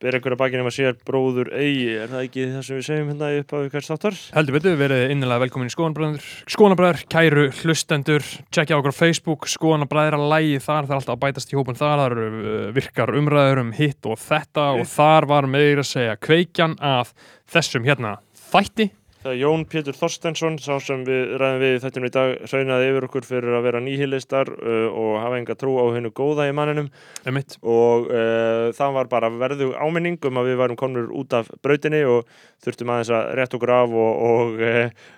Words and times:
ber 0.00 0.16
einhverja 0.16 0.38
bakinn 0.40 0.62
ef 0.62 0.68
að 0.70 0.76
sér 0.76 0.98
bróður 1.06 1.50
eigi, 1.52 1.88
er 2.00 2.08
það 2.08 2.22
ekki 2.26 2.44
það 2.54 2.62
sem 2.66 2.78
við 2.78 2.86
segjum 2.86 3.10
hérna 3.10 3.30
upp 3.40 3.52
á 3.52 3.58
hvers 3.74 3.90
þáttar? 3.90 4.20
Heldur 4.36 4.56
betur, 4.56 4.78
verið 4.80 5.02
innilega 5.14 5.42
velkomin 5.44 5.68
í 5.68 5.74
Skoðanabræður 5.74 6.28
Skoðanabræður, 6.54 7.02
kæru 7.12 7.44
hlustendur 7.60 8.28
Tjekkja 8.48 8.78
okkur 8.78 8.94
á 8.96 9.00
Facebook, 9.00 9.48
Skoðanabræðra 9.52 10.22
lægi 10.32 10.62
þar, 10.64 10.88
það 10.88 10.94
er 10.94 11.00
alltaf 11.00 11.16
að 11.16 11.22
bætast 11.26 11.52
í 11.52 11.58
hópun 11.60 11.80
þar 11.80 12.00
það 12.00 12.06
eru 12.06 12.30
uh, 12.30 12.62
virkar 12.78 13.14
umræður 13.20 13.64
um 13.64 13.74
hitt 13.76 14.08
og 14.08 14.22
þetta 14.24 14.70
og 14.78 14.88
þar 14.94 15.28
var 15.34 15.50
meira 15.52 15.84
að 15.84 15.92
segja 15.92 16.16
kveikjan 16.28 16.78
að 16.80 17.12
þessum 17.50 17.84
hérna 17.88 18.16
þætti 18.50 18.88
Það 19.20 19.34
er 19.34 19.36
Jón 19.36 19.64
Pétur 19.68 19.96
Þorstensson, 19.98 20.54
sá 20.64 20.78
sem 20.80 21.02
við 21.04 21.34
ræðum 21.36 21.58
við 21.60 21.74
í 21.74 21.80
þettinum 21.82 22.08
í 22.08 22.12
dag, 22.14 22.30
saunaði 22.48 22.86
yfir 22.88 23.04
okkur 23.04 23.26
fyrir 23.28 23.56
að 23.58 23.66
vera 23.66 23.82
nýhilistar 23.84 24.48
uh, 24.48 24.86
og 24.96 25.18
hafa 25.20 25.36
enga 25.36 25.56
trú 25.60 25.74
á 25.76 25.84
hennu 25.92 26.08
góða 26.16 26.46
í 26.48 26.54
manninum 26.56 26.88
Emitt. 27.28 27.58
og 27.60 28.08
uh, 28.08 28.70
það 28.78 28.96
var 28.96 29.10
bara 29.12 29.28
verðu 29.34 29.74
áminning 29.76 30.16
um 30.24 30.40
að 30.40 30.48
við 30.48 30.56
varum 30.62 30.80
komnur 30.80 31.12
út 31.20 31.36
af 31.36 31.52
brautinni 31.60 32.00
og 32.08 32.32
þurftum 32.64 32.94
aðeins 32.94 33.12
að 33.18 33.28
rétt 33.42 33.58
okkur 33.60 33.74
af 33.76 33.92
og, 34.06 34.24
og 34.30 34.64
uh, 34.64 35.12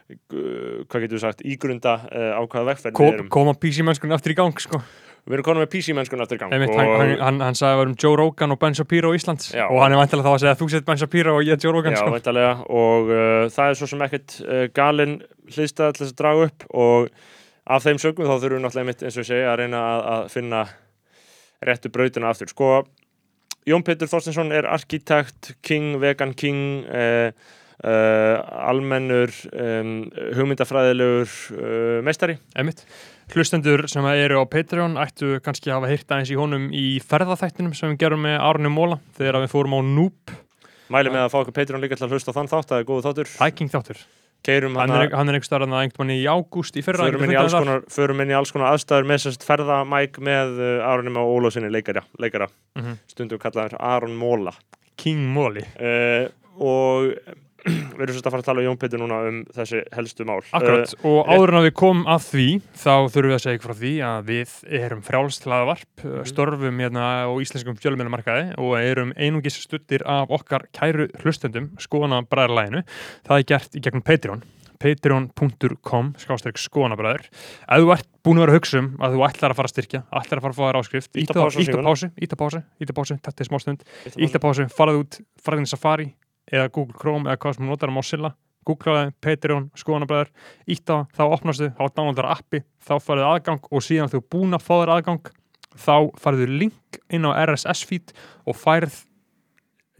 hvað 0.91 1.07
getur 1.07 1.16
við 1.21 1.24
sagt, 1.29 1.46
ígrunda 1.46 1.95
uh, 2.10 2.34
á 2.34 2.43
hvaða 2.43 2.73
vegferð 2.73 2.98
við 2.98 2.98
Kom, 2.98 3.32
koma 3.38 3.55
písimennskunni 3.55 4.19
aftur 4.19 4.34
í 4.34 4.41
gang 4.43 4.66
sko. 4.66 4.82
Við 5.22 5.36
erum 5.36 5.46
konum 5.46 5.62
með 5.62 5.68
PC-mennskun 5.70 6.22
aftur 6.24 6.34
í 6.34 6.40
gang 6.40 6.54
Emitt, 6.56 6.72
og 6.74 6.80
hann, 6.82 7.12
hann, 7.20 7.36
hann, 7.46 7.54
sagði 7.58 7.72
að 7.72 7.76
við 7.78 7.84
erum 7.84 7.98
Joe 8.02 8.16
Rogan 8.18 8.54
og 8.54 8.58
Ben 8.58 8.74
Shapiro 8.74 9.12
Íslands 9.14 9.52
Já. 9.54 9.68
og 9.68 9.78
hann 9.78 9.95
er 9.95 10.00
vantilega 10.00 10.26
þá 10.26 10.32
að 10.32 10.40
segja 10.42 10.54
að 10.56 10.62
þú 10.62 10.68
sett 10.72 10.88
Ben 10.88 10.98
Shapiro 10.98 11.34
og 11.38 11.45
ég 11.46 11.54
er 11.54 11.62
Joe 11.62 11.74
Rogan 11.76 11.95
Já, 11.95 12.00
sko. 12.00 12.14
væntalega 12.16 12.56
og 12.66 13.12
uh, 13.12 13.45
það 13.54 13.70
er 13.70 13.78
svo 13.78 13.88
sem 13.92 14.02
ekkert 14.08 14.34
uh, 14.42 14.64
galin 14.74 15.14
hlýstað 15.46 15.95
til 15.95 16.02
þess 16.02 16.16
að 16.16 16.18
draga 16.24 16.48
upp 16.48 16.66
og 16.74 17.06
af 17.76 17.86
þeim 17.86 18.02
sögum 18.02 18.26
þá 18.26 18.34
þurfum 18.34 18.58
við 18.58 18.64
náttúrulega 18.66 18.90
mitt 18.90 19.04
eins 19.06 19.18
og 19.18 19.22
ég 19.22 19.30
segja 19.30 19.52
að 19.52 19.60
reyna 19.62 19.84
að, 19.92 20.02
að 20.14 20.26
finna 20.34 20.64
réttu 21.62 21.92
brautina 21.95 22.32
aftur. 22.32 22.50
Sko, 22.50 22.70
Jón 23.68 23.84
Pétur 23.86 24.10
Þorstinsson 24.10 24.50
er 24.54 24.66
arkitekt, 24.66 25.52
king, 25.62 26.00
vegan 26.02 26.34
king, 26.34 26.82
uh, 26.90 27.30
uh, 27.82 28.68
almennur, 28.70 29.32
um, 29.52 29.90
hugmyndafræðilegur 30.37 31.34
uh, 31.57 31.98
meistari. 32.07 32.38
Emitt. 32.59 32.84
Hlustendur 33.32 33.87
sem 33.88 34.04
eru 34.12 34.43
á 34.43 34.45
Patreon 34.51 34.98
ættu 35.01 35.38
kannski 35.45 35.70
að 35.70 35.79
hafa 35.80 35.92
heyrt 35.92 36.10
aðeins 36.10 36.32
í 36.34 36.38
honum 36.38 36.70
í 36.74 36.87
ferðaþættinum 37.07 37.76
sem 37.76 37.95
við 37.95 38.02
gerum 38.04 38.26
með 38.26 38.40
Arne 38.45 38.73
Móla 38.73 38.98
þegar 39.16 39.40
við 39.45 39.54
fórum 39.54 39.79
á 39.79 39.80
Noob 39.87 40.34
Mæli 40.92 41.12
með 41.12 41.23
að 41.24 41.30
fá 41.32 41.38
okkur 41.40 41.57
Patreon 41.57 41.80
líka 41.80 41.96
til 41.96 42.04
að 42.04 42.18
hlusta 42.18 42.34
þann 42.37 42.51
þátt, 42.51 42.68
það 42.68 42.82
er 42.82 42.90
góðu 42.90 43.04
þáttur. 43.07 43.30
Hiking 43.40 43.70
þáttur. 43.73 44.02
Keirum 44.42 44.74
Hann 44.74 44.90
er, 44.90 45.12
hann 45.14 45.30
er 45.30 45.37
einhver 45.38 45.46
starf 45.46 45.68
einhvern 45.68 46.01
manni 46.02 46.16
í 46.18 46.26
ágúst 46.26 46.74
í 46.74 46.82
fyrra. 46.82 47.07
förum 47.07 47.23
inn, 47.23 47.32
í 47.32 47.38
alls 47.38 47.54
konar, 47.54 47.85
förum 47.95 48.23
inn 48.24 48.32
í 48.32 48.35
alls 48.35 48.51
konar 48.52 48.74
aðstæður 48.74 49.07
með 49.07 49.20
sérst 49.23 49.46
ferðamæk 49.46 50.18
með 50.18 50.59
uh, 50.59 50.88
Aronum 50.90 51.20
og 51.23 51.30
Ólósinni 51.37 51.70
leikara, 51.70 52.02
leikara. 52.18 52.48
Mhm. 52.74 52.98
stundum 53.07 53.38
kallaður 53.42 53.79
Aron 53.79 54.18
Móla 54.18 54.52
King 54.98 55.23
Móli. 55.32 55.62
uh, 55.79 56.26
og 56.59 57.14
við 57.96 58.05
erum 58.05 58.16
sérst 58.16 58.29
að 58.29 58.35
fara 58.35 58.43
að 58.43 58.49
tala 58.49 58.63
um 58.63 58.68
Jón 58.68 58.79
Pétur 58.82 59.02
núna 59.02 59.18
um 59.29 59.41
þessi 59.57 59.82
helstu 59.96 60.27
mál. 60.29 60.38
Akkurat, 60.52 60.95
og 61.09 61.30
áður 61.30 61.52
en 61.52 61.60
að 61.60 61.66
við 61.69 61.74
komum 61.82 62.09
að 62.10 62.24
því 62.29 62.46
þá 62.85 62.95
þurfum 63.15 63.29
við 63.29 63.37
að 63.37 63.45
segja 63.45 63.59
ykkur 63.59 63.73
frá 63.73 63.80
því 63.82 63.93
að 64.09 64.32
við 64.32 64.56
erum 64.81 65.04
frjálslaðavarp, 65.09 65.93
mm. 66.06 66.25
störfum 66.32 66.82
hérna 66.82 67.10
á 67.28 67.32
íslenskum 67.44 67.78
fjölmjölumarkaði 67.82 68.49
og 68.62 68.75
erum 68.81 69.15
einungis 69.19 69.60
stuttir 69.62 70.06
af 70.09 70.32
okkar 70.34 70.66
kæru 70.75 71.10
hlustendum, 71.22 71.71
skoðana 71.82 72.25
bræðarlæginu 72.27 72.82
það 73.28 73.38
er 73.38 73.49
gert 73.54 73.78
í 73.78 73.84
gegnum 73.84 74.04
Patreon 74.06 74.44
patreon.com 74.82 76.12
skástrík 76.21 76.59
skoðanabræður 76.60 77.28
ef 77.28 77.82
þú 77.84 77.93
ert 77.94 78.09
búin 78.26 78.41
að 78.41 78.47
vera 78.47 78.54
að 78.54 78.59
hugsa 78.59 78.81
um 78.81 78.88
að 79.03 79.16
þú 79.16 79.25
ætlar 79.28 79.54
að 79.54 79.60
fara 79.60 79.71
að 79.71 79.75
styrkja 79.75 80.00
ætlar 80.10 80.41
að 80.41 80.47
fara 80.47 80.53
að 80.53 80.59
fá 80.59 80.65
þér 80.65 80.78
áskrift 80.81 81.12
Ýta 81.12 81.22
íta 81.22 81.38
pásu 81.38 81.62
símanum. 81.66 81.88
pásu, 81.88 82.10
íta 82.26 82.38
pásu, 82.41 82.62
íta 82.82 82.97
pásu, 82.97 83.19
þetta 83.26 83.44
er 83.44 83.50
smástund 83.50 83.84
uh, 83.87 84.19
íta 84.26 84.43
pásu, 84.43 84.66
farað 84.72 85.00
út, 85.03 85.21
farað 85.43 85.62
inn 85.62 85.69
í 85.69 85.72
Safari 85.72 86.09
eða 86.53 86.70
Google 86.70 86.98
Chrome 87.00 87.31
eða 87.31 87.41
hvað 87.42 87.56
sem 87.56 87.64
þú 87.64 87.72
notar 87.72 87.92
á 87.92 87.97
Mozilla 87.97 88.34
googlaði 88.69 89.12
Patreon, 89.22 89.70
skoðanabræður 89.78 90.31
íta, 90.70 90.98
þá 91.16 91.22
opnastu, 91.26 91.70
þá 91.75 91.84
downloadar 91.97 92.28
appi 92.36 92.62
þá 92.82 92.96
farið 93.02 93.28
aðgang 93.28 93.70
og 93.70 93.84
síðan 93.84 94.12
þú 94.12 94.20
búin 94.34 94.56
að 94.56 94.66
fá 94.66 94.74
þér 94.74 94.92
aðgang 94.96 95.32
þá 95.82 95.96
farið 96.20 96.52
link 96.60 97.00
inn 97.12 97.26
á 97.26 97.30
RSS 97.42 97.86
feed 97.88 98.12
og 98.46 98.58
færð 98.58 99.00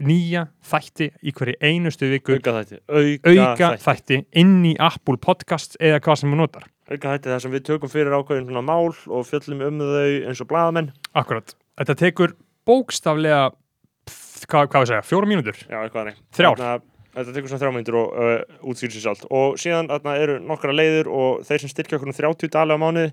nýja 0.03 0.47
þætti 0.67 1.09
í 1.23 1.33
hverju 1.35 1.55
einustu 1.63 2.09
viku. 2.11 2.37
Auka 2.37 2.55
þætti 2.59 2.79
auka, 2.87 3.33
auka 3.33 3.71
þætti. 3.73 3.83
þætti 3.85 4.19
inn 4.41 4.55
í 4.67 4.73
Apple 4.81 5.19
Podcast 5.21 5.77
eða 5.79 6.01
hvað 6.03 6.21
sem 6.21 6.33
þú 6.33 6.39
notar. 6.39 6.69
Auka 6.91 7.13
þætti 7.13 7.31
þar 7.31 7.43
sem 7.45 7.53
við 7.53 7.65
tökum 7.69 7.91
fyrir 7.91 8.15
ákveðin 8.17 8.47
svona 8.49 8.65
mál 8.67 8.91
og 8.91 9.27
fjöllum 9.29 9.63
um 9.69 9.83
þau 9.83 10.29
eins 10.29 10.43
og 10.43 10.49
blaðamenn. 10.49 10.91
Akkurat, 11.15 11.55
þetta 11.79 11.97
tekur 12.03 12.35
bókstaflega 12.67 13.51
hvað, 14.47 14.73
við 14.83 14.91
segja, 14.93 15.05
fjóra 15.11 15.29
mínútur? 15.29 15.61
Já, 15.69 15.77
eitthvað 15.85 16.09
nei 16.11 16.17
Þrjár. 16.33 16.57
Þarna- 16.63 16.89
Þetta 17.13 17.29
tekur 17.35 17.45
svona 17.51 17.61
þrjá 17.61 17.71
mínútur 17.75 17.95
og 17.99 18.13
uh, 18.17 18.69
útskýr 18.71 18.89
sér 18.89 19.01
sjálft. 19.03 19.25
Og 19.29 19.51
síðan 19.61 19.85
þarna 19.85 20.13
eru 20.17 20.37
nokkra 20.49 20.73
leiðir 20.73 21.05
og 21.13 21.43
þeir 21.45 21.59
sem 21.61 21.69
styrkja 21.69 21.99
okkur 21.99 22.09
um 22.09 22.15
30 22.17 22.49
dali 22.55 22.73
á 22.73 22.77
mánuði 22.81 23.11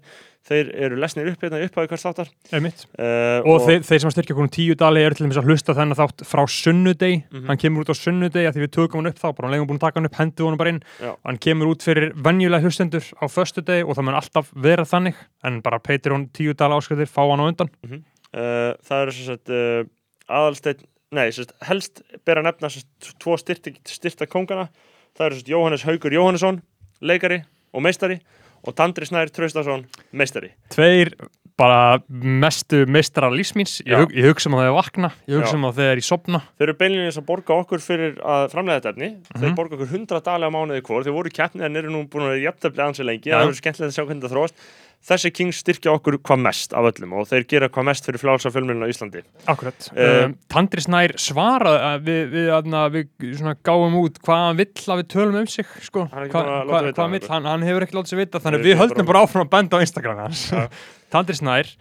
þeir 0.49 0.71
eru 0.87 0.97
lesnir 1.03 1.29
upp 1.29 1.43
hérna 1.45 1.59
upp 1.67 1.75
á 1.77 1.85
hvers 1.85 2.07
þáttar. 2.09 2.31
Einmitt. 2.57 2.87
uh, 2.97 3.45
og, 3.45 3.59
þeir, 3.67 3.83
þeir 3.85 4.01
sem 4.07 4.15
styrkja 4.15 4.37
konum 4.39 4.49
tíu 4.57 4.73
dali 4.81 5.03
eru 5.05 5.19
til 5.19 5.27
þess 5.29 5.43
að 5.43 5.51
hlusta 5.53 5.77
þennan 5.77 5.99
þátt 6.01 6.25
frá 6.31 6.43
sunnudegi. 6.49 7.19
Mhm. 7.29 7.45
hann 7.53 7.61
kemur 7.61 7.85
út 7.85 7.93
á 7.93 7.97
sunnudegi 8.01 8.49
að 8.49 8.57
því 8.57 8.65
við 8.65 8.73
tökum 8.79 9.03
hann 9.05 9.13
upp 9.13 9.21
þá 9.21 9.29
bara 9.37 9.45
hann 9.51 9.53
legum 9.59 9.69
búin 9.69 9.77
að 9.83 9.85
taka 9.85 10.01
hann 10.01 10.09
upp, 10.09 10.17
hendu 10.23 10.49
hann 10.49 10.57
bara 10.65 10.73
inn. 10.73 10.81
Já. 11.05 11.13
hann 11.29 11.41
kemur 11.45 11.73
út 11.75 11.85
fyrir 11.85 12.09
venjulega 12.17 12.65
hlustendur 12.65 13.05
á 13.21 13.25
föstudegi 13.29 13.85
og 13.85 14.01
það 14.01 14.09
mun 14.09 14.17
alltaf 14.17 14.49
vera 14.57 14.89
þannig 14.89 15.21
en 15.45 15.61
bara 15.61 15.77
Patreon 15.79 16.31
tíu 16.33 16.57
dali 16.57 16.73
áskriftir 16.81 17.05
fá 17.13 17.21
hann 17.29 17.45
á 17.45 17.53
undan. 17.53 17.69
Uh, 18.33 18.73
það 18.81 19.03
eru 19.05 19.13
sem 19.13 19.29
sagt 19.29 19.53
uh, 19.53 19.85
aðalsteinn, 20.31 20.81
nei, 21.17 21.31
sagt, 21.35 21.55
helst 21.67 22.03
ber 22.27 22.41
að 22.41 22.51
nefna 22.51 22.71
sagt, 22.73 23.11
tvo 23.23 23.37
styrta, 23.41 24.27
kongana 24.31 24.69
það 25.19 25.27
eru 25.27 25.41
sagt, 25.41 25.51
Jóhannes 25.51 25.87
Haugur 25.89 26.15
Jóhannesson 26.15 26.61
leikari 27.03 27.43
og 27.75 27.83
meistari 27.87 28.21
og 28.67 28.75
Tandri 28.77 29.07
Snær 29.09 29.31
Traustason 29.33 29.87
meistari. 30.13 30.51
Tveir 30.73 31.15
bara 31.61 31.99
mestu 32.09 32.85
meistrar 32.89 33.33
lífsmíns 33.35 33.79
ég, 33.85 33.93
hug, 34.01 34.13
ég 34.17 34.29
hugsa 34.31 34.49
um 34.49 34.55
að 34.57 34.63
þegar 34.63 34.71
ég 34.71 34.77
vakna. 34.79 35.11
Ég 35.29 35.41
hugsa 35.41 35.57
um 35.59 35.67
að 35.69 35.81
þegar 35.81 36.01
ég 36.01 36.07
sopna 36.07 36.41
þeir 36.57 36.67
eru 36.69 36.77
beinlega 36.81 37.11
að 37.13 37.27
borga 37.29 37.57
okkur 37.65 37.83
fyrir 37.85 38.15
að 38.21 38.45
framlega 38.55 38.81
þetta 38.81 38.93
efni. 38.95 39.09
Þeir 39.35 39.49
Mhm. 39.51 39.57
borga 39.59 39.77
okkur 39.77 39.91
100 39.93 40.23
dali 40.29 40.45
á 40.49 40.51
mánuði 40.53 40.85
hvort 40.87 41.05
þeir 41.09 41.17
voru 41.17 41.33
keppni 41.33 41.65
en 41.65 41.77
eru 41.77 41.91
nú 41.93 42.05
búin 42.09 42.25
að 42.25 42.33
vera 42.37 42.45
jafntefli 42.49 42.85
ansi 42.87 43.05
lengi. 43.05 43.29
Já. 43.29 43.41
það 43.41 43.49
eru 43.49 43.61
skemmtilegt 43.61 43.91
að 43.91 43.97
sjá 43.99 44.07
hvernig 44.07 44.25
það 44.25 44.35
þróast 44.37 44.55
þessi 45.09 45.31
Kings 45.33 45.61
styrkja 45.63 45.93
okkur 45.97 46.19
hvað 46.21 46.41
mest 46.45 46.75
af 46.77 46.85
öllum 46.91 47.15
og 47.17 47.29
þeir 47.31 47.47
gera 47.49 47.69
hvað 47.73 47.87
mest 47.89 48.05
fyrir 48.07 48.21
flálsa 48.21 48.51
fjölmjölinu 48.53 48.85
á 48.85 48.93
Íslandi 48.93 49.23
Akkurat. 49.49 49.89
Eh, 49.97 50.25
Um, 50.27 50.35
Tandri 50.53 50.83
Snær 50.85 51.15
svaraði 51.17 51.81
að 51.89 52.05
við, 52.11 52.21
við, 52.35 52.51
aðna, 52.59 52.83
við 52.93 53.09
gáum 53.65 53.97
út 54.03 54.21
hvað 54.21 54.43
hann 54.45 54.61
vill 54.61 54.69
að 54.93 55.01
við 55.03 55.09
tölum 55.15 55.39
um 55.41 55.47
sig 55.49 55.67
sko. 55.87 56.05
Hann 56.13 56.29
Hva, 56.31 56.43
hva, 56.69 56.83
vita 56.85 57.03
hann 57.07 57.17
hann, 57.31 57.49
hann 57.49 57.67
hefur 57.67 57.87
ekki 57.87 57.97
látið 57.97 58.13
sér 58.13 58.21
vita 58.25 58.43
þannig 58.45 58.67
við 58.69 58.77
höldum 58.83 59.07
bara- 59.09 59.25
áfram 59.25 59.47
að 59.49 59.53
benda 59.57 59.81
á 59.81 59.85
Instagram 59.87 60.21
Ja. 60.21 60.67
Tandri 61.15 61.35
Snær 61.41 61.73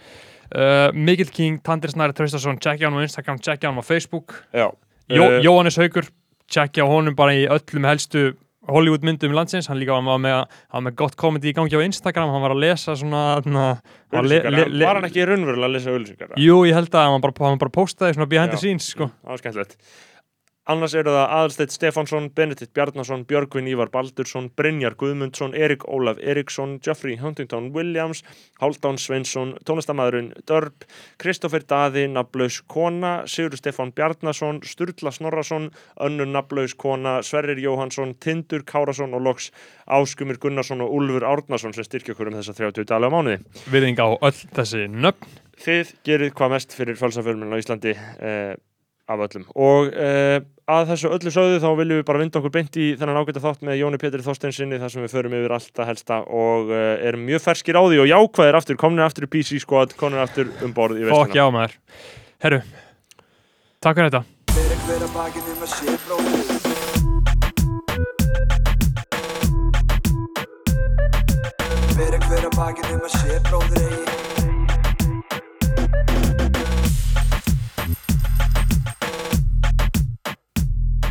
uh, 0.56 0.90
Mikil 0.96 1.30
King, 1.30 1.60
Tandri 1.62 1.92
Snær 1.92 2.14
Traustason 2.16 2.58
checkja 2.64 2.88
hann 2.90 2.98
á 2.98 3.04
Instagram, 3.04 3.40
checkja 3.44 3.70
hann 3.70 3.82
á 3.82 3.86
Facebook 3.86 4.40
já 4.54 4.70
Jó, 5.10 5.24
Eh, 5.26 5.42
Jóhannes 5.44 5.76
Haugur 5.82 6.06
checkja 6.50 6.86
honum 6.86 7.16
bara 7.18 7.34
í 7.34 7.48
öllum 7.50 7.86
helstu 7.90 8.32
Hollywood 8.74 9.04
myndum 9.08 9.34
landsins, 9.36 9.68
hann 9.72 9.80
líka 9.82 9.96
var 9.98 10.20
með, 10.22 10.38
var 10.74 10.84
með 10.88 10.96
gott 11.02 11.16
komedi 11.20 11.52
í 11.52 11.56
gangi 11.58 11.76
á 11.78 11.82
Instagram, 11.86 12.30
hann 12.34 12.42
var 12.46 12.56
að 12.56 12.62
lesa 12.66 12.96
svona, 13.00 13.24
hann 13.44 14.28
le- 14.30 14.44
le- 14.50 14.68
le- 14.70 14.86
var 14.86 15.00
hann 15.02 15.10
ekki 15.10 15.26
raunverulega 15.30 15.70
að 15.70 15.76
lesa 15.78 15.94
auðlýsingar 15.96 16.38
Jú, 16.38 16.60
ég 16.70 16.74
held 16.78 16.90
að 16.94 17.10
hann 17.14 17.22
bara, 17.22 17.34
hann 17.50 17.58
bara 17.62 17.76
postaði 17.80 18.16
svona 18.18 18.30
behind 18.30 18.52
the 18.52 18.58
Já. 18.58 18.66
scenes 18.66 18.90
sko. 18.94 19.10
það 19.24 19.34
var 19.36 19.44
skemmtilegt 19.44 19.78
Annars 20.70 20.94
eru 20.94 21.10
það 21.10 21.32
Aðalsteit 21.34 21.72
Stefánsson, 21.74 22.28
Benedikt 22.38 22.70
Bjarnason, 22.78 23.24
Björgvin 23.26 23.66
Ívar 23.72 23.90
Baldursson, 23.90 24.52
Brynjar 24.54 24.94
Guðmundsson, 25.00 25.56
Erik 25.58 25.82
Ólaf 25.90 26.20
Eriksson, 26.22 26.76
Geoffrey 26.86 27.16
Huntington 27.18 27.72
Williams, 27.74 28.22
Hálfdán 28.62 29.00
Sveinsson, 29.02 29.56
tónlistamæðurinn 29.66 30.30
Dörp, 30.46 30.86
Kristoffer 31.18 31.66
Daði, 31.66 32.06
Naflaus 32.14 32.60
Kona, 32.70 33.16
Sigur 33.26 33.58
Stefán 33.58 33.96
Bjarnason, 33.98 34.62
Sturla 34.62 35.10
Snorrason, 35.16 35.72
Önnur 36.06 36.30
Naflaus 36.30 36.78
Kona, 36.78 37.18
Sverrir 37.26 37.58
Jóhansson, 37.66 38.14
Tindur 38.22 38.62
Kárasson 38.62 39.18
og 39.18 39.26
loks 39.26 39.50
Áskumir 39.90 40.38
Gunnarsson 40.38 40.86
og 40.86 40.94
Úlfur 41.02 41.26
Árnason 41.26 41.74
sem 41.74 41.90
styrkja 41.90 42.14
okkur 42.14 42.30
um 42.30 42.38
þessa 42.44 42.54
30 42.62 42.86
dali 42.94 43.10
á 43.10 43.14
mánuði. 43.18 43.42
Viðing 43.74 44.06
á 44.06 44.14
öll 44.22 44.38
þessi 44.54 44.86
nöfn 44.86 45.40
Þið 45.60 45.90
gerið 46.08 46.30
hvað 46.40 46.52
mest 46.54 46.74
fyrir 46.78 46.96
fölsafölminn 46.96 47.52
á 47.52 47.60
Íslandi 47.60 47.92
eh, 47.92 48.54
af 49.10 49.24
öllum. 49.26 49.46
Og 49.58 49.90
eh, 49.94 50.40
að 50.70 50.92
þessu 50.94 51.10
öllu 51.16 51.32
sögðu 51.34 51.60
þá 51.64 51.70
viljum 51.80 52.00
við 52.00 52.08
bara 52.10 52.22
vinda 52.22 52.40
okkur 52.40 52.54
beint 52.54 52.78
í 52.80 52.88
þennan 53.00 53.20
ágæta 53.24 53.44
þátt 53.44 53.66
með 53.66 53.80
Jóni 53.82 54.00
Pétri 54.02 54.26
Þorsteinsinni 54.26 54.82
þar 54.82 54.94
sem 54.94 55.06
við 55.06 55.16
förum 55.16 55.38
yfir 55.40 55.56
allt 55.58 55.82
að 55.82 55.90
helsta 55.92 56.16
og 56.26 56.74
eh, 56.76 57.08
erum 57.10 57.24
mjög 57.28 57.42
ferskir 57.48 57.80
á 57.80 57.84
því 57.84 57.98
og 58.06 58.12
jákvæðir 58.14 58.60
aftur, 58.62 58.80
komnir 58.82 59.08
aftur 59.08 59.26
í 59.26 59.32
PC 59.34 59.50
squad, 59.66 59.90
komnir 60.00 60.22
aftur 60.26 60.48
um 60.66 60.72
borð 60.76 61.02
í 61.02 61.04
Fokk 61.10 61.34
vestina. 61.34 61.42
já 61.42 61.46
maður. 61.58 61.74
Herru, 62.46 62.60
takk 63.82 63.96
fyrir 63.98 64.12
þetta 64.14 64.24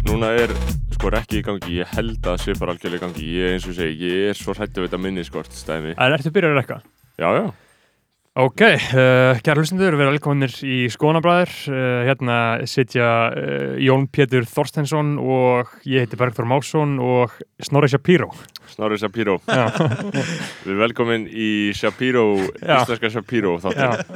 núna 0.08 0.30
er 0.40 0.52
sko 0.94 1.10
ekki 1.18 1.40
í 1.40 1.44
gangi, 1.44 1.74
ég 1.82 1.90
held 1.92 2.24
að 2.30 2.38
sé 2.40 2.54
bara 2.56 2.72
algjörlega 2.72 2.98
í 2.98 3.02
gangi, 3.04 3.24
ég 3.36 3.56
eins 3.56 3.66
og 3.68 3.74
segi, 3.76 4.08
ég 4.08 4.30
er 4.30 4.38
svo 4.38 4.54
hrættu 4.56 4.80
við 4.80 4.88
þetta 4.88 5.00
minniskort 5.04 5.52
stæmi. 5.52 5.92
En 6.00 6.14
ertu 6.16 6.32
byrjar 6.32 6.54
að 6.54 6.60
rekka? 6.62 6.78
Já, 7.20 7.28
já, 7.36 7.44
Ok, 8.38 8.60
uh, 8.62 9.34
kæra 9.42 9.58
hlustundur, 9.58 9.96
við 9.98 10.04
erum 10.04 10.12
velkominir 10.12 10.52
í 10.62 10.76
Skónabræður. 10.94 11.50
Uh, 11.72 12.04
hérna 12.06 12.36
sitja 12.70 13.08
uh, 13.34 13.72
Jón 13.82 14.04
Pétur 14.14 14.46
Þorstensson 14.46 15.16
og 15.18 15.72
ég 15.82 16.06
heiti 16.06 16.14
Bergþór 16.20 16.46
Másson 16.46 17.00
og 17.02 17.34
Snorri 17.66 17.90
Shapiro. 17.90 18.30
Snorri 18.70 19.00
Shapiro. 19.02 19.40
Við 19.48 20.70
erum 20.70 20.82
velkomin 20.84 21.26
í 21.26 21.50
Shapiro, 21.74 22.28
Já. 22.62 22.76
íslenska 22.84 23.10
Shapiro 23.16 23.56
þáttur. 23.64 24.06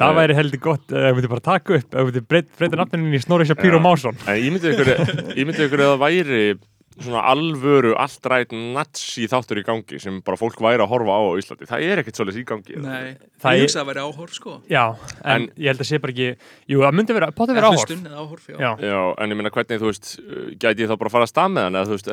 Það 0.00 0.18
væri 0.18 0.40
heldur 0.40 0.64
gott 0.66 0.90
ef 0.90 1.06
við 1.06 1.20
myndum 1.20 1.36
bara 1.36 1.48
taka 1.52 1.78
upp, 1.78 1.86
ef 1.94 2.08
við 2.08 2.16
myndum 2.16 2.30
breyta, 2.58 2.80
nafninu 2.82 3.14
í 3.14 3.22
Snorri 3.22 3.46
Shapiro. 3.46 3.78
Másson. 3.86 4.18
Ég 4.34 4.50
myndi 4.50 4.74
ykkur 4.74 5.86
að 5.86 5.92
það 5.92 6.02
væri 6.02 6.46
svona 6.96 7.20
alvöru, 7.28 7.90
allt 8.00 8.24
rætt 8.32 8.52
natsi 8.56 9.26
þáttur 9.28 9.58
í 9.60 9.64
gangi 9.66 9.98
sem 10.00 10.20
bara 10.24 10.38
fólk 10.40 10.56
væri 10.64 10.80
að 10.80 10.88
horfa 10.94 11.12
á 11.12 11.20
á 11.28 11.32
Íslandi. 11.36 11.66
Það 11.68 11.84
er 11.90 12.00
ekkert 12.02 12.16
svolítið 12.20 12.40
í 12.40 12.44
gangi. 12.48 12.76
Nei, 12.80 13.16
Það 13.42 13.58
er- 13.60 13.74
að 13.82 13.86
vera 13.90 14.04
áhorf 14.08 14.32
sko 14.32 14.54
Já, 14.72 14.84
en, 15.24 15.42
En- 15.42 15.50
ég 15.60 15.66
held 15.68 15.80
að 15.84 15.88
sé 15.90 15.98
bara 16.00 16.12
ekki, 16.14 16.28
jú, 16.72 16.78
það 16.80 16.94
myndi 16.96 17.12
vera, 17.18 17.28
potið 17.36 17.54
vera 17.58 17.68
áhorf. 17.68 17.92
áhorf, 18.16 18.46
já, 18.48 18.56
Já, 18.58 18.70
Já, 18.80 19.00
en 19.18 19.30
ég 19.30 19.36
meina 19.36 19.50
hvernig, 19.50 19.80
þú 19.82 19.90
veist, 19.90 20.18
uh, 20.20 20.50
gæti 20.56 20.80
ég 20.80 20.88
þá 20.88 20.96
bara 20.96 21.08
að 21.08 21.14
fara 21.16 21.26
að 21.28 21.32
stað 21.34 21.52
með 21.52 21.62
hann 21.66 21.76
eða 21.76 21.86
þú 21.86 21.94
veist, 21.96 22.08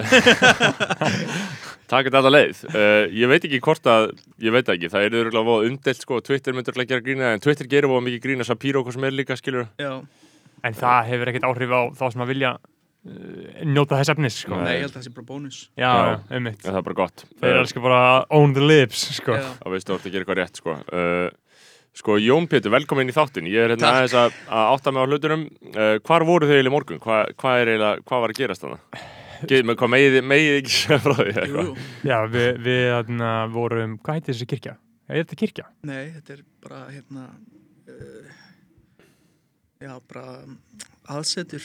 taka 1.93 2.09
þetta 2.09 2.19
alla 2.23 2.33
leið. 2.33 2.63
Uh, 2.73 3.05
ég 3.13 3.29
veit 3.31 3.45
ekki 3.47 3.59
hvort 3.63 3.87
að, 3.89 4.09
ég 4.43 4.51
veit 4.55 4.67
ekki, 4.73 4.89
það 4.91 5.07
er 5.07 5.17
örgulega 5.23 5.47
voða 5.47 5.69
umdelt, 5.69 6.01
sko, 6.03 6.19
Twitter 6.25 6.53
myndur 6.57 6.75
að 6.79 6.89
gera 6.91 7.05
grína, 7.05 7.31
en 7.35 7.43
Twitter 7.43 7.67
gerir 7.71 7.87
voða 7.91 8.05
mikið 8.07 8.23
grína 8.27 8.47
Shapiro, 8.47 8.83
hvað 8.83 8.97
sem 8.97 9.07
er 9.07 9.15
líka, 9.15 9.37
skilur. 9.39 9.67
já. 9.79 9.93
en 10.63 10.73
það 10.79 11.07
hefur 11.11 11.27
ekkert 11.31 11.43
áhrif 11.49 11.71
á 11.75 11.81
þá 11.91 12.03
sem 12.13 12.21
að 12.23 12.29
vilja 12.31 12.51
njóta 13.03 13.97
þess 13.99 14.11
efnis, 14.13 14.37
sko. 14.45 14.55
Nei. 14.61 14.77
Ég 14.77 14.85
held 14.85 14.93
að 14.93 14.97
það 15.01 15.05
sé 15.07 15.13
bara 15.17 15.27
bónus 15.27 15.57
Já, 15.75 15.91
Já. 15.91 16.19
einmitt. 16.37 16.61
Það 16.63 16.77
er 16.79 16.85
bara 16.87 16.99
gott. 17.01 17.23
Þeir 17.41 17.53
Uh, 17.57 17.61
elskar 17.63 17.83
bara 17.83 18.01
own 18.31 18.53
the 18.55 18.63
lips, 18.63 19.01
sko. 19.17 19.35
Já. 19.35 19.47
Þá 19.59 19.67
veistu 19.73 19.91
þú 19.91 19.97
ert 19.97 20.05
að 20.07 20.13
gera 20.13 20.23
eitthvað 20.25 20.39
rétt, 20.39 20.61
sko. 20.61 20.75
Uh, 20.93 21.29
sko, 21.93 22.15
Jón 22.23 22.47
Pétur, 22.47 22.71
velkomin 22.73 23.11
í 23.11 23.15
þáttin. 23.15 23.49
Ég 23.51 23.65
er 23.67 23.73
hérna 23.75 23.91
aðeins 23.97 24.15
að, 24.17 24.37
að 24.47 24.69
átta 24.77 24.93
mig 24.95 25.03
á 25.03 25.07
hlutunum. 25.11 25.43
Uh, 25.73 25.97
hvar 26.07 26.23
voru 26.29 26.47
þau 26.47 26.55
eiginlega 26.55 26.71
í 26.71 26.75
morgun? 26.77 27.01
Hva, 27.03 27.17
hvað 27.43 27.59
er 27.65 27.73
eiginlega, 27.73 28.05
hvað 28.07 28.23
var 28.23 28.33
að 28.33 28.39
gerast 28.39 28.63
þannig? 28.63 29.03
Hvað 29.43 29.89
megið 29.91 30.15
megið 30.23 30.57
ekki 30.61 30.73
segja 30.79 30.99
frá 31.03 31.15
því? 31.19 31.25
Jú, 31.27 31.41
eitthvað? 31.43 31.67
jú. 31.67 31.87
Já, 32.07 32.17
við, 32.31 32.49
við 32.63 32.83
þarna, 32.93 33.31
vorum, 33.51 33.97
hvað 33.99 34.19
heitir 34.21 34.33
þessi 34.37 34.47
kirkja? 34.53 34.77
Er 35.11 35.19
þetta 35.25 35.35
kirkja? 35.43 35.65
Nei, 35.83 36.03
þetta 36.15 36.37
er 36.37 36.43
bara 36.63 36.79
hérna 36.87 37.25
uh, 37.91 38.31
Já, 39.83 39.97
bara 40.07 40.37
um, 40.45 40.59
aðsetur 41.11 41.63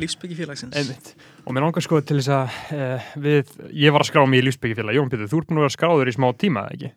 lífsbyggjafélagsins 0.00 0.76
einmitt. 0.78 1.10
Og 1.44 1.52
mér 1.52 1.66
langar 1.66 1.84
sko 1.84 2.00
til 2.00 2.22
þess 2.22 2.32
að 2.32 2.54
uh, 2.72 3.10
við, 3.26 3.50
ég 3.76 3.92
var 3.92 4.04
að 4.04 4.08
skrá 4.08 4.22
mig 4.24 4.40
í 4.40 4.46
lífsbyggjafélag. 4.46 4.96
Jón 4.96 5.12
Pétur, 5.12 5.28
þú 5.28 5.42
ert 5.42 5.50
búin 5.50 5.60
að 5.60 5.66
vera 5.66 5.74
skráður 5.76 6.10
í 6.10 6.16
smá 6.16 6.30
tíma, 6.40 6.64
ekki? 6.72 6.94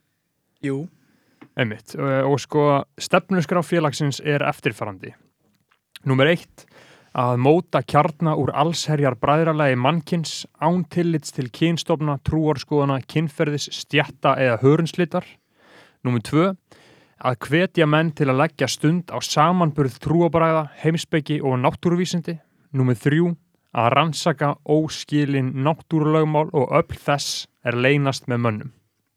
Jú, 0.63 0.77
Einmitt. 1.59 1.95
Uh, 1.97 2.23
og 2.29 2.39
sko, 2.39 2.65
stefnuskrá 3.01 3.63
félagsins 3.65 4.21
er 4.23 4.45
eftirfarandi. 4.47 5.11
Númer 6.07 6.31
eitt, 6.31 6.63
að 7.17 7.39
móta 7.43 7.81
kjarna 7.83 8.35
úr 8.39 8.53
allsherjar 8.55 9.17
bræðralagi 9.19 9.75
mannkins 9.79 10.33
án 10.63 10.85
tillits 10.93 11.33
til 11.35 11.49
kynstofna, 11.51 12.19
trúarskoðana, 12.23 13.01
kynferðis, 13.09 13.67
stjatta 13.75 14.37
eða 14.39 14.59
hörunslítar. 14.63 15.27
Númer 16.07 16.23
tvö, 16.23 16.45
að 17.25 17.37
hvetja 17.49 17.85
menn 17.89 18.11
til 18.15 18.29
að 18.31 18.39
leggja 18.43 18.67
stund 18.71 19.11
á 19.11 19.17
samanburð 19.23 19.97
trúabræða, 20.03 20.65
heimsbyggi 20.83 21.41
og 21.43 21.57
náttúruvísindi. 21.63 22.37
Númer 22.75 22.95
þrjú, 22.99 23.33
að 23.75 23.91
rannsaka 23.95 24.53
óskilin 24.69 25.51
náttúrulögmál 25.65 26.49
og 26.53 26.71
öll 26.79 26.95
þess 27.05 27.47
er 27.65 27.75
leynast 27.77 28.27
með 28.31 28.43
mönnum. 28.45 28.71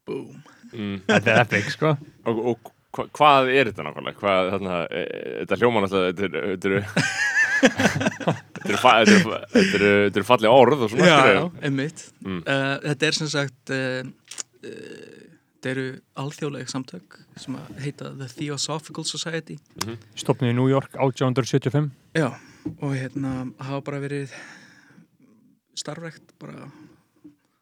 búm 0.09 0.43
Mm. 0.73 1.03
Þetta 1.09 1.29
er 1.35 1.41
epic, 1.43 1.67
sko. 1.75 1.91
Og, 2.25 2.39
og 2.55 2.71
hva, 2.97 3.05
hvað 3.13 3.49
er 3.53 3.69
þetta 3.69 3.85
nákvæmlega? 3.85 4.17
Hvað, 4.23 4.47
þarna, 4.55 4.77
e, 4.89 5.03
þetta 5.43 5.59
hljóma 5.61 5.83
náttúrulega, 5.85 6.15
þetta 6.17 6.25
er, 6.25 6.47
þetta 6.49 6.71
er, 6.71 6.87
þetta 8.57 8.73
er, 8.73 8.79
fa- 8.81 8.95
þetta 9.05 9.17
er, 9.19 9.45
þetta 9.53 9.77
er, 9.77 9.85
þetta 10.07 10.23
er 10.23 10.27
fallega 10.31 10.55
orð 10.63 10.87
og 10.87 10.93
svona, 10.95 11.11
Já, 11.13 11.43
einmitt 11.69 12.07
Mm. 12.25 12.39
uh, 12.47 12.73
Þetta 12.87 13.07
er 13.11 13.19
sem 13.19 13.31
sagt 13.35 13.75
uh, 13.77 14.01
uh, 14.65 15.22
Þetta 15.63 15.71
eru 15.79 15.83
alþjóðleg 16.19 16.67
samtök 16.73 17.17
sem 17.39 17.55
heita 17.79 18.09
The 18.19 18.27
Theosophical 18.35 19.05
Society. 19.07 19.55
Stopnið 20.19 20.51
í 20.51 20.57
New 20.59 20.67
York 20.67 20.97
1875 20.99 21.93
Já, 22.19 22.33
og 22.83 22.97
hérna 22.99 23.35
hafa 23.63 23.79
bara 23.87 24.01
verið 24.03 24.35
starfrækt 25.79 26.35
bara 26.43 26.67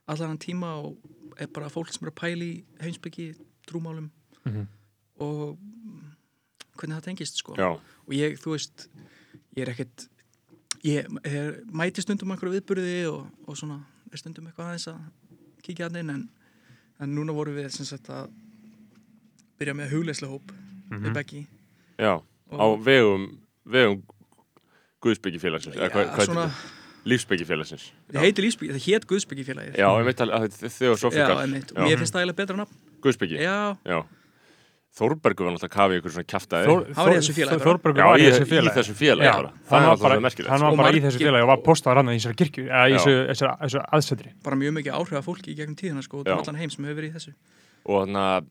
allan 0.08 0.38
tíma 0.40 0.72
og 0.80 0.96
er 1.36 1.50
bara 1.52 1.68
fólk 1.68 1.92
sem 1.92 2.08
er 2.08 2.14
að 2.14 2.18
pæli 2.22 2.48
í 2.54 2.64
heimsbyggi, 2.86 3.28
trúmálum 3.68 4.08
Mhm. 4.48 4.64
og 5.20 5.58
mm, 5.60 6.16
hvernig 6.80 6.96
það 6.96 7.04
tengist 7.04 7.36
sko. 7.36 7.54
Já, 7.60 7.68
og 7.76 8.12
ég, 8.16 8.38
þú 8.40 8.54
veist, 8.56 8.88
ég 9.56 9.66
er 9.68 9.74
ekkert 9.74 10.08
ég 10.82 11.04
er, 11.28 11.60
mæti 11.68 12.00
stundum 12.00 12.32
einhverju 12.32 12.56
viðburði 12.56 12.94
og, 13.12 13.26
og 13.46 13.56
svona 13.60 13.82
er 14.10 14.16
stundum 14.16 14.46
eitthvað 14.48 14.70
aðeins 14.72 14.88
að 14.88 15.00
kíkja 15.62 15.90
að 15.90 16.00
inn 16.00 16.10
en, 16.16 16.24
en 17.00 17.14
núna 17.16 17.34
vorum 17.36 17.56
við 17.56 17.70
sem 17.74 17.88
sagt 17.88 18.10
að 18.12 18.30
byrja 19.60 19.76
með 19.76 19.94
hugleislega 19.94 20.32
hóp 20.32 20.52
við 20.90 21.12
Beggi 21.14 21.46
já, 22.00 22.14
á 22.20 22.66
vegum, 22.82 23.26
vegum 23.64 24.02
Já, 25.80 25.88
hvað 25.94 26.28
svona, 26.28 26.46
Lífsbyggjafélagsins. 27.08 27.84
það? 28.12 28.24
Heitir 28.26 28.44
Lísbyggi, 28.44 28.72
það 28.76 28.86
hét 28.86 29.06
Guðsbyggifélagið 29.08 29.78
Já, 29.80 29.86
ég 29.88 30.08
veit 30.10 30.18
þegar 30.20 30.90
Já, 30.90 30.96
Sofíkar, 31.00 31.36
einmitt, 31.44 31.70
og 31.72 31.78
Já. 31.78 31.84
mér 31.86 32.00
finnst 32.02 32.12
það 32.16 32.20
eiginlega 32.20 32.40
betra 32.42 32.56
nafn. 32.60 32.80
Guðsbyggi, 33.00 33.38
Já, 33.40 33.54
já. 33.88 33.98
Þórbergur 34.90 35.46
var 35.46 35.54
náttúrulega 35.54 35.74
kafið 35.76 36.00
ykkur 36.00 36.12
svona 36.16 36.28
kjaftaði. 36.32 36.72
Hann 36.96 37.06
var 37.06 37.12
í 37.12 37.18
þessu 37.20 37.34
félagi. 37.36 37.62
Þórbergur 37.62 38.02
var 38.08 38.18
í, 38.18 38.24
í 38.24 38.30
þessu 38.30 38.42
í 38.42 38.50
félagi 38.50 38.74
þessu 38.80 38.94
félagi 38.98 39.30
hann 39.70 39.86
var 39.86 40.00
bara, 40.02 40.16
merkilegt. 40.24 40.50
hann 40.50 40.64
var 40.66 40.78
bara 40.80 40.90
í 40.98 41.02
þessu 41.04 41.20
félagi 41.22 41.46
og 41.46 41.50
var 41.52 41.62
postaður 41.64 42.00
hann 42.00 42.10
í 42.10 42.16
þessari 42.18 42.38
kirkju 42.40 42.64
eða 42.66 42.86
í 42.90 42.96
þessu, 43.30 43.82
aðsetri 43.86 44.32
bara 44.44 44.58
mjög 44.58 44.74
mikið 44.80 44.96
áhrif 44.98 45.20
af 45.20 45.28
fólki 45.30 45.54
í 45.54 45.58
gegnum 45.60 45.78
tíðina 45.78 46.02
sko, 46.02 46.24
og 46.24 46.32
allan 46.34 46.58
heim 46.58 46.72
sem 46.74 46.88
hefur 46.88 46.98
verið 46.98 47.12
í 47.12 47.16
þessu 47.20 47.36
og 47.86 48.02
þannig 48.02 48.24
að 48.24 48.50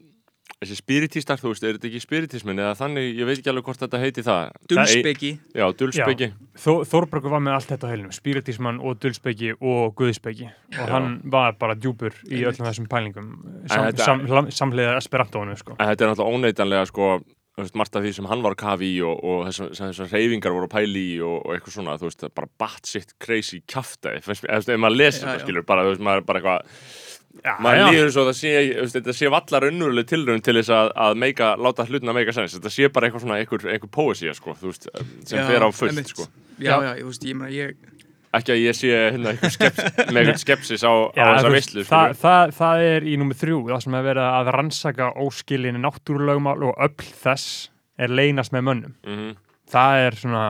þessi 0.59 0.77
spiritistar, 0.79 1.39
þú 1.39 1.53
veist, 1.53 1.63
er 1.63 1.77
þetta 1.77 1.89
ekki 1.89 2.01
spiritismin 2.03 2.59
eða 2.59 2.75
þannig, 2.79 3.09
ég 3.19 3.29
veit 3.29 3.37
ekki 3.37 3.51
alveg 3.51 3.69
hvort 3.69 3.83
þetta 3.85 4.01
heiti 4.01 4.25
það. 4.25 4.51
Dulsbyggi, 4.71 5.31
Já, 5.55 5.65
dulspeggi 5.79 6.29
Þó, 6.59 6.71
Þórbergur 6.91 7.33
var 7.35 7.43
með 7.45 7.57
allt 7.57 7.71
þetta 7.71 7.87
á 7.87 7.91
heilinu 7.93 8.13
spiritismann 8.15 8.81
og 8.83 8.99
dulspeggi 8.99 9.55
og 9.55 9.95
guðspeggi 9.99 10.49
og 10.49 10.77
Já. 10.77 10.85
hann 10.91 11.19
var 11.31 11.55
bara 11.61 11.77
djúpur 11.79 12.15
í 12.27 12.43
öllum 12.43 12.67
þessum 12.67 12.89
pælingum 12.91 13.33
sam, 13.71 13.91
sam, 13.99 14.25
sam, 14.27 14.53
samhliða 14.61 14.97
esperantónu 14.99 15.55
sko. 15.59 15.79
Þetta 15.79 16.05
er 16.05 16.11
náttúrulega 16.11 16.39
óneitanlega 16.39 16.89
sko 16.91 17.11
þú 17.59 17.65
veist, 17.65 17.77
margt 17.79 17.97
af 17.97 18.05
því 18.05 18.13
sem 18.15 18.27
hann 18.29 18.43
var 18.43 18.55
kafi 18.59 18.89
í 18.95 18.99
og, 19.05 19.19
og 19.19 19.45
þessar, 19.49 19.71
þessar 19.79 20.11
reyfingar 20.13 20.55
voru 20.55 20.69
að 20.69 20.73
pæli 20.77 21.05
í 21.15 21.19
og, 21.25 21.37
og 21.43 21.55
eitthvað 21.55 21.75
svona, 21.75 21.97
þú 21.99 22.07
veist, 22.07 22.25
bara 22.37 22.51
batshit 22.61 23.13
crazy 23.21 23.61
kjaftaði, 23.69 24.21
ef, 24.23 24.43
ef 24.47 24.69
maður 24.79 25.05
Já, 25.09 25.11
þetta 25.19 25.37
skilur, 25.43 25.65
bara, 25.67 25.85
þú 25.85 25.93
veist, 25.93 26.05
maður 26.07 26.23
er 26.23 26.27
bara 26.29 26.41
eitthvað 26.41 27.07
Já, 27.45 27.53
maður 27.63 27.93
líður 27.93 28.09
svo 28.15 28.23
að 28.25 28.31
það 28.31 28.39
sé, 28.39 28.53
þetta 28.95 29.15
sé 29.15 29.29
vallar 29.31 29.67
unnurlega 29.69 30.09
tilraun 30.11 30.41
til 30.43 30.57
þess 30.59 30.73
að, 30.75 30.89
að 31.05 31.21
meika, 31.23 31.53
láta 31.59 31.85
hlutina 31.87 32.15
meika 32.17 32.35
sens, 32.35 32.57
þetta 32.57 32.73
sé 32.73 32.89
bara 32.91 33.07
eitthvað 33.07 33.23
svona 33.25 33.37
einhver, 33.39 33.67
einhver 33.71 33.91
poesía, 33.95 34.33
sko, 34.35 34.57
þú 34.59 34.73
veist, 34.73 34.89
sem 35.29 35.39
Já, 35.39 35.45
fer 35.47 35.63
á 35.63 35.69
fullt, 35.71 36.11
sko. 36.11 36.27
Já, 36.59 36.73
já, 36.73 36.91
ég, 36.99 37.05
veist, 37.07 37.29
ég, 37.29 37.39
meina, 37.39 37.53
ég 37.55 37.89
ekki 38.35 38.53
að 38.53 38.59
ég 38.61 38.77
sé 38.77 38.89
hérna, 38.93 39.31
einhver 39.33 39.53
skeps, 39.53 39.85
með 40.13 40.19
einhver 40.21 40.41
skepsis 40.43 40.83
á, 40.85 40.93
á 40.93 41.25
þessa 41.33 41.53
veist, 41.53 41.73
veislu, 41.73 41.85
það, 41.89 42.15
það, 42.21 42.53
það 42.59 42.83
er 42.89 43.07
í 43.09 43.15
númið 43.17 43.39
þrjú 43.41 43.61
það 43.71 43.83
sem 43.85 43.97
er 43.97 44.05
verið 44.05 44.27
að 44.29 44.51
rannsaka 44.55 45.07
óskilin 45.23 45.81
náttúrulögmál 45.81 46.57
og 46.69 46.83
öll 46.85 47.07
þess 47.23 47.69
er 47.99 48.13
leynast 48.13 48.53
með 48.55 48.67
mönnum. 48.67 48.93
Mhm. 49.07 49.31
það 49.69 50.03
er 50.03 50.15
svona 50.17 50.43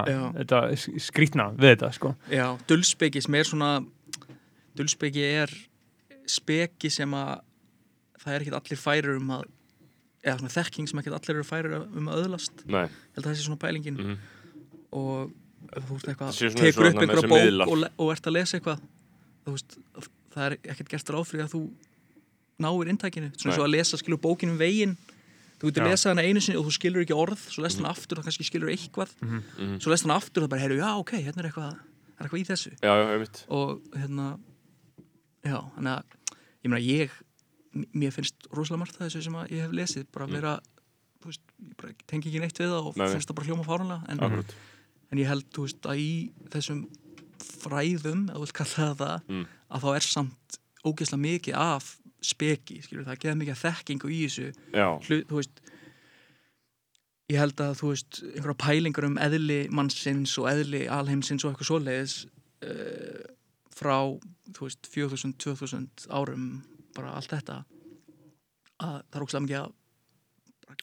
skrítna 1.04 1.50
við 1.56 1.74
þetta 1.74 1.90
sko. 1.96 2.14
Já, 2.32 2.46
dulspeki 2.68 3.24
sem 3.24 3.36
er 3.36 3.48
svona 3.48 3.72
dulspeki 4.80 5.26
er 5.44 5.52
speki 6.30 6.92
sem 6.94 7.16
að 7.18 7.40
það 8.20 8.34
er 8.36 8.46
ekkert 8.46 8.60
allir 8.60 8.82
færir 8.82 9.18
um 9.18 9.34
að 9.38 9.46
eða 10.20 10.38
svona 10.42 10.54
þekking 10.54 10.90
sem 10.92 11.02
ekkert 11.02 11.18
allir 11.20 11.38
eru 11.40 11.48
færir 11.48 11.76
um 11.80 12.10
að 12.12 12.24
öðlast. 12.26 12.64
Nei, 12.68 12.86
held 13.16 13.24
að 13.24 13.30
það 13.30 13.38
sé 13.40 13.46
svona 13.48 13.64
pælingin. 13.64 14.00
Mhm. 14.00 14.18
og 14.90 15.30
ef 15.70 15.84
þú 15.86 15.96
veist 15.96 16.08
eitthvað 16.10 16.30
eins 16.32 16.42
og 16.42 16.56
tekur 16.58 16.88
upp 16.88 17.00
einhverja 17.04 17.30
bók 17.30 17.70
og, 17.70 17.84
og 18.02 18.12
ert 18.16 18.28
að 18.30 18.36
lesa 18.40 18.58
eitthvað 18.58 18.80
veist, 19.46 19.76
það 20.34 20.46
er 20.48 20.56
ekkert 20.74 20.90
gert 20.96 21.12
ráð 21.14 21.28
fyrir 21.30 21.46
að 21.46 21.54
þú 21.54 21.62
náir 22.60 22.92
inntækinu. 22.92 23.30
Svona 23.38 23.54
Nei. 23.54 23.58
svo 23.60 23.66
að 23.68 23.74
lesa 23.76 24.00
skilur 24.00 24.22
bókinu 24.24 24.56
um 24.56 24.60
veginn. 24.60 24.98
Þú 25.60 25.70
getur 25.70 25.88
lesað 25.88 26.14
hana 26.14 26.26
einu 26.26 26.42
sinni 26.42 26.60
og 26.60 26.66
þú 26.68 26.74
skilur 26.76 27.04
ekki 27.04 27.16
orð 27.16 27.40
svo 27.52 27.64
lest 27.64 27.80
hana 27.80 27.92
aftur 27.92 28.20
og 28.20 28.28
kannski 28.28 28.48
skilur 28.48 28.72
eitthvað. 28.72 29.14
Mhm. 29.22 29.80
svo 29.80 29.92
lest 29.94 30.08
hana 30.08 30.18
aftur 30.18 30.44
og 30.44 30.48
það 30.48 30.54
bara, 30.56 30.62
heyrðu, 30.64 30.80
já, 30.80 30.90
ok, 31.00 31.12
hérna 31.20 31.44
er 31.44 31.50
eitthvað 31.52 31.74
er 32.20 32.28
eitthvað 32.28 32.42
í 32.42 32.48
þessu. 32.50 32.72
Já, 32.82 32.94
já, 33.00 33.46
og 33.50 33.82
hérna 33.96 34.40
já, 35.44 35.60
þannig 35.76 35.94
að 35.94 36.04
ég 36.64 36.70
meina 36.74 36.82
ég 36.84 37.12
mér 37.94 38.12
finnst 38.16 38.48
rosalega 38.52 38.82
margt 38.84 38.98
þessu 39.00 39.22
sem 39.24 39.36
að 39.40 39.52
ég 39.54 39.62
hef 39.68 39.72
lesið 39.78 40.08
bara 40.12 40.26
Mm. 40.28 40.34
vera 40.40 40.54
þú 41.22 41.26
veist, 41.30 41.42
ég 41.62 41.76
bara 41.78 41.94
tengi 42.08 42.30
ekki 42.32 42.40
neitt 42.42 42.58
við 42.60 42.72
það 42.74 42.88
og 42.90 42.98
Nei, 42.98 43.08
finnst 43.14 43.30
það 43.30 43.36
bara 43.40 43.48
hljóma 43.50 43.66
fáránlega 43.68 44.10
en, 44.10 44.20
Akkurat. 44.26 44.56
en 45.12 45.18
ég 45.20 45.28
held, 45.28 45.46
þú 45.54 45.66
veist, 45.68 45.82
að 45.86 45.98
í 46.00 46.12
þessum 46.50 46.82
fræðum, 47.40 48.30
ef 48.30 48.36
þú 48.36 48.44
vilt 48.46 48.54
kalla 48.60 48.94
það 48.96 49.22
Mm. 49.30 49.46
að 49.72 49.82
þá 49.84 49.90
er 49.96 50.06
samt 50.08 50.60
ógeðslega 50.86 51.24
mikið 51.26 51.56
af 51.56 51.98
speki, 52.22 52.82
skilur, 52.84 53.06
það 53.06 53.20
geða 53.24 53.38
mikið 53.40 53.60
þekkingu 53.64 54.10
í 54.12 54.20
þessu 54.28 54.48
já, 54.74 54.88
hlut, 55.08 55.28
þú 55.30 55.36
veist 55.40 55.62
ég 57.30 57.38
held 57.38 57.62
að 57.62 57.76
þú 57.80 57.90
veist 57.94 58.20
einhverja 58.24 58.58
pælingar 58.64 59.06
um 59.06 59.18
eðli 59.22 59.60
mannsins 59.70 60.34
og 60.42 60.48
eðli 60.50 60.88
alheimsins 60.90 61.46
og 61.46 61.52
eitthvað 61.54 61.70
svoleiðis 61.70 62.16
uh, 62.66 63.22
frá 63.80 63.96
þú 64.54 64.66
veist 64.68 64.90
4000, 64.92 65.34
2000 65.40 66.08
árum 66.12 66.46
bara 66.98 67.14
allt 67.16 67.32
þetta 67.32 67.62
að 68.80 68.96
það 69.10 69.18
er 69.20 69.26
ógslag 69.26 69.44
mikið 69.46 69.60
að 69.64 69.76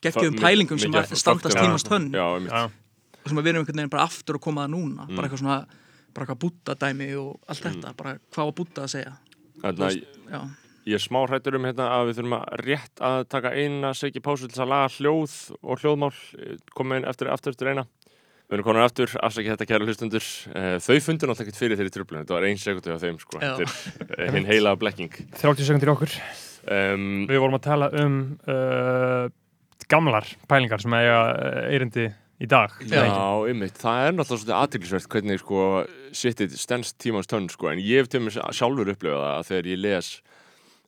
geggjum 0.03 0.37
Fa- 0.37 0.45
pælingum 0.47 0.81
sem 0.83 0.93
að 0.99 1.15
standast 1.17 1.57
tímast. 1.57 1.88
Já. 2.12 2.26
og 2.26 3.29
sem 3.31 3.38
að 3.38 3.43
við 3.47 3.50
erum 3.53 3.62
einhvern 3.65 3.81
veginn 3.81 3.91
bara 3.93 4.07
aftur 4.07 4.37
að 4.38 4.45
koma 4.47 4.67
að 4.67 4.75
núna 4.76 5.07
Mm. 5.09 5.17
bara 5.17 5.29
eitthvað 5.29 5.43
svona, 5.43 5.67
bara 6.15 6.26
eitthvað 6.26 6.43
búttadæmi 6.45 7.09
og 7.21 7.41
allt 7.49 7.65
Mm. 7.65 7.73
þetta, 7.83 7.97
bara 7.97 8.19
hvað 8.33 8.45
var 8.45 8.53
bútta 8.53 8.83
að 8.85 8.93
segja 8.95 9.17
Þarna, 9.62 9.88
já, 10.31 10.41
ég 10.87 10.95
er 10.95 11.03
smá 11.03 11.26
hrættur 11.26 11.55
um 11.57 11.65
hérna 11.65 11.87
að 11.91 12.07
við 12.11 12.17
þurfum 12.19 12.37
að 12.37 12.61
rétt 12.67 13.00
að 13.00 13.29
taka 13.29 13.50
eina 13.57 13.95
segi 13.95 14.21
pásu 14.21 14.49
til 14.49 14.62
að 14.62 14.69
laga 14.69 14.88
hljóð 14.97 15.57
og 15.62 15.79
hljóðmál 15.81 16.12
eh, 16.38 16.57
koma 16.75 16.97
inn 16.97 17.05
eftir, 17.09 17.29
aftur 17.33 17.53
eftir 17.53 17.69
eina 17.73 17.87
við 18.47 18.57
erum 18.59 18.67
konar 18.69 18.87
aftur, 18.87 19.11
afsækja 19.26 19.57
þetta 19.57 19.69
kæra 19.71 19.87
hlustundur 19.88 20.26
Eh, 20.57 20.76
þau 20.83 20.99
fundur 21.03 21.31
náttúrulega 21.33 21.47
ekkert 21.49 21.61
fyrir 21.62 21.81
þeirri 21.81 21.95
tröflun 21.97 22.21
þetta 22.23 22.37
var 22.37 22.47
ein 22.49 22.61
sekundu 22.62 22.95
á 22.95 22.99
þeim 23.03 23.19
sko. 23.23 23.41
Er 23.43 24.37
hinn 24.37 24.47
heila 24.49 24.76
blekking. 24.79 25.11
30 25.41 25.67
sekundir 25.67 25.91
í 25.91 25.95
okkur. 25.97 26.15
Um, 26.67 27.26
Við 27.31 27.43
vorum 27.43 27.59
að 27.59 27.67
tala 27.67 27.88
um 28.03 28.15
uh, 28.50 29.26
gamlar 29.91 30.26
pælingar 30.50 30.83
sem 30.83 30.95
eiga 30.99 31.19
eirindi 31.71 32.07
í 32.43 32.49
dag. 32.50 32.73
Já, 32.85 33.03
einmitt, 33.49 33.79
það 33.81 34.00
er 34.07 34.17
náttúrulega 34.17 34.41
svolítið 34.43 34.57
aðtilsvert 34.61 35.11
hvernig 35.15 35.41
sko 35.41 35.61
sittið 36.17 36.57
stendst 36.61 36.99
tímans 37.03 37.31
tönn 37.31 37.47
sko. 37.53 37.71
En 37.73 37.81
ég 37.81 38.03
hef 38.03 38.11
til 38.12 38.25
mér 38.26 38.37
sjálfur 38.53 38.91
upplifað 38.93 39.23
það 39.23 39.37
að 39.37 39.47
þegar 39.50 39.71
ég 39.73 39.83
les 39.87 40.11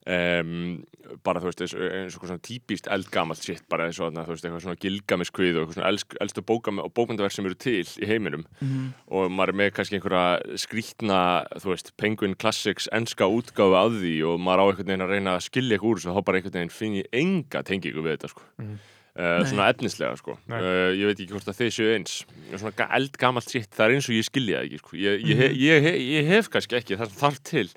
um, 0.09 0.85
bara 1.25 1.41
þú 1.41 1.51
veist 1.51 1.61
eins, 1.65 2.17
og 2.17 2.25
svona 2.27 2.41
típist 2.45 2.89
eldgamalt 2.93 3.43
sitt 3.45 3.63
bara 3.69 3.87
eins 3.89 3.99
og 4.01 4.13
þú 4.17 4.33
veist 4.33 4.45
eitthvað 4.47 4.65
svona 4.65 4.81
gilgamiskvið 4.83 5.57
og 5.57 5.63
eitthvað 5.63 5.79
svona 5.79 5.91
elst, 5.93 6.17
elstu 6.25 6.45
bóka 6.49 6.73
og 6.83 6.93
bókmyndaverk 6.97 7.35
sem 7.35 7.47
eru 7.49 7.55
til 7.61 7.85
í 7.85 8.09
heiminum 8.09 8.45
Mhm. 8.61 8.93
og 9.09 9.31
maður 9.31 9.49
er 9.55 9.59
með 9.61 9.73
kannski 9.77 9.99
einhverja 10.01 10.59
skrítna 10.59 11.21
þú 11.61 11.73
veist, 11.75 11.93
Penguin 11.97 12.35
Classics 12.37 12.89
enska 12.93 13.25
útgáfu 13.29 13.77
af 13.77 13.93
því 14.01 14.15
og 14.29 14.41
maður 14.41 14.61
á 14.61 14.67
einhvern 14.69 14.87
veginn 14.93 15.07
að 15.07 15.13
reyna 15.15 15.37
að 15.37 15.47
skilja 15.49 15.77
eitthvað 15.79 15.91
úr 15.93 15.99
þessu 16.01 16.11
og 16.11 16.17
þá 16.19 16.25
bara 16.29 16.39
einhvern 16.39 16.59
veginn 16.59 16.77
finn 16.79 16.99
ég 17.01 17.09
enga 17.13 17.63
tengingu 17.63 18.03
við 18.05 18.17
þetta 18.19 18.29
sko 18.35 18.43
Mhm. 18.59 18.79
Uh, 19.19 19.43
Nei. 19.43 19.47
svona 19.51 19.65
efnislega 19.73 20.15
sko 20.17 20.31
uh, 20.31 20.93
ég 20.95 21.07
veit 21.09 21.19
ekki 21.19 21.33
hvort 21.35 21.49
að 21.51 21.57
þið 21.59 21.71
séu 21.75 21.89
eins 21.97 22.25
svona 22.55 22.71
ga- 22.77 22.87
eldgamalt 22.95 23.49
sitt, 23.51 23.67
það 23.75 23.85
er 23.89 23.95
eins 23.97 24.07
og 24.09 24.15
ég 24.15 24.27
skilja 24.29 24.61
ekki 24.63 24.79
sko. 24.79 24.91
ég, 24.95 25.25
ég, 25.27 25.37
Mhm. 25.37 25.57
ég, 25.59 25.99
ég, 25.99 26.27
hef 26.29 26.49
kannski 26.49 26.77
ekki 26.79 26.97
sem 26.97 27.09
þarf 27.19 27.43
til 27.43 27.69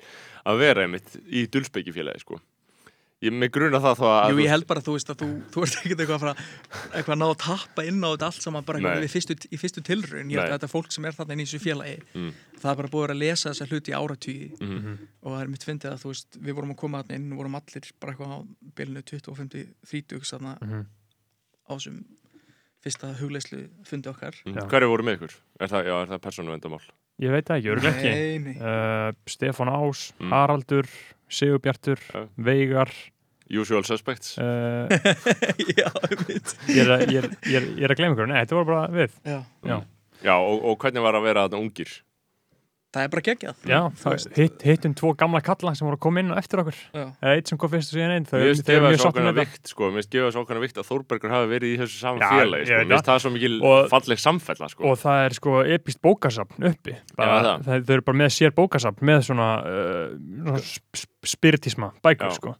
að 0.46 0.58
vera 0.58 0.82
einmitt 0.86 1.16
í 1.28 1.46
dulspeikifélagi 1.46 2.20
sko. 2.24 2.40
ég 3.22 3.30
með 3.30 3.50
gruna 3.54 3.78
það 3.78 3.98
þá 4.00 4.06
að 4.10 4.30
Jú, 4.32 4.38
ég 4.42 4.48
held 4.50 4.64
bara 4.66 4.80
að 4.82 4.86
þú 4.88 4.92
veist 4.96 5.10
að 5.12 5.18
þú, 5.22 5.26
þú 5.54 5.60
ert 5.62 5.74
ekkert 5.78 6.00
eitthvað 6.02 6.16
að 6.16 6.22
fara 6.24 6.32
eitthvað 6.98 7.12
að 7.14 7.20
ná 7.22 7.26
að 7.30 7.36
tappa 7.44 7.84
inn 7.86 8.00
á 8.02 8.08
þetta 8.10 8.26
allt 8.26 8.42
saman 8.42 8.64
bara 8.66 8.78
eitthvað 8.80 9.04
við 9.04 9.12
fyrstu, 9.12 9.36
í 9.46 9.58
fyrstu 9.62 9.82
tilraun 9.86 10.32
ég 10.32 10.40
held 10.42 10.50
að 10.50 10.56
þetta 10.58 10.70
fólk 10.72 10.90
sem 10.90 11.04
er 11.06 11.14
þarna 11.14 11.32
inn 11.36 11.42
í 11.42 11.46
þessu 11.46 11.60
félagi 11.62 11.98
Mm. 12.18 12.32
það 12.58 12.70
er 12.72 12.78
bara 12.82 12.90
búið 12.96 13.12
að 13.14 13.20
lesa 13.22 13.52
þessa 13.52 13.68
hluti 13.70 13.92
í 13.92 13.94
áratugi 13.94 14.48
Mhm. 14.58 14.98
og 15.22 15.30
það 15.36 15.42
er 15.44 15.48
mitt 15.54 15.64
fyndið 15.68 15.92
að 15.92 16.02
þú 16.02 16.08
veist 16.10 16.38
við 16.42 16.54
vorum 16.58 16.72
að 16.74 16.80
koma 16.82 17.02
þarna 17.02 17.14
inn 17.14 17.32
og 17.32 17.38
vorum 17.38 17.54
allir 17.60 17.92
bara 18.00 18.12
eitthvað 18.12 18.34
á 18.34 18.38
bylunu 18.74 19.02
25, 19.06 19.66
30 19.86 20.26
þarna 20.32 20.58
Mhm. 20.62 20.82
á 21.70 21.72
þessum 21.78 22.04
fyrsta 22.82 23.14
hugleislu 23.22 23.68
fundi 23.86 24.08
okkar 24.10 24.34
Mm. 24.44 24.54
Já. 24.58 24.66
hverju 24.66 24.88
voru 24.90 25.04
með 25.06 25.14
ykkur? 25.22 25.34
Er 25.60 25.68
það, 25.68 25.84
já, 25.86 25.94
er 26.02 26.06
það 26.10 26.18
persónu 26.26 26.50
vendamál? 26.58 26.82
Ég 27.22 27.30
veit 27.30 27.46
það 27.46 27.58
ekki, 27.60 27.70
örgulega 27.76 28.02
ekki. 28.02 28.52
Uh, 28.58 29.08
Stefán 29.30 29.70
Ás, 29.70 30.00
Mm. 30.18 30.32
Haraldur 30.34 30.88
Sigurbjartur, 31.32 32.00
Já. 32.12 32.24
Veigar. 32.36 32.90
Usual 33.52 33.84
suspects. 33.84 34.34
Uh, 34.40 34.88
Já, 35.78 35.88
mitt 36.26 36.54
ég, 36.72 36.78
er, 36.82 36.90
að- 36.96 37.04
ég, 37.12 37.18
er, 37.20 37.28
ég, 37.46 37.56
er, 37.60 37.66
ég 37.76 37.84
er 37.86 37.92
að 37.94 37.98
ykkur 38.16 38.30
Nei, 38.32 38.38
þetta 38.42 38.58
var 38.58 38.68
bara 38.70 38.86
við. 38.96 39.16
Já, 39.28 39.38
Já, 39.68 39.76
Já, 40.22 40.34
og, 40.38 40.62
og 40.72 40.78
hvernig 40.82 41.02
var 41.04 41.18
að 41.18 41.26
vera 41.28 41.44
þarna 41.48 41.60
ungir? 41.66 41.92
Það 42.92 43.04
er 43.06 43.10
bara 43.12 43.22
geggjað 43.24 43.68
Já 43.70 43.78
það, 44.02 44.12
veist. 44.12 44.32
hitt, 44.36 44.64
hittum 44.68 44.94
tvo 44.98 45.12
gamla 45.16 45.40
kalla 45.44 45.72
sem 45.78 45.86
voru 45.88 45.96
að 45.96 46.02
koma 46.04 46.20
inn 46.20 46.32
á 46.32 46.36
eftir 46.36 46.60
okkur 46.62 46.80
eitt 47.32 47.48
sem 47.48 47.58
kom 47.62 47.72
fyrst 47.72 47.92
og 47.92 47.96
síðan 47.98 48.12
einn 48.18 48.26
þau 48.28 48.36
Mér 48.42 48.50
finnst 48.52 48.66
gefa 48.68 48.90
mjög 48.92 49.04
þetta 49.06 49.34
vikt 49.38 49.72
sko, 49.72 49.88
mér 49.88 50.02
finnst 50.02 50.12
gefa 50.12 50.26
þessu 50.28 50.42
ákveðna 50.42 50.62
vikt 50.66 50.80
að 50.82 50.88
Þórbergur 50.90 51.34
hafi 51.36 51.50
verið 51.54 51.72
í 51.72 51.80
þessu 51.80 51.98
saman 52.02 52.26
félagi 52.28 52.68
sko. 52.68 52.78
mér 52.82 52.92
finnst 52.92 53.08
það 53.12 53.22
svo 53.24 53.32
mikil 53.38 53.56
Og- 53.72 53.88
falleg 53.94 54.22
samfella 54.26 54.68
sko. 54.74 54.84
og 54.92 54.98
það 55.02 55.24
er 55.24 55.38
sko 55.40 55.56
epist 55.78 56.02
bókasafn 56.04 56.68
uppi 56.72 56.96
bara, 57.16 57.32
Já, 57.32 57.42
það. 57.42 57.64
það. 57.64 57.84
þau 57.88 57.96
eru 57.96 58.06
bara 58.10 58.20
með 58.22 58.32
sér 58.36 58.54
bókasafn 58.60 59.08
með 59.12 59.24
svona, 59.30 59.50
uh, 59.64 60.58
spiritisma 61.24 61.92
bækur 62.04 62.36
sko 62.36 62.56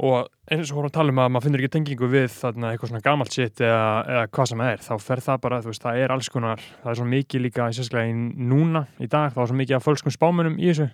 og 0.00 0.30
eins 0.50 0.70
og 0.70 0.78
vorum 0.78 0.88
að 0.88 0.96
tala 0.96 1.12
um 1.12 1.20
að 1.20 1.28
maður 1.34 1.46
finnur 1.46 1.62
ekki 1.62 1.72
tengingu 1.76 2.08
við 2.10 2.28
þarna 2.32 2.70
eitthvað 2.72 2.92
svona 2.92 3.04
gamalt 3.04 3.36
sitt 3.36 3.60
eða, 3.60 3.84
eða 4.08 4.24
hvað 4.32 4.50
sem 4.50 4.62
það 4.62 4.72
er, 4.72 4.82
þá 4.86 5.06
fer 5.06 5.22
það 5.26 5.42
bara 5.44 5.60
veist, 5.66 5.84
það 5.84 6.00
er 6.00 6.14
alls 6.14 6.30
konar, 6.32 6.64
það 6.80 6.92
er 6.92 7.00
svo 7.00 7.08
mikið 7.10 7.44
líka 7.46 7.68
sérstaklega 7.76 8.10
í 8.10 8.48
núna 8.50 8.86
í 8.96 9.10
dag, 9.12 9.34
þá 9.34 9.40
er 9.44 9.52
svo 9.52 9.58
mikið 9.60 9.76
af 9.76 9.86
fölskum 9.86 10.14
spámunum 10.14 10.56
í 10.56 10.70
þessu, 10.70 10.88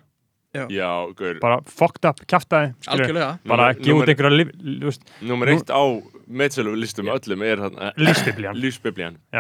Já, 0.73 0.91
gaur, 1.19 1.39
bara 1.43 1.59
fucked 1.71 2.09
up, 2.09 2.21
kjaftaði 2.31 2.73
Algjörlega. 2.93 3.31
Bara 3.47 3.71
númer- 3.75 4.13
einhverja 4.13 4.53
Númer 5.27 5.51
Nú- 5.51 5.57
eitt 5.57 5.71
á 5.73 5.83
meðsölu 6.27 6.73
listum 6.81 7.07
öllum 7.13 7.43
er 7.47 7.61
þarna 7.63 7.93
lífsbiblían. 8.03 8.57
Lífsbiblían. 8.59 9.19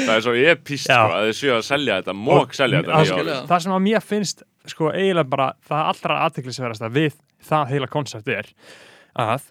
Það 0.00 0.14
er 0.16 0.24
svo 0.24 0.34
epist 0.34 0.88
Já. 0.90 0.96
sko, 0.96 1.14
að 1.16 1.28
þið 1.28 1.36
séu 1.38 1.52
að 1.56 1.62
selja 1.68 1.98
þetta 2.00 2.14
Mók 2.16 2.56
selja 2.56 2.80
þetta 2.82 3.46
það, 3.46 3.62
sem 3.64 3.74
að 3.76 3.84
mér 3.86 4.04
finnst 4.04 4.42
sko 4.70 4.90
eiginlega 4.92 5.30
bara 5.32 5.48
það 5.68 5.86
allra 5.92 6.18
aðteklisverðasta 6.26 6.90
við 6.94 7.16
það 7.50 7.72
heila 7.74 7.88
koncept 7.90 8.28
er 8.32 8.50
að 9.20 9.46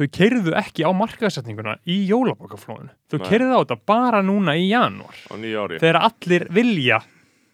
þau 0.00 0.06
keirðu 0.16 0.54
ekki 0.60 0.84
á 0.86 0.90
markaðsetninguna 0.96 1.76
í 1.90 1.96
jólabokaflóðinu 2.08 2.92
þau 3.12 3.18
keirðu 3.26 3.52
á 3.56 3.60
þetta 3.62 3.78
bara 3.90 4.20
núna 4.24 4.54
í 4.56 4.68
janúar. 4.70 5.16
Á 5.28 5.34
nýja 5.40 5.64
ári. 5.66 5.80
Þegar 5.82 6.00
allir 6.08 6.46
vilja 6.56 7.00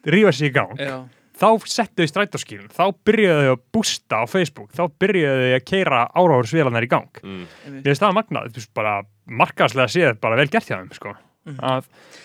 rífa 0.07 0.33
sig 0.33 0.51
í 0.51 0.55
gang. 0.55 0.79
Já, 0.81 0.97
þá 1.37 1.49
settu 1.69 2.03
þau 2.05 2.11
strætóskílun 2.13 2.73
þá 2.73 2.85
byrjuðu 3.07 3.45
þau 3.47 3.53
að 3.57 3.63
bústa 3.77 4.21
á 4.21 4.25
Facebook. 4.31 4.71
Þá 4.73 4.85
byrjuðu 5.03 5.45
þau 5.47 5.55
að 5.59 5.65
keira 5.71 6.01
áráðursvélarnar 6.17 6.87
í 6.87 6.91
gang. 6.93 7.23
Mm. 7.23 7.47
Mér 7.77 7.89
finnst 7.91 8.05
það 8.07 8.17
magnað, 8.21 8.51
þú 8.55 8.61
veist, 8.63 8.73
bara 8.79 8.95
markaðslega 9.27 9.93
séð 9.93 10.21
bara 10.23 10.39
vel 10.41 10.49
gert 10.53 10.69
hjá 10.71 10.79
þeim, 10.81 10.93
sko. 10.97 11.17
Mhm. 11.47 11.61
að, 11.63 11.85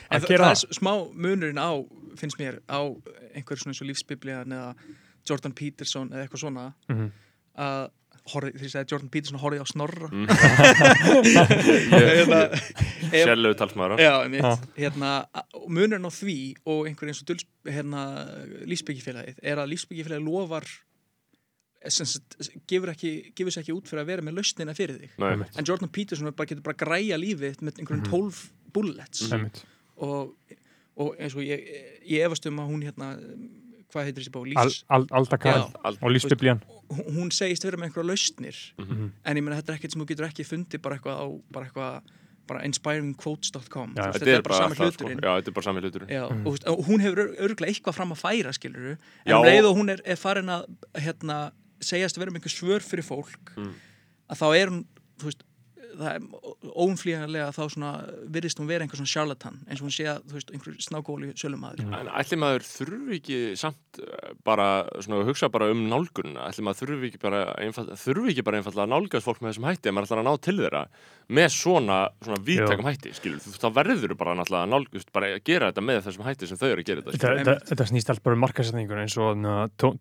að 0.09 0.21
það, 0.23 0.27
gera 0.31 0.45
það 0.47 0.63
er 0.65 0.75
smá 0.79 0.91
munurinn 1.13 1.59
á, 1.61 1.69
finnst 2.17 2.39
mér, 2.41 2.55
á 2.65 2.81
einhver 3.37 3.59
svona 3.61 3.69
eins 3.75 3.81
og 3.83 3.87
lífsbiblían 3.91 4.55
eða 4.57 4.71
Jordan 5.29 5.53
Peterson 5.53 6.07
eða 6.09 6.23
eitthvað 6.25 6.41
svona 6.41 6.63
Mhm. 6.89 7.11
að 7.61 7.89
horfði, 8.33 8.51
því 8.59 8.65
að 8.67 8.73
segja 8.75 8.89
Jordan 8.91 9.09
Peterson 9.13 9.41
horfði 9.41 9.61
á 9.63 9.67
snorra 9.71 10.09
Mm. 10.11 10.27
hérna, 12.11 12.39
ef- 13.11 13.25
Sérlegu 13.25 13.57
talsmaður 13.59 14.01
Já, 14.01 14.11
einmitt, 14.25 14.45
Já. 14.45 14.53
hérna, 14.77 15.11
munurinn 15.67 16.07
á 16.07 16.11
því 16.13 16.35
og 16.69 16.87
einhver 16.89 17.11
eins 17.11 17.21
og 17.23 17.29
duls, 17.31 17.45
hérna, 17.67 18.03
lífsbyggjafélagið 18.69 19.41
er 19.51 19.61
að 19.63 19.71
lífsbyggjafélagið 19.73 20.25
lofar 20.27 20.67
sagt, 21.91 22.35
gefur, 22.69 22.91
ekki, 22.93 23.11
gefur 23.35 23.53
sér 23.55 23.63
ekki 23.63 23.73
út 23.73 23.89
fyrir 23.89 24.03
að 24.03 24.11
vera 24.11 24.25
með 24.27 24.37
lausnina 24.37 24.75
fyrir 24.77 24.99
þig 25.01 25.15
Nei, 25.21 25.31
en 25.57 25.65
Jordan 25.67 25.89
Peterson 25.89 26.29
er 26.29 26.35
bara, 26.37 26.51
getur 26.51 26.65
bara 26.67 26.77
græja 26.77 27.17
lífið 27.21 27.63
með 27.65 27.79
einhverjum 27.81 28.03
Mhm. 28.05 28.11
12 28.11 28.41
bullets 28.75 29.25
Einmitt. 29.33 29.63
og, 29.97 30.35
og 31.01 31.15
eins 31.19 31.33
og 31.35 31.41
ég, 31.47 31.65
ég 32.05 32.25
efast 32.27 32.45
um 32.51 32.61
að 32.61 32.69
hún 32.69 32.85
hérna 32.85 33.07
hvað 33.93 34.07
heitir 34.07 34.23
þessi 34.23 34.31
bók, 34.31 34.47
Al, 34.55 34.67
Lífs 34.67 34.83
al, 34.89 35.05
Aldakar. 35.11 35.59
Al- 35.83 35.97
og 36.01 36.11
lífsbiblían 36.15 36.61
hún 36.91 37.15
hún 37.17 37.31
segist 37.31 37.63
vera 37.63 37.77
með 37.77 37.89
einhverja 37.91 38.09
lausnir 38.11 38.57
Mhm. 38.79 39.11
en 39.25 39.37
ég 39.37 39.43
meina 39.43 39.61
þetta 39.61 39.73
er 39.73 39.79
ekkert 39.79 39.91
sem 39.93 40.01
þú 40.01 40.07
getur 40.13 40.27
ekki 40.29 40.43
fundið 40.47 40.81
bara 40.81 40.97
eitthvað 40.97 41.19
á 41.21 41.27
bara 41.51 41.65
eitthvað 41.67 42.01
bara 42.47 42.63
inspiringquotes.com 42.67 43.93
Þú 43.95 44.01
veist, 44.03 44.19
Þetta 44.19 44.33
er 44.37 44.41
bara 44.41 44.57
sami 44.57 44.75
sko 44.75 44.83
hluturinn 44.89 45.19
Já, 45.21 45.31
þetta 45.39 45.47
er 45.47 45.55
bara 45.55 45.63
sami 45.67 45.81
hluturinn 45.81 46.09
Já, 46.09 46.23
Mhm. 46.31 46.47
og, 46.47 46.57
og 46.67 46.85
hún 46.87 46.99
hefur 47.01 47.35
örgulega 47.37 47.71
eitthvað 47.71 47.93
fram 47.95 48.11
að 48.11 48.19
færa 48.21 48.51
skiluru, 48.53 48.91
en 49.25 49.31
Já. 49.31 49.37
um 49.37 49.45
leið 49.45 49.65
og 49.69 49.77
hún 49.77 49.89
er, 49.91 49.99
er 50.05 50.15
farin 50.15 50.45
að 50.49 50.65
hérna, 50.95 51.51
segjast 51.79 52.17
að 52.17 52.19
vera 52.25 52.31
með 52.31 52.41
einhver 52.41 52.55
svör 52.57 52.81
fyrir 52.81 53.03
fólk 53.05 53.55
Mm. 53.55 53.73
að 54.29 54.37
þá 54.37 54.57
er 54.57 54.67
hún 54.69 54.85
þú 55.19 55.23
veist, 55.29 55.43
það 55.99 56.11
er 56.15 56.71
óumflýjanlega 56.71 57.49
þá 57.55 57.61
svona 57.73 57.91
virðist 58.31 58.59
hún 58.61 58.69
vera 58.69 58.85
einhver 58.85 58.99
svona 58.99 59.11
charlatan 59.11 59.59
eins 59.67 59.81
og 59.81 59.87
hún 59.89 59.95
sé 59.95 60.05
að 60.11 60.21
þú 60.29 60.37
veist, 60.37 60.51
einhver 60.55 60.77
snákóli 60.87 61.31
sölumæður 61.37 61.81
Mm. 61.81 61.95
En 61.97 62.09
ætli 62.19 62.37
maður 62.37 62.63
þurfi 62.67 63.15
ekki 63.17 63.37
samt 63.59 63.99
eh, 63.99 64.31
bara, 64.45 64.85
svona, 65.01 65.23
hugsa 65.27 65.49
bara 65.51 65.69
um 65.73 65.81
nálgunna 65.89 66.45
ætli 66.49 66.63
maður 66.65 66.81
þurfi 66.85 67.09
ekki 67.11 67.21
bara 67.23 67.41
einfald, 67.63 67.89
þurfi 67.97 68.31
ekki 68.35 68.43
bara 68.47 68.59
einfallega 68.61 68.85
að 68.85 68.91
nálgast 68.93 69.25
fólk 69.27 69.41
með 69.41 69.51
þessum 69.53 69.67
hætti 69.69 69.89
ef 69.89 69.95
maður 69.97 70.07
ætlar 70.09 70.21
að 70.21 70.27
ná 70.29 70.33
til 70.45 70.55
þeirra 70.61 70.83
með 71.31 71.47
svona, 71.55 71.97
svona 72.21 72.39
víttækum 72.47 72.87
hætti, 72.89 73.13
skilur 73.17 73.39
þú, 73.43 73.53
þá 73.61 73.67
verður 73.79 74.15
bara 74.19 74.35
náttúrulega 74.39 74.67
að 74.67 74.73
nálgast, 74.75 75.11
bara 75.15 75.31
að 75.35 75.43
gera 75.47 75.71
þetta 75.71 75.85
með 75.89 76.01
þessum 76.07 76.25
hætti 76.27 76.49
sem 76.51 76.59
þau 76.61 76.67
eru 76.69 76.81
að 76.83 76.89
gera 76.91 77.01
þetta, 77.05 77.17
Þetta, 77.17 77.33
skilur. 77.41 77.61
þetta, 77.71 77.87
snýst 77.91 78.11
allt 78.13 78.23
bara 78.25 78.37
um 78.37 78.43
markasetningun 78.45 79.01
eins 79.05 79.17
og 79.21 79.47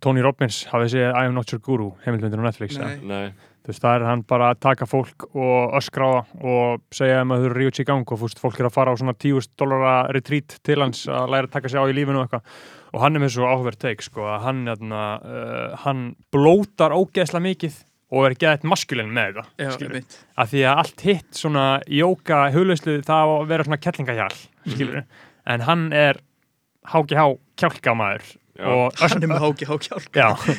Tony 0.05 0.25
Robbins 0.27 0.65
hafið 0.73 0.93
séð 0.97 1.07
I 1.15 1.25
am 1.31 1.35
not 1.39 1.53
your 1.55 1.63
guru 1.65 1.93
heimildmyndir 2.05 2.43
á 2.43 2.47
Netflix 2.51 2.79
Nei. 2.81 3.33
Þú 3.61 3.73
veist, 3.73 3.83
það 3.85 3.97
er 3.97 4.07
hann 4.09 4.25
bara 4.29 4.51
að 4.55 4.63
taka 4.65 4.89
fólk 4.89 5.27
og 5.31 5.77
öskra 5.79 6.09
á 6.09 6.13
það 6.17 6.49
og 6.55 6.85
segja 6.97 7.21
þeim 7.21 7.35
að 7.35 7.43
þau 7.43 7.49
eru 7.51 7.59
ríuts 7.61 7.83
í 7.83 7.87
gang 7.91 8.07
og 8.07 8.21
þú 8.21 8.29
veist, 8.29 8.43
fólk 8.43 8.61
er 8.61 8.71
að 8.71 8.77
fara 8.77 8.95
á 8.95 9.01
svona 9.01 9.17
10.000 9.17 9.61
dólara 9.61 9.95
retreat 10.17 10.57
til 10.67 10.81
hans 10.81 11.05
að 11.09 11.35
læra 11.35 11.51
að 11.51 11.55
taka 11.59 11.73
sig 11.73 11.81
á 11.81 11.85
í 11.85 11.97
lífinu 11.97 12.23
og 12.23 12.27
eitthvað. 12.27 12.59
Og 12.91 13.05
hann 13.05 13.15
er 13.15 13.23
með 13.23 13.37
svo 13.37 13.47
áhverð 13.47 13.83
teik 13.85 14.03
sko, 14.03 14.25
að 14.27 14.41
hann, 14.49 14.65
hérna, 14.67 15.05
uh, 15.23 15.79
hann 15.85 16.03
blótar 16.35 16.97
ógeðslega 16.97 17.45
mikið 17.45 17.79
og 18.11 18.27
er 18.27 18.37
geðið 18.39 18.67
maskulinn 18.71 19.13
með 19.15 19.39
þetta 19.39 19.69
Já, 19.71 20.01
að 20.43 20.53
því 20.53 20.65
að 20.67 20.81
allt 20.83 21.05
hitt 21.07 21.39
svona 21.39 21.67
jóka 21.87 22.41
huglauslu 22.55 22.97
það 23.07 23.35
að 23.37 23.45
vera 23.53 23.67
svona 23.67 23.81
kettlingahjál 23.85 24.33
skilur 24.65 25.05
en 25.55 25.67
hann 25.69 25.87
er 25.95 26.21
HGH 26.91 27.27
kjálkamaður 27.61 28.27
Já. 28.27 28.40
Og, 28.59 28.93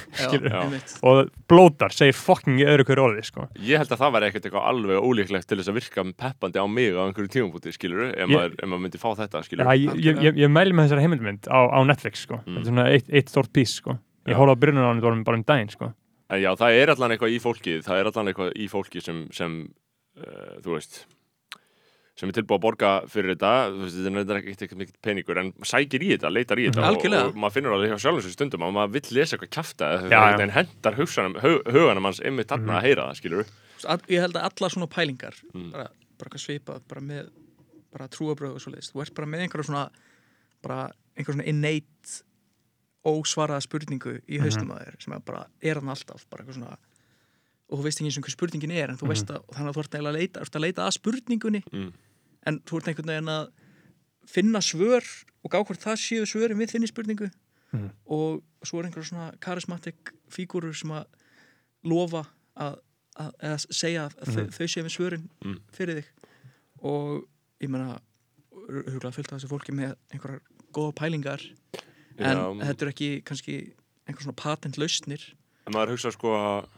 og 1.06 1.30
blótar, 1.50 1.92
segir 1.94 2.16
fucking 2.16 2.62
öðru 2.64 2.86
hverju 2.88 3.04
orði 3.04 3.24
sko. 3.26 3.46
ég 3.60 3.82
held 3.82 3.92
að 3.92 4.02
það 4.02 4.14
væri 4.16 4.30
ekkert 4.30 4.48
eitthvað 4.48 4.68
alveg 4.72 5.06
ólíklegt 5.06 5.48
til 5.50 5.58
þess 5.60 5.72
að 5.72 5.78
virka 5.80 6.04
peppandi 6.24 6.62
á 6.62 6.66
mig 6.66 6.96
á 6.96 7.02
einhverju 7.04 7.32
tímabúti, 7.36 7.74
skilur 7.76 8.04
ef, 8.10 8.16
Ég- 8.26 8.32
maður, 8.32 8.56
ef 8.58 8.68
maður 8.72 8.84
myndi 8.86 9.02
fá 9.02 9.08
þetta, 9.20 9.44
skilur 9.46 9.68
já, 9.68 9.74
ég, 9.92 10.22
ég, 10.26 10.40
ég, 10.44 10.52
mæli 10.52 10.76
með 10.76 10.88
þessari 10.88 11.06
heimildmynd 11.06 11.48
á, 11.52 11.60
á 11.68 11.78
Netflix 11.86 12.24
sko. 12.26 12.40
Mm. 12.42 12.56
þetta 12.56 12.62
er 12.62 12.70
svona 12.72 12.86
eitt, 12.96 13.10
eitt 13.12 13.32
stórt 13.32 13.52
pís 13.52 13.76
sko. 13.78 13.98
ég 14.28 14.38
horfði 14.38 14.56
á 14.56 14.62
byrjunum 14.62 14.86
á 14.86 14.90
hann 14.90 15.02
bara 15.04 15.16
um- 15.18 15.24
bara 15.26 15.40
um 15.40 15.44
daginn 15.46 15.72
sko. 15.72 15.92
En 16.32 16.40
já, 16.40 16.52
það 16.56 16.78
er 16.80 16.90
allan 16.94 17.12
eitthvað 17.12 17.34
í 17.36 17.40
fólki 17.44 17.78
það 17.84 17.98
er 18.00 18.08
allan 18.08 18.30
eitthvað 18.32 18.52
í 18.56 18.68
fólki 18.72 19.02
sem, 19.04 19.26
sem 19.36 19.58
uh, 20.16 20.54
þú 20.64 20.78
veist 20.78 21.02
sem 22.14 22.28
er 22.28 22.36
tilbúið 22.36 22.58
að 22.58 22.62
borga 22.66 22.90
fyrir 23.08 23.32
þetta 23.34 23.50
þú 23.72 23.78
veist, 23.82 23.96
þetta 23.96 24.34
er 24.34 24.40
ekki 24.42 24.52
eitthvað 24.52 24.80
mikið 24.82 24.96
peningur 25.06 25.38
en 25.42 25.52
sækir 25.64 26.02
í 26.04 26.08
þetta, 26.12 26.30
leitar 26.32 26.60
í 26.60 26.66
þetta 26.68 26.82
og, 26.82 26.88
Algjörlega. 26.92 27.28
og 27.30 27.34
maður 27.40 27.54
finnur 27.56 27.72
alveg 27.76 27.90
hjá 27.94 27.98
sjálfum 28.04 28.22
sér 28.26 28.34
stundum 28.36 28.64
að 28.66 28.74
maður 28.76 28.92
vill 28.92 29.16
lesa 29.16 29.36
eitthvað 29.36 29.50
er 30.12 30.32
einhvern 30.32 30.54
hendar 30.58 30.98
huganum 31.72 32.04
hans 32.04 32.20
einmitt 32.20 32.48
þarna 32.52 32.68
Mhm. 32.68 32.76
að 32.76 32.82
heyra 32.88 33.06
það, 33.08 33.16
skilur 33.22 33.46
Þú 33.82 33.88
Ég 34.12 34.20
held 34.20 34.34
að 34.36 34.44
alla 34.50 34.68
svona 34.70 34.86
pælingar 34.92 35.34
Mm. 35.54 35.70
bara, 35.72 35.88
bara 36.18 36.38
svipað, 36.38 36.82
bara 36.88 37.00
með 37.00 37.30
bara 37.92 38.08
trúabröð 38.08 38.54
og 38.54 38.60
svo 38.60 38.70
leiðist. 38.72 38.92
Þú 38.94 39.02
ert 39.02 39.14
bara 39.14 39.26
með 39.26 39.40
einhverja 39.48 39.64
svona 39.68 39.90
bara 40.62 40.90
einhverja 41.16 41.34
svona 41.36 41.48
innate 41.48 42.22
ósvaraða 43.04 43.60
spurningu 43.66 44.20
í 44.28 44.38
Mhm. 44.38 44.42
haustum 44.44 44.70
að 44.70 44.84
þér 44.86 45.02
sem 45.02 45.12
er 45.14 45.18
bara 45.20 45.46
er 45.62 45.74
hann 45.74 45.88
alltaf 45.88 46.24
bara 46.30 46.44
eitthvað 46.44 46.54
svona 46.60 46.76
og 47.72 47.78
þú 47.80 47.84
veist 47.86 48.00
ekki 48.02 48.10
eins 48.10 48.18
og 48.20 48.26
hver 48.26 48.34
spurningin 48.36 48.74
er 48.76 48.90
en 48.92 48.98
þú 49.00 49.08
veist 49.08 49.30
að 49.32 49.44
þannig 49.56 49.70
að 49.72 49.76
þú 49.78 49.82
ert 49.86 49.94
að 49.98 50.08
leita, 50.18 50.40
ert 50.44 50.56
að 50.58 50.64
leita 50.66 50.84
að 50.86 50.96
spurningunni 50.98 51.62
mm. 51.72 51.86
en 52.50 52.58
þú 52.68 52.78
ert 52.82 52.90
einhvern 52.92 53.12
veginn 53.14 53.32
að 53.32 53.46
finna 54.28 54.60
svör 54.62 55.06
og 55.42 55.50
gá 55.50 55.58
hvort 55.64 55.80
það 55.82 55.96
séu 56.04 56.26
svörin 56.28 56.60
við 56.60 56.76
þinni 56.76 56.90
spurningu 56.92 57.30
Mhm. 57.72 57.88
og 58.12 58.42
svo 58.68 58.82
er 58.82 58.84
einhver 58.90 59.00
svona 59.08 59.30
karismatik 59.40 60.10
fígúrur 60.28 60.74
sem 60.76 60.90
að 60.92 61.06
lofa 61.88 62.26
að, 62.60 62.74
að, 63.16 63.30
að 63.40 63.62
segja 63.72 64.02
að 64.10 64.28
þau, 64.34 64.42
þau 64.52 64.66
séu 64.68 64.82
með 64.84 64.92
svörin 64.92 65.24
Mm. 65.40 65.54
fyrir 65.72 66.02
þig 66.02 66.10
og 66.84 67.24
ég 67.64 67.70
meina 67.72 67.96
huglega 68.52 69.14
fullt 69.16 69.32
af 69.32 69.38
þessu 69.40 69.48
fólki 69.48 69.72
með 69.72 69.94
einhverjar 70.12 70.42
góða 70.76 70.92
pælingar 71.00 71.40
en 72.18 72.36
Já. 72.36 72.44
þetta 72.68 72.84
er 72.84 72.92
ekki 72.92 73.08
kannski 73.24 73.56
einhver 74.06 74.26
svona 74.26 74.36
patent 74.36 74.76
lausnir 74.76 75.24
en 75.66 75.72
maður 75.72 75.94
hugsa 75.96 76.12
sko 76.12 76.36
að 76.36 76.68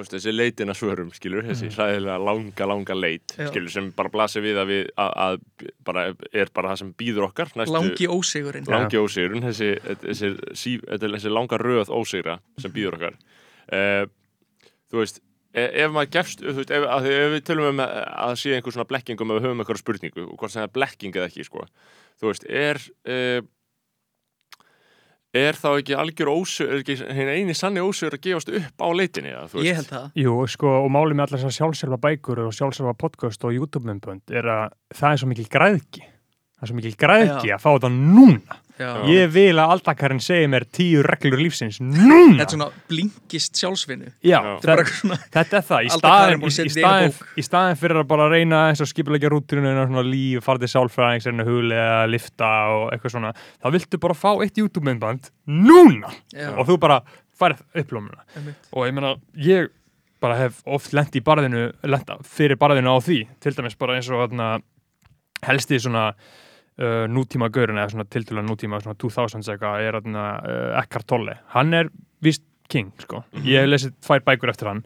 veist, 0.00 0.14
þessi 0.16 0.32
leitin 0.34 0.72
að 0.72 0.78
svörum, 0.80 1.10
skilur 1.14 1.46
þessi 1.46 1.68
hræðilega 1.74 2.16
langa, 2.26 2.66
langa 2.70 2.96
leit 2.98 3.34
Já. 3.38 3.46
skilur, 3.50 3.70
sem 3.70 3.90
bara 3.94 4.10
blasir 4.14 4.42
við 4.44 4.58
að 4.58 4.72
við 4.72 4.88
að, 4.98 5.12
að 5.26 5.68
bara, 5.86 6.06
er 6.32 6.50
bara 6.56 6.72
það 6.72 6.80
sem 6.82 6.90
býður 7.02 7.28
okkar 7.28 7.52
næstu, 7.54 7.76
langi 7.76 8.08
ósigurinn. 8.10 8.66
Langi 8.70 8.98
ósigurinn 8.98 9.46
þessi, 9.46 9.70
þessi, 10.02 10.32
þessi, 10.42 10.74
þessi 11.06 11.32
langa 11.32 11.60
röð 11.62 11.94
ósigra 11.94 12.40
sem 12.58 12.74
býður 12.74 12.98
okkar. 12.98 13.20
Uh, 13.70 14.02
þú 14.90 15.02
veist 15.02 15.22
e- 15.54 15.70
ef 15.84 15.94
maður 15.94 16.12
gefst, 16.18 16.42
þú 16.42 16.56
veist, 16.58 16.72
ef, 16.74 16.86
að, 16.96 17.10
ef 17.14 17.34
við 17.36 17.44
tölum 17.48 17.70
um 17.70 17.82
að 17.84 17.94
það 18.10 18.38
sé 18.42 18.56
einhver 18.56 18.76
svona 18.76 18.90
blekkingum 18.90 19.30
ef 19.30 19.38
við 19.38 19.46
höfum 19.48 19.62
eitthvað 19.62 19.82
spurningu 19.84 20.26
og 20.26 20.38
hvort 20.40 20.54
sem 20.54 20.62
það 20.62 20.68
er 20.68 20.74
blekking 20.78 21.18
eða 21.20 21.30
ekki, 21.30 21.46
sko, 21.46 21.66
þú 22.20 22.32
veist, 22.32 22.48
er 22.50 22.82
uh, 22.82 23.46
er 25.34 25.58
þá 25.58 25.68
ekki 25.72 25.98
algjör 25.98 26.30
ósigur, 26.30 26.72
er 26.72 26.82
ekki 26.84 26.96
hinn 27.18 27.32
eini 27.32 27.56
sanni 27.58 27.82
ósigur 27.84 28.16
að 28.16 28.24
gefast 28.28 28.52
upp 28.54 28.84
á 28.84 28.88
leitinni, 28.94 29.34
eða, 29.34 29.64
ég 29.66 29.78
held 29.80 29.90
það. 29.90 30.08
Jú, 30.24 30.38
sko, 30.54 30.72
og 30.84 30.90
málið 30.94 31.18
með 31.18 31.26
allar 31.26 31.42
þessar 31.42 31.58
sjálfsjálfa 31.58 32.00
bækur 32.06 32.42
og 32.46 32.56
sjálfsjálfa 32.56 32.96
podcast 33.02 33.46
og 33.46 33.54
YouTube-myndbönd 33.58 34.34
er 34.34 34.50
að 34.54 34.66
það 34.94 35.10
er 35.10 35.22
svo 35.22 35.30
mikil 35.34 35.48
græðki 35.50 36.06
það 36.64 36.66
er 36.66 36.72
svo 36.72 36.78
mikil 36.80 36.94
græðki 37.04 37.54
að 37.54 37.64
fá 37.64 37.70
þetta 37.74 37.90
núna. 37.94 38.60
Já. 38.74 38.88
ég 39.06 39.28
vil 39.30 39.54
að 39.62 39.70
aldakarinn 39.76 40.18
segi 40.18 40.48
mér 40.50 40.64
tíu 40.74 41.02
reglur 41.06 41.38
lífsins 41.38 41.76
núna. 41.78 42.40
Þetta 42.40 42.44
er 42.48 42.54
svona 42.56 42.66
blinkist 42.90 43.60
sjálfsvinnu. 43.60 44.10
Já, 44.26 44.40
þetta 44.64 44.72
er 44.72 44.82
þetta, 44.88 45.18
þetta 45.36 45.58
er 45.60 45.66
það. 45.68 45.84
Í 45.86 45.92
staðin, 45.94 46.42
í, 46.42 46.72
staðin, 46.74 47.14
í 47.38 47.44
staðin 47.46 47.78
fyrir 47.78 48.00
að 48.00 48.08
bara 48.10 48.26
reyna 48.32 48.64
eins 48.72 48.82
og 48.82 48.90
skipulegja 48.90 49.30
rúturinu 49.30 49.70
en 49.70 49.78
svona 49.84 50.04
líf, 50.08 50.42
fara 50.42 50.62
til 50.64 50.72
sálfræðings 50.74 51.30
huli 51.46 51.78
eða 51.78 52.02
lifta 52.10 52.50
og 52.74 52.84
eitthvað 52.96 53.14
svona 53.14 53.32
þá 53.38 53.70
viltu 53.76 54.02
bara 54.02 54.18
fá 54.18 54.28
eitt 54.34 54.58
YouTube-myndband 54.58 55.30
núna 55.46 56.10
Já. 56.34 56.50
og 56.56 56.66
þú 56.66 56.80
bara 56.82 57.00
færð 57.38 57.62
upplómuna 57.78 58.26
og 58.72 58.86
ég 58.88 58.94
meina, 58.96 59.14
ég 59.38 59.70
bara 60.22 60.38
hef 60.40 60.62
oft 60.66 60.94
lent 60.96 61.14
í 61.14 61.22
barðinu 61.22 61.68
lent 61.86 62.14
fyrir 62.26 62.58
barðinu 62.58 62.94
á 62.94 62.98
því 62.98 63.24
til 63.42 63.54
dæmis 63.54 63.78
bara 63.78 63.98
eins 63.98 64.10
og 64.10 64.24
þarna, 64.24 64.56
helsti 65.46 65.78
svona 65.82 66.10
uh, 66.80 67.04
nútíma 67.10 67.50
gaurin 67.54 67.78
eða 67.80 67.94
svona 67.94 68.08
tiltölu 68.10 68.44
nútíma 68.44 68.80
svona 68.82 68.98
2000s 69.00 69.50
eitthvað 69.52 69.86
er 69.86 69.98
uh, 70.00 70.80
Eckhart 70.80 71.08
Tolle. 71.10 71.38
Hann 71.54 71.74
er 71.76 71.90
vist 72.24 72.44
king 72.70 72.92
sko. 73.02 73.24
Ég 73.44 73.64
hef 73.64 73.70
lesið 73.70 73.96
tvær 74.04 74.24
bækur 74.26 74.52
eftir 74.54 74.70
hann. 74.70 74.84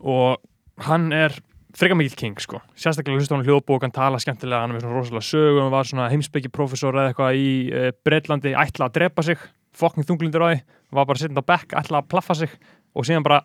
Og 0.00 0.40
hann 0.88 1.10
er 1.14 1.36
frekar 1.74 1.98
mikill 1.98 2.16
king 2.18 2.38
sko, 2.38 2.60
sérstaklega 2.78 3.18
hlusta 3.18 3.34
hann 3.34 3.44
hljóðbók 3.46 3.82
hann 3.82 3.94
tala 3.94 4.20
skemmtilega, 4.22 4.62
hann 4.62 4.70
er 4.70 4.76
með 4.76 4.84
svona 4.84 4.98
rosalega 5.00 5.26
sögum 5.26 5.72
var 5.72 5.88
svona 5.88 6.06
heimsbyggi 6.12 6.52
professor 6.54 6.94
eða 6.94 7.10
eitthvað 7.10 7.38
í 7.40 7.48
uh, 7.72 7.88
Breitlandi, 8.06 8.52
ætla 8.54 8.86
að 8.86 8.94
drepa 9.00 9.24
sig 9.26 9.42
fokking 9.74 10.06
þunglindur 10.06 10.44
á 10.46 10.48
því, 10.52 10.60
var 10.94 11.08
bara 11.10 11.22
sittandi 11.22 11.42
á 11.42 11.50
bekk 11.50 11.74
ætla 11.80 11.98
að 11.98 12.10
plaffa 12.14 12.36
sig 12.38 12.54
og 12.94 13.08
síðan 13.08 13.26
bara 13.26 13.40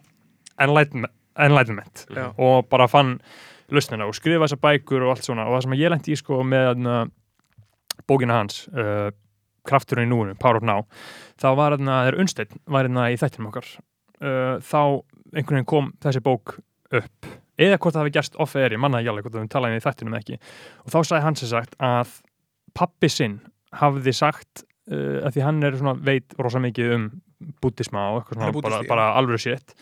enlightenment, 0.61 1.13
enlightenment. 1.39 2.05
Og 2.37 2.67
bara 2.69 2.87
fann 2.91 3.17
lausnina 3.73 4.07
og 4.09 4.17
skrifa 4.17 4.45
þessar 4.45 4.61
bækur 4.61 5.05
og 5.05 5.15
allt 5.15 5.25
svona. 5.25 5.47
Og 5.47 5.57
það 5.57 5.65
sem 5.65 5.75
ég 5.79 5.93
lendi 5.93 6.13
í 6.13 6.19
sko 6.19 6.41
með 6.45 6.83
bókina 8.07 8.39
hans 8.39 8.63
uh, 8.71 9.09
krafturinn 9.67 10.07
í 10.07 10.11
núinu, 10.11 10.37
Power 10.39 10.61
of 10.61 10.65
Now 10.67 10.85
þá 11.39 11.49
var 11.57 11.75
þarna, 11.75 11.99
þegar 12.05 12.19
Unnsteinn 12.23 12.63
var 12.65 12.87
þarna 12.87 13.05
í 13.11 13.19
þættinum 13.19 13.51
okkar 13.51 13.69
uh, 14.23 14.55
þá 14.63 14.81
einhvern 15.35 15.59
veginn 15.59 15.69
kom 15.69 15.93
þessi 16.03 16.23
bók 16.25 16.57
upp. 16.95 17.29
Eða 17.59 17.77
hvort 17.77 17.95
það 17.95 18.05
hafi 18.05 18.15
gerst 18.15 18.37
off-air, 18.39 18.73
ég 18.73 18.81
manna 18.81 19.01
ekki 19.01 19.11
alveg 19.11 19.27
hvort 19.27 19.35
það 19.35 19.45
við 19.45 19.53
talaði 19.53 19.79
í 19.79 19.83
þættinum 19.83 20.17
ekki. 20.19 20.37
Og 20.85 20.93
þá 20.93 20.99
sagði 20.99 21.23
hann 21.25 21.39
sem 21.39 21.51
sagt 21.51 21.75
að 21.83 22.13
pappi 22.77 23.09
sinn 23.11 23.39
hafði 23.79 24.13
sagt 24.15 24.63
uh, 24.91 25.19
að 25.27 25.33
því 25.35 25.45
hann 25.45 25.63
er 25.67 25.79
svona 25.79 25.95
veit 26.09 26.37
rosa 26.39 26.61
mikið 26.63 26.95
um 26.95 27.09
búddisma 27.63 28.09
og 28.13 28.21
eitthvað 28.21 28.39
svona 28.39 28.63
bara, 28.63 28.81
bara 28.89 29.09
alveg 29.19 29.43
shit. 29.43 29.75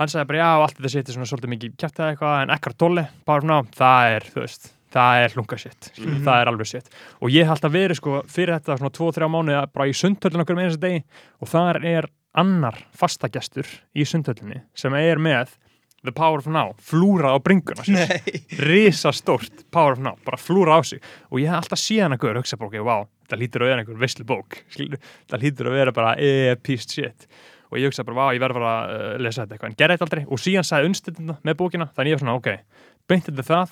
Hann 0.00 0.10
sagði 0.10 0.30
bara 0.30 0.40
já, 0.40 0.50
allt 0.64 0.76
þetta 0.78 0.92
shit 0.94 1.08
er 1.08 1.16
svona 1.16 1.28
svolítið 1.28 1.54
mikið 1.54 1.78
kæft 1.80 2.00
eða 2.00 2.12
eitthvað 2.14 2.36
en 2.42 2.52
ekkert 2.56 2.80
tolle, 2.80 3.06
bara 3.28 3.44
svona, 3.44 3.60
það 3.76 4.16
er 4.16 4.28
þú 4.32 4.44
veist, 4.44 4.70
það 4.90 5.24
er 5.24 5.34
hlunga 5.36 5.58
shit. 5.58 5.90
Mm 5.98 6.06
Mhm. 6.10 6.22
það 6.26 6.40
er 6.42 6.50
alveg 6.50 6.66
shit. 6.66 6.88
Og 7.22 7.30
ég 7.30 7.44
hef 7.46 7.54
alltaf 7.56 7.72
verið 7.72 7.96
sko 8.00 8.22
fyrir 8.26 8.58
þetta 8.58 8.78
svona 8.78 8.90
2-3 8.96 9.28
mánuði 9.30 9.72
bara 9.72 9.88
í 9.88 9.94
sundhöllin 9.94 10.42
okkur 10.44 10.56
með 10.58 10.70
þessu 10.70 10.80
degi. 10.84 11.02
Og 11.40 11.48
þar 11.48 11.84
er 11.84 12.08
annar 12.34 12.78
fastagestur 12.96 13.66
í 13.94 14.02
sundhöllinni 14.06 14.62
sem 14.74 14.94
er 14.94 15.16
með 15.18 15.56
The 16.02 16.12
Power 16.16 16.38
of 16.40 16.46
Now, 16.48 16.72
flúra 16.80 17.34
á 17.36 17.38
bringuna 17.44 17.82
sér 17.84 18.08
Nei. 18.08 18.40
risa 18.70 19.10
stórt 19.12 19.66
Power 19.70 19.92
of 19.92 19.98
Now, 20.00 20.16
bara 20.24 20.38
flúra 20.40 20.78
á 20.78 20.82
sig. 20.82 21.02
Og 21.30 21.40
ég 21.42 21.50
hef 21.50 21.58
alltaf 21.60 21.78
síðan 21.82 22.14
að 22.16 22.22
guður 22.22 22.38
hugsa 22.40 22.56
bara, 22.56 22.70
ok, 22.72 22.84
wow, 22.86 23.04
það 23.28 23.38
lítur 23.42 23.62
að 23.66 23.68
vera 23.68 23.82
einhver 23.84 23.98
veislu 24.00 24.24
bók 24.24 24.62
það 25.28 25.42
lítur 25.42 25.68
að 25.68 25.76
vera 25.76 25.92
bara 25.92 26.14
episk 26.16 26.94
shit. 26.96 27.26
Og 27.70 27.78
ég 27.78 27.90
hugsa 27.90 28.02
bara, 28.02 28.16
wow, 28.16 28.32
ég 28.32 28.40
verður 28.40 28.62
bara 28.62 28.72
að 28.80 28.94
uh, 28.94 29.18
lesa 29.20 29.44
þetta 29.44 29.54
eitthvað, 29.58 29.70
en 29.70 29.76
gerði 29.82 29.98
þetta 29.98 30.06
aldrei. 30.08 30.24
Og 30.32 30.40
síðan 30.40 30.64
sagði 30.70 30.88
unnstendina 30.88 31.36
með 31.44 31.58
bókina, 31.60 31.90
þannig 31.94 32.10
ég 32.10 32.16
var 32.16 32.24
svona, 32.24 32.38
ok 32.40 32.50
beint 33.10 33.26
þetta 33.26 33.42
það 33.42 33.70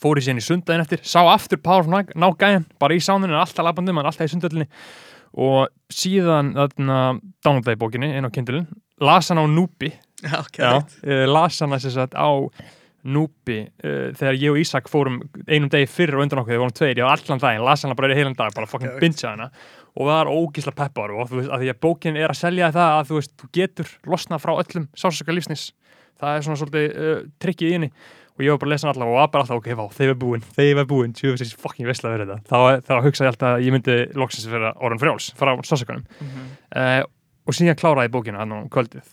fór 0.00 0.20
ég 0.20 0.26
síðan 0.26 0.40
í 0.40 0.44
sundaginn 0.46 0.84
eftir, 0.84 1.02
sá 1.04 1.20
aftur 1.32 1.60
Power 1.62 1.84
of 1.84 2.14
Now 2.16 2.32
gæjan, 2.38 2.66
bara 2.80 2.94
í 2.96 3.02
sáninu, 3.02 3.36
alltaf 3.38 3.64
labandum 3.66 3.98
hann 4.00 4.08
alltaf 4.08 4.28
í 4.28 4.32
sundöllinni 4.32 4.68
og 5.32 5.68
síðan 5.92 6.52
downloadaði 6.56 7.78
bókinni 7.80 8.12
inn 8.18 8.28
á 8.28 8.32
Kindle, 8.32 8.66
las 9.00 9.30
hann 9.32 9.40
á 9.40 9.46
Núbi 9.48 9.92
kært. 10.52 10.96
uh, 11.02 11.24
las 11.30 11.60
hana 11.64 11.78
sem 11.82 11.94
sagt 11.94 12.14
á 12.14 12.28
Núpi 13.02 13.56
uh, 13.82 14.12
þegar 14.14 14.36
ég 14.38 14.52
og 14.52 14.60
Ísak 14.62 14.86
fórum 14.92 15.16
einum 15.48 15.70
degi 15.72 15.88
fyrir 15.90 16.14
og 16.20 16.22
undan 16.26 16.42
okkur, 16.44 16.54
við 16.54 16.60
vorum 16.62 16.76
tveir, 16.76 17.00
ég 17.00 17.08
var 17.08 17.18
allan 17.18 17.40
daginn, 17.42 17.64
las 17.66 17.82
hana 17.82 17.96
bara 17.98 18.12
í 18.14 18.18
heilan 18.20 18.36
dag, 18.38 18.52
bara 18.54 18.68
fucking 18.70 18.92
Geðveikt. 18.92 19.02
bingja 19.02 19.32
hana. 19.32 19.48
Og 19.98 20.06
það 20.08 20.20
er 20.20 20.30
ógísla 20.32 20.72
peppar 20.78 21.10
og 21.12 21.26
þú 21.28 21.40
veist, 21.40 21.50
að 21.52 21.64
því 21.64 21.72
að 21.72 21.80
bókin 21.82 22.16
er 22.20 22.30
að 22.32 22.38
selja 22.38 22.70
það 22.72 22.92
að 23.00 23.08
þú 23.10 23.18
veist, 23.18 23.32
þú 23.42 23.48
getur 23.58 23.90
losnað 24.14 24.44
frá 24.44 24.52
öllum 24.62 24.86
sásaka 25.02 25.34
lífsnis, 25.34 25.64
það 26.22 26.36
er 26.38 26.46
svona 26.46 26.60
svolítið 26.62 26.86
uh, 27.02 27.18
trikkið 27.42 27.68
í 27.68 27.74
henni 27.74 27.90
og 28.32 28.42
ég 28.46 28.50
var 28.54 28.58
bara 28.62 28.68
að 28.68 28.72
lesa 28.74 28.86
hana 28.88 28.92
alltaf 28.94 29.08
og 29.10 29.16
var 29.18 29.30
bara 29.32 29.42
alltaf, 29.44 29.58
ok, 29.60 29.66
vá, 29.78 29.84
þeir 29.96 30.08
var 30.12 30.18
búin, 30.22 30.44
þeir 30.56 30.74
var 30.78 30.86
búin, 30.88 31.12
tjóðu 31.18 31.40
þessi 31.42 31.58
fucking 31.60 31.88
veistlega 31.88 32.14
verið 32.16 32.30
þetta. 32.32 32.48
Þá, 32.48 32.86
þá 32.88 32.94
hugsaði 33.06 33.26
ég 33.28 33.32
alltaf 33.34 33.48
að 33.52 33.64
ég 33.66 33.74
myndi 33.76 33.96
loksins 34.22 34.46
vera 34.52 34.70
orðan 34.80 35.02
frjáls 35.02 35.26
frá 35.36 35.52
sásakanum 35.68 36.06
Mhm. 36.22 36.46
uh, 36.76 37.02
og 37.46 37.56
síðan 37.58 37.76
kláraði 37.80 38.12
bókina 38.14 38.38
hann 38.40 38.52
á 38.56 38.58
kvöldið. 38.72 39.04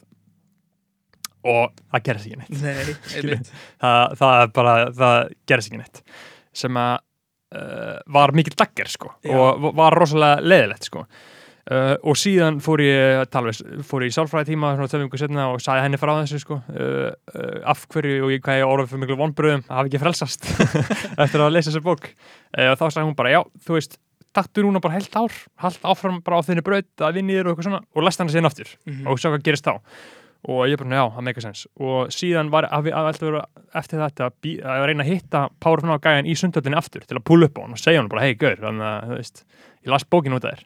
Og 1.49 1.71
það 1.93 2.03
gerðist 2.07 2.27
ekki 2.29 2.39
neitt. 2.39 2.63
Nei, 2.63 3.37
það, 3.83 4.15
það 4.19 4.41
bara, 4.57 4.73
það 4.99 5.19
gerðist 5.49 5.71
ekki 5.71 5.79
neitt. 5.81 6.01
Sem 6.59 6.79
að 6.81 6.95
uh, 7.55 7.97
var 8.19 8.33
mikill 8.35 8.57
dagger 8.59 8.91
sko. 8.91 9.13
Já. 9.23 9.35
og 9.39 9.69
var 9.79 9.95
rosalega 9.97 10.43
leðilegt 10.43 10.89
sko 10.89 11.05
uh, 11.71 11.95
og 12.07 12.17
síðan 12.19 12.59
fór 12.63 12.83
ég 12.85 13.23
við, 13.33 13.61
fór 13.87 14.05
ég 14.05 14.11
í 14.13 14.15
sálfræði 14.15 14.51
tíma 14.53 14.73
og 15.53 15.61
sagði 15.63 15.85
henni 15.85 15.99
frá 16.01 16.13
þessu 16.21 16.39
sko. 16.43 16.59
Uh, 16.71 17.09
af 17.69 17.85
hverju 17.91 18.19
og 18.27 18.33
ég, 18.35 18.43
hvað 18.45 18.61
ég 18.61 18.69
orðið 18.73 18.91
fyrir 18.93 19.03
miklu 19.05 19.19
vonbröðum 19.23 19.65
að 19.67 19.75
hafa 19.79 19.89
ekki 19.91 20.03
frelsast 20.03 20.47
eftir 21.25 21.43
að 21.45 21.51
lesa 21.57 21.71
þessu 21.73 21.83
bók. 21.85 22.11
Og 22.57 22.77
þá 22.79 22.85
sagði 22.89 23.07
hún 23.09 23.17
bara, 23.19 23.33
já, 23.35 23.41
þú 23.65 23.77
veist 23.79 23.99
taktu 24.35 24.61
núna 24.61 24.77
bara 24.83 24.93
heilt 24.99 25.15
ár, 25.17 25.33
haldt 25.63 25.85
áfram 25.89 26.19
bara 26.21 26.37
á 26.37 26.45
þinni 26.45 26.61
braut 26.65 27.01
að 27.01 27.15
vinni 27.17 27.33
þér 27.33 27.47
og 27.49 27.55
eitthvað 27.55 27.65
svona 27.71 27.79
og 27.97 28.03
lest 28.05 28.19
hann 28.21 28.29
síðan 28.29 28.45
aftur 28.51 28.69
Mhm. 28.85 29.07
og 29.09 29.17
sjá 29.17 29.31
hvað 29.33 29.45
gerist 29.47 29.65
þá. 29.65 29.79
Og 30.49 30.61
ég 30.71 30.77
bara, 30.79 30.95
já, 30.95 31.03
það 31.17 31.25
meika 31.27 31.41
sens 31.43 31.63
og 31.83 32.11
síðan 32.15 32.47
var 32.53 32.63
að 32.71 32.85
við 32.85 32.93
alltaf 32.95 33.25
vera 33.25 33.41
eftir 33.75 33.99
þetta 33.99 34.27
að, 34.29 34.35
bí, 34.45 34.53
að 34.63 34.85
reyna 34.87 35.03
að 35.03 35.09
hitta 35.09 35.41
of 35.65 35.83
Now 35.83 35.97
gæjan 35.99 36.29
í 36.29 36.35
sundhöllinni 36.39 36.77
aftur 36.79 37.03
til 37.09 37.17
að 37.17 37.25
pulla 37.27 37.49
upp 37.49 37.57
á 37.59 37.61
hann 37.65 37.75
og 37.75 37.81
segja 37.81 37.99
hann 37.99 38.07
bara, 38.13 38.21
hei, 38.23 38.37
gaur, 38.39 38.55
þannig 38.61 38.85
að, 38.87 39.09
þú 39.09 39.17
veist 39.17 39.43
ég 39.83 39.91
las 39.91 40.05
bókin 40.07 40.37
út 40.37 40.45
af 40.47 40.53
þér 40.55 40.63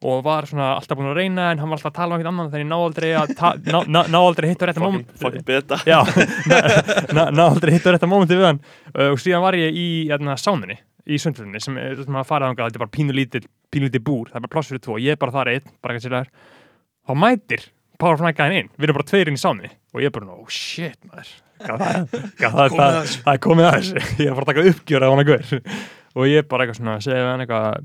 og 0.00 0.22
var 0.24 0.46
svona 0.48 0.70
alltaf 0.78 0.96
búin 0.96 1.10
að 1.10 1.18
reyna 1.20 1.50
en 1.52 1.58
hann 1.60 1.68
var 1.68 1.76
alltaf 1.76 1.90
að 1.92 1.96
tala 1.98 2.14
um 2.14 2.20
eitthvað 2.20 2.32
annan 2.32 2.50
þegar 2.52 2.62
ég 2.64 2.68
ná 2.70 2.76
aldrei 2.80 3.08
að 3.20 3.32
ta- 3.36 3.56
ná, 3.66 3.78
ná, 3.84 3.98
ná 4.08 4.18
aldrei 4.20 4.46
að 4.48 4.52
hitta 4.54 4.64
á 4.64 4.68
rétta 4.70 4.84
moment 4.84 5.10
fucking 5.20 5.44
beta. 5.50 5.76
Já, 5.84 5.98
ná, 7.16 7.22
ná 7.36 7.42
aldrei 7.50 7.74
hitta 7.74 7.92
á 7.92 7.94
rétta 7.96 8.08
momenti 8.08 8.38
við 8.38 8.46
hann. 8.48 8.60
Uh, 8.94 9.10
og 9.12 9.20
síðan 9.20 9.44
var 9.44 9.58
ég 9.60 9.76
í 9.76 9.86
hérna, 10.08 10.38
sáninni 10.40 10.78
í 11.10 11.18
sundhöllinni 11.20 11.60
sem, 11.60 11.76
er- 11.80 12.00
sem 12.00 12.16
að 12.16 12.28
fara 12.30 12.48
þangað, 12.48 12.70
þetta 12.70 12.80
er 12.80 12.84
bara 12.86 12.94
pínulítið 12.96 13.50
pínulítið 13.74 14.04
búr, 14.08 14.30
það 14.30 14.40
er 14.40 14.46
bara 14.46 14.54
pláss 14.56 14.72
fyrir 14.72 14.82
tvo 14.86 14.96
ég 15.00 15.14
er 15.16 15.20
bara 15.20 15.34
þar 15.36 15.52
einn, 15.52 15.68
bara 15.84 15.94
ekki 15.96 16.08
að 16.08 16.16
sér 16.16 16.32
þá 17.10 17.14
mætir 17.24 17.68
Power 18.00 18.16
of 18.16 18.24
Night 18.24 18.38
gæðin 18.40 18.58
inn, 18.62 18.68
við 18.80 18.86
erum 18.88 18.96
bara 19.02 19.08
tveir 19.10 19.28
inn 19.28 19.36
í 19.36 19.40
sáninni 19.44 19.70
og 19.92 20.00
ég 20.00 20.08
er 20.08 20.14
bara, 20.16 20.32
oh 20.32 20.48
shit 20.48 20.96
maður. 21.04 21.32
Það, 21.60 21.82
það, 22.40 22.60
það, 22.72 23.00
það 23.20 23.32
er 23.34 23.40
komið 23.44 23.66
að 23.68 23.74
þessu. 23.76 24.04
Ég 24.24 24.30
er 24.30 24.36
bara 24.38 24.44
að 24.46 24.50
taka 24.54 24.62
uppgjör 24.70 25.04
og 26.16 26.24
ég 26.26 26.40
er 26.40 26.46
bara 26.48 26.64
eitthvað 26.64 26.78
svona, 26.80 26.94
segja 27.04 27.18
við 27.20 27.28
hann 27.28 27.42
eitthvað 27.44 27.84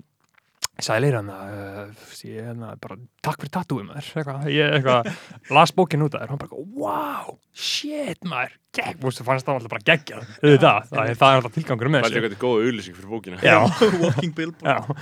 sælir 0.83 1.15
hann 1.15 1.29
að 1.31 1.51
uh, 1.55 2.07
ég 2.27 2.39
er 2.41 2.47
hérna 2.49 2.73
bara, 2.81 2.97
takk 3.23 3.39
fyrir 3.43 3.53
tattúið 3.55 3.85
maður. 3.87 4.49
Ég 4.51 4.73
eitthvað, 4.79 5.09
las 5.55 5.71
bókin 5.77 6.03
út 6.03 6.17
að 6.17 6.25
þér 6.25 6.31
og 6.31 6.33
hann 6.33 6.41
bara, 6.41 6.65
wow, 6.81 7.37
shit 7.55 8.25
maður 8.27 8.57
gegn, 8.75 8.99
þú 9.05 9.27
fannst 9.29 9.47
það 9.47 9.59
alltaf 9.61 9.71
bara 9.71 9.85
geggja 9.91 10.19
það, 10.41 10.59
það, 10.59 11.13
það 11.15 11.29
er 11.29 11.39
alltaf 11.39 11.55
tilgangur 11.55 11.91
með 11.93 12.03
Vældi 12.03 12.17
þessu. 12.17 12.25
eitthvað 12.25 12.35
er 12.35 12.43
góða 12.43 12.67
auðlýsing 12.67 12.97
fyrir 12.99 13.13
bókina. 13.13 13.39
Já. 13.45 13.57
Walking 14.03 14.35
billboard. 14.35 14.67
Já, 14.67 14.99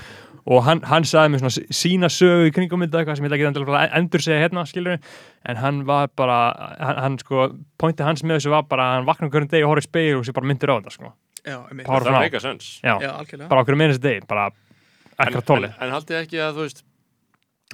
og 0.53 0.63
hann, 0.67 0.81
hann 0.91 1.05
sagði 1.07 1.31
mér 1.33 1.41
svona 1.41 1.55
sí- 1.55 1.65
sína 1.73 2.09
sögu 2.11 2.49
í 2.49 2.53
kringum 2.53 2.81
eitthvað 2.85 3.15
sem 3.17 3.25
ég 3.29 3.33
ekki 3.37 3.45
endilega 3.47 3.81
að 3.85 3.93
endur 4.01 4.23
segja 4.25 4.41
hérna 4.43 4.65
skilur 4.67 4.97
en 5.47 5.61
hann 5.63 5.83
var 5.87 6.09
bara 6.19 6.37
hann, 6.83 6.97
hann 7.07 7.19
sko, 7.23 7.45
pointið 7.79 8.09
hans 8.11 8.25
með 8.27 8.41
þessu 8.41 8.51
var 8.53 8.65
bara 8.69 8.89
að 8.91 8.97
hann 8.99 9.07
vakna 9.07 9.29
hverjum 9.31 9.49
degi 9.55 9.63
og 9.65 9.71
horfði 9.73 9.87
í 9.87 9.89
speil 9.89 10.17
og 10.19 10.25
sér 10.27 10.35
bara 10.35 10.49
myndir 10.51 10.73
á 10.73 10.75
þetta 10.81 10.93
sko, 10.97 11.13
Já, 11.43 11.57
Það 11.67 12.05
Now. 12.07 12.19
meika 12.23 12.39
sens 12.39 12.67
já, 12.83 12.93
Já, 13.03 13.09
algjörlega. 13.19 13.47
Bara 13.51 13.63
okkur 13.65 13.75
með 13.79 13.89
þessu 13.93 14.03
degi, 14.03 14.21
bara 14.29 14.45
ekkert 15.17 15.47
tóli 15.49 15.69
en, 15.69 15.77
en 15.85 15.95
haldið 15.95 16.19
ekki 16.23 16.41
að 16.43 16.57
þú 16.57 16.67
veist 16.67 16.83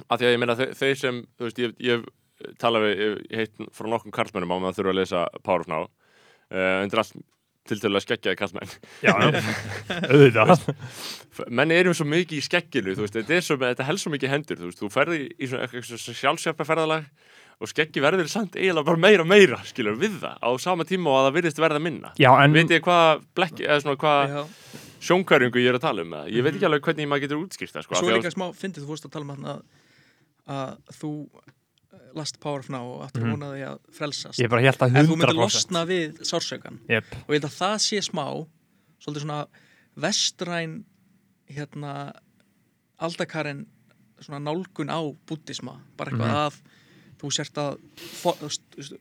að 0.08 0.22
því 0.22 0.28
að 0.28 0.34
ég 0.34 0.40
meina 0.42 0.56
þau, 0.58 0.68
þau 0.78 0.90
sem 1.00 1.20
þú 1.36 1.48
veist, 1.48 1.60
ég, 1.60 1.74
ég 1.84 2.06
tala 2.60 2.82
við 2.84 3.02
ég, 3.02 3.18
heit 3.36 3.66
frá 3.76 3.90
nokkrum 3.90 4.14
karlmennum 4.14 4.54
á 4.54 4.56
meðan 4.56 4.78
þurfa 4.78 4.94
að 4.94 5.00
lesa 5.00 5.26
Power 5.44 5.64
of 5.66 5.70
Now. 5.70 5.90
Uh, 6.50 6.80
undir 6.84 7.02
allt 7.02 7.18
tiltölulega 7.68 8.02
skeggjaði 8.06 8.38
karlmenn. 8.40 8.72
Já, 9.04 9.12
auðvitað. 10.10 10.64
Menn 11.52 11.74
erum 11.74 11.94
svo 11.94 12.06
mikið 12.08 12.40
í 12.40 12.46
skegginu 12.46 12.96
þú 12.96 13.04
veist, 13.04 13.18
þetta, 13.18 13.36
er 13.36 13.46
svo, 13.46 13.58
þetta 13.60 13.86
helst 13.86 14.06
svo 14.06 14.14
mikið 14.14 14.32
hendur 14.32 14.58
þú, 14.62 14.70
veist, 14.70 14.80
þú 14.80 14.90
ferði 14.94 15.20
í 15.36 15.50
svona, 15.50 15.68
sjálfsjálpa 16.22 16.66
ferðalag 16.66 17.06
og 17.60 17.68
skeggi 17.68 18.00
verður 18.00 18.30
samt 18.32 18.56
eiginlega 18.56 18.88
bara 18.88 19.02
meira 19.04 19.24
og 19.26 19.28
meira 19.28 19.58
skilur 19.68 19.98
við 20.00 20.16
það 20.22 20.40
á 20.40 20.50
sama 20.64 20.86
tíma 20.88 21.12
og 21.12 21.18
að 21.18 21.26
það 21.28 21.36
virðist 21.36 21.60
verða 21.60 21.82
minna. 21.84 22.14
Já, 22.16 22.30
en 22.40 22.56
veit 22.56 22.72
ég 22.72 22.86
hvað 22.86 23.26
blekki, 23.36 23.68
eða 23.68 23.82
svona 23.84 24.00
hvað 24.00 24.38
Já, 25.00 25.06
sjónkværingu 25.08 25.58
ég 25.62 25.68
er 25.72 25.78
að 25.78 25.80
tala 25.86 26.02
um 26.02 26.12
eða? 26.12 26.28
ég 26.30 26.42
veit 26.44 26.54
ekki 26.54 26.66
alveg 26.68 26.82
hvernig 26.84 27.08
maður 27.08 27.22
getur 27.24 27.40
útskýrt 27.44 27.72
það 27.72 27.82
sko, 27.86 27.94
svo 27.96 28.08
er 28.10 28.18
líka 28.20 28.30
smá 28.34 28.46
fyndið, 28.54 28.84
þú 28.84 28.88
fórst 28.92 29.06
að 29.08 29.12
tala 29.12 29.24
um 29.24 29.30
þarna 29.34 29.62
að 30.46 30.76
þú 31.00 31.10
eh, 31.40 32.04
last 32.14 32.40
Power 32.40 32.58
of 32.60 32.68
Now 32.70 32.86
og 32.94 33.02
aftur 33.06 33.22
Mhm. 33.24 33.32
vonaði 33.36 33.64
að 33.66 33.78
frelsast 33.92 34.38
ég 34.38 34.50
bara 34.50 34.62
held 34.62 34.78
að 34.78 34.96
en 34.96 35.06
þú 35.06 35.16
myndir 35.16 35.34
100% 35.34 35.40
losna 35.40 35.84
við 35.86 36.20
sársökan 36.20 36.78
Jep. 36.88 37.04
og 37.14 37.28
ég 37.34 37.40
held 37.40 37.48
að 37.50 37.58
það 37.58 37.76
sé 37.86 37.98
smá 38.02 38.46
svolítið 39.00 39.22
svona 39.24 39.46
vestræn 39.96 40.84
hérna 41.50 42.12
aldakarinn 43.00 43.66
svona 44.20 44.38
nálgun 44.44 44.90
á 44.92 45.00
búddisma 45.26 45.80
bara 45.96 46.10
eitthvað 46.10 46.28
Mhm. 46.28 46.46
að 46.46 46.60
þú 47.20 47.30
sért 47.32 47.54
að 47.54 47.78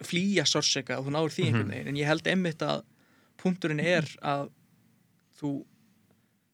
flýja 0.03 0.43
sársöka 0.47 0.97
og 0.99 1.05
þú 1.07 1.11
náður 1.11 1.33
því 1.35 1.43
einhvern 1.45 1.65
Mhm. 1.67 1.71
veginn 1.71 1.87
en 1.87 1.95
ég 1.95 2.05
held 2.05 2.23
einmitt 2.27 2.59
að 2.61 2.83
punkturinn 3.37 3.79
er 3.83 4.03
að 4.23 4.49
þú 5.41 5.65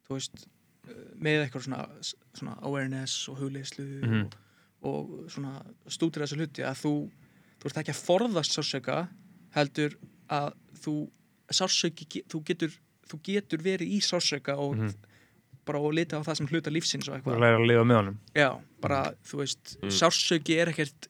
þú 0.08 0.18
veist 0.18 0.48
eh, 0.88 0.94
með 1.18 1.46
eitthvað 1.46 1.64
svona, 1.68 1.90
svona 2.34 2.58
awareness 2.62 3.30
og 3.30 3.38
hugleyslu 3.42 3.86
Mhm. 4.06 4.26
og, 4.82 5.10
og 5.26 5.30
svona 5.34 5.64
stútir 5.90 6.22
þessu 6.24 6.38
hluti 6.38 6.62
að 6.64 6.78
þú, 6.84 6.94
þú 7.60 7.66
ert 7.72 7.78
ekki 7.82 7.94
að 7.96 8.04
forðast 8.06 8.52
sársöka 8.58 9.08
heldur 9.56 9.96
að 10.30 10.54
þú 10.84 10.96
sársöki, 11.52 12.24
þú 12.30 12.44
getur 12.46 12.72
þú 13.06 13.20
getur 13.24 13.62
verið 13.62 13.88
í 13.94 14.00
sársöka 14.02 14.56
og 14.58 14.78
Mhm. 14.78 14.94
bara 15.66 15.80
og 15.80 15.94
lita 15.94 16.18
á 16.18 16.26
það 16.26 16.38
sem 16.38 16.48
hluta 16.48 16.70
lífsins 16.70 17.08
og 17.10 17.14
þú 17.14 17.18
eitthvað 17.24 17.40
lærir 17.42 17.60
að 17.60 17.68
lifa 17.68 17.84
með 17.86 17.96
honum 17.98 18.18
já, 18.36 18.62
bara 18.82 19.14
þú 19.26 19.38
veist 19.42 19.78
Mm. 19.82 19.90
sársöki 19.90 20.58
er 20.62 20.68
ekkert 20.70 21.08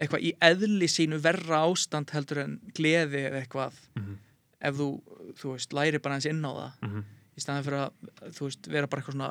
eitthvað 0.00 0.22
í 0.22 0.32
eðli 0.40 0.86
sínu 0.88 1.18
verra 1.20 1.64
ástand 1.66 2.10
heldur 2.10 2.38
en 2.44 2.60
gleði 2.74 3.26
eða 3.30 3.42
eitthvað 3.46 3.72
Mhm. 3.96 4.16
ef 4.62 4.74
þú, 4.74 5.02
þú 5.34 5.52
veist, 5.54 5.72
læri 5.72 5.98
bara 6.02 6.14
hans 6.14 6.26
inn 6.26 6.42
á 6.44 6.50
það 6.54 6.72
Mhm. 6.82 7.04
Í 7.40 7.44
staðan 7.44 7.64
fyrir 7.66 7.80
að, 7.86 8.12
þú 8.36 8.46
veist, 8.50 8.68
vera 8.76 8.90
bara 8.92 9.02
eitthvað 9.02 9.16
svona 9.16 9.30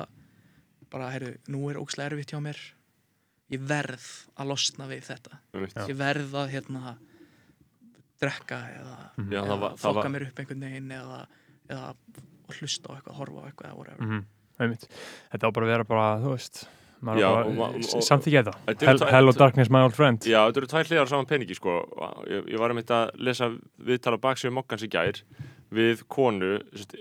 bara, 0.90 1.10
heyrðu, 1.14 1.32
nú 1.54 1.62
er 1.70 1.78
ókslega 1.78 2.10
erfitt 2.10 2.34
hjá 2.34 2.40
mér 2.42 2.58
ég 3.50 3.62
verð 3.66 4.08
að 4.38 4.46
losna 4.50 4.86
við 4.90 5.06
þetta. 5.08 5.38
Já. 5.54 5.86
ég 5.90 5.96
verð 5.98 6.34
að, 6.38 6.50
hérna 6.54 6.96
drekka 8.20 8.58
eða, 8.76 8.96
Mhm. 9.16 9.30
Já, 9.32 9.40
eða 9.40 9.48
það 9.54 9.60
var- 9.60 9.76
fokka 9.76 10.02
var- 10.02 10.10
mér 10.10 10.26
upp 10.28 10.38
einhvern 10.42 10.60
veginn 10.66 10.90
eða, 10.92 11.26
eða 11.70 11.94
hlusta 12.60 12.86
á 12.90 12.92
eitthvað, 12.98 13.16
horfa 13.16 13.40
á 13.40 13.46
eitthvað. 13.48 13.98
Mhm. 14.00 14.24
Einmitt. 14.60 14.84
þetta 15.32 15.46
á 15.48 15.50
bara 15.54 15.66
að 15.66 15.70
vera 15.72 15.84
bara, 15.84 16.18
þú 16.20 16.30
veist 16.36 16.66
samþykja 17.00 18.42
þetta 18.44 18.54
Þetta 18.66 18.86
Hell, 18.86 18.98
Hello 19.10 19.32
Darkness, 19.32 19.70
my 19.70 19.80
old 19.86 19.94
friend 19.96 20.20
Já, 20.28 20.42
þetta 20.50 20.60
eru 20.60 20.66
tvær 20.66 20.84
hliðar 20.90 21.08
saman 21.08 21.26
peningi 21.30 21.56
sko. 21.56 21.78
ég, 22.28 22.44
ég 22.52 22.58
var 22.60 22.70
að 22.70 22.76
mynda 22.80 22.98
að 23.08 23.10
lesa 23.24 23.48
viðtala 23.82 24.18
baksíðu 24.20 24.52
mokkans 24.52 24.84
í 24.84 24.90
gær 24.92 25.22
við 25.74 26.04
konu, 26.10 26.58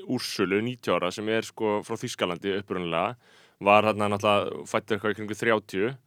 Úrsulu, 0.10 0.62
90 0.62 0.94
ára 0.96 1.12
sem 1.14 1.30
er 1.34 1.48
sko 1.48 1.80
frá 1.86 1.98
Þýskalandi 2.00 2.58
upprunalega 2.60 3.16
var 3.66 3.90
hérna 3.90 4.08
náttúrulega 4.14 4.68
fættur 4.70 4.98
eitthvað 4.98 5.16
í 5.16 5.20
kringu 5.20 5.38
30 5.40 5.98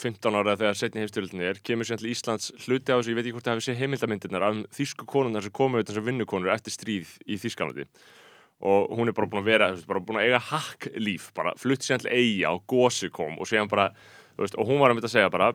15 0.00 0.36
ára 0.38 0.54
þegar 0.56 0.78
setni 0.78 1.02
heimstyrildin 1.02 1.42
er 1.44 1.58
kemur 1.64 1.88
sér 1.88 2.00
til 2.00 2.12
Íslands 2.12 2.52
hluti 2.64 2.92
á 2.92 2.96
þessu, 2.96 3.12
ég 3.12 3.18
veit 3.18 3.26
ekki 3.26 3.34
hvort 3.36 3.48
það 3.48 3.56
hafi 3.56 3.66
séð 3.66 3.80
heimildamindirnar 3.82 4.46
af 4.46 4.60
þýsku 4.76 5.08
konunnar 5.10 5.44
sem 5.44 5.54
komu 5.56 5.76
auðvitað 5.78 5.98
sem 5.98 6.06
vinnukonur 6.06 6.52
eftir 6.54 6.74
stríð 6.74 7.12
í 7.28 7.38
Þýskalandi. 7.42 7.86
Og 8.66 8.94
hún 8.96 9.10
er 9.10 9.16
bara 9.16 9.28
búin 9.28 9.42
að 9.42 9.50
vera, 9.50 9.68
bara 9.88 10.00
búin 10.00 10.20
að 10.20 10.30
eiga 10.30 10.40
hakk 10.48 10.88
líf, 10.96 11.28
bara 11.36 11.52
flutt 11.60 11.84
sér 11.84 12.00
til 12.00 12.12
eiga 12.14 12.54
og 12.56 12.64
gósi 12.70 13.10
kom 13.12 13.36
og 13.36 13.52
bara, 13.68 13.90
veist, 14.38 14.56
og 14.56 14.70
hún 14.70 14.80
var 14.80 14.92
að 14.94 14.98
mynda 14.98 15.10
að 15.10 15.16
segja 15.18 15.32
bara 15.34 15.52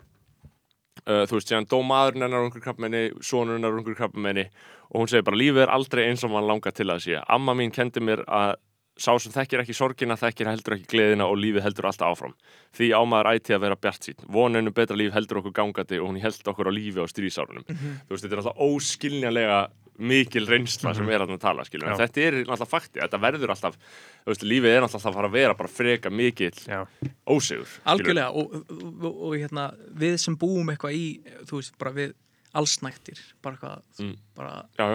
uh, 1.07 1.23
þú 1.29 1.37
veist, 1.37 1.51
séðan 1.51 1.69
dó 1.71 1.79
maðurinn 1.85 2.27
hennar 2.27 2.43
á 2.43 2.45
einhverju 2.47 2.65
krabbamenni, 2.65 3.03
sonur 3.25 3.57
hennar 3.57 3.73
á 3.73 3.77
einhverju 3.79 3.99
krabbamenni 3.99 4.47
og 4.91 4.99
hún 4.99 5.11
segir 5.11 5.25
bara, 5.27 5.39
lífið 5.39 5.63
er 5.65 5.73
aldrei 5.73 6.03
eins 6.09 6.25
og 6.27 6.33
mann 6.33 6.49
langar 6.49 6.75
til 6.75 6.89
að 6.91 7.05
sé. 7.05 7.21
Amma 7.31 7.55
mín 7.57 7.71
kendi 7.73 8.03
mér 8.03 8.25
að 8.27 8.57
sá 8.99 9.13
sem 9.21 9.33
þekkir 9.33 9.63
ekki 9.63 9.75
sorgina, 9.75 10.17
þekkir 10.19 10.49
heldur 10.51 10.75
ekki 10.75 10.89
gleðina 10.91 11.27
og 11.31 11.39
lífið 11.39 11.65
heldur 11.65 11.87
alltaf 11.89 12.11
áfram. 12.11 12.33
Því 12.75 12.91
ámaður 12.97 13.29
ætti 13.31 13.55
að 13.55 13.63
vera 13.65 13.77
bjart 13.79 14.07
sín. 14.07 14.25
Voninu 14.35 14.73
betra 14.75 14.97
líf 14.99 15.13
heldur 15.15 15.41
okkur 15.41 15.55
gangandi 15.57 15.99
og 16.01 16.11
hún 16.11 16.19
held 16.21 16.51
okkur 16.51 16.69
á 16.69 16.73
lífi 16.75 17.01
á 17.01 17.07
stríðsárunum. 17.09 17.65
Þú 17.67 18.11
veist, 18.11 18.25
þetta 18.25 18.35
er 18.35 18.43
alltaf 18.43 18.61
óskiljanlega 18.67 19.61
mikil 20.01 20.47
reynsla 20.49 20.93
sem 20.97 21.09
er 21.13 21.23
að 21.25 21.31
tala, 21.41 21.63
skiljum. 21.67 21.91
En 21.93 21.99
þetta 21.99 22.23
er 22.25 22.37
alltaf 22.47 22.69
fakti, 22.71 22.99
þetta 22.99 23.19
verður 23.21 23.53
alltaf, 23.53 23.75
þú 24.25 24.33
veist, 24.33 24.45
lífið 24.47 24.75
er 24.75 24.85
alltaf 24.87 25.05
að 25.05 25.17
fara 25.19 25.29
að 25.29 25.35
vera 25.37 25.55
bara 25.59 25.71
freka 25.71 26.11
mikill 26.13 26.51
Já. 26.65 26.81
ósigur. 27.29 27.67
skilurðu. 27.69 27.91
algjörlega 27.93 28.29
og, 28.31 28.55
og, 28.57 28.83
og, 29.03 29.21
og 29.29 29.35
hérna, 29.37 29.67
við 30.03 30.17
sem 30.23 30.37
búum 30.41 30.71
eitthvað 30.73 30.97
í 30.97 31.05
þú 31.49 31.59
veist, 31.61 31.77
bara 31.81 31.93
við 31.99 32.13
allsnæktir 32.57 33.19
bara 33.43 33.55
eitthvað, 33.55 33.83
Mm. 34.01 34.15
bara 34.35 34.55
Já, 34.77 34.87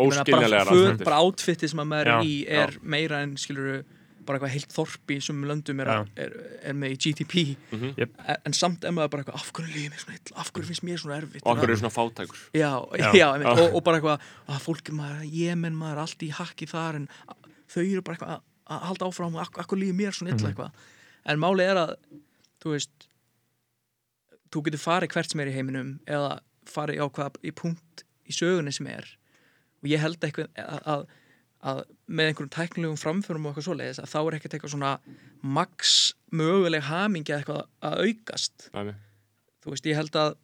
bara, 0.00 1.04
bara 1.04 1.22
átfittið 1.24 1.68
sem 1.72 1.80
að 1.82 1.88
maður 1.90 2.06
er 2.06 2.12
Já, 2.12 2.20
í 2.24 2.36
er 2.48 2.76
meira 2.82 3.22
en 3.24 3.34
skilur 3.36 3.82
bara 4.26 4.38
eitthvað 4.38 4.52
heilt 4.54 4.72
þorpi 4.74 5.16
sem 5.24 5.38
löndum 5.48 5.80
er, 5.80 5.88
er, 6.16 6.32
er 6.70 6.74
með 6.76 6.92
í 6.94 6.98
GDP 7.04 7.44
Mhm. 7.72 7.94
Jep. 7.98 8.12
en, 8.26 8.36
en 8.46 8.52
samt 8.52 8.84
er 8.84 8.92
maður 8.92 9.10
bara 9.14 9.22
eitthvað 9.24 9.40
af 9.40 9.52
hverju 9.52 9.72
lífið 9.74 9.90
mér 9.90 10.02
svona 10.04 10.18
illa, 10.20 10.36
af 10.44 10.52
hverju 10.52 10.68
finnst 10.70 10.84
mér 10.86 10.98
svona 11.02 11.16
erfitt 11.22 11.42
Og 11.46 11.52
okkur 11.56 11.70
er 11.70 11.76
svona 11.80 11.94
fátækur. 11.94 12.38
já, 12.54 12.70
Já. 12.98 13.10
já, 13.20 13.26
einmitt, 13.34 13.60
og, 13.64 13.74
og 13.74 13.84
bara 13.84 14.00
eitthvað 14.00 14.20
að 14.48 14.60
fólk 14.66 14.90
maður, 14.92 15.24
jemen 15.32 15.74
maður, 15.76 16.02
allt 16.04 16.22
í 16.22 16.30
hakki 16.30 16.66
þar 16.70 17.00
en 17.00 17.08
þau 17.70 17.82
eru 17.84 18.02
bara 18.02 18.16
eitthvað 18.16 18.34
að, 18.70 18.80
halda 18.90 19.06
áfram 19.10 19.34
og 19.38 19.42
akkur, 19.46 19.62
akkur 19.64 19.78
lífið 19.82 19.98
mér 20.02 20.12
svona 20.18 20.34
illa 20.34 20.42
Mhm. 20.42 20.50
eitthvað 20.52 20.70
en 21.34 21.38
máli 21.42 21.62
er 21.70 21.76
að 21.76 21.94
þú 22.62 22.74
veist 22.76 23.08
þú 24.50 24.62
getur 24.66 24.82
farið 24.82 25.12
hvert 25.14 25.30
sem 25.32 25.40
er 25.44 25.50
í 25.50 25.54
heiminum 25.54 25.90
eða 26.10 26.40
farið 26.70 27.02
á 27.02 27.06
hvað 27.10 27.36
í 27.46 27.52
punkt 27.54 28.04
í 28.28 28.34
sögunni 28.34 28.72
sem 28.74 28.86
er 28.90 29.06
og 29.82 29.88
ég 29.88 30.02
held 30.02 30.18
eitthvað 30.20 30.48
að, 30.60 30.80
að, 30.94 31.04
að 31.60 31.82
með 32.08 32.30
einhverjum 32.30 32.52
tæknilegum 32.54 33.00
framförum 33.00 33.46
og 33.46 33.52
eitthvað 33.52 33.66
svoleiðis 33.68 34.00
að 34.00 34.12
þá 34.12 34.20
er 34.20 34.36
ekkert 34.38 34.54
eitthvað 34.56 34.74
svona 34.74 34.92
max 35.42 35.96
möguleg 36.32 36.86
hamingi 36.88 37.34
eitthvað 37.36 37.66
að 37.84 38.04
aukast. 38.06 38.70
Dæmi. 38.72 38.94
þú 39.60 39.74
veist, 39.74 39.88
ég 39.90 39.98
held 40.00 40.16
að 40.16 40.36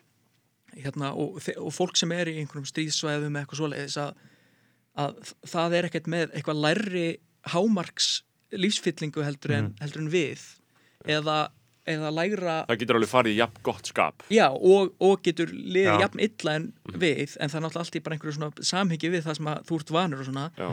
hérna, 0.77 1.13
og, 1.17 1.41
og 1.57 1.73
fólk 1.73 1.97
sem 1.97 2.13
er 2.13 2.29
í 2.31 2.37
einhverjum 2.43 2.69
stríðsvæðum 2.69 3.39
eitthvað 3.41 3.63
svoleiðis 3.63 3.99
að, 4.03 4.17
að 5.01 5.35
það 5.49 5.79
er 5.79 5.89
ekkert 5.89 6.11
með 6.13 6.37
eitthvað 6.37 6.63
lærri 6.67 7.07
hámarks 7.53 8.11
lífsfyllingu 8.57 9.25
heldur 9.25 9.55
en, 9.57 9.71
heldur 9.81 10.05
en 10.05 10.11
við. 10.13 10.43
Eða, 11.07 11.39
eða 11.87 12.11
lægra 12.11 12.59
það 12.67 12.81
getur 12.83 12.99
alveg 12.99 13.11
farið 13.13 13.37
í 13.37 13.41
jafn 13.41 13.65
gott 13.67 13.89
skap. 13.89 14.29
Já, 14.33 14.47
og, 14.51 14.93
og 15.01 15.21
getur 15.25 15.53
liðið 15.55 16.05
jafn 16.05 16.23
illa 16.29 16.55
en 16.61 16.71
við 16.93 17.37
en 17.39 17.53
það 17.53 17.59
er 17.61 17.67
náttúrulega 17.67 17.85
allt 17.85 17.99
í 17.99 18.05
bara 18.05 18.17
einhverju 18.19 18.37
svona 18.37 18.69
samhengi 18.73 19.13
við 19.13 19.27
það 19.29 19.39
sem 19.41 19.51
að 19.53 19.67
þú 19.69 19.81
ert 19.81 19.93
vanur 19.97 20.23
og 20.25 20.31
svona. 20.31 20.47
Já, 20.59 20.71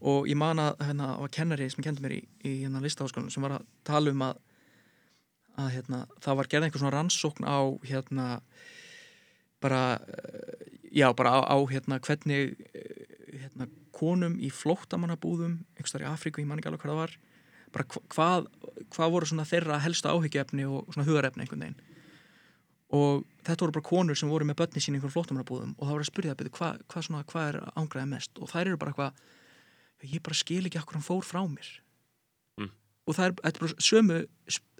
og 0.00 0.28
ég 0.30 0.36
man 0.40 0.58
að 0.62 0.78
hérna, 0.86 1.10
var 1.20 1.32
kennari 1.34 1.68
sem 1.72 1.84
kendi 1.84 2.02
mér 2.04 2.14
í, 2.16 2.20
í 2.48 2.52
hérna 2.62 2.80
listaháskólanum 2.84 3.32
sem 3.34 3.44
var 3.44 3.58
að 3.58 3.66
tala 3.84 4.12
um 4.14 4.22
að, 4.24 4.38
að 5.60 5.72
hérna, 5.76 6.02
það 6.24 6.38
var 6.40 6.50
gerð 6.54 6.68
einhver 6.68 6.82
svona 6.84 6.94
rannsókn 6.96 7.44
á 7.48 7.58
hérna 7.90 8.28
bara 9.60 9.82
eh, 10.08 10.68
já, 10.96 11.10
bara 11.16 11.34
á, 11.36 11.38
á 11.52 11.56
hérna 11.68 11.98
hvernig 12.00 12.54
eh, 12.72 13.40
hérna, 13.42 13.68
konum 13.92 14.38
í 14.40 14.48
flóttamannabúðum 14.54 15.58
einhverstaðar 15.76 16.06
í 16.08 16.12
Afríku, 16.14 16.40
ég 16.40 16.48
man 16.48 16.62
ekki 16.62 16.70
alveg 16.72 16.86
hvað 16.86 16.94
það 16.94 17.02
var 17.02 17.16
bara 17.70 17.86
hva- 17.92 18.04
hvað, 18.14 18.46
hvað 18.96 19.12
voru 19.14 19.28
svona 19.30 19.44
þeirra 19.46 19.76
helsta 19.84 20.14
áhyggjuefni 20.16 20.64
og 20.66 20.88
svona 20.94 21.06
hugarefni 21.06 21.44
einhvern 21.44 21.60
veginn. 21.66 21.82
Og 22.96 23.20
þetta 23.46 23.62
voru 23.62 23.74
bara 23.76 23.86
konur 23.86 24.18
sem 24.18 24.32
voru 24.32 24.48
með 24.48 24.56
börni 24.58 24.80
sín 24.82 24.96
í 24.96 24.98
einhverjum 24.98 25.14
flóttamannabúðum 25.14 25.76
og 25.76 25.84
það 25.84 25.92
voru 25.94 26.06
að 26.06 26.08
spyrja 26.08 26.34
það 26.40 26.50
hvað 26.56 26.80
hva 26.90 27.20
hvað 27.30 27.50
er 27.52 27.58
ángraðið 27.78 28.10
mest? 28.16 28.40
Og 28.42 28.50
þær 28.50 28.64
eru 28.72 28.80
bara 28.80 28.90
eitthvað 28.90 29.20
ég 30.04 30.22
bara 30.22 30.34
skil 30.38 30.64
ekki 30.66 30.78
okkur 30.80 30.96
hann 30.98 31.06
fór 31.06 31.24
frá 31.26 31.40
mér. 31.48 31.68
Mm. 32.60 32.70
og 33.06 33.14
það 33.16 33.26
er, 33.26 33.34
þetta 33.44 33.56
er 33.56 33.64
bara 33.66 33.86
sömu 33.90 34.18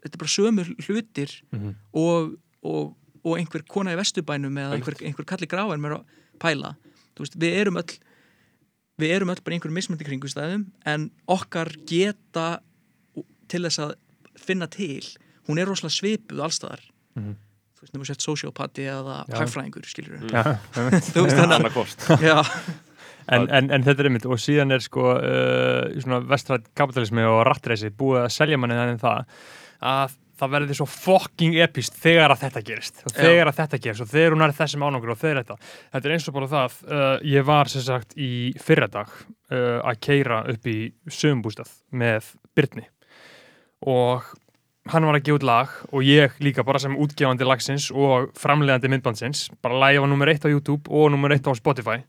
þetta 0.00 0.14
er 0.14 0.22
bara 0.22 0.35
sömu 0.37 0.64
hlutir 0.87 1.35
Mhm. 1.52 1.74
og, 1.92 2.37
og, 2.62 2.96
og 3.24 3.37
einhver 3.38 3.62
kona 3.68 3.92
í 3.92 3.98
vesturbænum 4.00 4.56
eða 4.56 4.78
einhver, 4.78 4.96
einhver 5.04 5.26
kalli 5.28 5.46
gráin 5.46 5.80
með 5.83 5.98
að 5.98 6.04
pæla. 6.40 6.74
Þú 7.16 7.24
veist, 7.26 7.37
við 7.37 7.59
erum 7.61 7.76
öll 7.76 7.98
við 9.00 9.11
erum 9.16 9.28
öll 9.33 9.40
bara 9.44 9.54
í 9.54 9.59
einhverjum 9.59 9.76
mismöndi 9.76 10.04
kringustæðum 10.09 10.66
en 10.87 11.11
okkar 11.28 11.68
geta 11.88 12.61
til 13.48 13.62
þess 13.64 13.78
að 13.85 13.94
finna 14.40 14.66
til 14.70 15.04
hún 15.48 15.59
er 15.61 15.66
rosalega 15.68 15.96
svipuð 15.98 16.40
allstaðar 16.46 16.80
Mhm. 17.16 17.35
þú 17.76 17.80
veist, 17.83 17.92
nefnum 17.94 18.06
sett 18.06 18.20
sociopati 18.24 18.85
eða 18.88 19.24
hagfræðingur, 19.28 19.85
skilur 19.88 20.20
við 20.20 20.30
Já, 20.33 20.42
þú 20.72 21.24
veist 21.24 21.37
þannig 21.40 21.64
að 21.64 22.20
já, 22.20 22.37
en, 23.37 23.47
en, 23.49 23.71
en 23.75 23.87
þetta 23.87 24.03
er 24.03 24.11
einmitt 24.11 24.27
og 24.29 24.40
síðan 24.43 24.75
er 24.77 24.85
sko 24.85 25.12
uh, 25.16 26.21
vestrætt 26.31 26.71
kapitalismi 26.79 27.27
og 27.29 27.45
rattreysi 27.49 27.93
búið 27.95 28.25
að 28.25 28.35
selja 28.37 28.61
manni 28.61 28.79
þannig 28.79 29.01
það 29.03 29.38
að 29.90 30.19
það 30.40 30.53
verði 30.55 30.77
svo 30.79 30.87
fucking 30.88 31.57
epist 31.61 31.97
þegar 32.01 32.33
að 32.33 32.47
þetta 32.47 32.62
gerist. 32.64 33.03
Og 33.05 33.12
Já. 33.12 33.19
þegar 33.19 33.51
að 33.51 33.59
þetta 33.59 33.81
gerist 33.85 34.05
og 34.05 34.11
þegar 34.12 34.37
hún 34.37 34.45
er 34.47 34.55
þessum 34.57 34.85
ánangur 34.87 35.12
og 35.12 35.19
þegar 35.21 35.43
þetta. 35.43 35.73
Þetta 35.93 36.09
er 36.09 36.14
eins 36.14 36.29
og 36.31 36.37
bara 36.37 36.51
það 36.55 36.79
uh, 36.87 37.09
ég 37.29 37.49
var 37.51 37.73
sem 37.73 37.85
sagt 37.85 38.16
í 38.16 38.31
fyrradag 38.61 39.12
uh, 39.12 39.81
að 39.85 40.01
keira 40.07 40.40
upp 40.53 40.71
í 40.71 40.79
sögumbústað 41.12 41.75
með 41.93 42.33
Byrni 42.57 42.87
og 43.90 44.33
hann 44.90 45.07
var 45.07 45.16
að 45.16 45.25
gefa 45.27 45.38
út 45.38 45.47
lag 45.47 45.73
og 45.93 46.05
ég 46.05 46.37
líka 46.43 46.64
bara 46.66 46.81
sem 46.83 46.97
útgefandi 46.97 47.47
lagsins 47.47 47.88
og 47.93 48.31
framleiðandi 48.38 48.90
myndbandsins 48.93 49.49
bara 49.62 49.93
var 50.01 50.09
nummer 50.09 50.29
eitt 50.33 50.45
á 50.45 50.53
YouTube 50.53 50.88
og 50.88 51.11
nummer 51.12 51.33
eitt 51.33 51.47
á 51.47 51.53
Spotify 51.57 52.01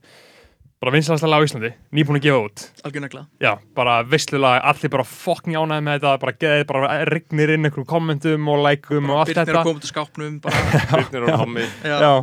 bara 0.81 0.91
vinsalasta 0.95 1.27
lag 1.29 1.41
á 1.41 1.45
Íslandi, 1.45 1.69
nýbúin 1.93 2.17
að 2.17 2.23
gefa 2.25 2.37
út. 2.41 2.61
Algjörnegla 2.87 3.21
já, 3.43 3.51
bara 3.77 3.99
veislulag, 4.01 4.63
allir 4.65 4.89
bara 4.89 5.03
fokking 5.05 5.53
ánæði 5.59 5.83
með 5.85 5.97
þetta, 5.99 6.13
bara 6.23 6.33
geðið, 6.41 6.63
bara 6.71 6.87
rignir 7.05 7.49
inn 7.53 7.67
einhverjum 7.67 7.85
kommentum 7.91 8.47
og 8.49 8.63
lækum 8.65 9.11
og 9.13 9.19
allt 9.21 9.29
Byrnir 9.29 9.45
þetta. 9.51 9.59
að 9.61 9.67
koma 9.69 9.83
til 9.83 9.91
skápnum 9.91 10.39
bara, 10.41 10.57
Byrnir 10.95 11.27
og 11.27 11.29
Tommy. 11.43 11.65
Já, 11.85 11.97
já, 12.01 12.13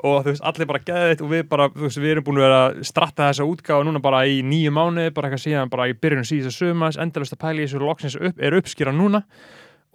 og 0.00 0.16
þú 0.24 0.32
veist, 0.32 0.44
allir 0.48 0.70
bara 0.70 0.80
geðið 0.88 1.24
og 1.26 1.32
við 1.34 1.42
bara, 1.50 1.66
þú 1.74 1.84
veist, 1.84 2.00
við 2.00 2.12
erum 2.14 2.24
búin 2.28 2.40
að 2.40 2.46
vera 2.46 2.60
að 2.64 2.78
stratta 2.88 3.26
þessa 3.28 3.48
útgáfa 3.52 3.88
núna 3.90 4.00
bara 4.06 4.22
í 4.24 4.38
nýju 4.46 4.72
mánu 4.72 5.04
bara 5.12 5.28
eitthvað 5.28 5.44
síðan, 5.44 5.72
bara 5.72 5.88
í 5.92 5.96
byrjunum 6.00 6.28
síðan 6.30 6.56
sumas 6.56 6.96
endalust 6.96 7.36
að 7.36 7.42
pæla 7.44 7.60
í 7.60 7.66
þessu 7.68 7.82
loksins 7.84 8.16
upp, 8.16 8.40
er 8.40 8.56
uppskýra 8.56 8.92
núna. 8.96 9.20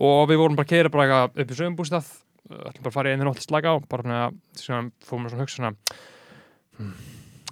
Og 0.02 0.30
við 0.30 0.38
vorum 0.42 0.58
bara 0.60 0.66
að 0.70 0.74
keira 0.76 0.94
bara 0.94 1.08
eitthvað 1.08 1.42
upp 1.42 1.50
í 1.50 1.58
sögumbústað 1.58 2.06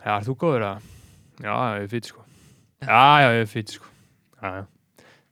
já, 0.05 0.11
er 0.19 0.25
þú 0.27 0.35
góður 0.41 0.65
að 0.69 0.89
já, 1.43 1.53
ég 1.79 1.83
er 1.85 1.91
fýt 1.93 2.09
sko. 2.11 2.25
Já, 2.83 3.01
já, 3.23 3.29
ég 3.35 3.41
er 3.45 3.49
fýt 3.53 3.73
sko. 3.75 3.85
Já, 4.41 4.49
já. 4.59 4.65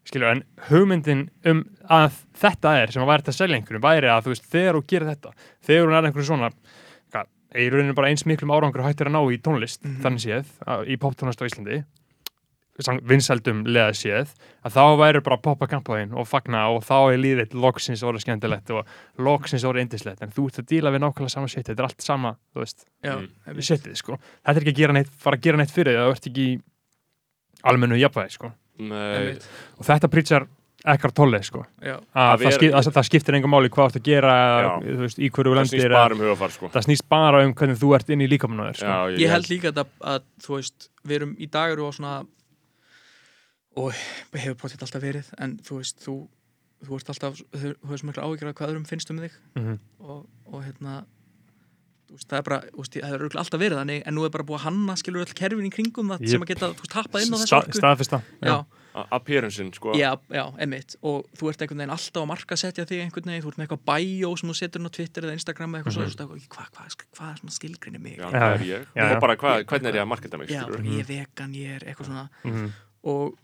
Skilur, 0.07 0.29
en 0.31 0.43
hugmyndin 0.69 1.25
um 1.51 1.65
að 1.91 2.13
þetta 2.39 2.71
er 2.81 2.91
sem 2.93 3.03
að 3.03 3.09
væri 3.11 3.23
til 3.27 3.31
að 3.33 3.37
selja 3.41 3.57
einhverjum 3.59 3.83
væri 3.83 4.07
að 4.11 4.21
þú 4.23 4.31
veist, 4.31 4.45
þegar 4.53 4.77
þú 4.77 4.83
gerir 4.87 5.09
þetta 5.11 5.31
þegar 5.67 5.83
hún 5.89 5.95
er 5.97 6.07
einhverjum 6.07 6.29
svona 6.29 6.49
hvað, 7.11 7.27
í 7.59 7.65
rauninu 7.73 7.95
bara 7.97 8.11
eins 8.13 8.23
miklum 8.29 8.53
árangur 8.55 8.85
hættir 8.85 9.09
að 9.09 9.15
ná 9.17 9.21
í 9.35 9.39
tónlist, 9.43 9.83
Mhm. 9.83 9.97
þannig 10.05 10.23
séð 10.23 10.87
í 10.87 10.95
poptónlist 11.01 11.43
á 11.43 11.47
Íslandi 11.49 11.83
vinsældum 13.09 13.63
leða 13.65 13.93
séð 13.97 14.33
að 14.67 14.75
þá 14.75 14.81
væri 14.99 15.21
bara 15.25 15.37
að 15.39 15.43
poppa 15.47 15.67
kampaðinn 15.71 16.11
og 16.13 16.27
fagna 16.29 16.67
og 16.69 16.83
þá 16.85 16.93
er 17.15 17.21
líðið 17.23 17.55
loksins 17.57 18.03
orðið 18.05 18.25
skemmtilegt 18.27 18.69
og 18.75 18.85
loksins 19.17 19.65
orðið 19.65 19.87
indislegt 19.87 20.21
en 20.21 20.33
þú 20.35 20.45
ert 20.51 20.59
að 20.61 20.67
díla 20.73 20.91
við 20.93 21.01
nákvæmlega 21.05 21.33
sama 21.33 21.47
shit 21.49 21.65
þetta 21.71 21.81
er 21.83 21.89
allt 21.89 22.05
sama, 22.05 22.35
þú 22.53 22.61
veist, 22.65 22.85
Mm. 23.07 23.27
shitið 23.61 23.95
sko. 23.97 24.17
Þetta 24.45 24.57
er 24.57 24.61
ekki 24.65 24.73
að 24.75 24.81
gera 24.81 24.93
neitt, 24.93 25.09
fara 25.17 25.37
að 25.37 25.41
gera 25.47 25.57
neitt 25.57 25.71
fyrir 25.73 25.93
því 25.95 26.01
að 26.01 26.07
þú 26.07 26.15
ert 26.17 26.27
ekki 26.31 26.45
í 26.47 26.61
almennu 27.63 27.97
jafnvægi 27.97 28.31
sko. 28.37 28.51
Og 29.77 29.85
þetta 29.87 30.09
prítsar 30.11 30.45
ekkert 30.87 31.15
tolle 31.17 31.39
sko. 31.43 31.63
Að, 31.81 32.03
Að 32.13 32.43
það, 32.45 32.53
skip, 32.55 32.73
að 32.77 32.89
það 32.95 33.05
skiptir 33.09 33.35
engum 33.39 33.51
máli 33.51 33.69
hvað 33.73 33.87
þú 33.87 33.89
ert 33.89 33.97
að 33.99 34.05
gera 34.07 34.35
veist, 35.01 35.19
í 35.19 35.29
hverju 35.33 35.51
það 35.51 35.57
lendir 35.57 35.81
snýst 35.81 35.95
bara 35.97 36.13
um 36.15 36.21
hugafar 36.21 36.53
sko. 36.53 36.69
það 36.75 36.85
snýst 36.85 37.07
bara 37.09 37.41
um 37.47 37.53
hvernig 37.57 37.79
þú 37.81 37.89
ert 37.97 38.09
inn 38.13 38.21
í 38.23 38.27
líkamannaður 38.31 38.77
sko. 38.81 38.97
Ég 39.17 39.33
held 39.33 39.49
líka 39.51 39.71
að, 39.73 39.87
að 40.13 40.21
veist, 40.47 40.89
við 41.03 41.15
erum 41.21 41.33
í 41.41 41.49
dag 41.51 41.73
eru 41.73 41.89
á 41.89 41.91
svona 41.97 42.13
og 43.77 43.93
hefur 44.33 44.57
potið 44.63 44.81
alltaf 44.87 45.03
verið 45.03 45.27
en 45.43 45.57
þú 45.67 45.77
veist, 45.81 45.99
þú, 46.05 46.15
þú 46.87 46.97
ert 46.99 47.09
alltaf 47.13 47.37
þú 47.53 47.75
þú 47.77 47.91
veist 47.93 48.07
mikla 48.09 48.23
áhyggjur 48.25 48.49
af 48.51 48.55
hvað 48.57 48.71
öðrum 48.73 48.87
finnst 48.89 49.11
um 49.13 49.19
þig 49.21 49.37
Mhm. 49.55 49.77
og, 50.01 50.25
og 50.51 50.63
hérna 50.65 51.03
þú 52.07 52.15
veist, 52.15 52.27
það 52.31 52.37
er 52.39 52.43
bara, 52.47 52.59
þú 52.71 52.77
veist, 52.83 52.93
það 52.97 53.13
er 53.13 53.19
örugglega 53.19 53.43
alltaf 53.43 53.59
verið 53.61 53.77
þannig 53.81 54.01
en 54.07 54.15
nú 54.15 54.23
er 54.25 54.29
bara 54.33 54.43
búið 54.47 54.59
að 54.59 54.65
hanna, 54.67 54.93
skilur 54.95 55.25
öll 55.25 55.33
kerfin 55.35 55.67
í 55.67 55.71
kringum 55.75 56.07
það 56.13 56.21
Jep. 56.21 56.29
sem 56.31 56.41
að 56.45 56.51
geta, 56.53 56.69
þú 56.73 56.81
veist, 56.83 56.93
tappað 56.95 57.21
inn 57.25 57.33
á 57.33 57.37
þessu 57.37 57.47
Sta- 57.51 57.59
orku 57.63 57.77
staðfesta 57.81 58.21
já, 58.41 58.57
appearancein 59.11 59.73
sko 59.75 59.91
já, 59.93 60.11
já, 60.33 60.43
emitt 60.63 60.95
og 61.05 61.27
þú 61.37 61.49
ert 61.51 61.61
einhvern 61.61 61.81
veginn 61.83 61.93
alltaf 61.93 62.23
að 62.23 62.29
markasetja 62.31 62.85
þig 62.89 63.01
einhvern 63.03 63.27
veginn, 63.29 63.43
þú 63.43 63.51
ert 63.51 63.57
með 63.59 63.65
eitthvað 63.67 63.83
bio 63.91 64.31
sem 64.39 64.49
þú 64.49 64.55
setur 64.57 64.81
inn 64.81 64.87
á 64.89 64.95
Twitter 64.97 65.27
eða 65.27 65.35
Instagram 65.37 65.75
eða 65.75 65.83
eitthvað 65.83 65.93
Mhm. 65.93 66.01
mm 66.01 66.07
-hmm. 66.07 66.15
svo, 66.17 66.25
hvað 66.25 66.47
hva, 66.47 66.65
hva, 66.73 67.05
hva 67.17 67.31
er 67.31 67.37
svona 67.37 67.51
skilgrinni 67.59 67.99
mig 67.99 68.17
Já, 68.17 68.23
já, 68.23 68.31
hvað 68.31 68.55
er 68.55 68.65
ég? 68.65 68.87
Já, 68.95 69.03
já. 69.03 69.15
Og 69.15 69.21
bara 69.21 69.35
hvað, 69.35 69.65
hvernig 69.65 69.87
er 69.89 69.95
ég 69.95 70.01
að 70.01 70.07
marketa 70.07 70.37
mig, 70.37 70.47
já 70.49 70.63
ég 70.65 70.99
er 70.99 71.05
vegan, 71.05 71.53
ég 71.53 71.69
er 71.75 71.79
eitthvað 71.85 72.05
svona 72.07 72.29
Mhm. 72.45 72.71
og, 73.03 73.37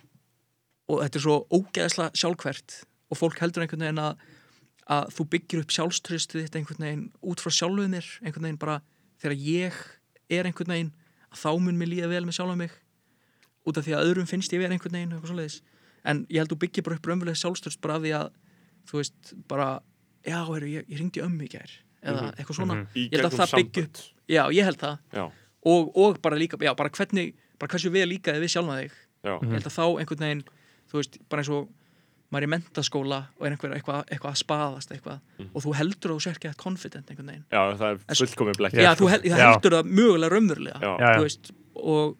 og 0.93 1.01
þetta 1.03 1.19
er 1.19 1.25
svo 1.25 1.35
ógeðslega 1.57 2.15
sjálfkvært 2.21 2.77
og 3.13 3.17
fólk 3.19 3.39
heldur 3.43 3.63
einhvern 3.65 3.83
veginn 3.85 4.01
að, 4.03 4.17
að 4.93 5.11
þú 5.17 5.25
byggir 5.35 5.63
upp 5.63 5.73
sjálfströstið 5.75 6.45
þitt 6.45 6.55
einhvern 6.59 6.85
veginn 6.85 7.03
út 7.23 7.43
frá 7.43 7.51
sjálfuð 7.53 7.89
mér 7.93 8.07
einhvern 8.23 8.47
veginn 8.47 8.61
bara 8.63 8.79
þegar 9.21 9.37
ég 9.47 9.81
er 10.29 10.49
einhvern 10.49 10.73
veginn 10.73 10.91
að 11.33 11.43
þá 11.43 11.49
mun 11.65 11.77
mér 11.79 11.91
líða 11.93 12.09
vel 12.13 12.25
með 12.27 12.37
sjálfa 12.39 12.57
mig 12.63 12.71
út 13.65 13.77
af 13.79 13.85
því 13.87 13.93
að 13.95 14.07
öðrum 14.09 14.27
finnst 14.29 14.53
ég 14.53 14.59
vera 14.63 14.75
einhvern 14.75 14.97
veginn 14.97 15.13
eitthvað 15.15 15.31
svoleiðis 15.33 15.61
en 16.03 16.25
ég 16.29 16.41
held 16.43 16.51
þú 16.51 16.59
byggir 16.65 16.83
bara 16.83 16.97
upp 16.99 17.07
raunverulega 17.07 17.39
sjálfströst 17.39 17.79
bara 17.83 17.95
af 17.95 18.03
því 18.03 18.11
að 18.17 18.27
þú 18.91 18.99
veist 18.99 19.33
bara 19.47 19.67
já, 20.27 20.39
heru, 20.49 20.67
ég, 20.67 20.83
ég 20.91 20.99
ringdi 20.99 21.21
ömmu 21.23 21.45
í 21.47 21.51
gær 21.53 21.71
eða 22.03 22.23
Mhm. 22.27 22.33
eitthvað 22.35 22.55
svona 22.59 22.75
Mhm. 22.75 22.87
Í 22.99 23.03
Ég 23.07 23.15
held 23.15 23.25
að 23.31 23.37
það 23.39 23.53
byggi 23.55 23.81
sambönd. 23.81 23.83
upp- 23.87 24.27
já, 24.27 24.43
ég 24.51 24.63
held 24.67 24.77
það 24.79 24.97
og, 25.63 25.97
og 25.97 26.21
bara 26.21 26.35
líka, 26.35 26.57
já, 26.59 26.73
bara 26.75 26.89
hvernig 26.89 27.33
bara 27.59 27.69
hversu 27.71 27.89
vel 27.91 28.09
líkaði 28.09 28.41
við 28.43 28.51
sjálfa 28.51 28.75
þig 28.81 28.91
já, 29.23 29.39
ég 29.39 29.51
held 29.55 29.63
að 29.69 29.77
þá 29.77 29.85
einhvern 30.01 30.19
veginn 30.19 30.43
þú 30.93 31.01
veist, 31.01 31.17
bara 31.29 31.41
eins 31.43 31.49
og 31.49 31.69
maður 32.33 32.43
er 32.43 32.47
í 32.47 32.51
mentaskóla 32.53 33.17
og 33.37 33.45
er 33.45 33.51
einhver 33.53 33.73
eitthvað, 33.75 34.05
eitthvað 34.09 34.31
að 34.33 34.39
spaðast 34.41 34.91
eitthvað 34.95 35.19
Mhm. 35.39 35.49
og 35.53 35.63
þú 35.65 35.73
heldur 35.77 36.11
að 36.11 36.17
þú 36.17 36.23
sér 36.25 36.37
ekki 36.37 36.49
að 36.49 36.57
confident 36.63 37.09
einhvern 37.11 37.27
veginn 37.29 37.45
já, 37.51 37.61
það 37.77 37.89
er 37.91 38.17
fullkomið 38.21 38.57
blekki 38.61 38.77
já, 38.85 38.91
þú, 38.97 39.09
hel, 39.11 39.21
þú 39.21 39.37
Já. 39.37 39.51
heldur 39.53 39.71
það 39.77 39.91
mögulega 39.99 40.31
raunverulega 40.33 40.79
Já, 40.81 40.91
Já, 40.97 41.07
já. 41.09 41.17
þú 41.17 41.23
veist, 41.27 41.51
og 41.75 42.17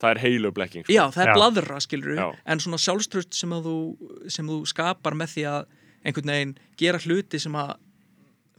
það 0.00 0.10
er 0.10 0.18
heilu 0.24 0.50
blekking 0.52 0.84
sko. 0.84 0.92
já, 0.92 1.04
það 1.12 1.22
er 1.24 1.28
Já. 1.30 1.34
bladra 1.34 1.80
skilur 1.80 2.16
Já. 2.18 2.26
en 2.46 2.58
svona 2.60 2.78
sjálfströst 2.80 3.34
sem 3.34 3.50
að 3.50 3.64
þú 3.68 4.30
sem 4.30 4.46
þú 4.48 4.58
skapar 4.66 5.14
með 5.14 5.28
því 5.34 5.44
að 5.52 5.66
einhvern 6.04 6.32
veginn 6.32 6.54
gera 6.76 6.98
hluti 6.98 7.40
sem 7.40 7.52
að 7.52 7.76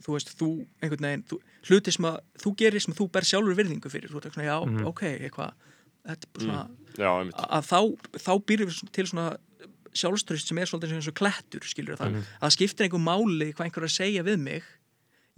þú 0.06 0.12
veist, 0.16 0.32
þú 0.38 0.48
einhvern 0.82 1.06
veginn 1.06 1.24
þú, 1.26 1.38
hluti 1.70 1.92
sem 1.92 2.04
að 2.04 2.20
þú 2.42 2.54
gerir 2.56 2.80
sem 2.82 2.94
þú 2.94 3.10
ber 3.10 3.22
sjálfur 3.22 3.54
virðingu 3.58 3.90
fyrir, 3.90 4.10
þú 4.10 4.20
veist, 4.20 4.34
svona, 4.34 4.46
já, 4.46 4.56
Mhm. 4.66 4.86
ok, 4.86 5.02
eitthvað 5.26 5.52
þetta 6.06 6.22
er 6.22 6.30
bara 6.34 6.44
svona 6.46 6.70
Já, 6.96 7.10
að 7.32 7.66
þá, 7.66 7.80
þá 8.26 8.32
býrur 8.46 8.70
við 8.70 8.92
til 8.92 9.06
svona 9.06 9.36
sjálfströst 9.96 10.48
sem 10.50 10.58
er 10.60 10.68
svolítið 10.68 10.92
eins 10.98 11.08
og 11.08 11.14
klettur 11.16 11.64
skilur 11.64 11.96
það, 11.96 12.10
Mhm. 12.12 12.24
að 12.40 12.46
það 12.46 12.54
skiptir 12.56 12.84
einhver 12.86 13.04
máli 13.06 13.52
hvað 13.54 13.64
einhver 13.66 13.82
er 13.84 13.88
að 13.88 13.96
segja 13.96 14.22
við 14.26 14.38
mig. 14.40 14.62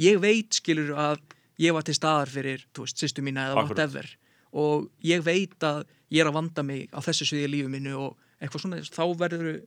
Ég 0.01 0.19
veit 0.21 0.51
skilur 0.51 0.95
að 0.97 1.21
ég 1.59 1.73
var 1.73 1.83
til 1.83 1.95
staðar 1.95 2.29
fyrir, 2.31 2.65
þú 2.75 2.85
veist, 2.87 2.97
sýstu 2.99 3.23
mína 3.23 3.49
eða 3.51 3.55
whatever. 3.69 4.07
Og 4.53 4.89
ég 5.03 5.23
veit 5.23 5.59
að 5.61 5.85
ég 6.11 6.21
er 6.23 6.31
að 6.31 6.35
vanda 6.39 6.63
mig 6.63 6.89
á 6.91 6.99
þessu 7.01 7.27
sviði 7.27 7.49
lífu 7.51 7.69
mínu 7.69 7.95
og 7.99 8.17
eitthvað 8.41 8.63
svona, 8.63 8.83
þá 8.83 9.05
verður 9.19 9.63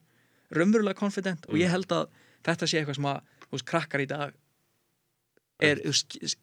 raunverulega 0.51 0.95
confident 0.95 1.45
og 1.47 1.55
Mm. 1.55 1.59
ég 1.61 1.69
held 1.69 1.87
að 1.87 2.07
þetta 2.43 2.67
sé 2.67 2.79
eitthvað 2.83 2.95
sem 2.95 3.05
að, 3.05 3.21
þú 3.47 3.51
veist, 3.51 3.65
krakkar 3.65 4.01
í 4.01 4.07
dag 4.07 4.33
er, 5.61 5.75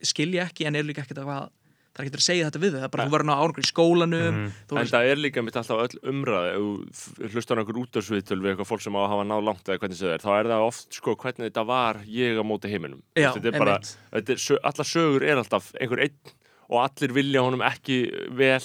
skilja 0.05 0.47
ekki 0.49 0.67
en 0.67 0.77
er 0.77 0.85
líka 0.85 1.03
ekkert 1.05 1.19
að 1.25 1.51
það 1.99 2.05
er 2.05 2.09
ekkert 2.09 2.21
að 2.23 2.27
segja 2.29 2.47
þetta 2.49 2.61
við 2.63 2.71
þau, 2.71 2.79
það 2.79 2.87
er 2.87 2.93
bara 2.95 3.03
Nei. 3.03 3.09
þú 3.09 3.15
verður 3.17 3.27
að 3.27 3.29
ná 3.29 3.37
árangur 3.43 3.65
í 3.65 3.69
skólanum 3.69 4.29
Mhm. 4.39 4.53
þú 4.69 4.73
En 4.73 4.79
veist, 4.79 4.95
það 4.95 5.09
er 5.11 5.17
líka 5.19 5.43
mitt 5.45 5.57
alltaf 5.59 5.83
öll 5.83 5.99
umræði 6.13 6.51
ef 6.55 7.03
þú 7.19 7.31
hlustar 7.35 7.59
á 7.59 7.61
einhver 7.65 7.81
útdörsviðtöl 7.83 8.39
við 8.39 8.51
eitthvað 8.55 8.71
fólk 8.71 8.81
sem 8.87 8.95
á 8.95 9.01
að 9.03 9.09
hafa 9.13 9.25
náð 9.27 9.45
langt 9.49 9.65
eða 9.69 9.79
hvernig 9.83 9.99
það 9.99 10.15
er 10.15 10.23
þá 10.23 10.31
er 10.39 10.51
það 10.53 10.67
oft 10.69 10.95
sko 10.95 11.17
hvernig 11.19 11.45
þetta 11.51 11.67
var 11.67 11.95
ég 12.07 12.39
á 12.39 12.45
móti 12.47 12.71
heiminum 12.71 13.03
já, 13.19 13.33
þetta 13.35 13.47
er 13.53 13.59
bara, 13.59 13.79
þetta 14.15 14.31
er, 14.31 14.61
allar 14.63 14.89
sögur 14.95 15.23
er 15.27 15.37
alltaf 15.43 15.73
einhver 15.81 16.01
einn 16.07 16.37
og 16.71 16.79
allir 16.87 17.13
vilja 17.19 17.43
honum 17.43 17.61
ekki 17.67 17.99
vel 18.31 18.63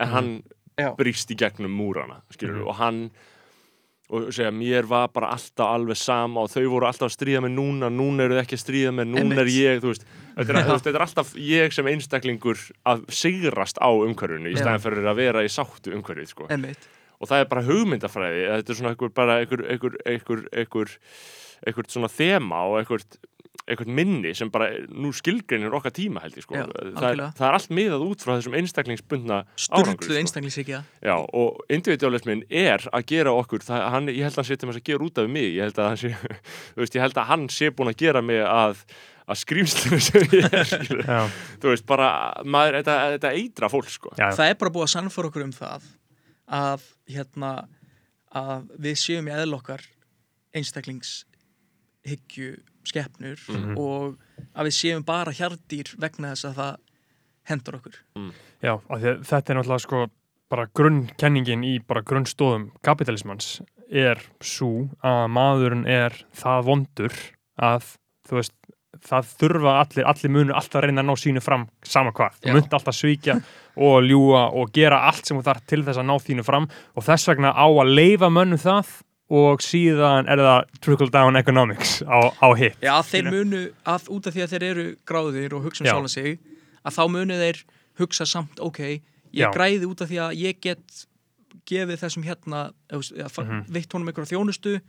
en 0.00 0.08
hann 0.08 0.42
Já. 0.80 0.90
brýst 0.96 1.30
í 1.30 1.36
gegnum 1.36 1.70
múrana 1.70 2.22
skilur 2.32 2.64
Mhm. 2.64 2.66
og 2.68 2.74
hann 2.76 3.10
og 4.12 4.26
segja 4.34 4.50
mér 4.52 4.84
var 4.88 5.08
bara 5.08 5.30
alltaf 5.32 5.68
alveg 5.72 5.96
sama 5.96 6.40
og 6.42 6.50
þau 6.52 6.66
voru 6.68 6.84
alltaf 6.88 7.08
að 7.08 7.16
stríða 7.16 7.40
með 7.44 7.54
núna 7.56 7.88
núna 7.92 8.24
eru 8.26 8.34
þau 8.36 8.42
ekki 8.44 8.56
að 8.58 8.64
stríða 8.64 8.92
með, 8.92 9.06
núna 9.14 9.38
er 9.40 9.48
ég 9.52 9.80
þú 9.80 9.88
veist, 9.92 10.04
þetta 10.36 10.56
er, 10.56 10.70
þetta 10.72 10.94
er 10.94 11.06
alltaf 11.06 11.34
ég 11.38 11.74
sem 11.76 11.92
einstaklingur 11.92 12.60
að 12.88 13.04
sigrast 13.12 13.80
á 13.82 13.88
umhverfinu 13.90 14.52
í 14.52 14.56
Já. 14.56 14.64
staðin 14.64 14.84
fyrir 14.86 15.12
að 15.12 15.22
vera 15.22 15.44
í 15.46 15.52
sáttu 15.52 15.94
umhverfið 15.96 16.34
sko. 16.34 16.48
og 17.22 17.30
það 17.30 17.44
er 17.44 17.50
bara 17.50 17.66
hugmyndafræði 17.66 18.46
þetta 18.48 18.72
er 18.72 18.80
svona 18.80 18.94
einhver, 18.94 19.12
bara 19.14 19.42
einhver, 19.42 19.66
einhver, 19.70 20.00
einhver, 20.56 20.96
einhver, 21.66 21.92
svona 21.92 22.10
þema 22.10 22.64
og 22.66 22.80
einhver, 22.80 23.04
einhver 23.62 23.90
minni 23.94 24.32
sem 24.34 24.50
bara 24.50 24.72
nú 24.90 25.12
skilgreinir 25.14 25.76
okkar 25.78 25.94
tíma 25.94 26.24
held 26.24 26.34
ég 26.40 26.46
sko. 26.46 26.56
Já, 26.58 26.64
það, 26.96 27.22
það 27.38 27.46
er 27.46 27.58
allt 27.58 27.74
miðað 27.78 28.04
út 28.08 28.24
frá 28.24 28.32
þessum 28.34 28.56
einstaklingsbundna 28.58 29.38
árangri 29.44 29.62
sturglu 29.62 30.08
sko. 30.10 30.80
Já, 31.06 31.14
og 31.14 31.62
individualismin 31.70 32.42
er 32.50 32.82
að 32.90 33.06
gera 33.12 33.36
okkur, 33.38 33.62
það, 33.68 33.86
hann, 33.94 34.10
ég 34.10 34.26
held 34.26 34.34
að 34.34 34.42
hann 34.42 34.50
sé 34.50 34.58
til 34.58 34.72
að 34.72 34.82
gera 34.90 35.06
út 35.06 35.22
af 35.22 35.30
mig, 35.38 35.48
ég 35.54 35.68
held 35.68 35.78
að 35.78 35.92
hann 35.92 36.02
sé 36.02 36.12
veist, 36.80 37.00
held 37.06 37.22
að 37.22 37.30
hann 37.30 37.48
sé 37.54 37.70
búin 37.70 37.92
að 37.94 38.00
gera 38.02 38.24
mig 38.26 38.42
að 38.42 38.82
að 39.28 39.38
er. 40.52 41.04
Já, 41.12 41.20
þú 41.62 41.68
veist, 41.72 41.86
bara, 41.86 42.08
maður, 42.44 42.80
þetta, 42.80 42.96
þetta 43.16 43.32
eitra 43.38 43.68
fólk 43.72 43.88
sko. 43.92 44.12
já, 44.18 44.30
það 44.34 44.48
er 44.50 44.58
bara 44.60 44.70
búið 44.74 44.86
að 44.88 44.92
sannfóra 44.96 45.30
okkur 45.30 45.44
um 45.46 45.52
það 45.56 45.82
að 46.52 46.82
hérna 47.14 47.52
að 48.34 48.64
við 48.82 48.96
séum 48.98 49.28
í 49.28 49.34
eðl 49.36 49.54
okkar 49.58 49.82
einstaklingshyggju 50.56 52.48
skeppnur 52.84 53.38
Mhm. 53.48 53.76
og 53.78 54.16
að 54.56 54.66
við 54.68 54.74
séum 54.76 55.04
bara 55.06 55.30
hjartýr 55.32 55.94
vegna 56.02 56.32
þess 56.34 56.44
að 56.50 56.56
það 56.58 56.76
hendur 57.48 57.76
okkur 57.78 57.96
já 58.62 58.72
af 58.74 58.98
því 59.00 59.08
að 59.12 59.22
þetta 59.30 59.50
er 59.50 59.56
náttúrulega 59.58 59.80
sko 59.86 60.00
bara 60.50 60.66
grunnkenningin 60.74 61.64
í 61.64 61.78
bara 61.86 62.02
grunnstóðum 62.02 62.70
kapitalismans 62.82 63.60
er 63.90 64.18
svo 64.42 64.88
að 65.02 65.28
maðurinn 65.30 65.86
er 65.86 66.12
það 66.34 66.64
vondur 66.66 67.12
að 67.58 67.96
þú 68.28 68.36
veist 68.40 68.54
það 69.00 69.30
þurfa 69.40 69.72
allir, 69.80 70.04
allir 70.06 70.30
munu 70.34 70.52
alltaf 70.54 70.80
að 70.80 70.84
reyna 70.86 71.00
að 71.02 71.08
ná 71.08 71.14
sínu 71.16 71.40
fram 71.42 71.64
sama 71.82 72.12
hvað, 72.12 72.34
þú 72.42 72.52
munt 72.56 72.74
alltaf 72.76 72.94
svíkja 72.98 73.38
og 73.88 74.02
ljúa 74.04 74.42
og 74.52 74.72
gera 74.76 74.98
allt 75.08 75.26
sem 75.26 75.38
þú 75.38 75.44
þarf 75.46 75.64
til 75.66 75.80
þess 75.86 75.98
að 76.02 76.08
ná 76.10 76.14
þínu 76.20 76.44
fram 76.44 76.68
og 76.94 77.06
þess 77.06 77.28
vegna 77.32 77.54
á 77.56 77.66
að 77.66 77.92
leifa 77.96 78.28
mönnum 78.28 78.60
það 78.60 78.90
og 79.32 79.62
síðan 79.64 80.28
er 80.28 80.42
það 80.44 80.66
trickle 80.84 81.08
down 81.08 81.36
economics 81.40 82.02
á, 82.04 82.20
á 82.36 82.48
hitt 82.58 82.76
Já, 82.84 82.98
þeir 83.00 83.30
munu 83.32 83.62
að 83.88 84.10
út 84.12 84.26
af 84.28 84.34
því 84.36 84.42
að 84.44 84.52
þeir 84.52 84.66
eru 84.68 84.84
gráðir 85.08 85.54
og 85.56 85.64
hugsa 85.64 85.84
um 85.84 85.88
Já. 85.88 85.92
sjálfa 85.94 86.12
sig 86.12 86.38
að 86.84 86.98
þá 86.98 87.02
munu 87.14 87.38
þeir 87.40 87.62
hugsa 88.02 88.26
samt 88.28 88.60
ok, 88.60 88.80
ég 89.32 89.46
Já. 89.46 89.48
græði 89.54 89.88
út 89.88 90.04
af 90.04 90.10
því 90.12 90.20
að 90.26 90.36
ég 90.42 90.60
get 90.60 91.06
gefið 91.68 92.00
þessum 92.04 92.24
hérna 92.28 92.72
mm 92.92 93.00
Mhm. 93.42 93.64
veitt 93.72 93.92
honum 93.94 94.08
einhverja 94.10 94.36
þjónustu 94.36 94.80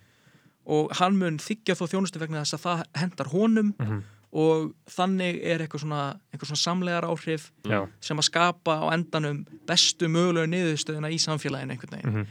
og 0.65 0.91
hann 0.99 1.17
mun 1.19 1.37
þykja 1.37 1.75
þó 1.75 1.85
þjónustu 1.91 2.19
vegna 2.21 2.43
þess 2.43 2.57
að 2.57 2.65
það 2.67 2.83
hendar 3.01 3.27
honum 3.33 3.73
Mhm. 3.79 4.03
og 4.33 4.73
þannig 4.89 5.41
er 5.45 5.59
eitthvað 5.61 5.83
svona, 5.83 6.03
eitthvað 6.33 6.49
svona 6.53 6.63
samlegar 6.63 7.05
áhrif 7.05 7.51
Já. 7.69 7.87
sem 8.01 8.17
að 8.17 8.23
skapa 8.31 8.79
á 8.81 8.85
endanum 8.95 9.45
bestu 9.67 10.07
mögulegu 10.09 10.47
niðurstöðuna 10.49 11.11
í 11.13 11.19
samfélaginu 11.21 11.71
einhvern 11.75 11.95
veginn 11.97 12.13
Mhm. 12.13 12.27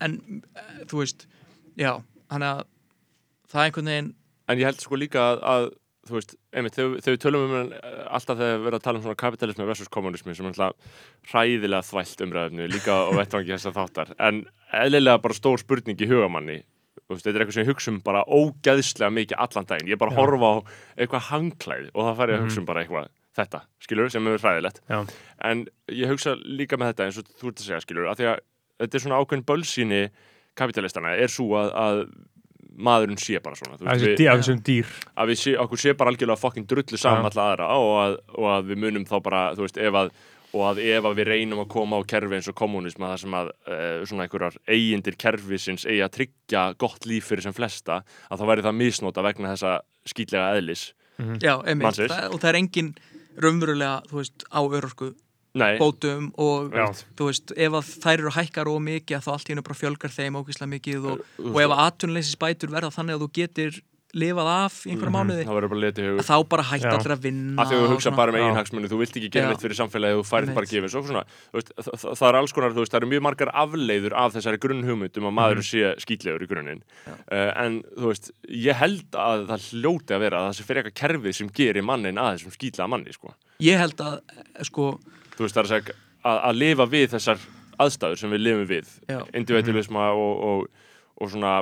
en 0.00 0.42
eh, 0.54 0.84
þú 0.84 0.98
veist, 1.00 1.26
já 1.78 2.02
þannig 2.30 2.50
að 2.52 2.64
það 3.48 3.60
er 3.60 3.70
einhvern 3.70 3.86
veginn 3.92 4.14
En 4.48 4.58
ég 4.58 4.64
held 4.64 4.80
sko 4.80 4.94
líka 4.94 5.18
að, 5.18 5.40
að 5.42 5.70
þú 6.06 6.12
veist, 6.14 6.36
einmitt, 6.54 6.74
þegar 6.76 7.00
þegar 7.02 7.16
við 7.16 7.22
tölum 7.24 7.44
um 7.48 7.54
hann, 7.56 7.72
eh, 7.72 8.04
alltaf 8.14 8.36
þegar 8.38 8.58
við 8.58 8.64
verðum 8.66 8.78
að 8.78 8.82
tala 8.84 8.98
um 8.98 9.02
svona 9.02 9.16
kapitalismi 9.16 9.66
versus 9.66 9.88
kommunismi 9.88 10.36
sem 10.36 10.46
er 10.46 10.52
alltaf 10.52 10.76
hræðilega 11.32 11.82
þvælt 11.88 12.22
umræðinu 12.26 12.68
líka 12.70 12.92
á 12.94 13.10
vettvangi 13.18 13.50
þessar 13.56 13.74
þáttar 13.74 14.12
en 14.20 14.44
eðlilega 14.72 15.22
bara 15.22 15.34
stór 15.34 15.58
spurning 15.58 15.96
í 15.98 16.06
hugamanni 16.06 16.62
þetta 17.10 17.30
er 17.32 17.40
eitthvað 17.44 17.52
sem 17.58 17.64
ég 17.64 17.70
hugsa 17.72 17.90
um 17.92 18.00
bara 18.06 18.24
ógæðslega 18.24 19.12
mikið 19.12 19.38
allan 19.46 19.68
daginn, 19.70 19.88
ég 19.88 19.96
er 19.98 20.02
bara 20.02 20.14
Já. 20.14 20.18
horfa 20.20 20.50
á 20.50 20.54
eitthvað 20.98 21.26
hangklæði 21.30 21.90
og 21.94 22.02
það 22.08 22.16
fær 22.20 22.28
ég 22.28 22.36
að 22.36 22.40
Mhm. 22.40 22.46
hugsa 22.48 22.60
um 22.60 22.66
bara 22.66 22.84
eitthvað 22.84 23.08
þetta, 23.36 23.60
skilur, 23.84 24.10
sem 24.10 24.26
er 24.26 24.38
hræðilegt 24.40 24.80
Já. 24.88 25.06
en 25.44 25.66
ég 25.92 26.08
hugsa 26.08 26.36
líka 26.40 26.76
með 26.80 26.94
þetta 26.94 27.04
eins 27.06 27.18
og 27.18 27.24
þú 27.36 27.48
ert 27.52 27.60
að 27.60 27.66
segja, 27.68 27.80
skilur, 27.84 28.08
að 28.08 28.16
því 28.16 28.26
að 28.32 28.38
þetta 28.80 28.94
er 28.94 29.00
svona 29.04 29.18
ákveðin 29.20 29.44
bölsýni 29.44 30.00
kapitalistana 30.56 31.12
er 31.20 31.28
svo 31.28 31.50
að, 31.60 31.70
að 31.76 32.00
maðurinn 32.76 33.16
sé 33.20 33.38
bara 33.40 33.56
svona, 33.56 33.76
þú 33.80 33.86
veist, 33.88 34.04
við, 34.04 34.18
þessum 34.36 34.58
dýr 34.66 34.88
að 35.16 35.30
við 35.30 35.38
sé, 35.40 35.52
okkur 35.62 35.80
sé 35.80 35.94
bara 35.96 36.10
algjörlega 36.12 36.40
fokkin 36.40 36.66
drullu 36.68 36.98
saman 37.00 37.24
alla 37.30 37.46
aðra 37.52 37.68
og 37.80 37.92
að, 38.02 38.16
og 38.36 38.48
að 38.52 38.66
við 38.72 38.80
munum 38.82 39.06
þá 39.08 39.14
bara, 39.24 39.42
þú 39.56 39.64
veist, 39.64 39.78
ef 39.80 39.94
að 40.02 40.10
og 40.56 40.62
að 40.70 40.82
ef 40.86 41.08
að 41.08 41.18
við 41.20 41.28
reynum 41.30 41.62
að 41.62 41.72
koma 41.76 42.00
á 42.00 42.08
kerfi 42.08 42.38
eins 42.38 42.48
og 42.50 42.56
kommunisma 42.58 43.12
þar 43.12 43.22
sem 43.22 43.36
að 43.36 43.50
uh, 43.52 44.04
svona 44.08 44.26
einhverjar 44.26 44.56
eigindir 44.66 45.18
kerfisins 45.20 45.84
eigi 45.86 46.00
að 46.06 46.14
tryggja 46.16 46.64
gott 46.80 47.08
líf 47.08 47.28
fyrir 47.30 47.44
sem 47.46 47.56
flesta 47.56 48.00
að 48.30 48.40
þá 48.40 48.46
væri 48.50 48.66
það 48.66 48.80
misnóta 48.80 49.26
vegna 49.26 49.52
þessa 49.54 49.76
skýtlega 50.08 50.56
eðlis 50.56 50.88
Já, 51.40 51.54
einmitt, 51.64 51.96
það, 51.96 52.26
og 52.28 52.42
það 52.42 52.50
er 52.50 52.58
engin 52.58 52.90
raunverulega, 53.40 54.02
þú 54.10 54.18
veist, 54.20 54.44
á 54.52 54.60
örorku 54.60 55.14
Nei, 55.56 55.78
bótum 55.80 56.28
og 56.42 56.74
Já. 56.76 56.90
þú 57.16 57.28
veist, 57.30 57.52
ef 57.56 57.76
að 57.78 57.92
þær 58.04 58.18
eru 58.18 58.32
hækkar 58.36 58.68
og 58.68 58.82
mikið 58.84 59.16
að 59.16 59.24
þá 59.24 59.30
allt 59.32 59.48
í 59.48 59.54
hennu 59.54 59.64
bara 59.64 59.78
fjölgar 59.78 60.12
þeim 60.12 60.36
ógeðslega 60.42 60.72
mikið 60.74 61.06
og, 61.12 61.22
og 61.40 61.60
ef 61.62 61.70
að 61.72 61.84
atvinnuleysis 61.86 62.40
bætur 62.42 62.74
verða 62.74 62.92
þannig 62.92 63.16
að 63.16 63.24
þú 63.24 63.30
getur 63.40 63.78
lifað 64.16 64.48
af 64.52 64.76
í 64.86 64.92
einhverja 64.94 65.14
mánuði. 65.14 65.44
það 65.46 65.58
verður 65.58 65.72
bara 65.72 65.90
að 65.92 66.22
þá 66.26 66.36
bara 66.52 66.66
hætta 66.70 66.88
Já. 66.88 66.96
allir 66.96 67.14
að 67.14 67.24
vinna 67.26 67.62
að 67.62 67.70
því 67.70 67.76
að 67.76 67.82
þú 67.82 67.90
hugsa 67.92 68.06
svona. 68.06 68.18
bara 68.20 68.32
um 68.32 68.38
eigin 68.40 68.58
hagsmunni, 68.58 68.90
þú 68.90 69.00
vilt 69.02 69.18
ekki 69.20 69.30
gera 69.34 69.50
neitt 69.50 69.64
fyrir 69.64 69.78
samfélagi 69.80 70.16
þú 70.16 70.24
færið 70.30 70.52
bara 70.56 70.70
gefins 70.70 70.96
og 70.96 71.08
svona 71.10 71.24
þú 71.26 71.58
veist, 71.58 71.72
það, 71.76 72.06
það, 72.06 72.26
er 72.28 72.38
alls 72.40 72.54
konar, 72.56 72.76
veist, 72.76 72.92
það 72.94 73.00
eru 73.00 73.10
mjög 73.12 73.24
margar 73.26 73.52
afleiður 73.64 74.16
af 74.22 74.36
þessari 74.36 74.60
grunnhugmyndum 74.62 75.28
að 75.28 75.36
maður 75.36 75.62
sé 75.66 75.92
skýtlegur 76.02 76.46
í 76.46 76.48
grunninn. 76.50 76.82
Uh, 77.06 77.50
en 77.64 77.78
þú 77.92 78.10
veist, 78.12 78.32
ég 78.48 78.80
held 78.80 79.20
að 79.20 79.46
það 79.50 79.68
hljóti 79.72 80.16
að 80.16 80.24
vera 80.24 80.40
að 80.40 80.48
það 80.48 80.56
sé 80.58 80.66
fyrir 80.70 80.82
eitthvað 80.82 80.98
kerfið 81.02 81.38
sem 81.40 81.52
gerir 81.60 81.86
mannin 81.86 82.20
að 82.22 82.32
þessum 82.36 82.56
skýtlega 82.56 82.90
manni 82.92 83.14
sko. 83.16 83.34
Ég 83.64 83.80
held 83.80 84.02
að, 84.04 84.18
eh, 84.32 84.66
sko, 84.68 84.90
þú 85.36 85.46
veist, 85.46 85.56
það 85.56 85.62
er 85.62 85.68
að 85.68 85.72
segja 85.74 85.96
að, 86.26 86.40
að 86.50 86.60
lifa 86.62 86.88
við 86.92 87.06
þessar 87.16 87.46
aðstæður 87.84 88.20
sem 88.20 88.34
við 88.34 88.44
lifum 88.44 88.68
við. 88.70 88.92
Individualisma 89.36 90.10
og, 90.16 90.44
og, 90.50 90.92
og 91.20 91.32
svona 91.32 91.56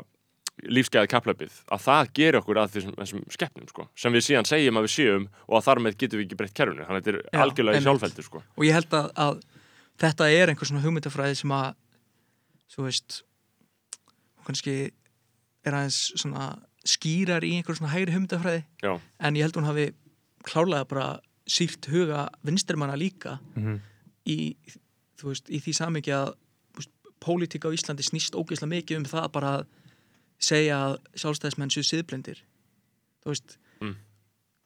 lífsgæði 0.63 1.09
kaplöpið 1.11 1.55
að 1.75 1.81
það 1.83 2.11
gerir 2.15 2.39
okkur 2.39 2.59
að 2.63 2.71
þessum, 2.77 2.95
þessum 3.01 3.23
skeppnum 3.35 3.69
sko, 3.69 3.89
sem 3.99 4.13
við 4.15 4.23
síðan 4.29 4.47
segjum 4.47 4.77
að 4.79 4.87
við 4.87 4.93
séum 4.95 5.25
og 5.49 5.57
að 5.59 5.65
þar 5.67 5.81
með 5.83 5.97
getum 5.99 6.21
við 6.21 6.27
ekki 6.29 6.39
breytt 6.39 6.55
kerfinu 6.55 6.87
þannig 6.87 7.01
að 7.01 7.05
þetta 7.05 7.11
er 7.11 7.21
Já, 7.35 7.43
algjörlega 7.45 7.81
í 7.81 7.85
sjálfveldi 7.89 8.23
sko. 8.29 8.43
og 8.57 8.65
ég 8.69 8.73
held 8.79 8.95
að, 8.95 9.09
að 9.25 9.41
þetta 10.05 10.29
er 10.31 10.53
einhver 10.53 10.71
svona 10.71 10.85
hugmyndafræði 10.85 11.41
sem 11.43 11.55
að 11.59 11.75
þú 12.75 12.87
veist 12.87 13.19
kannski 14.47 14.77
er 15.65 15.77
aðeins 15.79 15.99
svona 16.21 16.47
skýrar 16.85 17.45
í 17.47 17.55
einhver 17.59 17.79
svona 17.79 17.93
hægri 17.95 18.15
hugmyndafræði 18.15 18.65
Já. 18.85 18.93
en 19.25 19.39
ég 19.39 19.47
held 19.47 19.57
hún 19.59 19.69
hafi 19.69 19.87
klárlega 20.45 20.85
bara 20.89 21.07
sýrt 21.49 21.89
huga 21.93 22.29
vinstermanna 22.45 22.97
líka 23.01 23.39
Mhm. 23.57 23.81
í, 24.29 24.57
þú 25.21 25.33
veist, 25.33 25.49
í 25.51 25.59
því 25.61 25.73
samhengi 25.77 26.13
að 26.15 26.35
veist, 26.77 26.91
pólitík 27.21 27.65
á 27.67 27.73
Íslandi 27.75 28.05
snýst 28.05 28.37
ógeðslega 28.37 28.71
mikið 28.81 28.97
um 29.03 29.05
það 29.05 29.33
bara 29.33 29.51
að 29.59 29.67
segja 30.41 30.79
að 30.89 30.97
sjálfstæðismenn 31.21 31.71
séu 31.75 31.83
siðblendir 31.87 32.41
þú 33.25 33.33
veist 33.35 33.59
Mm. 33.81 33.97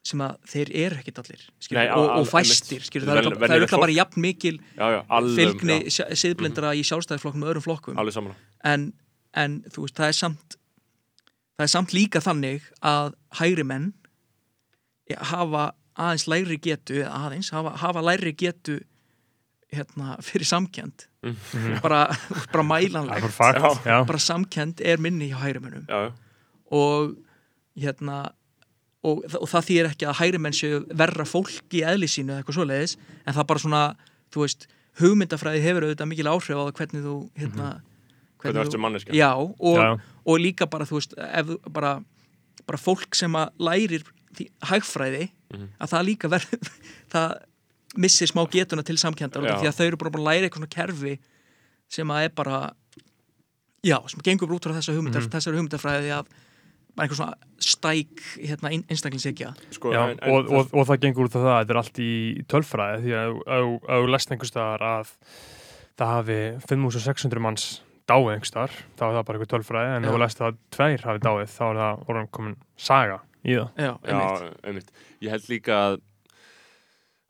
sem 0.05 0.19
að 0.21 0.35
þeir 0.47 0.69
eru 0.85 0.95
ekkit 0.99 1.17
allir 1.19 1.41
skilur, 1.59 1.79
Nei, 1.81 1.89
og, 1.91 2.09
og 2.19 2.27
fæstir 2.29 2.83
skilur, 2.85 3.07
það 3.09 3.17
er 3.17 3.23
örugglega- 3.23 3.39
það 3.39 3.43
er 3.43 3.49
venjulegt 3.49 3.71
auðvitað 3.73 3.83
bara 3.83 3.95
jafn 3.97 4.21
mikil 4.21 4.59
já, 4.77 4.85
já, 4.95 4.99
alveg, 5.09 5.39
fylgni 5.39 5.77
já, 5.89 6.05
siðblendara 6.15 6.71
í 6.77 6.83
sjálfstæðisflokkum 6.87 7.43
og 7.43 7.49
öðrum 7.49 7.65
flokkum. 7.65 8.35
En, 8.63 8.93
en 9.33 9.61
þú 9.73 9.81
veist, 9.85 9.95
það 9.99 10.07
er 10.07 10.17
samt 10.19 10.55
það 11.59 11.65
er 11.65 11.71
samt 11.73 11.93
líka 11.93 12.21
þannig 12.23 12.61
að 12.81 13.13
hægri 13.41 13.65
menn 13.65 13.93
hafa 15.17 15.73
aðeins 15.99 16.27
læri 16.31 16.57
getu 16.63 17.01
aðeins, 17.03 17.49
hafa, 17.51 17.73
hafa 17.81 18.01
læri 18.05 18.31
getu 18.37 18.79
hérna, 19.73 20.15
fyrir 20.25 20.47
samkend 20.49 21.05
bara, 21.83 22.07
bara 22.09 22.09
Það 22.49 22.59
er 22.59 22.67
mælanlegt 22.71 23.21
bara 23.21 23.53
fakt, 23.61 23.85
bara 24.09 24.21
samkend 24.23 24.81
er 24.81 24.97
minni 25.03 25.27
hjá 25.31 25.37
hægri 25.43 25.61
mennum 25.61 25.85
já, 25.89 25.99
já. 26.07 26.11
og 26.71 27.15
hérna 27.79 28.19
og, 29.03 29.21
og 29.39 29.47
það 29.47 29.67
þýr 29.69 29.89
ekki 29.91 30.07
að 30.09 30.17
hægri 30.19 30.41
menn 30.43 30.55
séu 30.57 30.81
verra 30.99 31.25
fólk 31.27 31.75
í 31.77 31.83
eðli 31.87 32.09
sínu 32.11 32.33
eða 32.33 32.41
eitthvað 32.41 32.57
svoleiðis 32.59 32.95
en 33.25 33.35
það 33.37 33.47
bara 33.51 33.63
svona, 33.63 33.83
þú 34.33 34.43
veist 34.45 34.67
hugmyndafræði 34.99 35.61
hefur 35.63 35.85
auðvitað 35.87 36.09
mikil 36.11 36.27
áhrif 36.33 36.55
á 36.57 36.63
það 36.65 36.73
hvernig 36.81 37.05
þú 37.05 37.15
hérna, 37.39 37.69
Hvernig 38.39 38.61
ertu 38.65 38.79
manneskja? 38.79 39.13
já, 39.15 39.29
og, 39.35 39.77
Já. 39.79 39.89
og 40.25 40.39
líka 40.39 40.65
bara, 40.71 40.85
þú 40.87 40.97
veist, 40.99 41.13
ef 41.19 41.45
þú 41.51 41.57
bara, 41.75 41.93
bara 42.67 42.79
fólk 42.79 43.15
sem 43.15 43.35
að 43.35 43.49
lærir 43.59 44.03
því, 44.35 44.49
hægfræði, 44.71 45.29
Mhm. 45.49 45.67
að 45.81 45.89
það 45.89 46.03
líka 46.05 46.29
verður, 46.29 46.67
það 47.13 47.31
missir 47.97 48.27
smá 48.29 48.43
getuna 48.51 48.83
til 48.85 48.97
samkendar 48.97 49.41
því 49.41 49.67
að 49.69 49.77
þau 49.79 49.85
eru 49.87 49.97
bara 49.97 50.11
búin 50.13 50.21
að 50.25 50.29
læra 50.29 50.45
eitthvað 50.49 50.61
svona 50.61 50.75
kerfi 50.75 51.19
sem 51.89 52.07
að 52.13 52.23
er 52.27 52.29
bara 52.37 52.59
já, 53.85 53.97
sem 54.11 54.21
gengur 54.23 54.47
bara 54.49 54.59
út 54.59 54.67
frá 54.67 54.75
þessa 54.77 54.93
hugmyndar 54.97 55.23
Mhm. 55.25 55.31
þessari 55.33 55.57
hugmyndafræði 55.57 56.11
að 56.19 56.25
bara 56.95 57.07
einhver 57.07 57.15
svona 57.17 57.35
stæk 57.59 58.23
hérna, 58.43 58.69
ein, 58.73 58.83
einstaklingsegja 58.89 59.53
Sko, 59.71 59.91
en, 59.93 60.19
og, 60.29 60.49
og, 60.51 60.73
og 60.73 60.87
það 60.87 60.99
gengur 61.05 61.29
út 61.29 61.35
af 61.35 61.41
það 61.41 61.53
að 61.55 61.61
þetta 61.63 61.73
er 61.75 61.81
allt 61.81 61.99
í 61.99 62.11
tölfræði 62.51 63.01
því 63.05 63.13
að 63.15 63.29
ef- 63.29 63.83
ef 63.89 64.03
þú 64.03 64.09
lest 64.13 64.31
einhvers 64.31 64.51
staðar 64.53 64.83
að 64.89 65.13
það 65.99 66.13
hafi 66.15 66.39
5600 66.67 67.39
manns 67.43 67.67
dáið 68.09 68.31
einhvers 68.33 68.51
staðar, 68.51 68.75
þá 68.97 69.03
er 69.05 69.15
það 69.19 69.25
bara 69.29 69.39
eitthvað 69.39 69.53
tölfræði 69.55 69.95
en 69.95 70.03
ef 70.05 70.09
Já. 70.09 70.13
þú 70.15 70.19
lest 70.25 70.39
að 70.41 70.57
tveir 70.75 71.01
hafi 71.07 71.19
dáið 71.25 71.49
þá 71.55 71.63
er 71.69 71.79
það 71.79 72.05
orðan 72.09 72.29
komin 72.31 72.55
saga 72.77 73.19
í 73.45 73.55
það 73.55 73.69
já, 73.79 73.91
einmitt. 74.03 74.41
Já, 74.43 74.53
einmitt. 74.67 74.91
Ég 75.21 75.29
held 75.31 75.49
líka 75.49 75.73
að 75.87 75.99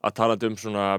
að 0.06 0.16
talandi 0.20 0.50
um 0.50 0.58
svona 0.60 0.90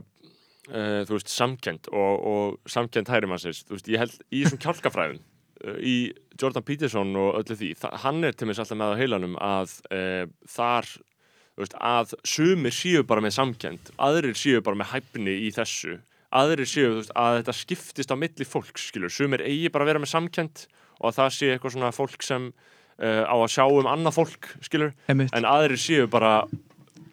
uh, 0.71 1.03
þú 1.09 1.17
veist, 1.17 1.33
samkend 1.33 1.91
og, 1.93 2.27
og 2.31 2.71
samkend 2.71 3.11
hærimannsins, 3.13 3.65
þú 3.67 3.77
veist, 3.77 3.93
ég 3.93 4.03
held 4.03 4.17
í 4.29 4.43
þessum 4.45 4.63
kjálkafræðum 4.65 5.21
uh, 5.21 5.79
í 5.79 5.97
Jordan 6.41 6.67
Peterson 6.67 7.15
og 7.21 7.41
öllu 7.43 7.57
því, 7.59 7.73
hann 8.05 8.25
er 8.27 8.37
til 8.37 8.49
mér 8.49 8.63
alltaf 8.63 8.81
með 8.81 8.97
á 8.97 9.01
heilanum 9.01 9.39
að 9.45 9.79
uh, 9.93 10.25
þar 10.49 10.91
þú 10.91 11.65
veist, 11.65 11.79
að 11.93 12.15
sumir 12.35 12.77
séu 12.77 13.05
bara 13.07 13.25
með 13.25 13.37
samkend, 13.39 13.93
aðrir 14.01 14.39
séu 14.39 14.65
bara 14.65 14.81
með 14.81 14.93
hæfni 14.95 15.39
í 15.47 15.53
þessu, 15.55 15.99
aðrir 16.31 16.69
séu 16.69 16.93
þú 16.93 17.01
veist, 17.03 17.17
að 17.19 17.41
þetta 17.41 17.57
skiptist 17.61 18.15
á 18.15 18.17
milli 18.21 18.49
fólks 18.49 18.91
skilur, 18.93 19.13
sumir 19.13 19.45
eigi 19.45 19.73
bara 19.73 19.87
að 19.87 19.95
vera 19.95 20.05
með 20.05 20.15
samkend 20.15 20.67
og 21.01 21.11
að 21.11 21.23
það 21.23 21.33
sé 21.37 21.55
eitthvað 21.55 21.77
svona 21.77 21.97
fólk 21.97 22.25
sem 22.25 22.53
á 23.01 23.33
að 23.33 23.47
sjá 23.49 23.63
um 23.65 23.87
annað 23.89 24.13
fólk 24.19 24.49
skilur, 24.61 24.91
einmitt. 25.09 25.31
en 25.33 25.47
aðrir 25.49 25.81
séu 25.81 26.05
bara 26.13 26.43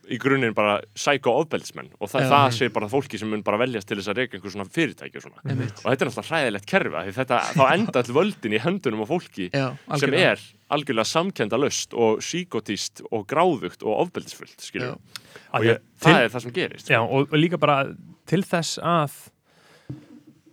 í 0.07 0.17
grunninn 0.21 0.53
bara 0.55 0.77
sækó 0.95 1.33
ofbeldsmenn 1.41 1.89
og 1.99 2.09
það, 2.11 2.27
það 2.31 2.53
sé 2.57 2.69
bara 2.75 2.87
fólki 2.91 3.19
sem 3.19 3.29
mun 3.31 3.41
bara 3.43 3.59
veljast 3.61 3.87
til 3.89 3.97
þess 3.99 4.11
að 4.13 4.21
reyka 4.21 4.37
einhver 4.37 4.53
svona 4.53 4.67
fyrirtæki 4.71 5.19
og 5.19 5.25
svona. 5.25 5.41
Einmitt. 5.45 5.81
og 5.83 5.87
þetta 5.91 6.05
er 6.05 6.11
náttúrulega 6.11 6.29
hræðilegt 6.31 6.67
kerfi 6.71 6.95
af 6.95 7.07
því 7.09 7.15
þetta, 7.17 7.39
þá 7.57 7.63
enda 7.73 8.03
all 8.03 8.15
völdin 8.19 8.55
í 8.57 8.61
höndunum 8.63 9.03
á 9.03 9.07
fólki 9.09 9.49
Já, 9.51 9.65
sem 9.99 10.13
er 10.19 10.43
algjörlega 10.71 11.07
samkenda 11.11 11.59
löst 11.59 11.93
og 11.95 12.21
síkotist 12.23 13.03
og 13.11 13.25
gráðugt 13.31 13.83
og 13.83 14.03
ofbeldisfullt 14.07 14.67
og 14.67 15.63
ég, 15.63 15.75
ég- 15.77 15.81
það 15.99 16.11
til- 16.11 16.21
er 16.23 16.29
það 16.33 16.41
sem 16.47 16.55
gerist. 16.55 16.89
Já, 16.91 16.99
og, 17.03 17.27
og 17.31 17.37
líka 17.39 17.59
bara 17.59 17.81
til 18.27 18.43
þess 18.43 18.79
að 18.83 19.11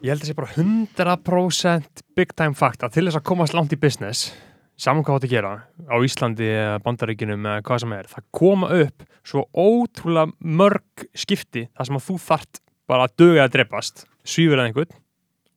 ég 0.05 0.11
held 0.13 0.21
að 0.23 0.29
sé 0.29 0.35
bara 0.37 0.53
100% 0.55 2.03
big 2.17 2.35
time 2.37 2.55
fact 2.59 2.83
að 2.85 2.93
til 2.99 3.07
þess 3.09 3.19
að 3.19 3.25
komast 3.31 3.55
langt 3.57 3.73
í 3.73 3.79
business 3.81 4.33
saman 4.77 5.05
hvað 5.07 5.21
átt 5.21 5.27
að 5.29 5.35
gera 5.37 5.53
á 5.87 5.97
Íslandi 6.03 6.49
eða 6.51 6.81
Bandaríkinum 6.83 7.47
eða 7.47 7.63
hvað 7.63 7.81
sem 7.85 7.93
er 7.93 8.09
það 8.11 8.25
koma 8.35 8.73
upp 8.83 9.07
svo 9.25 9.47
ótrúlega 9.55 10.33
mörg 10.43 11.07
skipti 11.15 11.69
þar 11.77 11.87
sem 11.87 11.97
að 12.01 12.07
þú 12.11 12.19
þart 12.27 12.61
bara 12.91 13.07
að 13.09 13.17
döga 13.23 13.47
að 13.47 13.55
drepast. 13.55 14.05
Svífur 14.25 14.59
eða 14.59 14.69
einhvern 14.69 15.01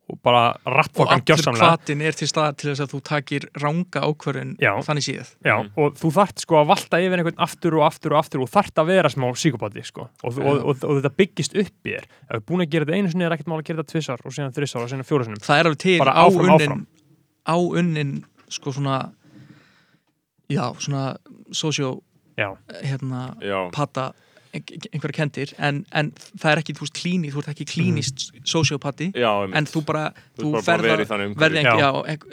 og 0.07 0.15
bara 0.23 0.53
og 0.63 0.71
rappfokkan 0.71 1.17
allur 1.19 1.25
gjörsamlega. 1.33 1.67
hvatin 1.67 2.01
er 2.07 2.15
til 2.15 2.27
staðar 2.31 2.53
til 2.55 2.69
þess 2.71 2.79
að 2.85 2.91
þú 2.93 2.99
takir 3.09 3.47
ranga 3.59 3.99
ákvörðin 4.07 4.53
Já. 4.63 4.71
þannig 4.79 5.03
síð 5.03 5.33
Já, 5.43 5.55
Mhm. 5.59 5.71
og 5.75 5.97
þú 5.99 6.11
þart 6.15 6.39
sko 6.39 6.55
að 6.61 6.67
valta 6.69 6.97
yfir 7.03 7.17
einhvern 7.19 7.35
aftur 7.43 7.75
og 7.75 7.83
aftur 7.91 8.13
og 8.15 8.19
aftur 8.23 8.41
og 8.45 8.47
þart 8.49 8.71
að 8.79 8.85
vera 8.87 9.09
smá 9.09 9.27
síkopati 9.35 9.83
sko. 9.83 10.07
og, 10.23 10.37
og, 10.37 10.45
og, 10.47 10.63
og, 10.63 10.83
og 10.87 11.01
þetta 11.03 11.11
byggist 11.17 11.57
upp 11.59 11.83
í 11.83 11.91
þér. 11.91 12.05
Ef 12.07 12.31
þú 12.31 12.35
er 12.37 12.39
búin 12.47 12.63
að 12.63 12.69
gera 12.71 12.85
þetta 12.85 12.95
einu 13.01 13.11
sinni 13.11 13.25
er 13.27 13.31
ekkert 13.35 13.47
mál 13.51 13.59
að 13.59 13.65
gera 13.67 13.83
þetta 13.83 13.91
tvissar 13.91 14.19
og 14.23 14.31
síðan 14.31 14.55
þrissar 14.55 14.81
og 14.81 14.89
síðan 14.93 15.03
fjórusinum 15.11 15.43
það 15.43 15.59
er 15.59 15.65
alveg 15.67 15.77
til 15.83 15.99
Bara 15.99 16.13
sko 18.49 18.71
svona 18.75 19.11
já, 20.49 20.65
svona 20.79 21.17
socio 21.51 22.01
Já, 22.37 22.51
hérna, 22.85 23.33
ein- 24.53 24.63
einhverja 24.93 25.15
kendir 25.17 25.53
en, 25.57 25.79
en 25.91 26.11
það 26.37 26.51
er 26.51 26.59
ekki, 26.61 26.73
þú 26.77 26.85
veist, 26.85 26.93
klíni 26.99 27.31
þú 27.33 27.41
ert 27.41 27.49
ekki 27.53 27.65
klínist 27.71 28.27
sociopati 28.47 29.07
já, 29.17 29.31
en 29.57 29.65
þú 29.65 29.81
bara, 29.85 30.11
Þú 30.37 30.43
þú 30.43 30.51
ert 30.53 30.53
bara 30.53 30.53
búin 30.53 30.61
að 30.61 30.67
ferð 30.69 30.85
vera 30.87 31.01
í 31.01 31.05
að 31.05 31.09
þannig 31.11 31.31
umhverfi. 31.31 31.41
verði 31.43 31.61
ekki, 31.63 31.81
Já. 31.81 31.87
já, 31.87 31.91
ek, 32.13 32.27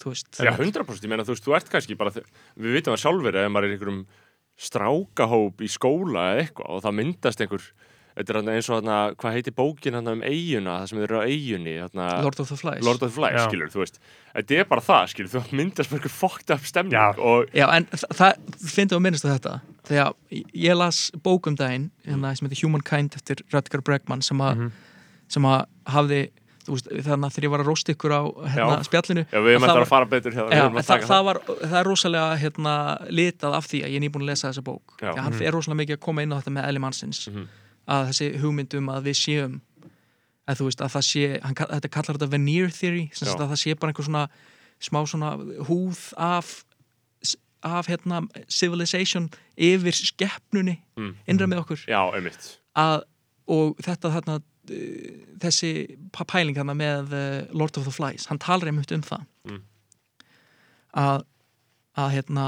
þú 0.00 0.10
veist. 0.12 0.30
Já, 0.40 0.50
100% 0.58 1.06
ég 1.06 1.12
meina 1.14 1.24
þú 1.28 1.34
veist, 1.36 1.46
þú 1.46 1.54
ert 1.56 1.70
kannski 1.70 1.96
bara 2.00 2.10
við 2.10 2.74
vitum 2.76 2.94
það 2.96 3.02
sjálfur 3.04 3.38
ef 3.44 3.50
maður 3.54 3.64
er 3.64 3.70
í 3.70 3.76
einhverjum 3.78 4.02
strákahóp 4.60 5.62
í 5.64 5.68
skóla 5.72 6.26
eða 6.34 6.42
eitthvað 6.44 6.74
og 6.76 6.82
það 6.84 6.96
myndast 7.00 7.40
einhver 7.46 7.64
þetta 8.20 8.34
er 8.36 8.50
eins 8.54 8.68
og 8.70 8.76
þarna, 8.80 8.96
hvað 9.16 9.36
heitir 9.38 9.54
bókin 9.56 9.96
þarna 9.98 10.12
um 10.18 10.22
eiguna, 10.22 10.76
það 10.82 10.88
sem 10.92 11.02
eru 11.06 11.18
á 11.18 11.22
eigunni 11.26 11.74
þarna, 11.80 12.08
Lord 12.22 12.40
of 12.44 12.48
the 12.52 12.56
Flies 12.60 12.84
Lord 12.86 13.02
of 13.02 13.08
the 13.08 13.14
Flies, 13.16 13.42
skilur, 13.48 13.70
þetta 14.36 14.58
er 14.60 14.64
bara 14.70 14.80
það, 14.86 15.06
skilur, 15.14 15.30
þú 15.34 15.42
myndast 15.60 15.90
bara 15.90 16.00
einhver 16.00 16.14
fucked 16.14 16.50
up 16.54 16.64
stemning 16.68 16.94
Já. 16.98 17.14
og 17.18 17.46
Já, 17.56 17.66
en 17.76 17.86
þa- 17.90 18.12
það, 18.20 18.42
finnst 18.60 18.92
þú 18.94 18.98
að 19.00 19.06
minnast 19.08 19.24
á 19.26 19.30
þetta 19.34 19.54
þegar 19.90 20.12
ég 20.54 20.76
las 20.78 21.10
bókum 21.24 21.56
daginn 21.56 21.90
hérna, 22.06 22.34
sem 22.36 22.46
heitir 22.48 22.62
Humankind 22.66 23.16
eftir 23.18 23.42
Rutger 23.52 23.80
Bregman 23.82 24.22
sem 24.22 24.38
að, 24.38 24.70
sem 25.28 25.42
að 25.42 25.64
hafði, 25.90 26.28
þannig 26.70 27.24
að 27.26 27.32
þegar 27.34 27.44
ég 27.48 27.50
var 27.50 27.62
að 27.64 27.68
rósta 27.70 27.92
ykkur 27.94 28.12
á 28.14 28.20
hérna, 28.52 28.74
Já. 28.78 28.84
spjallinu 28.86 29.22
já, 29.26 29.38
við 29.42 29.54
erum 29.56 29.64
að 29.64 29.72
var- 29.72 29.80
að 29.82 29.88
fara 29.90 30.06
betur 30.06 30.34
hérna, 30.36 30.50
Já, 30.54 30.62
að 30.68 30.76
það, 30.76 30.86
taka 30.90 31.06
það, 31.08 31.24
var, 31.24 31.38
það 31.64 31.78
er 31.80 31.88
rosalega 31.88 32.36
hérna, 32.38 32.74
litað 33.10 33.56
af 33.58 33.66
því 33.66 33.80
að 33.82 33.90
ég 33.90 33.96
er 33.96 34.04
nýbúin 34.04 34.22
að 34.22 34.30
lesa 34.30 34.50
þessa 34.52 34.62
bók 34.68 34.94
Já. 35.00 35.08
því 35.10 35.16
að 35.16 35.24
hann 35.24 35.32
Mhm. 35.32 35.42
er 35.48 35.52
rosalega 35.56 35.80
mikið 35.80 35.96
að 35.96 36.00
koma 36.06 36.22
inn 36.22 36.30
á 36.30 36.38
þetta 36.38 36.52
með 36.54 36.68
eðli 36.68 36.82
mannsins 36.84 37.20
Mhm. 37.32 37.48
Að 37.88 38.08
þessi 38.10 38.28
hugmyndum 38.42 38.88
að 38.92 39.04
við 39.10 39.16
séum 39.20 39.60
að 40.50 40.58
þú 40.60 40.64
veist 40.66 40.80
að 40.82 40.92
það 40.96 41.04
sé 41.06 41.24
hann, 41.44 41.54
þetta 41.60 41.88
kallar 41.94 42.16
þetta 42.18 42.30
veneer 42.32 42.70
theory 42.74 43.04
sem 43.14 43.28
að 43.28 43.52
það 43.52 43.60
sé 43.62 43.74
bara 43.78 43.92
einhver 43.92 44.08
svona 44.08 44.24
smá 44.80 45.00
svona 45.06 45.30
húð 45.68 46.00
af 46.16 46.64
af 47.62 47.86
hérna 47.90 48.22
civilization 48.48 49.28
yfir 49.56 49.92
skeppnunni 49.92 50.78
Mm. 50.96 51.14
innra 51.28 51.46
með 51.46 51.58
okkur. 51.60 51.82
Já, 51.88 52.00
að, 52.76 53.02
og 53.46 53.76
þetta 53.84 54.10
þarna 54.14 54.38
þessi 55.40 55.70
pæling 56.16 56.56
þarna 56.56 56.74
með 56.74 57.12
uh, 57.12 57.52
Lord 57.52 57.76
of 57.76 57.84
the 57.84 57.92
Flies, 57.92 58.26
hann 58.30 58.38
talar 58.38 58.66
einmitt 58.70 58.92
um 58.92 59.02
það. 59.02 59.26
Mm. 59.44 59.60
að, 60.96 61.24
að 61.96 62.10
hérna 62.16 62.46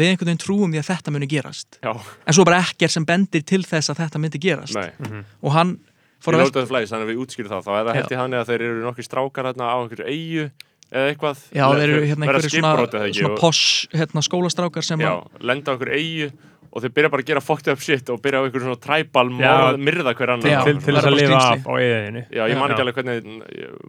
við 0.00 0.12
einhvern 0.12 0.30
veginn 0.30 0.42
trúum 0.42 0.72
því 0.74 0.80
að 0.82 0.88
þetta 0.92 1.14
muni 1.14 1.28
gerast. 1.30 1.78
Já, 1.82 1.92
en 1.94 2.36
svo 2.36 2.46
bara 2.48 2.62
ekkert 2.64 2.94
sem 2.94 3.06
bendir 3.08 3.44
til 3.48 3.62
þess 3.66 3.92
að 3.92 4.02
þetta 4.04 4.22
myndi 4.22 4.40
gerast. 4.42 4.78
Nei. 4.78 5.22
Og 5.42 5.54
hann 5.54 5.76
fór 6.24 6.38
að 6.38 6.54
the 6.56 6.64
Flies, 6.68 6.92
þannig 6.92 7.08
að 7.08 7.12
við 7.12 7.22
útskýrum 7.24 7.52
það 7.52 7.68
þá 7.68 7.72
er 7.74 7.88
það 7.88 8.00
ég 8.00 8.22
hann 8.22 8.38
að 8.38 8.50
þeir 8.50 8.66
eru 8.68 8.82
nokkri 8.86 9.06
strákar 9.06 9.50
hérna 9.50 9.70
á 9.70 9.76
einhverju 9.78 10.08
eigu 10.08 10.48
eða 10.88 11.12
eitthvað. 11.12 11.42
Já, 11.52 11.64
þeir 11.68 11.84
eru 11.86 12.04
hérna 12.08 12.28
einhverju 12.28 12.52
svona, 12.54 12.74
eða 12.88 13.08
svona 13.20 13.40
posh 13.42 13.64
hérna, 13.94 14.24
skólastrákar 14.24 14.86
sem 14.86 15.04
Já, 15.04 15.12
að 15.14 15.48
lenda 15.50 15.70
á 15.70 15.72
einhverju 15.76 15.98
eigu 16.00 16.30
og 16.68 16.82
þeir 16.84 16.92
byrja 16.96 17.10
bara 17.12 17.22
að 17.24 17.28
gera 17.30 17.40
fucked 17.44 17.70
up 17.72 17.80
shit 17.82 18.10
og 18.12 18.20
byrja 18.24 18.40
á 18.40 18.42
einhverju 18.46 18.64
svona 18.66 18.80
træbal 18.84 19.24
Já. 19.32 19.38
morð, 19.48 19.78
myrða 19.88 20.14
hver 20.18 20.32
annan. 20.34 20.50
Já, 20.52 20.58
til, 20.66 20.74
til 20.84 20.94
þess 20.98 21.08
að 21.08 21.16
lifa 21.16 21.38
af 21.38 21.64
á 21.68 21.72
eðinu 21.80 22.22
Já, 22.34 22.42
ég 22.52 22.60
man 22.60 22.74
ekki 22.74 22.84
alveg 22.84 22.98
hvernig, 22.98 23.30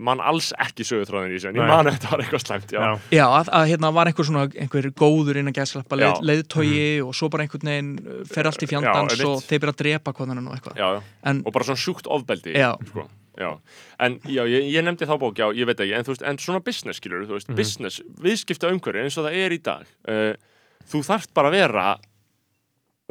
man 0.10 0.24
alls 0.32 0.50
ekki 0.66 0.88
sögutráðin 0.88 1.34
í 1.34 1.38
þessu, 1.40 1.52
en 1.52 1.60
ég 1.60 1.70
man 1.74 1.90
að 1.92 1.98
þetta 1.98 2.12
var 2.14 2.24
eitthvað 2.26 2.44
slæmt, 2.46 2.74
já. 2.76 2.82
Já, 3.20 3.26
að, 3.28 3.52
að 3.60 3.68
hérna 3.74 3.92
var 4.00 4.12
einhver 4.12 4.30
svona 4.30 4.46
einhver 4.56 4.90
góður 5.04 5.42
innan 5.44 5.56
gæðslappa 5.60 6.00
leið, 6.00 6.20
leiðtogi 6.32 6.84
og 7.06 7.14
svo 7.20 7.30
bara 7.34 7.46
einhvern 7.48 7.72
veginn 7.74 7.94
uh, 8.00 8.20
fer 8.32 8.50
allt 8.50 8.64
í 8.64 8.70
fjandans 8.72 9.24
og 9.28 9.40
þeir 9.46 9.64
byrja 9.66 9.76
að 9.76 9.82
drepa 9.84 10.16
konan 10.18 10.44
og 10.48 10.56
eitthvað. 10.58 10.80
Já, 10.80 10.88
já, 10.98 11.02
en 11.34 11.42
og 11.46 11.56
bara 11.56 11.68
svona 11.70 11.84
sjúkt 11.84 12.08
ofbeldi, 12.10 12.56
Já. 12.58 12.72
sko, 12.90 13.06
já. 13.40 13.50
En 14.00 14.20
já, 14.24 14.44
ég, 14.48 14.70
ég 14.72 14.86
nefndi 14.88 15.08
þá 15.10 15.16
bók, 15.20 15.36
já, 15.40 15.50
ég 15.56 15.68
veit 15.68 15.80
ekki, 15.84 15.96
en 16.00 16.06
þú 16.08 16.14
veist, 16.16 16.26
en 16.32 16.40
svona 16.40 16.62
business, 16.64 17.00
skilur, 17.02 17.26
þú 17.28 17.36
veist, 17.38 17.52
business, 17.58 18.00
viðskipta 18.24 18.72
umhverju 18.72 19.04
eins 19.06 19.18
og 19.20 19.28
það 19.28 19.38
er 19.44 19.56
í 19.56 19.60
dag, 19.66 19.90
uh, 20.08 20.32
þú 20.90 21.02
þarft 21.10 21.34
bara 21.38 21.52
að 21.52 21.58
vera, 21.60 21.88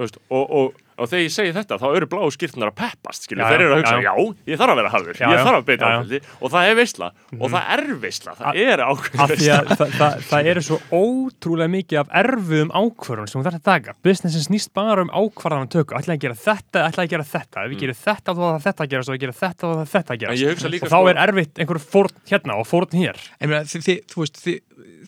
veist, 0.04 0.18
og, 0.30 0.44
og, 0.58 0.76
og 0.98 1.08
þegar 1.10 1.22
ég 1.24 1.32
segi 1.34 1.52
þetta, 1.56 1.76
þá 1.82 1.86
eru 1.98 2.06
bláu 2.10 2.28
skýrtunar 2.34 2.70
að 2.72 2.76
peppast, 2.78 3.24
skilur, 3.26 3.42
Já, 3.44 3.48
þeir 3.50 3.62
eru 3.64 3.74
að 3.74 3.80
hugsa, 3.82 3.94
já. 3.98 4.08
já, 4.08 4.34
ég 4.52 4.58
þarf 4.60 4.72
að 4.74 4.78
vera 4.80 4.92
harður, 4.94 5.18
Já, 5.18 5.26
ég 5.32 5.42
þarf 5.46 5.58
að 5.58 5.66
beita 5.68 5.90
ofbeldi, 5.98 6.20
og 6.42 6.52
það 6.54 6.68
er 6.70 6.76
veisla, 6.78 7.08
og 7.38 7.52
það 7.54 7.72
er 7.74 7.82
veisla, 8.02 8.34
það 8.38 8.60
er 8.64 8.82
ákveðin 8.88 9.22
af 9.24 9.32
því 9.34 9.48
að 9.54 9.72
það, 9.78 9.94
það, 9.98 10.16
það 10.28 10.50
eru 10.52 10.64
svo 10.68 10.78
ótrúlega 10.98 11.72
mikið 11.74 12.00
af 12.02 12.12
erfiðum 12.22 12.72
ákvörðun 12.78 13.30
sem 13.32 13.46
að 13.48 13.58
taka. 13.68 13.94
Businessin 14.06 14.46
snýst 14.46 14.72
bara 14.78 15.04
um 15.06 15.12
ákvarðan 15.14 15.70
tökku 15.72 15.98
ætla 15.98 16.14
að 16.16 16.22
gera 16.26 16.38
þetta, 16.38 16.84
ætla 16.88 17.04
að 17.06 17.12
gera 17.14 17.26
þetta. 17.32 17.64
Ef 17.64 17.72
við 17.74 17.82
gerum 17.84 17.98
þetta 18.02 18.34
þá 18.34 18.42
það 18.44 18.62
þetta 18.68 18.84
að 18.86 18.92
gerast. 18.94 19.08
Og 19.08 19.16
við 19.16 19.22
gerum 19.24 19.38
þetta 19.38 19.68
þá 19.68 19.82
þetta 19.94 20.14
að 20.14 20.18
Mm. 20.18 20.32
En 20.32 20.38
ég 20.38 20.52
hugsa 20.52 20.68
gerast 20.68 20.74
líka, 20.74 20.86
og 20.86 20.92
þá 20.92 20.98
sko- 20.98 21.10
er 21.12 21.20
erfitt 21.24 21.60
einhver 21.62 21.80
fórn 21.82 22.16
hérna 22.28 22.58
og 22.58 22.66
fórn 22.68 22.98
hér. 22.98 23.20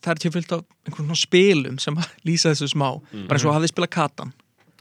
Það 0.01 0.13
er 0.15 0.21
til 0.23 0.31
fyllt 0.33 0.53
á 0.57 0.59
einhvern 0.89 1.11
svona 1.11 1.19
spilum 1.21 1.77
sem 1.83 1.99
að 2.01 2.09
lýsa 2.25 2.53
þessu 2.55 2.71
smá. 2.73 2.89
Bara 3.29 3.37
eins 3.37 3.45
og 3.45 3.53
hafið 3.57 3.73
spilað 3.75 3.91
katan 3.93 4.33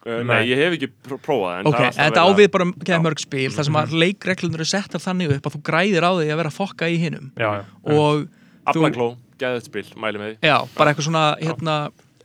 Uh, 0.05 0.21
Nei. 0.23 0.23
nei, 0.23 0.43
ég 0.47 0.55
hef 0.61 0.73
ekki 0.77 0.87
pró- 1.03 1.17
prófað 1.19 1.57
en 1.59 1.67
ok, 1.67 1.75
það 1.75 1.81
er 1.81 1.87
alltaf 1.89 1.97
þetta 1.99 2.09
verið 2.09 2.23
að- 2.23 2.35
ávið 2.39 2.51
bara 2.53 2.65
geða 2.87 2.97
Já. 2.99 3.03
mörg 3.03 3.19
spil 3.19 3.49
þar 3.51 3.65
sem 3.67 3.73
að 3.81 3.95
leikreglunur 3.99 4.59
eru 4.61 4.67
settar 4.69 5.01
þannig 5.03 5.31
upp 5.35 5.43
að 5.49 5.55
þú 5.55 5.61
græðir 5.69 6.05
á 6.07 6.11
því 6.15 6.27
að 6.31 6.37
vera 6.39 6.49
að 6.49 6.55
fokka 6.55 6.87
í 6.87 6.97
já. 7.35 7.65
og 7.83 7.89
þú, 7.89 8.29
Aflankló, 8.71 9.07
geðið 9.39 9.63
spil, 9.65 9.83
mæli 9.99 10.17
með 10.21 10.29
því 10.39 10.47
já, 10.47 10.57
bara 10.77 10.93
eitthvað 10.93 11.07
svona 11.09 11.23
hérna, 11.41 11.75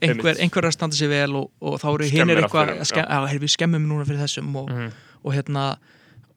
einhver, 0.01 0.31
Einmitt. 0.31 0.39
einhver 0.45 0.63
er 0.63 0.69
að 0.69 0.75
standa 0.77 0.95
sér 0.95 1.09
vel 1.11 1.35
og, 1.35 1.51
og 1.61 1.75
þá 1.81 1.87
eru 1.93 2.09
hinn 2.15 2.29
er 2.29 2.41
eitthvað 2.43 2.71
að 2.79 3.39
við 3.43 3.51
skemmum 3.57 3.87
núna 3.91 4.05
fyrir 4.07 4.23
þessum 4.23 4.55
og, 4.55 4.69
Mhm. 4.71 4.91
og 5.25 5.33
hérna 5.33 5.77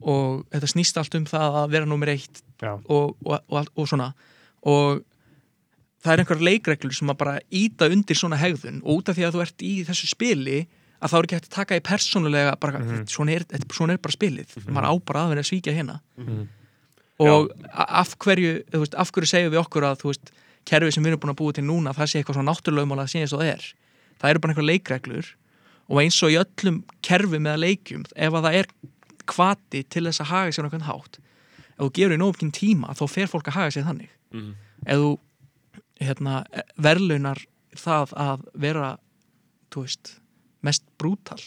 og 0.03 0.45
þetta 0.51 0.73
snýst 0.75 0.97
allt 0.99 1.15
um 1.15 1.25
það 1.25 1.55
að 1.63 1.71
vera 1.71 1.85
nummer 1.87 2.09
eitt 2.09 2.43
og, 2.89 3.15
og, 3.25 3.41
og, 3.49 3.59
allt- 3.63 3.73
og 3.77 3.87
svona 3.87 4.13
og 4.67 5.05
það 6.03 6.13
er 6.13 6.19
einhver 6.25 6.43
leikreglur 6.43 6.95
sem 6.95 7.09
að 7.11 7.17
bara 7.19 7.39
íta 7.53 7.87
undir 7.91 8.15
svona 8.19 8.37
hegðun 8.39 8.83
og 8.83 8.99
út 9.03 9.09
af 9.09 9.17
því 9.17 9.27
að 9.27 9.35
þú 9.35 9.43
ert 9.47 9.59
í 9.63 9.85
þessu 9.87 10.07
spili 10.11 10.67
að 11.03 11.11
þá 11.13 11.17
er 11.19 11.27
ekki 11.29 11.37
hægt 11.39 11.49
að 11.49 11.57
taka 11.59 11.77
í 11.79 11.81
persónulega 11.87 12.55
bara, 12.61 12.79
Mhm. 12.79 13.05
svona, 13.09 13.31
er, 13.37 13.45
svona 13.73 13.93
er 13.95 13.99
bara 13.99 14.13
spilið. 14.17 14.55
Maður 14.67 14.89
á 14.91 14.93
bara 15.05 15.21
að 15.25 15.29
vera 15.29 15.41
að 15.43 15.51
svíkja 15.53 15.75
hérna. 15.77 16.01
Mhm. 16.17 16.49
og 17.21 17.51
a- 17.75 17.99
af 18.01 18.17
hverju 18.19 18.63
veist, 18.71 18.95
af 18.95 19.11
hverju 19.11 19.27
segjum 19.27 19.51
við 19.53 19.59
okkur 19.67 19.83
að 19.83 20.03
veist, 20.07 20.31
kerfi 20.65 20.93
sem 20.93 21.03
við 21.03 21.09
erum 21.09 21.21
búin 21.21 21.33
að 21.35 21.41
búa 21.41 21.53
til 21.53 21.65
núna 21.65 21.91
það 21.93 22.07
sé 22.07 22.23
eitthvað 22.23 22.37
svona 22.37 22.53
náttúrulegumál 22.53 23.01
að 23.03 23.15
eins 23.19 23.33
og 23.33 23.41
það 23.41 23.53
er. 23.55 23.65
Það 24.21 24.31
eru 24.31 24.39
bara 24.39 24.53
einhver 24.55 24.69
leikreglur. 24.71 25.27
Og 25.91 25.97
eins 25.99 26.23
og 26.23 26.31
í 26.31 26.39
öllum 26.39 26.85
kerfi 27.03 27.39
með 27.43 27.59
leikjum 27.59 28.05
ef 28.15 28.33
að 28.33 28.43
það 28.47 28.55
er 28.55 28.67
kvati 29.27 29.83
til 29.89 30.05
þess 30.05 30.21
að 30.21 30.27
haga 30.31 30.51
sér 30.55 30.65
einhvern 30.69 30.87
hátt 30.87 31.19
ef 31.19 31.83
þú 31.83 31.91
gefur 31.93 32.15
í 32.15 32.19
nógum 32.23 32.53
tíma 32.53 32.95
þá 32.95 33.09
fer 33.11 33.27
fólk 33.27 33.49
að 33.51 33.53
haga 33.59 33.71
sér 33.75 33.85
þannig. 33.89 34.09
Mhm. 34.33 34.55
ef 34.87 34.97
þú 34.99 35.19
hérna, 36.01 36.45
verðlunar 36.79 37.45
það 37.75 38.13
að 38.15 38.45
vera 38.55 38.99
þú 39.73 39.83
veist, 39.83 40.13
mest 40.63 40.85
brútal. 40.99 41.41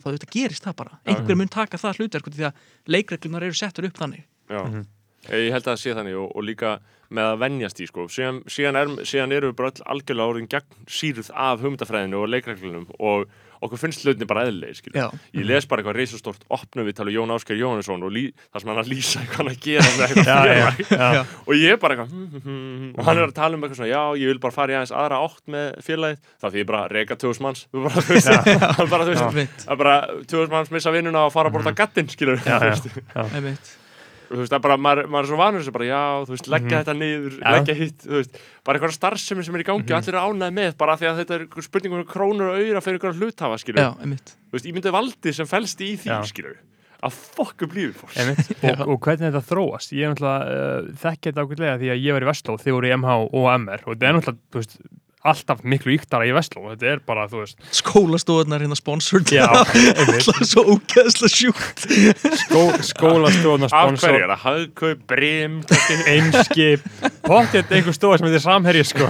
Þá 0.00 0.06
þetta 0.14 0.30
gerist 0.32 0.64
það 0.64 0.76
bara. 0.76 0.98
Einhver 1.06 1.36
mun 1.36 1.48
taka 1.52 1.76
það 1.80 1.98
hlutverk 2.00 2.30
því 2.32 2.46
að 2.48 2.52
leikreglunar 2.88 3.42
eru 3.44 3.54
settur 3.58 3.84
upp 3.90 3.98
þannig. 4.00 4.24
Já, 4.48 4.62
Mhm. 4.64 4.86
ég 5.28 5.52
held 5.52 5.64
að 5.64 5.72
það 5.74 5.80
sé 5.82 5.94
þannig 5.94 6.16
og, 6.16 6.32
og 6.36 6.42
líka 6.44 6.78
með 7.10 7.24
að 7.34 7.38
venjast 7.42 7.80
í 7.80 7.86
sko. 7.90 8.06
Síðan, 8.08 8.42
síðan, 8.46 8.76
er, 8.80 8.86
síðan 9.04 9.32
eru 9.36 9.50
við 9.52 9.56
bara 9.56 9.70
öll 9.70 9.84
algjörlega 9.92 10.30
orðin 10.32 10.48
gegn 10.48 10.86
síruð 10.86 11.30
af 11.34 11.60
hugmyndafræðinu 11.60 12.22
og 12.22 12.28
leikreglunum 12.32 12.86
og 12.98 13.28
okkur 13.60 13.80
finnst 13.80 14.04
hlutinni 14.04 14.26
bara. 14.28 14.46
Já. 14.50 15.06
ég 15.36 15.44
les 15.46 15.66
bara 15.68 15.82
eitthvað 15.82 15.96
reisastort 15.98 16.44
opnu 16.52 16.84
við 16.86 16.96
tala 17.00 17.12
Jón 17.14 17.32
Ásker 17.34 17.58
Jóhannesson 17.58 18.02
og 18.06 18.12
lí, 18.14 18.24
það 18.52 18.62
sem 18.62 18.70
hann 18.72 18.80
að 18.82 18.90
lýsa 18.92 19.20
eitthvað 19.20 19.40
hann 19.40 19.50
að 19.52 19.60
gera 19.64 20.08
Já, 20.30 21.14
já, 21.16 21.24
og 21.44 21.52
ég 21.56 21.74
er 21.74 21.80
bara 21.82 21.96
eitthvað 21.96 22.14
hm, 22.14 22.28
hm, 22.30 22.44
hm, 22.46 22.92
og 22.96 23.04
hann 23.08 23.20
er 23.20 23.26
að 23.28 23.34
tala 23.36 23.58
um 23.58 23.66
eitthvað 23.66 23.80
svona 23.82 23.90
já, 23.92 24.02
ég 24.22 24.32
vil 24.32 24.40
bara 24.42 24.56
fara 24.56 24.74
í 24.74 24.78
aðeins 24.78 24.94
aðra 24.96 25.20
átt 25.26 25.44
með 25.54 25.68
félagið. 25.86 26.22
Það 26.40 26.56
því 26.56 26.62
ég 26.62 26.70
bara 26.70 26.82
reka 26.94 27.18
tjóðs 27.20 27.42
manns 27.44 27.66
Þú 27.70 27.84
bara, 27.86 28.06
þú 28.06 28.16
veist, 28.16 28.32
hann 28.80 28.90
bara, 28.94 29.04
þú 29.04 29.12
veist, 29.12 29.26
Einmitt. 29.28 29.66
það 29.66 29.76
er 29.76 29.82
bara 29.84 29.98
tjóðs 30.32 30.54
manns 30.56 30.74
missa 30.74 30.94
vinnuna 30.94 31.26
og 31.28 31.36
fara 31.36 31.52
að 31.52 31.58
borta 31.60 31.76
gattinn 31.82 32.10
skilur 32.10 32.40
Já, 32.44 32.58
þú 34.30 34.38
veist. 34.40 34.52
Það 34.52 34.58
er 34.58 34.64
bara, 34.66 34.76
maður, 34.86 35.08
maður 35.10 35.26
er 35.26 35.30
svo 35.32 35.38
vanur 35.40 35.60
þessu 35.64 35.74
bara, 35.74 35.88
já, 35.90 36.00
þú 36.28 36.34
veist, 36.36 36.48
leggja 36.54 36.80
þetta 36.80 36.94
niður, 37.00 37.36
Já. 37.40 37.50
leggja 37.56 37.76
hitt, 37.80 38.04
þú 38.06 38.16
veist, 38.20 38.40
bara 38.66 38.78
eitthvað 38.80 38.96
starfsemi 38.96 39.44
sem 39.46 39.58
er 39.58 39.64
í 39.64 39.68
gangi 39.68 39.90
og 39.90 39.96
allir 39.98 40.14
eru 40.14 40.24
ánæði 40.30 40.56
með, 40.60 40.72
bara 40.80 40.96
því 41.00 41.08
að 41.10 41.20
þetta 41.22 41.36
er 41.36 41.44
einhver 41.46 41.66
spurning 41.66 41.96
um 41.98 42.04
krónur 42.08 42.50
og 42.52 42.58
auðra 42.60 42.82
fyrir 42.86 43.00
einhverja 43.00 43.18
hluthafa, 43.20 43.58
skilur, 43.64 43.82
Já, 43.82 43.90
einmitt 44.04 44.34
þú 44.36 44.56
veist, 44.58 44.68
ég 44.70 44.76
myndi 44.78 44.94
valdið 44.94 45.38
sem 45.40 45.50
felst 45.50 45.82
í 45.82 45.90
því, 45.98 46.12
Já. 46.14 46.20
skilur, 46.30 46.56
að 47.00 47.18
fokk 47.34 47.66
upp 47.66 47.74
lífið 47.78 47.94
fólks. 48.00 48.16
Einmitt. 48.20 48.50
og, 48.70 48.86
og 48.94 48.98
hvernig 49.06 49.26
þetta 49.30 49.44
þróast 49.50 49.94
ég 49.96 50.04
er 50.06 50.14
náttúrulega 50.14 50.56
uh, 50.56 50.90
þekki 51.00 51.30
þetta 51.30 51.44
ákveðlega 51.46 51.78
því 51.80 51.92
að 51.94 52.02
ég 52.04 52.16
var 52.18 52.26
í 52.26 52.30
Vestló 52.30 52.56
þið 52.60 52.76
voru 52.76 52.90
í 52.90 52.96
MH 52.98 53.14
og 53.30 53.46
MR 53.56 53.86
og 53.86 53.94
þetta 53.94 54.10
er 54.10 54.18
náttúrulega 54.18 54.52
þú 54.52 54.60
veist, 54.60 54.76
alltaf 55.20 55.58
miklu 55.68 55.92
yktara 55.96 56.24
í 56.24 56.30
Vestló 56.32 56.62
þetta 56.70 56.86
er 56.94 57.00
bara, 57.04 57.26
þú 57.28 57.42
veist 57.42 57.58
skólastofunar 57.76 58.62
hérna 58.64 58.76
einmitt. 60.00 60.24
alltaf 60.24 60.46
svo 60.48 60.62
ógeðslega 60.76 61.32
sjúkt 61.34 61.78
skó, 62.40 62.62
hverju 62.86 63.68
sponsor 63.68 64.16
er 64.16 64.24
það? 64.32 64.40
Hagkaup, 64.46 65.00
brim, 65.10 65.54
Eimskip, 66.08 66.80
pottið 67.28 67.68
einhver 67.76 67.92
stofa 67.96 68.16
sem 68.20 68.26
heitir 68.30 68.40
Samherji 68.44 68.84
sko. 68.88 69.04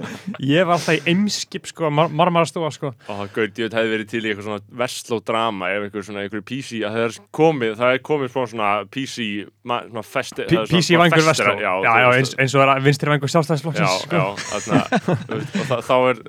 ég 0.54 0.62
var 0.68 0.74
alltaf 0.76 0.98
í 0.98 1.00
Eimskip 1.14 1.64
sko, 1.70 1.88
mar 1.94 2.08
marmarastofa 2.12 2.68
sko. 2.76 2.88
og 3.08 3.14
það 3.22 3.28
gaur, 3.38 3.48
ég 3.64 3.72
hefði 3.78 3.92
verið 3.94 4.08
til 4.12 4.20
í 4.20 4.22
eitthvað 4.32 4.48
svona 4.50 4.62
vestló 4.84 5.16
drama 5.24 5.64
ef 5.72 5.80
einhver 5.88 6.04
svona, 6.10 6.20
einhver 6.26 6.44
PC, 6.44 6.70
að 6.84 6.92
það 6.98 7.04
er 7.08 7.12
komið, 7.40 7.72
það 7.80 7.90
er 7.96 8.00
komið 8.10 8.28
svona 8.36 8.44
svona 8.52 8.70
PC, 8.92 9.16
svona 9.64 10.04
festi, 10.04 10.44
P- 10.44 10.52
það 10.60 10.68
PC 10.76 10.88
vangur 11.00 11.24
Vestló 11.30 11.56
já, 11.56 11.72
já, 11.88 11.92
já, 12.04 12.08
eins, 12.18 12.36
eins 12.44 12.52
og 12.58 12.62
er 12.66 12.70
vinstri 12.84 13.08
vangur 13.14 13.22
Já, 13.24 13.32
sjálfstæðisflokksins 13.38 15.53
og 15.54 15.66
það, 15.68 15.80
þá 15.86 15.94
er, 16.10 16.20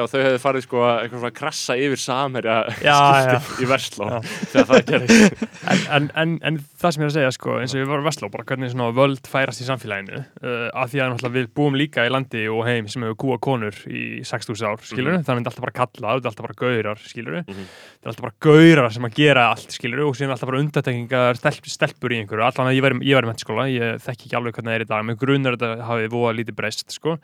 ef 0.00 0.12
þau 0.14 0.20
hefði 0.24 0.40
farið 0.44 0.64
sko 0.66 0.82
að 0.84 0.94
eitthvað 1.04 1.20
svona 1.24 1.34
krassa 1.38 1.76
yfir 1.76 2.00
samherja 2.00 2.56
í 3.62 3.68
Vestló 3.68 4.08
þegar 4.52 4.68
það 4.70 4.84
gerist. 4.90 5.44
en, 5.70 5.82
en, 5.98 6.08
en, 6.22 6.34
en 6.50 6.58
það 6.80 6.94
sem 6.96 7.02
ég 7.02 7.06
er 7.06 7.10
að 7.12 7.16
segja 7.18 7.32
sko, 7.36 7.56
eins 7.60 7.74
og 7.76 7.80
við 7.82 7.90
varum 7.92 8.08
Vestló, 8.08 8.30
bara 8.34 8.46
hvernig 8.48 8.72
svona 8.72 8.88
völd 8.96 9.30
færast 9.30 9.62
í 9.64 9.68
samfélaginu 9.68 10.20
uh, 10.22 10.68
af 10.84 10.92
því 10.92 11.02
að 11.04 11.28
við 11.38 11.48
búum 11.56 11.78
líka 11.78 12.04
í 12.08 12.12
landi 12.12 12.44
og 12.52 12.64
heim 12.68 12.88
sem 12.92 13.04
hefur 13.06 13.18
kúa 13.24 13.38
konur 13.44 13.78
í 13.88 14.22
6000 14.26 14.68
ár, 14.72 14.82
skilur 14.84 15.14
Mhm. 15.14 15.24
þannig 15.28 15.44
að 15.44 15.44
þetta 15.44 15.44
er 15.44 15.52
alltaf 15.52 15.64
bara 15.66 15.76
kalla, 15.78 16.14
þetta 16.14 16.26
er 16.26 16.32
alltaf 16.32 16.46
bara 16.48 16.58
gaurar 16.64 17.02
skilur 17.04 17.38
Mhm. 17.44 17.64
þetta 17.68 18.04
er 18.04 18.12
alltaf 18.12 18.24
bara 18.26 18.38
gaurar 18.48 18.92
sem 18.96 19.04
að 19.08 19.14
gera 19.20 19.46
allt 19.52 19.74
skilur 19.78 20.04
og 20.08 20.16
síðan 20.18 20.34
alltaf 20.34 20.48
bara 20.50 20.62
undatekningar 20.64 21.36
stelp, 21.40 21.68
stelpur 21.70 22.14
í 22.14 22.20
einhverju, 22.22 22.44
allan 22.48 22.70
að 22.72 22.76
ég 22.78 22.82
var, 22.86 22.96
ég 23.04 23.14
var 23.18 23.26
í 23.28 23.30
mennskóla 23.32 23.66
ég 23.70 24.00
þekki 24.04 24.24
ekki 24.28 24.38
alveg 24.38 24.54
hvernig 24.56 24.72
það 24.72 24.78
er 24.80 24.84
í 24.86 24.90
dag 24.90 25.04
með 25.04 25.18
grunar 25.20 25.56
þetta 25.58 25.86
hafið 25.88 26.12
voða 26.14 26.34
lítið 26.38 26.56
breyst 26.58 26.94
sko 26.94 27.18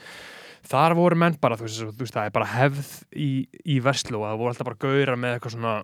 þar 0.67 0.97
voru 0.99 1.19
menn 1.19 1.39
bara, 1.41 1.57
þú 1.59 1.67
veist, 1.67 1.83
þú 1.97 2.05
veist 2.05 2.17
það 2.17 2.29
er 2.29 2.37
bara 2.37 2.51
hefð 2.53 2.93
í, 3.17 3.31
í 3.65 3.81
Vestló 3.85 4.23
að 4.25 4.33
það 4.33 4.43
voru 4.43 4.53
alltaf 4.53 4.71
bara 4.71 4.83
gaurar 4.85 5.21
með 5.21 5.37
eitthvað 5.37 5.57
svona 5.57 5.75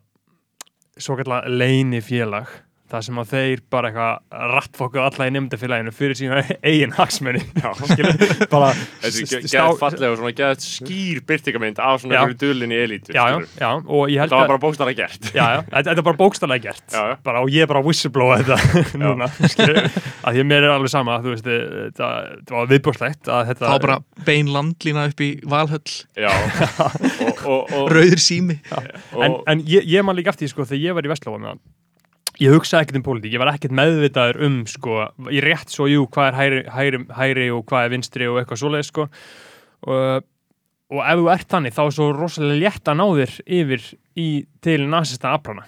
svo 0.97 1.17
kallar 1.19 1.49
leini 1.51 2.01
félag 2.05 2.53
það 2.91 3.05
sem 3.07 3.19
að 3.21 3.31
þeir 3.33 3.63
bara 3.73 3.91
eitthvað 3.91 4.51
rattfokka 4.55 5.05
alla 5.09 5.27
í 5.27 5.33
nefndafélaginu 5.35 5.93
fyrir 5.95 6.19
sína 6.19 6.43
eigin 6.71 6.95
hagsmenni 6.97 7.43
bara 8.55 8.71
stá- 8.75 9.75
fallega 9.81 10.13
og 10.13 10.21
svona 10.21 10.33
geðt 10.37 10.67
skýr 10.67 11.23
byrtingamynd 11.27 11.81
af 11.83 12.03
svona 12.03 12.17
Já. 12.17 12.21
einhverju 12.23 12.39
dullinni 12.43 12.79
elítu 12.85 13.15
já, 13.17 13.25
já, 13.33 13.39
já, 13.59 13.71
og 13.83 14.13
ég 14.13 14.23
held 14.23 14.35
Það 14.37 14.39
var 14.39 14.47
að 14.47 14.53
bara 14.53 14.63
bókstara 14.67 14.95
gert. 14.97 15.31
Já, 15.33 15.45
já, 15.57 15.61
þetta, 15.73 15.95
er 15.97 16.07
bara 16.07 16.21
bókstallega 16.21 16.65
gert. 16.67 16.85
Já, 16.93 17.05
bara, 17.27 17.43
og 17.45 17.53
ég 17.53 17.65
er 17.67 17.71
bara 17.71 17.83
að 17.83 17.89
whistleblowa 17.91 18.39
þetta 18.43 18.85
núna, 19.03 19.29
skilur, 19.53 19.81
að 19.87 20.37
því 20.37 20.45
að 20.45 20.51
mér 20.53 20.67
er 20.67 20.75
alveg 20.75 20.93
sama 20.93 21.19
þú 21.25 21.33
veist, 21.35 21.49
þetta, 21.49 22.11
þetta 22.37 22.59
var 22.59 22.71
viðbúrslegt 22.75 23.33
að 23.33 23.53
þetta 23.53 23.73
þá 23.73 23.87
bara 23.87 23.99
bein 24.29 24.53
landlína 24.53 25.07
upp 25.11 25.25
í 25.25 25.31
Valhöll. 25.47 25.97
Já. 26.19 26.31
Og, 26.31 27.43
og, 27.47 27.73
og, 27.73 27.91
rauður 27.93 28.23
sími. 28.23 28.61
En, 29.17 29.41
en 29.47 29.65
ég, 29.67 29.87
ég 29.97 30.07
man 30.07 30.19
líka 30.19 30.35
aftur 30.35 30.47
því, 30.47 30.53
sko, 30.55 30.69
þegar 30.69 30.85
ég 30.85 30.99
var 30.99 31.09
í 31.09 31.13
Vestlóa 31.15 31.57
ég 32.43 32.55
hugsaði 32.55 32.85
ekkert 32.85 33.01
um 33.01 33.05
pólitík, 33.07 33.35
ég 33.35 33.43
var 33.43 33.53
ekkert 33.53 33.75
meðvitaður 33.77 34.41
um 34.47 34.57
sko, 34.71 35.03
ég 35.33 35.45
rétt 35.45 35.73
svo, 35.73 35.89
jú, 35.91 36.07
hvað 36.13 36.31
er 36.31 36.39
hæri, 36.41 36.65
hæri, 36.73 37.03
hæri 37.17 37.47
og 37.55 37.65
hvað 37.69 37.87
er 37.87 37.95
vinstri 37.95 38.29
og 38.31 38.41
eitthvað 38.41 38.63
svoleið 38.63 38.89
sko. 38.91 39.07
Og, 39.87 40.27
og 40.93 41.01
ef 41.03 41.23
þú 41.23 41.31
ert 41.33 41.55
þannig, 41.55 41.77
þá 41.77 41.83
er 41.87 41.97
svo 41.97 42.11
rosalega 42.17 42.61
létt 42.65 42.93
að 42.93 43.01
ná 43.01 43.07
þér 43.21 43.35
yfir 43.61 43.89
í, 44.17 44.29
til 44.65 44.79
nasista 44.91 45.33
aflana 45.37 45.67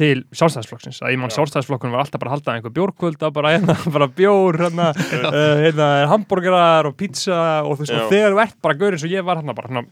til 0.00 0.22
sjálfstæðisflokksins, 0.32 1.00
að 1.02 1.12
ég 1.12 1.18
mann 1.20 1.32
sjálfstæðisflokkun 1.34 1.90
var 1.92 2.04
alltaf 2.04 2.22
bara 2.22 2.30
að 2.30 2.36
halda 2.38 2.52
einhver 2.54 2.72
bjórkvölda 2.76 3.30
bara, 3.34 3.50
hérna, 3.56 3.74
bara 3.92 4.06
bjór, 4.16 4.60
hérna, 4.62 4.92
uh, 5.28 5.56
hérna 5.60 5.88
hambúrgarar 6.08 6.88
og 6.88 6.96
pizza 6.96 7.40
og 7.66 7.74
þú 7.74 7.84
veist, 7.84 7.96
og 7.96 8.14
þegar 8.14 8.36
þú 8.36 8.44
ert 8.46 8.56
bara 8.64 8.78
gaurið 8.80 9.02
svo 9.02 9.10
ég 9.10 9.26
var 9.26 9.42
hérna 9.42 9.56
bara, 9.58 9.82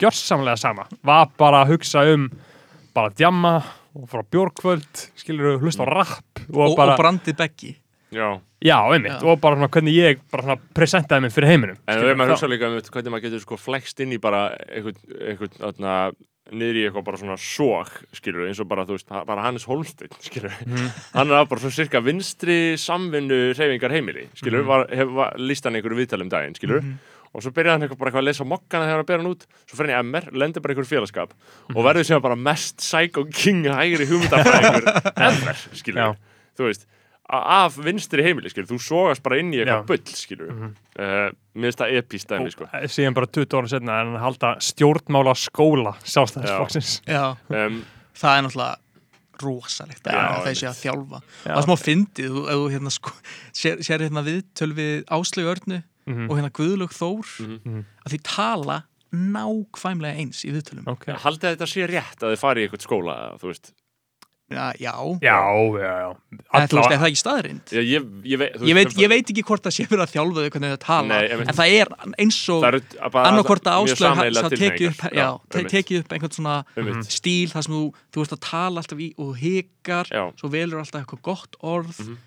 gjörsamlega 0.00 0.56
sama. 0.56 0.86
Var 1.04 1.34
bara 1.40 1.64
að 1.64 1.74
hugsa 1.74 2.06
um 2.14 2.30
bara 2.96 3.12
djamma 3.12 3.58
og 4.02 4.08
fara 4.10 4.24
bjórkvöld 4.30 5.04
skilur 5.16 5.56
þú, 5.56 5.60
hlusta 5.64 5.84
á 5.84 5.88
rapp 5.90 6.42
og, 6.50 6.70
og, 6.70 6.76
bara, 6.76 6.94
og 6.96 7.00
brandið 7.02 7.36
beggi. 7.36 7.76
Já. 8.10 8.40
Já, 8.60 8.76
einmitt, 8.92 9.12
Já. 9.14 9.22
og 9.24 9.38
bara 9.40 9.56
svona, 9.56 9.68
hvernig 9.72 9.94
ég 9.94 10.18
bara 10.32 10.42
svona 10.42 10.58
presentaði 10.74 11.22
mig 11.22 11.32
fyrir 11.32 11.48
heiminum 11.52 11.76
En 11.88 11.98
ef 12.02 12.16
maður 12.18 12.32
þá- 12.32 12.34
hugsa 12.34 12.48
líka 12.50 12.66
um 12.68 12.80
hvernig 12.82 13.12
maður 13.14 13.22
getur 13.28 13.40
sko 13.46 13.56
flext 13.56 14.00
inn 14.04 14.12
í 14.12 14.18
bara 14.20 14.50
einhvern, 14.68 14.98
einhvern 15.30 15.54
þarna, 15.60 15.94
niður 16.50 16.74
í 16.80 16.82
eitthvað 16.88 17.04
bara 17.06 17.16
svona 17.20 17.36
sók, 17.38 17.92
skilur 18.12 18.48
eins 18.48 18.58
og 18.60 18.66
bara, 18.68 18.82
þú 18.84 18.96
veist, 18.98 19.06
bara 19.26 19.42
Hannes 19.46 19.64
Holmsteinn, 19.70 20.10
skilur 20.20 20.50
Mhm. 20.66 20.90
hann 21.14 21.30
er 21.30 21.44
bara 21.46 21.60
svona 21.60 21.72
cirka 21.78 22.00
vinstri 22.02 22.74
samvinnu 22.76 23.54
reyfingar 23.54 23.92
heimili, 23.94 24.26
skilur 24.34 24.64
Mhm. 24.64 24.66
var, 24.66 24.86
hef, 24.90 25.08
var, 25.08 25.32
líst 25.38 25.64
hann 25.64 25.74
einhverju 25.76 26.02
viðtalum 26.02 26.28
daginn, 26.28 26.54
skilur 26.58 26.82
og 27.34 27.42
svo 27.44 27.52
byrjaði 27.54 27.72
hann 27.76 27.82
eitthvað 27.86 27.98
bara 28.00 28.10
eitthvað 28.10 28.22
að 28.24 28.28
lesa 28.30 28.44
mokkana 28.44 28.86
þegar 28.88 28.96
hann 29.00 29.06
byrja 29.10 29.20
hann 29.22 29.30
út, 29.30 29.44
svo 29.70 29.76
fyrir 29.78 29.94
hann 29.94 30.06
í 30.06 30.10
MR, 30.10 30.30
lendir 30.42 30.62
bara 30.64 30.72
í 30.72 30.76
einhverju 30.76 30.90
félagskap. 30.94 31.30
Mhm. 31.70 31.76
og 31.76 31.84
verður 31.86 32.06
sem 32.08 32.22
bara 32.22 32.36
mest 32.36 32.76
psycho 32.82 33.24
king 33.30 33.64
hægri 33.70 34.06
hugmyndafræðingur 34.10 34.88
ever, 35.28 35.60
skilur 35.78 36.00
Já. 36.02 36.16
þú 36.58 36.66
veist, 36.70 36.86
af 37.30 37.76
vinstri 37.78 38.24
heimili, 38.26 38.50
skilur, 38.50 38.66
þú 38.72 38.80
sogast 38.82 39.22
bara 39.22 39.38
inn 39.38 39.52
í 39.54 39.60
eitthvað 39.62 39.86
bull, 39.86 40.02
skilur 40.18 40.50
Mhm. 40.50 40.74
uh, 40.98 41.30
mér 41.54 41.70
finnst 41.70 41.78
það 41.84 41.96
epíst 42.02 42.26
dæmi, 42.32 42.50
sko. 42.50 42.66
og 42.66 42.90
síðan 42.90 43.14
bara 43.14 43.26
20 43.26 43.54
ára 43.60 43.68
setna 43.70 44.00
en 44.02 44.16
halda 44.18 44.56
stjórnmála 44.58 45.34
skóla 45.38 45.94
sjálfstæðisflokksins. 46.02 47.00
Já, 47.06 47.36
um, 47.48 47.84
það 48.18 48.38
er 48.38 48.42
náttúrulega 48.48 48.76
rosalegt 49.40 50.04
að 50.04 50.12
Já, 50.18 50.42
þessi 50.44 50.66
að 50.68 50.80
þjálfa. 50.82 51.20
Já. 51.46 51.52
það 51.54 51.60
er 51.60 51.64
smá 51.68 51.76
fyndið, 51.80 52.34
þú, 52.34 52.64
hérna 52.74 52.90
sko, 52.92 53.12
sér, 53.56 53.78
sér 53.86 54.02
hérna 54.04 54.24
við 54.26 55.04
Áslegu 55.08 55.48
Örnu 55.54 55.78
Mhm. 56.06 56.30
og 56.30 56.38
hérna 56.38 56.50
Guðlög 56.50 56.92
Þór 56.96 57.26
Mhm. 57.46 57.84
að 58.06 58.14
því 58.14 58.22
tala 58.22 58.78
nákvæmlega 59.12 60.16
eins 60.22 60.44
í 60.46 60.52
viðtölum 60.54 60.86
ok, 60.86 61.06
haldið 61.18 61.48
að 61.50 61.54
þetta 61.56 61.68
sé 61.70 61.86
rétt 61.90 62.22
að 62.22 62.32
þið 62.34 62.38
fari 62.38 62.62
í 62.62 62.68
eitthvað 62.68 62.86
skóla, 62.86 63.20
þú 63.40 63.52
veist 63.52 63.72
Já, 64.50 64.72
já. 64.82 64.90
Já, 65.22 65.38
já, 65.78 66.16
En 66.58 66.66
þú 66.66 66.80
veist, 66.80 66.90
er 66.90 66.98
það 66.98 67.06
ekki 67.06 67.20
staðrind? 67.20 67.66
Já, 67.70 67.82
ég, 67.86 68.06
ég, 68.26 68.38
veit, 68.40 68.56
Ég 68.66 68.74
veit, 68.74 68.94
ég 68.98 69.08
veit 69.12 69.28
ekki 69.30 69.44
hvort 69.46 69.62
það 69.62 69.74
sé 69.76 69.84
fyrir 69.86 70.02
að 70.02 70.10
þjálfa 70.10 70.42
þau 70.42 70.50
hvernig 70.50 70.72
þau 70.72 70.80
tala 70.82 71.06
Nei, 71.06 71.28
ég 71.28 71.42
en 71.44 71.54
það 71.54 71.74
er 71.76 71.92
eins 72.18 72.38
og 72.50 72.64
Það 72.64 73.36
mjög 73.36 73.46
áslög 73.70 74.16
það 74.40 74.56
tekið 74.58 74.88
upp, 74.90 75.04
te 75.54 75.62
tekið 75.70 76.00
upp 76.00 76.08
einhvern 76.16 76.34
svona 76.34 76.56
einmitt. 76.74 77.14
stíl 77.14 77.46
þar 77.54 77.62
sem 77.62 77.74
þú, 77.78 77.84
þú 78.10 78.24
veist 78.24 78.34
að 78.34 78.42
tala 78.50 78.82
alltaf 78.82 78.98
í 78.98 79.08
og 79.22 79.30
hikar, 79.38 80.10
svo 80.34 80.50
velur 80.50 80.82
alltaf 80.82 80.98
eitthvað 81.04 81.22
gott 81.30 81.56
orð 81.62 81.94
mm 82.02 82.18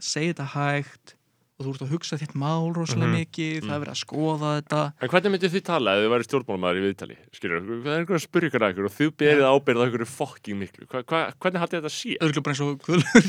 segja 0.00 0.34
þetta 0.34 0.46
hægt 0.52 1.13
og 1.54 1.62
þú 1.68 1.70
ert 1.74 1.82
að 1.84 1.90
hugsa 1.94 2.16
þitt 2.18 2.32
mál 2.34 2.72
rosalega 2.74 3.06
Mhm. 3.06 3.18
mikið, 3.20 3.58
það 3.62 3.74
er 3.76 3.82
verið 3.84 3.94
að 3.94 4.00
skoða 4.02 4.48
þetta 4.58 4.80
En 5.04 5.08
hvernig 5.12 5.30
myndið 5.34 5.52
þið 5.54 5.62
tala 5.68 5.92
ef 5.94 6.00
þið 6.02 6.10
væri 6.14 6.26
stjórnmálmaður 6.26 6.78
í 6.80 6.82
viðtali? 6.84 7.16
Skilur, 7.30 7.60
það 7.62 7.86
er 7.94 7.98
einhver 8.02 8.18
að 8.18 8.24
spyrja 8.24 8.48
ykkur 8.50 8.64
að 8.64 8.72
ykkur 8.74 8.88
og 8.88 8.94
þið 8.98 9.12
berið 9.22 9.46
ábyrða 9.54 9.86
ykkur 9.88 10.04
fokking 10.10 10.58
miklu. 10.58 10.86
Hva, 10.90 11.02
hva, 11.06 11.20
hvernig 11.38 11.62
haldið 11.62 11.78
þetta 11.78 11.92
sé? 11.94 12.16
öðruglum 12.18 12.42
bara 12.42 12.54
eins 12.54 12.64
og 12.64 12.82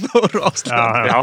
Þór 0.10 0.26
og 0.26 0.34
Já, 0.34 0.50
Ástæð 0.50 0.74
já. 0.74 1.06
Já, 1.06 1.18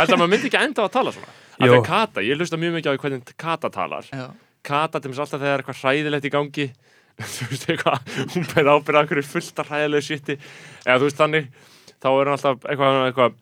þetta 0.00 0.16
maður 0.16 0.32
myndi 0.32 0.48
ekki 0.48 0.62
enda 0.64 0.80
á 0.80 0.86
að 0.88 0.92
tala 0.96 1.12
svona. 1.12 1.30
Það 1.60 1.76
er 1.76 1.84
Kata, 1.84 2.20
ég 2.24 2.36
hlusta 2.40 2.56
mjög 2.56 2.72
mikið 2.76 2.88
á 2.88 2.96
hvernig 3.04 3.36
Kata 3.36 3.68
talar. 3.70 4.04
Já. 4.12 4.26
Kata 4.66 4.98
til 5.00 5.10
mér 5.12 5.20
alltaf 5.20 5.40
þegar 5.40 5.46
það 5.46 5.54
er 5.54 5.60
eitthvað 5.62 5.80
hræðilegt 5.84 6.24
í 6.26 6.32
gangi 6.32 6.66
þú 7.20 7.46
veist 7.52 7.66
eitthvað, 7.68 8.00
hún 8.32 8.44
berið 8.50 8.72
ábyrða 8.76 9.04
ykkur 9.06 9.22
fullt 9.24 9.60
af 9.60 9.68
hræðilegu 9.70 10.04
shiti 10.04 10.34
eða 10.84 10.98
þú 11.00 11.06
veist 11.06 11.20
þannig, 11.20 11.46
þá 12.02 12.08
er 12.12 12.24
hann 12.26 12.34
alltaf 12.36 12.66
eitthvað, 12.68 12.98
eitthvað 13.08 13.36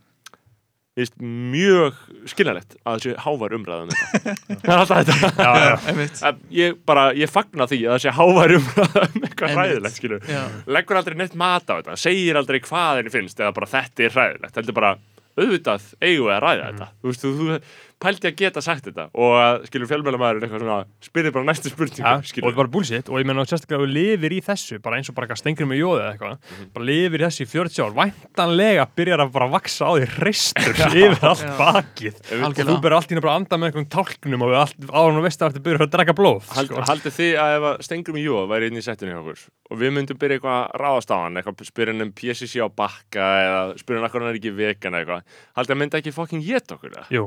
Vist, 0.95 1.17
mjög 1.19 1.97
skiljanlegt 2.31 2.77
að 2.87 3.01
þessi 3.01 3.15
hávar 3.25 3.55
umræðan 3.57 3.89
þetta. 3.91 4.35
Það 4.63 4.69
er 4.71 4.83
alltaf 4.83 5.09
þetta. 5.09 5.31
Já, 5.43 5.65
já. 5.65 6.05
Að 6.29 6.37
ég 6.55 6.77
bara, 6.87 7.07
ég 7.19 7.33
fagna 7.35 7.67
því 7.67 7.79
að 7.89 7.97
þessi 7.97 8.13
hávar 8.15 8.55
umræðan 8.61 9.17
um 9.19 9.25
eitthvað 9.27 9.57
hræðilegt 9.57 9.99
skilur 9.99 10.29
Já. 10.31 10.43
leggur 10.77 11.01
aldrei 11.01 11.17
neitt 11.19 11.35
mat 11.41 11.67
á 11.67 11.75
þetta, 11.81 11.97
segir 11.99 12.39
aldrei 12.39 12.61
hvað 12.63 13.01
henni 13.01 13.15
finnst 13.17 13.43
eða 13.43 13.51
bara 13.57 13.71
þetta 13.75 14.07
er 14.07 14.15
hræðilegt 14.15 14.61
heldur 14.63 14.79
bara, 14.79 14.93
auðvitað 15.35 15.89
eigum 15.99 16.29
við 16.29 16.37
að 16.37 16.43
ræða 16.47 16.69
þetta. 16.71 16.89
Þú 17.03 17.11
veist, 17.11 17.27
þú, 17.27 17.35
þú 17.35 17.59
pælti 18.05 18.29
að 18.31 18.37
geta 18.43 18.63
sagt 18.65 18.87
þetta 18.91 19.07
og 19.17 19.35
að 19.41 19.65
skilur 19.71 19.91
fjölmjölamæður 19.91 20.45
eitthvað 20.45 20.63
svona 20.65 20.79
spyrir 21.09 21.35
bara 21.35 21.49
næstu 21.49 21.73
spurningu 21.73 22.05
Ja, 22.05 22.15
og 22.21 22.29
skilur, 22.29 22.55
bara 22.59 22.73
bullshit 22.77 23.09
og 23.11 23.19
ég 23.23 23.29
menna 23.29 23.47
sérstaklega 23.49 23.81
að 23.81 23.87
þú 23.87 23.95
lifir 23.97 24.37
í 24.37 24.41
þessu 24.45 24.79
bara 24.85 25.01
eins 25.01 25.11
og 25.11 25.17
bara 25.19 25.39
stengri 25.41 25.67
með 25.71 25.81
jóði 25.83 26.03
eða 26.05 26.13
eitthvað 26.15 26.37
Mhm. 26.45 26.69
bara 26.75 26.85
lifir 26.91 27.23
í 27.23 27.25
þessu 27.25 27.45
í 27.45 27.51
40 27.55 27.83
ár 27.85 27.95
væntanlega 27.99 28.87
byrjar 28.97 29.23
að 29.25 29.33
bara 29.35 29.49
vaksa 29.55 29.89
á 29.89 29.93
því 29.97 30.09
hreistur 30.19 30.75
yfir 31.05 31.25
allt 31.31 31.45
bakið 31.59 32.21
og 32.45 32.55
þú 32.61 32.77
byrjar 32.85 32.99
allt 33.01 33.13
í 33.15 33.21
bara 33.25 33.33
að 33.35 33.41
anda 33.41 33.57
með 33.59 33.71
einhverjum 33.71 33.91
tálknum 33.95 34.45
og 34.45 34.53
við 34.53 34.61
allt, 34.61 34.79
áður 34.91 35.19
og 35.21 35.25
veist 35.27 35.43
að 35.43 35.53
þetta 35.55 35.65
byrjar 35.69 35.85
að 35.87 35.93
drekka 35.95 36.17
blóð 36.19 36.51
Hald, 36.55 36.69
sko. 36.71 36.85
haldið 36.91 37.17
þið 37.19 37.33
að 37.45 37.55
ef 37.59 37.67
að 37.71 37.83
Stengrum 37.89 38.19
í 38.21 38.25
Jóð 38.27 38.49
væri 38.53 38.69
inn 38.71 38.79
í 38.81 38.85
settinu 38.85 39.15
hjá 39.15 39.21
okkur 39.23 39.45
og 39.71 39.81
við 39.81 39.95
myndum 39.97 40.19
byrja 40.21 40.39
eitthvað 40.39 40.59
að 40.61 40.83
ráðast 40.85 41.15
á 41.15 41.17
hann 41.25 41.39
eitthvað 41.41 41.65
spyrja 41.71 41.95
hann 41.95 42.05
um 42.05 42.13
PSC 42.13 42.61
á 42.61 42.69
bakka 42.69 43.25
eða 43.45 43.63
spyrja 43.81 44.01
hann 44.03 44.09
akkur 44.11 44.21
hann 44.25 44.31
er 44.35 44.39
ekki 44.41 44.53
vegan 44.59 44.95
eða 44.95 45.01
eitthvað 45.05 45.23
haldið 45.59 45.75
að 45.75 45.81
myndi 45.85 45.99
ekki 46.01 46.13
fucking 46.19 46.45
geta 46.45 46.77
okkur 46.77 46.93
eða? 46.95 47.07
Jú, 47.15 47.25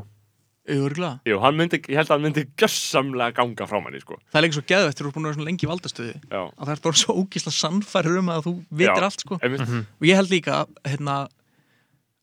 Örgulega. 0.67 1.19
Jú, 1.23 1.37
hann 1.39 1.55
myndi, 1.55 1.77
ég 1.87 1.95
held 1.95 2.09
að 2.09 2.13
hann 2.17 2.25
myndi 2.27 2.43
gjössamlega 2.59 3.35
ganga 3.37 3.67
frá 3.69 3.79
manni 3.79 4.01
sko. 4.03 4.17
Það 4.33 4.39
er 4.39 4.43
líka 4.45 4.57
svo 4.57 4.63
geðvett 4.67 4.97
þegar 4.97 5.07
þú 5.07 5.11
er 5.11 5.15
búin 5.15 5.23
að 5.23 5.29
vera 5.29 5.37
svona 5.37 5.47
lengi 5.47 5.63
í 5.67 5.69
valdastuði 5.71 6.15
Já, 6.17 6.41
að 6.43 6.63
það 6.67 6.73
er 6.73 6.81
bara 6.87 6.99
svo 7.01 7.15
ógísla 7.21 7.53
sannfærir 7.55 8.17
um 8.19 8.31
að 8.33 8.41
þú 8.47 8.53
vitir 8.81 8.99
Já. 8.99 9.07
allt 9.07 9.23
sko. 9.23 9.37
einmitt. 9.41 9.69
Og 10.01 10.07
ég 10.09 10.19
held 10.19 10.33
líka 10.33 10.57
hérna, 10.83 11.15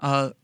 að 0.05 0.35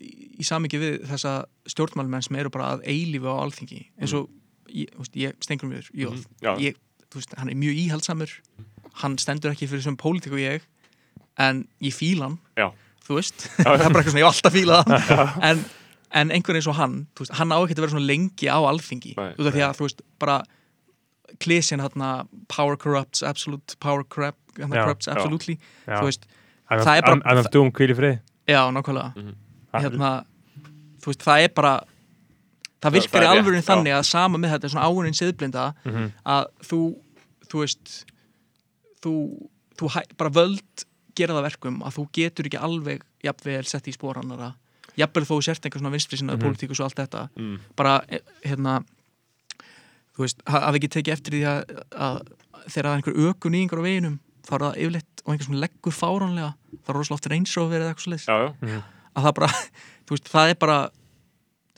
í 0.00 0.46
samingi 0.46 0.80
við 0.80 0.94
þessa 1.10 1.34
stjórnmálmenn 1.68 2.24
sem 2.24 2.38
eru 2.40 2.52
bara 2.54 2.70
að 2.76 2.86
eilífu 2.88 3.28
á 3.28 3.36
alþingi 3.44 3.82
eins 4.00 4.14
og 4.16 4.30
ég, 4.72 4.88
þú 4.94 5.04
veist, 5.04 5.18
ég 5.20 5.36
stengur 5.44 5.68
Mhm, 5.68 6.24
ég, 6.62 6.76
þú 7.12 7.20
veist, 7.20 7.34
hann 7.36 7.50
er 7.52 7.58
mjög 7.60 7.76
íhaldsamur. 7.84 8.32
Hann 9.02 9.18
stendur 9.18 9.52
ekki 9.52 9.68
fyrir 9.68 9.82
sem 9.84 9.96
pólitík 9.96 10.32
og 10.32 10.40
ég 10.40 10.64
en 11.38 11.66
ég 11.82 11.92
fíla 11.92 12.28
hann. 12.30 12.38
Já. 12.56 12.72
þú 13.02 13.18
veist, 13.18 13.34
það 13.58 13.72
er 13.82 13.92
bara 13.92 14.02
eitthvað 14.02 14.12
svona 14.14 14.22
ég 14.22 14.30
alltaf 14.30 14.54
hann 14.54 15.42
en, 15.50 15.64
en 16.14 16.30
einhver 16.30 16.54
eins 16.58 16.66
og 16.68 16.74
hann 16.76 17.06
veist, 17.18 17.32
hann 17.38 17.52
á 17.52 17.58
ekki 17.62 17.74
að 17.76 17.84
vera 17.84 17.92
svona 17.94 18.06
lengi 18.06 18.48
á 18.52 18.58
alþingi 18.60 19.14
Nei, 19.16 19.32
út 19.38 19.46
af 19.48 19.54
því 19.54 19.62
að 19.66 19.76
þú 19.78 19.86
veist, 19.88 20.02
bara 20.20 20.42
klísjan 21.40 21.80
hérna 21.80 22.26
power 22.48 22.76
corrupts, 22.76 23.22
absolute 23.22 23.76
power 23.80 24.04
corrupt, 24.04 24.38
corrupts 24.58 25.08
Já. 25.08 25.12
absolutely 25.16 25.56
já. 25.86 25.96
þú 26.00 26.04
veist, 26.10 26.26
I'm, 26.70 26.82
það 26.84 26.96
er 26.96 27.02
bara- 27.02 27.16
I'm, 27.16 27.22
I'm 27.38 27.50
doom 27.52 27.70
kvíl 27.72 27.90
í 27.90 27.96
frið 27.96 28.18
já, 28.48 28.60
nákvæmlega 28.72 29.12
Mhm. 29.16 29.34
hérna, 29.72 30.10
þú 31.00 31.06
veist, 31.12 31.22
það 31.24 31.44
er 31.44 31.48
bara 31.56 31.74
það 32.82 32.92
virkar 32.98 33.22
í 33.22 33.26
já. 33.62 33.68
þannig 33.72 33.92
að 33.96 34.04
sama 34.04 34.38
með 34.38 34.50
þetta 34.52 34.64
er 34.64 34.72
svona 34.74 34.86
áunin 34.90 35.14
siðblinda 35.16 35.74
Mhm. 35.84 36.12
að 36.26 36.44
þú, 36.68 36.80
þú 37.48 37.58
veist 37.64 38.04
þú, 39.02 39.12
þú 39.78 39.88
hæ, 39.96 40.00
bara 40.16 40.30
völd 40.30 40.84
gera 41.16 41.34
það 41.34 41.42
verkum 41.48 41.82
að 41.82 41.94
þú 41.96 42.06
getur 42.12 42.44
ekki 42.48 42.60
alveg 42.60 43.02
jafnvel 43.24 43.64
sett 43.66 43.86
í 43.88 43.92
spór 43.96 44.16
annara 44.20 44.54
jafnvel 44.96 45.24
þó 45.28 45.36
sért 45.42 45.64
einhver 45.66 45.80
svona 45.80 45.92
vinstri 45.94 46.18
sinnaði 46.20 46.38
Mhm. 46.38 46.44
pólitíkus 46.46 46.80
og 46.80 46.88
allt 46.90 47.00
þetta. 47.02 47.28
Mm. 47.38 47.58
bara, 47.76 47.94
eh, 48.08 48.20
hérna 48.44 48.84
þú 50.16 50.24
veist, 50.26 50.42
ha- 50.46 50.60
hafi 50.66 50.78
ekki 50.80 50.90
tekið 50.96 51.12
eftir 51.16 51.32
því 51.38 51.42
að, 51.48 51.84
að 51.96 52.16
þegar 52.68 52.84
það 52.84 52.92
er 52.92 52.96
einhver 52.98 53.20
ökun 53.30 53.54
í 53.56 53.62
einhver 53.64 53.80
á 53.80 53.84
veginum 53.88 54.18
þá 54.46 54.52
er 54.54 54.64
það 54.66 54.80
yfirleitt 54.82 55.22
og 55.24 55.32
einhver 55.32 55.46
sem 55.48 55.60
leggur 55.62 55.94
fáránlega 55.96 56.54
það 56.82 56.90
er 56.92 56.98
rosalega 56.98 57.18
oft 57.18 57.56
Rover 57.56 57.80
eða 57.80 57.94
eitthvað 57.94 58.26
Já, 58.26 58.54
já, 58.68 58.82
að 59.16 59.22
það 59.26 59.34
bara, 59.38 59.48
þú 60.06 60.10
veist, 60.16 60.28
það 60.32 60.50
er 60.50 60.54
bara 60.60 60.78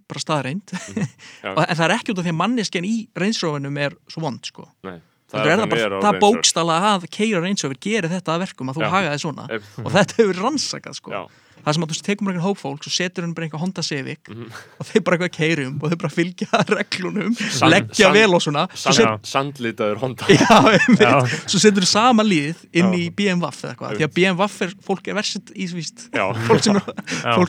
bara 0.05 0.21
staðreind 0.21 0.69
já. 0.75 1.07
en 1.71 1.77
það 1.77 1.85
er 1.87 1.95
ekki 1.97 2.13
út 2.13 2.19
af 2.21 2.25
því 2.27 2.33
að 2.35 2.41
manneskjan 2.43 2.85
í 2.85 2.95
reynsrófinum 3.17 3.79
er 3.81 3.95
svo 4.13 4.21
vond 4.21 4.45
sko. 4.45 4.67
Nei, 4.85 4.99
það 5.33 5.47
er 5.49 5.59
það 5.63 5.71
bara, 5.73 6.01
það 6.05 6.19
bókstala 6.21 6.77
að 6.91 7.07
keira 7.15 7.41
reynsrófin 7.41 7.81
gerir 7.81 8.11
þetta 8.13 8.35
að 8.35 8.43
verkum 8.45 8.69
að 8.69 8.77
þú 8.83 8.91
hagaði 8.93 9.23
svona. 9.25 9.47
Ef- 9.57 9.79
og 9.81 9.89
þetta 9.95 10.19
hefur 10.21 10.41
rannsakað 10.45 10.99
sko. 11.01 11.11
Já, 11.15 11.23
það 11.65 11.75
sem 11.77 11.85
að 11.85 11.91
þú 11.95 12.03
tekum 12.07 12.29
einhvern 12.29 12.45
hóp 12.45 12.59
fólk 12.61 12.87
og 12.89 12.93
setur 12.95 13.25
hann 13.25 13.35
bara 13.35 13.47
einhver 13.49 13.61
Honda 13.63 13.83
Civic 13.83 14.29
Mhm. 14.29 14.49
og 14.81 14.87
þeir 14.87 15.03
bara 15.05 15.17
eitthvað 15.19 15.33
keirum 15.39 15.77
og 15.83 15.91
þeir 15.91 16.01
bara 16.03 16.13
fylgja 16.13 16.61
reglunum 16.79 17.35
Sand- 17.39 17.73
leggja 17.73 18.07
sand- 18.09 18.15
vel 18.19 18.35
og 18.35 18.43
svona. 18.45 18.65
Svo, 18.75 18.93
sand, 18.93 19.25
set, 19.25 19.31
sandlitaður 19.33 19.99
Honda. 20.03 20.25
Já, 20.29 20.79
Já. 21.01 21.13
svo 21.49 21.59
setur 21.63 21.83
þú 21.87 21.91
sama 21.91 22.23
líð 22.27 22.57
inn 22.73 22.93
Já. 22.93 22.99
í 23.01 23.11
BMW 23.15 23.49
eða 23.49 23.73
eitthvað 23.75 23.97
því 23.99 24.05
að 24.09 24.15
BMW 24.19 24.49
er, 24.69 24.75
fólk 24.89 25.09
er 25.09 25.15
versið 25.21 25.55
í 25.57 25.69
víst. 25.73 26.09
Já, 26.19 26.25
fólk 26.49 26.63
sem, 26.63 26.81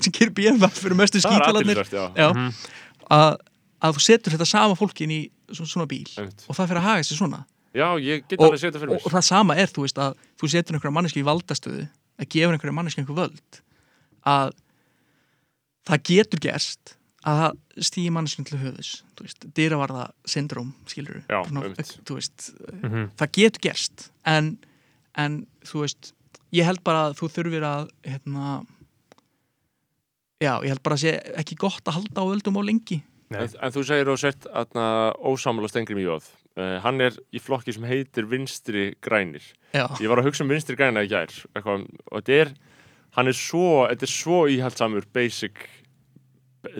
sem 0.05 0.13
kýr 0.15 0.31
BMW 0.33 0.67
fyrir 0.71 0.95
er 1.01 1.25
skítalarnir 1.25 1.83
já, 2.15 2.29
Mhm. 2.33 2.53
að, 3.11 3.37
að 3.83 3.93
þú 3.97 4.01
setur 4.01 4.33
þetta 4.33 4.47
sama 4.47 4.75
fólkin 4.79 5.11
í 5.11 5.19
svona, 5.51 5.67
svona 5.69 5.85
bíl 5.89 6.07
Einmitt. 6.17 6.45
og 6.49 6.55
það 6.55 6.67
fyrir 6.71 6.79
að 6.81 6.87
haga 6.89 7.03
sér 7.05 7.17
svona. 7.19 7.43
Já, 7.75 7.89
ég 7.99 8.23
get 8.29 8.39
og, 8.39 8.45
alveg 8.47 8.59
setja 8.63 8.79
fyrir 8.79 8.93
og, 8.95 9.01
mér. 9.01 9.05
og 9.05 9.11
það 9.11 9.23
sama 9.27 9.55
er, 9.59 9.67
þú 9.67 9.83
veist, 9.83 9.97
að 9.99 10.15
þú 10.39 10.47
setur 10.49 10.77
einhverja 10.77 10.95
manneski 10.95 11.19
í 11.21 11.25
valdastöðu 11.27 11.83
að 12.23 12.29
gefa 12.31 12.53
einhverja 12.55 12.73
manneski 12.77 13.01
einhver 13.03 13.17
völd 13.19 13.59
að 14.25 14.53
það 15.85 16.03
getur 16.09 16.39
gerst 16.47 16.95
að 17.25 17.39
það 17.41 17.85
stýði 17.89 18.11
manneskinu 18.13 18.45
til 18.49 18.59
höfus 18.61 18.89
dyravarða 19.57 20.03
syndróm 20.29 20.73
skilur 20.89 21.23
Já, 21.29 21.39
þú 21.47 22.17
veist, 22.19 22.51
Mhm. 22.83 23.09
það 23.17 23.31
getur 23.39 23.61
gerst 23.69 24.09
en, 24.25 24.57
en 25.15 25.45
þú 25.65 25.81
veist 25.85 26.11
ég 26.53 26.65
held 26.69 26.83
bara 26.85 27.09
að 27.09 27.17
þú 27.19 27.29
þurfir 27.35 27.65
að 27.67 27.89
hérna 28.05 28.65
já, 30.41 30.53
ég 30.63 30.69
held 30.73 30.83
bara 30.85 30.95
að 30.97 31.03
sé 31.05 31.13
ekki 31.41 31.57
gott 31.59 31.83
að 31.87 31.97
halda 31.99 32.21
á 32.21 32.25
völdum 32.29 32.59
á 32.59 32.63
lengi. 32.65 33.01
En, 33.33 33.49
en 33.49 33.73
þú 33.73 33.81
segir 33.87 34.09
og 34.11 34.19
sért 34.21 34.45
aðna 34.53 34.85
ósámála 35.25 35.67
Stengrim 35.71 35.97
í 35.97 36.05
Jóð 36.05 36.27
uh, 36.61 36.75
Hann 36.83 37.01
er 37.01 37.15
í 37.33 37.39
flokki 37.41 37.73
sem 37.73 37.83
heitir 37.89 38.27
Vinstri 38.29 38.91
Grænir. 39.03 39.43
Já, 39.73 39.87
Ég 39.99 40.07
var 40.11 40.21
að 40.21 40.29
hugsa 40.29 40.45
um 40.45 40.51
Vinstri 40.53 40.77
Græna 40.77 41.01
í 41.03 41.09
gær 41.09 41.33
eitthvað, 41.55 41.87
og 42.11 42.21
þetta 42.21 42.37
er 42.43 42.53
hann 43.15 43.31
er 43.31 43.37
svo, 43.37 43.85
þetta 43.89 44.07
er 44.07 44.13
svo 44.13 44.43
íhaldsamur 44.51 45.07
basic 45.15 45.65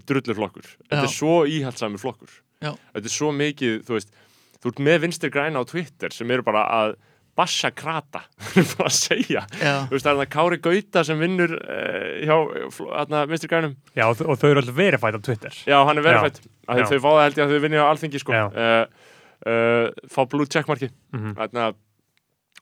drullur 0.10 0.38
flokkur 0.38 0.70
Þetta 0.90 1.04
er 1.06 1.12
svo 1.14 1.34
íhaldsamur 1.50 2.02
flokkur. 2.02 2.32
Já. 2.64 2.72
Þetta 2.96 3.10
er 3.12 3.14
svo 3.14 3.34
mikið, 3.36 3.82
þú 3.88 3.98
veist 4.00 4.16
Þú 4.64 4.72
ert 4.72 4.80
með 4.88 5.04
Vinstri 5.04 5.30
Græna 5.30 5.62
á 5.62 5.64
Twitter 5.70 6.14
sem 6.16 6.32
eru 6.34 6.42
bara 6.46 6.64
að 6.74 6.96
bassa 7.36 7.70
krata 7.76 8.22
bara 8.80 8.88
að 8.88 8.96
segja. 8.96 9.44
Já, 9.60 9.74
Þú 9.90 9.94
veist, 9.94 10.06
það 10.08 10.12
er 10.14 10.20
það 10.22 10.30
Kári 10.34 10.58
Gauta 10.64 11.04
sem 11.06 11.20
vinnur 11.22 11.54
uh, 11.60 12.24
hjá 12.24 13.26
Vinstri 13.30 13.50
Grænum. 13.52 13.76
Já, 13.94 14.06
og, 14.08 14.24
og 14.24 14.40
þau 14.42 14.48
eru 14.50 14.64
alltaf 14.64 14.78
verifætt 14.80 15.20
á 15.20 15.22
Twitter. 15.28 15.58
Já, 15.68 15.78
hann 15.86 16.00
er 16.00 16.08
verið 16.08 16.26
fætt 16.30 16.40
Já. 16.46 16.86
Þau 16.90 16.98
fá 17.04 17.10
það 17.12 17.22
held 17.26 17.38
ég 17.38 17.44
að 17.46 17.52
þau 17.54 17.64
vinni 17.68 17.82
á 17.84 17.86
alþingi 17.92 18.22
sko. 18.24 18.40
Uh, 18.56 19.12
uh, 19.52 20.08
Fá 20.16 20.22
blue 20.32 20.50
checkmarki. 20.50 20.90
Þannig 21.14 21.62
að 21.68 21.78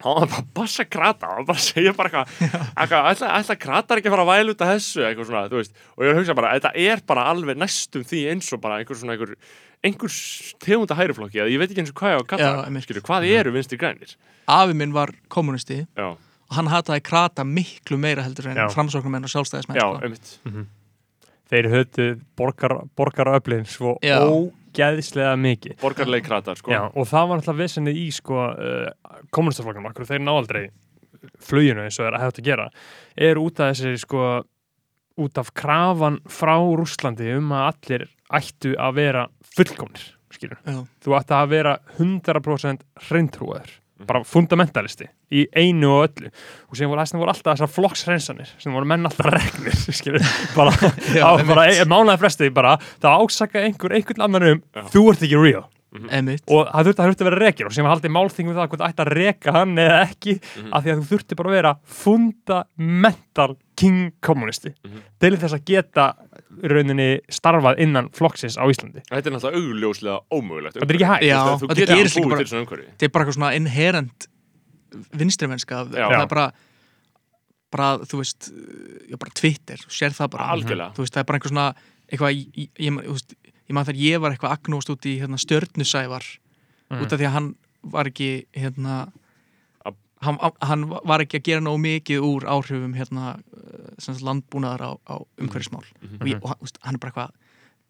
hann 0.04 0.18
var 0.20 0.30
bara 0.30 0.44
að 0.44 0.50
bassa 0.60 0.86
krata 0.86 1.30
hann 1.30 1.42
var 1.42 1.48
bara 1.52 1.62
að 1.62 1.68
segja 1.68 1.94
bara 1.98 2.24
eitthvað 2.24 3.10
ætla, 3.14 3.32
ætla 3.40 3.58
kratar 3.66 4.02
ekki 4.02 4.12
að 4.12 4.16
fara 4.18 4.26
að 4.28 4.32
væla 4.34 4.56
út 4.56 4.64
af 4.66 4.74
þessu 4.74 5.06
eitthvað 5.08 5.30
svona, 5.30 5.46
þú 5.52 5.62
veist, 5.62 5.78
og 5.96 6.04
ég 6.04 6.10
er 6.10 6.14
að 6.16 6.22
hugsa 6.22 6.38
bara 6.40 6.56
þetta 6.58 6.74
er 6.88 7.06
bara 7.14 7.28
alveg 7.34 7.62
næstum 7.64 8.06
því 8.10 8.26
eins 8.34 8.52
og 8.56 8.62
bara 8.64 8.82
einhver 8.82 9.00
svona 9.00 9.16
einhver, 9.16 9.34
einhver 9.84 10.20
tegunda 10.64 11.00
hæruflokki, 11.00 11.42
ég 11.44 11.62
veit 11.62 11.72
ekki 11.72 11.86
eins 11.86 11.94
og 11.96 12.00
hvað 12.02 12.14
ég 12.14 12.20
á 12.20 12.24
að 12.24 12.30
kalla 12.36 12.86
skilju, 12.86 13.06
hvað 13.08 13.32
eru 13.32 13.56
vinstri 13.56 13.80
grænir? 13.82 14.16
Afi 14.52 14.76
minn 14.76 14.96
var 14.96 15.14
kommunisti 15.32 15.86
já, 15.88 16.10
og 16.54 16.58
hann 16.58 16.70
hataði 16.72 17.04
krata 17.08 17.46
miklu 17.48 17.98
meira 17.98 18.24
heldur 18.26 18.52
en 18.52 18.60
Já. 18.60 18.68
framsóknumenn 18.74 19.26
og 19.26 19.32
sjálfstæðismenn 19.34 19.80
já, 19.80 19.86
sko. 19.88 20.02
einmitt. 20.06 20.68
Þeir 21.54 21.70
höfðu 21.72 22.08
borgar, 22.38 22.76
borgaröflin 22.98 23.66
svo 23.70 23.96
Já. 24.04 24.20
Ógeðslega 24.74 25.34
mikið. 25.40 25.76
Borgarleik 25.82 26.26
kratar, 26.26 26.58
sko. 26.60 26.74
Já, 26.74 26.82
og 26.90 27.10
það 27.10 27.30
var 27.30 27.42
alltaf 27.42 27.60
vesenni 27.60 27.94
í 28.04 28.08
sko, 28.14 28.40
uh, 28.54 29.20
kommunistaflokknum, 29.36 29.92
akkur 29.92 30.10
þeir 30.10 30.26
ná 30.26 30.34
aldrei 30.34 30.64
fluginu 31.44 31.86
eins 31.86 32.00
og 32.00 32.04
það 32.04 32.10
er 32.10 32.18
að 32.18 32.26
hefða 32.26 32.42
að 32.42 32.48
gera 32.50 32.66
er 33.30 33.40
út 33.40 33.62
af 33.62 33.72
þessi 33.72 34.02
sko 34.04 34.26
út 35.24 35.40
af 35.40 35.54
krafan 35.56 36.20
frá 36.26 36.56
Rússlandi 36.58 37.30
um 37.38 37.54
að 37.54 37.70
allir 37.70 38.06
ættu 38.34 38.74
að 38.82 38.98
vera 38.98 39.24
fullkomnir 39.54 40.08
skilur. 40.34 40.60
Já, 40.66 40.80
þú 41.06 41.16
ætti 41.20 41.38
að 41.38 41.52
vera 41.54 41.78
100% 42.00 42.86
hreintrúaður 43.08 43.76
bara 44.08 44.24
fundamentalisti 44.28 45.08
í 45.34 45.44
einu 45.58 45.90
og 45.98 46.06
öllu. 46.08 46.32
Og 46.70 46.78
sem 46.80 46.90
voru, 46.90 47.02
þessna 47.02 47.20
voru 47.24 47.34
alltaf 47.34 47.58
þessar 47.58 47.74
flokkshreinsanir 47.74 48.54
sem 48.62 48.74
voru 48.74 48.86
menn 48.90 49.06
alltaf 49.10 49.30
regnir 49.34 49.76
skilur, 50.00 50.24
bara, 50.56 50.72
Já, 51.18 51.26
á, 51.26 51.32
bara 51.50 51.68
e, 51.74 51.84
mánaði 51.90 52.22
fresti 52.24 52.50
bara, 52.54 52.78
það 53.02 53.22
ásaka 53.28 53.64
einhver 53.66 53.98
einhvern 54.00 54.28
annan 54.30 54.50
um 54.54 54.62
Já. 54.76 54.84
þú 54.94 55.08
ert 55.14 55.24
ekki 55.28 55.40
real. 55.44 55.66
Emitt 56.10 56.42
og 56.50 56.64
það 56.74 56.88
þurfti, 56.88 56.98
það 56.98 57.10
þurfti 57.12 57.22
að 57.22 57.28
vera 57.30 57.42
rekir 57.44 57.68
og 57.70 57.74
sem 57.76 57.86
var 57.86 57.92
haldið 57.94 58.14
málþingum 58.16 58.56
það 58.58 58.70
hvort 58.72 58.82
það 58.82 58.94
ætti 58.96 59.04
að 59.04 59.12
reka 59.14 59.52
hann 59.54 59.76
eða 59.78 59.98
ekki 60.08 60.34
Mhm. 60.42 60.72
af 60.74 60.82
því 60.84 60.90
að 60.90 60.98
þú 60.98 61.06
þurfti 61.12 61.36
bara 61.38 61.50
að 61.52 61.58
vera 61.60 61.74
fundamental 62.58 63.56
king 63.78 64.00
kommunisti 64.22 64.74
Mhm. 64.84 65.00
til 65.20 65.38
þess 65.38 65.54
að 65.54 65.64
geta 65.66 66.06
í 66.64 66.68
rauninni 66.70 67.08
starfað 67.30 67.80
innan 67.82 68.10
flokksins 68.10 68.58
á 68.58 68.66
Íslandi. 68.70 69.02
Þetta 69.10 69.28
er 69.30 69.34
náttúrulega 69.34 69.58
augljóslega 69.58 70.20
ómögulegt 70.32 70.74
Þetta 70.78 70.90
er 70.90 70.96
ekki 70.98 71.10
hægt. 71.10 71.24
Já, 71.30 71.40
Þú 71.58 71.68
þetta 71.68 71.76
getur 71.76 71.94
búið 71.94 72.30
bara- 72.30 72.38
til 72.38 72.48
svona 72.48 72.64
umhverfi. 72.66 72.86
þetta 72.94 73.04
er 73.04 73.10
bara 73.10 73.26
eitthvað 73.26 73.38
svona 73.38 73.56
inherent 73.56 74.28
vinstrimennska 75.18 75.84
Já. 75.92 76.08
það 76.10 76.22
er 76.22 76.28
bara 76.36 76.52
bara, 77.74 77.98
þú 78.06 78.20
veist, 78.22 78.52
já, 79.10 79.18
bara 79.18 79.32
Twitter 79.34 79.82
sér 79.90 80.14
það 80.14 80.30
bara, 80.36 80.50
Algjörlega. 80.54 80.94
þú 80.94 81.02
veist, 81.06 81.14
það 81.16 81.24
er 81.24 81.26
bara 81.32 81.38
einhver 81.40 81.50
svona 81.54 81.68
eitthvað, 82.12 82.36
ég, 82.54 82.70
ég, 82.78 83.00
veist, 83.10 83.34
ég 83.50 83.74
man 83.74 83.86
þegar 83.88 84.02
ég 84.04 84.22
var 84.22 84.32
eitthvað 84.36 84.54
agnóst 84.60 84.92
út 84.94 85.08
í 85.10 85.16
hérna, 85.22 85.40
stjörnusævar 85.42 86.24
Mhm. 86.92 87.02
út 87.02 87.14
af 87.14 87.20
því 87.20 87.26
að 87.26 87.32
hann 87.34 87.56
var 87.84 88.06
ekki 88.06 88.46
hérna 88.54 89.12
hann, 90.22 90.38
hann 90.62 90.86
var 91.04 91.20
ekki 91.20 91.40
að 91.40 91.44
gera 91.44 91.62
nógu 91.66 91.82
mikið 91.84 92.22
úr 92.24 92.46
áhrifum 92.48 92.94
hérna 92.96 93.40
eh, 93.42 94.20
landbúnaðar 94.22 94.82
á, 94.86 94.92
á 95.10 95.16
umhverfismál 95.42 95.84
Mhm. 96.02 96.22
og, 96.22 96.28
ég, 96.28 96.38
og 96.44 96.50
hann- 96.50 96.60
þú 96.62 96.68
veist, 96.68 96.78
hann 96.84 96.96
er 96.96 97.00
bara 97.00 97.12
eitthvað 97.12 97.32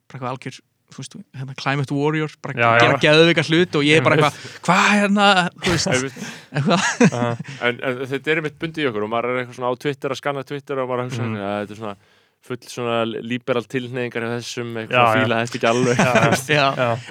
bara 0.08 0.20
eitthvað 0.20 0.32
algjör 0.38 0.60
veist, 1.02 1.16
hérna, 1.40 1.54
climate 1.60 1.94
warrior, 1.98 2.32
bara 2.44 2.54
Já, 2.60 2.70
gera 2.84 2.98
já. 2.98 3.02
geðveika 3.08 3.44
hlut 3.50 3.76
og 3.80 3.84
ég 3.88 3.98
er 4.00 4.06
bara 4.06 4.18
eitthvað, 4.18 4.42
hvað 4.68 4.84
hérna 5.00 5.28
þú 5.64 5.74
veist, 5.74 6.18
en, 6.54 7.80
en 7.84 8.02
þetta 8.10 8.34
er 8.34 8.42
einmitt 8.42 8.60
bundið 8.62 8.86
í 8.86 8.90
okkur 8.92 9.06
og 9.08 9.12
maður 9.14 9.32
er 9.34 9.42
eitthvað 9.44 9.58
svona 9.60 9.72
á 9.74 9.82
Twitter 9.86 10.14
að 10.16 10.20
skanna 10.22 10.44
Twitter 10.48 10.82
og 10.84 10.90
maður 10.92 11.06
er 11.06 11.24
Mhm. 11.24 11.38
að 11.40 11.56
þetta 11.64 11.74
er 11.78 11.82
svona 11.82 11.96
full 12.44 12.58
svona 12.68 12.96
liberal 13.24 13.64
tilneyingar 13.72 14.26
af 14.28 14.34
þessum, 14.42 14.74
eitthvað 14.82 15.14
fíla 15.16 15.38
þetta 15.44 15.58
ekki 15.58 15.70
alveg. 15.70 16.02
Já. 16.60 16.66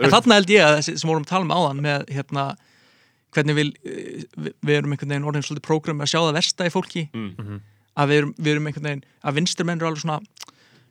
En 0.05 0.13
þarna 0.13 0.37
held 0.39 0.51
ég 0.53 0.67
að 0.67 0.75
þessi 0.81 0.95
sem 1.01 1.09
vorum 1.09 1.25
að 1.25 1.31
tala 1.33 1.47
um 1.47 1.55
áðan 1.57 1.81
með 1.87 2.05
hérna 2.13 2.45
hvernig 3.33 3.57
við, 3.57 3.71
við 4.61 4.75
erum 4.77 4.93
einhvern 4.93 5.15
veginn 5.15 5.29
orðin 5.31 5.47
svolítið 5.47 5.65
prógram 5.65 6.03
að 6.05 6.11
sjá 6.13 6.19
það 6.21 6.37
versta 6.37 6.67
í 6.69 6.73
fólki. 6.75 7.07
Mm. 7.17 7.63
að 7.97 8.09
við 8.13 8.19
erum, 8.23 8.35
við 8.41 8.51
erum 8.53 8.67
einhvern 8.69 8.87
veginn 8.91 9.03
að 9.25 9.35
vinsturmenn 9.39 9.81
eru 9.81 9.89
alveg 9.89 10.03
svona 10.05 10.21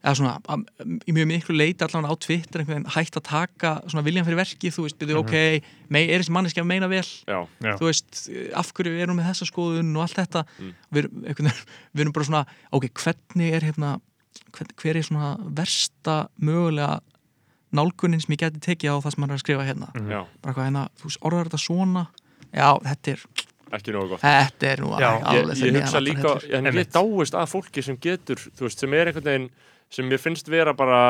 eða 0.01 0.13
svona, 0.17 0.33
að, 0.49 0.63
í 1.05 1.13
mjög 1.13 1.27
miklu 1.29 1.55
leiti 1.55 1.85
allan 1.85 2.07
á 2.09 2.13
Twitter 2.17 2.63
einhvern 2.63 2.79
veginn 2.79 2.93
hægt 2.95 3.17
að 3.19 3.25
taka 3.27 3.73
svona 3.85 4.03
viljan 4.05 4.25
fyrir 4.25 4.39
verki, 4.39 4.71
þú 4.73 4.85
veist, 4.87 4.97
byrju, 5.01 5.19
ok 5.21 5.35
mei, 5.93 6.07
er 6.07 6.23
þessi 6.23 6.33
manneski 6.33 6.63
að 6.63 6.69
meina 6.71 6.89
vel? 6.89 7.03
Já, 7.29 7.37
Já. 7.61 7.75
þú 7.77 7.89
veist, 7.89 8.21
af 8.57 8.71
hverju 8.77 8.95
erum 9.03 9.21
við 9.21 9.29
þessa 9.29 9.49
skoðun 9.49 9.93
og 9.93 10.05
allt 10.07 10.17
þetta? 10.17 10.43
Mm. 10.57 10.73
við, 10.97 11.09
erum, 11.33 11.51
við 11.93 12.05
erum 12.05 12.15
bara 12.17 12.29
svona, 12.31 12.43
ok, 12.73 12.89
hvernig 13.03 13.57
er 13.59 13.67
hérna, 13.69 13.93
hver, 14.57 14.73
hver 14.81 15.01
er 15.01 15.07
svona 15.07 15.31
versta 15.61 16.17
mögulega 16.41 16.97
nálgunin 17.71 18.19
sem 18.23 18.33
ég 18.35 18.41
geti 18.41 18.65
tekið 18.65 18.97
á 18.97 19.03
það 19.05 19.13
sem 19.13 19.23
hann 19.23 19.31
er 19.31 19.37
að 19.37 19.45
skrifa 19.45 19.69
hérna? 19.69 19.93
Mhm. 19.93 20.11
já, 20.17 20.21
bara 20.41 20.57
hvað 20.57 20.69
hérna, 20.71 20.85
þú 20.97 21.11
veist, 21.11 21.23
orðar 21.29 21.51
þetta 21.51 21.63
svona? 21.67 22.07
Já, 22.51 22.69
þetta 22.89 23.13
er, 23.13 23.25
ekki 23.77 23.93
nógu 23.95 24.09
gott. 24.11 24.23
Þetta 24.25 24.67
er 24.67 24.81
nú 24.83 24.89
Ég, 24.99 25.27
alveg 25.31 25.51
ég 25.53 25.61
fyrir 25.61 25.77
hugsa 25.79 26.01
líka, 26.03 26.33
en 26.57 26.65
ég 26.73 26.89
dáist 26.91 27.37
að 27.37 27.51
fólki 27.53 27.83
sem 27.85 27.99
getur, 28.01 28.41
þú 28.57 28.65
veist, 28.65 28.81
sem 28.81 28.97
er 28.97 29.11
einhvern 29.11 29.29
veginn 29.29 29.51
sem 29.91 30.07
mér 30.07 30.21
finnst 30.23 30.47
vera 30.51 30.73
bara 30.77 31.01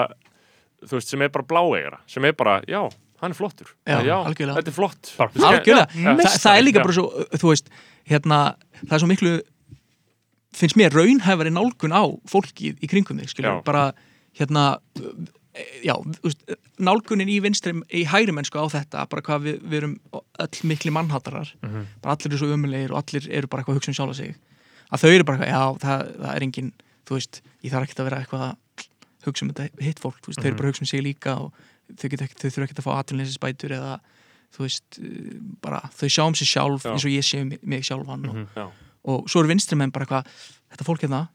þú 0.82 0.98
veist, 0.98 1.12
sem 1.14 1.22
er 1.22 1.30
bara 1.30 1.46
bláeigara 1.46 2.00
sem 2.10 2.26
er 2.26 2.34
bara, 2.34 2.60
já, 2.68 2.82
hann 3.22 3.32
er 3.32 3.38
flottur. 3.38 3.70
Já, 3.86 4.00
já 4.02 4.16
þetta 4.58 4.72
er 4.72 4.74
flott. 4.74 5.12
Þa, 5.18 5.28
það 6.42 6.56
er 6.58 6.64
líka 6.66 6.82
bara 6.82 6.96
svo 6.98 7.26
þú 7.38 7.52
veist, 7.52 7.70
hérna, 8.10 8.40
það 8.88 8.96
er 8.98 9.04
svo 9.04 9.10
miklu 9.12 9.34
finnst 10.58 10.76
mér 10.80 10.92
raunhæfari 10.98 11.52
nálgun 11.54 11.94
á 11.96 12.04
fólkið 12.28 12.82
í 12.84 12.90
kringum 12.92 13.22
þig, 13.22 13.30
skilur 13.32 13.60
Já. 13.62 13.62
bara, 13.64 13.84
hérna 14.36 14.64
já, 15.84 15.94
nálgunin 16.82 17.30
í 17.32 17.38
vinstri 17.44 17.74
í 17.94 18.04
hægri 18.10 18.34
mennsku 18.36 18.60
á 18.60 18.66
þetta, 18.72 19.06
bara 19.12 19.24
hvað 19.26 19.46
við, 19.48 19.58
við 19.70 19.78
erum 19.82 19.96
öll 20.42 20.62
mikli 20.68 20.92
mannhattarar 20.96 21.54
Mhm. 21.62 21.86
bara 22.02 22.16
allir 22.16 22.32
eru 22.34 22.38
svo 22.42 22.52
umulegir 22.56 22.92
og 22.92 23.04
allir 23.04 23.28
eru 23.30 23.48
bara 23.48 23.62
eitthvað 23.64 23.76
að 23.76 23.80
hugsa 23.80 23.92
um 23.92 23.98
sjálfa 24.00 24.16
sig. 24.16 24.36
Að 24.92 25.00
þau 25.06 25.12
eru 25.16 25.24
bara 25.24 25.38
eitthvað, 25.38 25.54
já, 25.54 25.64
það, 25.86 26.00
það 26.26 26.36
er 26.36 26.42
engin 26.48 26.72
þú 27.06 27.16
veist, 27.16 27.42
ég 27.64 27.72
þarf 27.72 27.84
ekki 27.88 28.00
að 28.02 28.08
vera 28.10 28.20
eitthvað 28.24 28.44
að 28.50 28.56
hugsa 29.26 29.46
um 29.46 29.52
þetta 29.54 29.70
hitt 29.82 30.00
fólk, 30.00 30.18
þú 30.22 30.28
veist, 30.32 30.40
þau 30.40 30.46
eru 30.46 30.54
Mhm. 30.54 30.58
bara 30.58 30.70
hugsa 30.72 30.82
um 30.82 30.86
sig 30.86 31.02
líka 31.04 31.36
og 31.40 31.54
þau, 31.96 32.10
þau 32.10 32.50
þurfa 32.50 32.68
ekki 32.68 32.80
að 32.80 32.86
fá 32.88 32.94
aðtunleysisbætur 33.04 33.72
eða 33.78 34.00
þú 34.52 34.60
veist, 34.66 35.00
bara 35.62 35.80
þau 35.96 36.10
sjá 36.10 36.24
um 36.28 36.36
sig 36.36 36.48
sjálf 36.48 36.84
Já. 36.84 36.92
eins 36.92 37.06
og 37.06 37.12
ég 37.12 37.24
sé 37.24 37.42
um 37.42 37.50
mig- 37.64 37.84
sjálfan 37.84 38.30
og, 38.30 38.36
Mhm. 38.36 38.48
Já. 38.56 38.72
og 39.06 39.26
svo 39.30 39.40
eru 39.40 39.48
vinstri 39.54 39.78
menn 39.78 39.92
bara 39.92 40.06
eitthvað 40.06 40.26
þetta 40.72 40.86
fólk 40.86 41.02
hérna, 41.02 41.30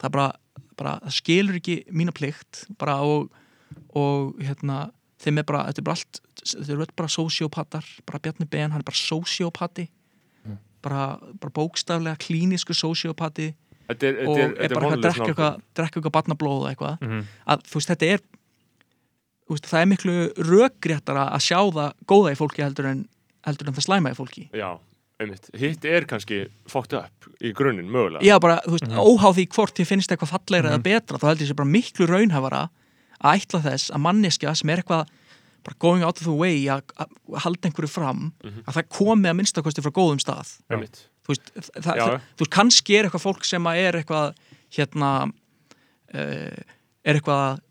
það 0.00 0.10
bara, 0.12 0.32
bara 0.76 1.00
það 1.00 1.12
skilur 1.12 1.54
ekki 1.60 1.84
mína 1.92 2.12
plikt 2.12 2.66
bara 2.78 2.96
og, 3.02 3.30
og 3.94 4.34
hérna 4.40 4.90
þeim 5.20 5.38
er 5.38 5.42
bara, 5.44 5.64
þetta 5.72 5.78
er 5.78 5.82
bara 5.82 5.96
allt 5.96 6.20
þetta 6.44 6.70
eru 6.70 6.86
bara 6.96 7.08
sociopatar, 7.08 7.84
bara 8.06 8.18
Bjarni 8.18 8.48
Ben 8.48 8.70
hann 8.70 8.80
er 8.80 8.84
bara 8.84 8.94
sociopati 8.96 9.88
Mm. 10.46 10.58
bara, 10.82 11.18
bara 11.40 11.50
bókstaflega 11.50 12.16
klínisku 12.18 12.74
sociopati 12.74 13.54
og 13.88 13.94
þetta 13.94 14.06
er, 14.06 14.54
þetta 14.56 14.74
bara 14.74 14.86
eitthvað 14.86 14.96
að 14.96 15.02
drekka 15.06 15.26
eitthvað, 15.30 15.60
drekka 15.78 16.00
eitthvað 16.00 16.16
barnablóð 16.16 16.64
eitthvað 16.70 16.98
Mhm. 17.00 17.20
að 17.46 17.62
þú 17.70 17.74
veist, 17.80 17.88
þetta 17.92 18.06
er 18.14 18.20
þú 19.46 19.54
veist, 19.54 19.68
það 19.70 19.80
er 19.82 19.90
miklu 19.92 20.16
rökréttara 20.50 21.24
að 21.32 21.44
sjá 21.46 21.60
það 21.76 21.92
góða 22.10 22.32
í 22.34 22.38
fólki 22.40 22.64
heldur 22.64 22.86
en, 22.90 23.08
heldur 23.46 23.68
en 23.70 23.74
það 23.74 23.86
slæma 23.86 24.10
í 24.10 24.16
fólki 24.18 24.48
já, 24.52 24.70
einmitt, 25.20 25.50
hitt 25.54 25.84
er 25.84 26.04
kannski 26.10 26.40
fókt 26.68 26.92
upp 26.98 27.28
í 27.40 27.52
grunninn, 27.54 27.88
mögulega 27.90 28.22
Já, 28.26 28.38
bara, 28.40 28.58
þú 28.66 28.74
veist, 28.74 28.88
Mhm. 28.88 28.98
óháð 28.98 29.34
því 29.38 29.46
hvort 29.54 29.78
ég 29.78 29.86
finnst 29.86 30.10
eitthvað 30.10 30.34
fallegra 30.34 30.70
Mhm. 30.70 30.74
eða 30.74 30.82
betra, 30.82 31.18
þá 31.18 31.26
held 31.28 31.38
ég 31.40 31.48
sé 31.48 31.54
bara 31.56 31.68
miklu 31.68 32.06
raunhafara 32.06 32.68
að 33.22 33.40
ætla 33.40 33.62
þess 33.62 33.90
að 33.90 34.00
manneskja 34.02 34.56
sem 34.56 34.70
er 34.70 34.82
eitthvað 34.82 35.06
bara 35.64 35.76
going 35.80 36.02
out 36.02 36.18
of 36.18 36.24
the 36.24 36.32
way 36.32 36.64
að, 36.66 36.82
halda 37.38 37.68
einhverju 37.70 37.88
fram 37.88 38.32
Mhm. 38.44 38.62
að 38.66 38.74
það 38.74 38.88
komi 38.90 39.26
að 39.30 39.36
minnstakosti 39.40 39.82
frá 39.82 39.90
góðum 39.90 40.20
stað 40.20 40.58
einmitt, 40.70 41.06
þú 41.26 41.34
veist, 41.34 41.52
það, 41.58 41.90
það, 41.90 42.16
þú 42.38 42.44
veist, 42.44 42.54
kannski 42.56 42.96
er 42.96 43.08
eitthvað 43.08 43.26
fólk 43.26 43.46
sem 43.48 43.68
að 43.68 43.82
er 43.82 44.00
eitthvað 44.00 44.40
hérna 44.76 45.12
uh, 45.26 46.64
er 47.06 47.20
eitthvað 47.20 47.44
að 47.46 47.62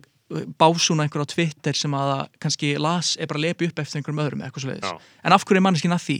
básúna 0.59 1.05
einhver 1.05 1.21
á 1.21 1.27
Twitter 1.29 1.77
sem 1.77 1.93
að 1.95 2.13
kannski 2.41 2.75
las 2.81 3.13
er 3.21 3.29
bara 3.29 3.43
lepi 3.43 3.69
upp 3.69 3.81
eftir 3.83 3.99
einhverjum 3.99 4.23
öðrum 4.23 4.45
eitthvað 4.45 4.65
svo 4.65 4.77
Já. 4.79 4.95
en 5.23 5.35
af 5.35 5.45
hverju 5.45 5.61
er 5.61 5.67
manneskinn 5.67 5.93
að 5.95 6.07
því? 6.07 6.19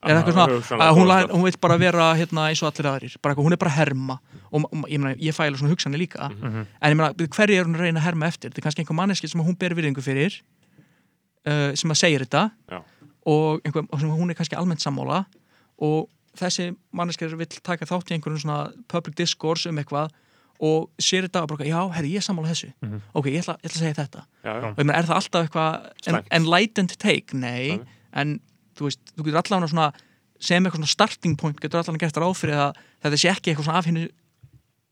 er 0.00 0.16
eitthvað 0.16 0.36
svona, 0.36 0.54
hugsanlega 0.56 0.92
að 0.92 0.98
hún, 0.98 1.10
hún 1.34 1.42
vil 1.44 1.58
bara 1.60 1.76
vera 1.80 2.06
hérna 2.16 2.46
eins 2.48 2.62
og 2.64 2.70
allir 2.70 2.88
aðrir, 2.88 3.16
bara 3.20 3.34
eitthvað, 3.34 3.46
hún 3.48 3.56
er 3.56 3.60
bara 3.60 3.72
að 3.72 3.80
herma. 3.80 4.16
Og, 4.48 4.64
ég, 4.88 5.02
meina, 5.02 5.12
ég 5.20 5.36
fæla 5.36 5.60
svona 5.60 5.74
hugsanir 5.74 6.00
líka. 6.00 6.30
Mhm. 6.32 6.62
en 6.80 6.94
ég 6.94 6.96
meina, 6.96 7.10
hverju 7.36 7.58
er 7.58 7.68
hún 7.68 7.76
að 7.76 7.84
reyna 7.84 8.00
að 8.00 8.06
herma 8.08 8.30
eftir? 8.30 8.50
Þetta 8.50 8.62
er 8.62 8.66
kannski 8.68 8.84
einhver 8.84 8.96
manneski 8.96 9.28
sem 9.28 9.44
hún 9.44 9.58
ber 9.58 9.76
virðingu 9.76 10.04
fyrir 10.04 10.40
uh, 11.44 11.74
sem 11.76 11.92
að 11.92 12.00
segir 12.00 12.24
þetta. 12.24 12.50
Já. 12.70 12.80
og, 13.26 13.60
einhver, 13.64 13.84
hún 13.92 14.30
er 14.30 14.38
kannski 14.38 14.56
almennt 14.56 14.80
sammála. 14.80 15.26
Og 15.84 16.08
þessi 16.38 16.76
manneski 16.92 17.26
vill 17.34 17.46
taka 17.62 17.86
þátt 17.86 18.10
í 18.10 18.14
einhverjum 18.16 18.40
svona 18.44 18.72
public 18.88 19.16
discourse 19.16 19.66
um 19.68 19.78
eitthvað 19.78 20.10
og 20.60 20.90
sér 21.00 21.24
þetta 21.24 21.42
og 21.42 21.48
bara, 21.54 21.64
já, 21.64 21.80
herri, 21.96 22.10
ég 22.12 22.20
er 22.20 22.26
sammála 22.26 22.50
þessu 22.52 22.72
Mhm. 22.82 23.00
ok, 23.14 23.26
ég 23.26 23.40
ætla, 23.42 23.56
ég 23.62 23.70
ætla 23.70 23.76
að 23.76 23.82
segja 23.82 23.98
þetta 24.04 24.24
já, 24.44 24.52
já, 24.60 24.68
og 24.70 24.78
er 24.78 25.06
það 25.08 25.16
alltaf 25.16 25.48
eitthvað 25.48 26.24
enlightened 26.30 26.96
take? 26.98 27.32
Nei, 27.34 27.76
Nei. 27.76 27.86
en 28.12 28.40
þú 28.76 28.84
veist, 28.88 29.00
þú 29.16 29.24
getur 29.24 29.40
allavega 29.42 29.68
svona 29.72 29.92
sem 30.40 30.64
eitthvað 30.64 30.80
svona 30.80 30.94
starting 30.94 31.36
point 31.36 31.60
getur 31.60 31.80
allavega 31.80 32.06
gert 32.06 32.16
ráð 32.20 32.36
fyrir 32.40 32.54
að 32.56 32.74
þetta 33.04 33.18
sé 33.20 33.28
ekki 33.32 33.50
eitthvað 33.54 33.64
svona 33.68 33.78
af 33.78 33.86
henni 33.86 34.08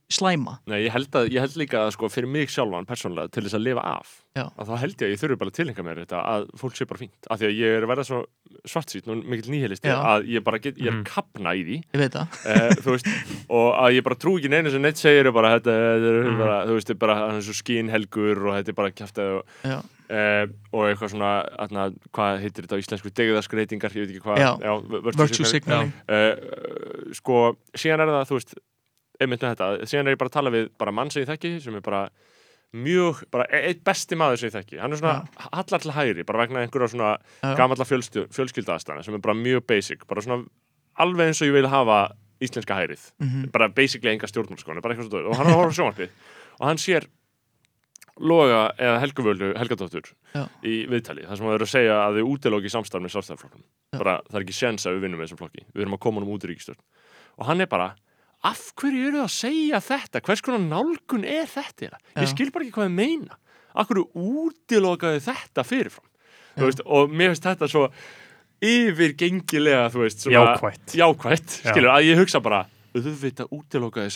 slæma. 0.09 0.55
Nei, 0.67 0.79
ég 0.87 0.93
held, 0.95 1.11
að, 1.21 1.27
ég 1.35 1.43
held 1.45 1.57
líka 1.61 1.83
að 1.85 1.91
sko 1.93 2.09
fyrir 2.09 2.31
mig 2.33 2.49
sjálfan 2.49 2.87
persónlega 2.89 3.29
til 3.35 3.43
þess 3.45 3.57
að 3.59 3.65
lifa 3.67 3.83
af 3.85 4.13
Já. 4.39 4.45
að 4.57 4.69
þá 4.71 4.75
held 4.81 4.95
ég 4.95 5.05
að 5.05 5.13
ég 5.13 5.21
þurfi 5.21 5.37
bara 5.43 5.51
að 5.53 5.57
tilhenga 5.59 5.85
mér 5.85 5.99
þetta 6.05 6.21
að 6.33 6.47
fólk 6.57 6.77
sé 6.79 6.87
bara 6.89 7.01
fínt, 7.03 7.29
af 7.29 7.41
því 7.43 7.49
að 7.51 7.59
ég 7.59 7.75
er 7.77 7.85
að 7.85 7.91
verða 7.93 8.05
svo 8.09 8.21
svartsýtn 8.73 9.13
og 9.13 9.27
mikill 9.29 9.53
nýhelisti 9.53 9.91
Já. 9.93 9.99
að 10.15 10.31
ég 10.33 10.45
bara 10.47 10.61
get, 10.65 10.79
ég 10.81 10.89
er 10.89 10.97
að 10.97 11.05
kapna 11.11 11.53
í 11.53 11.65
því. 11.67 11.77
Ég 11.93 12.01
veit 12.01 12.17
það, 12.17 12.27
uh, 12.49 13.13
og 13.59 13.69
að 13.83 13.99
ég 13.99 14.07
bara 14.09 14.19
trú 14.25 14.33
ekki 14.39 14.51
neina 14.53 14.73
sem 14.73 14.83
neitt 14.83 14.97
segir 15.01 15.29
er 15.29 15.35
bara, 15.37 15.53
þetta, 15.59 15.75
þetta 15.77 16.09
er 16.15 16.29
Mhm. 16.29 16.39
bara, 16.41 16.57
þú 16.71 16.79
veist, 16.79 16.89
þetta 16.89 16.97
er 16.97 17.05
bara 17.05 17.43
skínhelgur 17.59 18.43
og 18.49 18.57
þetta 18.57 18.69
er 18.73 18.79
bara 18.81 18.95
kjæftið 18.97 19.35
og, 19.37 19.45
uh, 19.69 20.45
og 20.73 20.89
eitthvað 20.89 21.13
svona 21.13 21.33
atna, 21.67 21.91
hvað 22.17 22.41
heitir 22.47 22.65
þetta 22.65 22.81
á 22.81 22.83
íslensku, 22.83 23.13
degðaskreitingar 23.13 23.93
ég 23.93 24.07
veit 24.07 24.17
ekki 24.17 24.25
hvað, 24.25 24.41
uh, 26.09 27.13
sko, 27.13 27.57
síðan 27.77 28.01
er 28.07 28.13
það, 28.17 28.27
þú 28.33 28.39
veist 28.41 28.55
einmitt 29.21 29.43
með 29.43 29.55
þetta, 29.57 29.87
síðan 29.91 30.07
er 30.07 30.15
ég 30.17 30.19
bara 30.21 30.29
að 30.31 30.37
tala 30.39 30.51
við 30.55 30.69
bara 30.79 30.93
mann 30.95 31.11
sem 31.11 31.23
ég 31.25 31.29
þekki, 31.29 31.53
sem 31.65 31.75
er 31.75 31.81
bara 31.85 32.09
mjög, 32.75 33.25
bara 33.33 33.47
e- 33.51 33.63
einn 33.71 33.81
besti 33.85 34.17
maður 34.21 34.39
sem 34.39 34.51
ég 34.51 34.57
þekki. 34.59 34.79
Hann 34.83 34.93
er 34.93 35.01
svona 35.01 35.29
hallar 35.53 35.81
til 35.81 35.93
hægri, 35.97 36.25
bara 36.29 36.43
vegna 36.47 36.61
einhverja 36.67 36.91
svona 36.93 37.17
Já. 37.43 37.55
gamalla 37.57 37.85
fjölskyldaðastana 37.89 39.03
sem 39.05 39.15
er 39.15 39.23
bara 39.25 39.35
mjög 39.35 39.67
basic, 39.67 40.07
bara 40.07 40.21
svona 40.23 40.45
alveg 41.01 41.31
eins 41.33 41.41
og 41.43 41.49
ég 41.49 41.53
vil 41.57 41.69
hafa 41.69 42.13
íslenska 42.41 42.77
hærið 42.77 43.11
Mhm. 43.21 43.51
bara 43.51 43.69
basically 43.69 44.11
enga 44.13 44.27
stjórnmál 44.29 44.59
sko, 44.61 44.71
hann 44.71 44.77
er 44.79 44.83
bara 44.83 44.95
eitthvað 44.95 45.09
svo 45.11 45.19
dót 45.19 45.31
og 45.31 45.37
hann 45.37 45.47
er 45.47 45.53
að 45.55 45.59
horfa 45.59 45.75
sjónvarpið. 45.79 46.11
Og 46.61 46.67
hann 46.67 46.77
sér 46.77 47.07
Loga 48.21 48.73
eða 48.83 48.99
Helguvölu 48.99 49.53
Helgadóttur 49.55 50.09
Já. 50.35 50.49
í 50.67 50.89
viðtali 50.91 51.23
þar 51.23 51.37
sem 51.39 51.47
það 51.47 51.55
eru 51.55 51.67
að 51.69 51.71
segja 51.71 51.99
að 52.03 52.17
þau 52.19 52.31
útilóki 52.33 52.71
samstarf 52.73 53.05
með 53.05 53.13
sjálfstæðarflokkum 53.15 53.63
Já. 53.63 53.99
bara 54.01 54.15
það 54.27 54.35
er 54.41 54.45
ekki 54.47 54.57
séns 54.59 54.87
að 54.91 54.97
við 54.97 55.05
vinnum 55.05 55.21
með 55.21 55.29
þessum 55.29 55.39
flokki. 55.39 55.63
Við 55.73 55.83
erum 55.85 55.95
að 55.95 56.01
koma 56.03 56.19
honum 56.21 56.33
út 56.35 56.43
í 56.43 56.51
ríkistjórn 56.51 56.81
og 57.39 57.47
hann 57.47 57.61
er 57.63 57.67
bara 57.71 57.95
af 58.47 58.61
hverju 58.79 59.09
eru 59.09 59.19
það 59.19 59.27
að 59.27 59.35
segja 59.35 59.81
þetta 59.83 60.21
hvers 60.29 60.43
konar 60.47 60.63
nálgun 60.69 61.25
er 61.27 61.49
þetta 61.51 61.99
ég 62.23 62.29
skil 62.31 62.51
bara 62.55 62.65
ekki 62.65 62.77
hvað 62.77 62.89
þið 62.91 62.99
meina 63.01 63.39
af 63.75 63.89
hverju 63.91 64.05
útilokaði 64.15 65.21
þetta 65.27 65.65
fyrirfram 65.67 66.07
veist, 66.59 66.83
og 66.87 67.11
mér 67.11 67.33
finnst 67.35 67.49
þetta 67.49 67.69
svo 67.71 67.89
yfirgengilega 68.63 69.87
veist, 69.95 70.25
svona, 70.25 70.55
Jákvætt. 70.55 70.95
jákvætt 70.99 71.61
Já. 71.63 71.71
skilur, 71.73 71.91
að 71.95 72.09
ég 72.09 72.19
hugsa 72.23 72.41
bara 72.43 72.65
auðvitað 72.97 73.51
útilokaði 73.55 74.11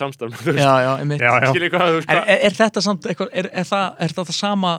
já. 1.44 1.50
skilur 1.52 1.70
hvað, 1.74 1.90
þú 1.92 1.98
veist, 2.00 2.10
Er, 2.12 2.40
er, 2.48 2.56
þetta 2.56 2.82
samt 2.82 3.06
eitthvað, 3.10 3.28
er, 3.42 3.48
er, 3.52 3.68
það, 3.68 3.86
er 4.06 4.14
þetta 4.16 4.34
sama, 4.38 4.72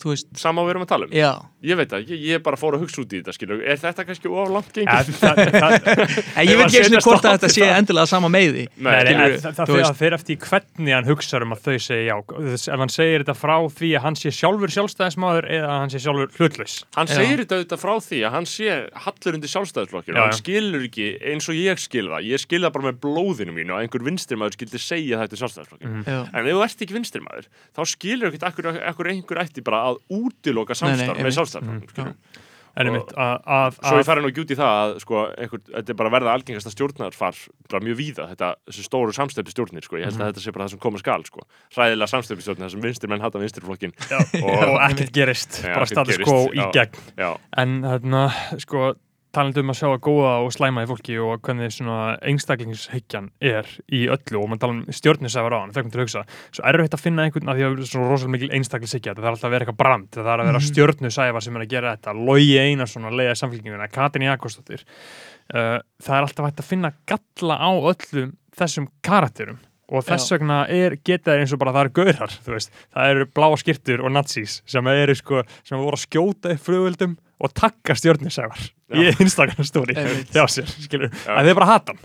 þú 0.00 0.12
veist, 0.14 0.28
sama 0.40 0.64
við 0.66 0.74
erum 0.74 0.84
að 0.86 0.90
tala 0.94 1.08
um. 1.08 1.14
Já. 1.14 1.30
Ég 1.60 1.76
veit 1.76 1.90
það, 1.92 2.06
ég, 2.08 2.22
ég 2.30 2.42
bara 2.44 2.56
fór 2.56 2.76
að 2.78 2.86
hugsa 2.86 3.02
út 3.02 3.12
í 3.12 3.20
þetta 3.20 3.34
skilur, 3.36 3.60
er 3.60 3.76
þetta 3.80 4.06
kannski 4.08 4.30
of 4.32 4.48
langt 4.54 4.70
gengið? 4.72 5.10
ég 6.48 6.56
veit 6.56 6.64
að 6.64 6.70
ekki 6.70 6.80
eins 6.80 6.96
og 6.96 7.04
hvort 7.04 7.26
að 7.28 7.34
þetta 7.36 7.50
sé 7.52 7.68
endilega 7.68 8.06
sama 8.08 8.30
skilurðu, 8.32 8.64
en 8.80 9.54
það, 9.60 9.90
fer 10.00 10.16
eftir 10.16 10.32
í 10.36 10.38
hvernig 10.40 10.92
hann 10.96 11.08
hugsa 11.10 11.40
um 11.44 11.52
að 11.52 11.60
þau 11.66 11.76
segja 11.84 12.04
já. 12.08 12.16
Ef 12.70 12.80
hann 12.80 12.92
segir 12.94 13.24
þetta 13.24 13.36
frá 13.36 13.56
því 13.76 13.90
að 13.98 14.04
hann 14.06 14.16
sé 14.20 14.32
sjálfur 14.34 14.72
sjálfstæðismadur 14.74 15.46
eða 15.50 15.68
að 15.68 15.80
hann 15.84 15.92
sé 15.92 16.00
sjálfur 16.00 16.28
hlutlaus. 16.38 16.74
Hann 16.96 17.10
Já. 17.10 17.14
segir 17.20 17.36
þetta 17.42 17.58
auðvitað 17.58 17.80
frá 17.84 17.94
því 18.06 18.18
að 18.24 18.34
hann 18.36 18.48
sé 18.48 18.68
hallur 19.04 19.36
undir 19.36 19.52
sjálfstæðisflokkir 19.52 20.14
Já, 20.14 20.18
og 20.20 20.24
hann 20.24 20.38
skilur 20.38 20.82
ekki 20.86 21.08
eins 21.32 21.46
og 21.50 21.54
ég 21.58 21.76
skil 21.82 22.06
það. 22.08 22.20
Ég 22.30 22.38
skil 22.40 22.62
það 22.64 22.74
bara 22.76 22.86
með 22.88 22.96
blóðinu 23.04 23.52
mínu 23.56 23.76
og 23.76 23.80
einhver 23.84 24.06
vinstrimæður 24.06 24.54
skildi 24.56 24.80
að 29.90 30.00
útiloka 30.20 30.74
samstarf 30.78 31.64
með 31.66 32.14
en 32.78 32.86
Og- 32.86 32.94
einmitt 32.94 33.10
að, 33.18 33.32
að, 33.50 33.78
Svo 33.82 33.98
ég 33.98 34.06
fari 34.06 34.22
nú 34.22 34.28
ekki 34.30 34.42
út 34.44 34.52
í 34.54 34.56
það 34.56 34.76
að 34.80 34.92
sko, 35.02 35.22
einhver, 35.42 35.60
þetta 35.74 35.90
er 35.90 35.96
bara 35.98 36.12
verða 36.14 36.34
algengasta 36.38 36.70
stjórnarfar 36.70 37.40
bara 37.68 37.82
mjög 37.82 37.96
víða, 37.98 38.26
þetta, 38.30 38.50
þessi 38.70 38.84
stóru 38.86 39.12
samstöpi 39.16 39.50
stjórnir, 39.50 39.82
sko, 39.82 39.98
ég 39.98 40.06
held 40.06 40.14
Mhm. 40.14 40.22
að 40.22 40.30
þetta 40.30 40.44
sé 40.44 40.52
bara 40.54 40.64
það 40.64 40.70
sem 40.70 40.78
koma 40.78 40.98
skal, 41.02 41.24
sko, 41.26 41.40
hræðilega 41.74 42.08
samstöpi 42.14 42.46
stjórnir, 42.46 42.64
það 42.68 42.70
sem 42.70 42.80
vinstrimenn 42.86 43.20
hata 43.26 43.38
vinstriflokkin 43.42 43.92
og 43.98 44.70
og, 44.70 44.78
ekkert 44.86 45.12
gerist. 45.12 45.62
Já, 45.66 45.74
bara 45.74 45.86
status 45.90 46.18
quo 46.22 46.46
í 46.54 46.62
gegn. 46.72 46.94
já, 47.18 47.36
en 47.58 47.82
þarna 47.82 48.22
sko 48.62 48.94
talandi 49.32 49.62
um 49.62 49.70
að 49.72 49.78
sjá 49.78 49.86
að 49.92 50.00
góða 50.06 50.32
og 50.44 50.52
slæma 50.54 50.82
í 50.84 50.88
fólki 50.90 51.16
og 51.22 51.40
hvernig 51.46 51.70
svona 51.74 52.16
einstaklingshyggjan 52.26 53.28
er 53.40 53.68
í 53.94 54.00
öllu 54.10 54.40
og 54.42 54.48
mann 54.50 54.58
tala 54.62 54.74
um 54.74 54.80
stjórnisæfar 54.90 55.54
á 55.54 55.58
hann, 55.62 55.74
þegar 55.76 55.90
til 55.94 56.00
að 56.00 56.04
hugsa 56.06 56.22
svo 56.50 56.64
erfitt 56.66 56.96
að 56.98 57.04
finna 57.04 57.26
einhvern, 57.28 57.48
af 57.52 57.56
því 57.58 57.64
að 57.66 57.70
það 57.76 57.84
er 57.84 57.90
svona 57.92 58.10
rosalega 58.10 58.34
mikil 58.34 58.50
einstaklingshyggja, 58.58 59.14
það 59.14 59.24
er 59.28 59.30
alltaf 59.32 59.48
að 59.48 59.54
vera 59.54 59.66
eitthvað 59.66 59.80
brand 59.84 60.10
það 60.18 60.32
er 60.34 60.42
að 60.44 60.50
vera 60.50 60.60
Mhm. 60.60 60.68
stjórnisæfar 60.70 61.42
sem 61.46 61.56
er 61.56 61.64
að 61.66 61.72
gera 61.76 61.96
þetta 61.96 62.16
Logi 62.26 62.58
Einarsson 62.58 63.04
að 63.08 63.18
leiða 63.20 63.38
samfélkinguna 63.40 63.90
Katrin 63.92 64.26
Jakobsdóttir 64.28 64.84
uh, 65.54 65.78
það 66.02 66.14
er 66.16 66.26
alltaf 66.26 66.50
að 66.50 66.64
finna 66.66 66.92
galla 67.06 67.56
á 67.58 67.70
öllum 67.70 68.34
þessum 68.56 68.88
karakterum 69.02 69.58
og 69.90 70.04
þess 70.06 70.30
vegna 70.30 70.60
er, 70.70 70.94
geta 71.02 71.32
þeir 71.32 71.40
eins 71.42 71.52
og 71.54 71.58
bara 71.58 71.72
það 71.74 71.86
eru 71.88 71.94
gaurar, 71.98 72.34
þú 72.44 72.52
veist, 72.54 72.70
það 72.94 73.08
eru 73.10 73.24
bláa 73.34 73.56
skirtur 73.58 74.02
og 74.06 74.12
nazís 74.14 74.60
sem 74.70 74.86
eru 74.86 75.14
sko 75.18 75.40
sem 75.66 75.78
voru 75.82 75.98
að 75.98 76.04
skjóta 76.06 76.52
upp 76.54 76.62
flugvöldum 76.62 77.16
og 77.40 77.54
takka 77.56 77.94
stjórninsævar 77.96 78.60
í. 78.94 79.06
Instagram 79.22 79.64
story 79.64 79.94
hjá 79.96 80.44
sér, 80.50 80.68
skilur, 80.84 81.10
að 81.26 81.48
þeir 81.48 81.56
bara 81.60 81.70
hata 81.72 81.94
hann. 81.94 82.02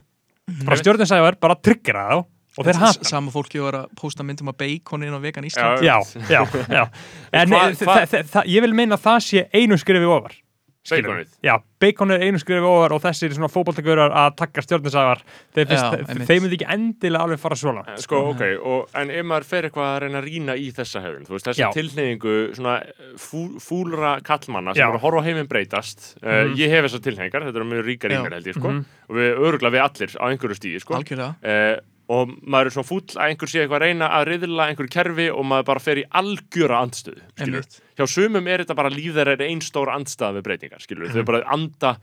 Bara 0.68 0.78
stjórninsævar 0.80 1.38
bara 1.42 1.56
tryggjara 1.60 2.06
þá 2.12 2.16
og 2.56 2.64
þeir 2.70 2.78
hata 2.80 3.02
hann. 3.02 3.10
Sama 3.10 3.34
fólki 3.34 3.60
var 3.60 3.80
að 3.82 3.90
posta 4.00 4.24
myndum 4.24 4.52
að 4.54 4.60
baconin 4.64 5.14
og 5.18 5.22
vegan 5.26 5.44
Ísland. 5.50 5.84
Já, 5.84 5.98
já, 6.32 6.42
já. 6.72 6.84
En 7.36 7.50
Hva- 7.52 7.66
þa- 7.76 7.90
hva- 7.90 8.06
þa- 8.14 8.24
þa- 8.32 8.46
ég 8.48 8.64
vil 8.64 8.74
meina 8.78 8.96
að 8.96 9.04
það 9.10 9.20
sé 9.28 9.46
einu 9.60 9.76
skrifi 9.82 10.08
ofar. 10.08 10.38
Baconið. 10.86 11.28
já, 11.44 11.56
bacon 11.82 12.12
er 12.12 12.20
einu 12.22 12.38
skrifi 12.38 12.62
ofar 12.62 12.94
og 12.94 13.02
þessir 13.02 13.34
svona 13.34 13.50
fótboltagaurar 13.50 14.12
að 14.14 14.36
takka 14.38 14.62
stjórninsævar 14.62 15.24
þeir, 15.56 16.42
myndi 16.44 16.58
ekki 16.60 16.68
endilega 16.76 17.24
alveg 17.26 17.40
fara 17.42 17.56
svona 17.58 17.84
Eh, 17.88 17.98
Sko, 18.02 18.20
ok, 18.32 18.42
og, 18.62 18.90
en 19.02 19.10
ef 19.12 19.26
maður 19.26 19.48
fer 19.50 19.68
eitthvað 19.70 19.90
að 19.96 20.00
reyna 20.06 20.22
að 20.22 20.28
rýna 20.30 20.56
í 20.62 20.68
þessa 20.76 21.02
hefðun, 21.02 21.26
þú 21.26 21.36
veist, 21.36 21.48
þessa 21.50 21.64
Já. 21.64 21.70
tilhneyingu 21.74 22.36
svona 22.56 22.76
fú, 23.18 23.42
fúlra 23.62 24.14
kallmanna 24.26 24.76
sem 24.76 24.86
eru 24.88 24.98
að 25.00 25.06
horfa 25.08 25.24
heiminn 25.26 25.48
breytast 25.50 26.16
uh, 26.22 26.46
Mhm. 26.46 26.56
ég 26.62 26.70
hef 26.70 26.86
þessar 26.86 27.04
tilhengar, 27.10 27.42
þetta 27.50 27.56
eru 27.62 27.66
mjög 27.72 27.86
ríkar 27.90 28.12
í 28.12 28.16
Já. 28.20 28.22
mér 28.26 28.34
held 28.38 28.46
ég, 28.52 28.56
sko, 28.60 28.70
Mhm. 28.70 28.86
og 29.10 29.16
við 29.16 29.44
öruglega 29.50 29.74
við 29.74 29.84
allir 29.86 30.12
á 30.22 30.26
einhverju 30.30 30.58
stíði, 30.62 30.82
sko 30.82 30.94
Algjörlega 31.02 31.36
uh, 31.44 31.80
og 32.14 32.34
maður 32.46 32.70
er 32.70 32.76
svona 32.76 32.90
fúll 32.90 33.06
að 33.16 33.30
einhver 33.30 33.50
sé 33.52 33.62
eitthvað 33.64 33.80
að 33.80 33.86
reyna 33.88 34.10
að 34.20 34.28
riðla 34.32 34.68
einhverju 34.70 34.94
kerfi 34.94 35.30
og 35.34 35.48
maður 35.50 35.70
bara 35.72 35.86
fer 35.86 36.02
í 36.04 36.08
algjöra 36.22 36.82
andstöðu 36.86 37.24
skilur. 37.34 37.70
Hjá 37.98 38.06
sumum 38.12 38.52
er 38.52 38.66
þetta 38.66 38.78
bara 38.78 38.94
líf 38.94 39.16
þeirra 39.16 39.38
er 39.40 39.48
ein 39.48 39.64
stór 39.66 39.94
andstæða 39.96 40.38
við 40.38 40.46
breytingar 40.50 40.86
skilur. 40.86 41.10
þau 41.16 41.26
bara 41.26 41.42
anda 41.56 41.96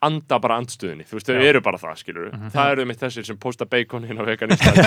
anda 0.00 0.38
bara 0.40 0.56
andstöðinni, 0.56 1.04
þú 1.04 1.18
veist, 1.18 1.28
þau 1.28 1.34
Já. 1.36 1.42
eru 1.50 1.60
bara 1.60 1.76
það 1.80 1.96
skilur. 2.00 2.28
það 2.54 2.70
eru 2.72 2.84
mitt 2.88 3.02
þessir 3.02 3.26
sem 3.28 3.36
posta 3.40 3.66
baconin 3.68 4.16
á 4.16 4.24
veganistan 4.24 4.78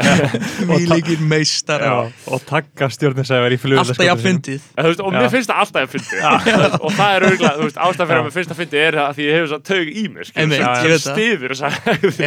Við 0.68 0.84
líkir 0.90 1.22
meistar 1.24 1.80
Já, 1.86 1.94
og 2.28 2.44
takka 2.44 2.90
stjórninsævar 2.92 3.54
í 3.56 3.58
flugvöld 3.60 3.86
Alltaf 3.94 4.04
jafn 4.04 4.26
fyndið. 4.26 4.66
En, 4.74 4.84
þú 4.84 4.90
veist, 4.92 5.00
og 5.06 5.16
Já. 5.16 5.16
mér 5.16 5.32
finnst 5.32 5.52
það 5.52 5.62
alltaf 5.64 5.86
að 5.86 5.94
fyndi 5.94 6.20
og 6.84 6.98
það 6.98 7.14
er 7.14 7.26
auðvitað, 7.30 7.56
þú 7.56 7.70
veist, 7.70 7.80
ástæð 7.86 8.10
fyrir 8.10 8.20
að 8.20 8.28
mér 8.28 8.36
finnst 8.36 8.52
það 8.52 8.76
er 8.82 9.00
að 9.06 9.16
því 9.16 9.30
ég 9.30 9.38
hefur 9.38 9.50
svo 9.54 9.60
taug 9.70 9.94
í 9.94 10.04
mér 10.12 10.28
skilur, 10.28 10.54
ég 10.60 10.68
það. 10.68 11.06
stiður 11.08 11.56
þess 11.56 11.64
að 11.64 11.80
einmitt. 11.94 12.20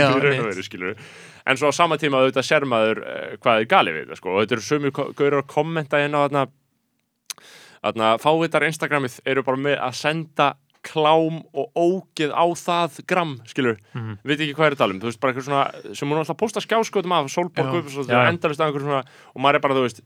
veru, 0.50 0.66
skilur 0.72 0.98
en 1.46 1.58
svo 1.60 1.70
á 1.70 1.74
sama 1.76 1.98
tíma 2.02 2.22
auðvitað 2.22 2.48
sér 2.48 2.66
maður 2.70 3.02
uh, 3.04 3.38
hvað 3.44 3.62
er 3.64 3.70
gali 3.72 3.92
við 3.96 4.06
þetta, 4.08 4.20
sko, 4.22 4.34
og 4.36 4.44
þetta 4.44 4.56
eru 4.58 4.68
sömu 4.68 4.92
gauður 4.96 5.40
að 5.42 5.48
kommenta 5.54 5.98
á 6.00 6.08
þarna 6.08 6.46
þarna, 7.84 8.12
fávitar 8.24 8.66
Instagramið 8.68 9.18
eru 9.28 9.44
bara 9.44 9.60
með 9.60 9.80
að 9.84 9.98
senda 10.00 10.52
klám 10.84 11.38
og 11.56 11.70
ógeð 11.80 12.34
á 12.36 12.44
það 12.60 12.98
gram, 13.08 13.38
skilur, 13.48 13.78
Mhm. 13.96 14.18
veit 14.28 14.40
ekki 14.40 14.54
hvað 14.56 14.66
er 14.68 14.74
að 14.76 14.78
tala 14.82 14.94
um. 14.94 15.00
Þú 15.00 15.08
veist, 15.08 15.20
bara 15.22 15.32
eitthvað 15.34 15.48
svona, 15.48 15.96
sem 15.96 16.10
hún 16.10 16.18
alltaf 16.20 16.38
posta 16.38 16.60
skjáskotum 16.60 17.12
af 17.16 17.30
Solborg 17.32 17.68
Já. 17.68 17.72
Guðbjörnsson, 17.72 18.08
Já, 18.12 18.20
já. 18.20 18.30
endalist 18.34 18.60
af 18.60 18.68
einhver 18.68 18.82
svona, 18.84 19.04
og 19.36 19.42
maður 19.42 19.56
er 19.56 19.60
bara, 19.64 19.74
þú 19.76 19.84
veist 19.88 20.02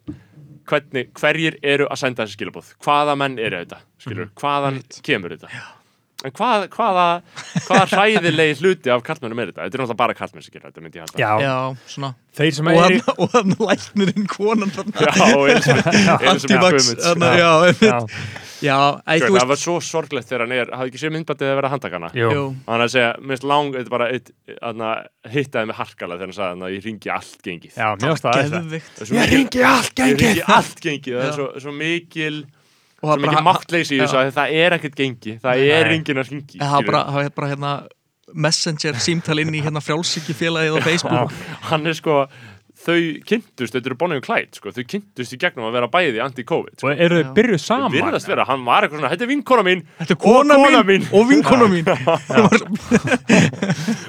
hvernig, 0.67 1.11
hverjir 1.17 1.57
eru 1.63 1.87
að 1.87 1.97
senda 1.97 2.25
þessi 2.25 2.37
skilabóð 2.37 2.69
hvaða 2.83 3.17
menn 3.17 3.39
eru 3.39 3.57
þetta, 3.65 3.77
skilur 3.97 4.29
hvaðan 4.35 4.83
kemur 5.01 5.29
þetta 5.37 5.49
en 6.25 6.33
hvað, 6.33 6.63
hvaða, 6.73 7.03
hvaða 7.67 7.83
hræðilegi 7.93 8.55
hluti 8.61 8.89
af 8.89 9.03
kallmennum 9.05 9.37
er 9.43 9.51
þetta, 9.51 9.61
þetta 9.67 9.77
er 9.77 9.81
náttúrulega 9.83 9.99
bara 10.01 10.15
kallmenn 10.17 10.41
sem 10.45 10.53
gera 10.55 10.71
þetta, 10.71 10.81
myndi 10.81 10.97
ég 10.97 11.03
halda. 11.05 11.17
Já, 11.21 11.31
Já, 11.43 11.55
svona. 11.93 12.09
Þeir 12.37 12.53
sem 12.53 12.67
Og 12.69 12.75
er 12.81 12.91
í 12.93 12.97
og 13.13 13.27
hann 13.33 13.53
læknirinn 13.57 14.27
konan 14.29 14.71
þarna. 14.73 14.97
Já, 15.05 15.13
og 15.37 15.45
Elisabeth 15.49 15.87
Elisabeth 15.93 16.29
Antivax 16.33 16.73
Guðmunds 16.73 17.05
þarna, 17.05 17.29
Já. 17.37 17.51
Einmitt. 17.67 17.81
Já, 17.87 17.97
já 18.65 18.77
æ, 19.05 19.13
Sko, 19.21 19.31
það 19.37 19.49
var 19.51 19.59
svo 19.61 19.75
sorglegt 19.85 20.29
þegar 20.31 20.43
hann 20.45 20.55
er 20.57 20.67
hafði 20.73 20.89
ekki 20.93 21.01
séð 21.03 21.13
myndbættið 21.17 21.51
að 21.51 21.57
vera 21.61 21.71
handtakana 21.75 22.09
jú, 22.17 22.29
og 22.57 22.71
er 22.73 22.81
að 22.87 22.93
segja, 22.95 23.11
minnst 23.21 23.45
lang, 23.45 23.69
þetta 23.77 23.93
bara 23.93 24.07
eitt, 24.15 24.27
aðna, 24.57 24.89
hittaði 25.33 25.65
með 25.69 25.79
harkala 25.83 26.17
þegar 26.17 26.29
hann 26.31 26.37
sagði 26.39 26.65
að 26.65 26.73
ég 26.77 26.81
ringi 26.89 27.09
allt 27.13 27.39
gengið. 27.45 27.73
Já, 27.77 27.87
mjög 28.01 28.17
stað 28.21 28.33
er 32.97 33.07
er 33.07 33.13
Og 33.13 33.21
mikil 33.21 33.29
bara 33.33 33.45
máttleysi 33.45 33.95
í 33.95 34.01
þessu 34.01 34.17
að 34.17 34.31
það 34.39 34.57
er 34.63 34.77
ekkert 34.79 34.95
gengi. 34.97 35.37
Það 35.43 35.61
Nei. 35.61 35.69
er 35.77 35.91
enginn 35.93 36.17
að 36.23 36.31
ringi 36.33 36.59
Það 36.59 36.75
var 36.77 36.85
bara, 36.91 37.03
það 37.05 37.13
var 37.21 37.31
bara 37.37 37.51
hérna 37.53 37.73
messenger 38.33 38.93
símtal 38.99 39.39
inn 39.39 39.53
í 39.55 39.61
hérna 39.63 39.79
frjálsíkjufélagið 39.85 40.75
á 40.75 40.79
Facebook. 40.83 41.33
hann 41.69 41.87
er 41.87 41.93
sko 41.95 42.25
þau 42.77 42.97
kynntust, 43.25 43.73
þetta 43.73 43.89
eru 43.89 43.95
Bonnie 43.97 44.19
og 44.21 44.25
Clyde 44.25 44.53
sko, 44.59 44.69
þau 44.75 44.83
kynntust 44.85 45.33
í 45.33 45.37
gegnum 45.41 45.65
að 45.65 45.73
vera 45.79 45.87
bæði 45.91 46.19
anti-covid 46.21 46.75
sko. 46.77 46.91
Og 46.91 46.99
eru 47.07 47.23
þau 47.23 47.31
byrjuð 47.39 47.61
saman? 47.63 47.91
virðast 47.95 48.29
vera, 48.29 48.45
hann 48.47 48.61
var 48.67 48.85
eitthvað 48.85 48.99
svona, 49.01 49.09
þetta 49.15 49.25
er 49.25 49.31
vinkona 49.31 49.63
mín 49.65 49.81
Þetta 49.97 50.13
er 50.13 50.19
kona, 50.21 50.57
Og 50.57 50.65
kona 50.67 50.83
mín, 50.85 51.01
mín. 51.01 51.07
og 51.17 51.23
vinkona 51.31 51.67
mín. 51.71 51.85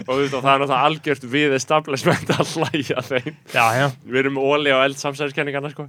Og 0.08 0.12
þú 0.14 0.20
veist, 0.22 0.34
og 0.36 0.42
það 0.44 0.52
er 0.52 0.62
náttúrulega 0.62 0.84
algjört 0.88 1.24
við 1.32 1.54
establishment 1.58 2.30
að 2.34 2.52
hlæja 2.56 3.02
þeim. 3.08 3.34
Já, 3.54 3.64
já, 3.78 3.86
við 4.08 4.20
erum 4.22 4.38
óli 4.40 4.72
á 4.72 4.78
eld 4.84 4.98
samsæðiskenningarna 5.00 5.72
sko. 5.72 5.88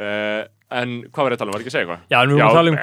uh, 0.00 0.40
en 0.72 0.92
hvað 1.12 1.22
var 1.26 1.30
ég 1.30 1.36
að 1.36 1.42
tala 1.42 1.50
um, 1.50 1.54
var 1.54 1.60
ekki 1.64 1.70
að 1.70 1.74
segja 1.74 1.84
eitthvað? 1.84 2.04
já, 2.10 2.18
en 2.20 2.28
við 2.30 2.38
Já, 2.38 2.44
erum 2.44 2.48
að 2.48 2.58
tala 2.58 2.70
um 2.70 2.78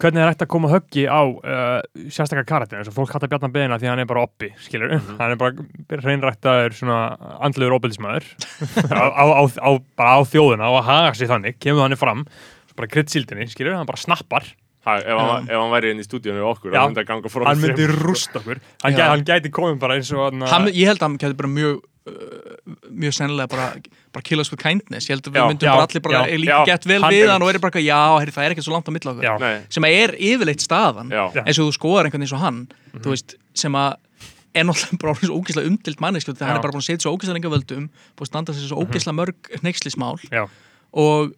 hvernig 0.00 0.20
er 0.22 0.30
hægt 0.30 0.44
að 0.44 0.50
koma 0.54 0.70
höggi 0.72 1.04
á 1.10 1.20
uh, 1.26 1.80
sérstakar 2.12 2.46
karakter? 2.48 2.78
Eins 2.80 2.88
og 2.90 2.96
fólk 2.96 3.12
hattar 3.14 3.28
Bjarnar 3.32 3.52
Beina 3.54 3.78
því 3.82 3.90
hann 3.90 4.02
er 4.04 4.08
bara 4.08 4.22
oppi, 4.24 4.52
skilur 4.62 4.94
Mhm. 4.94 5.18
hann 5.18 5.34
er 5.34 5.40
bara 5.40 6.00
reynrættaður 6.06 6.76
svona 6.78 7.00
á, 9.20 9.24
á, 9.60 9.70
bara 9.98 10.16
á 10.16 10.20
þjóðuna 10.24 10.70
og 10.70 10.80
að 10.80 10.88
haga 10.88 11.14
sig 11.18 11.28
þannig, 11.30 11.58
kemur 11.60 11.82
hann 11.86 11.96
fram 12.00 12.24
bara 12.76 12.88
kryddsildinni, 12.88 13.48
skilur, 13.50 13.74
hann 13.76 13.86
bara 13.88 14.00
snappar. 14.00 14.46
Ha, 14.86 14.94
ef, 15.04 15.12
hann, 15.12 15.44
ef 15.50 15.58
hann 15.60 15.72
væri 15.74 15.90
inn 15.92 15.98
í 16.00 16.04
stúdíunum 16.06 16.38
við 16.40 16.46
okkur 16.54 16.72
Já. 16.72 16.78
hann 16.80 16.94
myndi 16.94 17.02
að 17.02 17.08
ganga 17.10 17.28
frá 17.28 17.44
hann 17.50 17.60
myndi 17.60 17.84
rúst 17.90 18.32
okkur. 18.38 18.62
Hann, 18.80 18.94
gæti, 18.96 19.08
hann 19.10 19.24
gæti 19.28 19.50
komið 19.52 19.78
bara 19.82 19.98
eins 19.98 20.08
og 20.16 20.22
hann, 20.30 20.40
Hann, 20.48 20.68
Ég 20.72 20.88
held 20.88 21.02
að 21.02 21.08
hann 21.10 21.18
gæti 21.20 21.36
bara 21.36 21.50
mjög 21.52 21.82
mjög 22.90 23.12
sennilega 23.14 23.48
bara, 23.52 23.66
bara 24.14 24.22
kill 24.24 24.40
us 24.40 24.50
with 24.50 24.62
kindness 24.62 25.06
ég 25.08 25.14
held 25.14 25.26
að 25.28 25.34
við 25.34 25.40
Já. 25.42 25.48
myndum 25.50 25.68
Já. 25.68 25.72
bara 25.76 25.86
allir 25.86 26.02
bara 26.06 26.20
Já. 26.26 26.38
líka 26.40 26.54
Já. 26.56 26.64
gett 26.70 26.86
vel 26.88 27.02
Hann 27.04 27.12
við 27.14 27.28
hann 27.30 27.42
og 27.44 27.50
er 27.52 27.58
bara, 27.60 27.82
já, 27.84 27.98
herri, 28.20 28.32
það 28.36 28.44
er 28.46 28.54
ekkert 28.54 28.66
svo 28.66 28.74
langt 28.76 28.88
á 28.88 28.92
milli 28.96 29.10
okkur 29.12 29.26
Já. 29.26 29.34
Sem 29.76 29.86
að 29.86 29.96
er 30.00 30.14
yfirleitt 30.30 30.64
staðan 30.64 31.10
já, 31.12 31.24
Já. 31.36 31.42
eins 31.44 31.58
og 31.60 31.68
þú 31.68 31.74
skoðar 31.76 32.08
einhvern 32.08 32.24
eins 32.24 32.32
og 32.36 32.40
hann 32.44 32.60
Mhm. 32.90 33.02
þú 33.04 33.12
veist, 33.14 33.34
sem 33.54 33.72
að 33.72 33.94
er 34.54 34.64
náttúrulega 34.64 34.98
bara 34.98 35.12
orðinn 35.12 35.28
svo 35.30 35.38
ógeðslega 35.40 35.68
umdilt 35.70 36.00
manneski 36.00 36.32
þegar 36.32 36.46
hann 36.48 36.56
Já. 36.56 36.58
er 36.58 36.64
bara 36.64 36.72
búin 36.72 36.82
að 36.82 36.88
setja 36.88 37.04
svo 37.04 37.12
ógeðslega 37.16 37.36
lenga 37.38 37.52
völdum 37.54 37.84
búin 38.16 38.26
að 38.26 38.30
standa 38.32 38.52
sér 38.56 38.68
svo 38.72 38.80
ógeðslega 38.82 39.18
mörg 39.20 39.52
hneikslismál 39.60 40.18
Já. 40.32 40.48
og, 40.92 41.34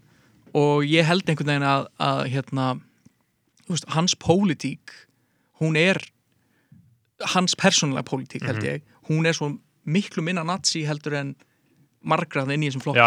og 0.54 0.86
ég 0.86 1.04
held 1.04 1.26
einhvern 1.28 1.50
veginn 1.52 1.66
að, 1.68 1.86
að 2.00 2.22
hérna, 2.32 2.80
þú 3.66 3.74
veist, 3.76 3.88
hans 3.98 4.14
pólitík 4.14 4.94
hún 5.60 5.76
er 5.76 5.98
hans 7.34 7.54
persónulega 7.54 8.06
pólitík 8.08 8.46
held 8.48 8.62
ég 8.64 8.80
hún 9.10 9.26
er 9.28 9.32
svo 9.36 9.58
miklu 9.86 10.22
minna 10.22 10.42
nazi 10.44 10.84
heldur 10.86 11.14
en 11.14 11.34
margrað 12.04 12.50
inn 12.52 12.62
í 12.64 12.68
þessum 12.70 12.82
flokki. 12.82 12.98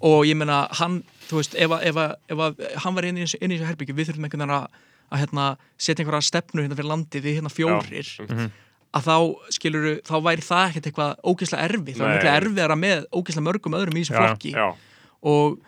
Og 0.00 0.24
ég 0.24 0.36
meina 0.36 0.66
hann, 0.80 1.02
þú 1.28 1.36
veist, 1.40 1.54
ef, 1.54 1.70
að- 1.70 2.76
hann 2.84 2.94
var 2.94 3.04
inn 3.04 3.16
í 3.18 3.24
þessu, 3.26 3.38
herbyggju 3.66 3.94
við 3.94 4.06
þurfum 4.10 4.24
einhvern 4.24 4.40
veginn 4.40 4.54
að, 4.56 4.68
að 5.12 5.18
hérna, 5.20 5.56
setja 5.78 6.04
einhverja 6.04 6.22
stefnu 6.30 6.62
hérna 6.64 6.76
fyrir 6.78 6.88
landið 6.92 7.22
við 7.22 7.36
hérna 7.40 7.52
fjórir 7.52 8.08
Mhm. 8.28 8.50
að 8.94 9.02
þá 9.04 9.16
skilur 9.50 10.00
þá 10.02 10.14
væri 10.22 10.42
það 10.42 10.68
ekkert 10.70 10.86
eitthvað 10.86 11.16
ógeðslega 11.24 11.68
erfið. 11.68 11.96
Nei. 11.98 12.06
er 12.06 12.16
miklu 12.16 12.30
erfiðara 12.40 12.76
með 12.78 13.04
ógeðslega 13.12 13.46
mörgum 13.48 13.74
öðrum 13.76 13.96
í 13.98 14.04
þessum 14.04 14.16
flokki 14.22 14.52
Já, 14.54 14.74
og 15.22 15.58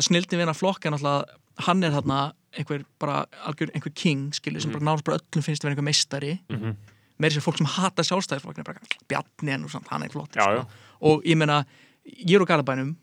snildin 0.00 0.38
við 0.38 0.44
hennar 0.44 0.54
flokk 0.60 0.84
er 0.84 0.90
náttúrulega 0.90 1.24
hann 1.66 1.82
er 1.84 1.90
þarna 1.90 2.32
einhver 2.58 2.84
bara 2.98 3.24
algjör, 3.46 3.70
einhver 3.74 3.94
king 3.94 4.30
skilur 4.32 4.60
sem 4.60 4.70
bara 4.72 4.84
náttúrulega 4.84 5.04
bara 5.04 5.18
öllum 5.18 5.42
finnst 5.44 5.64
að 5.64 5.68
vera 5.70 5.74
einhver 5.76 5.88
meistari. 5.88 6.38
Mm 6.50 6.56
-hmm. 6.60 6.74
Með 7.18 7.32
þessi 7.32 7.44
fólk 7.44 7.58
sem 7.60 7.70
hata 7.76 8.04
sjálfstæðisflokkinu 8.06 8.66
bara 8.66 9.00
bjarni 9.08 9.54
en 9.56 9.66
hann 9.90 10.06
er 10.06 10.12
flott 10.12 10.36
Já, 10.36 10.44
sko. 10.44 10.62
já. 10.62 10.94
og 11.10 11.26
ég 11.28 11.38
meina, 11.40 11.62
ég 12.04 12.36
er 12.36 12.44
úr 12.44 12.48
Garabænum 12.50 12.94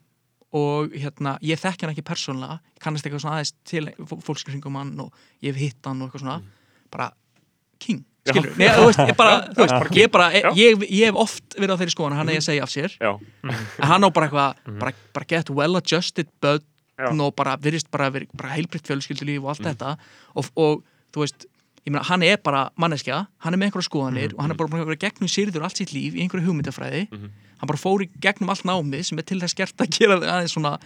og 0.54 0.94
hérna, 0.94 1.34
ég 1.42 1.58
þekki 1.58 1.82
hann 1.86 1.92
ekki 1.94 2.06
persónlega, 2.06 2.60
ég 2.76 2.82
kannast 2.82 3.06
eitthvað 3.06 3.24
svona 3.24 3.40
aðeins 3.40 3.54
til 3.66 3.88
fólkskringum 4.22 4.76
hann 4.78 4.92
og 5.02 5.14
ég 5.42 5.50
hef 5.50 5.62
hitt 5.64 5.88
hann 5.88 6.02
og 6.02 6.08
eitthvað 6.08 6.22
svona, 6.22 6.36
bara 6.94 7.08
king, 7.82 8.04
skilur, 8.28 8.52
Nei, 8.60 8.68
þú 8.70 8.84
veist, 8.86 9.02
ég 9.02 9.16
bara, 9.18 9.32
þú 9.50 9.64
veist, 9.64 9.96
ég 9.98 10.12
bara, 10.14 10.28
ég, 10.54 10.84
ég 10.86 11.10
hef 11.10 11.18
oft 11.24 11.58
verið 11.58 11.74
á 11.74 11.78
þeirri 11.80 11.94
skoðan, 11.96 12.16
hann 12.20 12.30
er 12.30 12.38
að 12.38 12.46
segja 12.46 12.68
af 12.68 12.72
sér. 12.72 12.94
En 13.02 13.88
hann 13.90 14.06
á 14.06 14.08
bara 14.14 14.28
eitthvað, 14.30 14.62
bara, 14.78 14.94
bara 15.16 15.28
get 15.34 15.50
well 15.50 15.80
adjusted. 15.80 16.30
Mhm. 16.94 17.20
og 17.24 17.32
bara 17.34 17.56
virðist 17.58 17.88
bara, 17.90 18.06
bara, 18.14 18.26
bara 18.38 18.52
heilbritt 18.54 18.86
fjölskyldulíf 18.86 19.42
og 19.42 19.48
allt 19.50 19.64
þetta. 19.66 19.96
Og, 20.38 20.46
og 20.54 20.84
þú 21.10 21.24
veist, 21.24 21.46
ég 21.84 21.92
meina, 21.92 22.04
hann 22.08 22.22
er 22.24 22.38
bara 22.40 22.70
manneskja, 22.80 23.26
hann 23.44 23.54
er 23.54 23.58
með 23.60 23.68
einhverja 23.70 23.88
skoðanir 23.90 24.30
Mhm. 24.32 24.36
og 24.38 24.40
hann 24.42 24.50
er 24.54 24.56
bara 24.56 24.68
búin 24.72 24.80
að 24.82 24.86
vera 24.92 25.02
gegnum 25.04 25.28
sýrður 25.28 25.62
allt 25.66 25.76
sitt 25.76 25.92
líf 25.92 26.14
í 26.16 26.22
einhverju 26.24 26.46
hugmyndafræði. 26.48 27.02
Hann 27.12 27.68
bara 27.68 27.78
fór 27.80 28.02
í 28.04 28.08
gegnum 28.20 28.48
allt 28.50 28.64
námið 28.64 29.04
sem 29.04 29.18
er 29.18 29.22
til 29.28 29.40
þess 29.40 29.54
gert 29.54 29.76
að 29.84 29.90
gera 29.98 30.16
aðeins 30.20 30.52
svona 30.56 30.78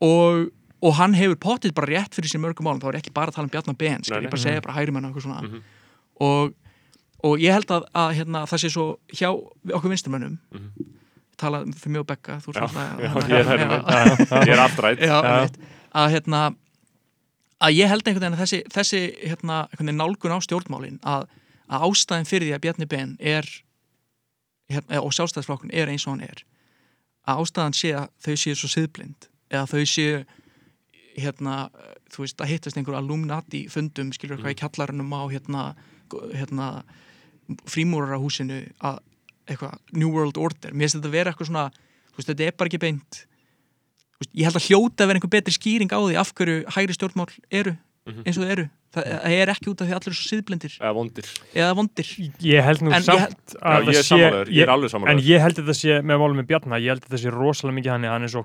og, 0.00 0.50
og 0.84 0.94
hann 0.98 1.14
hefur 1.16 1.38
pottið 1.40 1.72
bara 1.76 1.86
rétt 1.94 2.14
fyrir 2.16 2.28
sér 2.28 2.42
mörgum 2.44 2.66
málum, 2.68 2.80
þá 2.82 2.88
er 2.92 2.98
ekki 3.00 3.12
bara 3.16 3.32
að 3.32 3.38
tala 3.38 3.46
um 3.48 3.50
Bjarnar 3.54 3.76
Ben 3.80 4.00
nei. 4.04 4.20
ég 4.26 4.30
bara 4.30 4.42
segja 4.42 4.60
bara 4.64 4.76
hægri 4.76 4.92
menn 4.92 5.04
og 5.08 5.14
eitthvað 5.14 5.26
svona. 5.26 5.62
Og, 6.20 6.52
og 7.24 7.38
ég 7.40 7.52
held 7.56 7.72
að, 7.72 7.88
að 7.96 8.12
hérna, 8.20 8.44
það 8.48 8.62
sé 8.64 8.70
svo 8.72 8.86
hjá 9.12 9.30
okkur 9.32 9.92
vinstumönnum 9.92 10.36
tala 11.36 11.64
fyrir 11.76 11.96
mjög 11.96 12.06
já, 12.96 13.08
ég 14.46 14.52
er 14.52 14.62
aftrætt 14.64 15.02
að 15.96 16.12
hérna 16.14 16.40
að 17.62 17.76
ég 17.78 17.90
held 17.90 18.04
einhvern 18.06 18.26
veginn 18.26 18.36
að 18.36 18.42
þessi, 18.44 18.62
þessi 18.72 19.02
hérna, 19.22 19.60
nálgun 19.92 20.34
á 20.36 20.38
stjórnmálin 20.44 20.98
að, 21.06 21.28
að 21.68 21.86
ástæðin 21.88 22.28
fyrir 22.28 22.48
því 22.48 22.56
að 22.56 22.64
Bjarni 22.66 22.88
Ben 22.90 23.14
er 23.20 23.48
hérna, 24.72 25.00
og 25.00 25.14
sjálfstæðisflokkun 25.16 25.72
er 25.72 25.92
eins 25.92 26.06
og 26.06 26.16
hann 26.16 26.26
er 26.26 26.42
að 27.26 27.42
ástæðan 27.42 27.76
sé 27.76 27.92
að 27.96 28.10
þau 28.22 28.34
séu 28.42 28.58
svo 28.58 28.70
siðblind 28.70 29.28
eða 29.50 29.66
þau 29.70 29.86
séu 29.88 30.20
hérna, 31.16 31.56
þú 32.12 32.26
veist, 32.26 32.40
að 32.44 32.52
hittast 32.52 32.76
einhver 32.76 32.98
alumnati 32.98 33.64
fundum, 33.72 34.12
skilur 34.12 34.36
eitthvað 34.36 34.52
í 34.52 34.60
kjallarunum 34.60 35.14
á 35.16 35.22
hérna, 35.32 35.62
hérna 36.36 36.66
frímúrarahúsinu 37.70 38.60
að 38.84 39.00
eitthvað 39.46 39.78
New 39.94 40.10
World 40.12 40.36
Order, 40.42 40.74
mér 40.74 40.86
finnst 40.86 40.98
þetta 40.98 41.08
að 41.08 41.16
vera 41.16 41.32
eitthvað 41.32 41.50
svona, 41.50 41.66
þú 42.10 42.18
veist, 42.20 42.30
þetta 42.32 42.46
er 42.46 42.56
bara 42.58 42.70
ekki 42.72 42.82
beint 42.82 43.20
ég 44.32 44.46
held 44.48 44.58
að 44.58 44.68
hljóta 44.68 45.04
að 45.04 45.10
vera 45.10 45.20
einhver 45.20 45.34
betri 45.36 45.56
skýring 45.56 45.92
á 45.92 46.00
því 46.00 46.16
af 46.20 46.32
hverju 46.36 46.62
hægri 46.76 46.96
stjórnmál 46.96 47.30
eru 47.50 47.76
eins 48.06 48.36
og 48.38 48.44
þau 48.44 48.50
eru, 48.54 48.66
það, 48.94 49.08
það 49.10 49.32
er 49.36 49.50
ekki 49.52 49.70
út 49.70 49.80
af 49.80 49.88
því 49.88 49.92
að 49.94 49.98
allir 49.98 50.10
eru 50.12 50.16
svo 50.16 50.28
siðblindir. 50.30 50.74
Eða 50.78 50.92
vondir. 50.94 51.30
Eða 51.52 51.72
vondir. 51.78 52.10
Ég 52.46 52.66
held 52.66 52.84
nú 52.84 52.92
En 52.92 53.00
ég 53.00 53.06
samt 53.08 53.56
að 53.58 53.88
ég 53.88 53.90
er 53.90 53.98
það 53.98 54.06
sammálaður, 54.10 54.52
ég 54.54 54.66
er 54.66 54.72
alveg 54.74 55.08
En 55.10 55.22
ég 55.26 55.42
held 55.42 55.56
að 55.56 55.64
þetta 55.64 55.78
sé, 55.80 55.96
með 56.06 56.22
málum 56.22 56.38
með 56.40 56.48
Bjarnar, 56.52 56.84
ég 56.84 56.94
held 56.94 57.02
að 57.02 57.08
þetta 57.08 57.22
sé 57.24 57.34
rosalega 57.34 57.78
mikið 57.80 57.92
hann, 57.94 58.06
hann 58.12 58.28
er 58.28 58.32
svo 58.36 58.44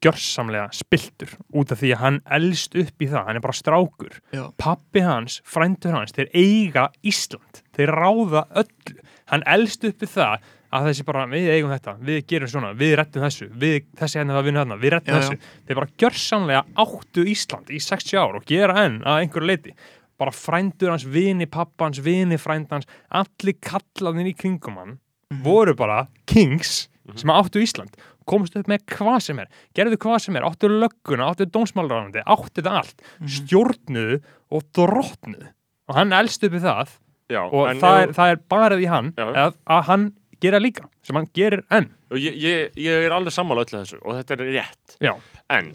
gjörsamlega 0.00 0.70
spiltur 0.72 1.34
út 1.60 1.74
af 1.74 1.82
því 1.82 1.90
að 1.92 2.02
hann 2.04 2.20
elst 2.38 2.78
upp 2.80 3.02
í 3.04 3.10
það, 3.10 3.26
hann 3.26 3.40
er 3.40 3.44
bara 3.44 3.58
strákur. 3.58 4.14
Já. 4.32 4.44
pappi 4.62 5.02
hans, 5.04 5.40
frændur 5.44 5.98
hans, 5.98 6.14
þeir 6.16 6.30
eiga 6.32 6.86
Ísland, 7.04 7.60
þeir 7.76 7.92
ráða 7.98 8.46
öllu, 8.62 8.96
hann 9.34 9.44
elst 9.50 9.84
upp 9.90 10.06
í 10.06 10.08
það 10.08 10.48
að 10.76 10.88
þessi 10.90 11.04
bara, 11.08 11.24
við 11.30 11.48
eigum 11.54 11.72
þetta, 11.72 11.94
við 12.06 12.20
gerum 12.30 12.50
svona 12.52 12.72
við 12.78 12.92
rettum 13.00 13.24
þessu, 13.24 13.48
við, 13.62 13.78
þessi 13.98 14.20
henni 14.20 14.36
það 14.36 14.46
vinna 14.48 14.62
þarna 14.64 14.78
við 14.82 14.94
rettum 14.94 15.14
Já, 15.14 15.16
já. 15.16 15.22
þessu, 15.24 15.54
þeir 15.66 15.80
bara 15.80 15.94
gjörsamlega 16.02 16.62
áttu 16.84 17.24
Ísland 17.32 17.72
í 17.74 17.80
60 17.86 18.20
ár 18.22 18.38
og 18.38 18.46
gera 18.50 18.76
enn 18.84 19.00
að 19.02 19.24
einhverju 19.24 19.50
leiti, 19.50 19.74
bara 20.20 20.34
frændur 20.36 20.92
hans 20.92 21.06
vini 21.08 21.48
pappans, 21.50 22.02
vini 22.04 22.38
frændans 22.38 22.88
allir 23.08 23.58
kallaðin 23.64 24.30
í 24.30 24.36
kringum 24.36 24.78
hann 24.78 24.96
voru 25.44 25.74
bara 25.78 26.04
kings 26.30 26.86
sem 27.18 27.30
áttu 27.34 27.62
Ísland, 27.64 27.96
komst 28.30 28.54
upp 28.58 28.68
með 28.70 28.84
hvað 28.94 29.16
sem 29.24 29.38
er, 29.42 29.48
gerðu 29.74 29.98
hvað 30.04 30.18
sem 30.26 30.36
er, 30.38 30.46
áttu 30.46 30.68
lögguna 30.70 31.32
áttu 31.32 31.48
dómsmálránandi, 31.50 32.22
áttu 32.22 32.60
þetta 32.60 32.74
allt. 32.82 33.02
Stjórnuðu 33.26 34.20
og 34.54 34.66
drottnuðu 34.76 35.48
og 35.90 35.96
hann 35.98 36.14
elst 36.14 36.44
upp 36.46 36.54
í 36.54 36.62
það 36.62 36.92
Já, 37.30 37.42
og 37.46 37.76
það, 37.78 37.96
er, 38.02 38.12
það 38.14 38.32
er 38.32 38.40
bara 38.50 38.78
því 38.78 38.86
hann 38.90 39.10
Já. 39.14 39.26
að, 39.28 39.58
að 39.70 39.82
hann 39.86 40.06
gera 40.42 40.60
líka, 40.62 40.88
sem 41.06 41.16
hann 41.18 41.28
gerir 41.36 41.62
enn. 41.70 41.88
Og 42.10 42.18
ég, 42.20 42.36
ég, 42.42 42.74
ég 42.80 43.06
er 43.06 43.14
alveg 43.16 43.34
sammála 43.34 43.64
öllu 43.66 43.78
þessu 43.82 44.00
og 44.02 44.18
þetta 44.18 44.36
er 44.38 44.44
rétt. 44.56 44.98
Já, 45.04 45.14
en 45.56 45.72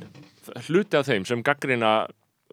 hluti 0.67 0.99
af 0.99 1.07
þeim 1.09 1.25
sem 1.27 1.41
gaggrina 1.45 1.95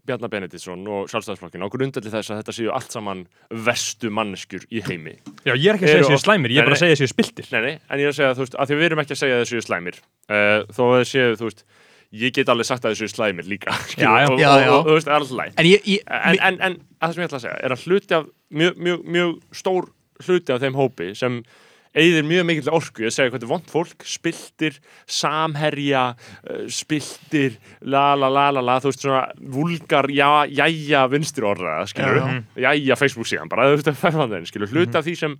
Bjarnar 0.03 0.33
Benediktsson 0.33 0.81
og 0.91 1.05
sjálfstæðsflokkin 1.13 1.63
á 1.63 1.71
grundalli 1.71 2.11
þess 2.11 2.33
að 2.35 2.41
þetta 2.41 2.55
séu 2.57 2.71
allt 2.75 2.91
saman 2.91 3.21
vestu 3.69 4.11
manneskjur 4.11 4.65
í 4.75 4.81
heimi. 4.89 5.13
Já 5.47 5.53
ég 5.55 5.69
er 5.71 5.79
ekki 5.79 5.87
að 5.87 5.93
segja 5.93 6.09
séu 6.09 6.17
oft- 6.19 6.25
slæmir, 6.27 6.51
ég 6.51 6.59
er 6.59 6.67
bara 6.67 6.75
að 6.75 6.83
segja 6.83 6.99
séu 6.99 7.11
spiltir 7.13 7.47
Nei, 7.55 7.61
nei, 7.63 7.75
en 7.87 8.03
ég 8.03 8.09
er 8.09 8.11
að 8.11 8.19
segja, 8.19 8.33
þú 8.35 8.43
veist, 8.43 8.57
að 8.59 8.73
því 8.73 8.79
við 8.81 8.89
erum 8.89 9.03
ekki 9.05 9.15
að 9.15 9.21
segja 9.23 9.39
þessu 9.45 9.63
slæmir. 9.69 10.01
Uh, 10.27 10.59
þó 10.75 10.83
að 10.89 10.97
þessu, 11.05 11.23
þú 11.39 11.47
veist 11.47 11.63
ég 12.13 12.35
get 12.35 12.51
alveg 12.53 12.67
sagt 12.69 12.85
að 12.85 12.97
þessu 12.97 13.09
slæmir 13.15 13.47
líka 13.49 13.73
Já, 14.03 14.11
já. 14.11 14.27
og, 14.27 14.41
Já, 14.43 14.49
og, 14.51 14.59
og, 14.59 14.75
og, 14.75 14.89
þú 14.91 14.97
veist, 14.99 15.07
það 15.07 15.15
er 15.15 15.21
alltaf 15.23 15.39
læg 15.39 15.55
en 15.63 15.69
ég, 15.71 15.87
ég, 15.87 16.03
en, 16.19 16.41
en, 16.51 16.59
en 16.67 16.75
að 16.99 17.07
það 17.07 17.15
sem 17.15 17.23
ég 17.23 17.29
ætla 17.31 17.39
að 17.39 17.45
segja 17.47 17.61
er 17.69 17.75
að 17.77 17.85
hluti 17.87 18.17
af 18.19 18.27
mjög, 18.59 18.83
mjög, 18.89 19.07
mjög 19.17 19.31
stór 19.63 19.87
hluti 20.27 20.53
af 20.53 20.61
þeim 20.67 20.77
hópi 20.83 21.09
sem 21.17 21.39
eigðir 21.93 22.29
mjög 22.29 22.47
mikill 22.49 22.71
orku. 22.73 23.07
Að 23.09 23.15
segja 23.17 23.31
hvað 23.31 23.39
þetta 23.39 23.49
er 23.49 23.53
vond 23.53 23.73
fólk, 23.73 24.07
spiltir 24.09 24.79
samherja, 25.11 26.05
uh, 26.47 26.63
spiltir 26.73 27.59
la 27.81 28.13
la 28.19 28.31
la 28.33 28.49
la 28.55 28.65
la, 28.65 28.79
þú 28.83 28.93
veist 28.93 29.05
svona 29.05 29.25
vulgar, 29.57 30.09
já, 30.13 30.31
jæja 30.49 31.05
vinstir 31.13 31.49
orða, 31.49 31.83
skilur 31.91 32.23
já. 32.23 32.41
jæja 32.69 32.99
Facebook 33.01 33.29
síðan, 33.31 33.53
bara 33.53 33.69
þú 33.71 33.79
veist 33.79 33.93
að 33.93 34.01
færða 34.01 34.31
þeim, 34.37 34.49
skilur 34.49 34.73
hluti 34.73 34.99
af 34.99 35.07
því 35.07 35.19
sem 35.21 35.37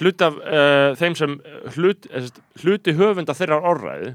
hluti 0.00 0.26
af 0.26 0.38
uh, 0.42 0.90
þeim 0.98 1.16
sem 1.18 1.36
hlut, 1.76 2.08
eh, 2.10 2.28
hluti 2.62 2.94
höfunda 2.98 3.36
þeirra 3.36 3.60
orðræðu 3.70 4.14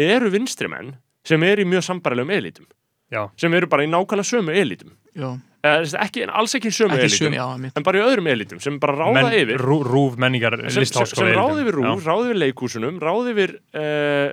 eru 0.00 0.30
vinstrimenn 0.32 0.94
sem 1.26 1.42
eru 1.44 1.64
í 1.64 1.68
mjög 1.68 1.84
sambarilegum 1.90 2.32
elitum 2.36 2.68
Já, 3.10 3.26
sem 3.40 3.52
eru 3.58 3.68
bara 3.68 3.84
í 3.84 3.90
nákvæmlega 3.90 4.28
sömu 4.28 4.54
elitum 4.56 4.94
já, 5.12 5.34
ekki, 5.62 6.26
alls 6.28 6.54
ekki 6.56 6.70
í 6.70 6.74
sömu 6.74 6.96
ekki 6.96 7.08
elitum 7.08 7.26
sum, 7.30 7.36
já, 7.36 7.72
en 7.76 7.86
bara 7.86 8.00
í 8.00 8.04
öðrum 8.04 8.28
elitum 8.32 8.60
sem 8.64 8.78
bara 8.82 8.96
ráða 8.96 9.16
menn, 9.18 9.32
yfir. 9.42 9.60
rú, 9.60 9.80
rúf 9.86 10.16
menningar 10.20 10.56
sem, 10.72 10.86
sem, 10.88 11.32
ráða 11.36 11.64
yfir 11.64 11.80
rúf, 11.80 12.06
ráða 12.06 12.30
yfir 12.30 12.40
leikhúsunum 12.44 13.00
ráða 13.02 13.34
yfir 13.34 13.56
uh, 13.76 14.30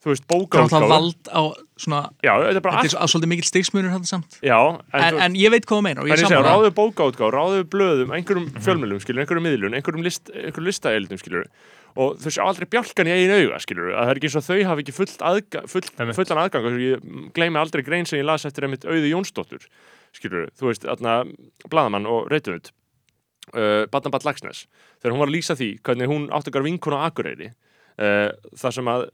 þú 0.00 0.14
veist, 0.14 0.24
Það 0.24 0.32
bókaútgáfu 0.32 0.88
vald 0.88 1.28
á 1.28 1.42
svona 1.80 1.98
já, 2.24 2.32
þetta 2.40 2.56
er 2.56 2.64
bara 2.64 2.80
allt 2.80 2.94
svo- 2.94 3.08
svolítið 3.12 3.30
mikill 3.34 3.48
stigsmunur 3.50 3.92
hann 3.92 4.06
samt. 4.08 4.38
Já, 4.40 4.56
en, 4.56 5.02
en, 5.04 5.18
en 5.26 5.36
ég 5.36 5.52
veit 5.52 5.66
hvað 5.68 5.82
þú 5.82 6.40
ráða 6.40 6.62
yfir 6.62 6.76
bókaútgáfu 6.78 7.34
ráða 7.34 7.58
yfir 7.60 7.68
blöðum, 7.74 8.14
einhverjum 8.16 8.48
fjölmjölum 8.64 9.02
skilur, 9.04 9.24
einhverjum 9.26 9.46
miðlun, 9.50 9.76
einhverjum, 9.76 10.06
list, 10.06 10.32
einhverjum 10.32 10.70
listaelitum 10.70 11.20
skilur 11.20 11.46
og 12.00 12.16
þau 12.22 12.32
sjá 12.32 12.42
aldrei 12.46 12.68
bjálkan 12.70 13.08
í 13.10 13.14
eigin 13.16 13.36
auga 13.36 13.60
skilur, 13.60 13.92
að 13.92 14.04
það 14.06 14.12
er 14.12 14.20
ekki 14.20 14.28
eins 14.30 14.38
og 14.38 14.44
þau 14.46 14.58
hafi 14.70 14.84
ekki 14.84 14.94
fullt 14.94 15.24
aðga, 15.26 15.62
full, 15.68 15.86
fullan 16.16 16.42
aðgang 16.44 16.68
ég 16.80 17.08
gleymi 17.36 17.60
aldrei 17.60 17.82
grein 17.84 18.06
sem 18.06 18.20
ég 18.20 18.28
las 18.28 18.46
eftir 18.46 18.68
einmitt 18.68 18.86
auði 18.86 19.10
Jónsdóttur 19.10 19.66
skilur, 20.16 20.48
þú 20.58 20.70
veist, 20.70 20.84
þarna 20.88 21.18
bladamann 21.70 22.06
og 22.10 22.28
reytuðund 22.32 22.72
uh, 23.54 23.86
Badnabad 23.92 24.26
Lagsnes, 24.26 24.66
þegar 25.00 25.14
hún 25.16 25.22
var 25.24 25.30
að 25.32 25.36
lýsa 25.38 25.56
því 25.58 25.70
hvernig 25.86 26.10
hún 26.10 26.28
átti 26.34 26.50
okkar 26.52 26.66
vinkun 26.66 26.96
á 26.98 27.06
Akureyri 27.08 27.50
uh, 27.52 28.28
þar 28.58 28.76
sem 28.80 28.90
að 28.90 29.08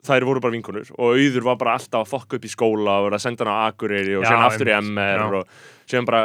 þær 0.00 0.24
voru 0.24 0.40
bara 0.40 0.54
vinkunur 0.54 0.88
og 0.96 1.18
auður 1.20 1.44
var 1.44 1.56
bara 1.60 1.74
alltaf 1.76 2.06
að 2.06 2.08
fokka 2.14 2.38
upp 2.38 2.44
í 2.48 2.50
skóla 2.54 2.94
og 3.02 3.10
vera 3.10 3.18
að 3.18 3.24
senda 3.26 3.44
hann 3.44 3.52
á 3.52 3.68
Akureyri 3.68 4.14
og 4.16 4.24
síðan 4.24 4.44
aftur 4.46 4.70
í 4.70 4.76
MR 4.78 5.20
já. 5.20 5.40
og 5.42 5.90
síðan 5.90 6.06
bara 6.08 6.20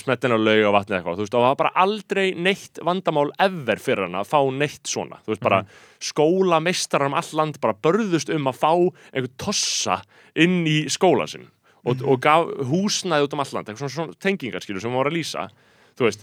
smettin 0.00 0.32
á 0.32 0.38
laug 0.40 0.62
og 0.70 0.72
vatni 0.78 0.96
eitthvað 0.96 1.18
þú 1.18 1.26
veist, 1.26 1.34
og 1.36 1.44
það 1.44 1.50
var 1.50 1.58
bara 1.60 1.72
aldrei 1.84 2.24
neitt 2.40 2.80
vandamál 2.88 3.26
ever 3.44 3.82
fyrir 3.84 4.06
hann 4.06 4.16
að 4.22 4.30
fá 4.32 4.38
neitt 4.56 4.88
svona 4.88 5.18
þú 5.26 5.34
veist, 5.34 5.44
bara 5.44 5.58
Mhm. 5.60 5.76
skólameistarar 6.00 7.10
um 7.12 7.18
all 7.20 7.30
land 7.36 7.60
bara 7.60 7.76
börðust 7.76 8.32
um 8.34 8.48
að 8.48 8.56
fá 8.62 8.72
einhvern 9.12 9.36
tossa 9.36 10.00
inn 10.34 10.64
í 10.64 10.78
skóla 10.88 11.28
sinn 11.28 11.50
og, 11.84 11.96
Mhm. 11.96 12.08
og 12.08 12.20
gaf 12.20 12.46
húsnæði 12.68 13.24
út 13.26 13.32
um 13.32 13.40
all 13.40 13.52
land 13.54 13.66
eitthvað 13.68 13.88
svona, 13.88 13.96
svona 13.96 14.14
tengingar 14.20 14.60
skilur 14.62 14.80
sem 14.80 14.90
hún 14.90 14.96
var 15.02 15.10
að 15.10 15.16
lýsa 15.16 15.48
þú 15.96 16.04
veist 16.08 16.22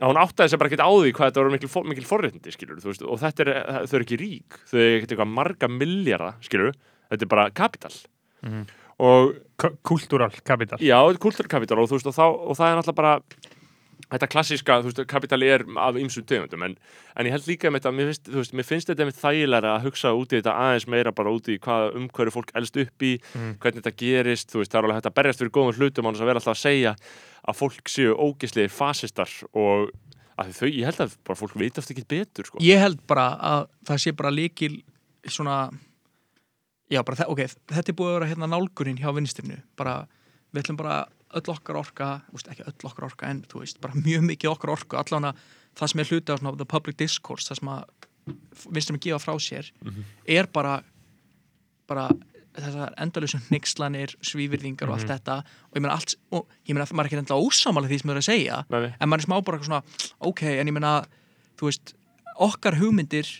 að 0.00 0.08
hún 0.10 0.18
áttaði 0.22 0.48
sér 0.50 0.58
bara 0.58 0.70
ekkert 0.70 0.86
á 0.86 0.90
því 0.90 1.12
hvað 1.14 1.26
þetta 1.30 1.40
voru 1.42 1.50
mikil, 1.54 1.68
for- 1.70 1.84
mikil 1.84 2.04
forréttindi, 2.04 2.50
skilur 2.52 2.80
veist, 2.82 3.02
og 3.02 3.18
þetta 3.20 3.40
er, 3.46 3.86
þau 3.86 3.94
eru 3.94 4.04
ekki 4.04 4.18
rík, 4.18 4.58
þau 4.70 4.78
eru 4.78 4.98
ekkert 5.00 5.12
eitthvað 5.14 5.34
marga 5.34 5.68
miljara, 5.70 6.34
skilur 6.42 6.72
þetta 7.10 7.22
er 7.22 7.26
bara 7.26 7.50
kapital 7.50 7.92
Mhm. 8.42 8.66
og 9.00 9.34
Kultúral 9.84 10.30
kapital 10.44 10.78
já, 10.78 10.98
þetta 10.98 11.14
er 11.14 11.18
kulturkapital 11.18 11.78
og 11.78 11.88
veist, 11.90 12.06
og, 12.06 12.14
þá, 12.14 12.26
og 12.50 12.56
það 12.56 12.66
er 12.72 12.82
náttúrulega 12.82 12.94
bara 12.94 13.20
þetta 14.12 14.28
klassíska, 14.30 14.76
þú 14.82 14.90
veist, 14.90 15.00
kapitali 15.10 15.48
er 15.48 15.64
af 15.80 15.96
ymsum 15.96 16.24
tegundum, 16.28 16.62
en, 16.66 16.74
en 17.16 17.26
ég 17.26 17.32
held 17.34 17.46
líka 17.48 17.70
með 17.72 17.80
þetta, 17.82 17.92
mér 17.96 18.10
finnst, 18.10 18.28
veist, 18.34 18.52
mér 18.54 18.66
finnst 18.68 18.90
þetta 18.92 19.06
með 19.08 19.18
þægilega 19.22 19.70
að 19.78 19.86
hugsa 19.88 20.12
út 20.14 20.32
í 20.34 20.38
þetta 20.40 20.54
aðeins 20.60 20.86
meira 20.92 21.12
bara 21.16 21.32
út 21.34 21.48
í 21.48 21.56
hvað 21.58 21.96
umhverju 22.00 22.34
fólk 22.36 22.52
elst 22.60 22.76
upp 22.76 23.02
í 23.02 23.12
Mhm. 23.34 23.54
hvernig 23.62 23.82
þetta 23.82 23.96
gerist, 24.04 24.50
þú 24.52 24.60
veist, 24.62 24.70
það 24.72 24.78
er 24.78 24.84
alveg 24.84 24.98
hægt 25.00 25.10
að 25.10 25.16
berjast 25.18 25.38
fyrir 25.40 25.54
góðum 25.56 25.78
hlutum 25.78 26.06
án 26.06 26.14
þess 26.14 26.24
að 26.26 26.30
vera 26.30 26.38
alltaf 26.42 26.56
að 26.56 26.64
segja 26.66 26.94
að 27.48 27.58
fólk 27.62 27.88
séu 27.88 28.14
ógislegir 28.18 28.70
fasistar 28.70 29.30
og 29.54 29.90
að 30.38 30.52
þau, 30.58 30.68
ég 30.68 30.84
held 30.84 31.00
að 31.00 31.16
bara 31.24 31.38
fólk 31.38 31.54
veit 31.56 31.78
eftir 31.78 31.94
ekki 31.96 32.06
betur, 32.08 32.44
sko. 32.44 32.58
ég 32.60 32.78
held 32.78 33.00
bara 33.06 33.26
að 33.40 33.66
það 33.86 33.98
sé 34.04 34.12
bara 34.16 34.30
líkil 34.34 34.82
svona 35.26 35.70
já 36.90 37.00
bara, 37.02 37.24
ok, 37.30 37.38
þetta 37.72 37.88
er 37.88 37.96
búið 37.96 38.10
að 38.10 38.18
vera 38.18 38.28
hérna 38.32 38.48
nálgunin 38.52 38.98
hjá 39.00 39.08
vinstrinu, 39.16 39.62
bara 39.76 40.06
við 40.52 40.62
ætlum 40.62 40.76
bara 40.76 41.06
öll 41.34 41.52
okkar 41.52 41.78
orka, 41.80 42.08
úst, 42.34 42.48
ekki 42.50 42.66
öll 42.68 42.88
okkar 42.88 43.08
orka 43.10 43.28
en 43.30 43.44
veist, 43.54 43.80
bara 43.82 43.96
mjög 43.98 44.26
mikið 44.30 44.52
okkar 44.54 44.74
orka 44.74 45.02
allan 45.02 45.30
að 45.30 45.44
það 45.74 45.90
sem 45.92 46.02
er 46.02 46.10
hluti 46.10 46.32
af 46.32 46.42
svona, 46.42 46.56
the 46.58 46.68
public 46.68 46.98
discourse 47.00 47.50
það 47.50 47.60
sem 47.60 47.72
að 47.74 47.84
vinstrinu 48.72 49.00
gefa 49.04 49.20
frá 49.20 49.34
sér 49.42 49.70
er 50.26 50.48
bara 50.52 50.78
bara 51.90 52.08
þessar 52.54 52.94
endalösum 53.02 53.42
hnyggslanir, 53.48 54.14
svívirðingar 54.22 54.88
og 54.88 54.94
allt 54.94 55.10
þetta. 55.10 55.40
Og 55.70 55.78
ég 55.78 55.82
meina 55.82 55.96
allt, 55.96 56.14
og 56.30 56.46
ég 56.68 56.76
meina 56.76 56.86
maður 56.92 57.08
er 57.08 57.10
ekki 57.10 57.18
enda 57.24 57.38
ósámála 57.42 57.90
því 57.90 57.98
sem 57.98 58.08
maður 58.08 58.20
er 58.20 58.22
að 58.22 58.28
segja 58.28 58.60
Nei, 58.70 58.92
en 58.94 59.10
maður 59.10 59.24
er 59.24 59.26
smá 59.26 59.36
bara 59.48 59.66
svona, 59.66 59.80
ok, 60.30 60.42
en 60.54 60.70
ég 60.70 60.76
meina 60.76 60.92
þú 61.58 61.68
veist, 61.68 61.94
okkar 62.46 62.78
hugmyndir 62.78 63.30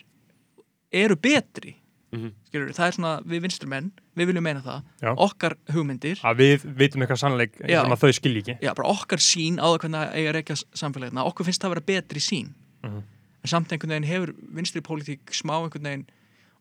eru 0.95 1.17
betri 1.17 1.77
Mhm. 2.15 2.33
skilur, 2.49 2.73
það 2.77 2.87
er 2.87 2.95
svona, 2.97 3.13
við 3.27 3.41
vinstrumenn 3.45 3.91
við 4.17 4.27
viljum 4.31 4.43
meina 4.47 4.63
það, 4.63 4.83
Já. 5.03 5.15
okkar 5.27 5.55
hugmyndir. 5.75 6.21
Að 6.23 6.37
við 6.43 6.65
vitum 6.79 7.03
eitthvað 7.03 7.21
sannleik 7.23 7.57
sem 7.59 7.95
að 7.95 8.03
þau 8.05 8.13
skilji 8.19 8.43
ekki. 8.45 8.59
Já, 8.63 8.75
bara 8.75 8.89
okkar 8.95 9.19
sín 9.19 9.59
á 9.59 9.67
það 9.67 9.79
hvernig 9.85 10.01
það 10.01 10.15
eiga 10.15 10.31
að 10.31 10.37
rekja 10.39 10.57
samfélagina, 10.83 11.25
okkur 11.27 11.45
finnst 11.49 11.61
það 11.63 11.71
að 11.71 11.75
vera 11.75 11.87
betri 11.93 12.21
sín 12.21 12.49
Mhm. 12.85 13.03
en 13.45 13.49
samt 13.49 13.69
einhvern 13.73 13.91
veginn 13.95 14.09
hefur 14.13 14.35
vinstri 14.55 14.81
pólitík 14.81 15.27
smá 15.33 15.59
einhvern 15.65 15.83
veginn 15.83 16.07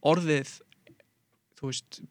orðið 0.04 0.60
þú 1.60 1.70
veist 1.70 2.02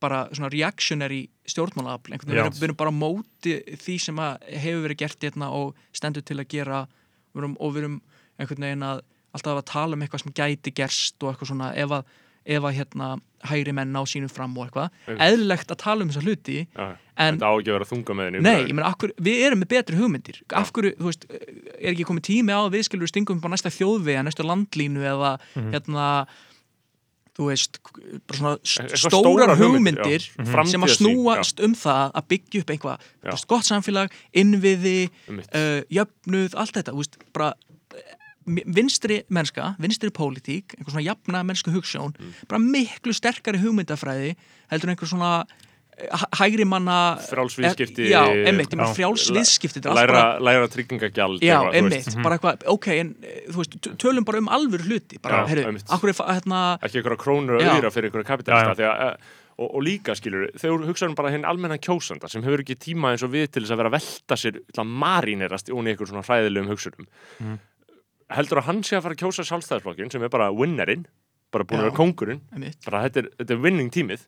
bara 0.00 0.28
svona 0.32 0.50
reactionary 0.52 1.28
stjórnmálaafl. 1.48 2.12
Einhvern 2.14 2.30
veginn, 2.30 2.52
við 2.54 2.68
erum, 2.68 2.76
bara 2.78 2.90
móti 2.94 3.54
því 3.82 3.96
sem 4.00 4.16
að 4.22 4.38
hefur 4.62 4.84
verið 4.86 4.96
gert 5.02 5.20
hérna 5.26 5.48
og 5.52 5.74
stendur 5.92 6.22
til 6.24 6.36
að 6.38 6.48
gera. 6.48 6.86
Og 7.34 7.72
við 7.74 7.82
erum 7.82 8.00
einhvern 8.38 8.62
veginn 8.62 8.86
að 8.86 9.00
alltaf 9.34 9.58
að 9.58 9.64
tala 9.66 9.92
um 9.98 10.00
eitthvað 10.02 10.22
sem 10.22 10.32
gæti 10.32 10.72
gerst 10.74 11.18
og 11.22 11.32
eitthvað 11.34 11.50
svona. 11.50 11.72
Ef 11.76 11.90
að, 11.98 12.04
ef 12.48 12.64
að 12.64 12.78
hérna 12.80 13.10
hægri 13.48 13.74
menn 13.76 13.92
ná 13.94 14.00
sínum 14.08 14.30
fram 14.32 14.56
og 14.58 14.66
eitthvað. 14.66 14.96
Eðlilegt 15.14 15.70
að 15.70 15.80
tala 15.84 16.04
um 16.04 16.10
þessa 16.10 16.24
hluti 16.24 16.58
Já, 16.64 16.86
en 17.20 17.38
þetta 17.38 17.50
á 17.50 17.54
ekki 17.54 17.70
að 17.70 17.76
vera 17.76 17.88
þunga 17.92 18.16
með 18.18 18.28
henni. 18.28 18.42
Nei, 18.46 18.58
ég 18.64 18.74
meina, 18.74 18.90
akkur, 18.90 19.14
við 19.28 19.44
erum 19.46 19.62
með 19.62 19.70
betri 19.74 20.00
hugmyndir. 20.00 20.42
Af 20.58 20.72
hverju, 20.74 20.96
þú 20.98 21.10
veist, 21.10 21.28
er 21.78 21.92
ekki 21.92 22.08
komið 22.08 22.26
tími 22.32 22.56
á 22.56 22.60
við 22.72 22.88
skilur 22.88 23.12
stingum 23.12 23.42
bara 23.44 23.54
næsta 23.54 23.72
þjóðvega, 23.74 24.26
næsta 24.26 24.46
landlínu 24.46 25.06
eða 25.06 25.36
hérna 25.54 26.08
þú 27.38 27.46
veist, 27.52 27.78
bara 28.26 28.38
svona 28.40 28.56
stórar 28.98 28.98
stórar 28.98 29.52
hugmyndir, 29.54 30.24
hugmyndir, 30.34 30.56
já. 30.58 30.70
sem 30.72 30.82
að 30.84 30.94
snúast 30.96 31.62
um 31.62 31.76
það 31.78 32.16
að 32.18 32.26
byggja 32.32 32.62
upp 32.64 32.72
einhvað, 32.74 33.04
Já. 33.04 33.28
þú 33.28 33.34
veist, 33.36 33.48
gott 33.52 33.68
samfélag 33.68 34.16
innviði, 34.42 34.96
uh, 35.30 35.78
jöfnuð 35.94 36.56
allt 36.58 36.74
þetta, 36.80 36.96
þú 36.96 37.04
veist, 37.04 37.20
bara 37.36 37.52
vinstri 38.48 39.22
mennska, 39.30 39.74
vinstri 39.80 40.10
pólitík 40.10 40.74
einhver 40.78 40.90
svona 40.94 41.04
jafna 41.06 41.44
mennsku 41.44 41.70
hugssjón 41.74 42.14
Mm. 42.18 42.32
bara 42.48 42.58
miklu 42.58 43.12
sterkari 43.14 43.58
hugmyndafræði 43.62 44.34
heldur 44.70 44.88
en 44.90 44.94
einhver 44.96 45.08
svona 45.10 45.44
eh, 45.98 46.06
hæ- 46.14 46.30
hægri 46.38 46.64
manna 46.64 47.18
Frjálsviðskipti. 47.28 48.08
já, 48.10 48.22
emmitt, 48.46 48.70
ég 48.70 48.76
meina 48.78 48.88
Já. 48.92 48.94
frjálsviðskipti 48.94 49.82
Læra, 49.84 50.38
læra 50.40 50.68
tryggingagjald. 50.68 51.40
já, 51.42 51.58
veist. 51.90 52.22
bara 52.22 52.38
eitthvað 52.38 52.62
ok, 52.66 52.86
en 52.88 53.14
eh, 53.22 53.40
þú 53.50 53.56
veist, 53.56 53.80
tölum 53.98 54.24
bara 54.24 54.38
um 54.38 54.46
alvöru 54.48 54.84
hluti 54.86 55.18
bara, 55.20 55.44
Já, 55.46 55.64
einmitt. 55.66 55.84
akkur 55.90 56.08
er 56.10 56.14
hérna 56.40 56.78
ekki 56.82 56.98
einhverja 57.02 57.18
krónur 57.18 57.60
Já. 57.60 57.74
auðra 57.74 57.90
fyrir 57.90 58.10
einhverja 58.10 58.24
kapitalista 58.30 58.74
því 58.78 58.86
að, 58.86 59.12
eh, 59.12 59.16
og, 59.58 59.74
og 59.74 59.82
líka 59.82 60.14
skilur 60.14 60.52
þau 60.54 60.86
hugsaðum 60.86 61.16
bara 61.16 61.30
hinn 61.34 61.42
almenna 61.44 61.78
kjósanda 61.82 62.28
sem 62.30 62.42
hefur 62.44 62.62
ekki 62.62 62.76
tíma 62.78 63.10
eins 63.10 63.24
og 63.26 63.32
við 63.32 63.50
til 63.50 63.64
þess 63.64 63.72
að 63.74 63.80
vera 63.82 63.90
að 63.90 63.96
velta 63.98 64.36
sér 64.38 64.52
til 64.52 64.82
að 64.84 64.86
marinerast 64.86 65.66
ón 65.74 65.88
í 65.88 65.90
einhver 65.96 66.06
svona 66.06 66.22
hræðilegum 66.22 66.68
hugsunum 66.70 67.06
Mhm. 67.42 67.58
Heldur 68.36 68.60
að 68.62 68.68
hann 68.68 68.82
sé 68.86 68.98
að 68.98 69.06
fara 69.06 69.16
að 69.16 69.22
kjósa 69.24 69.46
sjálfstæðisflokkin 69.48 70.12
sem 70.12 70.24
er 70.26 70.32
bara 70.32 70.50
winnerinn 70.54 71.06
bara 71.54 71.64
búin 71.64 71.80
að 71.80 71.86
vera 71.88 71.96
kóngurinn. 71.96 72.42
einmitt, 72.52 72.76
bara 72.84 73.06
þetta 73.06 73.22
er, 73.22 73.30
þetta 73.40 73.54
er 73.56 73.62
winning 73.64 73.92
tímið. 73.94 74.26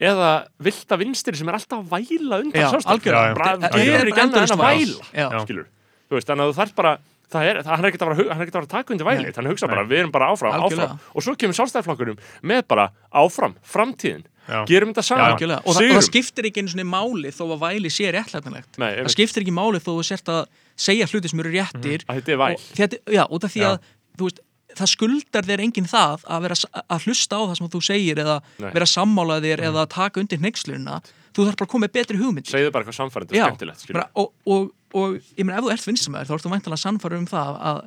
Eða 0.00 0.30
vilta 0.64 0.96
vinstri 0.96 1.36
sem 1.36 1.48
er 1.52 1.58
alltaf 1.58 1.82
að 1.82 1.90
væla 1.92 2.40
undan 2.40 2.62
Já, 2.62 2.70
sjálfstæðisflokkin. 2.72 3.66
gerir 3.76 3.98
er 4.00 4.12
ekki 4.12 4.24
annað 4.24 4.46
en 4.46 4.54
að 4.56 4.62
væla 4.64 5.42
skilur, 5.44 5.66
þú 6.08 6.16
veist, 6.16 6.30
þannig 6.30 6.46
að 6.46 6.52
þú 6.52 6.58
þarf 6.62 6.76
bara 6.80 6.94
það 7.30 7.46
er, 7.46 7.60
það, 7.60 7.70
hann 7.74 7.84
er 7.84 7.90
ekkert 7.90 8.02
að 8.02 8.10
fara, 8.10 8.16
að 8.24 8.32
hann 8.32 8.42
er 8.42 8.50
að 8.50 8.64
að 8.64 8.72
taka 8.72 8.94
undir 8.94 9.08
væli. 9.08 9.30
Að 9.30 9.50
hugsa 9.52 9.68
bara, 9.70 9.84
Nei. 9.84 9.90
við 9.92 10.02
erum 10.02 10.12
bara 10.14 10.30
áfram, 10.32 10.56
Algjörlega. 10.56 10.96
áfram 10.96 11.14
og 11.14 11.26
svo 11.26 11.34
kemur 11.38 11.58
sjálfstæðarflokkurum 11.58 12.20
með 12.50 12.62
bara 12.72 12.86
áfram, 13.12 13.56
framtíðin. 13.62 14.26
Já. 14.50 14.64
gerum 14.66 14.90
þetta 14.90 15.04
saman, 15.06 15.34
og, 15.36 15.42
það, 15.44 15.60
og 15.68 15.76
það 15.78 16.04
skiptir 16.08 16.46
ekki 16.48 16.62
einu 16.64 16.72
svona 16.72 16.86
máli 16.90 17.30
þó 17.30 17.44
að 17.54 17.60
væli 17.60 17.90
sé 17.92 18.08
réttlætanlegt. 18.10 18.78
Það 18.80 19.10
skiptir 19.14 19.44
ekki 19.44 19.54
máli 19.54 19.78
þó 19.78 19.92
að 19.92 19.98
þú 20.00 20.06
sért 20.08 20.32
að 20.32 20.40
segja 20.80 21.08
hluti 21.10 21.30
sem 21.32 21.42
eru 21.44 21.52
réttir 21.54 22.04
er 22.08 22.38
væl. 22.40 22.54
og 22.56 22.62
þetta, 22.78 23.00
já, 23.12 23.24
út 23.28 23.44
af 23.46 23.52
því 23.54 23.62
Já. 23.64 23.68
að 23.70 23.90
þú 24.20 24.28
veist, 24.28 24.40
það 24.80 24.90
skuldar 24.92 25.46
þér 25.48 25.62
enginn 25.66 25.88
það 25.90 26.24
að, 26.30 26.42
vera, 26.46 26.56
að 26.94 27.06
hlusta 27.08 27.36
á 27.36 27.42
það 27.50 27.56
sem 27.58 27.70
þú 27.74 27.80
segir 27.84 28.20
eða 28.22 28.36
Nei. 28.62 28.70
vera 28.76 28.86
sammála 28.86 29.40
þér 29.44 29.64
eða 29.70 29.86
taka 29.90 30.22
undir 30.22 30.40
hneyksluna 30.40 31.00
þú 31.34 31.46
þarf 31.46 31.56
bara 31.58 31.66
að 31.66 31.72
koma 31.74 31.86
með 31.86 31.94
betri 31.98 32.20
hugmyndir 32.20 32.54
segðu 32.54 32.70
bara 32.74 32.84
eitthvað 32.86 32.98
samfærandi 33.00 33.34
og 33.34 33.40
Já, 33.40 33.46
skemmtilegt 33.50 34.14
og, 34.14 34.30
og, 34.46 34.70
og 34.94 35.16
ég 35.36 35.46
meina 35.46 35.58
ef 35.58 35.66
þú 35.66 35.72
ert 35.74 35.88
vinstrimæður 35.90 36.30
þá 36.30 36.34
ertu 36.38 36.52
væntalega 36.54 36.82
sannfæður 36.84 37.18
um 37.18 37.26
það 37.30 37.58
að, 37.70 37.80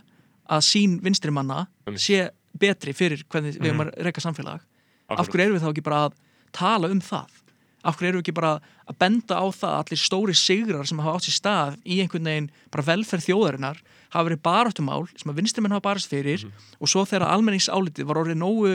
að 0.58 0.66
sín 0.68 0.98
vinstrimanna 1.04 1.60
Einmitt. 1.88 2.04
sé 2.04 2.20
betri 2.60 2.94
fyrir 2.94 3.24
hvernig 3.32 3.58
við 3.58 3.72
erum 3.72 3.82
að 3.88 3.94
reyka 4.06 4.22
samfélag. 4.22 4.62
Af 5.10 5.28
hverju 5.32 5.48
erum 5.48 5.56
við 5.58 5.64
þá 5.66 5.70
ekki 5.72 5.84
bara 5.88 6.02
að 6.08 6.20
tala 6.54 6.92
um 6.94 7.00
það 7.04 7.40
af 7.84 7.98
hverju 8.00 8.10
erum 8.10 8.22
við 8.22 8.26
ekki 8.26 8.36
bara 8.38 8.54
að 8.88 9.00
benda 9.04 9.40
á 9.40 9.46
það 9.52 9.70
að 9.70 9.80
allir 9.82 10.02
stóri 10.02 10.36
sigrar 10.38 10.88
sem 10.88 11.02
hafa 11.04 11.20
átt 11.20 11.28
sér 11.28 11.38
stað 11.38 11.78
í 11.84 12.00
einhvern 12.04 12.30
veginn 12.30 12.52
bara 12.72 12.88
velferð 12.88 13.28
þjóðarinnar 13.28 13.82
hafa 14.14 14.28
verið 14.30 14.44
baráttumál 14.46 15.04
sem 15.16 15.32
að 15.32 15.40
vinstrimenn 15.42 15.76
hafa 15.76 15.88
barast 15.90 16.12
fyrir 16.12 16.46
og 16.80 16.92
svo 16.92 17.04
þegar 17.10 17.28
almenningsálitið 17.34 18.08
var 18.10 18.22
orðið 18.24 18.40
nógu 18.40 18.74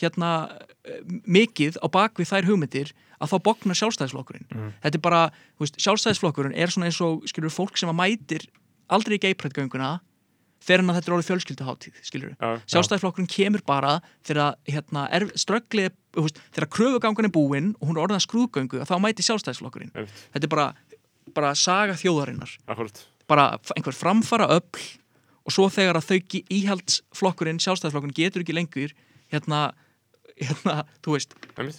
hérna 0.00 0.32
mikið 1.28 1.78
á 1.80 1.86
bakvið 1.92 2.30
þær 2.32 2.48
hugmyndir 2.50 2.92
að 3.22 3.32
þá 3.32 3.36
bognar 3.46 3.78
sjálfstæðisflokkurinn. 3.78 4.46
Þetta 4.82 4.98
er 4.98 5.02
bara, 5.04 5.20
veist, 5.62 5.76
sjálfstæðisflokkurinn 5.84 6.56
er 6.58 6.72
svona 6.72 6.88
eins 6.90 6.98
og, 7.04 7.22
skilur, 7.30 7.52
fólk 7.54 7.78
sem 7.78 7.92
að 7.92 8.00
mætir 8.00 8.48
aldrei 8.92 9.16
í 9.18 9.22
geiprætgönguna 9.22 10.00
þegar 10.62 10.82
hann 10.82 10.92
að 10.92 10.98
þetta 11.00 11.10
er 11.10 11.14
orðið 11.16 11.28
fjölskylduháttíð, 11.30 12.00
sjálfstæðisflokkurinn 12.72 13.30
kemur 13.32 13.62
bara 13.66 13.96
þegar 14.26 14.56
hérna, 14.70 15.06
kröfugangan 16.70 17.28
er 17.28 17.34
búinn 17.34 17.72
og 17.80 17.88
hún 17.90 17.98
er 17.98 18.04
orðin 18.06 18.20
að 18.20 18.26
skrúðgöngu 18.26 18.82
þá 18.88 18.94
mæti 19.02 19.26
sjálfstæðisflokkurinn. 19.26 19.92
Þetta 19.94 20.44
er 20.46 20.52
bara, 20.52 20.66
bara 21.34 21.54
saga 21.58 21.94
þjóðarinnar. 21.98 22.56
Akkurat. 22.68 23.06
bara 23.28 23.44
einhver 23.76 23.94
framfara 23.96 24.46
öll 24.52 24.82
og 25.46 25.52
svo 25.54 25.68
þegar 25.72 25.96
að 25.98 26.08
þau 26.10 26.18
íhaldsflokkurinn, 26.52 27.60
sjálfstæðisflokkurinn 27.62 28.14
getur 28.18 28.42
ekki 28.44 28.54
lengur 28.54 28.92
hérna, 29.32 29.72
hérna 30.36 30.84
veist, 31.06 31.34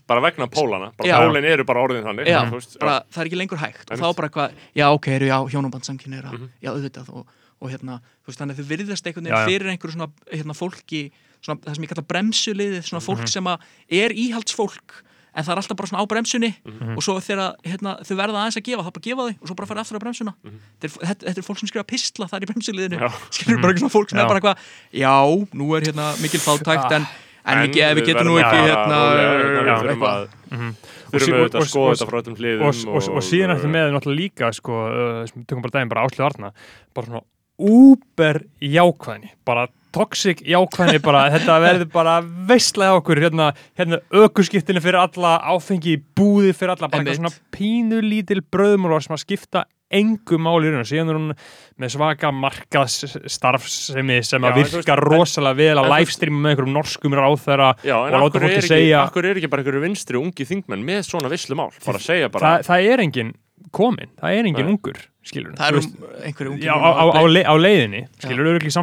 bara 0.09 0.23
vegna 0.23 0.47
pólana, 0.51 0.91
bara 0.97 1.09
Já. 1.09 1.15
pólin 1.21 1.45
eru 1.45 1.65
bara 1.67 1.83
orðin 1.83 2.03
þannig 2.07 2.27
já, 2.31 2.39
veist, 2.51 2.75
bara, 2.81 3.03
það 3.11 3.21
er 3.23 3.29
ekki 3.29 3.39
lengur 3.39 3.61
hægt. 3.61 3.85
Og 3.91 4.01
þá 4.01 4.07
bara 4.17 4.29
hvað, 4.33 4.57
já 4.81 4.85
ok, 4.95 5.07
eru 5.15 5.29
já, 5.29 5.37
hjónabandsamkynni 5.53 6.19
er 6.19 6.27
að, 6.31 6.39
Mhm. 6.39 6.49
já 6.63 6.69
auðvitað 6.73 7.09
og, 7.13 7.27
og 7.63 7.71
hérna, 7.71 8.01
þú 8.23 8.27
veist, 8.33 8.41
þannig 8.43 8.57
að 8.57 8.59
þau 8.59 8.69
virðast 8.73 9.07
einhvern 9.07 9.29
veginn 9.31 9.47
fyrir 9.47 9.71
einhverju 9.71 9.95
svona, 9.95 10.09
hérna, 10.33 10.53
fólki 10.59 11.01
svona, 11.43 11.59
það 11.63 11.75
sem 11.79 11.83
ég 11.87 11.91
kalla 11.93 12.05
bremsuliðið, 12.11 12.83
svona 12.91 13.03
fólk 13.07 13.25
sem 13.31 13.47
að 13.47 13.63
er 14.03 14.11
íhaldsfólk 14.11 14.97
en 15.33 15.41
það 15.47 15.49
er 15.55 15.59
alltaf 15.63 15.77
bara 15.79 15.89
svona 15.89 16.03
á 16.03 16.11
bremsunni 16.11 16.49
Mhm. 16.61 16.91
og 16.93 17.01
svo 17.01 17.15
þegar 17.23 17.55
hérna, 17.65 17.95
þau 18.05 18.15
verða 18.19 18.37
aðeins 18.43 18.57
að 18.59 18.65
gefa, 18.67 18.83
þá 18.85 18.91
bara 18.93 19.05
gefa 19.07 19.23
þau 19.23 19.33
og 19.41 19.47
svo 19.49 19.55
bara 19.57 19.69
fara 19.71 19.81
aftur 19.81 19.97
á 19.97 20.03
bremsuna. 20.03 20.33
Þetta, 20.43 20.85
er, 20.85 20.91
þetta, 21.07 21.25
þetta 21.25 21.39
er 21.41 21.47
fólk 21.47 21.57
sem 21.63 21.67
skrifa 21.71 21.87
pistla 21.89 22.27
þar 22.29 22.43
í 22.45 22.49
bremsuliðinu. 22.51 22.99
Skilur 23.33 23.61
bara 23.63 23.73
eitthvað 23.73 23.81
svona 23.81 23.95
fólk 23.97 24.09
sem 24.13 24.19
Já. 24.19 24.23
er 24.23 24.29
bara 24.29 24.39
eitthvað 24.43 24.57
já, 24.93 25.15
nú 25.57 25.71
er 25.73 25.81
hérna 25.89 26.05
mikil 26.21 26.39
fátækt 26.43 26.91
en, 26.99 27.07
en, 27.43 27.57
En 27.57 27.65
við, 27.65 27.81
við 27.97 28.05
getum 28.11 28.27
nú 28.29 28.37
ekki 28.39 28.61
hérna, 28.61 28.99
rólega, 29.09 29.33
við 29.33 29.65
já, 29.65 29.75
þurfum 29.81 30.05
að 30.11 30.27
Mhm. 30.53 30.69
þurfum 31.13 31.33
auðvitað 31.33 31.57
að 31.57 31.65
og- 31.65 31.71
skoða 31.73 31.93
þetta 31.97 32.09
frá 32.13 32.17
öllum 32.21 32.37
hliðum 32.37 32.61
og, 32.69 32.75
og, 32.93 33.09
og, 33.17 33.23
síðan 33.25 33.53
eftir 33.57 33.69
með 33.73 33.85
náttúrulega 33.97 34.21
líka 34.21 34.53
sko, 34.53 34.73
uh, 34.85 35.25
tökum 35.49 35.61
bara 35.65 35.73
daginn, 35.73 35.89
bara 35.89 36.05
áslið 36.05 36.25
arna. 36.29 36.53
Bara 36.93 37.07
svona 37.09 37.21
úber 37.63 38.43
jákvæðni 38.59 39.33
bara 39.47 39.67
toxic 39.93 40.41
jákvæðni 40.47 41.01
bara, 41.03 41.27
þetta 41.33 41.59
verður 41.63 41.91
bara 41.93 42.17
veistlega 42.49 42.97
okkur 42.99 43.21
hérna, 43.23 43.51
hérna 43.79 44.01
ökuskiptinu 44.23 44.81
fyrir 44.83 45.01
alla 45.03 45.37
áfengi 45.53 45.99
búði 46.17 46.53
fyrir 46.57 46.75
alla, 46.75 46.89
bara 46.89 47.03
eitthvað 47.05 47.21
svona 47.21 47.53
pínulítil 47.53 48.41
bröðmúlar 48.53 49.05
sem 49.05 49.15
að 49.15 49.23
skipta 49.25 49.65
engu 49.93 50.39
máli 50.41 50.69
í 50.69 50.73
raun 50.73 50.87
síðan 50.87 51.11
er 51.11 51.17
hún 51.19 51.33
með 51.81 51.91
svaka 51.93 52.31
markaðsstarfsemi 52.33 54.19
sem 54.25 54.41
Já, 54.41 54.49
að 54.49 54.59
virka 54.63 54.95
rosalega 54.97 55.59
vel 55.59 55.83
að 55.83 55.89
livestreama 55.91 56.39
með 56.41 56.53
einhverjum 56.53 56.77
norskum 56.79 57.17
ráþæra 57.19 57.69
og 57.77 58.15
láta 58.15 58.41
fólki 58.41 58.63
segja 58.65 59.03
akkur 59.03 59.29
er 59.29 59.37
ekki 59.37 59.51
bara 59.51 59.61
einhverju 59.61 59.83
vinstri 59.85 60.17
ungi 60.17 60.47
þingmenn 60.49 60.85
með 60.87 61.03
svona 61.11 61.29
visslumál, 61.29 61.69
bara 61.85 62.01
að 62.01 62.07
segja 62.07 62.31
bara 62.33 62.55
það, 62.55 62.67
það 62.71 62.89
er 62.93 63.05
engin 63.05 63.33
komin, 63.71 64.09
það 64.21 64.37
er 64.39 64.45
engin 64.51 64.65
Nei. 64.65 64.73
ungur 64.75 64.99
skilur 65.23 65.53
það 65.55 65.69
eru 65.71 65.81
einhverju 66.27 66.51
ungi 66.51 66.65
Já, 66.67 66.73
á, 66.75 66.83
á, 66.83 67.03
á, 67.07 67.15
að- 67.15 67.31
le, 67.31 67.43
á 67.47 67.55
leiðinni, 67.55 68.01
skilur 68.19 68.49
auðvitað 68.49 68.67
í 68.67 68.73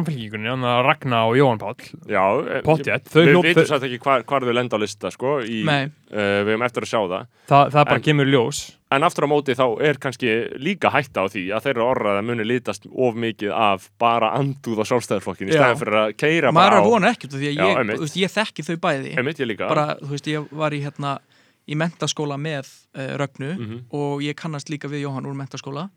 að 0.65 0.79
Ragnar 0.87 1.27
og 1.29 1.35
Jóhann 1.37 1.59
Páll, 1.61 1.85
Já, 2.09 2.23
eh, 2.49 2.61
Pottþétt, 2.65 3.05
þau 3.13 3.21
Við 3.21 3.29
hljóp- 3.29 3.45
vitum 3.45 3.61
þau- 3.61 3.69
satt 3.69 3.83
ekki 3.85 3.99
hvar, 4.01 4.23
hvar 4.25 4.41
þau 4.41 4.53
lenda 4.57 4.77
á 4.77 4.79
lista 4.81 5.11
sko, 5.13 5.35
í, 5.45 5.61
uh, 5.67 6.17
við 6.17 6.49
hefum 6.49 6.65
eftir 6.65 6.81
að 6.81 6.89
sjá 6.89 7.01
það. 7.13 7.25
Það, 7.47 7.65
það 7.71 7.85
bara 7.85 7.95
En- 7.95 8.01
kemur 8.01 8.25
ljós. 8.25 8.71
En 8.91 9.03
aftur 9.03 9.23
á 9.23 9.29
móti 9.31 9.53
þá 9.55 9.81
er 9.81 9.93
kannski 10.01 10.31
líka 10.59 10.89
hætta 10.91 11.23
á 11.23 11.25
því 11.31 11.43
að 11.55 11.63
þeirra 11.63 11.85
orðaða 11.93 12.25
muni 12.25 12.43
lítast 12.43 12.87
of 12.91 13.15
mikið 13.15 13.53
af 13.55 13.89
bara 13.97 14.33
andúð 14.35 14.81
á 14.81 14.85
sjálfstæðarflokkin 14.89 15.47
í 15.47 15.53
stæðan 15.55 15.79
fyrir 15.79 15.95
að 16.01 16.17
keira 16.17 16.51
maður 16.51 16.53
bara 16.55 16.75
er 16.75 16.81
á 16.81 16.83
að 16.83 16.89
vona 16.91 17.07
ekkert 17.13 17.31
því 17.37 17.47
að 17.47 17.55
Já, 17.55 17.67
ég, 17.69 18.01
ég 18.17 18.31
þekki 18.35 18.65
þau 18.67 18.75
bæði. 18.81 19.57
Bara, 19.69 19.95
þú 20.01 20.09
veist, 20.09 20.27
ég 20.27 20.47
var 20.51 20.71
í 20.71 20.81
hérna 20.83 21.19
í 21.69 21.75
mentaskóla 21.77 22.37
með 22.41 22.67
uh, 22.97 23.17
Rögnu 23.21 23.51
Mhm. 23.57 23.77
og 23.93 24.21
ég 24.25 24.35
kannast 24.35 24.69
líka 24.69 24.87
við 24.89 25.03
Jóhann 25.05 25.25
úr 25.29 25.35
mentaskóla 25.37 25.89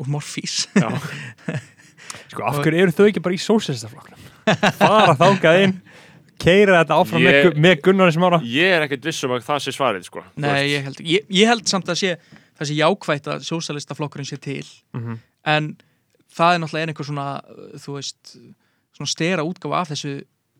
úr 0.00 0.06
Morfís. 0.12 0.66
Sko, 2.30 2.42
af 2.46 2.58
hverju 2.62 2.82
eru 2.86 2.92
þau 2.94 3.06
ekki 3.08 3.22
bara 3.24 3.34
í 3.36 3.40
sósélistaflokknum? 3.40 4.18
Fara 4.78 5.14
þákað 5.18 5.60
inn, 5.64 5.74
keira 6.42 6.80
þetta 6.82 6.98
áfram 7.00 7.22
Ég- 7.24 7.28
með, 7.32 7.46
Gu- 7.46 7.62
með 7.64 7.80
Gunnar 7.86 8.12
smára. 8.14 8.40
Ég 8.44 8.74
er 8.76 8.84
ekkert 8.86 9.04
viss 9.08 9.24
um 9.26 9.34
að 9.36 9.46
það 9.46 9.62
sé 9.64 9.72
svarið 9.74 10.04
sko. 10.08 10.22
Nei, 10.36 10.68
ég 10.74 10.84
held, 10.86 11.00
ég, 11.00 11.26
ég 11.32 11.46
held 11.50 11.66
samt 11.70 11.88
að 11.92 11.98
sé 12.02 12.12
það 12.56 12.68
sé 12.70 12.76
jákvætt 12.78 13.26
að 13.32 13.46
sósalistaflokkurinn 13.48 14.28
sé 14.28 14.38
til 14.40 14.64
Mhm. 14.94 15.18
en 15.44 15.76
það 16.36 16.54
er 16.54 16.58
náttúrulega 16.62 16.88
einhver 16.92 17.08
svona 17.08 17.26
þú 17.80 17.96
veist, 17.96 18.36
svona 18.96 19.08
stera 19.08 19.42
útgáfa 19.44 19.80
af 19.80 19.88
þessu 19.94 20.14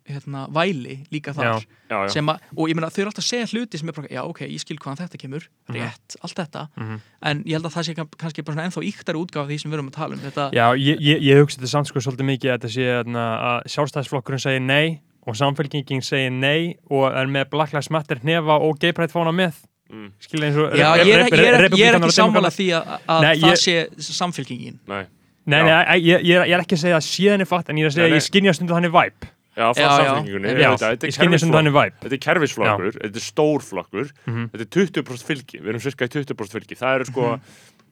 hérna, 0.08 0.46
væli 0.52 0.96
líka 1.12 1.32
þar 1.34 1.44
Já, 1.46 1.66
já. 1.90 2.08
sem 2.14 2.26
að, 2.26 2.38
og 2.56 2.68
ég 2.70 2.74
meina 2.78 2.88
þau 2.90 3.00
eru 3.02 3.10
alltaf 3.10 3.24
að 3.24 3.28
segja 3.30 3.46
hluti 3.52 3.78
sem 3.78 3.88
er 3.88 3.96
bara, 3.96 4.08
já 4.12 4.22
ok, 4.24 4.40
ég 4.46 4.60
skil 4.62 4.76
hvaðan 4.78 5.00
þetta 5.02 5.20
kemur 5.22 5.46
rétt, 5.70 6.16
allt 6.22 6.36
þetta, 6.40 6.68
Mhm. 6.76 7.00
en 7.22 7.42
ég 7.44 7.52
held 7.58 7.66
að 7.66 7.74
það 7.76 7.84
sé 7.88 7.94
kann- 7.96 8.14
kannski 8.18 8.44
bara 8.44 8.54
svona 8.56 8.66
ennþá 8.70 8.84
íktari 8.90 9.18
útgáfa 9.22 9.42
af 9.44 9.48
því 9.50 9.58
sem 9.60 9.70
við 9.70 9.74
erum 9.78 9.90
að 9.90 9.98
tala 9.98 10.14
um 10.14 10.20
þetta, 10.20 10.50
Já, 10.52 10.66
ég, 10.76 10.96
ég, 11.00 11.22
ég 11.22 11.40
hugsi 11.42 11.58
þetta 11.58 11.68
samt 11.74 11.86
sko 11.88 11.98
svolítið 12.00 12.30
mikið 12.32 12.50
að 12.50 12.58
þetta 12.58 12.72
sé 12.72 12.84
að 13.02 13.62
sjálfstæðisflokkurinn 13.74 14.42
segir 14.42 14.62
nei 14.62 15.00
og 15.26 15.34
samfélkingin 15.34 16.02
segir 16.06 16.30
nei 16.32 16.76
og 16.90 17.10
er 17.12 17.26
með 17.26 17.50
Black 17.50 17.72
Lives 17.72 17.90
Matter 17.90 18.18
hnefa 18.22 18.60
og 18.62 18.78
gay 18.78 18.92
pride 18.92 19.10
fána 19.12 19.32
með. 19.34 19.54
Mm. 19.90 20.10
Og 20.10 20.74
já, 20.74 20.96
ég 20.98 21.14
er, 21.14 21.20
er, 21.30 21.70
ég 21.70 21.86
er 21.86 21.94
ekki 22.00 22.10
sammála 22.10 22.50
því 22.50 22.66
að, 22.74 22.88
að 23.06 23.20
Nei, 23.22 23.34
það 23.38 23.56
sé 23.62 23.74
samfélkingin 24.02 24.78
Nei. 24.88 25.04
Nei, 25.46 25.62
nei, 25.62 25.98
ég, 26.02 26.24
ég, 26.26 26.42
ég 26.42 26.54
er- 26.56 26.62
ekki 26.64 26.74
að 26.74 26.80
segja 26.82 26.96
að 26.98 27.04
síðan 27.06 27.40
er 27.40 27.46
fatt 27.46 27.68
en 27.70 27.76
ég 27.78 27.84
er 27.86 27.90
að 27.92 27.94
segja 27.94 28.08
að 28.10 28.16
ég 28.16 28.24
skinja 28.26 28.52
stundu 28.56 28.74
hann 28.74 28.88
í 28.88 28.90
væp. 28.90 29.28
Já, 29.56 29.70
frá 29.72 29.80
Já, 29.80 29.88
já. 29.88 30.02
ég 30.04 30.10
hann 30.12 30.26
í 30.26 31.12
kerfisflokkur 31.16 31.72
væp. 31.72 31.94
Þetta 32.02 32.12
er 32.12 32.22
kerfisflokkur, 32.26 32.90
þetta 33.00 33.16
er 33.16 33.24
stórflokkur 33.24 34.10
Mhm. 34.26 34.50
Þetta 34.52 34.60
er 34.60 34.70
20% 34.76 35.24
fylgi, 35.30 35.60
við 35.62 35.68
erum 35.72 35.80
cirka 35.80 36.04
í 36.04 36.12
20% 36.12 36.52
fylgi 36.58 36.76
Það 36.76 36.94
eru 37.00 37.04
sko 37.08 37.22
Mhm. 37.36 37.40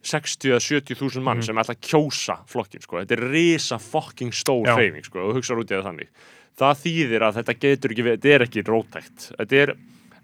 60 0.04 0.52
að 0.52 0.60
70 0.60 0.94
þúsund 1.00 1.22
mann 1.24 1.40
sem 1.42 1.56
ætla 1.56 1.72
að 1.74 1.80
kjósa 1.80 2.36
flokkin 2.46 2.82
sko. 2.82 3.00
Þetta 3.00 3.12
er 3.16 3.30
risa 3.32 3.78
fucking 3.80 4.32
stór 4.32 4.66
hreyfing 4.68 5.04
sko, 5.06 5.30
og 5.30 5.34
hugsa 5.38 5.56
út 5.56 5.64
í 5.64 5.74
það 5.80 5.84
þannig 5.88 6.08
Það 6.54 6.76
þýðir 6.84 7.20
að 7.24 7.34
þetta 7.40 7.54
getur 7.58 7.90
ekki, 7.90 8.04
þetta 8.12 8.34
er 8.34 8.40
ekki 8.44 8.62
rótækt 8.68 9.32
Þetta 9.40 9.52
er, 9.62 9.74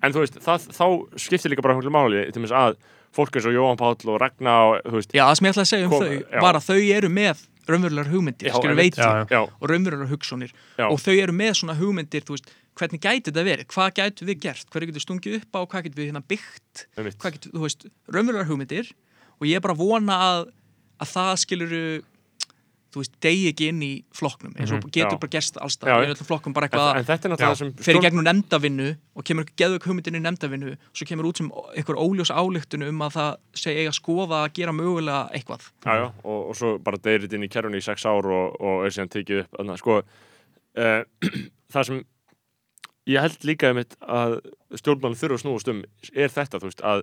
en 0.02 0.12
þú 0.12 0.20
veist, 0.20 0.36
það, 0.44 0.68
þá 0.76 0.86
skiptir 1.16 1.50
líka 1.50 1.62
bara 1.62 1.74
hvernig 1.74 1.90
máli 1.96 2.32
til 2.32 2.42
þess 2.44 2.52
að 2.52 2.76
fólk 3.16 3.34
eins 3.34 3.46
og 3.48 3.52
Jóhann 3.56 3.78
Páll 3.80 4.12
og 4.12 4.20
Ragnar 4.20 4.76
og, 4.76 4.82
þú 4.84 5.00
veist, 5.00 5.12
Já, 5.16 5.24
það 5.26 5.34
sem 5.40 5.46
ég 5.48 5.54
ætla 5.56 5.64
að 5.64 5.72
segja 5.72 5.84
um 5.84 5.90
Kom- 5.90 6.04
þau 6.04 6.12
já. 6.30 6.40
var 6.40 6.54
að 6.54 6.66
þau 6.68 6.96
eru 7.00 7.08
með 7.08 7.46
raunverulegar 7.74 8.10
hugmyndir, 8.12 8.50
skilur 8.54 8.78
veit 8.78 8.98
og 9.00 9.68
raunverulegar 9.70 10.10
hugsunir 10.12 10.52
og 10.86 10.98
þau 11.02 11.14
eru 11.16 11.34
með 11.36 11.52
svona 11.60 11.76
hugmyndir, 11.78 12.24
þú 12.26 12.36
veist, 12.36 12.50
hvernig 12.78 13.00
gæti 13.02 13.28
þetta 13.30 13.44
verið, 13.46 13.66
hvað 13.74 13.90
gætu 13.98 14.28
við 14.28 14.40
gert, 14.46 14.68
hverju 14.72 14.90
getur 14.90 15.04
stungið 15.04 15.38
upp 15.40 15.58
á, 15.58 15.60
hvað 15.72 15.86
getur 15.88 16.00
við 16.02 16.10
hérna 16.10 16.22
byggt, 16.32 16.86
hvað 16.96 17.36
getur, 17.36 17.54
þú 17.56 17.64
veist, 17.66 17.86
raunverulegar 18.08 18.48
hugmyndir. 18.50 18.92
Og 19.40 19.48
ég 19.48 19.56
er 19.56 19.64
bara 19.64 19.72
að 19.76 19.80
vona 19.80 20.16
að, 20.20 20.40
að 21.00 21.12
það 21.14 21.30
skilur 21.44 21.74
þú 22.90 23.00
veist, 23.02 23.12
degi 23.22 23.44
ekki 23.52 23.68
inn 23.70 23.82
í 23.86 23.90
flokknum 24.16 24.52
eins 24.58 24.72
og 24.74 24.80
Mhm, 24.82 24.90
getur 24.90 25.14
já. 25.16 25.20
bara 25.22 25.30
gerst 25.34 25.56
allstað, 25.62 25.88
já. 25.92 25.96
í 26.02 26.10
öllum 26.14 26.26
flokkum 26.26 26.52
bara 26.56 26.66
en, 26.66 26.70
eitthvað 26.72 26.96
en 26.98 27.04
þetta 27.10 27.24
er 27.28 27.32
náttúrulega 27.34 27.56
sem 27.60 27.72
fer 27.72 27.80
í 27.80 27.96
stjórn- 27.96 28.04
gegnum 28.06 28.24
nefndavinnu 28.26 28.88
og 29.14 29.24
kemur 29.24 29.44
geðu 29.56 29.78
hugmyndin 29.84 30.18
í 30.18 30.22
nefndavinnu 30.24 30.72
og 30.74 30.96
svo 30.98 31.06
kemur 31.06 31.28
út 31.30 31.36
sem 31.38 31.50
einhver 31.76 32.00
óljós 32.02 32.32
ályktun 32.34 32.86
um 32.88 32.98
að 33.06 33.14
það 33.18 33.30
segi 33.54 33.78
eiga 33.84 33.92
að 33.94 33.98
skoða 34.00 34.40
að 34.44 34.52
gera 34.58 34.72
mögulega 34.72 35.30
eitthvað. 35.30 35.70
Já, 35.86 35.92
já, 36.02 36.06
og, 36.24 36.40
og 36.50 36.56
svo 36.56 36.78
bara 36.82 36.96
deyrir 36.98 37.28
þetta 37.28 37.38
inn 37.38 37.46
í 37.46 37.52
kerfunni 37.54 37.78
í 37.78 37.86
sex 37.86 38.04
ár 38.10 38.26
og, 38.26 38.60
og 38.60 38.84
er 38.84 38.90
síðan 38.90 39.12
tekið 39.14 39.44
upp 39.44 39.56
þannig, 39.60 39.78
sko, 39.78 40.02
uh, 40.76 41.02
það 41.72 41.86
sem 41.86 42.04
ég 43.10 43.20
held 43.24 43.44
líka 43.48 43.70
um 43.70 43.80
að 43.80 44.36
stjórnmálum 44.78 45.16
þurfa 45.18 45.38
að 45.38 45.42
snúast 45.46 45.68
um 45.72 45.84
er 46.14 46.28
þetta, 46.30 46.58
þú 46.60 46.68
veist, 46.70 46.82
að 46.82 47.02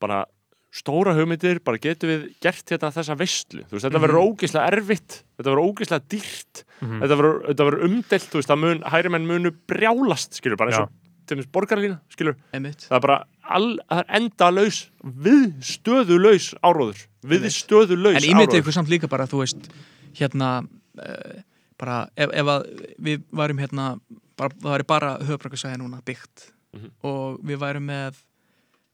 bara 0.00 0.24
stóra 0.70 1.12
hugmyndir, 1.16 1.58
bara 1.64 1.78
getum 1.82 2.08
við 2.12 2.26
gert 2.40 2.70
hérna 2.70 2.92
þessa 2.94 3.16
veistlu, 3.18 3.64
þú 3.66 3.74
veist, 3.74 3.86
þetta 3.88 4.00
verður 4.04 4.20
ógeðslega 4.22 4.68
erfitt, 4.70 5.16
þetta 5.36 5.50
verður 5.50 5.66
ógeðslega 5.66 6.04
dýrt 6.14 6.64
Mhm. 6.80 7.00
þetta 7.02 7.16
verður, 7.20 7.38
þetta 7.50 7.64
verður 7.68 7.84
umdelt, 7.88 8.28
þú 8.30 8.38
veist, 8.40 8.52
mun, 8.56 8.82
hæri 8.86 9.10
menn 9.10 9.26
munu 9.26 9.50
brjálast, 9.68 10.32
skilur, 10.38 10.56
bara 10.56 10.70
eins 10.70 10.80
og 10.80 10.90
til 11.26 11.36
dæmis 11.36 11.50
borgarlína, 11.52 11.98
skilur, 12.10 12.36
einmitt. 12.54 12.86
það 12.88 12.96
er 12.96 13.00
bara 13.00 13.24
all, 13.50 13.76
það 13.90 13.98
er 13.98 14.20
endalaus 14.20 14.78
við 15.04 15.42
stöðulaus 15.60 16.54
áróður 16.62 17.02
við 17.26 17.42
Einmitt. 17.44 17.58
stöðulaus 17.58 18.16
en 18.16 18.30
ímyndið 18.30 18.48
áróður 18.54 18.62
ykkur 18.62 18.72
samt 18.78 18.88
líka 18.88 19.08
bara, 19.10 19.26
þú 19.26 19.42
veist 19.42 19.68
hérna 20.14 20.66
uh, 20.98 21.42
bara, 21.78 22.08
ef, 22.16 22.30
ef 22.32 22.46
að 22.46 22.64
við 23.00 23.22
værum 23.32 23.58
hérna 23.58 24.00
bara, 24.36 24.48
það 24.54 24.72
væri 24.78 24.86
bara 24.86 25.18
höfbrækasæði 25.18 25.78
núna 25.82 26.00
byggt 26.04 26.52
Mhm. 26.72 26.90
og 27.02 27.40
við 27.42 27.58
værum 27.58 27.84
með 27.90 28.14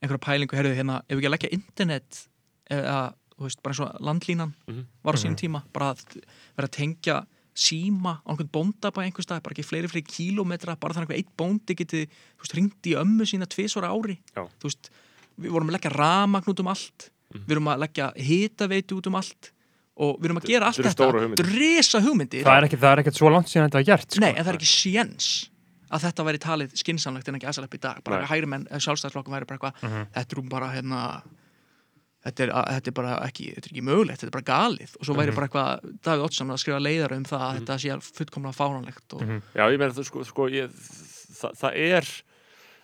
einhverja 0.07 0.24
pælingu, 0.27 0.57
herðu 0.57 0.74
hérna 0.78 1.01
ef 1.09 1.16
við 1.16 1.23
ekki 1.23 1.28
að 1.31 1.35
leggja 1.37 1.53
internet 1.57 2.20
eða, 2.70 2.99
þú 3.37 3.47
veist, 3.47 3.62
bara 3.62 3.74
eins 3.74 3.81
og 3.85 4.01
landlínan 4.09 4.53
Mhm. 4.69 4.85
var 5.05 5.15
á 5.15 5.19
sínum 5.20 5.37
tíma, 5.37 5.62
bara 5.73 5.93
að 5.95 6.05
vera 6.57 6.69
að 6.69 6.77
tengja 6.78 7.27
síma 7.57 8.20
á 8.20 8.28
einhvern 8.31 8.51
bónda 8.53 8.91
bara 8.93 9.07
einhver 9.09 9.24
stað, 9.24 9.43
bara 9.43 9.55
ekki 9.55 9.65
fleiri, 9.65 9.89
fleiri 9.89 10.05
kílómetra 10.07 10.77
bara 10.78 10.93
þannig 10.95 11.09
að 11.11 11.16
einn 11.20 11.33
bóndi 11.39 11.74
geti, 11.77 12.07
þú 12.37 12.43
veist, 12.45 12.55
ringt 12.55 12.83
í 12.85 12.93
ömmu 13.01 13.24
sína 13.24 13.47
tvisvara 13.49 13.89
ári, 13.89 14.19
Já. 14.37 14.45
þú 14.61 14.65
veist 14.69 14.91
við 15.41 15.51
vorum 15.53 15.69
að 15.70 15.77
leggja 15.78 15.93
ramagn 15.97 16.45
út 16.53 16.61
um 16.61 16.69
allt 16.69 17.11
Mhm. 17.35 17.45
við 17.47 17.51
erum 17.57 17.69
að 17.73 17.81
leggja 17.85 18.12
hitaveitu 18.16 18.97
út 19.01 19.07
um 19.07 19.15
allt 19.16 19.51
og 19.97 20.20
við 20.20 20.24
erum 20.27 20.37
að 20.41 20.45
gera 20.47 20.66
allt 20.66 20.77
Þetta 20.77 20.93
stórar 20.93 21.20
hugmyndir. 21.24 22.45
Það 22.45 22.59
er 22.61 22.65
ekki, 22.69 22.77
það 22.77 22.93
er 22.93 23.03
ekkert 23.03 23.16
svo 23.16 23.31
langt 23.33 23.49
síðan 23.49 23.70
þetta 23.70 23.81
var 23.81 23.85
gert, 23.85 24.11
sko. 24.12 24.20
nei, 24.20 24.33
en 24.37 24.45
það 24.45 24.49
er 24.53 24.59
ekki 24.59 24.73
séns 24.77 25.49
að 25.91 26.03
þetta 26.07 26.25
væri 26.27 26.39
talið 26.43 26.77
skinsamlegt 26.77 27.29
en 27.29 27.35
ekki 27.39 27.47
aðsalepp 27.51 27.75
í 27.75 27.81
dag 27.81 28.03
bara 28.05 28.21
Nei. 28.23 28.27
hægri 28.31 28.47
menn, 28.49 28.67
sjálfstæðsflokkum 28.71 29.35
væri 29.37 29.47
bara 29.47 29.59
eitthvað 29.59 29.83
Mhm. 29.83 30.07
þetta 30.17 30.39
er 30.39 30.49
bara 30.51 30.71
hérna 30.75 31.23
þetta 32.27 32.41
er, 32.43 32.51
að- 32.51 32.69
þetta 32.75 32.89
er 32.89 32.93
bara 32.99 33.13
ekki, 33.29 33.45
þetta 33.55 33.67
er 33.67 33.73
ekki 33.73 33.85
mögulegt 33.87 34.19
þetta 34.21 34.27
er 34.27 34.37
bara 34.39 34.51
galið 34.51 34.97
og 34.99 35.05
svo 35.07 35.15
væri 35.15 35.31
Mhm. 35.31 35.35
bara 35.37 35.47
eitthvað 35.49 36.01
Davíð 36.03 36.25
Oddsson 36.27 36.49
að 36.51 36.59
skrifa 36.59 36.81
leiðar 36.83 37.13
um 37.17 37.25
það 37.25 37.45
að 37.47 37.59
þetta 37.61 37.79
sé 37.79 38.01
fullkomlega 38.17 38.57
fáránlegt 38.57 39.15
og 39.15 39.23
Mhm. 39.23 39.43
já, 39.55 39.63
ég 39.71 39.79
meina 39.79 39.93
það 39.95 40.05
sko, 40.11 40.25
sko 40.25 40.49
ég, 40.51 40.71
það, 40.71 41.53
það 41.55 41.73
er 41.77 42.07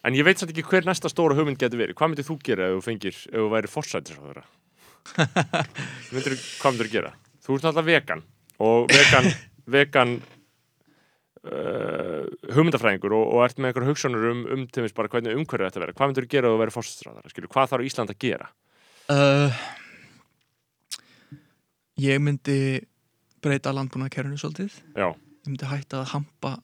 en 0.05 0.15
ég 0.15 0.25
veit 0.25 0.39
samt 0.39 0.51
ekki 0.53 0.63
hver 0.63 0.83
næsta 0.85 1.09
stóra 1.11 1.35
hugmynd 1.35 1.59
getur 1.59 1.79
verið 1.79 1.95
hvað 1.95 2.11
myndir 2.15 2.27
þú 2.27 2.39
gera 2.43 2.69
ef 2.71 2.79
þú 2.79 2.83
fengir 2.87 3.09
ef 3.09 3.35
þú 3.35 3.51
væri 3.51 3.69
forsætis 3.69 4.15
á 4.15 4.23
þeirra 4.23 4.45
myndir, 6.13 6.37
hvað 6.63 6.73
myndir 6.73 6.87
þú 6.89 6.93
gera 6.93 7.13
þú 7.43 7.57
ert 7.59 7.65
alltaf 7.71 7.85
vegan 7.85 8.23
og 8.63 8.89
vegan, 8.93 9.33
vegan 9.77 10.23
uh, 11.49 12.25
hugmyndafræðingur 12.55 13.15
og, 13.17 13.25
og 13.35 13.45
ert 13.47 13.59
með 13.59 13.73
einhverja 13.73 13.93
hugsanur 13.93 14.29
um, 14.31 14.43
um 14.57 14.67
til 14.69 14.87
þess 14.87 14.97
bara 14.97 15.13
hvernig 15.13 15.39
umhverfið 15.39 15.69
þetta 15.69 15.85
verið 15.85 15.99
hvað 15.99 16.13
myndir 16.13 16.29
þú 16.29 16.35
gera 16.37 16.75
forsætis 16.77 17.09
á 17.09 17.13
þeirra 17.19 17.53
hvað 17.57 17.73
þarf 17.73 17.89
Ísland 17.89 18.15
að 18.15 18.21
gera? 18.23 18.51
Uh, 19.13 19.63
ég 22.01 22.23
myndi 22.23 22.59
breyta 23.43 23.73
landbúnaðkerfinu 23.75 24.39
svolítið. 24.39 24.77
Já, 24.95 25.09
ég 25.11 25.51
myndi 25.51 25.71
hætta 25.71 26.03
að 26.03 26.13
hampa 26.15 26.57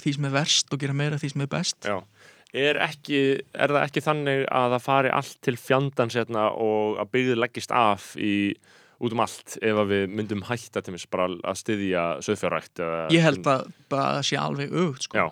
því 0.00 0.14
sem 0.16 0.28
er 0.28 0.34
verst 0.34 0.72
og 0.72 0.80
gera 0.82 0.96
meira 0.96 1.18
því 1.20 1.34
sem 1.34 1.44
er 1.44 1.50
best. 1.52 1.78
Já. 1.84 1.98
Er, 2.54 2.78
ekki, 2.78 3.20
er 3.50 3.72
það 3.74 3.84
ekki 3.88 4.02
þannig 4.04 4.44
að 4.54 4.76
það 4.76 4.84
fari 4.84 5.10
allt 5.10 5.38
til 5.42 5.56
fjandans 5.58 6.14
hérna 6.14 6.46
og 6.62 7.00
að 7.02 7.10
byggðið 7.16 7.40
leggist 7.42 7.72
af 7.74 8.12
í, 8.14 8.54
út 9.04 9.16
um 9.16 9.24
allt 9.24 9.56
ef 9.60 9.80
að 9.84 9.94
við 9.94 10.18
myndum 10.18 10.44
hætta 10.48 10.82
til 10.84 10.96
að 10.96 11.56
styðja 11.60 12.04
söðfjárrækt 12.24 12.84
ég 13.14 13.24
held 13.24 13.48
að 13.54 13.72
það 13.94 14.20
sé 14.28 14.38
alveg 14.40 14.78
aukt 14.84 15.08
sko. 15.08 15.22
Já, 15.22 15.26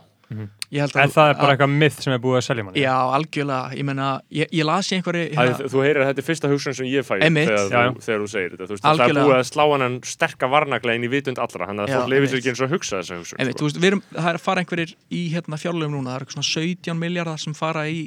Ég 0.72 0.80
held 0.80 0.94
En 0.96 1.02
að, 1.04 1.12
það 1.12 1.30
er 1.30 1.36
bara 1.36 1.54
eitthvað 1.54 1.72
myth 1.82 1.98
sem 2.00 2.14
er 2.14 2.20
búið 2.22 2.38
að 2.38 2.44
selja 2.46 2.64
manni. 2.64 2.80
Já, 2.80 2.94
algjörlega, 3.16 3.76
ég 3.76 3.84
meina, 3.84 4.06
ég, 4.32 4.52
ég 4.56 4.64
las 4.64 4.88
í 4.88 4.96
einhverju 4.96 5.24
hérna, 5.34 5.66
þú 5.72 5.82
heyrir 5.84 6.00
að 6.00 6.08
þetta 6.08 6.22
er 6.22 6.26
fyrsta 6.28 6.50
hugsun 6.52 6.76
sem 6.78 6.88
ég 6.88 7.04
fæ 7.04 7.12
þegar, 7.18 7.66
þú, 7.66 8.04
þegar 8.06 8.22
þú 8.22 8.30
segir 8.32 8.54
þetta 8.54 8.68
þú 8.70 8.76
veist, 8.76 8.86
það 8.86 9.02
er 9.04 9.18
búið 9.18 9.36
að 9.36 9.44
slá 9.50 9.64
hann 9.74 9.98
sterka 10.08 10.50
varnagla 10.52 10.96
inn 10.96 11.04
í 11.04 11.10
vitund 11.12 11.42
allra 11.42 11.68
þannig 11.68 11.84
að 11.84 11.92
fólk 11.98 12.12
leifir 12.14 12.32
sér 12.32 12.40
ekki 12.40 12.52
eins 12.54 12.62
og 12.62 12.68
að 12.68 12.74
hugsa 12.78 13.02
þessa 13.02 13.18
hugsun 13.20 13.42
sko. 13.42 13.58
þú 13.60 13.68
veist, 13.68 13.82
við 13.82 13.90
erum, 13.90 14.02
það 14.14 14.30
er 14.32 14.40
að 14.40 14.46
fara 14.46 14.64
einhverjir 14.64 14.94
í 15.12 15.22
hérna 15.34 15.60
fjárlöfum 15.60 15.96
núna, 15.98 16.14
það 16.14 16.24
eitthvað 16.24 16.38
svona 16.38 16.50
17 16.52 17.02
miljardar 17.02 17.44
sem 17.44 17.58
fara 17.58 17.84
í 17.92 18.00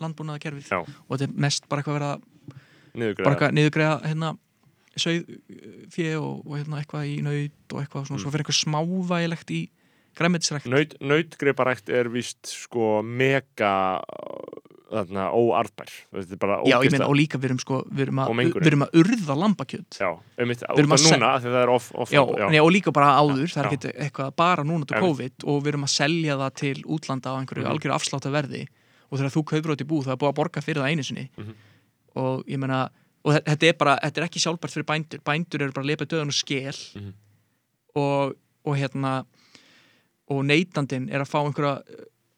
landbúnaðakerfið 0.00 0.72
og 0.80 1.12
þetta 1.12 1.28
er 1.28 1.38
mest 1.44 1.68
bara 1.68 1.84
eitthvað 1.84 2.00
verið 2.00 2.14
að 2.14 2.24
bara 2.96 2.96
niðurgræða 2.96 3.32
eitthvað 3.34 3.56
niðurgreiða 3.60 3.96
hérna 4.06 4.32
sauðfjö 4.96 6.12
og, 6.20 6.46
og 6.46 6.56
hérna, 6.58 6.80
eitthvað 6.82 7.08
í 7.10 7.16
naut 7.26 7.74
og 7.76 7.82
eitthvað 7.82 8.06
svona, 8.08 8.22
svo 8.22 8.32
fyrir 8.34 8.44
eitthvað 8.44 8.60
smávægilegt 8.64 9.50
í 9.56 9.62
græmitisrækt 10.16 10.70
Naut, 10.72 10.94
nautgreiparækt 11.04 11.90
er 11.92 12.08
víst 12.12 12.48
sko 12.48 13.02
mega 13.04 14.00
þarna 14.86 15.26
er 16.36 16.40
bara 16.40 16.56
Já, 16.68 16.76
ég 16.84 16.92
meina, 16.94 17.08
og 17.10 17.16
líka 17.18 17.38
við 17.42 17.48
erum 17.50 17.58
sko, 17.60 17.80
við 17.90 18.04
erum 18.06 18.20
að, 18.22 18.30
við 18.54 18.68
erum 18.70 18.84
að 18.86 18.98
urða 19.02 19.36
lambakjöt 19.42 19.98
Já, 20.00 20.08
einmitt, 20.38 20.62
út 20.62 20.78
erum 20.82 20.94
af 20.96 21.02
núna 21.04 21.30
því 21.42 21.52
það 21.52 21.62
er 21.64 21.72
off, 21.74 21.88
off 21.98 22.14
Já, 22.14 22.22
já. 22.38 22.46
Nei, 22.54 22.60
og 22.62 22.70
líka 22.72 22.92
bara 22.94 23.10
áður, 23.18 23.50
það 23.50 23.62
er 23.64 23.68
Já. 23.68 23.72
ekki 23.76 23.92
eitthvað 24.06 24.34
bara 24.38 24.64
núna 24.66 24.86
til. 24.88 25.00
COVID 25.02 25.46
og 25.50 25.58
við 25.64 25.72
erum 25.74 25.86
að 25.88 25.94
selja 25.96 26.38
það 26.42 26.54
til 26.62 26.76
útlanda 26.96 27.34
á 27.34 27.38
einhverju 27.40 27.64
Mhm. 27.66 27.72
algjörðu 27.74 27.96
afslátt 27.98 28.30
verði 28.30 28.62
og 29.10 29.18
þegar 29.18 29.34
þú 29.36 29.42
kaupir 29.52 29.74
út 29.74 29.82
í 29.84 29.88
búð 29.90 30.04
það 30.06 30.14
er 30.16 30.20
búið 30.22 30.32
að 30.32 30.38
borga 30.40 30.62
fyrir 30.62 30.82
það 30.82 30.90
einu 30.94 31.04
sinni 31.10 31.26
Mhm. 31.36 31.54
og 32.16 32.46
ég 32.46 32.58
meina, 32.58 32.88
og 33.26 33.34
þe- 33.34 33.44
þetta 33.50 33.68
er 33.68 33.76
bara 33.80 33.96
þetta 34.04 34.20
er 34.22 34.26
ekki 34.28 34.40
sjálfbært 34.44 34.72
fyrir 34.76 34.86
bændur, 34.86 35.22
bændur 35.26 35.62
eru 35.66 35.72
bara 35.74 35.84
að 35.84 35.90
lepa 35.90 36.06
döðan 36.06 36.30
og 36.32 36.36
skel 36.38 36.78
Mhm. 36.96 37.12
og, 37.96 38.34
og 38.64 38.76
hérna 38.78 39.24
og 40.28 40.44
neytandinn 40.44 41.08
er 41.10 41.22
að 41.22 41.30
fá 41.30 41.40
einhverja 41.44 41.82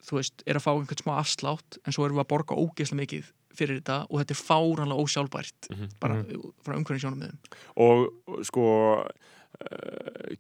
þú 0.09 0.17
veist, 0.21 0.43
er 0.47 0.57
að 0.57 0.65
fá 0.65 0.73
einhvern 0.73 1.03
smá 1.03 1.15
afslátt 1.21 1.79
en 1.85 1.93
svo 1.93 2.05
erum 2.07 2.17
við 2.19 2.25
að 2.25 2.33
borga 2.33 2.57
ógeðslega 2.57 3.03
mikið 3.05 3.31
fyrir 3.59 3.81
þetta 3.81 4.07
og 4.09 4.21
þetta 4.23 4.35
er 4.37 4.43
fáranlega 4.49 5.03
ósjálfbært 5.05 5.71
Mhm. 5.71 5.89
bara 6.01 6.23
frá 6.65 6.77
umhverjum 6.77 7.03
sjónum 7.05 7.39
og 7.77 8.45
sko 8.45 8.65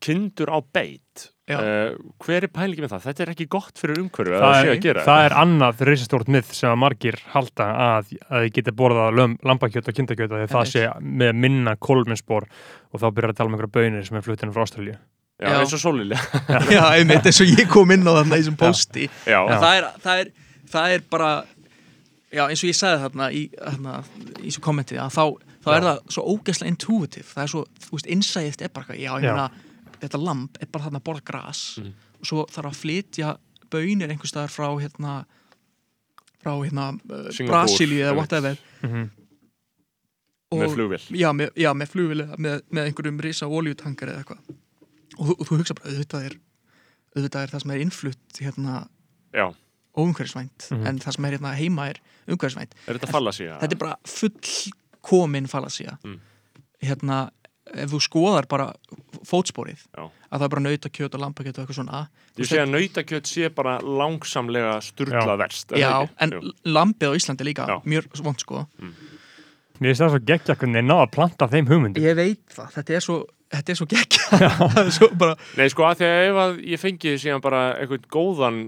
kindur 0.04 0.50
á 0.54 0.58
beit. 0.62 1.28
Já. 1.48 1.56
uh, 1.56 1.94
hver 2.20 2.44
er 2.44 2.50
pælingi 2.52 2.82
með 2.84 2.90
það? 2.92 3.04
Þetta 3.06 3.22
er 3.24 3.30
ekki 3.32 3.46
gott 3.50 3.80
fyrir 3.80 4.00
umhverju 4.02 4.34
að 4.36 4.42
það, 4.44 4.56
sé 4.60 4.72
að 4.74 4.82
gera. 4.84 5.04
það 5.06 5.22
er 5.24 5.34
annað 5.40 5.78
reisastórt 5.88 6.28
mið 6.34 6.50
sem 6.58 6.68
að 6.68 6.80
margir 6.82 7.16
halda 7.32 7.68
að, 7.84 8.10
að 8.28 8.44
þið 8.44 8.50
geti 8.58 8.74
borðað 8.82 9.16
löm, 9.16 9.36
lambakjöt 9.48 9.88
og 9.88 9.96
kindakjöt 9.96 10.34
að 10.36 10.44
það 10.52 10.66
sé 10.74 10.82
með 11.00 11.32
minna 11.46 11.74
kolminspor 11.80 12.44
og 12.92 13.00
þá 13.00 13.06
byrjar 13.16 13.32
að 13.32 13.38
tala 13.40 13.48
um 13.48 13.56
einhverja 13.56 13.74
bönir 13.78 14.04
sem 14.04 14.20
er 14.20 14.26
fluttinu 14.28 14.52
frá 14.52 14.66
Ástralíu. 14.66 14.98
Já, 15.38 15.48
Já. 15.48 15.56
eins 15.62 15.72
og 15.78 15.80
sólilja 15.80 16.20
Já, 16.76 16.82
einmitt, 16.98 17.26
eins 17.30 17.40
og 17.40 17.50
ég 17.54 17.68
kom 17.70 17.92
inn 17.94 18.02
á 18.04 18.12
þarna 18.12 18.36
í 18.36 18.42
þessum 18.42 18.56
posti 18.58 19.04
Já, 19.22 19.38
En 19.46 19.60
það 19.62 19.76
er, 19.78 19.84
það, 20.04 20.22
er, 20.24 20.30
það 20.72 20.94
er 20.98 21.04
bara 21.14 21.28
já, 22.34 22.42
eins 22.50 22.60
og 22.64 22.68
ég 22.72 22.76
sagði 22.76 23.04
þarna 23.06 23.28
í, 23.32 23.42
þarna, 23.56 24.00
í 24.42 24.50
svo 24.52 24.64
kommentið 24.66 24.98
að 25.04 25.14
þá, 25.14 25.24
þá 25.68 25.76
er 25.76 25.86
það 25.88 25.98
svo 26.14 26.22
ógeðslega 26.34 26.72
intuitive. 26.72 27.26
Það 27.34 27.42
er 27.44 27.52
svo, 27.52 27.64
þú 27.84 27.90
veist, 27.96 28.06
innsæðið 28.16 28.62
er 28.66 28.68
bara 28.74 28.84
eitthvað, 28.86 29.02
já, 29.04 29.12
ég 29.18 29.28
meina 29.28 29.50
þetta 29.98 30.20
lamp 30.24 30.58
er 30.62 30.66
bara 30.72 30.84
þarna 30.88 31.00
að 31.00 31.06
borða 31.08 31.24
gras 31.24 31.62
Mhm. 31.78 31.92
og 32.20 32.26
svo 32.26 32.46
þarf 32.50 32.70
að 32.72 32.80
flytja 32.82 33.36
bönir 33.70 34.10
einhvers 34.10 34.30
staðar 34.32 34.52
frá 34.54 34.68
hérna 34.80 35.24
frá 36.42 36.52
hérna 36.64 36.84
Singapúr, 37.34 37.48
Brasilíu 37.52 38.02
eða 38.06 38.16
whatever. 38.16 38.58
Mm 38.82 39.10
og, 40.50 40.58
með 40.62 40.70
flugvél. 40.78 41.02
Já, 41.12 41.28
með, 41.36 41.50
já, 41.60 41.68
með 41.76 41.90
flugvél 41.92 42.20
eða 42.24 42.36
með, 42.40 42.60
með 42.72 42.86
einhverjum 42.88 43.18
risa 43.20 43.46
oljutankar 43.52 44.08
eða 44.08 44.22
eitthvað. 44.22 44.54
Og, 45.18 45.32
og 45.34 45.42
þú 45.48 45.58
hugsa 45.60 45.74
bara, 45.76 45.90
auðvitað 45.92 46.24
er 46.30 46.36
auðvitað 47.18 47.42
er 47.42 47.52
það 47.52 47.60
sem 47.64 47.70
er 47.74 47.82
innflutt 47.84 48.38
hérna 48.40 48.76
Já, 49.36 49.46
óumhverfisvænt 49.98 50.70
Mhm. 50.72 50.86
en 50.86 50.98
það 51.04 51.12
sem 51.18 51.24
er 51.28 51.36
hérna 51.36 51.52
heima 51.58 51.88
er 51.90 52.00
umhverfisvænt. 52.28 52.72
Er 52.86 52.94
þetta 52.96 53.12
fallasía? 53.12 53.58
þetta 53.60 53.72
er 53.76 53.82
bara 53.82 53.96
fullkomin 55.08 55.46
fallasia 55.48 55.98
Mm. 56.04 56.20
hérna 56.82 57.30
ef 57.74 57.90
þú 57.90 57.98
skoðar 58.00 58.46
bara 58.48 58.72
fótsporið 59.28 59.80
Já. 59.96 60.04
að 60.32 60.38
það 60.40 60.44
er 60.44 60.48
bara 60.48 60.62
nautakjöt 60.64 61.14
og 61.14 61.20
lampakjöt 61.20 61.58
og 61.58 61.64
eitthvað 61.66 61.78
svona 61.78 62.08
Ég 62.38 62.46
sé 62.48 62.60
að 62.62 62.70
nautakjöt 62.72 63.26
sé 63.28 63.48
bara 63.54 63.78
langsamlega 63.80 64.80
sturla 64.80 65.20
Já. 65.26 65.36
verst 65.36 65.72
er 65.72 65.78
já, 65.82 66.08
en 66.20 66.30
Jú. 66.30 66.52
lambið 66.64 67.10
á 67.12 67.16
Íslandi 67.18 67.44
líka 67.44 67.66
Já. 67.68 67.82
mjög 67.84 68.22
vond 68.24 68.38
sko 68.40 68.66
Mér 69.78 69.92
finnst 69.94 70.00
það 70.02 70.10
svo 70.14 70.20
geggja 70.26 70.56
hvernig 70.56 70.84
ná 70.84 70.96
að 71.04 71.10
planta 71.12 71.46
þeim 71.48 71.68
hugmyndum 71.68 72.02
ég 72.02 72.16
veit 72.16 72.40
það, 72.50 72.70
þetta 72.78 72.94
er 72.96 73.00
svo 73.04 73.18
þetta 73.52 73.70
er 73.70 73.78
svo 73.78 73.86
geggja 73.86 74.38
það 74.74 74.86
er 74.86 74.90
svo 74.90 75.08
bara, 75.14 75.36
Nei, 75.56 75.68
sko, 75.68 75.82
að 75.84 75.98
því 76.00 76.08
að 76.08 76.22
ef 76.30 76.40
að 76.44 76.56
ég 76.72 76.80
fengi 76.82 77.12
síðan 77.18 77.40
bara 77.44 77.60
einhvern 77.78 78.08
góðan 78.10 78.58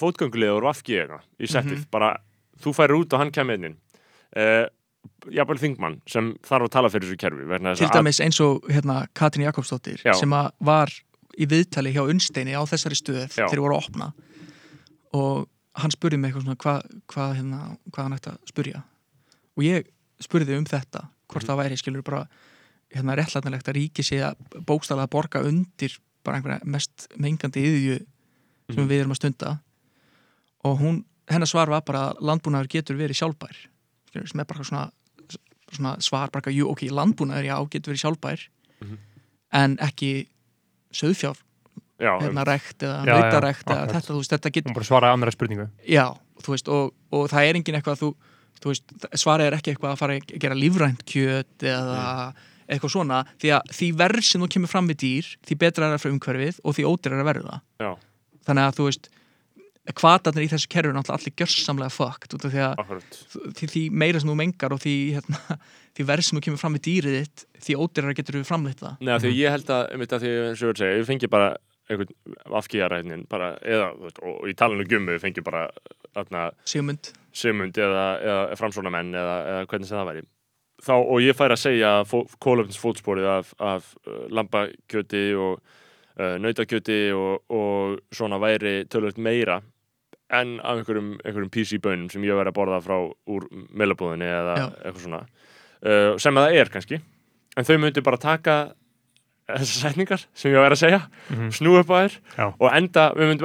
fótgöngulið 0.00 0.52
og 0.56 0.62
vafki 0.68 1.00
eitthvað 1.00 1.24
í 1.40 1.46
settið, 1.50 1.80
Mhm. 1.80 1.90
bara 1.90 2.12
þú 2.60 2.72
færir 2.76 2.96
út 3.00 3.12
og 3.12 3.18
hann 3.20 3.32
kemur 3.32 3.54
inn 3.58 3.76
uh, 4.36 4.66
jafnvel 5.32 5.58
þingmann 5.60 6.00
sem 6.08 6.32
þarf 6.46 6.66
að 6.68 6.72
tala 6.76 6.90
fyrir 6.92 7.08
þessu 7.10 7.20
kerfi 7.20 7.46
til 7.76 7.86
að 7.88 7.94
dæmis 7.98 8.20
eins 8.24 8.40
og 8.44 8.66
hérna 8.72 9.06
Katrín 9.16 9.46
Jakobsdóttir 9.46 10.00
Já. 10.04 10.12
sem 10.18 10.32
að 10.32 10.50
var 10.60 10.92
í 11.40 11.46
viðtali 11.48 11.92
hjá 11.94 12.02
Unnsteini 12.08 12.56
á 12.56 12.62
þessari 12.68 12.98
stöð 12.98 13.28
Já. 13.36 13.46
þegar 13.48 13.62
voru 13.64 13.76
að 13.78 13.84
opna 13.86 14.10
og 15.16 15.48
hann 15.80 15.92
spurði 15.94 16.18
mig 16.18 16.30
eitthvað 16.32 16.44
svona 16.46 16.60
hvað 16.60 16.80
hva, 17.14 17.26
hérna, 17.36 17.60
hvað 17.92 18.04
hann 18.06 18.16
ætti 18.18 18.30
að 18.32 18.38
spurja 18.50 18.82
og 19.56 19.64
ég 19.64 19.88
spurði 20.20 20.56
um 20.58 20.64
þetta 20.68 21.04
hvort 21.30 21.46
það 21.46 21.60
væri 21.62 21.78
skilur 21.80 22.02
bara 22.06 22.24
hérna 22.90 23.14
réttlætanlegt 23.20 23.68
að 23.70 23.76
ríki 23.78 24.02
sé 24.04 24.18
að 24.26 24.40
bókstæðlega 24.66 25.12
borga 25.12 25.44
undir 25.46 25.94
bara 26.26 26.40
einhverja 26.40 26.64
mest 26.66 27.08
mengandi 27.16 27.62
yðju 27.64 27.98
sem 28.70 28.84
Mhm. 28.84 28.88
við 28.90 29.00
erum 29.00 29.12
að 29.14 29.16
stunda 29.20 29.58
og 30.64 30.78
hún, 30.78 31.04
hennar 31.28 31.46
svar 31.48 31.70
var 31.70 31.80
bara 31.82 32.10
að 32.10 32.20
landbúnaður 32.20 32.68
getur 32.68 32.96
verið 32.98 33.16
sjálfbær 33.18 33.56
sem 34.14 34.40
er 34.42 34.48
bara 34.50 34.64
svona, 34.66 34.86
svona 35.70 35.92
svar 36.02 36.30
bara, 36.34 36.50
jú, 36.54 36.66
ok, 36.72 36.88
landbúnaður, 36.90 37.46
já, 37.50 37.56
getur 37.70 37.92
verið 37.94 38.02
sjálfbær 38.04 38.46
Mhm. 38.80 38.96
en 39.52 39.76
ekki 39.84 40.26
söðfjár, 40.92 41.36
já, 42.00 42.12
hérna 42.22 42.44
rekt 42.48 42.78
eða 42.82 43.04
nautarekt 43.04 43.66
eða 43.66 43.84
akkurat. 43.84 43.94
þetta, 43.94 44.12
þú 44.14 44.16
veist, 44.22 44.30
þetta 44.34 44.52
getur 44.56 44.74
bara 44.74 44.88
svaraði 44.88 45.12
annara 45.14 45.30
spurningu. 45.34 45.68
Já, 45.86 46.06
veist, 46.48 46.68
og, 46.68 46.94
og 47.12 47.28
það 47.30 47.48
er 47.50 47.54
engin 47.60 47.74
eitthvað 47.78 48.00
þú, 48.00 48.14
þú 48.60 48.72
veist, 48.72 48.94
svarið 49.14 49.46
er 49.50 49.56
ekki 49.58 49.74
eitthvað 49.74 49.92
að 49.94 49.98
fara 50.00 50.16
að 50.18 50.38
gera 50.40 50.54
lífrænt 50.58 51.04
kjöt 51.04 51.58
eða 51.62 52.34
eitthvað 52.70 52.90
svona, 52.94 53.24
því 53.42 53.48
að 53.56 53.62
því 53.74 53.86
verð 53.98 54.24
sem 54.24 54.40
þú 54.42 54.48
kemur 54.54 54.68
fram 54.70 54.88
við 54.88 54.96
dýr, 55.04 55.30
því 55.46 55.56
betra 55.58 55.86
er 55.88 55.94
það 55.96 56.02
fyrir 56.04 56.14
umhverfið 56.18 56.60
og 56.64 56.74
því 56.76 56.84
ódýrar 56.90 57.16
er 57.18 57.22
að 57.24 57.30
verða 57.34 57.60
já, 57.80 57.90
þannig 58.46 58.64
að 58.70 58.76
þú 58.78 58.84
veist 58.90 59.08
kvatarnir 59.96 60.44
í 60.44 60.50
þessu 60.50 60.68
kerfi 60.70 60.90
er 60.90 60.96
náttúrulega 60.96 61.22
allir 61.22 61.36
gjörsamlega 61.40 61.94
fucked 61.94 62.34
út 62.36 62.44
af 62.46 62.52
því 62.52 62.64
að 62.66 62.90
því, 63.56 63.68
því 63.72 63.82
meira 64.02 64.20
sem 64.20 64.30
þú 64.30 64.36
mengar 64.38 64.74
og 64.76 64.82
því, 64.82 64.96
hérna, 65.16 65.56
því 65.96 66.06
verð 66.10 66.26
sem 66.26 66.38
þú 66.38 66.44
kemur 66.46 66.62
fram 66.62 66.76
við 66.76 66.84
dýrið 66.88 67.16
þitt 67.18 67.46
því 67.64 67.78
ódýrar 67.80 68.16
getur 68.18 68.38
við 68.38 68.46
framleitt 68.48 68.84
það. 68.84 69.00
Nei, 69.00 69.16
því 69.24 69.32
ég 69.38 69.56
held 69.56 69.72
að, 69.74 69.82
einmitt 69.94 70.14
að 70.16 70.24
því 70.24 70.32
eins 70.36 70.62
og 70.62 70.66
ég 70.66 70.70
verið 70.70 70.76
að 70.76 70.84
segja, 70.84 71.00
ég 71.00 71.10
fengi 71.10 71.32
bara 71.32 71.50
einhvern 71.90 72.36
afkíðaræðnin 72.60 73.24
bara, 73.30 73.54
eða, 73.66 73.88
þú 73.98 74.28
og, 74.30 74.44
í 74.50 74.54
talinu 74.58 74.86
gummi 74.88 75.16
við 75.16 75.24
fengi 75.24 75.44
bara, 75.46 75.64
þarna, 76.14 76.44
Sigmund, 76.68 77.10
Sigmund 77.36 77.80
eða, 77.80 78.04
eða 78.20 78.60
framsóna 78.60 78.92
menn 78.94 79.10
eða, 79.16 79.36
eða 79.54 79.66
hvernig 79.72 79.90
sem 79.90 79.98
það 79.98 80.10
væri. 80.12 80.24
Þá, 80.80 80.94
og 80.96 81.18
ég 81.20 81.36
fær 81.36 81.52
að 81.52 81.60
segja 81.60 81.90
fó, 82.08 82.22
kólöfnisfótsporið 82.40 83.28
af, 83.28 83.50
af 83.60 83.90
uh, 84.06 84.22
lambakjöti 84.32 85.26
og 85.36 85.58
uh, 86.18 86.36
nautakjöti 86.42 87.00
og, 87.16 87.44
og 87.52 88.00
svona 88.14 88.40
væri 88.42 88.80
tölvöld 88.90 89.20
meira 89.20 89.60
en 90.30 90.58
af 90.62 90.78
einhverjum, 90.78 91.14
einhverjum 91.24 91.50
PC-bönum 91.50 92.10
sem 92.12 92.22
ég 92.22 92.36
verið 92.38 92.52
að 92.52 92.58
borða 92.58 92.82
frá 92.84 92.98
úr 93.02 93.48
meilabúðinni 93.50 94.28
eða 94.30 94.58
Já. 94.58 94.66
eitthvað 94.84 95.06
svona 95.06 95.22
uh, 95.24 96.12
sem 96.22 96.38
að 96.38 96.46
það 96.46 96.60
er 96.60 96.74
kannski 96.76 97.00
en 97.56 97.66
þau 97.66 97.76
myndi 97.82 98.04
bara 98.06 98.20
taka 98.20 98.58
þessar 99.58 99.90
setningar 99.90 100.22
sem 100.34 100.52
ég 100.52 100.58
var 100.62 100.72
að 100.74 100.80
segja 100.80 101.00
Mhm. 101.30 101.50
snú 101.56 101.74
upp 101.80 101.90
á 101.90 101.96
þér 102.04 102.12
Já. 102.38 102.46
og 102.60 102.68
enda, 102.76 103.04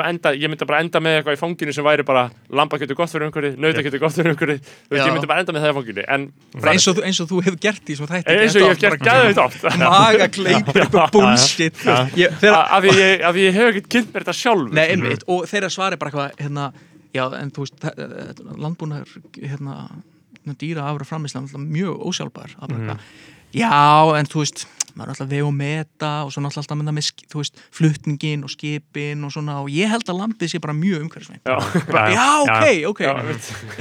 enda, 0.10 0.32
ég 0.36 0.50
myndi 0.50 0.66
bara 0.68 0.80
enda 0.82 1.00
með 1.00 1.18
eitthvað 1.22 1.36
í 1.38 1.42
fanginu 1.42 1.74
sem 1.74 1.84
væri 1.86 2.06
bara 2.06 2.30
lambakjötu 2.50 2.96
gott 2.96 3.10
fyrir 3.10 3.28
umhverfið, 3.30 3.58
nautakjötu 3.58 4.00
gott 4.00 4.14
fyrir 4.14 4.60
Já. 4.92 5.06
ég 5.06 5.14
myndi 5.14 5.28
bara 5.28 5.40
enda 5.44 5.54
með 5.54 5.62
það 5.66 5.72
í 5.72 5.78
fanginu 5.80 6.04
en 6.08 6.32
eins 6.66 6.88
og, 6.88 6.96
þú- 6.98 7.06
eins 7.06 7.20
og 7.22 7.30
þú 7.30 7.44
hefur 7.46 7.60
gert 7.60 7.86
í 7.90 7.96
svo 7.96 8.06
þætti 8.08 8.36
eins 8.40 8.56
og 8.56 8.62
ég 8.62 8.68
hef 8.70 8.80
gert 8.80 9.02
gæðið 9.02 9.44
oft 9.46 9.66
af 9.70 9.78
maga 9.78 10.28
kleipur 10.28 10.82
eitthvað 10.82 11.12
bullshit 11.12 11.86
af 11.88 12.10
því 12.16 12.92
ég, 12.96 13.22
af 13.24 13.34
því 13.36 13.46
ég 13.48 13.54
hef 13.54 13.70
ekkert 13.76 13.90
kynnt 13.90 14.12
mér 14.14 14.24
þetta 14.26 14.38
sjálfur 14.42 14.74
Nei, 14.74 14.88
einmitt, 14.92 15.24
og 15.28 15.46
þeirra 15.50 15.70
svari 15.72 15.98
bara 15.98 16.12
eitthvað 16.12 16.44
hérna, 16.44 16.72
já, 17.16 17.26
en 17.40 17.52
þú 17.52 17.66
veist 17.66 17.86
landbúnar 18.58 19.06
hérna, 19.40 19.90
dýra 20.60 20.84
afra 20.92 21.06
framislega 21.08 21.58
mjög 21.58 22.02
ósjálfbar 22.06 22.52
mm. 22.60 22.76
Mhm. 22.76 22.90
mm. 22.92 23.00
já, 23.56 24.20
en 24.20 24.26
þú 24.30 24.44
veist 24.44 24.66
maður 24.96 25.10
er 25.10 25.14
alltaf 25.16 25.30
veg 25.32 25.44
og 25.46 25.54
meta 25.54 26.12
og 26.26 26.32
svo 26.34 26.42
náttúrulega 26.44 26.64
alltaf 26.64 26.80
með 26.82 27.00
veist, 27.36 27.60
flutningin 27.76 28.46
og 28.48 28.54
skipin 28.54 29.24
og 29.28 29.34
svona 29.36 29.60
og 29.64 29.70
ég 29.74 29.92
held 29.92 30.08
að 30.10 30.20
lambið 30.22 30.54
sé 30.56 30.62
bara 30.64 30.74
mjög 30.78 31.06
umhverfisvænt. 31.06 31.44
Já, 31.46 31.58
bara, 31.92 32.06
já, 32.16 32.28
ok, 32.42 32.66
ok. 32.94 33.02
Já, 33.06 33.14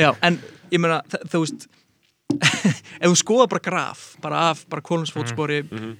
já, 0.04 0.10
en 0.26 0.40
ég 0.74 0.82
meina, 0.82 1.00
þú 1.30 1.44
veist 1.44 1.68
ef 3.02 3.06
þú 3.10 3.14
skoða 3.20 3.46
bara 3.52 3.62
graf 3.64 4.04
bara 4.24 4.48
af, 4.50 4.64
bara 4.68 4.82
kólumsfótspori 4.82 5.62
Mhm. 5.70 5.96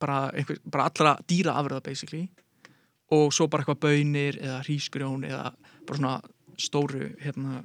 bara, 0.00 0.30
einhver, 0.36 0.58
bara 0.68 0.84
allra 0.90 1.16
dýra 1.26 1.54
afröða 1.56 1.80
basically 1.82 2.28
og 3.10 3.32
svo 3.32 3.46
bara 3.48 3.62
eitthvað 3.64 3.80
bönir 3.80 4.36
eða 4.42 4.60
hrísgrjón 4.66 5.24
eða 5.24 5.52
bara 5.86 5.96
svona 5.98 6.20
stóru 6.60 7.14
hérna, 7.22 7.62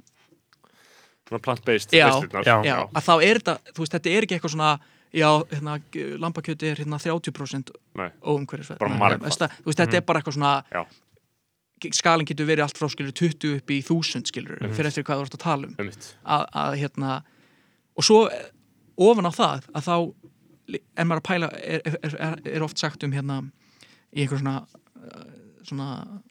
svona 1.28 1.42
plant-based 1.46 1.92
Já. 1.94 2.10
Já. 2.46 2.56
já, 2.66 2.78
að 2.94 3.04
þá 3.06 3.14
er 3.24 3.40
þetta, 3.40 3.58
þú 3.76 3.84
veist, 3.84 3.94
þetta 3.94 4.10
er 4.16 4.24
ekki 4.26 4.38
eitthvað 4.38 4.56
svona 4.56 4.80
já, 5.14 5.30
hérna, 5.52 5.77
lambakjöti 6.22 6.69
er 6.72 6.81
hérna 6.84 6.99
30% 7.02 7.72
Nei. 7.98 8.10
óumhverfisvænt 8.22 8.80
Bara 8.80 8.90
Nei, 8.94 8.99
margfalt. 8.99 9.23
veist 9.30 9.40
það- 9.41 9.56
þú 9.64 9.65
veist, 9.72 9.80
þetta 9.80 9.98
er 9.98 10.02
bara 10.02 10.19
eitthvað 10.22 10.38
svona 10.38 10.64
Já. 10.72 10.86
skalin 11.95 12.27
getur 12.27 12.45
verið 12.45 12.64
allt 12.68 12.77
frá 12.77 12.90
skilur 12.91 13.11
20 13.15 13.56
upp 13.57 13.69
í 13.72 13.80
1000 13.81 14.27
skilur 14.27 14.60
fyrir 14.76 14.88
eftir 14.91 15.03
hvað 15.03 15.22
þú 15.22 15.26
ert 15.26 15.38
að 15.38 15.44
tala 15.45 15.68
um 15.68 15.76
Einmitt. 15.80 16.15
að, 16.26 16.45
að 16.53 16.77
hérna 16.81 17.23
og 17.98 18.03
svo 18.03 18.27
eh, 18.30 18.49
ofan 18.98 19.26
á 19.26 19.31
það 19.31 19.69
að 19.73 19.88
þá 19.88 19.95
en 20.98 21.07
maður 21.07 21.22
að 21.23 21.30
pæla 21.30 21.48
er, 21.56 21.81
er, 21.86 22.15
er, 22.19 22.41
er 22.45 22.64
oft 22.64 22.77
sagt 22.77 23.03
um 23.03 23.11
hérna 23.15 23.40
í 24.14 24.22
einhver 24.22 24.38
svona 24.41 24.68
uh, 24.68 25.23
svona 25.64 26.22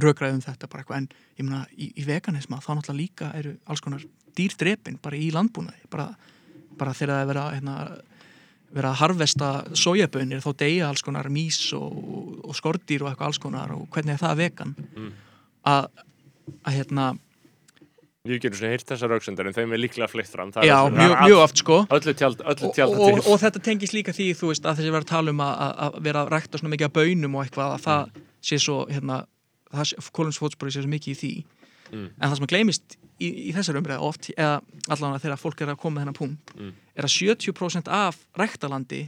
rökræðum 0.00 0.42
þetta 0.44 0.68
bara 0.70 0.82
eitthvað 0.84 1.00
en 1.02 1.08
ég 1.38 1.46
meina 1.46 1.60
í, 1.74 1.90
í 1.98 2.04
veganisma 2.06 2.60
þá 2.62 2.70
náttúrulega 2.78 3.00
líka 3.00 3.30
eru 3.38 3.56
alls 3.66 3.82
konar 3.84 4.04
dýrdrepin 4.38 4.98
bara 5.02 5.18
í 5.18 5.30
landbúnaði 5.34 5.88
bara, 5.90 6.08
bara 6.78 6.94
þegar 6.96 7.14
það 7.14 7.22
er 7.24 7.30
verið 7.30 7.42
að 7.42 7.54
hérna, 7.56 7.76
vera 8.70 8.92
að 8.92 9.00
harvesta 9.00 9.48
sojabönir 9.74 10.44
þá 10.44 10.50
deyja 10.62 10.90
alls 10.90 11.02
konar 11.02 11.28
mís 11.32 11.58
og, 11.74 11.96
og 12.46 12.54
skordýr 12.54 13.02
og 13.02 13.10
eitthvað 13.10 13.26
alls 13.32 13.42
konar 13.42 13.72
og 13.74 13.88
hvernig 13.90 14.14
er 14.14 14.22
það 14.22 14.38
vegan? 14.44 14.76
Mm. 14.94 15.10
að, 15.66 15.90
að 16.62 16.78
hérna 16.78 17.08
Ég 18.28 18.36
getur 18.36 18.58
svona 18.60 18.74
heyrt 18.74 18.84
þessar 18.84 19.14
auksendar 19.16 19.48
en 19.48 19.54
þeim 19.56 19.70
er 19.72 19.80
líklega 19.80 20.06
fleitt 20.12 20.28
fram. 20.28 20.50
Já, 20.60 20.76
mjög, 20.92 21.14
all- 21.16 21.22
mjög 21.30 21.38
oft 21.40 21.60
sko. 21.62 21.76
Öllu 21.96 22.12
tjald, 22.12 22.42
öllu 22.44 22.66
og, 22.68 22.74
tjald 22.76 22.98
og, 23.00 23.20
og 23.24 23.38
þetta 23.40 23.62
tengist 23.64 23.94
líka 23.96 24.12
því 24.12 24.26
þú 24.36 24.50
veist 24.50 24.66
að 24.68 24.82
þessi 24.82 24.92
verið 24.92 25.06
að 25.06 25.12
tala 25.14 25.32
um 25.32 25.40
að, 25.40 25.54
að, 25.64 25.72
að 25.86 25.96
vera 26.04 26.24
að 26.26 26.32
rækta 26.34 26.60
svona 26.60 26.74
mikið 26.74 26.90
af 26.90 26.92
bönum 26.98 27.38
og 27.38 27.46
eitthvað 27.46 27.72
að 27.78 27.86
það 27.86 28.20
sé 28.50 28.58
svo 28.60 28.76
hérna, 28.92 29.16
kólunsfótspori 30.12 30.74
sé 30.74 30.84
svo 30.84 30.92
mikið 30.92 31.14
í 31.14 31.18
því 31.22 31.32
Mm. 31.92 32.08
en 32.16 32.28
það 32.30 32.36
sem 32.38 32.46
að 32.46 32.52
gleymist 32.54 32.96
í, 33.20 33.28
í 33.50 33.52
þessar 33.56 33.78
umræða 33.80 34.00
oft 34.06 34.30
eða 34.36 34.60
allavega 34.88 35.22
þegar 35.24 35.40
fólk 35.42 35.60
er 35.64 35.72
að 35.74 35.80
koma 35.82 35.94
með 35.98 36.02
þennan 36.04 36.18
punkt 36.20 36.54
Mm. 36.56 36.72
er 36.96 37.04
að 37.04 37.14
70% 37.16 37.88
af 37.88 38.20
ræktalandi 38.38 39.02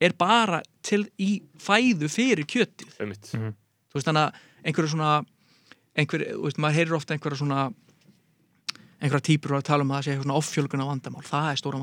er 0.00 0.12
bara 0.18 0.62
til 0.82 1.04
í 1.18 1.42
fæðu 1.58 2.08
fyrir 2.10 2.44
kjötið 2.44 2.98
Einmitt. 3.00 3.30
Mhm. 3.34 3.54
þú 3.90 3.94
veist 3.98 4.06
þannig 4.08 4.24
að 4.24 4.34
einhverju 4.64 4.90
svona 4.94 5.24
einhver, 5.96 6.20
þú 6.34 6.42
veist, 6.48 6.58
maður 6.58 6.74
heyrir 6.74 6.96
ofta 6.96 7.14
einhverja 7.14 7.38
svona 7.38 7.72
einhverja 9.00 9.26
típur 9.28 9.56
að 9.58 9.66
tala 9.68 9.82
um 9.84 9.90
að 9.92 9.98
það 10.00 10.04
sé 10.04 10.10
eitthvað 10.12 10.26
svona 10.26 10.38
offjölguna 10.40 10.86
vandamál, 10.88 11.22
það 11.28 11.50
er 11.50 11.60
stóra 11.60 11.78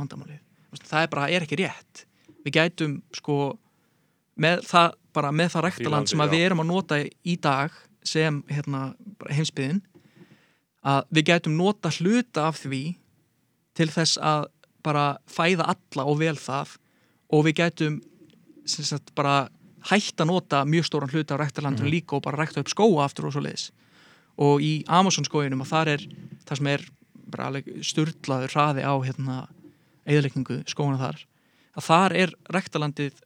veist, 0.72 0.88
það 0.88 1.04
er 1.04 1.08
bara, 1.12 1.30
er 1.30 1.46
ekki 1.46 1.60
rétt 1.62 2.06
við 2.46 2.56
gætum 2.58 2.98
sko 3.14 3.38
með 4.42 4.64
það, 4.66 4.94
bara 5.14 5.32
með 5.36 5.54
það 5.56 5.66
ræktaland 5.68 6.10
sem 6.12 6.24
að 6.24 6.36
við 6.36 6.46
erum 6.48 6.64
að 6.64 6.70
nota 6.72 7.00
í 7.06 7.36
dag 7.42 7.72
sem 8.08 8.42
hérna 8.50 8.92
heimsbyðin 9.30 9.82
að 10.88 11.04
við 11.14 11.28
gætum 11.30 11.58
nota 11.58 11.92
hluta 12.00 12.48
af 12.50 12.62
því 12.64 12.84
til 13.78 13.90
þess 13.94 14.18
að 14.18 14.48
bara 14.82 15.06
fæða 15.30 15.70
alla 15.76 16.06
og 16.10 16.20
vel 16.22 16.38
það 16.42 16.78
og 17.32 17.46
við 17.46 17.58
gætum 17.62 18.00
sem 18.66 18.86
sagt 18.86 19.14
bara 19.18 19.50
hægt 19.90 20.22
að 20.22 20.32
nota 20.32 20.64
mjög 20.66 20.90
stóran 20.90 21.12
hluta 21.14 21.36
af 21.36 21.42
ræktalandinu 21.42 21.90
líka 21.90 22.18
og 22.18 22.26
bara 22.26 22.42
rækta 22.42 22.62
upp 22.62 22.70
skóa 22.70 23.06
aftur 23.06 23.30
og 23.30 23.36
svo 23.36 23.46
leiðis 23.46 23.70
og 24.42 24.62
í 24.66 24.82
Amazon 24.90 25.26
skóinum 25.28 25.64
að 25.66 25.72
þar 25.72 25.94
er 25.96 26.06
það 26.46 26.60
sem 26.60 26.70
er 26.74 26.86
bara 27.32 27.50
alveg 27.50 27.70
sturlaður 27.86 28.56
hraði 28.56 28.86
á 28.86 28.94
hérna 29.06 29.38
eðalegningu 30.10 30.62
skóna 30.70 31.00
þar 31.02 31.26
að 31.78 31.88
þar 31.88 32.18
er 32.24 32.34
ræktalandið 32.52 33.22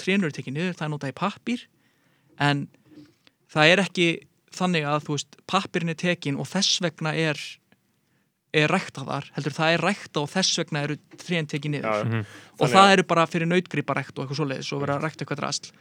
trénur 0.00 0.32
tekið 0.32 0.54
niður, 0.54 0.76
það 0.78 0.86
er 0.86 0.92
notað 0.94 1.12
í 1.12 1.16
pappír 1.20 1.64
en 2.42 2.66
það 3.56 3.72
er 3.74 3.82
ekki 3.86 4.08
þannig 4.56 4.86
að 4.88 5.02
þú 5.08 5.16
veist 5.16 5.38
pappirinn 5.50 5.92
er 5.92 5.98
tekin 6.00 6.38
og 6.40 6.48
þess 6.52 6.80
vegna 6.84 7.12
er 7.16 7.40
er 8.56 8.70
ræktað 8.72 9.08
þar, 9.10 9.26
heldur 9.36 9.52
það 9.52 9.74
er 9.74 9.82
ræktað 9.84 10.22
og 10.22 10.30
þess 10.32 10.58
vegna 10.62 10.80
eru 10.86 10.94
trén 11.20 11.48
tekið 11.50 11.72
niður 11.74 11.90
Já, 11.90 12.04
Mhm. 12.06 12.22
og 12.24 12.62
Þannig 12.62 12.72
það 12.76 12.86
að- 12.86 12.92
eru 12.94 13.02
bara 13.10 13.26
fyrir 13.28 13.48
nautgriparækt 13.50 14.14
og 14.16 14.22
eitthvað 14.24 14.38
svoleiðis 14.40 14.72
og 14.72 14.80
vera 14.80 14.94
að 14.96 15.02
rækta 15.04 15.24
eitthvað 15.26 15.40
drasl 15.42 15.72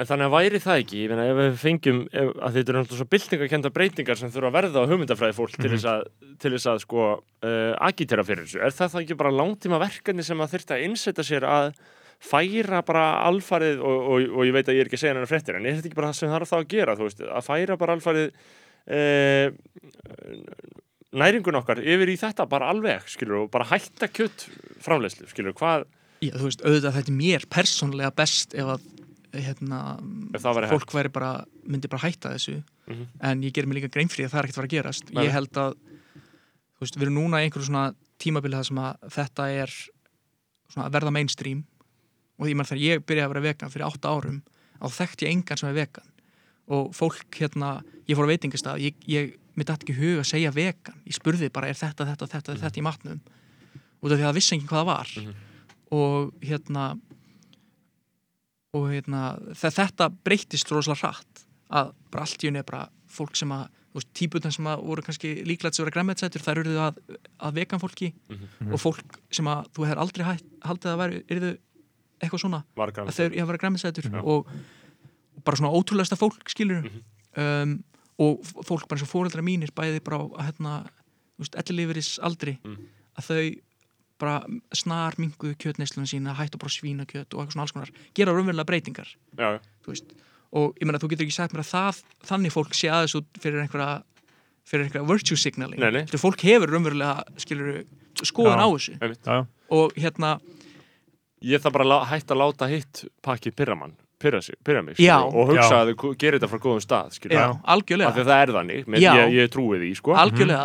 En 0.00 0.06
þannig 0.06 0.24
að 0.30 0.32
væri 0.32 0.58
það 0.64 0.78
ekki, 0.80 0.96
ég 1.04 1.08
meina 1.10 1.24
ef 1.28 1.36
við 1.36 1.56
fengjum, 1.60 1.98
ef, 2.08 2.28
að 2.40 2.52
þetta 2.56 2.68
eru 2.72 2.78
náttúrulega 2.80 2.96
svo 3.00 3.08
byltingakenda 3.10 3.70
breytingar 3.74 4.16
sem 4.16 4.30
þurfa 4.32 4.48
að 4.48 4.54
verða 4.56 4.80
á 4.80 4.88
hugmyndafræði 4.88 5.34
fólk 5.36 5.56
til 5.60 5.70
þess 5.74 5.84
að, 5.84 6.04
til 6.40 6.50
þess 6.54 6.66
að 6.72 6.78
sko 6.86 7.02
uh, 7.20 7.74
agitera 7.84 8.24
fyrir 8.24 8.46
þessu. 8.46 8.62
Er 8.64 8.70
það 8.72 8.88
það 8.94 9.02
ekki 9.04 9.16
bara 9.20 9.30
langtíma 9.34 9.80
verkefni 9.82 10.24
sem 10.24 10.40
að 10.40 10.54
þurft 10.54 10.72
að 10.72 10.84
innsetja 10.86 11.20
sér 11.26 11.44
að 11.44 11.74
færa 12.20 12.82
bara 12.84 13.04
alfarið 13.30 13.80
og, 13.80 14.00
og, 14.12 14.24
og 14.36 14.44
ég 14.48 14.52
veit 14.52 14.68
að 14.68 14.76
ég 14.76 14.82
er 14.84 14.90
ekki 14.90 14.98
að 14.98 15.02
segja 15.04 15.14
hennar 15.14 15.30
fréttir 15.30 15.56
en 15.56 15.66
er 15.66 15.78
þetta 15.78 15.88
ekki 15.90 15.96
bara 16.00 16.10
það 16.12 16.18
sem 16.20 16.32
þarf 16.34 16.50
þá 16.50 16.56
að 16.58 16.66
gera, 16.74 16.96
veist, 17.00 17.22
að 17.24 17.46
færa 17.46 17.76
bara 17.80 17.96
alfarið 17.96 18.28
uh, 18.90 19.48
næringun 21.20 21.58
okkar 21.60 21.80
yfir 21.82 22.12
í 22.12 22.16
þetta 22.20 22.46
bara 22.50 22.68
alveg, 22.70 23.06
skilur, 23.10 23.44
og 23.46 23.50
bara 23.54 23.66
hætta 23.72 24.08
kjött 24.12 24.46
framleiðslu, 24.84 25.30
skilur, 25.32 25.56
hvað, 25.58 25.88
Já, 26.20 26.34
þú 26.36 26.50
veist, 26.50 26.60
auðvitað 26.68 26.96
þetta 26.98 27.10
er 27.10 27.16
mér 27.16 27.44
persónlega 27.48 28.10
best 28.20 28.52
ef 28.60 28.74
að 28.74 28.82
hérna, 29.40 29.78
væri 30.36 30.68
fólk 30.68 30.92
væri 30.92 31.12
bara, 31.14 31.30
myndi 31.64 31.88
bara 31.90 32.04
hætta 32.08 32.34
þessu 32.36 32.60
Mhm. 32.90 33.04
en 33.22 33.42
ég 33.46 33.52
ger 33.54 33.66
mig 33.70 33.76
líka 33.78 33.88
grein 33.94 34.08
fyrir 34.10 34.26
að 34.26 34.32
það 34.32 34.38
er 34.40 34.46
ekkert 34.48 34.56
að 34.56 34.60
fara 34.60 34.66
að 34.66 34.74
gerast 34.74 35.10
Nei. 35.14 35.24
ég 35.24 35.30
held 35.30 35.58
að 35.62 35.74
veist, 36.80 36.96
við 36.96 37.02
erum 37.06 37.14
núna 37.20 37.38
í 37.38 37.44
einhverju 37.46 37.68
svona 37.68 37.94
tímabili 38.18 38.56
það 38.58 38.66
sem 38.66 38.80
að 38.82 38.96
þetta 39.14 39.44
er 39.62 39.74
svona 40.72 40.86
að 40.88 40.94
verða 40.96 41.12
mainstream 41.14 41.60
og 42.40 42.46
því 42.48 42.54
mann 42.56 42.66
þegar 42.70 42.80
ég 42.86 43.02
byrjaði 43.04 43.26
að 43.28 43.34
vera 43.34 43.44
vegan 43.44 43.70
fyrir 43.74 43.86
8 43.90 44.08
árum 44.08 44.40
þá 44.80 44.86
þekkti 44.96 45.26
ég 45.28 45.34
engan 45.36 45.60
sem 45.60 45.68
er 45.68 45.76
vegan. 45.76 46.08
Og 46.70 46.94
fólk 46.96 47.36
hérna, 47.36 47.82
ég 48.08 48.16
fór 48.16 48.24
á 48.24 48.32
veitingastað 48.32 48.80
ég, 48.80 48.96
ég 49.10 49.34
mér 49.58 49.66
dætti 49.68 49.84
ekki 49.90 49.96
í 49.96 50.00
hug 50.00 50.22
að 50.22 50.28
segja 50.30 50.52
vegan. 50.54 50.96
Ég 51.04 51.18
spurði 51.18 51.50
bara 51.52 51.68
er 51.68 51.76
þetta, 51.76 52.06
þetta, 52.08 52.26
þetta, 52.32 52.56
þetta 52.64 52.80
í 52.80 52.84
matnum? 52.86 53.20
Út 54.00 54.12
af 54.14 54.16
því 54.16 54.22
að 54.24 54.28
það 54.30 54.38
vissi 54.40 54.54
enginn 54.56 54.70
hvað 54.70 54.80
það 54.80 54.90
var. 54.94 55.14
Mhm. 55.20 55.46
og 55.90 56.32
hérna 56.46 56.84
og 58.78 58.84
hérna 58.92 59.20
þe- 59.58 59.72
þetta 59.74 60.06
breyttist 60.24 60.70
rosalega 60.70 61.00
hratt. 61.10 61.44
Að 61.70 61.92
bara 62.10 62.22
allt 62.24 62.44
í 62.44 62.48
unni 62.50 62.60
er 62.62 62.66
bara 62.68 62.84
fólk 63.10 63.34
sem 63.36 63.50
að 63.50 63.66
þú 63.90 63.98
veist, 63.98 64.10
típutan 64.14 64.52
sem 64.54 64.64
að 64.70 64.84
voru 64.86 65.02
kannski 65.02 65.32
líklegt 65.44 65.74
sem 65.74 65.82
vera 65.84 65.94
græmmetsætur, 65.96 66.44
þær 66.46 66.60
eruðu 66.62 66.78
að, 66.84 67.00
að 67.42 67.54
vegan 67.58 67.80
fólki. 67.82 68.12
Mhm. 68.30 68.72
og 68.72 68.78
fólk 68.78 69.18
sem 69.34 69.44
að 69.50 69.66
þú 69.74 69.86
hefur 69.88 69.98
aldrei 70.04 70.24
hætt, 70.28 70.44
haldið 70.62 70.92
að 70.92 71.00
væri 71.02 71.22
eruðu 71.26 71.58
eitthvað 72.20 72.40
svona, 72.44 72.62
var 72.76 72.90
að 72.92 73.14
þau 73.16 73.24
eru 73.26 73.58
að 73.58 73.62
Já. 74.12 74.22
og, 74.24 74.46
bara 75.44 75.56
svona 75.56 75.72
ótrúlegasta 75.72 76.16
fólk 76.20 76.48
skilur 76.52 76.82
Mhm. 76.84 77.02
um, 77.36 77.84
og 78.20 78.42
fólk 78.66 78.86
bara 78.88 78.98
eins 79.00 79.06
og 79.06 79.12
fóreldra 79.14 79.40
mínir 79.42 79.70
bæði 79.72 80.02
bara 80.04 80.18
á 80.20 80.44
hérna, 80.50 80.72
þú 81.38 81.44
veist, 81.44 81.56
ellilífuris 81.56 82.18
aldri 82.22 82.58
Mm. 82.64 82.76
að 83.16 83.24
þau 83.30 83.60
bara 84.20 84.44
snar 84.74 85.14
minguðu 85.16 85.56
kjötneislunum 85.56 86.04
sína 86.06 86.34
hættu 86.36 86.58
bara 86.60 86.68
svínakjöt 86.68 87.32
og 87.32 87.40
eitthvað 87.40 87.52
svona 87.54 87.62
alls 87.64 87.72
konar 87.72 87.90
gera 88.14 88.32
raunverulega 88.32 88.66
breytingar 88.68 89.08
Já, 89.38 89.58
þú 89.82 89.86
veist. 89.88 90.12
og 90.52 90.74
ég 90.76 90.84
meina 90.84 90.98
þú 90.98 91.08
getur 91.08 91.24
ekki 91.24 91.32
sagt 91.32 91.54
mér 91.54 91.64
að 91.64 91.72
það 91.72 92.02
þannig 92.28 92.52
fólk 92.52 92.74
sé 92.76 92.90
aðeins 92.92 93.14
út 93.16 93.24
fyrir 93.40 93.62
einhverja 93.64 94.02
fyrir 94.66 94.84
einhverja 94.84 95.08
virtue 95.08 95.36
signaling 95.36 95.80
Nei, 95.80 95.90
fólk 96.20 96.40
hefur 96.44 96.68
raunverulega 96.68 97.24
skilur 97.38 97.86
skoðan 98.20 98.60
Já. 98.60 98.60
á 98.60 98.68
þessu 98.76 98.98
einmitt. 99.00 99.24
Já, 99.24 99.32
já. 99.40 99.46
og 99.70 99.92
hérna, 99.96 100.40
Ég 101.40 101.62
þarf 101.64 101.72
bara 101.78 102.04
hætta 102.10 102.34
að 102.36 102.40
láta 102.44 102.66
hitt 102.68 103.04
pakki 103.24 103.50
pyrra 103.56 103.72
mann, 103.78 103.94
pyrra, 104.20 104.40
mig 104.84 104.98
skilur, 104.98 105.06
og 105.32 105.48
hugsa 105.48 105.70
Já. 105.70 105.78
að 105.80 105.90
þau 105.96 106.10
gerir 106.20 106.36
þetta 106.36 106.48
frá 106.52 106.58
góðum 106.60 106.82
stað 106.84 107.14
já, 107.32 107.44
af 108.10 108.12
því 108.18 108.20
að 108.20 108.28
það 108.28 108.42
er 108.44 108.52
þannig, 108.56 108.82
ég, 109.16 109.32
ég 109.38 109.48
trúi 109.54 109.78
því 109.80 109.88
sko. 109.96 110.12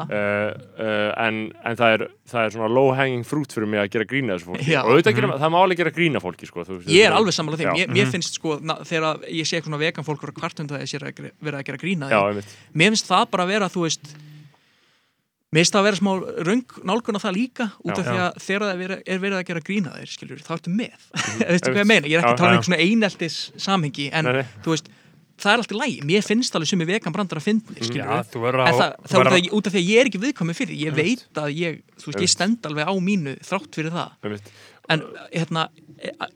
uh, 0.04 0.50
uh, 0.84 1.12
en, 1.28 1.40
en 1.64 1.80
það 1.80 1.94
er, 1.96 2.04
það 2.34 2.42
er 2.50 2.54
svona 2.58 2.70
low 2.76 2.92
hanging 3.00 3.24
fruit 3.24 3.56
fyrir 3.56 3.72
mig 3.72 3.80
að 3.86 3.90
gera 3.96 4.10
grína 4.12 4.36
þessu 4.36 4.50
fólki. 4.52 4.68
Já. 4.74 4.82
og 4.84 4.92
auðvitað 4.92 5.16
gera, 5.22 5.32
það 5.46 5.54
má 5.56 5.60
alveg 5.64 5.78
gera 5.86 5.96
grína 5.96 6.24
fólki 6.28 6.52
sko, 6.52 6.68
þú, 6.68 6.82
ég 6.92 7.08
er 7.08 7.16
alveg 7.16 7.38
Já. 7.72 7.74
ég, 7.86 7.96
mér 7.96 8.12
finnst 8.12 8.36
sko, 8.42 8.60
na, 8.60 8.76
þegar 8.84 9.24
ég 9.32 9.48
sé 9.48 9.62
eitthvað 9.62 9.80
vegan 9.88 10.04
fólk 10.12 10.28
vera 10.28 10.36
kvartunda 10.44 10.76
þegar 10.76 10.84
ég 10.84 10.92
sé 10.92 11.00
að 11.00 11.16
gre- 11.24 11.34
vera 11.48 11.64
að 11.64 11.68
gera 11.72 11.78
grína 11.86 12.12
því. 12.12 12.44
mér 12.76 12.92
finnst 12.92 13.08
það 13.16 13.30
bara 13.32 13.48
að 13.48 13.56
vera, 13.56 13.72
þú 13.72 13.88
veist 13.88 14.16
mér 15.56 15.64
finnst 15.64 15.76
það 15.76 15.82
að 15.82 15.88
vera 15.88 16.00
smá 16.02 16.12
röng 16.50 16.76
nálgun 16.92 17.18
á 17.18 17.22
það 17.24 17.38
líka 17.40 17.68
út 17.80 17.96
af 17.96 18.04
því 18.10 18.18
að 18.26 18.38
þegar 18.44 18.66
það 18.66 18.74
er 18.76 18.82
verið, 18.84 19.02
er 19.16 19.38
að 19.40 19.48
gera 19.48 19.64
grína 19.70 19.96
þeir 19.96 20.12
skilur, 20.12 20.44
þá 20.44 20.52
ertu 20.58 20.76
með. 20.76 21.08
Veistu 21.56 21.72
hvað 21.72 21.82
ég 21.82 21.90
meina, 21.90 22.12
ég 22.12 22.20
er 22.20 22.26
ekki 22.26 22.36
að 22.36 22.44
tala 22.44 22.60
um 22.60 22.68
svona 22.68 22.82
eineltis 22.84 23.40
samhengi 23.66 24.08
en 24.12 24.30
Nei, 24.30 24.44
þú 24.66 24.76
veist, 24.76 24.92
það 25.42 25.52
er 25.52 25.64
alltaf 25.64 25.80
lægi 25.82 26.06
mér 26.08 26.26
finnst 26.26 26.56
alveg 26.56 26.72
sem 26.72 26.84
ég 26.86 26.90
vegan 26.90 27.16
brandar 27.16 27.42
að 27.42 27.48
finna 27.50 28.22
þú 28.32 28.44
verður 28.46 28.64
en 28.64 28.70
að... 28.72 28.80
það, 28.80 28.94
það 29.12 29.26
er 29.26 29.50
út 29.58 29.68
af 29.68 29.74
því- 29.74 29.82
að 29.82 29.90
ég 29.90 30.02
er 30.02 30.10
ekki 30.10 30.22
viðkomið 30.24 30.60
fyrir 30.62 30.80
ég 30.80 30.96
veit 30.96 31.42
að 31.42 31.50
ég, 31.60 31.82
þú 32.00 32.12
veist, 32.12 32.22
ég 32.24 32.32
stend 32.32 32.70
alveg 32.70 32.88
á 32.88 32.94
mínu 33.04 33.36
þrátt 33.44 33.80
fyrir 33.80 33.96
það. 33.96 34.38
En 34.94 35.02
hérna, 35.34 35.66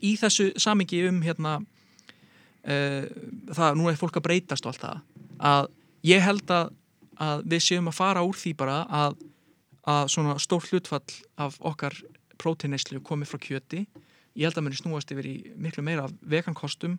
í 0.04 0.16
þessu 0.20 0.50
samhengi 0.60 1.04
um 1.08 1.20
hérna 1.24 1.60
uh, 1.60 3.04
það, 3.54 3.78
nú 3.78 3.88
er 3.90 3.98
fólk 4.00 4.20
að 4.20 4.26
breytast 4.26 4.66
og 4.66 4.74
allt 4.74 4.84
það, 4.84 5.02
að 5.52 5.70
ég 6.10 6.24
held 6.24 6.54
að, 6.54 6.72
að 7.20 7.42
við 7.52 7.60
séum 7.66 7.88
að 7.90 7.98
fara 8.00 8.22
úr 8.26 8.36
því 8.40 8.52
bara 8.56 8.78
að, 8.88 9.18
að 9.86 10.08
svona 10.14 10.38
stór 10.40 10.64
hlutfall 10.70 11.04
af 11.36 11.58
okkar 11.60 11.94
próteineislu 12.40 13.00
komið 13.04 13.28
frá 13.32 13.38
kjöti 13.44 13.82
ég 14.38 14.46
held 14.46 14.56
að 14.60 14.64
muni 14.68 14.78
snúast 14.78 15.10
yfir 15.12 15.26
í 15.28 15.34
miklu 15.60 15.82
meira 15.84 16.06
vegankostum 16.22 16.98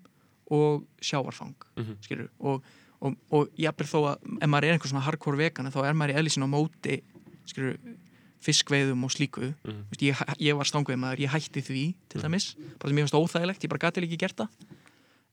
og 0.52 0.84
sjávarfang 1.02 1.56
Mhm. 1.78 1.98
skilur, 2.04 2.30
og, 2.40 2.64
og, 3.02 3.16
og 3.32 3.50
jafnvel 3.58 3.88
þó 3.88 4.00
að 4.12 4.18
ef 4.44 4.50
maður 4.52 4.68
er 4.68 4.74
einhver 4.76 4.90
svona 4.92 5.06
hardcore 5.08 5.38
vegan 5.40 5.72
þá 5.72 5.80
er 5.88 5.94
maður 5.96 6.14
í 6.14 6.18
eðlisinn 6.22 6.44
á 6.46 6.50
móti 6.52 7.02
skilur, 7.48 7.78
fiskveiðum 8.42 9.04
og 9.06 9.12
slíku 9.14 9.54
Mhm. 9.64 9.72
mm. 9.72 9.98
ég, 10.02 10.22
ég 10.40 10.56
var 10.58 10.66
stangveið 10.66 11.00
maður, 11.00 11.20
ég 11.26 11.30
hætti 11.30 11.62
því 11.62 11.84
til 12.10 12.22
dæmis, 12.22 12.56
bara 12.80 12.90
sem 12.90 12.98
ég 12.98 13.08
finnst 13.08 13.18
óþægilegt 13.18 13.64
ég 13.64 13.70
bara 13.70 13.84
gati 13.88 14.02
ekki 14.02 14.18
gert 14.18 14.36
það 14.38 14.50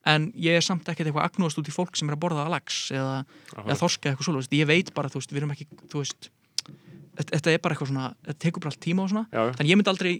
en 0.07 0.29
ég 0.39 0.55
er 0.55 0.63
samt 0.63 0.87
ekkert 0.87 1.09
eitthvað 1.09 1.27
agnúast 1.27 1.59
út 1.59 1.69
í 1.69 1.75
fólk 1.75 1.97
sem 1.99 2.09
er 2.09 2.15
að 2.15 2.23
borða 2.23 2.47
lax 2.51 2.89
eða, 2.95 3.23
eða 3.65 3.79
þorska 3.81 4.11
eitthvað 4.11 4.29
svoleiðis, 4.29 4.51
ég 4.55 4.69
veit 4.69 4.91
bara, 4.95 5.11
þú 5.11 5.21
veist, 5.21 5.33
við 5.33 5.41
erum 5.41 5.53
ekki 5.55 5.67
þú 5.91 6.03
veist, 6.03 6.29
þetta, 7.19 7.51
er 7.51 7.63
bara 7.63 7.75
eitthvað 7.75 7.91
svona 7.91 8.09
þetta 8.27 8.43
tekur 8.45 8.63
bara 8.63 8.73
allt 8.73 8.83
tíma 8.85 9.05
og 9.05 9.13
svona. 9.13 9.25
Já, 9.33 9.41
þannig 9.57 9.73
ég 9.73 9.79
myndi 9.79 9.93
aldrei 9.93 10.13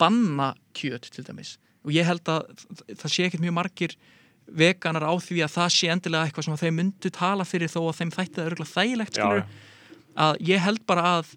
banna 0.00 0.50
kjöt 0.76 1.10
til 1.14 1.24
dæmis. 1.26 1.56
Og 1.84 1.92
ég 1.94 2.06
held 2.08 2.30
að 2.30 2.46
það 2.94 3.12
sé 3.12 3.26
ekkert 3.26 3.44
mjög 3.44 3.56
margir 3.58 3.96
veganar 4.44 5.06
á 5.08 5.12
því 5.24 5.42
að 5.44 5.54
það 5.54 5.70
sé 5.72 5.90
endilega 5.92 6.28
eitthvað 6.28 6.46
sem 6.46 6.54
að 6.54 6.64
þeim 6.64 6.78
myndu 6.80 7.10
tala 7.14 7.46
fyrir 7.48 7.72
þó 7.72 7.80
að 7.86 7.98
þeim 8.00 8.14
þætti 8.14 8.36
það 8.36 8.48
örgulega 8.50 8.72
þægilegt 8.74 9.18
Já, 9.18 9.24
skilur, 9.24 9.44
já. 9.44 10.00
að 10.26 10.40
ég 10.50 10.64
held 10.64 10.82
bara 10.90 11.04
að 11.14 11.30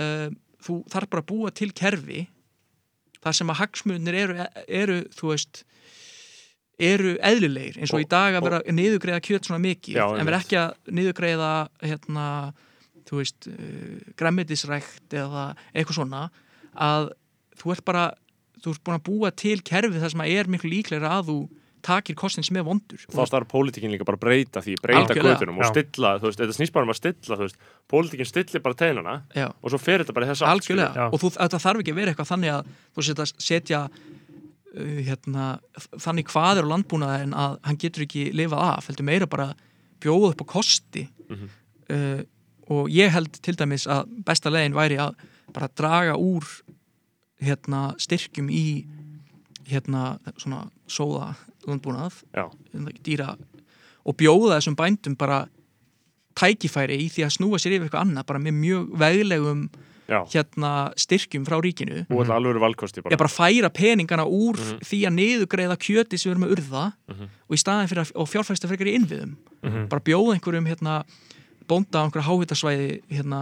uh, 0.00 0.28
þú 0.64 0.76
þarf 0.92 1.10
bara 1.12 1.24
að 1.24 1.28
búa 1.30 1.52
til 1.52 1.70
kerfi 1.76 2.22
þar 3.20 3.36
sem 3.36 3.52
að 3.52 3.60
hagsmunir 3.60 4.18
eru, 4.22 4.46
eru 4.66 4.98
þú 5.16 5.34
veist 5.34 5.62
eru 6.80 7.14
eðlilegir 7.30 7.78
eins 7.80 7.92
og, 7.92 8.00
Og- 8.00 8.04
í 8.04 8.08
dag 8.10 8.38
að 8.38 8.46
vera 8.48 8.60
niðurgreiða 8.66 9.22
kjöt 9.26 9.48
svona 9.48 9.62
mikið 9.64 9.98
Já, 10.00 10.04
en 10.16 10.28
vera 10.28 10.40
ekki 10.42 10.58
að 10.60 10.92
niðurgreiða 10.98 11.52
hérna, 11.84 12.26
þú 13.08 13.20
veist 13.20 13.48
uh, 13.50 13.94
græmmetisrækt 14.20 15.16
eða 15.20 15.46
eitthvað 15.74 16.00
svona 16.00 16.24
að 16.74 17.12
þú 17.60 17.74
ert 17.76 17.86
bara 17.88 18.04
þú 18.60 18.74
ert 18.74 18.84
búin 18.84 18.98
að 19.00 19.06
búa 19.08 19.32
til 19.32 19.58
kerfi 19.64 20.00
þar 20.02 20.12
sem 20.14 20.22
að 20.24 20.36
er 20.36 20.52
miklu 20.52 20.70
líklega 20.72 21.10
að 21.18 21.32
þú 21.32 21.38
takir 21.84 22.16
kostin 22.18 22.44
sem 22.44 22.58
er 22.60 22.64
vondur. 22.66 23.00
Þá 23.08 23.22
starf 23.28 23.48
pólitíkin 23.50 23.92
líka 23.92 24.04
bara 24.04 24.18
að 24.18 24.24
breyta 24.26 24.62
því 24.64 24.76
breyta 24.82 25.16
götunum 25.16 25.60
og 25.60 25.68
stilla 25.70 26.14
þú 26.20 26.28
veist, 26.28 26.40
þetta 26.42 26.56
snýst 26.58 26.74
bara 26.76 26.86
um 26.86 26.92
að 26.92 26.98
stilla 27.00 27.38
þú 27.40 27.46
veist, 27.46 27.60
pólitíkin 27.90 28.28
stillir 28.28 28.64
bara 28.64 28.78
teinana 28.82 29.14
Já, 29.36 29.46
og 29.48 29.72
svo 29.72 29.80
fer 29.80 30.04
þetta 30.04 30.16
bara 30.16 30.28
í 30.28 30.32
þess 30.32 30.44
Já. 30.76 31.06
og 31.08 31.16
þú, 31.22 31.32
þetta 31.38 31.62
þarf 31.64 31.82
ekki 31.82 31.94
að 31.94 32.00
vera 32.02 32.12
eitthvað 32.14 32.32
þannig 32.34 32.54
að 32.58 32.74
þú 32.92 33.06
setja, 33.08 33.28
setja 33.48 33.80
hérna, 34.76 35.58
þannig 35.98 36.28
hvað 36.30 36.60
er 36.60 36.66
á 36.68 36.72
landbúnaði 36.72 37.22
en 37.26 37.32
að 37.34 37.56
hann 37.66 37.78
getur 37.82 38.04
ekki 38.06 38.28
lifað 38.38 38.62
af 38.68 38.86
heldur 38.90 39.04
meira 39.08 39.26
bara 39.26 39.48
bjóða 40.00 40.30
upp 40.34 40.44
á 40.44 40.52
kosti 40.52 41.08
Mhm. 41.30 41.48
uh, 41.90 42.22
og 42.70 42.88
ég 42.88 43.10
held 43.10 43.32
til 43.42 43.56
dæmis 43.58 43.86
að 43.90 44.06
besta 44.24 44.50
legin 44.50 44.74
væri 44.74 44.96
að 44.98 45.14
bara 45.52 45.68
draga 45.74 46.14
úr 46.16 46.44
hérna, 47.42 47.94
styrkjum 47.98 48.48
í 48.50 48.84
hérna 49.66 50.18
svona 50.36 50.70
sóða 50.88 51.34
landbúnað 51.66 52.22
Já. 52.34 52.46
dýra 53.02 53.36
og 54.06 54.16
bjóða 54.16 54.58
þessum 54.60 54.76
bændum 54.76 55.16
bara 55.18 55.48
tækifæri 56.38 56.96
í 57.04 57.08
því 57.10 57.24
að 57.26 57.34
snúa 57.36 57.58
sér 57.60 57.74
yfir 57.76 57.88
eitthvað 57.88 58.06
annað 58.06 58.26
bara 58.26 58.38
með 58.38 58.54
mjög 58.60 58.92
veglegum. 59.02 59.64
Hérna 60.34 60.70
styrkjum 60.98 61.44
frá 61.46 61.56
ríkinu 61.62 62.02
og 62.10 62.18
alltaf 62.20 62.36
alveg 62.36 62.60
valkosti 62.60 63.02
bara 63.04 63.14
ég 63.14 63.18
bara 63.22 63.30
færa 63.32 63.70
peningana 63.70 64.24
úr 64.26 64.58
Mhm. 64.58 64.80
því 64.82 64.98
að 65.06 65.16
niðugreiða 65.20 65.76
kjöti 65.78 66.18
sem 66.18 66.30
við 66.32 66.36
erum 66.36 66.46
að 66.48 66.54
urða 66.56 66.84
Mhm. 67.08 67.24
og 67.48 67.54
í 67.56 67.60
staðin 67.62 67.88
fyrir 67.88 68.04
að 68.10 68.28
fjárfæsta 68.32 68.68
frekar 68.68 68.86
í 68.90 68.94
innviðum 68.98 69.36
Mhm. 69.62 69.88
bara 69.88 70.00
bjóða 70.02 70.34
einhverjum 70.36 70.66
hérna 70.66 71.04
bónda 71.68 72.02
á 72.02 72.04
einhverja 72.04 72.26
háhitasvæði 72.28 73.00
hérna 73.10 73.40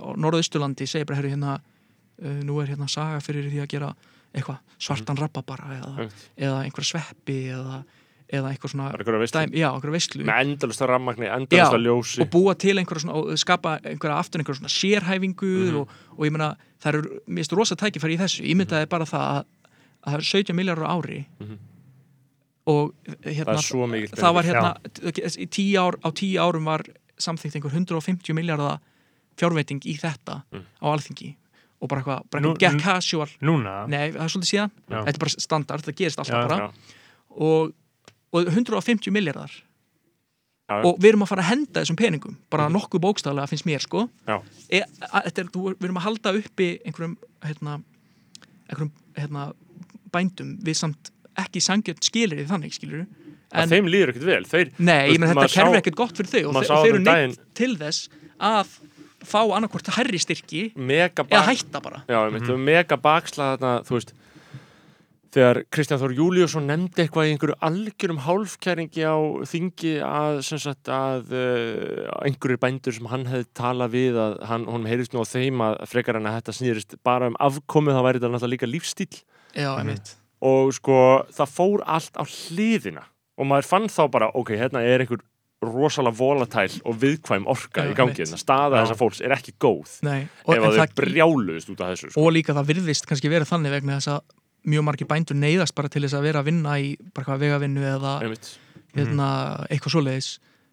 á 0.00 0.08
norðausturlandi 0.16 0.86
segir 0.88 1.04
bara 1.06 1.20
hérna 1.22 1.60
uh, 2.22 2.40
nú 2.42 2.62
er 2.62 2.68
hérna 2.74 2.88
saga 2.88 3.20
fyrir 3.20 3.50
því 3.50 3.60
að 3.62 3.68
gera 3.68 3.94
eitthvað 4.34 4.58
svartan 4.78 5.16
rabba 5.20 5.42
bara 5.42 5.64
eða, 5.80 6.10
eða 6.38 6.64
einhverja 6.64 6.90
sveppi 6.92 7.36
eða, 7.52 7.84
eða 8.32 8.50
einhver 8.50 8.68
svona 8.72 8.90
einhverja 8.90 9.92
veistlu 9.92 10.24
með 10.26 10.40
endalista 10.42 10.86
rammagni, 10.90 11.26
endalista 11.30 11.78
ljósi. 11.78 12.20
og 12.22 12.30
búa 12.30 12.54
til 12.58 12.76
einhverja 12.78 13.04
svona 13.04 13.14
og 13.20 13.38
skapa 13.38 13.76
einhverja 13.84 14.18
aftur 14.18 14.40
einhverja 14.42 14.60
svona 14.60 14.72
sérhæfingu 14.72 15.52
Mhm. 15.70 15.76
og, 15.76 15.88
og 16.18 16.26
ég 16.26 16.32
meina 16.32 16.56
það 16.82 16.88
eru 16.94 17.20
finnst 17.28 17.52
rosa 17.52 17.74
tækifæri 17.76 18.16
í 18.16 18.18
þessu. 18.18 18.42
Ég 18.44 18.56
myndaði 18.56 18.88
bara 18.88 19.04
það 19.04 19.26
að, 19.36 19.44
að 20.02 20.10
það 20.10 20.14
eru 20.14 20.22
17 20.24 20.56
miljardar 20.56 20.86
á 20.86 20.94
ári 20.98 21.26
Mhm. 21.40 21.58
og 22.66 22.94
það 23.06 23.32
hérna 23.38 23.54
er 23.54 23.88
mikil 23.94 24.18
það 24.18 24.34
var 24.34 24.44
hérna 24.44 24.74
tíu 25.54 25.78
ár, 25.78 25.94
á 26.02 26.08
tíu 26.10 26.38
árum 26.42 26.64
var 26.64 26.82
samþykkt 27.18 27.56
einhver 27.56 27.72
150 27.72 28.34
miljardar 28.34 28.80
fjárveiting 29.38 29.80
í 29.86 29.94
þetta 30.00 30.42
Mm. 30.52 30.64
á 30.82 30.86
alþingi 30.90 31.36
og 31.80 31.88
bara 31.88 32.00
eitthvað, 32.02 32.22
bara 32.30 32.42
eitthvað 32.42 32.58
get 32.58 32.82
casual. 32.82 33.28
Núna? 33.42 33.86
Nei, 33.88 34.10
það 34.10 34.22
er 34.24 34.28
svolítið 34.32 34.50
síðan, 34.50 34.70
Já. 34.90 35.04
þetta 35.04 35.14
er 35.14 35.18
bara 35.18 35.30
standard 35.38 35.82
það 35.84 35.94
gerist 35.96 36.18
alltaf 36.18 36.42
Já, 36.42 36.48
bara. 36.48 36.58
já. 36.58 36.72
og, 37.38 37.72
og 38.36 38.52
150 38.52 39.14
miljardar 39.14 39.52
Já, 40.66 40.80
og 40.82 40.96
við 40.98 41.12
erum 41.12 41.22
að 41.22 41.30
fara 41.30 41.44
að 41.44 41.50
henda 41.52 41.82
þessum 41.82 41.98
peningum 41.98 42.38
bara 42.50 42.66
nokkuð 42.74 43.02
bókstaflega 43.04 43.46
finnst 43.46 43.66
mér 43.68 43.84
sko. 43.84 44.08
E, 44.66 44.80
að, 44.82 45.28
er, 45.30 45.50
þú, 45.54 45.68
við 45.76 45.86
erum 45.86 46.00
að 46.00 46.06
halda 46.08 46.32
uppi 46.40 46.66
einhverjum 46.82 47.12
hérna, 47.46 47.76
einhverjum 48.66 48.90
hérna, 49.14 49.44
bændum 50.10 50.56
við 50.66 50.80
samt 50.80 51.12
ekki 51.38 51.62
sangjörn 51.62 52.02
skilir 52.02 52.42
í 52.42 52.48
þannig 52.50 52.74
skilur 52.74 53.04
en 53.54 53.70
þeim 53.70 53.90
líður 53.92 54.12
ekkert 54.12 54.26
vel. 54.26 54.42
Þeir, 54.50 54.74
nei, 54.80 55.12
ég 55.12 55.22
menn 55.22 55.32
þetta 55.32 55.52
kerfi 55.54 55.76
er 55.76 55.80
ekkert 55.84 55.98
gott 56.02 56.18
fyrir 56.18 56.32
þau 56.32 56.40
og, 56.42 56.52
maður 56.56 56.66
þe 56.66 56.68
sá 56.68 56.76
og 56.76 56.86
þeir 56.86 56.94
eru 56.96 57.04
neitt 57.06 57.42
til 57.60 57.72
þess 57.78 58.10
að 58.50 58.74
fá 59.26 59.40
annarkvort 59.44 59.90
herri 59.96 60.20
styrki 60.22 60.64
eða 60.74 61.44
hætta 61.46 61.82
bara. 61.82 62.02
Já, 62.10 62.18
mm 62.26 62.42
-hmm. 62.42 62.66
mega 62.66 62.98
bakslag 62.98 63.56
þarna, 63.56 63.72
þú 63.86 64.00
veist 64.00 64.14
þegar 65.36 65.60
Kristján 65.74 66.00
Þór 66.00 66.14
Júliusson 66.16 66.68
nefndi 66.70 67.04
eitthvað 67.04 67.28
í 67.28 67.32
einhverju 67.34 67.56
algjörum 67.68 68.20
hálfkæringi 68.24 69.04
á 69.04 69.16
þingi 69.50 69.92
að, 70.06 70.40
sem 70.48 70.60
sagt, 70.62 70.90
að 70.92 71.34
uh, 71.36 72.06
einhverjir 72.24 72.60
bændur 72.62 72.96
sem 72.96 73.08
hann 73.12 73.26
hefði 73.28 73.48
talað 73.58 73.94
við 73.96 74.20
að 74.22 74.38
hann, 74.48 74.66
honum 74.70 74.88
heyrist 74.88 75.12
nú 75.12 75.24
á 75.24 75.26
þeim 75.28 75.64
að 75.66 75.78
frekar 75.92 76.20
en 76.20 76.30
að 76.30 76.38
þetta 76.40 76.56
snýrist 76.60 76.98
bara 77.06 77.30
um 77.32 77.38
afkomið 77.48 77.98
þá 77.98 78.02
væri 78.08 78.20
þetta 78.22 78.32
náttúrulega 78.32 78.54
líka 78.56 78.70
lífstíl 78.70 79.12
já, 79.52 79.70
einmitt. 79.76 80.16
Og 80.46 80.72
sko 80.76 80.98
það 81.36 81.54
fór 81.54 81.86
allt 81.96 82.16
á 82.16 82.24
hliðina 82.24 83.06
og 83.36 83.48
maður 83.50 83.68
fann 83.68 83.90
þá 83.92 84.02
bara, 84.12 84.32
ok, 84.36 84.54
hérna 84.56 84.84
er 84.84 85.04
einhver 85.04 85.24
rosalega 85.64 86.16
volatæl 86.16 86.80
og 86.84 86.98
viðkvæm 87.00 87.46
orka 87.48 87.84
Já, 87.86 87.90
í 87.90 87.94
gangi, 87.96 88.18
þannig 88.20 88.36
að 88.36 88.42
staða 88.42 88.76
Já. 88.76 88.82
þessa 88.84 88.96
fólks 89.00 89.22
er 89.24 89.34
ekki 89.36 89.54
góð 89.62 89.94
Nei, 90.04 90.26
ef 90.26 90.50
og, 90.52 90.66
þau 90.66 90.76
það, 90.76 90.96
brjáluðist 91.00 91.70
út 91.72 91.80
af 91.80 91.94
þessu 91.94 92.10
sko. 92.10 92.24
og 92.24 92.34
líka 92.36 92.56
það 92.56 92.68
virðist 92.72 93.08
kannski 93.08 93.32
verið 93.32 93.50
þannig 93.52 93.74
vegna 93.76 93.96
þess 93.96 94.12
að 94.12 94.34
mjög 94.66 94.84
margir 94.88 95.08
bændur 95.10 95.38
neyðast 95.38 95.74
bara 95.78 95.88
til 95.92 96.02
þess 96.04 96.16
að 96.18 96.26
vera 96.28 96.42
að 96.42 96.48
vinna 96.50 96.76
í 96.82 96.92
bara 97.14 97.28
hvað 97.30 97.42
vegavinnu 97.44 97.84
eða 97.92 98.14
Einmitt, 98.26 98.48
hérna, 98.96 99.28
eitthvað 99.70 99.94
svoleiðis 99.96 100.30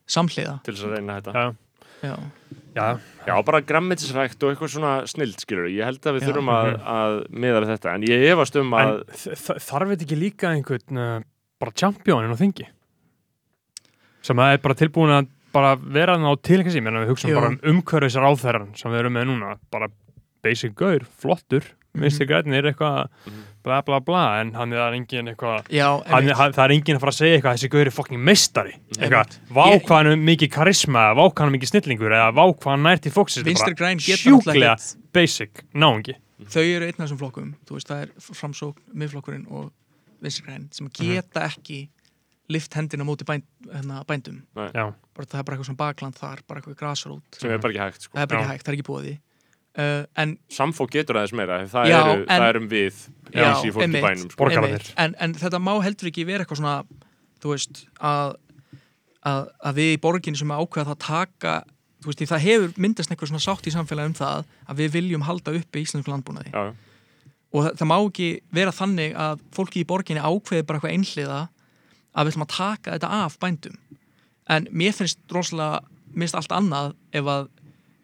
samhliða. 0.09 0.55
Til 0.65 0.73
þess 0.75 0.87
að 0.87 0.95
reyna 0.97 1.17
þetta. 1.19 1.33
Já, 1.33 1.45
já, 2.03 2.15
já, 2.75 2.87
Já, 3.23 3.35
bara 3.47 3.61
grammetisrækt 3.63 4.43
og 4.43 4.51
eitthvað 4.53 4.71
svona 4.75 4.93
snild, 5.07 5.37
skilur 5.39 5.69
ég 5.71 5.85
held 5.87 6.01
að 6.03 6.17
við 6.17 6.25
Já. 6.25 6.27
þurfum 6.29 6.49
að, 6.51 6.71
að 6.95 7.19
miða 7.31 7.61
við 7.63 7.69
þetta, 7.73 7.93
en 7.95 8.07
ég 8.09 8.25
efast 8.33 8.57
um 8.59 8.73
að 8.75 8.95
þarf 9.63 9.93
þetta 9.93 10.07
ekki 10.07 10.17
líka 10.19 10.51
einhvern 10.51 10.99
uh, 10.99 11.13
bara 11.63 11.75
championin 11.79 12.33
á 12.35 12.37
þingi? 12.41 12.67
Sem 14.23 14.39
að 14.39 14.55
er 14.57 14.61
bara 14.63 14.77
tilbúin 14.79 15.13
að 15.15 15.29
bara 15.53 15.75
vera 15.77 16.17
hann 16.17 16.25
á 16.27 16.33
tilhengi 16.41 16.73
sín, 16.73 16.87
við 16.89 17.11
hugsaum 17.13 17.35
bara 17.37 17.51
um 17.53 17.59
umhverfis 17.73 18.17
ráðherran 18.19 18.71
sem 18.79 18.91
við 18.91 19.03
erum 19.03 19.15
með 19.19 19.27
núna, 19.29 19.55
bara 19.71 19.89
basic 20.43 20.75
gaur, 20.75 21.05
flottur, 21.21 21.63
Mhm. 21.93 22.01
minnst 22.01 22.21
ekki 22.25 22.33
er 22.57 22.63
eitthvað 22.71 23.07
Mhm. 23.29 23.43
Bla 23.64 23.81
bla 23.81 23.99
bla, 24.03 24.23
en 24.41 24.52
hann 24.57 24.73
er 24.76 24.94
engin 24.98 25.30
eitthvað 25.31 25.69
það 25.72 26.64
er 26.65 26.73
enginn 26.76 26.98
að 26.98 27.03
fara 27.03 27.14
að 27.14 27.19
segja 27.19 27.38
eitthvað 27.38 27.57
þessi 27.57 27.69
guður 27.73 27.90
er 27.91 27.95
fokking 27.95 28.19
meistari. 28.27 28.73
Eitthvað, 28.98 29.34
Einmitt. 29.34 29.38
vá 29.56 29.64
Ég- 29.72 29.85
hvað 29.88 29.95
hann 30.02 30.07
er 30.11 30.19
mikið 30.31 30.52
karisma 30.57 31.06
eða 31.07 31.15
vá 31.19 31.23
hvað 31.31 31.44
hann 31.44 31.53
er 31.53 31.57
mikið 31.57 31.72
snillingur 31.72 32.11
eða 32.18 32.27
vá 32.35 32.44
hvað 32.53 32.72
hann 32.73 32.84
nær 32.84 33.02
til 33.03 33.11
fóks 33.15 33.40
Vinstri 33.44 33.73
græn 33.80 33.98
geta 34.03 34.22
sjúklega 34.23 34.76
basic 35.14 35.64
náungi. 35.73 36.15
Þau 36.44 36.61
eru 36.64 36.85
einn 36.90 36.99
af 36.99 37.07
þessum 37.07 37.19
flokkum 37.23 37.53
þú 37.65 37.77
veist 37.80 37.88
það 37.88 38.02
er 38.03 38.10
framsókn, 38.19 38.81
miðflokkurinn 38.94 39.45
og 39.49 39.72
vinstri 40.22 40.44
græn 40.48 40.68
sem 40.76 40.90
geta 40.90 41.48
ekki 41.48 41.88
lift 42.52 42.73
hendina 42.76 43.06
móti 43.07 43.23
bænd, 43.23 43.44
hérna, 43.72 44.03
bændum. 44.06 44.41
Bara 44.53 44.91
það 45.23 45.40
er 45.40 45.44
bara 45.48 45.56
eitthvað 45.56 45.69
svona 45.69 45.80
bakland 45.80 46.15
þar 46.19 46.41
bara 46.48 46.60
eitthvað 46.60 46.76
grasrót 46.81 47.40
sem 47.40 47.49
er 47.52 47.57
bara 47.64 47.72
ekki 47.73 47.84
hægt, 47.85 48.02
sko. 48.10 48.18
Það 48.18 48.22
er 48.22 48.27
bara 48.27 48.41
ekki 48.44 48.52
hægt, 48.52 48.65
það 48.65 48.73
er 48.73 48.77
ekki 48.77 48.90
búið 48.90 49.07
uh, 49.79 50.03
en, 50.19 50.37
Samfók 50.53 50.93
getur 50.93 51.19
aðeins 51.19 51.35
meira, 51.37 51.59
það, 51.71 51.89
Já, 51.91 51.97
eru, 51.99 52.15
en- 52.23 52.29
það 52.31 52.47
erum 52.51 52.69
við 52.71 53.01
Já, 53.33 53.49
í 53.65 53.71
bænum, 53.73 54.29
sko. 54.29 54.49
einmitt, 54.49 54.93
en, 55.01 55.15
en 55.19 55.35
þetta 55.41 55.61
má 55.63 55.73
heldur 55.83 56.11
ekki 56.11 56.25
vera 56.29 56.45
eitthvað 56.45 56.61
svona 56.61 56.75
þú 57.43 57.53
veist 57.53 57.83
að, 57.99 58.35
að, 59.25 59.47
að 59.63 59.79
við 59.81 59.93
í 59.95 60.01
borginni 60.03 60.39
sem 60.39 60.53
ákveða 60.53 60.93
það 60.93 60.99
taka 61.07 61.55
veist, 62.05 62.19
því 62.19 62.29
það 62.31 62.45
hefur 62.47 62.73
myndast 62.85 63.11
eitthvað 63.13 63.31
svona 63.33 63.45
sátt 63.47 63.69
í 63.69 63.73
samfélagi 63.73 64.11
um 64.11 64.17
það 64.19 64.49
að 64.67 64.81
við 64.83 64.97
viljum 64.97 65.25
halda 65.27 65.55
uppi 65.59 65.83
íslensku 65.83 66.11
landbúnaði. 66.11 66.53
Já, 66.53 66.73
og 67.53 67.67
það, 67.67 67.73
það 67.79 67.89
má 67.91 67.97
ekki 67.99 68.29
vera 68.53 68.73
þannig 68.73 69.17
að 69.25 69.41
fólki 69.55 69.83
í 69.83 69.87
borginni 69.89 70.23
ákveði 70.23 70.65
bara 70.67 70.79
eitthvað 70.79 70.95
einhliða 70.97 71.41
að 72.13 72.27
við 72.27 72.33
ætlum 72.33 72.45
að 72.45 72.53
taka 72.57 72.95
þetta 72.95 73.11
af 73.23 73.37
bændum. 73.41 73.77
En 74.53 74.67
mér 74.75 74.95
finnst 74.97 75.19
rosalega 75.33 75.81
mér 76.13 76.27
finnst 76.27 76.37
allt 76.39 76.55
annað 76.55 76.93
ef 77.15 77.29
að, 77.29 77.47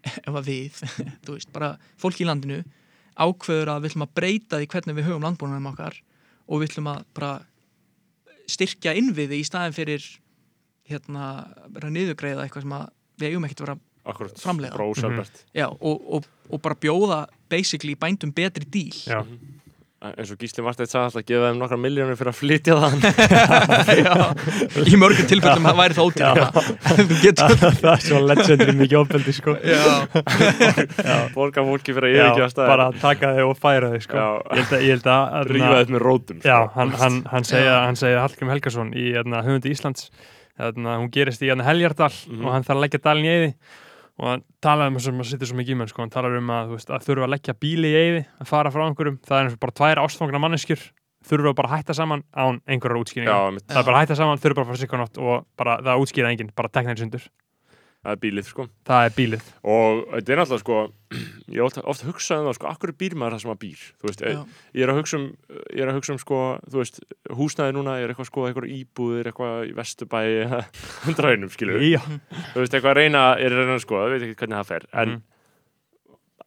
ef 0.27 0.33
að 0.33 0.49
við, 0.49 0.81
þú 1.25 1.37
veist, 1.37 1.51
bara 1.55 1.73
fólki 1.99 2.25
í 2.25 2.29
landinu 2.29 2.61
ákveður 3.19 3.73
að 3.73 3.83
við 3.83 3.91
ætlum 3.91 4.07
að 4.07 4.15
breyta 4.15 4.59
því 4.59 4.69
hvernig 4.71 4.97
við 4.97 5.09
höfum 5.09 5.27
landbúnaðum 5.27 5.71
okkar 5.73 5.99
og 6.47 6.61
við 6.61 6.71
ætlum 6.71 6.91
að 6.93 7.03
bara 7.17 7.33
styrkja 8.49 8.95
innviði 8.97 9.41
í 9.41 9.45
staðin 9.45 9.75
fyrir 9.75 10.05
hérna, 10.89 11.25
vera 11.73 11.91
niðugreiða 11.93 12.45
eitthvað 12.45 12.65
sem 12.65 12.75
að 12.79 12.87
við 13.19 13.33
eigum 13.33 13.45
ekkert 13.45 13.61
að 13.61 13.67
vera 13.67 13.79
akkurat, 14.09 14.39
Framleiða. 14.41 14.77
bara 14.77 14.87
ósjálfbært 14.89 15.43
já, 15.53 15.67
og, 15.67 16.07
og, 16.17 16.29
og 16.49 16.61
bara 16.63 16.77
bjóða 16.79 17.19
basically 17.51 17.95
bændum 17.99 18.31
betri 18.33 18.65
díl. 18.65 18.95
Já, 19.05 19.21
eins 19.99 20.29
og 20.31 20.37
Gísli 20.39 20.63
Marteit 20.63 20.87
sagði 20.87 21.05
alltaf 21.09 21.19
að 21.19 21.25
gefa 21.27 21.47
þeim 21.49 21.57
nokkra 21.59 21.77
miljónir 21.83 22.15
fyrir 22.15 22.31
að 22.31 22.37
flytja 22.39 22.75
það. 22.79 22.93
Já, 23.99 24.13
í 24.87 24.99
mörgum 25.01 25.27
tilfellum 25.27 25.67
það 25.67 25.79
væri 25.81 25.97
það 25.97 27.19
getur 27.25 27.55
það 27.81 27.89
er 27.91 28.03
svo 28.05 28.21
legendary 28.23 28.75
mikið 28.79 28.99
ofbeldi 29.01 29.33
sko. 29.35 29.55
Já, 29.59 31.17
borga 31.35 31.65
fólki 31.67 31.95
fyrir 31.97 32.09
að 32.09 32.15
Já, 32.15 32.23
yfirgefa 32.29 32.49
staðinn. 32.53 32.71
bara 32.73 32.87
taka 33.01 33.33
þig 33.35 33.49
og 33.49 33.59
færa 33.59 33.91
þig 33.95 34.05
sko. 34.07 34.23
Já. 34.23 34.29
ég 34.39 34.63
held 34.63 34.71
að, 34.77 34.85
ég 34.87 34.95
held 34.95 35.11
að 35.15 35.51
rífa 35.51 35.73
þetta 35.81 35.95
með 35.97 36.05
rótum 36.07 36.41
Já, 36.45 36.55
sko. 36.55 36.71
hann, 36.79 36.95
hann, 37.03 37.19
hann 37.33 37.49
segja, 37.51 37.73
Já. 37.73 37.79
hann 37.89 37.99
segja 37.99 38.23
Hallgrim 38.23 38.53
Helgason 38.55 38.93
í 38.95 39.05
hérna, 39.17 39.43
höfundi 39.45 39.73
Íslands. 39.75 40.09
Hérna, 40.59 40.97
hún 40.99 41.11
gerist 41.15 41.43
í 41.43 41.51
hérna, 41.51 41.67
Heljardal 41.67 42.11
Mhm. 42.11 42.45
og 42.45 42.51
hann 42.55 42.65
þarf 42.67 42.77
að 42.79 42.83
leggja 42.87 43.03
dalin 43.03 43.27
í 43.27 43.35
eyði 43.35 43.51
og 44.19 44.27
hann 44.27 44.45
talaði 44.63 44.91
um 44.91 44.99
þess 44.99 45.09
að 45.09 45.17
maður 45.17 45.29
sittir 45.31 45.49
svo 45.49 45.57
mikið 45.59 45.75
í 45.75 45.79
menn 45.79 45.91
sko, 45.91 46.03
hann 46.03 46.13
talar 46.13 46.37
um 46.39 46.49
að, 46.51 46.71
veist, 46.75 46.89
að 46.91 47.05
þurfa 47.07 47.27
að 47.27 47.33
leggja 47.33 47.55
bíli 47.63 47.91
í 47.91 47.99
eyði 47.99 48.23
að 48.43 48.49
fara 48.51 48.71
frá 48.75 48.83
einhverjum, 48.85 49.19
það 49.25 49.37
er 49.39 49.47
eins 49.47 49.55
og 49.55 49.61
bara 49.63 49.77
tvær 49.79 50.01
ástfangna 50.03 50.41
manneskjur 50.43 50.87
þurfa 51.29 51.53
bara 51.55 51.69
að 51.69 51.75
hætta 51.77 51.95
saman 51.97 52.23
án 52.35 52.59
einhverjar 52.67 52.99
útskýringar. 53.03 53.59
Það 53.67 53.79
er 53.81 53.87
bara 53.87 53.99
að 53.99 54.05
hætta 54.05 54.17
saman, 54.19 54.41
þurfa 54.43 54.59
bara 54.59 54.65
að 54.65 54.71
fara 54.73 54.81
sikka 54.83 54.99
nátt 55.01 55.19
og 55.23 55.45
bara, 55.59 55.77
það 55.87 56.03
útskýra 56.03 56.31
enginn, 56.33 56.51
bara 56.55 56.71
tekna 56.71 56.95
einn 56.95 57.01
sundur 57.01 57.25
það 57.99 58.13
er 58.15 58.19
bílið 58.23 58.45
sko. 58.47 58.65
Það 58.87 59.05
er 59.09 59.13
bílið. 59.17 59.47
Og 59.75 60.01
þetta 60.13 60.33
er 60.35 60.39
náttúrulega 60.39 60.63
sko 60.63 60.77
ég 61.57 61.63
ofta, 61.65 61.83
ofta 61.89 62.07
hugsaði 62.07 62.43
um 62.43 62.47
það 62.49 62.57
sko, 62.59 62.69
akkur 62.73 62.93
býr 63.01 63.15
maður 63.19 63.35
það 63.35 63.41
sem 63.43 63.51
maður 63.51 63.61
býr? 63.65 63.81
Þú 63.99 64.09
veist, 64.09 64.23
já, 64.23 64.43
ég 64.77 64.85
er 64.85 64.93
að 64.93 64.99
hugsa 65.01 65.19
um 65.19 65.25
ég 65.75 65.81
er 65.83 65.91
að 65.91 65.97
hugsa 65.99 66.13
um 66.15 66.21
sko, 66.23 66.39
þú 66.69 66.81
veist 66.83 67.01
húsnæði 67.39 67.75
núna 67.75 67.97
er 67.99 68.13
eitthvað 68.13 68.29
sko, 68.29 68.45
eitthvað 68.47 68.69
íbúðir 68.77 69.31
eitthvað 69.31 69.57
í 69.71 69.75
einum, 71.35 71.51
skilur 71.55 71.83
Já, 71.83 71.99
þú 72.53 72.63
veist, 72.63 72.77
eitthvað 72.77 72.93
að 72.93 72.99
reyna, 73.01 73.25
er 73.41 73.55
að 73.57 73.63
reyna 73.65 73.79
sko, 73.83 73.99
veit 74.15 74.27
ekki 74.29 74.39
hvernig 74.43 74.59
það 74.61 74.71
fer. 74.71 74.87
En 75.03 75.17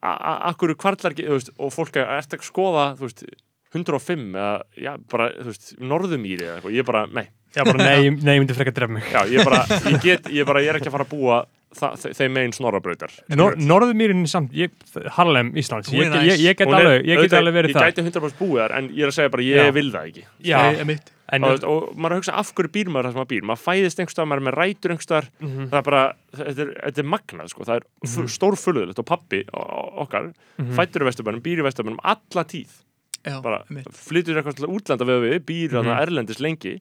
a- 0.02 0.40
akkur 0.52 0.74
kvartlar 0.78 1.14
veist, 1.36 1.52
og 1.58 1.74
fólk 1.74 2.00
er 2.00 2.14
eftir 2.16 2.40
að 2.40 2.48
skoða, 2.48 2.86
þú 2.98 3.08
veist 3.10 3.24
105 3.72 4.24
eða, 4.36 4.56
já, 4.76 4.92
bara, 5.10 5.30
þú 5.38 5.48
veist, 5.52 5.70
norðumýri 5.80 6.44
eða 6.48 6.58
eitthvað, 6.58 6.74
ég 6.76 6.88
bara, 6.88 7.04
nei, 7.12 7.26
já 7.56 7.64
bara 7.64 7.78
nei, 7.88 8.10
nei, 8.10 8.36
ég 8.36 8.42
myndi 8.44 8.54
frekar 8.56 8.74
drefa 8.76 8.92
mig 8.92 9.04
já, 9.12 9.22
ég 9.28 9.44
bara, 9.44 9.64
ég 9.90 10.00
get, 10.02 10.30
ég 10.32 10.46
bara, 10.48 10.60
ég 10.64 10.68
er 10.72 10.80
ekki 10.80 10.88
að 10.90 10.96
fara 10.98 11.04
að 11.08 11.12
búa 11.16 11.40
það, 11.72 11.94
þe- 12.02 12.12
þeim 12.18 12.32
megin 12.36 12.52
snorrabrautar 12.52 13.12
Nor 13.36 13.56
Norðumýrin 13.56 14.26
samt, 14.28 14.52
ég, 14.52 14.70
Harlem, 15.16 15.52
Íslands 15.56 15.88
ég, 15.92 16.12
ég, 16.28 16.38
ég 16.48 16.56
get 16.58 16.66
er- 16.68 16.74
alveg, 16.74 17.06
ég 17.08 17.22
get 17.24 17.32
alveg 17.38 17.54
verið 17.60 17.72
ég 17.72 17.80
það 17.80 17.90
gæti 17.92 18.06
100% 18.10 18.38
búið 18.42 18.60
þar, 18.66 18.76
en 18.78 18.90
ég 18.92 19.02
er 19.06 19.12
að 19.12 19.16
segja 19.18 19.32
bara, 19.32 19.42
ég 19.48 19.66
Já. 19.66 19.72
vil 19.72 19.90
það 19.94 20.08
ekki 20.12 20.24
Já, 20.52 20.58
Nei, 20.62 20.80
einmitt. 20.84 21.12
en 21.32 21.44
og, 21.48 21.64
og 21.64 21.86
maður 21.96 22.12
er 22.12 22.16
að 22.16 22.20
hugsa 22.20 22.34
af 22.42 22.50
hverju 22.52 22.72
býr 22.76 22.90
maður 22.92 23.06
það 23.08 23.12
sem 23.14 23.20
maður 23.22 23.30
býr 23.32 23.46
maður 23.48 23.62
fæðist 23.64 24.02
einhverstað, 24.02 24.28
maður 24.28 24.42
er 24.42 24.46
með 24.50 24.56
rætur 24.60 24.92
einhverstaðar 24.92 25.28
Mhm. 25.40 25.64
það 25.72 25.78
er 25.80 25.86
bara, 25.88 26.02
þetta 26.36 26.60
er, 26.66 26.72
þetta 26.84 27.00
er 27.04 27.08
magnað 27.14 27.48
sko. 27.54 27.64
það 27.64 27.76
er 27.80 27.84
mm 27.88 28.12
Mhm. 28.12 28.28
stór 28.36 28.56
fulluðilegt 28.60 28.98
og 29.00 29.06
pappi 29.08 29.40
okkar, 30.04 30.32
Mhm. 30.60 30.74
fættur 30.76 31.02
í 31.02 31.08
Vesturbænum 31.08 31.40
býr 31.40 31.62
í 31.62 31.64
Vesturbænum 31.64 31.98
alla 32.04 32.44
tíð 32.44 32.68
já, 33.24 33.40
bara 33.40 33.62
einmitt. 33.70 33.88
flytur 33.96 34.36
eitthvað 34.42 34.68
útlanda 34.68 35.08
við 35.08 35.24
við 35.24 35.38
býr 35.48 35.70
mm 35.72 35.88
Mhm. 35.88 36.00
erlendis 36.04 36.40
lengi 36.44 36.76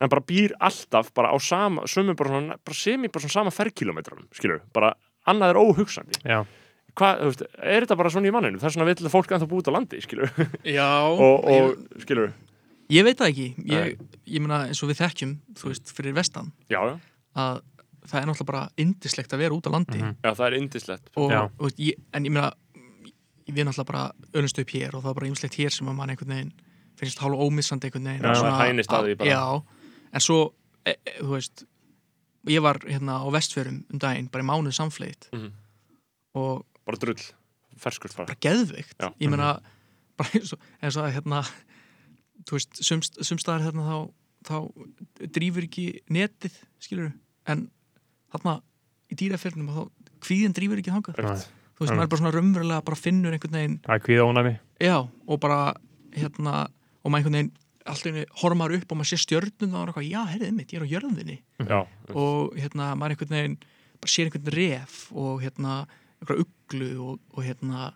en 0.00 0.10
bara 0.12 0.22
býr 0.28 0.54
alltaf 0.60 1.12
bara 1.16 1.32
á 1.34 1.36
sama 1.42 1.86
sömum 1.90 2.16
bara, 2.18 2.30
svona, 2.34 2.58
bara 2.64 2.74
semi 2.78 3.08
bara 3.08 3.24
svona 3.24 3.36
sama 3.36 3.50
ferkilometrum 3.54 4.26
skilur, 4.36 4.60
bara 4.74 4.92
annað 5.28 5.54
er 5.54 5.60
óhugsandi. 5.60 6.20
Já, 6.24 6.44
hvað, 6.98 7.22
þú 7.22 7.30
veist, 7.32 7.46
er 7.58 7.86
þetta 7.86 7.96
bara 8.00 8.12
svona 8.14 8.30
í 8.30 8.34
manninu 8.34 8.60
það 8.60 8.70
er 8.70 8.76
svona 8.76 8.88
vill 8.90 9.10
fólk 9.12 9.32
að 9.32 9.42
það 9.44 9.50
búið 9.52 9.64
út 9.64 9.70
á 9.70 9.76
landi 9.78 10.02
skilur 10.04 10.30
já. 10.64 10.88
Og, 11.28 11.48
og 11.48 12.04
skilur, 12.04 12.30
ég, 12.90 13.04
veit 13.04 13.18
það 13.18 13.32
ekki. 13.32 13.48
Ég, 13.68 13.98
ég 14.26 14.44
meina 14.44 14.62
eins 14.68 14.82
og 14.82 14.92
við 14.92 15.02
þekkjum 15.02 15.34
þú 15.58 15.72
veist, 15.72 15.92
fyrir 15.96 16.14
vestan 16.16 16.52
já, 16.70 16.78
já, 16.80 16.94
að 17.38 17.60
það 18.08 18.20
er 18.22 18.28
náttúrulega 18.30 18.48
bara 18.52 18.62
indislegt 18.80 19.34
að 19.36 19.42
vera 19.42 19.56
út 19.58 19.66
á 19.68 19.70
landi. 19.74 19.98
Mhm. 20.00 20.14
já, 20.24 20.30
það 20.32 20.46
er 20.46 20.54
indislegt 20.62 21.10
og, 21.16 21.30
Já. 21.34 21.40
og 21.58 21.82
ég, 21.82 21.98
en 22.16 22.24
ég 22.24 22.32
meina 22.32 22.52
við 23.48 23.64
náttúrulega 23.68 23.90
bara 23.90 24.04
önumstu 24.36 24.62
upp 24.64 24.72
hér 24.72 24.94
og 24.96 25.02
það 25.04 25.10
er 25.10 25.18
bara 25.18 25.28
ymslegt 25.28 25.58
hér 25.58 25.74
sem 25.74 25.88
að 25.90 25.96
mann 25.98 26.12
einhvern 26.14 26.32
veginn 26.34 26.52
finnst 26.98 27.20
hálfa 27.22 27.44
ómissandi 27.44 27.88
einhvern 27.88 28.08
veginn. 28.08 28.24
Já, 28.24 28.54
hænist 28.62 28.90
að 28.92 29.10
bara. 29.20 29.28
já, 29.28 29.42
en 30.12 30.20
svo, 30.24 30.52
e, 30.86 30.94
e, 31.04 31.16
þú 31.20 31.30
veist 31.36 31.64
ég 32.48 32.62
var 32.64 32.78
hérna 32.88 33.18
á 33.20 33.26
vestfjörum 33.34 33.82
um 33.92 33.98
daginn, 34.00 34.30
bara 34.32 34.44
í 34.44 34.46
mánuð 34.48 34.76
samfleyt 34.78 35.28
Mhm. 35.32 35.50
og 36.34 36.64
bara 36.86 36.96
drull, 36.98 37.20
ferskur 37.76 38.14
bara 38.16 38.26
bara 38.32 38.38
geðveikt. 38.40 38.96
Já. 38.98 39.12
ég 39.20 39.28
meina, 39.30 39.60
bara 40.16 40.30
eins 40.34 40.52
og, 40.52 40.58
eins 40.82 40.96
og 40.96 41.04
að 41.04 41.12
hérna, 41.18 41.42
þú 42.48 42.56
veist, 42.56 42.80
sumst, 42.82 43.18
sumstaðar 43.20 43.66
hérna 43.66 43.84
þá, 43.84 43.96
þá 44.48 45.28
drífur 45.34 45.66
ekki 45.66 46.00
netið, 46.10 46.54
skilur 46.80 47.12
en 47.46 47.70
þarna 48.32 48.60
í 49.12 49.14
dýraferðinum 49.18 49.68
og 49.68 49.76
þá, 49.76 50.10
kvíðin 50.24 50.54
drífur 50.56 50.78
ekki 50.80 50.90
þangað. 50.94 51.22
Nei. 51.22 51.44
þú 51.78 51.84
veist, 51.84 51.94
maður 51.94 52.08
bara 52.10 52.20
svona 52.22 52.34
raunverulega 52.34 52.84
bara 52.84 52.96
finnur 52.98 53.32
einhvern 53.36 53.54
veginn, 53.54 53.78
það 53.84 53.94
er 53.94 54.02
kvíða 54.02 54.24
ónæmi 54.26 54.54
já, 54.82 54.96
og 55.28 55.40
bara 55.40 55.74
hérna, 56.16 56.54
og 57.04 57.10
maður 57.12 57.18
einhvern 57.28 57.36
veginn 57.38 57.52
alltaf 57.92 58.10
einu 58.12 58.24
horfar 58.42 58.74
upp 58.78 58.92
og 58.92 59.00
maður 59.00 59.10
sé 59.12 59.20
stjörnum 59.24 59.76
og 59.78 59.90
eitthvað, 59.90 60.08
já, 60.08 60.20
herrið 60.32 60.54
mitt, 60.56 60.74
ég 60.74 60.80
er 60.80 60.86
á 60.86 60.92
jörðinni. 60.94 61.38
Já, 61.64 61.78
og 62.14 62.58
hérna, 62.58 62.90
maður 62.98 63.16
einhvern 63.16 63.36
veginn 63.36 63.56
bara 63.98 64.12
sér 64.14 64.28
einhvern 64.28 64.54
ref 64.54 64.98
og 65.14 65.42
hérna, 65.44 65.78
einhverja 66.20 66.46
uglu 66.46 66.90
og, 67.04 67.22
og 67.34 67.46
hérna 67.46 67.90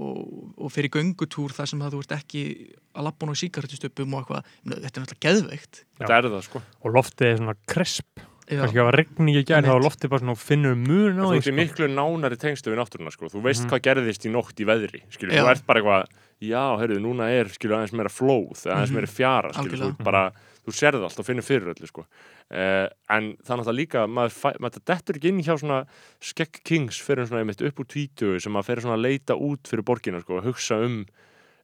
og, 0.00 0.18
og 0.56 0.72
fyrir 0.72 0.92
göngutúr 0.94 1.54
þar 1.56 1.70
sem 1.70 1.82
það 1.82 1.96
þú 1.96 2.02
ert 2.04 2.16
ekki 2.20 2.42
að 2.90 3.06
lappa 3.06 3.26
á 3.26 3.40
síkaretustöpum 3.42 4.14
og 4.16 4.22
eitthvað, 4.22 4.50
þetta 4.70 4.90
er 4.90 5.04
náttúrulega 5.04 5.24
geðveikt. 5.26 5.84
Þetta 6.00 6.18
er 6.18 6.28
það 6.34 6.44
sko. 6.46 6.62
Og 6.84 6.94
loftið 6.94 7.32
er 7.32 7.40
svona 7.42 7.56
krisp 7.70 8.20
Já, 8.20 8.29
kannski 8.58 8.80
að 8.80 8.84
var 8.88 8.96
regning 8.98 9.36
í 9.38 9.44
gær 9.46 9.62
þá 9.62 9.76
loftið 9.84 10.10
bara 10.10 10.20
svona 10.24 10.34
og 10.34 10.40
finnur 10.42 10.74
mun 10.76 11.20
á 11.20 11.24
þú 11.24 11.30
því 11.30 11.36
ert 11.36 11.46
sko. 11.46 11.54
miklu 11.60 11.88
nánari 11.94 12.36
tengstu 12.40 12.72
við 12.72 12.80
náttúruna 12.80 13.12
sko. 13.14 13.28
þú 13.30 13.42
veist 13.44 13.62
Mhm. 13.64 13.70
hvað 13.70 13.84
gerðist 13.86 14.26
í 14.26 14.30
nótt 14.34 14.56
í 14.60 14.64
veðri 14.66 15.02
skilur, 15.10 15.32
þú 15.38 15.50
ert 15.50 15.66
bara 15.66 15.80
eitthvað 15.80 16.06
já, 16.40 16.64
heyrðu, 16.80 16.98
núna 17.04 17.28
er 17.30 17.46
skilur, 17.52 17.76
aðeins 17.78 17.92
meira 17.92 18.08
flóð 18.08 18.66
aðeins 18.66 18.90
Mhm. 18.90 18.94
meira 18.96 19.06
fjara 19.06 19.52
skilur, 19.52 19.78
þú, 19.94 20.04
bara, 20.04 20.32
þú 20.66 20.72
sérði 20.72 21.04
allt 21.04 21.18
og 21.20 21.26
finnur 21.26 21.44
fyrir 21.44 21.74
öllu 21.74 21.86
sko. 21.86 22.04
uh, 22.50 22.88
en 23.08 23.36
það 23.44 23.50
er 23.50 23.56
náttúrulega 23.62 23.78
líka 23.78 24.06
maður, 24.10 24.32
fæ, 24.34 24.58
maður 24.58 24.84
dettur 24.84 25.14
ekki 25.16 25.28
inn 25.28 25.42
hjá 25.42 25.54
svona 25.60 25.86
skekk 26.20 26.64
kings 26.64 26.98
fyrir 27.00 27.26
svona 27.28 27.40
einmitt 27.44 27.62
upp 27.62 27.76
úr 27.78 27.86
tvítugu 27.86 28.40
sem 28.42 28.52
maður 28.52 28.66
fyrir 28.74 28.82
svona 28.82 28.98
að 28.98 29.06
leita 29.06 29.34
út 29.38 29.62
fyrir 29.68 29.84
borgina 29.84 30.20
sko, 30.20 30.38
og 30.38 30.44
hugsa 30.44 30.82
um 30.84 31.06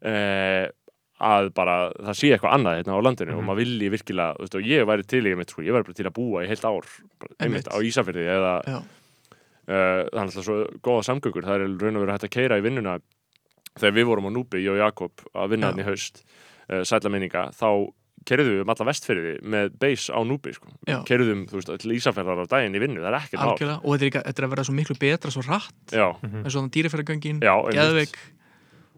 uh, 0.05 0.69
að 1.21 1.49
bara 1.57 1.77
það 1.97 2.17
sé 2.19 2.29
eitthvað 2.37 2.53
annað 2.59 2.77
hérna 2.81 2.97
á 2.97 3.01
landinu 3.07 3.33
Mhm. 3.33 3.39
og 3.39 3.45
maður 3.49 3.61
vilji 3.65 3.89
virkilega, 3.95 4.35
þú 4.37 4.43
veist, 4.45 4.55
og 4.59 4.63
ég 4.69 4.87
væri 4.87 5.07
til 5.07 5.23
í 5.25 5.31
einmitt, 5.33 5.51
sko, 5.51 5.63
ég 5.63 5.73
væri 5.73 5.85
bara 5.89 5.97
til 5.97 6.07
að 6.07 6.17
búa 6.19 6.45
í 6.45 6.49
heilt 6.49 6.65
ár 6.65 6.87
einmitt 7.41 7.69
á 7.73 7.77
Ísafirði 7.81 8.25
eða 8.29 8.53
uh, 8.77 8.83
það 9.67 10.13
er 10.13 10.23
alltaf 10.23 10.45
svo 10.47 10.57
góða 10.85 11.05
samgöngur 11.09 11.47
það 11.47 11.55
er 11.57 11.69
raun 11.81 11.97
og 11.97 12.03
verið 12.05 12.15
hægt 12.17 12.29
að 12.29 12.35
keira 12.37 12.59
í 12.61 12.65
vinnuna. 12.67 12.99
Þegar 13.77 13.93
við 13.97 14.07
vorum 14.09 14.29
á 14.29 14.33
Núbi, 14.33 14.61
ég 14.65 14.73
og 14.73 14.79
Jakob 14.81 15.13
að 15.37 15.51
vinna 15.53 15.67
hann 15.73 15.81
í 15.83 15.85
haust, 15.85 16.23
uh, 16.71 16.81
sætla 16.81 17.11
minninga 17.13 17.51
þá 17.53 17.93
kerðum 18.27 18.55
við 18.57 18.61
um 18.65 18.71
alla 18.73 18.87
vestfyrði 18.89 19.33
með 19.45 19.75
beis 19.79 20.07
á 20.11 20.19
Núbi, 20.25 20.53
sko. 20.57 20.69
Kerðum 21.07 21.47
þú 21.47 21.61
veist, 21.61 21.73
til 21.83 21.93
Ísafjörðar 21.97 22.41
á 22.43 22.47
daginn 22.49 22.75
í 22.75 22.81
vinnu, 22.83 23.01
það 23.05 23.11
er 23.13 23.19
ekkert 23.21 23.41
algjörlega 23.53 23.81
og 23.85 23.91
þetta 23.93 24.03
er, 24.03 24.09
líka, 24.11 24.23
þetta 24.27 24.39
er 24.43 24.47
að 24.49 24.55
vera 24.57 24.65
svo 24.65 24.75
miklu 24.75 24.97
betra 24.99 25.31
svo 25.31 25.43
rætt 25.47 25.93
Já, 25.93 26.07
Mhm. 26.23 26.43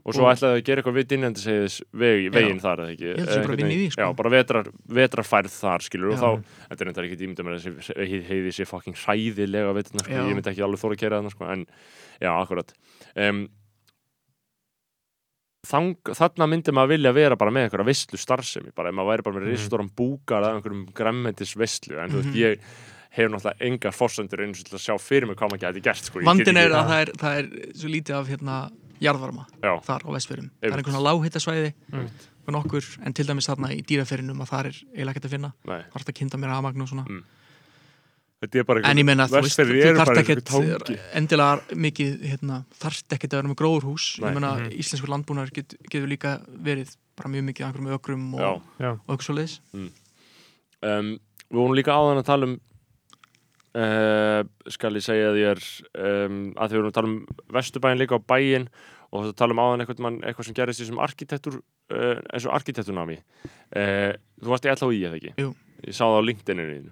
Og 0.09 0.17
svo 0.17 0.29
ætlaði 0.31 0.57
að 0.59 0.65
gera 0.69 0.81
eitthvað 0.83 0.97
við 0.99 1.07
dynjandi 1.13 1.43
segis 1.45 1.77
veg, 1.93 2.29
veginn 2.33 2.61
þar, 2.63 2.81
eða 2.85 2.95
ekki? 2.95 3.09
Ég 3.09 3.21
að 3.21 3.45
bara 3.45 3.57
að 3.59 3.63
því, 3.69 3.91
sko. 3.93 4.01
Já, 4.03 4.09
bara 4.23 4.33
vetrar, 4.35 4.71
vetrarfærð 4.99 5.53
þar, 5.59 5.85
skilur 5.85 6.15
og 6.15 6.19
þá, 6.23 6.31
þetta 6.71 6.81
er 6.87 6.91
þetta 6.93 7.05
ekki 7.09 7.21
ímynda 7.29 7.47
með 7.47 7.61
þessi 7.69 8.25
heiði 8.33 8.55
sér 8.57 8.71
fucking 8.73 8.97
hræðilega 9.05 9.77
veturna, 9.77 10.05
sko, 10.07 10.17
ég 10.17 10.35
myndi 10.39 10.53
ekki 10.55 10.65
alveg 10.67 10.83
þóra 10.83 10.97
að 10.99 11.03
kera 11.05 11.21
þarna, 11.21 11.35
sko, 11.37 11.51
en 11.53 11.67
já, 12.25 12.31
akkurat. 12.35 12.75
Um, 13.15 13.45
þang, 15.69 15.95
þarna 16.17 16.47
myndi 16.49 16.73
maður 16.77 16.95
vilja 16.95 17.13
vera 17.17 17.37
bara 17.39 17.53
með 17.55 17.67
einhverja 17.69 17.89
visslu 17.91 18.21
starfsemi, 18.21 18.73
bara 18.77 18.89
ef 18.93 18.97
maður 18.97 19.11
væri 19.13 19.27
bara 19.27 19.37
með 19.39 19.49
Mhm. 19.49 19.57
ristóran 19.57 19.91
búkar 19.93 20.43
eða 20.47 20.55
einhverjum 20.59 20.85
græmmetis 20.95 21.57
visslu, 21.59 21.99
en 21.99 22.11
þú 22.11 22.23
veist, 22.23 22.33
Mhm. 22.33 22.41
ég 22.41 22.59
hefur 23.11 23.31
náttúrulega 23.35 23.67
engar 23.67 23.93
fórsendur 23.93 24.41
eins 24.45 24.61
og 24.61 24.67
til 24.69 24.79
að 24.79 24.85
sjá 24.87 24.95
fyrir 25.01 25.27
mig 25.27 25.37
hvað 25.37 25.51
maður 25.51 25.65
gæti 25.67 25.83
gert, 25.83 26.05
sko, 26.05 26.21
Ég 26.21 26.25
vandin 26.25 26.57
er 26.57 26.71
að 26.71 26.89
það 26.89 27.01
er, 27.03 27.13
það 27.19 27.39
er 27.39 27.73
svo 27.75 27.89
lítið 27.89 28.15
af 28.15 28.27
hérna 28.29 28.71
jarðvarma 29.01 29.47
Já. 29.63 29.73
þar 29.87 30.03
á 30.05 30.09
vestfjörðum, 30.17 30.51
það 30.61 30.69
er 30.73 30.79
einhvern 30.83 31.07
lághittasvæði 31.09 31.73
Mm. 31.93 32.09
nokkur, 32.49 32.85
en 33.05 33.13
til 33.13 33.27
dæmis 33.29 33.45
þarna 33.49 33.69
í 33.77 33.83
dýraferðinum 33.85 34.39
að 34.41 34.49
það 34.49 34.67
er 34.71 34.77
eiginlega 34.97 35.11
ekkert 35.13 35.25
að 35.29 35.33
finna. 35.35 35.51
Þarf 35.69 36.07
að 36.09 36.15
kynna 36.17 36.39
mér 36.41 36.55
aðmagn 36.57 36.83
og 36.83 36.89
svona. 36.89 37.05
Mm. 37.05 37.23
þetta 38.41 38.59
er 38.59 38.65
bara 38.65 38.81
en 38.87 38.97
ég 38.97 39.05
meina, 39.05 39.27
þú 39.27 39.41
veist, 39.43 39.59
þú 39.59 39.97
bara 39.99 40.23
ekkert 40.23 40.51
endilega 41.19 41.75
mikið, 41.75 42.13
hérna, 42.23 42.65
þarft 42.79 43.09
ekkert 43.17 43.33
að 43.35 43.41
vera 43.43 43.49
með 43.51 43.59
gróðurhús. 43.61 44.07
Ég 44.23 44.33
meina, 44.33 44.53
Mhm. 44.57 44.79
íslenskur 44.79 45.11
landbúnar 45.11 45.53
get, 45.53 45.75
getur 45.91 46.07
líka 46.09 46.41
verið 46.49 46.95
bara 47.17 47.29
mjög 47.29 47.45
mikið 47.51 47.67
af 47.67 47.75
einhverjum 47.75 47.99
ökrum 47.99 48.35
og, 48.39 48.63
og 49.09 49.19
svo 49.23 49.35
leiðis 49.35 49.59
um, 49.75 51.19
Við 51.51 51.57
vorum 51.57 51.75
líka 51.77 51.93
áðan 51.97 52.21
að 52.23 52.25
tala 52.29 52.47
um 52.47 52.61
uh, 53.77 54.41
skal 54.73 54.97
ég 54.99 55.05
segja 55.05 55.35
þér 55.37 55.65
um, 55.99 56.39
að 56.57 56.73
við 56.73 56.81
vorum 56.81 56.93
að 56.93 56.97
tala 56.99 57.11
um 57.13 57.19
Vesturbæin 57.57 58.01
líka 58.01 58.19
á 58.19 58.23
bæin 58.23 58.69
og 59.09 59.29
það 59.29 59.37
tala 59.41 59.57
um 59.57 59.63
áðan 59.65 59.85
eitthvað, 59.85 60.03
mann, 60.05 60.19
eitthvað 60.25 60.49
sem 60.49 60.57
gerist 60.57 60.83
í 60.83 60.85
þessum 60.85 61.01
arkitektur 61.05 61.61
uh, 61.61 62.19
eins 62.33 62.49
og 62.49 62.55
arkitekturnami 62.59 63.19
uh, 63.21 64.13
Þú 64.39 64.53
varst 64.53 64.69
í 64.69 64.73
LHI 64.75 65.01
eða 65.09 65.19
ekki? 65.19 65.33
Jú. 65.43 65.55
Ég 65.87 65.95
sá 65.95 66.03
það 66.03 66.17
á 66.19 66.23
LinkedIn-inu, 66.27 66.91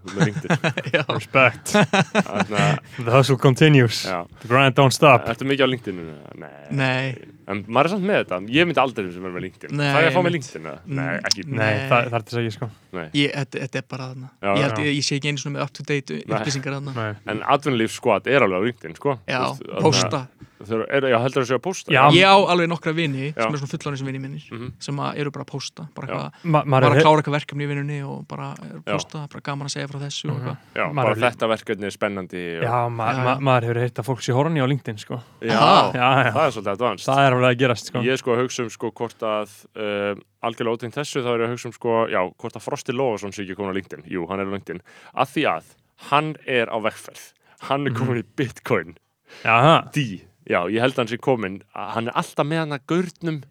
respect. 1.17 1.73
The 1.75 3.11
hustle 3.11 3.35
continues. 3.37 4.05
Já. 4.07 4.21
The 4.45 4.51
grind 4.51 4.77
don't 4.79 4.95
stop. 4.95 5.27
Ertu 5.27 5.47
mikið 5.49 5.67
á 5.67 5.69
LinkedIn-inu? 5.73 6.15
Nei, 6.39 6.53
nei, 6.71 7.17
en 7.47 7.61
maður 7.69 7.87
er 7.89 7.93
samt 7.95 8.07
með 8.09 8.17
þetta 8.23 8.39
ég 8.57 8.67
myndi 8.67 8.81
aldrei 8.83 9.11
sem 9.15 9.27
er 9.29 9.35
með 9.37 9.45
LinkedIn 9.47 9.77
Nei, 9.77 9.87
það 9.87 10.01
er 10.01 10.09
að 10.09 10.17
fá 10.17 10.23
með. 10.27 10.33
LinkedIn 10.37 10.65
eða? 10.67 10.81
Mm. 10.87 10.97
nei, 10.99 11.13
ekki 11.31 11.45
Nei, 11.47 11.57
Nei. 11.57 11.89
það, 11.91 12.09
það 12.11 12.17
er 12.19 12.25
til 12.27 12.35
að 12.35 12.39
segja 12.41 12.55
sko 12.57 12.69
nei. 12.97 13.05
Ég, 13.21 13.35
þetta, 13.37 13.61
þetta 13.65 13.79
er 13.83 13.87
bara 13.95 14.09
þarna 14.11 14.31
Já, 14.43 14.51
Ég 14.57 14.81
ég, 14.87 14.91
ég 14.97 15.07
sé 15.07 15.19
ekki 15.21 15.31
einu 15.33 15.43
svona 15.43 15.59
með 15.59 15.67
up-to-date 15.67 16.19
upplýsingar 16.27 16.77
þarna 16.79 16.95
Nei. 16.97 17.13
en 17.35 17.43
atvinnulífsskot 17.57 18.27
er 18.33 18.47
alveg 18.47 18.59
á 18.59 18.63
LinkedIn 18.67 18.99
sko. 18.99 19.17
Já, 19.31 19.41
Þú 19.55 19.69
veist, 19.71 19.83
posta 19.87 20.23
er, 20.61 21.03
já, 21.13 21.19
heldur 21.21 21.43
að 21.43 21.49
séu 21.51 21.57
að 21.59 21.63
posta 21.67 21.93
Já. 21.93 22.03
Ég 22.17 22.25
á 22.25 22.37
alveg 22.49 22.69
nokkra 22.71 22.93
vini 22.97 23.33
Já. 23.33 23.43
sem 23.45 23.55
er 23.55 23.59
svona 23.61 23.73
fullorðin 23.75 23.99
sem 23.99 24.07
vini 24.07 24.19
mínir 24.23 24.45
Mhm. 24.53 24.73
sem 24.81 24.97
að 24.97 25.19
eru 25.21 25.31
bara 25.31 25.45
að 25.45 25.51
posta 25.53 25.89
bara, 25.95 26.07
eitthvað, 26.07 26.33
Ma, 26.45 26.63
bara 26.65 26.89
að 26.91 27.03
klára 27.03 27.21
eitthvað 27.23 27.37
verkefni 27.37 27.65
í 27.65 27.69
vinnunni 27.69 27.99
og 28.07 28.27
bara 28.29 28.55
posta, 28.87 29.27
bara 29.29 29.41
gaman 29.43 29.67
að 29.69 29.75
segja 29.77 29.89
frá 29.89 29.99
þessu 30.01 30.31
og 30.31 30.37
Mhm. 30.41 30.47
eitthvað. 30.47 30.57
Já, 30.77 30.95
bara 30.95 31.11
er- 31.11 31.23
þetta 31.27 31.49
verkefni 31.53 31.85
er 31.87 31.91
spennandi 31.91 32.43
og, 32.59 32.65
já, 32.65 32.89
ma, 32.91 33.13
Já, 33.13 33.17
ma, 33.25 33.35
já. 33.35 33.41
maður 33.41 33.63
hefur 33.69 33.81
heyrt 33.85 33.95
að 34.01 34.07
fólk 34.07 34.23
sé 34.25 34.33
horni 34.33 34.61
á 34.61 34.67
LinkedIn 34.67 34.99
sko. 34.99 35.21
Já, 35.43 35.53
Aha. 35.57 35.93
Já, 35.93 36.25
já, 36.25 36.33
það 36.33 36.47
er 36.47 36.53
svolítið 36.57 36.73
advanced. 36.73 37.07
Það 37.07 37.27
er 37.27 37.33
alveg 37.37 37.51
að 37.53 37.59
gerast 37.59 37.85
sko. 37.87 37.99
Ég 38.03 38.13
er 38.13 38.17
sko 38.17 38.31
að 38.33 38.41
hugsa 38.45 38.63
um 38.63 38.71
sko 38.71 38.91
hvort 38.93 39.21
að 39.21 39.49
uh, 39.77 40.15
algjörlega 40.43 40.77
ótengt 40.77 40.95
þessu 40.95 41.23
þá 41.23 41.29
er 41.35 41.41
ég 41.41 41.49
að 41.49 41.53
hugsa 41.53 41.67
um 41.67 41.73
sko 41.73 42.09
já, 42.09 42.21
hvort 42.39 42.55
að 42.57 42.63
Frosti 42.63 42.93
Lófason 42.93 43.33
sé 43.33 43.43
ekki 43.45 43.57
komin 43.57 43.75
á 43.75 43.77
LinkedIn. 43.77 44.05
Jú, 44.09 44.27
hann 44.29 44.41
er 44.41 44.47
á 44.47 44.53
LinkedIn, 44.57 44.81
að 45.17 45.27
því 45.35 45.43
að 45.53 45.65
hann 46.11 46.37
er 46.47 46.67
á 46.71 46.79
vegferð, 46.81 47.33
hann 47.69 47.87
er 47.87 47.91
komin 47.93 48.23
í 48.23 48.25
Bitcoin, 48.37 48.97
Já, 49.45 49.83
D 49.93 50.23
já, 50.47 50.61
ég 50.71 50.81
held 50.81 50.95
að 50.97 51.03
hann 51.05 51.13
sé 51.13 51.19
komin 51.23 51.61
að 51.75 51.93
hann 51.97 52.09
er 52.09 52.19
alltaf 52.23 52.47
með 52.47 52.63
hann 52.65 52.77
að 52.79 52.87
gaurnum 52.93 53.43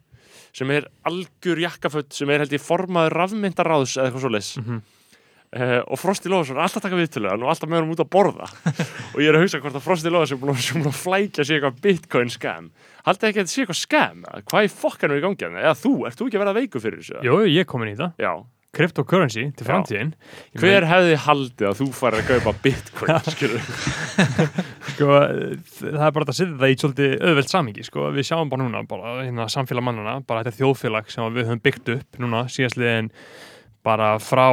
sem 0.56 0.70
er 0.72 0.86
algjör 1.04 1.60
jakkaföld 1.66 2.12
sem 2.16 2.30
er 2.32 2.40
held 2.44 2.54
ég 2.56 2.62
formaður 2.64 3.18
rafmyndaráðs 3.20 3.96
eða 3.98 4.08
eitthvað 4.10 4.24
svo 4.26 4.34
leys 4.36 4.52
Mhm. 4.62 4.84
Uh, 5.56 5.78
og 5.86 5.96
Frosti 5.96 6.26
Lófason 6.28 6.56
er 6.58 6.64
alltaf 6.66 6.82
að 6.82 6.88
taka 6.88 6.96
viðtölu 6.98 7.28
og 7.30 7.44
alltaf 7.48 7.68
með 7.70 7.78
hann 7.78 7.92
út 7.94 8.00
að 8.02 8.08
borða. 8.10 8.48
Og 9.14 9.20
ég 9.22 9.28
er 9.30 9.36
að 9.38 9.44
hugsa 9.44 9.60
hvort 9.62 9.76
að 9.78 9.84
Frosti 9.84 10.10
Lófason 10.10 10.36
er 10.36 10.40
búin 10.42 10.50
að- 10.52 10.88
að 10.90 10.96
flækja 10.98 11.44
sig 11.46 11.54
eitthvað 11.62 11.78
bitcoin 11.86 12.32
scam. 12.34 12.66
Haldið 13.06 13.28
ekki 13.30 13.38
að 13.40 13.46
þetta 13.46 13.54
sé 13.54 13.62
eitthvað 13.62 13.78
scam? 13.78 14.24
Eða? 14.26 14.42
hvað 14.50 15.06
er 15.06 15.14
í 15.16 15.22
gangi 15.22 15.46
hann 15.46 15.56
eða 15.62 15.76
þú, 15.78 15.92
ert 16.10 16.18
þú 16.18 16.26
ekki 16.26 16.36
að 16.40 16.44
vera 16.44 16.56
veiku 16.58 16.82
fyrir 16.82 16.98
þessu? 17.00 17.22
Jú, 17.24 17.38
ég 17.46 17.60
er 17.62 17.68
komin 17.70 17.92
í 17.94 17.96
það. 17.96 18.12
Já, 18.26 18.32
Cryptocurrency 18.76 19.46
til 19.56 19.66
framtíðin. 19.66 20.12
Hver 20.60 20.86
hefði 20.90 21.16
haldið 21.24 21.68
að 21.70 21.80
þú 21.80 21.88
færi 21.96 22.20
að 22.20 22.30
kaupa 22.30 22.54
bitcoin 22.66 23.14
sko, 24.92 25.08
það 25.80 26.06
er 26.08 26.14
bara 26.18 26.26
að 26.26 26.36
setja 26.36 26.60
það 26.60 26.72
í 26.72 26.78
svolítið 26.82 27.16
auðvelt 27.30 27.52
samingi, 27.52 27.86
sko, 27.86 28.10
við 28.14 28.28
sjáum 28.28 28.52
bara 28.52 28.66
núna 28.66 28.84
bara 28.88 29.18
hérna, 29.22 29.48
samfélag 29.52 29.86
mannana, 29.86 30.18
bara 30.28 30.44
þetta 30.44 30.60
þjóðfélag 30.60 31.12
sem 31.12 31.36
við 31.36 31.48
höfum 31.48 31.64
byggt 31.64 31.92
upp 31.96 32.22
núna 32.22 32.46
síðastliðin 32.52 33.12
bara 33.86 34.16
frá 34.18 34.48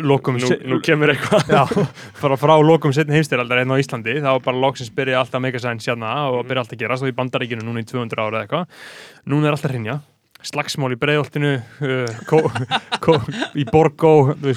lokum 0.00 0.38
nú, 0.40 0.50
nú 0.72 0.78
kemur 0.84 1.12
eitthvað. 1.12 1.50
Já, 1.52 1.88
bara 2.22 2.38
frá 2.40 2.54
lokum 2.64 2.94
setni 2.96 3.18
heimstyraldar 3.18 3.60
hérna 3.60 3.76
á 3.76 3.82
Íslandi, 3.82 4.14
þá 4.24 4.30
bara 4.44 4.62
loksins 4.62 4.92
byrja 4.96 5.20
alltaf 5.20 5.42
megasæns 5.44 5.88
hérna 5.90 6.14
og 6.32 6.46
byrja 6.48 6.64
alltaf 6.64 6.78
að 6.78 6.84
gera 6.86 6.96
svo 7.00 7.10
í 7.10 7.16
bandaríkinu 7.16 7.66
núna 7.66 7.84
í 7.84 7.88
200 7.90 8.16
ára 8.22 8.40
eða 8.40 8.46
eitthvað. 8.46 8.80
Núna 9.28 9.50
er 9.50 9.56
alltaf 9.58 9.74
hrinja, 9.74 9.98
slagsmál 10.46 10.92
í 10.94 10.98
breiðoltinu 11.00 11.52
uh, 11.58 13.18
í 13.60 13.66
Borgó, 13.68 14.14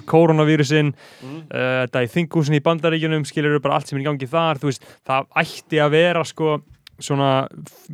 koronavírusin 0.10 0.94
uh, 0.94 1.84
þetta 1.84 2.06
í 2.06 2.12
þingúsin 2.14 2.58
í 2.58 2.64
bandaríkinum 2.64 3.26
skilur 3.28 3.60
bara 3.64 3.80
allt 3.80 3.92
sem 3.92 4.00
er 4.00 4.06
í 4.06 4.08
gangi 4.08 4.30
þar 4.30 4.62
veist, 4.64 4.88
það 5.08 5.30
ætti 5.44 5.82
að 5.84 5.94
vera 5.98 6.24
sko 6.28 6.58
svona 7.04 7.30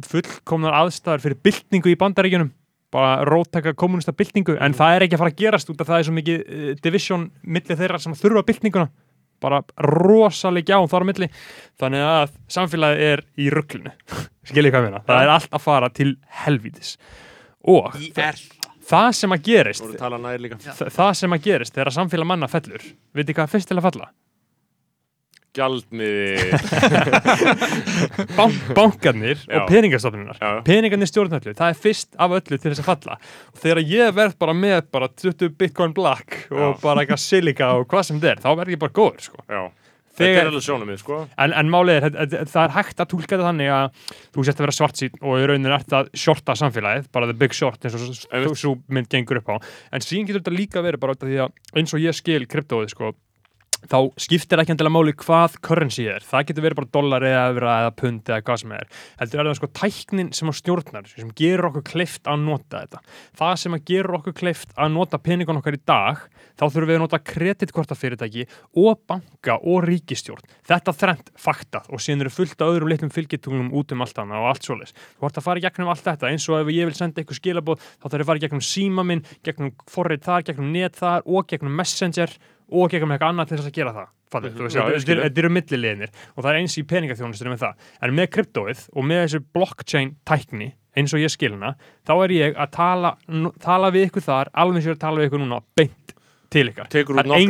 fullkomnar 0.05 0.77
aðstæður 0.83 1.25
fyrir 1.25 1.43
byltingu 1.49 1.93
í 1.93 1.99
bandaríkinum 1.99 2.53
bara 2.93 3.23
róttaka 3.27 3.75
kommunista 3.77 4.13
byltingu 4.17 4.57
en 4.61 4.75
það 4.77 4.95
er 4.95 5.05
ekki 5.05 5.17
að 5.17 5.23
fara 5.23 5.33
að 5.33 5.43
gerast 5.43 5.69
út 5.69 5.83
af 5.83 5.89
það 5.89 6.01
er 6.01 6.07
svo 6.07 6.17
mikið 6.17 6.41
uh, 6.41 6.73
division 6.83 7.29
milli 7.43 7.79
þeirra 7.79 8.01
sem 8.01 8.17
þurfa 8.17 8.45
byltinguna 8.49 8.89
bara 9.39 9.61
rosalega 9.85 10.73
gjá 10.73 10.89
þar 10.91 11.05
milli 11.07 11.29
þannig 11.79 12.05
að 12.05 12.35
samfélagið 12.51 13.05
er 13.13 13.23
í 13.39 13.49
rugglinu 13.53 13.95
skiljið 14.49 14.73
hvað 14.73 14.85
ég 14.85 14.91
meina, 14.91 15.01
það 15.07 15.23
er 15.23 15.33
allt 15.37 15.55
að 15.55 15.65
fara 15.65 15.91
til 15.95 16.11
helvítis 16.43 16.95
og 17.67 17.95
er 18.15 18.39
það 18.89 19.11
sem 19.19 19.35
að 19.35 19.43
gerist 19.49 19.81
þú 19.83 19.87
voru 19.89 19.97
að 19.97 20.03
tala 20.05 20.17
næri 20.23 20.41
líka. 20.45 20.57
þa- 20.63 20.89
það 20.95 21.13
sem 21.19 21.33
að 21.37 21.43
gerist 21.49 21.75
þegar 21.75 21.91
samfélag 21.97 22.25
manna 22.31 22.47
fellur. 22.47 22.81
Veitir 23.13 23.35
hvað 23.37 23.51
fyrst 23.55 23.67
til 23.69 23.77
að 23.77 23.87
falla? 23.89 24.09
gjaldmiði 25.49 26.53
Ban 28.37 28.51
bankarnir 28.77 29.39
og 29.49 29.63
peningastofnunar. 29.69 30.37
Peningarnir 30.67 31.09
stjórn 31.09 31.33
öllu, 31.39 31.55
það 31.57 31.71
er 31.73 31.79
fyrst 31.83 32.13
af 32.21 32.35
öllu 32.37 32.59
til 32.61 32.69
þess 32.69 32.83
að 32.83 32.89
falla. 32.91 33.17
Og 33.55 33.61
þegar 33.63 33.81
ég 33.89 34.13
verð 34.15 34.37
bara 34.45 34.53
með 34.55 34.83
bara 34.93 35.09
20 35.09 35.49
bitcoin 35.59 35.95
black 35.97 36.37
og 36.53 36.61
Já. 36.61 36.81
bara 36.83 37.01
eitthvað 37.03 37.23
silika 37.23 37.71
og 37.79 37.87
hvað 37.89 38.05
sem 38.11 38.21
er, 38.21 38.41
þá 38.45 38.49
verð 38.61 38.75
ég 38.75 38.81
bara 38.85 38.95
góður 38.99 39.25
sko. 39.25 39.41
já, 39.49 39.63
þetta 40.19 40.41
er 40.43 40.51
alveg 40.51 40.65
sjónum 40.65 40.91
við 40.91 40.99
sko. 41.01 41.19
En, 41.39 41.55
en 41.61 41.71
málið 41.71 42.09
er, 42.09 42.17
það 42.49 42.61
er 42.65 42.75
hægt 42.75 43.03
að 43.03 43.09
túlka 43.13 43.33
þetta 43.35 43.47
þannig 43.47 43.71
að 43.75 44.03
þú 44.35 44.45
sért 44.47 44.59
að 44.59 44.65
vera 44.67 44.77
svart 44.79 45.01
sín 45.01 45.23
og 45.23 45.39
í 45.39 45.47
rauninu 45.49 45.73
ert 45.77 45.95
að 45.99 46.11
shorta 46.25 46.57
samfélagið, 46.59 47.09
bara 47.15 47.31
the 47.31 47.37
big 47.39 47.55
short 47.55 47.87
eins 47.87 47.97
og 47.97 48.59
svo 48.59 48.75
mynd 48.91 49.09
gengur 49.11 49.41
upp 49.41 49.55
á. 49.55 49.55
En 49.95 50.05
síðan 50.05 50.29
getur 50.29 50.43
þetta 50.43 50.57
líka 50.57 50.85
verið 50.85 51.03
bara 51.05 51.17
því 51.19 51.41
að 51.45 51.79
eins 51.79 51.95
og 51.95 52.03
ég 52.03 52.17
skil 52.17 52.43
kryptóið 52.49 52.93
sko 52.93 53.13
þá 53.87 53.97
skiptir 54.19 54.59
ekki 54.61 54.73
endilega 54.73 54.93
máli 54.93 55.13
hvað 55.19 55.55
currency 55.63 56.05
er, 56.11 56.23
það 56.25 56.49
getur 56.49 56.65
verið 56.65 56.79
bara 56.81 56.91
dólar 56.95 57.25
eða 57.25 57.43
evra 57.53 57.75
eða 57.83 57.93
pund 57.99 58.29
eða 58.29 58.43
hvað 58.47 58.57
sem 58.63 58.73
er. 58.75 58.87
Heldur 59.21 59.39
er 59.39 59.49
það 59.49 59.57
sko 59.59 59.69
tæknin 59.79 60.31
sem 60.35 60.51
á 60.51 60.53
stjórnar 60.59 61.05
sem 61.11 61.31
gerur 61.39 61.69
okkur 61.69 61.85
kleift 61.87 62.29
að 62.29 62.37
nota 62.43 62.83
þetta. 62.83 62.99
Það 63.39 63.55
sem 63.63 63.77
að 63.77 63.85
gerur 63.91 64.17
okkur 64.19 64.35
kleift 64.41 64.69
að 64.75 64.93
nota 64.95 65.21
peningun 65.23 65.59
okkar 65.61 65.77
í 65.77 65.81
dag, 65.87 66.15
þá 66.59 66.65
þurfum 66.65 66.89
við 66.89 66.97
að 66.97 67.03
nota 67.05 67.21
kreditkortafyrirtæki 67.31 68.43
og 68.83 68.93
banka 69.07 69.53
og 69.63 69.87
ríkistjórn, 69.87 70.45
þetta 70.67 70.91
þrent 70.99 71.27
faktað 71.39 71.87
og 71.89 72.03
síðan 72.03 72.25
eru 72.25 72.35
fullt 72.35 72.59
af 72.59 72.73
öðrum 72.73 72.91
litlum 72.91 73.13
fylgitunglum 73.15 73.71
út 73.79 73.95
um 73.95 74.03
allt 74.03 74.17
hana 74.19 74.43
og 74.43 74.47
allt 74.51 74.63
svoleiðis. 74.67 74.95
Þú 75.15 75.23
ert 75.29 75.39
að 75.39 75.47
fara 75.47 75.59
í 75.61 75.65
gegnum 75.65 75.91
allt 75.93 76.05
þetta 76.05 76.29
eins 76.33 76.45
og 76.51 76.59
ef 76.59 76.67
ég 76.75 76.89
vil 76.89 76.97
senda 76.97 77.21
eitthvað 77.21 77.39
skilabóð, 77.39 77.79
þá 77.79 78.05
þarf 78.09 78.19
ég 78.19 78.25
að 78.25 78.29
fara 78.29 78.41
í 78.41 78.45
gegnum 78.45 78.65
síma 78.65 79.07
minn, 79.07 79.23
gegnum 79.45 79.71
og 82.71 82.85
og 82.85 82.89
gegnum 82.93 83.11
eitthvað 83.15 83.33
annað 83.33 83.47
til 83.51 83.57
þess 83.59 83.69
að 83.71 83.77
gera 83.79 83.93
það 83.93 84.07
veist, 84.63 84.75
Já, 84.77 84.81
ég 84.85 84.95
þetta 84.99 85.11
eru- 85.15 85.25
millileginir 85.57 86.09
og 86.37 86.43
það 86.43 86.49
er 86.51 86.59
eins 86.59 86.77
í 86.77 86.83
peningaþjónustunum 86.85 87.53
með 87.55 87.63
það. 87.63 87.73
En 88.05 88.13
með 88.19 88.27
kryptóið 88.35 88.83
og 88.93 89.03
með 89.09 89.23
þessu 89.25 89.39
blockchain 89.57 90.11
tækni 90.29 90.67
eins 90.97 91.13
og 91.13 91.19
ég 91.23 91.31
skilna 91.33 91.75
þá 92.05 92.13
er 92.23 92.29
ég 92.35 92.55
að 92.59 92.71
tala, 92.75 93.15
tala 93.59 93.89
við 93.91 94.09
ykkur 94.09 94.21
þar 94.25 94.51
alveg 94.53 94.77
og 94.77 94.85
ég 94.85 94.91
er 94.93 94.97
að 94.99 95.03
tala 95.05 95.19
við 95.23 95.29
ykkur 95.31 95.41
núna 95.45 95.61
beint 95.75 96.13
til 96.49 96.65
ykkar. 96.71 96.87
Tekur 96.89 97.13
Það 97.15 97.25
út 97.25 97.25
er 97.25 97.35
ein- 97.37 97.49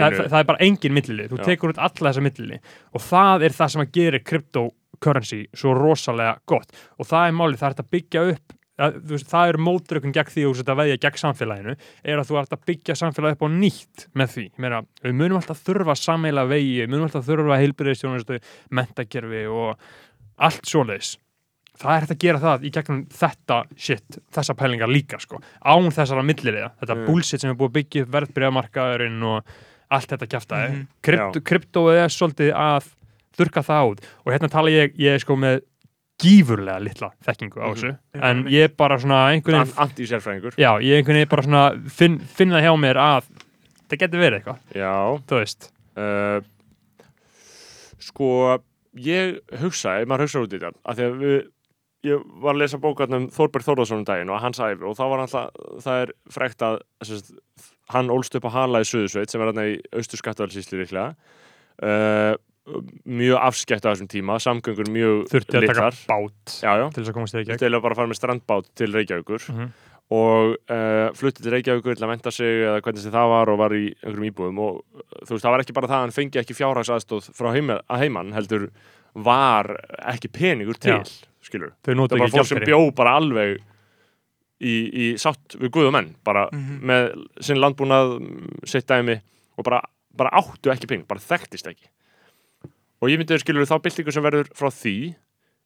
það, 0.00 0.14
það, 0.16 0.28
það 0.32 0.38
er 0.40 0.44
bara 0.48 0.62
engin 0.64 0.94
millilið, 0.96 1.26
þú 1.28 1.38
Já. 1.40 1.44
tekur 1.44 1.72
út 1.74 1.78
alla 1.78 2.10
þessa 2.12 2.22
millilið 2.24 2.60
og 2.94 3.00
það 3.04 3.42
er 3.44 3.56
það 3.58 3.68
sem 3.74 3.82
að 3.84 3.92
gera 3.92 4.18
cryptocurrency 4.30 5.40
svo 5.54 5.74
rosalega 5.76 6.38
gott. 6.48 6.72
Og 6.98 7.06
það 7.08 7.26
er 7.28 7.36
málið, 7.36 7.58
það 7.60 7.68
er 7.70 7.82
að 7.84 7.90
byggja 7.96 8.22
upp 8.34 8.56
að, 8.80 8.98
veist, 9.12 9.28
það 9.30 9.52
er 9.52 9.58
mótrökun 9.66 10.14
gegn 10.16 10.32
því 10.32 10.44
þetta 10.60 10.76
veðja 10.80 10.98
gegn 11.04 11.20
samfélaginu 11.22 11.74
er 12.04 12.20
að 12.22 12.28
þú 12.30 12.38
ert 12.40 12.54
að 12.56 12.64
byggja 12.70 12.96
samfélagi 13.00 13.36
upp 13.38 13.44
á 13.44 13.48
nýtt 13.54 14.06
með 14.16 14.34
því, 14.34 14.44
Ég 14.50 14.62
meina, 14.64 14.82
við 15.04 15.16
munum 15.20 15.40
alltaf 15.40 15.62
þurfa 15.66 15.96
sammeila 16.00 16.46
vegi, 16.50 16.76
við 16.82 16.92
munum 16.92 17.08
alltaf 17.08 17.26
þurfa 17.28 17.58
heilbyrðistjónustu, 17.62 18.40
mentakerfi 18.70 19.42
og 19.50 19.90
allt 20.40 20.64
svoleiðis. 20.70 21.16
Það 21.80 21.94
er 21.94 22.04
hægt 22.04 22.12
að 22.12 22.22
gera 22.24 22.40
það 22.42 22.64
í 22.68 22.70
gegnum 22.74 23.02
þetta 23.08 23.56
shit, 23.76 24.18
þessa 24.36 24.56
pælingar 24.58 24.90
líka 24.92 25.20
sko 25.22 25.38
án 25.64 25.88
þessara 25.94 26.24
milliliða, 26.26 26.72
þetta 26.82 26.96
Mm. 26.96 27.06
bullshit 27.06 27.40
sem 27.40 27.50
er 27.50 27.56
búið 27.56 27.70
að 27.70 27.76
byggja 27.78 28.02
upp 28.04 28.10
verðbyrjamarkaðurinn 28.16 29.22
og 29.24 29.44
allt 29.90 30.08
þetta 30.12 30.28
kjaftaði. 30.34 30.68
Mhm. 30.72 30.88
Krypto, 31.02 31.40
kryptóið 31.40 32.04
er 32.04 32.12
svolítið 32.12 32.52
að 32.54 32.90
þurka 33.36 33.62
það 33.64 33.90
út. 33.90 34.00
Og 34.26 34.32
hérna 34.32 34.50
tala 34.50 34.68
ég, 34.70 34.94
ég 34.98 35.20
sko 35.20 35.36
með 35.36 35.62
gífurlega 36.20 36.78
litla 36.84 37.10
þekkingu 37.26 37.58
á 37.60 37.66
Mhm. 37.66 37.74
þessu. 37.74 37.92
En 38.30 38.44
ég 38.52 38.64
er 38.68 38.72
bara 38.76 38.98
svona 38.98 39.20
einhvern 39.32 39.64
veginn 39.64 39.78
já, 40.60 40.70
ég 40.84 40.98
einhvern 41.00 41.16
veginn 41.20 41.28
bara 41.32 41.42
svona 41.42 41.90
finn, 41.90 42.18
finn 42.20 42.50
það 42.54 42.62
hjá 42.66 42.74
mér 42.78 42.96
að 42.96 43.30
það 43.90 43.98
getur 44.04 44.20
verið 44.20 44.40
eitthvað, 44.40 44.58
já, 44.74 44.92
þú 45.26 45.40
veist. 45.40 45.70
Uh, 45.96 46.40
sko 48.00 48.58
ég 49.00 49.38
hugsaði, 49.60 50.06
maður 50.08 50.26
hugsaði 50.26 50.46
út 50.46 50.54
í 50.54 50.60
þetta 50.60 50.72
af 50.90 50.96
því 50.98 51.06
að 51.08 51.18
við 51.24 51.40
ég 52.10 52.22
var 52.40 52.54
að 52.54 52.60
lesa 52.62 52.78
bókarn 52.80 53.12
um 53.18 53.26
Þorberg 53.28 53.66
Þórðarsson 53.66 53.98
um 54.00 54.06
daginn 54.08 54.30
og 54.32 54.40
hans 54.40 54.56
æfi 54.64 54.86
og 54.88 54.94
þá 54.96 55.02
var 55.12 55.20
alltaf, 55.26 55.50
það 55.84 55.98
er 56.06 56.12
frekt 56.32 56.62
að 56.64 56.78
sérst, 57.04 57.34
hann 57.92 58.08
ólst 58.14 58.38
upp 58.38 58.46
á 58.48 58.54
Hala 58.56 58.80
í 58.80 58.88
Suðursveit 58.88 59.28
sem 59.28 59.42
er 59.44 59.50
hann 59.52 59.60
í 59.66 59.74
austur 59.92 60.16
skattavælsísli 60.22 60.80
líklega. 60.80 61.10
Uh, 61.80 62.36
mjög 63.08 63.38
afskekt 63.40 63.86
á 63.86 63.92
þessum 63.92 64.08
tíma, 64.10 64.36
samgöngur 64.42 64.90
mjög 64.92 65.22
þurfti 65.32 65.56
að 65.58 65.68
taka 65.70 65.86
bát 66.10 66.56
já, 66.60 66.72
já, 66.76 66.84
til 66.92 67.02
þess 67.02 67.12
að 67.12 67.16
komast 67.16 67.36
þig 67.36 67.46
ekki 67.46 67.62
til 67.62 67.72
að 67.72 67.84
bara 67.86 67.96
fara 67.98 68.10
með 68.10 68.20
strandbát 68.20 68.68
til 68.78 68.90
Reykjavíkur. 68.94 69.46
Mm 69.48 69.56
-hmm. 69.60 69.70
og 70.10 70.56
uh, 70.70 71.08
flutti 71.14 71.42
til 71.42 71.52
Reykjavíkur 71.54 71.96
til 71.96 72.04
að 72.04 72.12
menta 72.12 72.30
sig 72.30 72.62
eða 72.66 72.80
hvernig 72.82 73.12
það 73.16 73.28
var 73.32 73.50
og 73.50 73.58
var 73.58 73.72
í 73.74 73.94
einhverjum 74.04 74.28
íbúðum. 74.30 74.58
Og 74.58 74.74
uh, 74.76 75.00
þú 75.24 75.34
veist, 75.34 75.44
það 75.44 75.50
var 75.50 75.60
ekki 75.60 75.72
bara 75.78 75.86
það 75.88 75.98
að 75.98 76.04
hann 76.06 76.18
fengi 76.18 76.38
ekki 76.38 76.58
fjárhagsaðstóð 76.60 77.30
frá 77.34 77.52
heima, 77.52 77.80
heimann 77.88 78.32
heldur 78.32 78.70
var 79.14 79.76
ekki 80.06 80.28
peningur 80.28 80.78
til 80.78 81.00
Já. 81.00 81.02
skilur, 81.42 81.72
þau 81.82 81.94
það 81.94 82.18
var 82.18 82.28
fólk 82.30 82.46
sem 82.46 82.64
bjó 82.64 82.90
bara 82.94 83.16
alveg 83.18 83.58
í, 84.60 84.74
í 84.92 85.06
sátt 85.16 85.56
við 85.58 85.70
guðu 85.70 85.90
menn 85.90 86.14
bara 86.24 86.48
Mhm. 86.52 86.80
með 86.84 87.24
sinn 87.40 87.58
landbúnað 87.58 88.20
sitt 88.64 88.86
dæmi 88.86 89.20
og 89.58 89.64
bara, 89.64 89.80
bara 90.14 90.30
áttu 90.30 90.70
ekki 90.70 90.86
pening, 90.86 91.06
bara 91.08 91.20
þekktist 91.20 91.66
ekki 91.66 91.88
og 93.00 93.10
ég 93.10 93.20
myndi 93.20 93.40
skilur 93.40 93.68
þá 93.68 93.76
byltingu 93.84 94.14
sem 94.14 94.24
verður 94.24 94.50
frá 94.56 94.68
því 94.72 94.96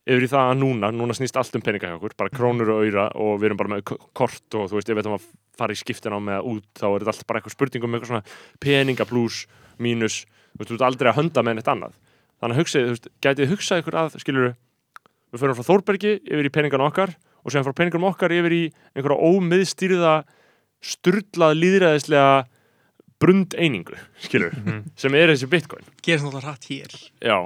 yfir 0.04 0.26
í 0.26 0.28
það 0.28 0.50
að 0.50 0.58
núna, 0.60 0.90
núna 0.92 1.16
snýst 1.16 1.36
allt 1.40 1.56
um 1.56 1.64
peninga 1.64 1.88
hjá 1.88 1.96
okkur, 1.96 2.14
bara 2.20 2.32
krónur 2.32 2.74
og 2.74 2.82
auðra 2.82 3.06
og 3.16 3.38
við 3.40 3.48
erum 3.48 3.60
bara 3.62 3.72
með 3.72 3.94
kort 4.16 4.56
og 4.58 4.68
þú 4.68 4.76
veist, 4.76 4.90
ef 4.92 5.00
ætlum 5.00 5.16
að 5.16 5.28
fara 5.56 5.72
í 5.72 5.80
skiptin 5.80 6.16
á 6.16 6.20
með 6.20 6.48
út, 6.50 6.66
þá 6.76 6.86
er 6.90 7.04
þetta 7.04 7.14
alltaf 7.14 7.28
bara 7.30 7.40
eitthvað 7.40 7.54
spurning 7.56 7.86
um 7.86 7.96
eitthvað 7.96 8.10
svona 8.10 8.60
peninga 8.60 9.06
plus, 9.08 9.38
mínus, 9.80 10.18
þú 10.52 10.60
veist, 10.60 10.70
þú 10.70 10.76
ert 10.76 10.86
aldrei 10.90 11.10
að 11.10 11.18
hönda 11.22 11.44
með 11.46 11.56
neitt 11.56 11.70
annað. 11.72 11.96
Þannig 12.42 12.58
að 12.58 12.60
hugsið, 12.60 12.84
þú 12.84 12.94
veist, 12.94 13.08
gætið 13.24 13.52
hugsað 13.54 13.80
ykkur 13.80 13.98
að, 14.02 14.18
skilur 14.20 14.50
við 15.32 15.40
förum 15.40 15.58
frá 15.58 15.68
Þórbergi 15.70 16.14
yfir 16.20 16.48
í 16.50 16.52
peningan 16.52 16.84
okkar 16.84 17.14
og 17.16 17.52
séðan 17.52 17.66
frá 17.70 17.78
peninganum 17.80 18.10
okkar 18.10 18.34
yfir 18.34 18.54
í 18.54 18.62
einhverja 18.92 19.30
ómiðstýrða, 19.30 20.14
sturlað 20.84 21.56
líðræðislega 21.62 22.44
brund 23.24 23.54
einingu, 23.56 23.96
skilur 24.20 24.52
Mhm. 24.54 24.82
sem 25.00 25.14
er 25.14 25.32
þessi 25.32 25.48
bitcoin. 25.48 25.84
gerist 26.04 26.24
náttúrulega 26.24 26.50
hratt 26.50 26.68
hér 26.70 26.96
Já, 27.22 27.38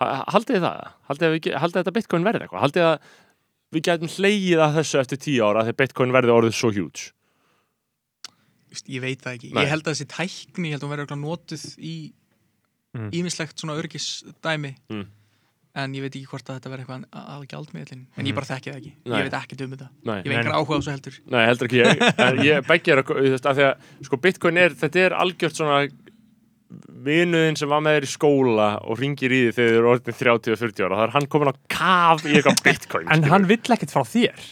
Ha- 0.00 0.24
haldið 0.34 0.56
þið 0.58 0.64
það? 0.66 0.92
Haldið, 1.08 1.54
að 1.54 1.72
þetta 1.78 1.92
bitcoin 1.94 2.24
verði 2.26 2.40
eitthvað? 2.48 2.64
Haldið 2.66 2.86
að 2.88 2.98
við 3.74 3.82
gætum 3.88 4.10
hleyið 4.16 4.58
að 4.64 4.74
þessu 4.80 4.98
eftir 5.00 5.18
tíu 5.22 5.44
ára 5.46 5.62
þegar 5.64 5.78
bitcoin 5.82 6.12
verði 6.16 6.34
orðið 6.34 6.54
svo 6.58 6.70
huge? 6.74 7.12
Vist, 8.70 8.88
ég 8.90 9.00
veit 9.04 9.20
það 9.22 9.36
ekki, 9.38 9.52
Nei. 9.54 9.62
ég 9.64 9.70
held 9.70 9.84
að 9.86 9.94
þessi 9.94 10.06
tækni 10.10 10.68
ég 10.68 10.74
held 10.74 10.82
að 10.82 10.88
hún 10.88 10.94
verður 10.96 11.20
notuð 11.22 11.64
í 11.78 11.94
Mm. 12.94 13.10
ímislegt 13.10 13.58
svona 13.58 13.74
örgisdæmi 13.80 14.76
Mm. 14.90 15.06
En 15.74 15.94
ég 15.96 16.04
veit 16.04 16.14
ekki 16.14 16.28
hvort 16.30 16.46
að 16.50 16.58
þetta 16.60 16.70
verður 16.70 16.84
eitthvað 16.84 17.34
að 17.34 17.46
gjaldmiðlin, 17.50 18.02
en 18.14 18.22
Mm. 18.24 18.28
ég 18.30 18.34
bara 18.36 18.46
þekki 18.50 18.70
það 18.70 18.78
ekki 18.78 18.92
Nei. 19.04 19.18
ég 19.18 19.24
veit 19.26 19.36
ekki 19.40 19.58
um 19.64 19.72
þetta, 19.74 19.88
Nei, 20.04 20.16
ég 20.22 20.28
veit 20.30 20.38
ekki 20.38 20.54
áhuga 20.54 20.74
á 20.74 20.78
þessu 20.78 20.94
heldur 20.94 21.18
nei 21.34 21.44
heldur 21.48 21.66
ekki 21.68 21.80
ég. 21.82 22.04
En 22.28 22.38
ég 22.46 22.66
beggi 22.70 22.92
er 22.94 23.02
að, 23.02 23.12
því 23.42 23.64
að 23.68 23.74
sko, 24.08 24.16
bitcoin 24.22 24.60
er, 24.62 24.76
þetta 24.84 25.02
er 25.08 25.16
algjört 25.18 25.58
svona 25.58 25.80
vinuðin 27.04 27.56
sem 27.58 27.68
var 27.70 27.82
með 27.84 27.98
þér 27.98 28.06
í 28.06 28.10
skóla 28.14 28.68
og 28.88 28.98
ringir 28.98 29.30
í 29.34 29.40
því 29.44 29.52
þegar 29.54 29.70
þið 29.70 29.78
eru 29.78 29.90
orðin 29.92 30.16
30 30.18 30.54
og 30.54 30.60
40 30.62 30.84
ára. 30.86 30.96
Það 30.98 31.04
er 31.08 31.12
hann 31.14 31.26
komin 31.34 31.50
á 31.50 31.54
kaf 31.70 32.24
í 32.26 32.32
eitthvað 32.38 32.62
bitcoin. 32.66 33.10
En 33.14 33.26
hann 33.30 33.46
vill 33.50 33.60
ekkert 33.76 33.92
frá 33.94 34.02
þér 34.08 34.46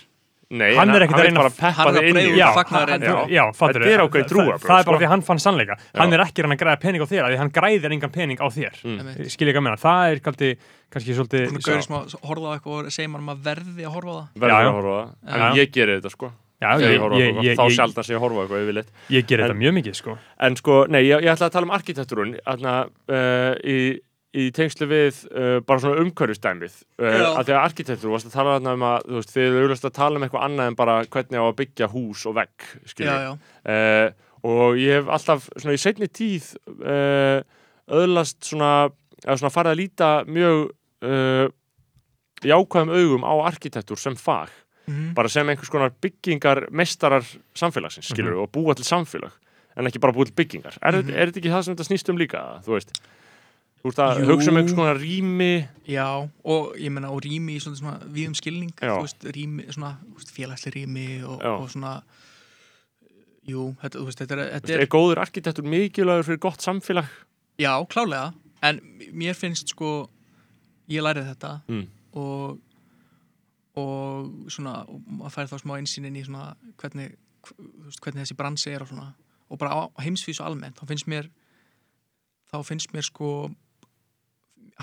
Nei, 0.53 0.75
hann 0.77 0.91
er 0.93 1.05
ekkert 1.07 1.17
að 1.23 1.25
reyna 1.25 1.41
bara 1.41 1.49
að- 1.49 1.57
peppa 1.63 1.73
hann 1.87 1.95
þig 1.97 2.03
að 2.03 2.09
inn 2.13 2.19
í 2.23 2.37
Já, 2.37 2.49
fagnaðarerindi. 2.59 3.33
já. 3.33 3.45
fattur 3.57 3.87
er 3.89 4.03
ákveðin 4.05 4.29
trúarbrögð, 4.29 4.61
það, 4.61 4.69
það 4.69 4.81
er 4.83 4.85
bara 4.85 4.97
sko. 4.97 4.99
því 5.01 5.07
að 5.07 5.13
hann 5.15 5.23
fann 5.29 5.41
sannleika 5.47 5.77
hann 5.97 6.11
Já. 6.13 6.15
er 6.19 6.25
ekki 6.27 6.39
að 6.43 6.45
hann 6.47 6.53
að 6.57 6.61
græða 6.63 6.81
pening 6.83 7.01
á 7.03 7.07
þér 7.13 7.23
af 7.25 7.31
því 7.33 7.39
hann 7.43 7.53
græðir 7.57 7.93
engan 7.97 8.13
pening 8.13 8.39
á 8.43 8.47
þér 8.53 8.75
Mm. 8.85 8.99
Einmitt. 9.01 9.31
skil 9.33 9.47
ég 9.49 9.53
ekki 9.55 9.61
að 9.63 9.67
meina, 9.67 9.81
það 9.81 10.13
er 10.13 10.21
kannski, 10.21 10.51
kannski 10.93 11.17
svolítið 11.17 11.43
að 11.57 12.17
horfa 12.23 12.47
á 12.47 12.55
eitthvað 12.59 12.79
og 12.85 12.93
segja 12.93 13.09
mann 13.09 13.29
að 13.33 13.43
verði 13.49 13.83
að 13.89 13.93
horfa 13.97 14.13
á 14.13 14.25
það 14.37 14.49
já. 14.53 14.69
að 14.69 14.77
horfa 14.77 14.93
á 14.93 15.03
það. 15.03 15.51
En 15.51 15.57
ég 15.57 15.73
gerir 15.73 16.01
þetta 16.01 16.11
sko. 16.13 16.33
já, 16.63 16.69
ég, 16.79 16.91
ég 16.93 17.01
horfa 17.01 17.17
ég, 17.17 17.35
Þá 17.57 17.65
ég, 17.67 18.05
sem 18.05 18.15
ég 18.17 18.21
horfa 18.23 18.39
á 18.39 18.43
eitthvað 18.45 18.63
yfirleitt. 18.63 18.91
ég 19.11 19.27
ger 19.27 19.39
þetta 19.43 19.57
mjög 19.57 19.73
mikið 19.81 19.95
sko. 19.97 20.19
En 20.39 20.57
sko, 20.57 20.87
nei, 20.89 21.03
ég, 21.09 21.23
ég 21.25 21.33
ætla 21.33 21.49
að 21.49 21.53
tala 21.57 21.65
um 21.67 21.73
arkitektúrun 21.75 22.37
þarna, 22.45 22.75
uh, 23.09 23.55
í, 23.65 23.99
í 24.33 24.47
tengslu 24.57 24.87
við 24.89 25.19
uh, 25.29 25.61
bara 25.67 25.83
svona 25.83 26.01
umhverfistæmið 26.01 26.77
uh, 27.03 27.37
að 27.37 27.43
því 27.49 27.53
að 27.53 27.63
arkitektúr 27.67 28.13
varst 28.15 28.29
að 28.31 28.37
tala 28.39 28.55
þarna 28.57 28.73
um 28.79 28.85
að 28.89 29.03
þú 29.11 29.19
veist, 29.19 29.33
þið 29.35 29.49
eru 29.49 29.67
auðvitað 29.69 29.91
að 29.91 29.97
tala 29.99 30.17
um 30.17 30.25
eitthvað 30.27 30.47
annað 30.47 30.71
en 30.73 30.79
bara 30.79 30.95
hvernig 31.13 31.43
á 31.43 31.45
að 31.51 31.57
byggja 31.61 31.89
hús 31.93 32.23
og 32.31 32.37
vegg 32.39 32.69
já, 32.97 33.13
já, 33.27 33.33
uh, 33.37 34.09
og 34.49 34.79
ég 34.81 34.97
hef 35.03 35.11
alltaf 35.19 35.51
svona 35.57 35.77
í 35.77 35.83
seinni 35.83 36.09
tíð 36.09 36.49
uh, 36.81 37.43
öðlast 37.93 38.41
svona, 38.49 38.71
eða 39.27 39.37
svona 39.43 39.53
farið 39.53 39.75
að 39.75 39.81
líta 39.83 40.11
mjög 40.33 40.65
uh, 41.05 41.47
jákvæðum 42.43 42.91
augum 42.97 43.23
á 43.29 43.33
arkitektúr 43.53 44.01
sem 44.01 44.17
fag. 44.19 44.51
Mhm. 44.91 45.13
bara 45.15 45.29
sem 45.31 45.47
einhvers 45.47 45.71
konar 45.71 45.93
byggingar 46.03 46.65
mestarar 46.75 47.23
samfélagsins, 47.55 48.09
skilur 48.11 48.41
og 48.43 48.49
búa 48.51 48.75
til 48.75 48.83
samfélag 48.83 49.31
en 49.79 49.87
ekki 49.87 50.01
bara 50.03 50.13
búa 50.13 50.27
til 50.27 50.35
byggingar. 50.35 50.75
Er, 50.83 50.97
Mhm. 50.99 51.13
er 51.15 51.31
þetta 51.31 51.39
ekki 51.39 51.53
það 51.53 51.63
sem 51.63 51.77
þetta 51.77 51.87
snýst 51.87 52.09
um 52.11 52.19
líka, 52.19 52.41
þú 52.67 52.75
veist 52.75 52.91
þú 53.83 53.91
veist 53.91 53.99
að 54.03 54.21
Jú. 54.23 54.27
hugsa 54.31 54.51
um 54.53 54.59
einhvers 54.61 54.77
konar 54.79 54.99
rými 55.03 55.69
já, 55.91 56.07
og 56.47 56.77
ég 56.79 56.93
menna 56.95 57.11
og 57.11 57.23
rými 57.25 57.57
í 57.57 57.63
svona, 57.63 57.79
svona 57.81 58.11
víðum 58.15 58.37
skilning 58.39 58.71
Já. 58.79 58.93
þú 58.95 59.07
veist, 59.09 59.25
rými, 59.35 59.67
svona 59.75 59.97
félagslega 60.37 60.77
rými 60.77 61.07
og, 61.27 61.41
Já. 61.43 61.53
og 61.57 61.71
svona 61.75 61.95
jú, 63.49 63.65
þetta, 63.83 63.99
þú 63.99 64.05
veist, 64.07 64.23
þetta 64.23 64.37
er, 64.39 64.43
þetta 64.61 64.75
er 64.77 64.85
er 64.85 64.91
góður 64.95 65.21
arkitektur 65.25 65.67
mikilvægur 65.67 66.29
fyrir 66.29 66.43
gott 66.45 66.63
samfélag 66.63 67.09
já, 67.59 67.73
klálega, 67.91 68.33
en 68.63 68.79
mér 69.13 69.35
finnst 69.35 69.75
sko, 69.75 70.07
ég 70.91 71.03
lærið 71.03 71.33
þetta 71.33 71.57
mm. 71.69 71.89
og 72.23 72.61
og 73.73 74.29
svona, 74.53 74.83
og 74.85 75.01
maður 75.09 75.33
fær 75.33 75.47
þá 75.49 75.55
smá 75.63 75.79
einsýn 75.81 76.05
inn 76.05 76.17
í 76.21 76.25
svona 76.27 76.51
hvernig, 76.77 77.15
hv- 77.41 77.55
þú 77.57 77.87
veist, 77.89 78.01
hvernig 78.05 78.21
þessi 78.27 78.37
bransi 78.37 78.75
er 78.75 78.85
og 78.85 78.91
svona 78.91 79.07
og 79.49 79.59
bara 79.61 79.73
á 79.73 79.79
á 79.89 80.01
heimsvísu 80.05 80.45
almennt 80.45 80.77
þá 80.77 80.85
finnst 80.91 81.09
mér 81.09 81.31
þá 82.53 82.59
finnst 82.69 82.93
mér 82.93 83.07
sko 83.09 83.31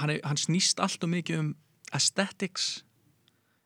hann, 0.02 0.14
er, 0.16 0.20
hann 0.26 0.40
snýst 0.40 0.80
allt 0.84 1.04
og 1.06 1.12
mikið 1.14 1.40
um 1.44 1.52
aesthetics 1.96 2.84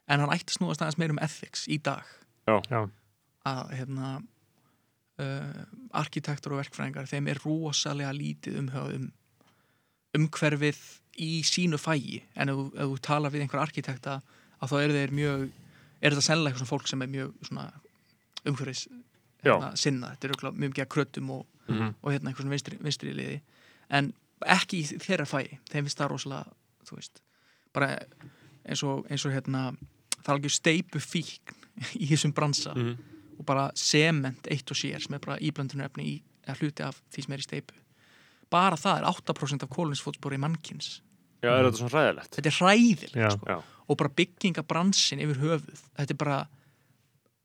en 0.08 0.20
hann 0.24 0.34
ætti 0.34 0.54
að 0.54 0.58
snúast 0.60 0.84
aðeins 0.84 1.00
meir 1.02 1.14
um 1.14 1.22
ethics 1.24 1.66
í 1.72 1.78
dag. 1.84 2.04
Já, 2.48 2.58
að 3.48 3.74
hérna 3.78 4.10
uh, 5.20 5.64
arkitektur 6.00 6.56
og 6.56 6.62
verkfræðingar 6.64 7.08
þeim 7.12 7.28
er 7.32 7.42
rosalega 7.44 8.12
lítið 8.16 8.60
umhugað 8.64 8.98
um 9.00 9.10
umhverfið 10.14 10.82
í 11.24 11.30
sínu 11.46 11.78
fægi 11.82 12.20
en 12.38 12.52
ef, 12.54 12.60
ef 12.78 12.92
þú 12.92 13.00
tala 13.06 13.32
við 13.34 13.46
einhver 13.46 13.64
arkitekta 13.64 14.20
að 14.64 14.72
þá 14.72 14.76
eru 14.84 14.98
þeir 14.98 15.14
mjög 15.18 15.46
er 16.04 16.14
þetta 16.14 16.26
sennilega 16.28 16.54
eitthvað 16.54 16.62
svona 16.64 16.74
fólk 16.74 16.90
sem 16.92 17.06
er 17.06 17.12
mjög 17.14 17.34
svona 17.48 17.66
umhverfis 18.50 18.84
hérna, 19.44 19.72
sinna, 19.80 20.12
þetta 20.14 20.30
eru 20.30 20.52
mjög 20.54 20.70
mikið 20.74 20.86
að 20.86 20.92
kröttum 20.98 21.34
og, 21.38 21.46
Mhm. 21.64 21.94
og 22.04 22.12
hérna 22.12 22.28
einhver 22.30 22.44
svona 22.44 22.52
vinstri, 22.58 22.78
vinstri 22.84 23.14
liði. 23.16 23.38
En 23.90 24.10
ekki 24.50 24.80
í 24.84 25.00
þeirra 25.04 25.26
fægi 25.30 25.58
þeim 25.72 25.86
finnst 25.88 26.00
það 26.02 26.12
rosalega, 26.14 26.54
þú 26.88 26.98
veist 27.00 27.22
bara 27.74 27.90
eins 28.64 28.84
og, 28.88 29.06
eins 29.12 29.26
og 29.28 29.34
hérna 29.36 29.64
það 30.20 30.30
er 30.30 30.36
algjör 30.38 30.54
steipu 30.56 31.00
fíkn 31.04 31.56
í 32.04 32.08
þessum 32.12 32.34
bransa 32.38 32.74
Mm. 32.78 32.94
og 33.40 33.46
bara 33.50 33.70
sement 33.76 34.48
eitt 34.52 34.70
og 34.72 34.78
sér 34.78 35.02
sem 35.02 35.16
er 35.18 35.20
bara 35.24 35.40
íblöndunarefni 35.42 36.04
í, 36.06 36.16
eða 36.46 36.58
hluti 36.62 36.84
af 36.86 37.00
því 37.12 37.24
sem 37.26 37.34
er 37.34 37.42
í 37.42 37.48
steipu 37.48 37.80
bara 38.54 38.78
það 38.78 39.00
er 39.02 39.08
8% 39.10 39.64
af 39.66 39.70
kólunsfótspori 39.74 40.38
mannkins 40.38 41.00
Já, 41.44 41.50
er 41.58 41.66
þetta 41.66 41.80
svona 41.82 41.96
ræðilegt? 41.98 42.36
þetta 42.38 42.50
er 42.52 42.58
hræðilegt 42.60 43.16
Já. 43.20 43.30
sko. 43.34 43.50
Já. 43.50 43.58
og 43.90 43.98
bara 44.00 44.14
byggingabransin 44.22 45.20
yfir 45.26 45.42
höfuð 45.42 45.82
þetta 45.98 46.14
er 46.14 46.20
bara 46.22 46.38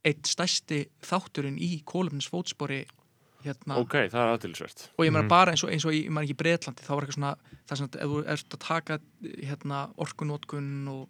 eitt 0.07 0.29
stærsti 0.31 0.83
þátturinn 1.03 1.57
í 1.59 1.81
kólunsfótspori 1.89 2.83
hérna 3.45 3.77
Ok, 3.79 3.95
það 4.11 4.21
er 4.23 4.33
aðtilsvert 4.35 4.89
og 4.99 5.05
ég 5.07 5.13
meina 5.13 5.23
Mhm. 5.23 5.29
bara 5.29 5.53
eins 5.53 5.65
og, 5.65 5.71
eins 5.71 5.85
og 5.87 5.93
í, 5.93 6.05
ég 6.07 6.11
meina 6.11 6.27
ekki 6.27 6.35
í 6.35 6.43
Bretlandi 6.43 6.83
þá 6.83 6.89
var 6.95 7.03
eitthvað 7.05 7.19
svona, 7.19 7.37
það 7.67 7.73
er 7.73 7.77
svona 7.77 8.03
ef 8.03 8.09
þú 8.09 8.25
ert 8.35 8.57
að 8.57 8.65
taka 8.67 8.99
hérna 9.47 9.79
orkunótkun 9.97 10.89
og, 10.89 11.09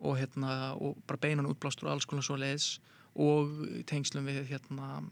og 0.00 0.18
hérna 0.18 0.74
og 0.80 0.96
bara 1.06 1.18
beinan 1.18 1.46
útblástur 1.48 1.86
og 1.88 1.92
alls 1.96 2.04
konar 2.06 2.22
svo 2.26 2.36
leiðis 2.36 2.78
og 3.16 3.48
tengslum 3.86 4.26
við 4.26 4.46
hérna 4.50 5.04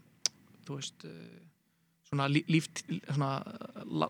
þú 0.67 0.75
veist 0.77 1.05
eh, 1.05 1.39
svona 2.09 2.27
lí- 2.29 2.45
líf, 2.47 2.67
svona 3.09 3.41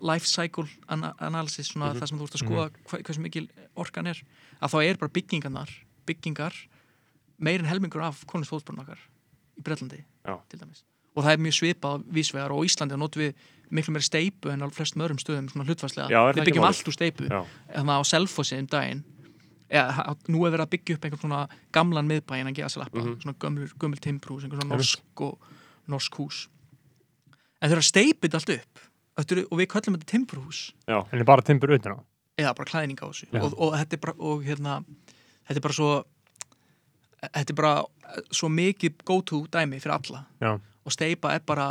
life 0.02 0.26
cycle 0.28 0.68
ana 0.90 1.14
analysis 1.20 1.72
svona 1.72 1.94
Mhm. 1.94 2.00
það 2.02 2.08
sem 2.10 2.20
þú 2.20 2.24
ert 2.24 2.36
að 2.36 2.44
skoða 2.46 2.70
hva, 2.90 3.04
hversu 3.04 3.20
mikil 3.22 3.48
orkan 3.78 4.08
er 4.08 4.22
að 4.62 4.70
þá 4.74 4.84
er 4.90 4.98
bara 4.98 5.10
byggingarnar 5.16 5.70
byggingar 6.06 6.54
meir 7.40 7.60
en 7.60 7.66
helmingur 7.66 8.02
af 8.04 8.26
konungsfóðsporun 8.28 8.82
okkar 8.84 9.00
í 9.58 9.62
Bretlandi 9.64 10.04
Já. 10.26 10.40
til 10.50 10.60
dæmis 10.60 10.84
og 11.16 11.24
það 11.24 11.32
er 11.36 11.42
mjög 11.46 11.56
svipað 11.60 12.04
vísvegar 12.14 12.52
og 12.56 12.66
Íslandi 12.66 12.98
notum 12.98 13.22
við 13.22 13.34
miklu 13.74 13.94
meiri 13.96 14.06
steipu 14.06 14.50
en 14.54 14.62
á 14.62 14.68
flestum 14.74 15.02
öðrum 15.06 15.20
stöðum 15.22 15.50
svona 15.52 15.66
hlutfærslega 15.68 16.10
Já, 16.10 16.20
það 16.30 16.38
við 16.40 16.46
byggjum 16.50 16.68
allt 16.70 16.88
úr 16.92 16.94
steipu 16.98 17.28
þannig 17.30 17.94
að 17.94 18.00
á 18.02 18.04
Selfossi 18.12 18.60
um 18.60 18.68
daginn 18.70 19.04
eða, 19.74 20.16
nú 20.30 20.44
er 20.46 20.52
verið 20.54 20.66
að 20.68 20.72
byggja 20.76 20.96
upp 20.98 21.06
einhvern 21.08 21.22
svona 21.24 21.42
gamlan 21.74 22.10
miðbæin 22.10 22.50
að 22.52 22.58
geða 22.60 22.70
sér 22.74 22.84
lappa 22.84 23.00
Mhm. 23.02 23.16
svona 23.24 23.36
gömul, 23.42 23.70
gömul 23.82 24.00
timbrús, 24.04 24.44
einhvern 24.44 24.62
svona 24.62 24.76
norsk 24.78 25.22
og 25.22 25.40
norsk 25.88 26.14
hús. 26.20 26.48
En 27.62 27.70
þau 27.70 27.74
eru 27.74 27.82
að 27.82 27.90
steipa 27.90 28.28
þetta 28.28 28.38
allt 28.42 28.54
upp 28.60 29.32
eru- 29.32 29.48
og 29.52 29.58
við 29.58 29.68
köllum 29.74 29.98
þetta 29.98 30.12
timbrús 30.14 30.60
já, 30.88 31.00
en 31.12 31.20
er 31.20 31.24
bara 31.26 31.42
timbur 31.42 31.70
utan 31.74 31.98
á? 31.98 32.00
Eða 32.38 32.54
bara 32.56 32.70
klæðning 32.70 32.98
á 33.02 33.06
þessu. 33.10 33.26
Og, 33.42 33.54
og 33.58 33.74
þetta 33.74 33.94
er 33.94 34.02
bara 34.06 34.14
og 34.20 34.44
hérna 34.44 34.84
þetta 35.50 35.58
er 35.58 35.62
bara 35.62 35.74
svo 35.74 36.04
þetta 37.24 37.50
er 37.50 37.56
bara 37.56 37.74
svo 38.32 38.50
mikið 38.50 38.94
go 39.06 39.22
to 39.22 39.46
dæmi 39.48 39.80
fyrir 39.82 39.96
alla. 39.98 40.26
Já. 40.42 40.60
Og 40.84 40.96
steipa 40.96 41.34
er 41.36 41.44
bara 41.46 41.68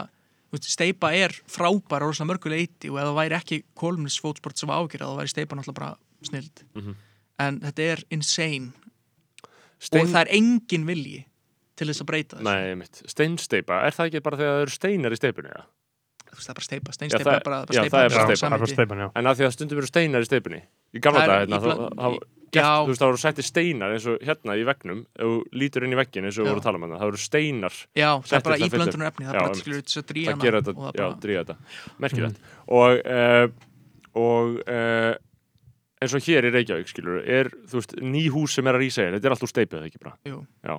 steipa 0.61 1.13
er 1.17 1.33
frábæra 1.49 2.05
og 2.05 2.13
rosa 2.13 2.27
mörgu 2.29 2.51
leiti 2.53 2.91
og 2.91 2.99
ef 3.01 3.09
það 3.09 3.19
væri 3.21 3.37
ekki 3.39 3.59
kolumnisfótsport 3.79 4.61
sem 4.61 4.69
ágjör 4.69 5.05
þá 5.05 5.17
væri 5.17 5.33
steipa 5.33 5.57
náttúrulega 5.57 5.79
bara 5.79 5.97
snild. 6.23 6.65
Mhm. 6.75 6.97
en 7.43 7.61
þetta 7.61 7.83
er 7.83 8.03
insane. 8.11 8.73
Stein... 9.81 10.03
og 10.05 10.13
það 10.13 10.21
er 10.21 10.29
engin 10.37 10.85
vilji 10.87 11.25
til 11.77 11.89
þess 11.89 12.03
að 12.05 12.07
breyta 12.07 12.37
þessu. 12.37 12.45
Nei, 12.47 12.75
mitt, 12.79 13.01
steinsteipa, 13.09 13.81
er 13.87 13.97
það 13.97 14.11
ekki 14.11 14.21
bara 14.23 14.37
þegar 14.37 14.53
það 14.53 14.67
eru 14.67 14.75
steinar 14.77 15.13
í 15.13 15.19
steipunni? 15.19 15.55
Ja? 15.57 15.65
Þú 16.29 16.37
veist, 16.37 16.47
það 16.47 16.53
er 16.53 16.59
bara 16.59 16.67
steipa, 16.69 16.93
steinsteipa 16.93 17.25
það- 17.25 17.41
er 17.41 17.47
bara, 17.49 17.63
steipa 17.67 17.73
það 17.73 17.75
Já, 17.75 17.89
það 17.89 18.45
er 18.47 18.59
bara 18.59 18.71
steipan, 18.75 19.03
já. 19.03 19.09
En 19.17 19.27
að 19.27 19.41
því 19.41 19.47
að 19.49 19.53
stundum 19.57 19.79
eru 19.79 19.87
steinar 19.91 20.23
í 20.23 20.29
steipunni 20.29 20.63
Í 20.93 21.01
gamla 21.03 21.25
Það 21.25 21.33
dag, 21.33 21.49
hérna, 21.49 22.21
gert, 22.53 22.69
þú 22.69 22.91
veist, 22.93 23.01
það 23.03 23.11
voru 23.13 23.21
sætti 23.23 23.45
steinar 23.47 23.95
eins 23.97 24.07
og 24.13 24.23
hérna 24.27 24.57
í 24.61 24.65
vegnum 24.69 25.01
þú 25.19 25.31
lítur 25.63 25.87
inn 25.87 25.95
í 25.97 25.99
veggin 25.99 26.29
eins 26.29 26.39
og 26.39 26.45
við 26.45 26.51
Já. 26.51 26.53
voru 26.53 26.63
að 26.63 26.67
tala 26.69 26.81
um 26.81 26.87
það 26.87 27.01
það 27.03 27.11
voru 27.11 27.23
steinar, 27.25 27.77
já, 27.97 28.09
það 28.29 28.39
er 28.39 28.47
bara 28.47 28.57
til 28.57 28.63
að 28.63 28.67
í 28.67 28.73
fylla 28.73 28.85
upp. 28.85 28.93
blöndunar 28.93 29.11
efni 29.13 29.27
það 29.27 29.35
er 29.35 29.41
bara 29.43 29.59
til 29.59 29.77
þess 29.79 29.97
að 29.97 30.03
það 30.03 30.09
dríja 30.13 30.37
gera 30.43 30.61
hana 30.61 30.67
þetta, 30.69 30.77
og 30.77 30.87
það 30.87 31.03
já, 31.03 31.09
dríja 31.27 31.45
þetta 31.45 31.57
merkilegt 32.05 32.37
og 32.79 33.03
uh, 33.17 33.47
og 34.23 34.59
uh, 34.69 35.13
eins 36.03 36.15
og 36.19 36.25
hér 36.27 36.49
í 36.49 36.53
Reykjavík 36.53 36.89
skilur 36.91 37.21
er, 37.25 37.49
þú 37.71 37.79
veist, 37.81 37.93
ný 38.03 38.25
hús 38.35 38.57
sem 38.59 38.67
er 38.69 38.77
að 38.77 38.83
rísa 38.85 39.05
hér 39.07 39.17
þetta 39.17 39.31
er 39.31 39.37
allt 39.37 39.47
úr 39.47 39.53
steipu, 39.53 39.79
eða 39.79 39.89
ekki 39.89 40.03
bara 40.03 40.17
Jú. 40.29 40.43
já, 40.67 40.75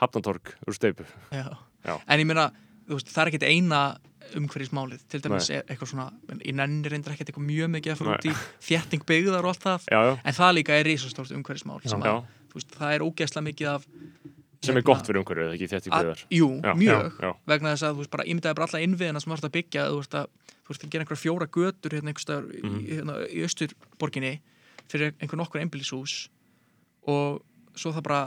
Hafnantorg 0.00 0.54
úr 0.68 0.76
steipu 0.78 1.04
Já. 1.34 1.48
Já. 1.84 1.98
En 2.08 2.22
ég 2.22 2.24
meina, 2.30 2.46
þú 2.88 2.96
veist, 2.96 3.10
það 3.12 3.22
er 3.26 3.30
ekkit 3.34 3.48
eina 3.50 3.80
umhverfismálið, 4.38 5.02
til 5.12 5.20
dæmis 5.24 5.50
er 5.52 5.66
eitthvað 5.68 5.90
svona 5.90 6.06
ég 6.40 6.54
nenni 6.56 6.90
reyndar 6.90 7.14
ekkert 7.14 7.30
eitthvað 7.30 7.48
mjög 7.48 7.68
mikið 7.74 7.94
að 7.94 8.00
fara 8.00 8.16
út 8.16 8.28
í 8.30 8.34
þétting 8.68 9.04
byggðar 9.08 9.44
og 9.46 9.54
allt 9.54 9.66
það. 9.66 9.90
Já, 9.92 10.00
já, 10.08 10.14
en 10.24 10.38
það 10.38 10.56
líka 10.58 10.78
er 10.80 10.90
þú 12.54 12.60
veist, 12.60 12.74
það 12.78 12.94
er 12.94 13.02
ógeðslega 13.02 13.46
mikið 13.48 13.68
af 13.72 13.86
sem 14.64 14.78
er 14.78 14.84
gott 14.86 15.08
fyrir 15.08 15.20
umhverfið, 15.20 15.48
eða 15.50 15.56
ekki 15.58 15.68
að, 15.90 16.04
byggðar. 16.04 16.22
Jú, 16.32 16.48
mjög, 16.80 17.18
vegna 17.50 17.72
þess 17.74 17.86
að 17.88 17.96
þú 17.96 18.02
veist 18.02 18.12
bara 18.14 18.26
ímyndaði 18.30 18.58
bara 18.58 18.68
alla 18.70 18.82
innviðina 18.86 19.20
sem 19.20 19.32
þú 19.32 19.36
ert 19.36 19.48
að 19.48 19.54
byggja 19.56 19.86
þú 19.90 19.98
veist 19.98 20.16
að, 20.20 20.28
þú 20.54 20.72
veist 20.72 20.86
að 20.86 20.92
gera 20.94 21.04
einhverja 21.04 21.22
fjóra 21.24 21.48
götur 21.56 21.96
hérna 21.96 22.12
einhverstaðar 22.12 22.46
mm 22.46 22.78
í, 22.78 22.84
hérna, 22.92 23.16
í 23.26 23.42
austurborginni 23.44 24.32
fyrir 24.92 25.12
einhver 25.18 25.40
nokkur 25.40 25.64
einbýlishús 25.64 26.14
og 27.10 27.42
svo 27.74 27.92
það 27.92 28.06
bara 28.08 28.22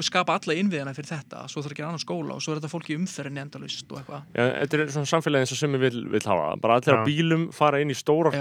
skapa 0.00 0.38
alla 0.38 0.54
innviðina 0.56 0.94
fyrir 0.96 1.10
þetta 1.10 1.42
svo 1.52 1.60
þarf 1.60 1.76
gera 1.76 1.88
annan 1.90 2.00
skóla 2.00 2.32
og 2.38 2.40
svo 2.40 2.54
er 2.54 2.60
þetta 2.62 2.70
fólk 2.72 2.88
í 2.88 2.96
umferðinni 2.96 3.42
endalust 3.42 3.90
og 3.92 3.98
eitthvað. 4.00 4.22
Já, 4.32 4.44
þetta 4.62 4.78
er 4.78 4.92
svona 4.94 5.10
samfélagi 5.10 5.44
eins 5.44 5.52
og 5.52 5.58
sem 5.60 5.76
við 5.76 5.82
vil, 5.84 6.20
hafa 6.24 6.46
bara 6.62 6.78
allir 6.80 6.96
á 6.96 7.04
bílum, 7.04 7.42
fara 7.52 7.80
inn 7.84 7.92
í 7.92 7.96
stórar 7.98 8.32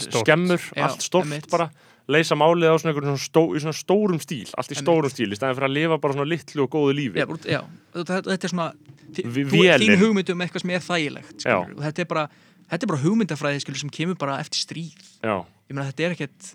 stórt. 0.00 0.24
skemmur 0.24 0.60
Já, 0.72 0.86
allt 0.88 1.04
stórt 1.04 1.28
einmitt. 1.28 1.50
bara, 1.52 1.68
leysa 2.08 2.34
málið 2.40 2.72
á 2.72 2.76
svona, 2.80 2.94
einhverjum 2.94 3.18
svona, 3.18 3.26
stó, 3.28 3.42
í 3.52 3.60
svona 3.60 3.76
stórum 3.76 4.22
stíl 4.24 4.48
allt 4.56 4.72
í 4.72 4.74
Einmitt. 4.74 4.82
stórum 4.86 5.12
stíl, 5.12 5.28
í 5.28 5.36
staðin 5.38 5.58
fyrir 5.60 5.68
að 5.68 5.76
lifa 5.76 5.98
bara 6.02 6.16
svona 6.16 6.30
litlu 6.32 6.64
og 6.64 6.70
góðu 6.72 6.96
lífi. 6.96 7.20
Já, 7.52 7.60
þetta, 7.92 8.22
þetta 8.32 8.48
er 8.48 8.54
svona 8.56 8.72
þín 9.12 10.00
hugmynd 10.00 10.32
um 10.32 10.40
eitthvað 10.46 10.64
sem 10.64 10.72
er 10.72 10.82
þægilegt 10.88 11.46
og 11.52 11.84
þetta 11.84 12.02
er 12.02 12.08
bara, 12.10 12.24
þetta 12.72 12.82
er 12.86 12.90
bara 12.94 13.02
hugmyndafræði 13.04 13.60
skilur, 13.62 13.80
sem 13.84 13.92
kemur 13.92 14.16
bara 14.18 14.40
eftir 14.40 14.62
stríð. 14.64 15.04
Já, 15.22 15.36
ég 15.68 15.76
meina 15.76 15.88
þetta 15.92 16.08
er 16.08 16.16
ekkert 16.16 16.52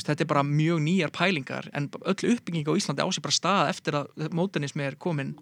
þetta 0.00 0.24
er 0.24 0.28
bara 0.30 0.42
mjög 0.46 0.80
nýjar 0.86 1.10
pælingar 1.12 1.68
en 1.76 1.90
öll 2.00 2.30
uppbygging 2.32 2.64
á 2.68 2.72
Íslandi 2.78 3.04
á 3.04 3.08
sér 3.12 3.24
bara 3.26 3.36
stað 3.36 3.72
eftir 3.74 3.98
að 3.98 4.30
mótenismi 4.32 4.86
er 4.86 4.96
komin. 4.96 5.34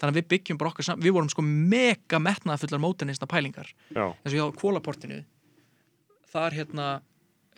Þannig 0.00 0.10
að 0.10 0.18
við 0.18 0.28
byggjum 0.32 0.58
bara 0.58 0.72
okkar 0.72 0.84
saman 0.88 1.04
við 1.04 1.14
vorum 1.14 1.30
sko 1.30 1.44
mega 1.46 2.18
metnaðafullar 2.18 2.82
mótenisna 2.82 3.28
pælingar. 3.30 3.68
Já, 3.94 4.10
eins 4.10 4.32
og 4.32 4.38
ég 4.40 4.42
á 4.42 4.58
kólaportinu 4.58 5.20
það 6.34 6.46
er 6.48 6.56
hérna 6.58 6.86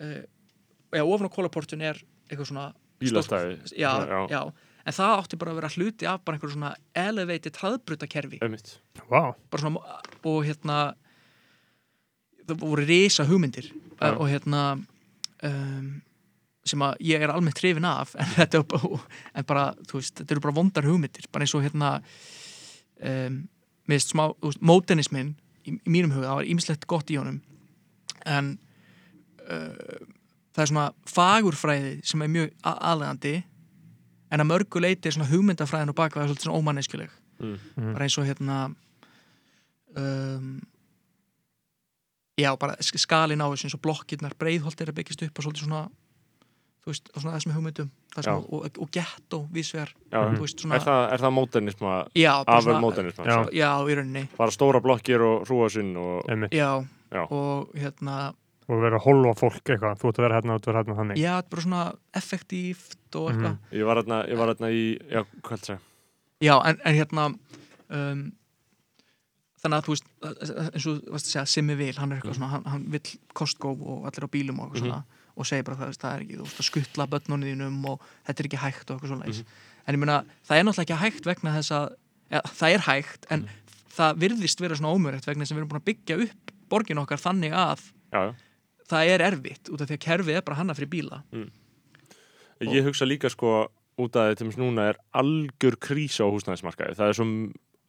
uh, 0.05 0.21
já, 0.93 1.01
ofan 1.01 1.25
á 1.25 1.33
kólaportinu 1.33 1.87
er 1.89 2.03
eitthvað 2.29 2.51
svona 2.51 2.67
bílastæði. 3.01 3.55
Stórt- 3.63 3.79
já, 3.81 3.91
já, 4.29 4.41
en 4.85 4.93
það 4.99 5.15
átti 5.23 5.39
bara 5.41 5.51
að 5.55 5.59
vera 5.63 5.73
hluti 5.73 6.07
af 6.09 6.21
bara 6.25 6.37
einhverju 6.37 6.53
svona 6.53 6.75
elevated 6.93 7.57
hraðbrutakerfi. 7.57 8.37
Vá, 9.09 9.33
bara 9.49 9.63
svona, 9.63 9.97
og 10.21 10.45
hérna 10.45 10.77
það 12.47 12.61
voru 12.61 12.85
risa 12.87 13.25
hugmyndir. 13.27 13.71
Já. 13.97 14.13
og 14.13 14.27
hérna 14.29 14.61
um, 15.43 15.87
sem 16.71 16.83
að 16.85 16.95
ég 17.07 17.21
er 17.25 17.31
almennt 17.33 17.59
hrifin 17.61 17.85
af 17.87 18.15
en 18.19 18.29
þetta 18.35 18.61
er 18.61 18.65
bara, 18.73 18.99
en 19.33 19.47
bara, 19.49 19.65
veist, 19.93 20.15
þetta 20.19 20.35
eru 20.35 20.43
bara 20.47 20.55
vondar 20.59 20.87
hugmyndir, 20.87 21.27
bara 21.31 21.45
eins 21.47 21.55
og 21.57 21.63
hérna 21.65 21.91
um, 23.03 23.41
með 23.87 24.03
smá, 24.03 24.23
mótenismin 24.59 25.33
í, 25.65 25.75
í 25.77 25.89
mínum 25.91 26.11
huga, 26.15 26.29
það 26.31 26.39
var 26.41 26.49
ýmislegt 26.53 26.87
gott 26.91 27.11
í 27.13 27.17
honum 27.19 27.41
en 28.27 28.53
uh, 29.47 30.07
það 30.55 30.63
er 30.65 30.71
svona 30.73 30.87
fagurfræði 31.07 31.93
sem 32.07 32.21
er 32.25 32.33
mjög 32.33 32.55
aðlegandi 32.73 33.35
en 34.33 34.43
að 34.43 34.49
mörgu 34.49 34.81
leiti 34.83 35.07
er 35.07 35.15
svona 35.15 35.29
hugmyndafræðin 35.31 35.93
og 35.93 36.01
er 36.03 36.11
svolítið 36.17 36.47
svona 36.49 36.59
ómanneskuleg 36.63 37.13
Mm. 37.37 37.51
Mhm. 37.77 37.91
bara 37.93 38.05
eins 38.07 38.15
og 38.17 38.25
hérna 38.25 38.55
um, 39.95 40.47
já, 42.41 42.49
bara 42.57 42.73
sk- 42.81 42.97
skalinn 42.97 43.41
á 43.41 43.47
þessu 43.51 43.67
eins 43.67 43.75
og 43.77 43.81
blokkirnar 43.85 44.33
breiðholt 44.41 44.81
er 44.81 44.89
að 44.89 44.97
byggjast 44.97 45.21
upp 45.27 45.37
og 45.37 45.45
svolítið 45.45 45.67
svona 45.67 45.83
þú 46.87 46.93
veist, 46.93 47.09
og 47.11 47.21
svona 47.23 47.35
þessum 47.35 47.53
hugmyndum 47.57 47.87
það 48.15 48.23
sem, 48.23 48.31
Já. 48.31 48.47
og, 48.55 48.77
og 48.85 48.91
getto 48.95 49.39
vísvegar 49.51 49.89
Já, 50.07 50.19
þú 50.23 50.43
veist, 50.45 50.61
svona, 50.63 50.77
er 50.77 50.85
það, 50.85 50.99
er 51.11 51.23
það 51.25 51.33
módernisma 51.37 51.95
já, 52.15 52.31
afur 52.39 52.67
svona, 52.69 52.83
módernisma 52.85 53.25
Já. 53.27 53.37
já, 53.51 53.71
í 53.83 53.97
rauninni. 53.99 54.23
Bara 54.37 54.55
stóra 54.55 54.81
blokkir 54.83 55.25
og 55.27 55.43
hrúa 55.49 55.67
sinn 55.73 55.91
og 55.99 56.31
já, 56.55 56.69
Já. 57.11 57.23
og 57.27 57.75
hérna 57.75 58.17
og 58.67 58.81
vera 58.83 58.99
að 58.99 59.05
holva 59.07 59.35
fólk 59.39 59.61
eitthvað, 59.63 59.99
þú 59.99 60.09
ert 60.09 60.17
að 60.17 60.25
vera 60.25 60.39
hérna 60.39 60.55
og 60.55 60.63
þú 60.63 60.63
ert 60.63 60.67
að 60.67 60.73
vera 60.73 60.81
hérna 60.83 60.97
þannig. 61.01 61.19
Já, 61.21 61.33
er 61.37 61.51
bara 61.51 61.63
svona 61.67 61.83
effektíft 62.19 63.15
og 63.19 63.29
eitthvað. 63.31 63.53
Mhm. 63.53 63.77
ég 63.79 63.85
var 63.87 64.01
hérna, 64.01 64.17
ég 64.27 64.41
var 64.41 64.51
hérna 64.51 64.71
í 64.71 64.81
já, 65.07 65.21
hvað 65.43 65.53
heldur 65.53 65.69
segja? 65.69 65.79
Já, 66.43 66.55
en, 66.67 66.81
en 66.83 66.97
hérna 66.97 67.27
um, 67.89 68.25
þannig 69.63 69.77
að 69.79 69.87
þú 69.87 69.93
veist 69.95 70.09
eins 70.27 70.87
og 70.87 70.99
þú 70.99 71.13
varst 71.15 71.29
að 71.29 71.31
segja 71.31 71.45
Simmi 71.53 71.77
Vil, 71.79 71.93
hann 71.97 72.11
er 72.11 72.19
eitthvað 72.19 72.37
svona 72.37 72.51
hann, 72.51 72.67
hann 72.73 72.83
vill 72.93 73.13
Costco 73.37 73.71
og 73.73 74.09
allir 74.09 74.27
á 74.27 74.29
bílum 74.35 74.59
og 74.61 74.67
eitthvað 74.69 74.83
svona 74.83 74.99
og 75.37 75.47
segir 75.47 75.65
bara 75.67 75.77
það, 75.77 76.09
er 76.09 76.25
ekki, 76.25 76.39
þú 76.39 76.47
veist 76.47 76.61
að 76.61 76.67
skuttla 76.71 77.07
börnunniðinum 77.11 77.77
og 77.91 78.03
þetta 78.27 78.43
er 78.43 78.49
ekki 78.49 78.61
hægt 78.63 78.89
og 78.89 78.97
eitthvað 78.97 79.13
svona 79.13 79.29
en 79.87 79.95
ég 79.95 80.01
meina, 80.01 80.17
það 80.47 80.59
er 80.59 80.67
náttúrulega 80.67 80.87
ekki 80.87 80.99
hægt 81.03 81.29
vegna 81.29 81.53
þess 81.55 81.75
að 81.77 81.85
ja, 82.33 82.41
það 82.59 82.73
er 82.73 82.83
hægt, 82.87 83.29
en 83.31 83.45
það 83.97 84.19
virðist 84.25 84.63
vera 84.63 84.79
svona 84.79 84.95
ómjörgt 84.95 85.29
vegna 85.29 85.45
þess 85.45 85.53
að 85.53 85.57
við 85.57 85.63
erum 85.63 85.71
búin 85.71 85.81
að 85.81 85.87
byggja 85.91 86.19
upp 86.25 86.53
borgin 86.73 87.01
okkar 87.03 87.23
þannig 87.23 87.55
að 87.55 87.85
já, 88.11 88.19
já. 88.19 88.33
það 88.91 89.13
er 89.13 89.25
erfitt 89.29 89.71
út 89.71 89.83
af 89.83 89.89
því 89.89 89.99
að 89.99 90.03
kerfið 90.07 90.39
er 90.39 90.45
bara 90.49 90.59
hanna 90.59 90.75
fyrir 90.77 90.91
bíla. 90.91 91.21
Ég 92.67 92.89
hugsa 92.89 93.07
líka 93.07 93.31
sko 93.31 93.53
út 93.97 94.17
af 94.19 94.33
þetta 94.33 94.43
sem 94.43 94.59
núna 94.59 94.89
er 94.91 94.99
algjör 95.17 95.79
krísa 95.81 96.27
á 96.27 96.33
húsnæðismarkaði. 96.33 96.97
Það 96.99 97.13
er 97.13 97.17
svo 97.17 97.27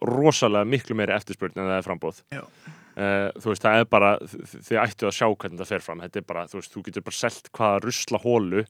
rosalega 0.05 0.69
miklu 0.69 0.97
meiri 0.99 1.15
eftirspurn 1.17 1.57
en 1.57 1.67
það 1.67 1.79
er 1.81 1.87
frambóð 1.87 2.21
Já. 2.35 2.43
Uh, 2.99 3.29
þú 3.39 3.53
veist, 3.53 3.63
það 3.63 3.79
er 3.79 3.85
bara, 3.87 4.09
þið 4.27 4.79
ættu 4.83 5.07
að 5.07 5.13
sjá 5.15 5.27
hvernig 5.31 5.61
það 5.61 5.69
fer 5.71 5.85
fram, 5.85 6.01
þetta 6.03 6.19
er 6.19 6.25
bara, 6.27 6.47
þú 6.51 6.59
veist, 6.59 6.73
þú 6.75 6.81
getur 6.89 7.05
bara 7.07 7.19
selt 7.19 7.51
hvaða 7.55 7.83
rusla 7.85 8.19
hólu 8.25 8.65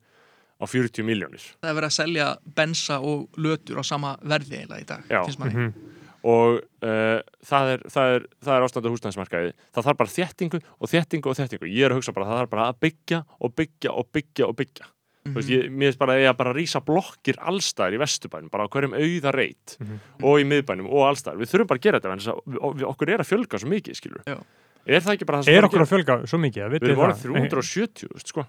á 0.59 0.65
40 0.67 1.07
miljónir 1.07 1.45
það 1.63 1.71
er 1.71 1.77
verið 1.79 1.89
að 1.89 1.95
selja 1.97 2.27
bensa 2.59 2.99
og 3.01 3.39
lötur 3.39 3.81
á 3.81 3.85
sama 3.87 4.17
verði 4.21 4.59
eiginlega 4.59 4.83
í 4.83 4.89
dag, 4.91 5.07
finnst 5.09 5.41
manni. 5.41 5.55
Mhm. 5.55 5.95
og 6.29 6.59
uh, 6.83 7.21
það 7.47 7.73
er, 7.73 7.87
það 7.95 8.15
er, 8.19 8.29
það 8.45 8.55
er 8.57 8.67
ástandi 8.67 8.91
á 8.91 8.95
húsnæðismarkaði. 8.99 9.57
Það 9.73 9.89
þarf 9.89 10.01
bara 10.03 10.15
þéttingu 10.19 10.63
og 10.67 10.93
þéttingu 10.93 11.31
og 11.31 11.39
þéttingu. 11.39 11.73
Ég 11.73 11.87
er 11.87 11.95
að 11.95 12.03
hugsa 12.03 12.17
bara, 12.17 12.29
það 12.29 12.41
þarf 12.43 12.55
bara 12.57 12.69
að 12.69 12.81
byggja 12.85 13.25
og 13.39 13.55
byggja 13.63 13.95
og 13.95 14.11
byggja 14.13 14.51
og 14.51 14.57
byggja 14.59 14.91
Mhm. 15.29 15.35
þú 15.35 15.39
veist, 15.39 15.51
ég, 15.53 15.71
mér 15.71 15.89
finnst 15.93 15.99
bara 15.99 16.13
að 16.17 16.23
ég 16.25 16.37
bara 16.37 16.51
að 16.53 16.57
rísa 16.59 16.81
blokkir 16.85 17.37
allstæðir 17.39 17.95
í 17.95 18.01
vesturbænum, 18.03 18.51
bara 18.51 18.65
á 18.65 18.69
hverjum 18.69 18.95
auða 18.97 19.33
reit 19.35 19.77
Mhm. 19.81 20.01
og 20.25 20.41
í 20.41 20.45
miðbænum 20.49 20.89
og 20.89 21.05
allstæðir 21.13 21.39
við 21.39 21.51
þurfum 21.53 21.67
bara 21.69 21.79
að 21.79 21.83
gera 21.87 22.01
þetta, 22.01 22.13
en 22.13 22.19
þess 22.19 22.33
að 22.33 22.83
okkur 22.89 23.09
er 23.15 23.19
að 23.21 23.29
fjölga 23.31 23.59
svo 23.61 23.69
mikið, 23.69 23.95
skilur 24.01 24.23
Já. 24.27 24.37
er 24.89 25.01
það 25.01 25.13
ekki 25.17 25.27
bara 25.27 25.39
það 25.39 25.45
sem 25.45 25.55
Er 25.55 25.63
okkur 25.69 25.81
að 25.81 25.89
gera? 25.89 25.93
fjölga 25.93 26.27
svo 26.27 26.39
mikið? 26.39 26.71
við 26.73 26.83
erum 26.83 27.05
orðið 27.05 27.23
370, 27.51 28.09
veist, 28.15 28.29
sko, 28.29 28.47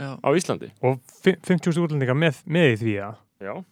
Já. 0.00 0.18
á 0.18 0.28
Íslandi 0.34 0.70
Og 0.82 1.00
fi- 1.22 1.36
50.000 1.38 1.86
útlendinga 1.86 2.16
með, 2.16 2.42
með 2.48 2.66
í 2.72 2.76
því, 2.82 2.92
ja. 2.94 3.14
já, 3.40 3.64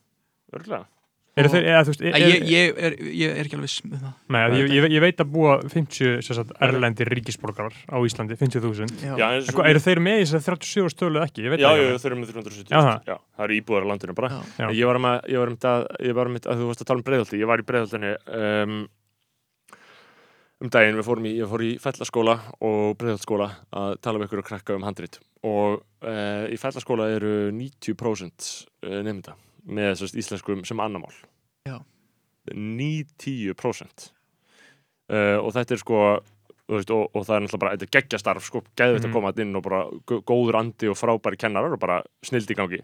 örgulega 0.54 0.86
Eru 1.32 1.48
Og- 1.48 1.52
þeir, 1.54 1.64
eða 1.64 1.84
veist, 1.88 2.02
er, 2.04 2.16
ég, 2.20 2.42
ég, 2.44 2.74
er, 2.76 2.94
ég 3.08 3.30
er 3.40 3.46
ekki 3.46 3.56
alveg 3.56 3.64
viss 3.64 3.84
með 3.88 4.00
það. 4.02 4.16
Nei, 4.34 4.40
ég, 4.52 4.66
ég, 4.76 4.86
ég 4.92 5.00
veit 5.00 5.20
að 5.22 5.28
búa 5.32 5.54
50 5.64 6.18
sem 6.26 6.36
sagt, 6.36 6.50
erlendir 6.60 7.08
ríkisborgarar 7.08 7.72
á 7.88 7.96
Íslandi, 8.04 8.36
50.000 8.36 8.92
Já. 9.00 9.14
já, 9.16 9.24
en 9.30 9.38
En 9.38 9.46
svo- 9.46 9.54
hvað, 9.56 9.68
Eru 9.70 9.80
þeir 9.80 10.00
með 10.04 10.18
í 10.20 10.26
þess 10.26 10.36
að 10.36 10.44
37 10.50 10.92
stölu 10.92 11.22
ekki? 11.24 11.46
Ég 11.46 11.54
veit 11.54 11.62
já, 11.64 11.70
já, 11.72 11.96
þau 11.96 12.08
eru 12.10 12.18
með 12.20 12.32
370 12.34 12.68
Já, 12.68 13.00
já, 13.08 13.16
það 13.16 13.44
eru 13.48 13.56
íbúðar 13.56 13.86
á 13.88 13.90
landinu 13.94 14.14
bara. 14.18 14.28
Ég 14.76 14.84
var 14.90 14.96
um 15.00 15.06
að, 15.08 15.16
ég 15.32 15.40
var 15.40 15.48
um 15.48 15.56
að, 15.72 15.86
ég 16.04 16.18
var 16.20 16.26
að, 16.28 16.58
þú 16.60 16.66
varst 16.68 16.84
að 16.84 16.90
tala 16.92 17.00
um 17.00 17.06
breiðhaldi, 17.08 17.40
ég 17.40 17.48
var 17.48 17.62
í 17.62 17.66
breiðhaldinni 17.72 18.12
um, 18.28 18.76
um 20.60 20.68
daginn, 20.76 20.98
við 21.00 21.06
fórum 21.08 21.30
í, 21.30 21.32
ég 21.40 21.48
fór 21.48 21.64
í 21.64 21.70
fellaskóla 21.80 22.34
og 22.60 22.92
breiðhaldskóla 23.00 23.48
að 23.72 23.96
tala 24.04 24.20
um 24.20 24.26
ykkur 24.28 24.42
og 24.44 24.50
krakka 24.52 24.76
um 24.76 24.84
handrit. 24.84 25.16
Og 25.48 25.80
uh, 26.04 26.44
í 26.52 26.60
fellaskóla 26.60 27.08
eru 27.16 27.32
90% 27.56 28.52
nefnda 29.00 29.32
með 29.66 29.92
þessast 29.94 30.16
íslenskum 30.18 30.64
sem 30.66 30.80
annamál. 30.82 31.12
Já. 31.68 31.78
90% 32.50 34.10
uh, 35.12 35.38
og 35.42 35.50
þetta 35.54 35.76
er 35.76 35.82
sko 35.82 35.98
veist, 36.72 36.90
og, 36.94 37.10
og 37.12 37.26
það 37.26 37.34
er 37.36 37.44
náttúrulega 37.44 37.62
bara, 37.64 37.74
þetta 37.76 37.86
er 37.88 37.92
geggjastarf 37.98 38.46
sko, 38.48 38.62
geðvitt 38.78 39.02
Mhm. 39.04 39.10
að 39.10 39.16
koma 39.18 39.32
þarna 39.32 39.44
inn 39.46 39.58
og 39.58 39.62
bara 39.66 39.80
gó- 40.08 40.22
góður 40.24 40.58
andi 40.62 40.88
og 40.88 40.96
frábæri 40.96 41.38
kennarar 41.42 41.74
og 41.76 41.80
bara 41.82 41.98
snild 42.24 42.48
í 42.50 42.56
gangi. 42.56 42.80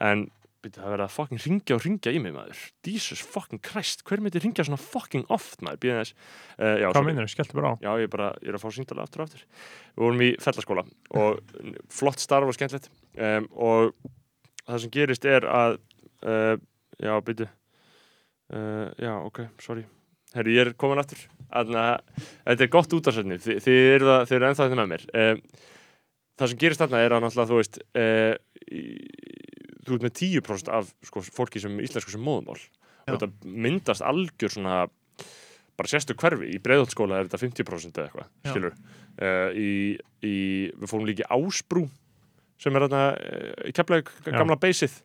En 0.00 0.24
byrju, 0.64 0.74
það 0.80 0.90
verið 0.96 1.04
að 1.06 1.14
fucking 1.14 1.42
ringja 1.44 1.76
og 1.76 1.84
ringja 1.84 2.12
í 2.12 2.18
mig 2.24 2.32
maður. 2.34 2.62
Jesus 2.84 3.20
fucking 3.22 3.60
Christ, 3.62 4.02
hver 4.04 4.18
myndi 4.24 4.42
ringja 4.42 4.64
svona 4.66 4.80
fucking 4.80 5.24
oft 5.30 5.60
maður, 5.62 5.78
býðin 5.84 6.00
þess 6.02 6.14
uh, 6.58 6.76
já, 6.82 6.88
Hvað 6.88 6.98
sorry. 6.98 7.06
minnur, 7.12 7.30
skelltu 7.30 7.54
bara 7.60 7.70
á. 7.70 7.74
Já, 7.84 7.92
ég 8.02 8.10
bara, 8.10 8.30
ég 8.42 8.48
er 8.50 8.58
að 8.58 8.64
fá 8.64 8.70
síndala 8.74 9.04
aftur 9.06 9.22
og 9.22 9.28
aftur. 9.28 9.44
Við 9.94 10.02
vorum 10.08 10.24
í 10.26 10.30
fellaskóla 10.42 10.86
og 11.14 11.38
flott 11.94 12.18
starf 12.18 12.48
og 12.50 12.56
skemmtilegt. 12.58 12.90
Um, 13.16 13.46
og 13.54 13.94
það 14.66 14.80
sem 14.82 14.90
gerist 14.98 15.24
er 15.30 15.46
að 15.46 15.78
uh, 16.26 16.54
já, 16.98 17.14
byrju 17.28 17.48
uh, 17.48 18.86
já, 18.98 19.14
ok, 19.22 19.42
sorry. 19.62 19.86
Herri, 20.34 20.58
ég 20.58 20.66
er 20.66 20.74
komin 20.76 21.00
aftur. 21.00 21.20
Þetta 21.48 22.60
er 22.60 22.70
gott 22.72 22.92
útarsætni 22.92 23.38
þið, 23.40 23.60
þið 23.64 23.82
eru 23.96 24.48
ennþá 24.50 24.66
þetta 24.66 24.80
með 24.82 24.90
mér. 24.92 25.06
Um, 25.16 25.44
Það 26.38 26.52
sem 26.52 26.58
gerist 26.62 26.82
þarna 26.82 26.98
er 27.02 27.14
að 27.16 27.24
náttúrulega, 27.24 27.50
þú 27.50 27.56
veist 27.58 27.78
þú 29.88 29.96
ert 29.96 30.04
með 30.04 30.12
10% 30.20 30.70
af 30.70 30.90
sko, 31.08 31.22
fólki 31.34 31.62
sem 31.62 31.80
íslensku 31.82 32.12
sem 32.12 32.22
móðumál 32.22 32.58
og 32.58 33.16
þetta 33.16 33.28
myndast 33.66 34.04
algjör 34.04 34.52
svona 34.52 34.76
bara 35.78 35.90
sérstu 35.90 36.16
hverfi, 36.18 36.50
í 36.52 36.60
breiðholtskóla 36.62 37.18
er 37.18 37.28
þetta 37.28 37.40
50% 37.42 37.98
eða 37.98 38.08
eitthvað, 38.08 38.30
skilur 38.50 38.74
uh, 38.74 39.50
í, 39.54 39.72
í, 40.26 40.36
við 40.74 40.90
fórum 40.90 41.08
líka 41.08 41.24
í 41.24 41.30
Ásbrú 41.38 41.86
sem 42.58 42.74
er 42.74 42.86
þarna 42.86 43.02
í 43.70 43.74
keflaug 43.74 44.10
gamla 44.26 44.58
beysið 44.60 44.98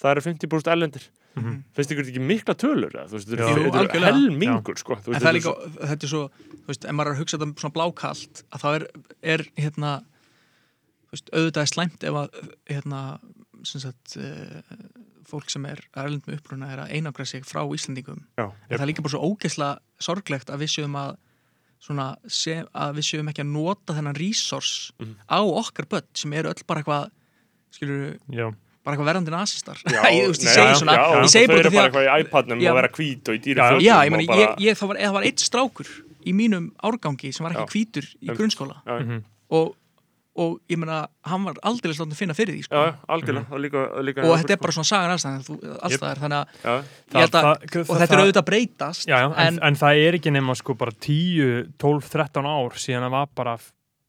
það 0.00 0.10
eru 0.14 0.20
50% 0.28 0.72
erlendir 0.74 1.08
Mhm. 1.38 1.58
finnst 1.76 1.90
ykkur 1.92 2.02
þetta 2.02 2.12
ekki 2.16 2.26
mikla 2.26 2.54
tölur 2.58 2.94
veist, 3.12 3.28
þetta 3.28 3.48
Jú, 3.54 3.70
þetta 3.70 3.94
eru 3.94 4.06
helmingur 4.08 4.78
sko, 4.80 4.96
veist, 4.96 5.06
það 5.06 5.14
er 5.14 5.20
þetta 5.20 5.34
líka, 5.36 5.52
þetta 5.92 6.02
er 6.06 6.10
svo, 6.10 6.22
þú 6.50 6.66
veist, 6.72 6.84
ef 6.88 6.90
maður 6.98 7.06
er 7.10 7.14
að 7.14 7.20
hugsa 7.22 7.38
þetta 7.38 7.60
svona 7.62 7.74
blákalt, 7.76 8.42
að 8.52 8.60
þá 8.64 8.68
er, 8.74 8.86
er 9.22 9.44
hérna, 9.56 9.92
þú 11.06 11.12
veist, 11.14 11.30
auðvitað 11.32 11.62
er 11.62 11.70
slæmt 11.74 12.04
ef 12.08 12.18
að, 12.22 12.40
hérna, 12.72 13.02
sem 13.68 13.80
sagt, 13.84 14.16
uh, 14.16 14.74
fólk 15.28 15.50
sem 15.52 15.64
er 15.68 15.78
erlend 15.94 16.24
með 16.26 16.38
uppruna 16.40 16.72
er 16.72 16.82
að 16.86 16.92
einangra 16.96 17.26
sig 17.28 17.44
frá 17.44 17.60
Íslandingum. 17.68 18.22
Já, 18.38 18.48
En 18.70 18.78
það 18.78 18.82
er 18.82 18.90
líka 18.90 19.02
bara 19.04 19.12
svo 19.14 19.28
ógeðslega 19.28 19.78
sorglegt 20.00 20.48
að 20.50 20.62
við 20.64 20.70
séum 20.74 20.94
að, 20.96 21.16
svona, 21.78 22.16
sem, 22.26 22.66
að 22.74 22.94
við 22.98 23.04
séum 23.12 23.28
ekki 23.30 23.44
að 23.44 23.52
nota 23.52 23.94
þennan 23.94 24.16
resource 24.18 24.90
Mhm. 24.98 25.14
á 25.30 25.38
okkar 25.44 25.86
börn 25.86 26.08
sem 26.14 26.32
eru 26.32 26.48
öll 26.50 26.64
bara 26.66 26.82
eitthvað, 26.82 27.10
skilur, 27.70 28.18
Já, 28.32 28.48
bara 28.88 28.96
eitthvað 28.96 29.10
verandi 29.12 29.34
nasistar. 29.36 29.80
Já, 29.84 30.00
ég, 30.16 30.24
þú 30.24 30.32
veist, 30.32 30.44
ég 30.48 30.54
segi 30.56 30.66
já, 30.72 30.76
svona, 30.80 30.96
já, 30.96 31.06
ég 31.20 31.32
segi 31.36 31.46
þau 31.46 31.54
bara 31.58 31.68
að 31.68 31.80
eitthvað 31.84 32.08
í 32.08 32.20
iPadnum 32.24 32.62
Já. 32.64 32.70
og 32.72 32.78
vera 32.80 32.92
hvít 32.98 33.28
og 33.28 33.36
í 33.36 33.42
dýri 33.44 33.60
fötum 33.68 33.84
Já, 33.84 33.96
ég 34.08 34.14
meni, 34.16 34.26
bara- 34.32 34.40
ég, 34.40 34.54
ég, 34.70 34.78
það, 34.80 34.88
var, 34.94 35.02
það 35.06 35.16
var 35.18 35.26
eitt 35.28 35.44
strákur 35.44 35.90
í 36.28 36.32
mínum 36.36 36.70
árgangi 36.88 37.30
sem 37.36 37.44
var 37.46 37.52
ekki 37.58 37.68
Já. 37.68 37.74
hvítur 37.76 38.08
í 38.24 38.32
Um, 38.32 38.36
grunnskóla 38.40 38.80
Já, 38.88 38.96
Mhm. 39.04 39.20
og, 39.58 39.74
og 40.38 40.52
ég 40.70 40.78
meina, 40.78 40.98
hann 41.26 41.44
var 41.48 41.56
aldrei 41.66 41.90
sláttin 41.96 42.14
að 42.14 42.20
finna 42.20 42.34
fyrir 42.38 42.54
því, 42.54 42.62
sko. 42.68 42.74
já, 42.78 42.92
algjörlega 43.10 43.50
og 43.50 43.58
líka, 43.64 43.80
líka 44.06 44.22
og 44.22 44.36
þetta 44.38 44.52
er 44.54 44.60
bara 44.62 44.74
svona 44.76 44.86
sagan 44.86 45.14
allstæðar, 45.82 46.20
þannig 46.22 46.38
að 46.38 46.46
Já, 46.62 46.74
ég 46.78 47.18
held 47.18 47.34
að, 47.34 47.48
það- 47.48 47.90
og 47.90 47.98
þetta 47.98 48.14
er 48.14 48.22
auðvitað 48.22 48.42
að 48.44 48.48
breytast 48.52 49.08
en, 49.08 49.32
en, 49.46 49.58
en 49.66 49.74
það 49.80 50.02
er 50.06 50.18
ekki 50.20 50.30
nema 50.36 50.54
sko 50.60 50.76
bara 50.78 50.92
10, 50.94 51.72
12, 51.78 52.10
13 52.12 52.46
ár 52.46 52.78
síðan 52.78 53.08
að 53.08 53.16
var 53.16 53.26
bara 53.34 53.56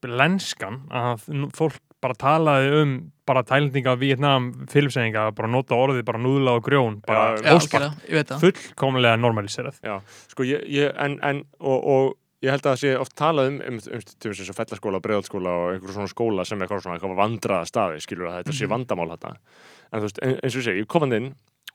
lenskan 0.05 0.81
að 0.93 1.25
fólk 1.57 1.79
bara 2.01 2.15
talaði 2.15 2.69
um 2.81 2.93
bara 3.29 3.43
tælendinga 3.43 3.91
af 3.93 3.99
Vietnam 4.01 4.45
filmsendinga, 4.71 5.27
bara 5.37 5.47
nota 5.51 5.75
orðið 5.77 6.05
bara 6.07 6.21
núðla 6.23 6.55
og 6.57 6.63
grjón, 6.65 7.01
bara 7.05 7.35
já, 7.37 7.53
óspart 7.57 8.31
fullkomlega 8.41 9.17
normaliserað. 9.21 9.77
Já, 9.85 9.99
sko 10.31 10.43
ég, 10.47 10.63
ég 10.73 10.95
en, 10.97 11.19
en 11.23 11.43
og, 11.59 11.83
og 11.83 12.15
ég 12.41 12.49
held 12.55 12.63
að 12.65 12.71
það 12.73 12.81
sé 12.81 12.93
oft 13.03 13.15
talað 13.19 13.51
um 13.51 13.59
um, 13.67 13.77
um 13.99 14.01
til 14.07 14.31
þess 14.31 14.49
að 14.53 14.57
fellaskóla, 14.61 15.01
breiðalskóla 15.03 15.53
og 15.59 15.67
einhverjum 15.75 15.97
svona 15.99 16.13
skóla 16.13 16.45
sem 16.47 16.61
eitthvað 16.63 16.81
svona 16.87 16.97
eitthvað 16.97 17.19
vandraða 17.19 17.67
staði 17.69 18.01
skilur 18.05 18.31
að 18.31 18.39
þetta 18.39 18.55
sé 18.57 18.65
Mhm. 18.65 18.73
vandamál 18.77 19.11
þetta 19.17 19.35
en 19.35 19.99
þú 19.99 20.03
veist, 20.07 20.19
ein- 20.23 20.39
eins 20.39 20.55
og 20.55 20.61
ég 20.61 20.67
segi, 20.69 20.79
ég 20.83 20.87
kom 20.87 21.01
hann 21.05 21.13
inn 21.19 21.29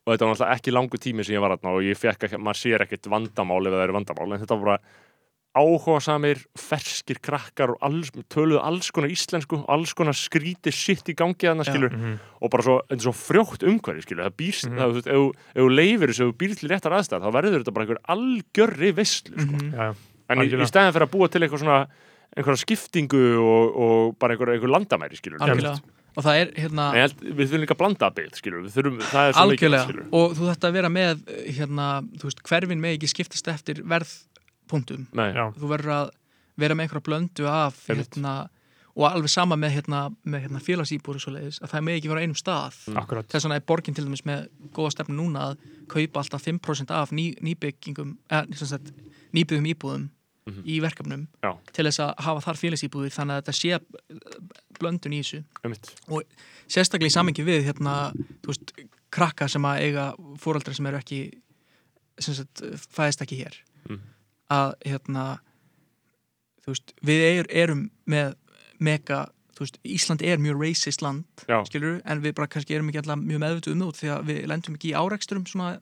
og 0.07 0.13
þetta 0.15 0.25
var 0.27 0.35
náttúrulega 0.35 0.57
ekki 0.59 0.73
langu 0.75 0.99
tími 1.01 1.25
sem 1.25 1.35
ég 1.37 1.41
var 1.45 1.55
þarna 1.57 1.71
og 1.77 1.83
ég 1.85 1.97
fekk 2.01 2.27
ekki, 2.29 2.37
maður 2.41 2.61
sér 2.65 2.83
ekkert 2.89 3.07
vandamál 3.13 3.61
ef 3.67 3.73
það 3.77 3.85
eru 3.87 3.97
vandamál, 4.01 4.33
en 4.35 4.41
þetta 4.43 4.59
var 4.59 4.65
bara 4.65 4.79
áhuga 5.55 6.01
samir, 6.03 6.41
ferskir 6.59 7.21
krakkar 7.23 7.71
og 7.75 7.79
alls, 7.87 8.11
töluðu 8.33 8.59
alls 8.67 8.91
konar 8.91 9.13
íslensku 9.15 9.61
alls 9.71 9.93
konar 9.95 10.17
skrítið 10.19 10.75
sitt 10.75 11.07
í 11.13 11.15
gangi 11.15 11.47
þarna 11.47 11.63
Já. 11.65 11.71
skilur 11.73 11.93
Mhm. 11.95 12.17
og 12.43 12.51
bara 12.51 12.63
svo, 12.67 12.81
svo 12.99 13.13
frjótt 13.15 13.63
umhverfi 13.63 14.03
skilur, 14.03 14.25
það 14.27 14.37
býrst, 14.41 14.67
Mhm. 14.69 14.79
það, 14.79 14.91
þú 14.91 14.95
veist, 14.95 15.07
ef, 15.07 15.15
þú- 15.55 15.71
leifir 15.77 16.09
þessu, 16.11 16.29
ef 16.29 16.35
þú 16.35 16.39
býr 16.43 16.57
til 16.59 16.69
réttar 16.69 16.93
aðstæð 16.99 17.23
þá 17.23 17.31
verður 17.33 17.63
þetta 17.63 17.75
bara 17.75 17.87
einhver 17.87 18.03
algjörri 18.09 18.93
veistlu 18.95 19.37
sko. 19.41 19.53
Mhm. 19.53 19.73
Já, 19.75 19.95
en 20.31 20.39
í, 20.39 20.47
í 20.51 20.67
stæðan 20.67 20.93
fyrir 20.93 21.07
að 21.07 21.15
búa 21.15 21.31
til 21.31 21.41
eitthvað 21.43 21.63
svona 21.63 21.87
einhverja 22.37 22.65
skiptingu 22.67 23.39
og, 23.39 23.77
og 23.79 24.19
bara 24.19 24.35
einhver, 24.35 24.51
einhver 24.59 24.73
landamæri 24.75 25.15
skilur 25.17 25.39
algjörlega 25.39 25.81
og 26.17 26.23
það 26.25 26.35
er 26.41 26.51
hérna 26.63 26.93
held, 26.95 27.15
við 27.23 27.47
þurfum 27.49 27.63
líka 27.63 27.75
að 27.75 27.79
blanda 27.79 28.07
að 28.11 28.15
byggð 28.19 28.35
skilur, 28.39 28.63
við 28.67 28.75
þurfum, 28.75 28.99
það 29.03 29.29
er 29.29 29.33
svo 29.33 29.47
mikið 29.47 29.55
algjörlega 29.55 29.85
skilur 29.87 30.07
og 30.13 30.35
þú 30.35 30.43
þetta 30.51 30.69
að 30.69 30.73
vera 30.73 30.89
með 30.89 31.23
eh, 31.29 31.53
hérna, 31.59 31.87
þú 32.19 32.23
veist, 32.29 32.43
hverfin 32.43 32.81
með 32.83 32.99
ekki 32.99 33.09
skiptast 33.15 33.49
eftir 33.55 33.83
verðpunktum 34.65 35.07
Nei, 35.13 35.33
þú 35.59 35.71
verður 35.71 35.95
að 35.95 36.11
vera 36.61 36.75
með 36.75 36.87
einhverja 36.87 37.05
blöndu 37.09 37.47
af 37.51 37.81
hérna, 37.89 38.35
og 38.95 39.07
alveg 39.11 39.31
sama 39.33 39.57
með, 39.59 39.73
hérna, 39.81 40.01
með 40.25 40.45
hérna, 40.47 40.61
félagsýbúri 40.63 41.19
að 41.19 41.71
það 41.73 41.83
með 41.83 41.97
ekki 41.99 42.09
vera 42.13 42.21
einum 42.23 42.37
stað. 42.39 42.77
Mm. 42.87 42.99
akkurat. 43.01 43.27
Þess 43.27 43.45
vegna 43.49 43.57
er 43.59 43.65
borgin 43.67 43.95
til 43.97 44.05
dæmis 44.07 44.23
með 44.25 44.45
góða 44.73 44.93
stefnu 44.95 45.17
núna 45.19 45.49
að 45.51 45.65
kaupa 45.91 46.21
alltaf 46.23 46.45
5% 46.47 46.91
af 46.95 47.11
ný, 47.11 47.35
nýbyggingum 47.43 48.17
eh, 48.31 48.45
sem 48.55 48.71
sagt, 48.71 48.93
nýbyggum 49.35 49.67
íbúðum 49.75 50.11
Mhm. 50.45 50.61
í 50.69 50.75
verkefnum 50.85 51.23
Já. 51.41 51.57
til 51.73 51.87
þess 51.87 52.01
að 52.05 52.11
hafa 52.21 52.41
þar 52.45 52.59
félagsýbúðir 52.61 53.13
þannig 53.17 53.33
að 53.33 53.39
þetta 53.41 53.53
sé 53.57 53.71
eh, 53.73 54.35
blöndun 54.79 55.15
í 55.17 55.21
þessu. 55.23 55.39
Einmitt. 55.65 55.89
Sérstaklega 56.69 57.09
í 57.09 57.15
samengi 57.15 57.45
við 57.47 57.65
hérna, 57.65 58.13
veist, 58.45 58.75
krakka 59.11 59.49
sem 59.49 59.65
að 59.65 59.81
eiga 59.87 60.05
fóraldra 60.37 60.75
sem 60.77 60.85
eru 60.91 61.01
ekki 61.01 61.21
sem 62.21 62.35
sagt, 62.37 62.61
fæðist 62.93 63.25
ekki 63.25 63.41
hér. 63.41 63.57
Mhm. 63.89 64.01
Að 64.51 64.75
hérna 64.85 65.39
veist, 66.67 66.95
við 67.05 67.25
er, 67.41 67.47
erum 67.65 67.91
með 68.09 68.35
mega, 68.81 69.27
veist, 69.59 69.79
Ísland 69.85 70.23
er 70.25 70.39
mjög 70.43 70.61
racist 70.65 71.03
land, 71.05 71.25
skilur 71.69 72.01
en 72.05 72.23
við 72.25 72.35
bara 72.35 72.49
kannski 72.51 72.75
erum 72.77 72.89
ekki 72.91 73.03
alltaf 73.05 73.21
mjög 73.21 73.43
meðvituð 73.45 73.73
um 73.77 73.83
það 73.89 73.99
því 74.01 74.13
að 74.15 74.25
við 74.31 74.47
lendum 74.51 74.75
ekki 74.79 74.93
í 74.93 74.97
áreksturum 74.99 75.45
svona 75.47 75.75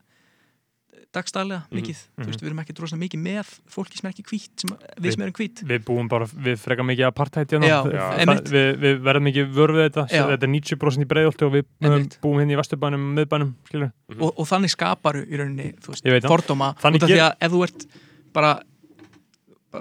dagstælega 1.13 1.67
Mhm. 1.69 1.77
mikið, 1.77 1.97
Mhm. 1.97 2.23
þú 2.25 2.27
veist, 2.31 2.41
við 2.41 2.47
erum 2.49 2.59
ekki 2.63 2.75
drosna 2.75 2.99
mikið 2.99 3.21
með 3.21 3.49
fólki 3.69 3.97
sem 4.01 4.09
er 4.09 4.13
ekki 4.15 4.25
hvít, 4.25 4.49
sem, 4.61 4.71
við 5.01 5.13
sem 5.13 5.23
erum 5.23 5.33
hvít 5.37 5.63
Við 5.69 5.85
búum 5.85 6.09
bara, 6.09 6.25
við 6.27 6.57
frekar 6.59 6.85
mikið 6.89 7.07
apartheid 7.07 7.49
hérna. 7.53 7.69
Já, 7.69 7.83
við, 8.49 8.79
við 8.81 9.03
verðum 9.03 9.27
mikið 9.29 9.53
vörð 9.53 9.77
við 9.77 9.85
þetta 9.91 10.05
Já. 10.09 10.25
þetta 10.31 10.43
er 10.43 10.53
90% 10.53 11.03
í 11.05 11.09
breiðolti 11.13 11.43
og 11.45 11.53
við 11.53 11.65
Einmitt. 11.83 12.19
búum 12.23 12.39
hérna 12.41 12.53
í 12.53 12.61
vesturbænum, 12.63 13.05
miðbænum 13.19 13.55
skilur. 13.69 13.93
og, 14.21 14.39
og 14.39 14.47
þannig 14.49 14.71
skaparu 14.73 15.27
í 15.29 15.37
rauninni 15.37 15.75
veist, 15.85 16.05
fordóma 16.25 16.75
Þannig 16.81 16.97
út 16.97 17.03
af 17.05 17.09
því 17.11 17.21
að 17.21 17.37
ef 17.41 17.53
þú 17.53 17.63
ert 17.69 17.87
bara, 18.35 18.53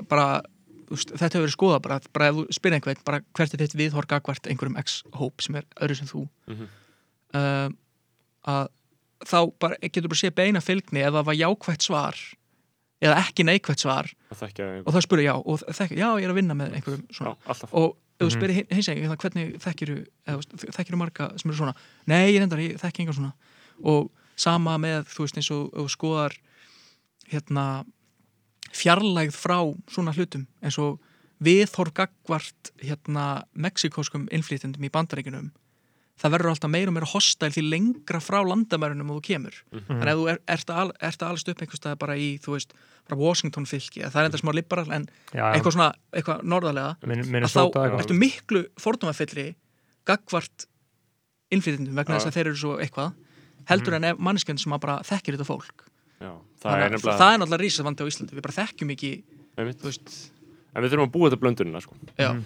bara, 0.09 0.25
veist, 0.91 1.11
þetta 1.15 1.29
hefur 1.37 1.45
verið 1.47 1.55
skoðað 1.55 1.81
bara, 1.87 1.99
bara 2.15 2.27
ef 2.31 2.35
þú 2.39 2.45
spyrir 2.57 2.77
einhvern, 2.79 3.01
bara 3.07 3.21
hvert 3.37 3.55
er 3.55 3.63
þitt 3.63 3.77
viðhorg 3.79 4.11
gagvart 4.11 4.47
einhverjum 4.51 4.77
x-hóp 4.83 5.41
sem 5.45 5.55
er 5.61 5.65
öðru 5.81 5.97
sem 6.01 6.07
þú? 6.11 6.25
Mhm. 6.51 6.69
uh, 7.33 7.69
að 8.51 8.69
þá 9.21 9.37
bara, 9.61 9.75
getur 9.85 10.09
bara 10.09 10.17
sé 10.23 10.31
beina 10.33 10.61
fylgni 10.65 11.03
ef 11.05 11.13
það 11.13 11.27
var 11.27 11.37
jákvætt 11.37 11.85
svar 11.85 12.17
eða 13.01 13.17
ekki 13.21 13.43
neikvætt 13.45 13.81
svar 13.83 14.09
og 14.31 14.37
það 14.93 15.03
spyrir 15.05 15.25
já, 15.27 15.33
og 15.37 15.61
þekk, 15.61 15.93
já, 15.97 16.07
ég 16.17 16.25
er 16.25 16.31
að 16.33 16.39
vinna 16.39 16.55
með 16.57 16.73
einhverjum 16.79 17.03
já, 17.09 17.15
svona. 17.17 17.35
alltaf. 17.45 17.73
Og 17.73 17.95
ef 18.19 18.25
þú 18.25 18.29
Mhm. 18.29 18.35
spyrir 18.35 18.65
hins 18.71 18.89
eginn 18.89 19.15
hvernig 19.17 19.55
þekkiru, 19.61 19.95
þekkiru 20.75 20.97
marga 20.97 21.29
sem 21.39 21.49
eru 21.51 21.57
svona 21.57 21.75
nei, 22.07 22.33
ég 22.33 22.39
reyndar, 22.41 22.59
ég 22.61 22.77
þekki 22.81 23.01
enga 23.05 23.13
svona. 23.13 23.33
Og 23.83 24.11
sama 24.35 24.77
með, 24.77 25.05
þú 25.09 25.25
veist, 25.25 25.37
eins 25.37 25.51
og, 25.51 25.73
og 25.73 25.89
skoðar 25.89 26.35
hérna 27.31 27.85
fjarlægð 28.76 29.35
frá 29.35 29.57
svona 29.91 30.14
hlutum 30.15 30.48
eins 30.64 30.77
og 30.81 30.99
viðhorf 31.41 31.93
gagvart 31.98 32.72
hérna 32.84 33.43
mexikóskum 33.57 34.27
innflýtendum 34.31 34.84
í 34.85 34.91
bandaríkunum 34.93 35.49
það 36.22 36.34
verður 36.35 36.52
alltaf 36.52 36.69
meira 36.69 36.91
og 36.91 36.93
meira 36.93 37.07
hostæl 37.10 37.49
því 37.49 37.64
lengra 37.65 38.19
frá 38.22 38.43
landamærunum 38.45 39.10
og 39.10 39.22
þú 39.22 39.23
kemur 39.26 39.56
Mhm. 39.72 39.88
þannig 39.89 40.06
að 40.06 40.11
ef 40.11 40.18
þú 40.22 40.27
er, 40.30 40.39
ert, 40.53 40.69
að, 40.69 40.91
ert 41.02 41.22
að 41.23 41.30
alast 41.31 41.49
upp 41.49 41.61
einhvers 41.65 41.80
stað 41.81 41.98
bara 41.98 42.14
í, 42.15 42.27
þú 42.39 42.52
veist, 42.53 42.73
bara 43.10 43.19
Washington 43.19 43.65
fylki 43.65 44.03
það 44.06 44.19
er 44.22 44.26
enda 44.30 44.38
smá 44.38 44.53
liberal 44.53 44.91
en 44.91 45.07
Já, 45.34 45.45
eitthvað 45.56 45.73
svona, 45.73 45.93
eitthvað 46.14 46.43
norðarlega 46.43 47.07
Min, 47.07 47.19
að 47.19 47.26
þá 47.26 47.31
Minnesota 47.31 47.80
já. 47.80 47.84
eitthvað. 47.89 48.03
ertu 48.06 48.19
miklu 48.22 48.61
fordómafyllri 48.77 49.48
gagvart 50.06 50.68
innflytjendum 51.52 51.95
vegna 51.98 52.15
Já. 52.15 52.19
þess 52.19 52.30
að 52.30 52.38
þeir 52.38 52.48
eru 52.52 52.60
svo 52.61 52.77
eitthvað 52.77 53.14
heldur 53.72 53.93
en 53.98 54.03
ef 54.11 54.18
manneskjönd 54.22 54.60
sem 54.61 54.73
að 54.73 54.80
bara 54.85 54.99
þekkir 55.02 55.35
þetta 55.38 55.49
fólk 55.49 55.84
já, 56.22 56.31
það 56.61 56.85
er 56.85 56.93
nefnilega 56.95 57.18
það 57.22 57.34
er 57.34 57.41
náttúrulega 57.41 57.64
rísað 57.64 57.88
vandi 57.89 58.06
á 58.06 58.10
Íslandi 58.11 58.38
við 58.38 58.45
bara 58.45 58.57
þekkjum 58.60 58.93
ekki, 58.95 59.11
en 59.57 59.69
við 59.72 60.93
þurfum 60.93 61.06
að 61.07 61.14
búa 61.15 61.30
þetta 61.30 61.41
blöndunina 61.41 61.81
sko. 61.84 61.98
Mhm. 62.15 62.41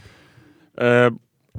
uh, 0.80 1.10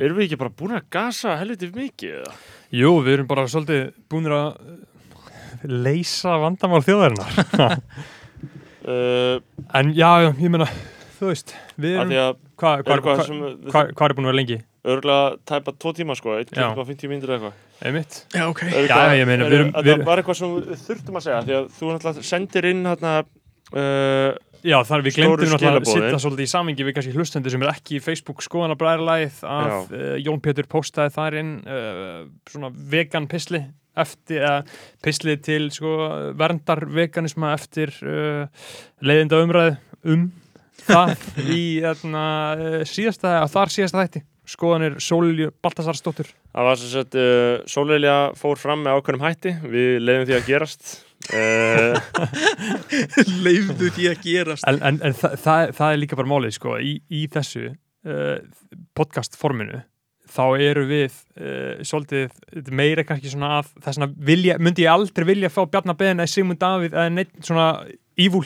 erum 0.00 0.18
við 0.18 0.26
ekki 0.26 0.40
bara 0.40 0.54
búin 0.58 0.76
að 0.76 0.88
gasa 0.96 1.36
helviti 1.40 1.70
mikið 1.74 2.18
eða? 2.20 2.34
Jú, 2.76 2.92
við 3.06 3.18
erum 3.18 3.30
bara 3.30 3.46
svolítið 3.50 3.82
búinir 4.12 4.36
að 4.36 4.48
uh, 4.60 4.76
leysa 5.86 6.38
vandamál 6.42 6.84
þjóðarinnar 6.86 7.82
Uh, 8.86 9.40
En 9.74 9.88
já, 9.98 10.30
ég 10.30 10.46
meina, 10.46 10.68
þú 11.18 11.32
veist 11.32 11.48
Við 11.74 11.96
af 11.96 12.04
erum, 12.04 12.12
því 12.12 12.18
að 12.22 12.36
hvað 12.54 12.84
hva, 12.84 12.94
eitthvað 12.94 13.16
hva, 13.18 13.48
hva, 13.72 13.80
hva 13.90 14.06
er 14.06 14.14
búin 14.14 14.28
að 14.28 14.30
vera 14.30 14.38
lengi? 14.38 14.58
örgulega 14.86 15.36
tæpa 15.48 15.72
tvo 15.74 15.92
tíma 15.96 16.14
sko, 16.14 16.36
1 16.38 16.52
Já. 16.54 16.68
tíma 16.94 17.50
50 17.82 17.92
mínútur 17.92 17.92
eða 17.92 18.00
eitthvað 18.00 18.24
já, 18.32 18.42
Einmitt 18.42 18.48
ok. 18.48 18.62
Er 18.66 18.88
Já, 18.88 18.98
ég 19.20 19.26
meina, 19.28 19.44
við 19.50 19.58
erum- 19.60 19.72
að 19.76 19.82
við 19.84 19.90
það 19.90 19.94
erum- 19.96 20.06
var 20.06 20.22
eitthvað 20.22 20.38
sem 20.40 20.54
við 20.56 20.82
þurftum 20.86 21.16
að 21.20 21.24
segja 21.26 21.40
því 21.46 21.56
að 21.58 21.66
þú 21.76 21.92
náttúrulega 21.92 22.26
sendir 22.30 22.68
inn 22.70 22.84
hérna 22.86 23.14
uh, 23.20 24.34
Já, 24.66 24.80
þar 24.82 25.02
við 25.04 25.14
glemdum 25.20 25.50
náttúrulega 25.52 25.82
að 25.82 25.90
sitta 25.92 26.18
svolítið 26.22 26.46
í 26.46 26.50
samingi 26.50 26.86
við 26.86 26.94
kannski 26.96 27.12
hlustendur 27.14 27.52
sem 27.54 27.62
er 27.62 27.70
ekki 27.70 27.98
í 27.98 28.02
Facebook 28.02 28.40
skoðanabræðarlæð 28.42 29.42
að 29.46 29.74
uh, 29.94 30.06
Jón 30.24 30.40
Pétur 30.42 30.66
postaði 30.72 31.12
þar 31.14 31.36
inn 31.42 31.52
uh, 31.62 32.24
svona 32.50 32.72
vegan 32.74 33.28
pisli 33.30 33.60
eftir, 33.96 34.42
uh, 34.42 34.62
pisli 35.04 35.36
til 35.44 35.68
sko, 35.72 35.92
verndar 36.36 36.82
veganisma 36.88 37.52
eftir 37.56 37.92
uh, 38.02 38.48
leiðinda 39.06 39.38
umræðu 39.44 39.76
um 40.16 40.26
það 40.86 41.14
í 41.60 41.62
þarna, 41.84 42.24
uh, 42.56 42.80
síðasta, 42.88 43.36
að 43.44 43.54
þar 43.54 43.74
síðasta 43.76 44.02
þætti 44.02 44.24
skoðanir 44.48 45.00
Sólju 45.02 45.50
Baltasarsdóttur 45.64 46.30
það 46.56 46.68
var 46.70 46.78
sem 46.80 46.92
sagt 46.92 47.16
uh, 47.20 47.56
Sólelja 47.68 48.14
fór 48.38 48.60
fram 48.60 48.84
með 48.84 49.00
ákveðnum 49.00 49.26
hætti. 49.26 49.52
Við 49.66 49.90
leiðum 50.04 50.30
því 50.30 50.38
að 50.40 50.48
gerast. 50.52 50.86
Uh, 51.26 51.96
leifðu 53.42 53.88
því 53.96 54.04
að 54.12 54.18
gerast. 54.22 54.66
En, 54.68 54.76
en, 54.84 55.00
en 55.02 55.14
það, 55.16 55.32
það, 55.42 55.70
það 55.74 55.94
er 55.94 55.98
líka 55.98 56.18
bara 56.20 56.30
málið 56.30 56.52
sko, 56.54 56.74
í, 56.78 56.92
í 57.10 57.22
þessu 57.32 57.62
uh, 57.72 58.36
podcast 58.94 59.34
forminu 59.40 59.80
þá 60.30 60.44
eru 60.68 60.84
við 60.86 61.16
uh, 61.40 61.82
svolítið 61.88 62.36
er 62.60 62.70
meira 62.78 63.06
kannski 63.08 63.32
svona 63.32 63.56
að 63.58 63.72
þess 63.72 63.96
vegna 63.96 64.28
vilja, 64.28 64.58
myndi 64.62 64.84
ég 64.84 64.92
aldrei 64.92 65.26
vilja 65.32 65.50
fá 65.50 65.60
Bjarnar 65.64 65.98
Ben 65.98 66.20
eða 66.20 66.30
Sigmund 66.30 66.62
Davíð 66.62 66.94
eða 66.94 67.14
neitt 67.16 67.34
svona 67.40 67.66
ívúl, 68.22 68.44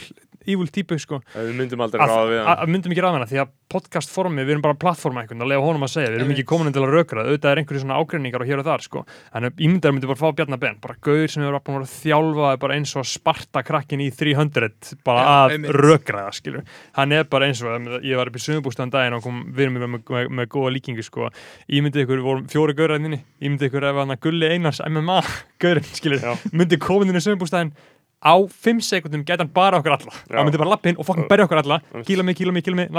ívúl 0.48 0.70
típu 0.72 0.98
sko 1.00 1.20
Við 1.34 1.56
myndum 1.58 1.82
aldrei 1.84 2.00
að, 2.00 2.12
ráða 2.12 2.28
við 2.30 2.38
að, 2.40 2.46
hann 2.48 2.62
að 2.64 2.72
myndum 2.74 2.94
ekki 2.94 3.04
ráðina 3.04 3.28
því 3.30 3.40
að 3.42 3.50
podcast 3.70 4.10
formi, 4.10 4.42
við 4.42 4.56
erum 4.56 4.64
bara 4.64 4.78
plattforma 4.80 5.22
einhvern 5.22 5.44
að 5.44 5.50
lega 5.52 5.62
honum 5.62 5.84
að 5.86 5.92
segja, 5.92 6.10
við 6.10 6.20
erum 6.20 6.32
ekki 6.34 6.46
komin 6.50 6.74
til 6.74 6.82
að 6.82 6.94
rökra 6.96 7.24
auðvitað 7.26 7.52
er 7.52 7.60
einhverju 7.60 7.82
svona 7.84 7.98
ágreiningar 8.00 8.42
og 8.42 8.50
hér 8.50 8.62
og 8.62 8.66
þar 8.66 8.84
sko. 8.86 9.02
en 9.38 9.46
ímyndar 9.50 9.94
myndi 9.94 10.10
bara 10.10 10.18
fá 10.18 10.34
Bjarnar 10.34 10.60
Ben 10.62 10.80
bara 10.82 10.96
gaur 11.06 11.30
sem 11.30 11.44
hefur 11.44 11.60
búin 11.66 11.76
að 11.76 11.84
vera 11.84 11.92
þjálfaði 11.92 12.60
bara 12.64 12.78
eins 12.78 12.94
og 12.98 13.06
sparta 13.06 13.62
krakkin 13.66 14.02
í 14.02 14.08
300 14.10 14.96
bara 15.06 15.22
Já, 15.22 15.30
að 15.36 15.54
einmitt. 15.54 15.76
rökraða 15.78 16.34
skilur, 16.34 16.66
hann 16.98 17.14
er 17.14 17.28
bara 17.30 17.46
eins 17.46 17.62
og 17.62 17.86
ég 18.02 18.18
var 18.18 18.32
upp 18.32 18.40
í 18.40 18.44
sögubústaðan 18.46 18.94
daginn 18.96 19.18
og 19.20 19.22
kom, 19.22 19.44
við 19.54 19.68
erum 19.68 19.78
með, 19.78 19.94
með, 20.08 20.34
með, 20.40 20.50
góða 20.50 20.74
líkingu 20.74 21.06
sko. 21.06 21.30
ímyndið 21.70 22.06
ykkur, 22.06 22.18
við 22.18 22.26
vorum 22.26 22.50
fjóri 22.50 22.74
gauraðinni 22.78 23.22
ímyndið 23.38 23.70
ykkur 23.70 23.88
ef 23.92 24.02
hann 24.02 24.16
að 24.16 24.22
gulli 24.26 24.50
einars 24.50 24.82
MMA 24.82 25.20
gaurinn, 25.62 25.94
skilur, 25.94 26.26
myndi 26.50 26.80
komin 26.80 27.12
inn 27.12 27.20
í 27.20 27.24
sögubústaðin 27.24 27.74
á 28.20 28.34
5 28.46 28.80
sekundum 28.84 29.22
gæti 29.24 29.40
hann 29.40 29.48
bara 29.54 29.78
okkur 29.80 29.94
alla. 29.96 30.12
Hann 30.30 30.44
myndi 30.48 30.58
bara 30.60 30.74
lappa 30.74 30.90
inn 30.92 30.98
og 31.00 31.06
fokkin 31.08 31.28
berja 31.30 31.46
okkur 31.48 31.60
alla. 31.62 31.78
Kýla 32.04 32.24
mig, 32.24 32.36
kýla 32.36 32.52
mig, 32.52 32.64
kýla 32.66 32.76
mig, 32.76 32.90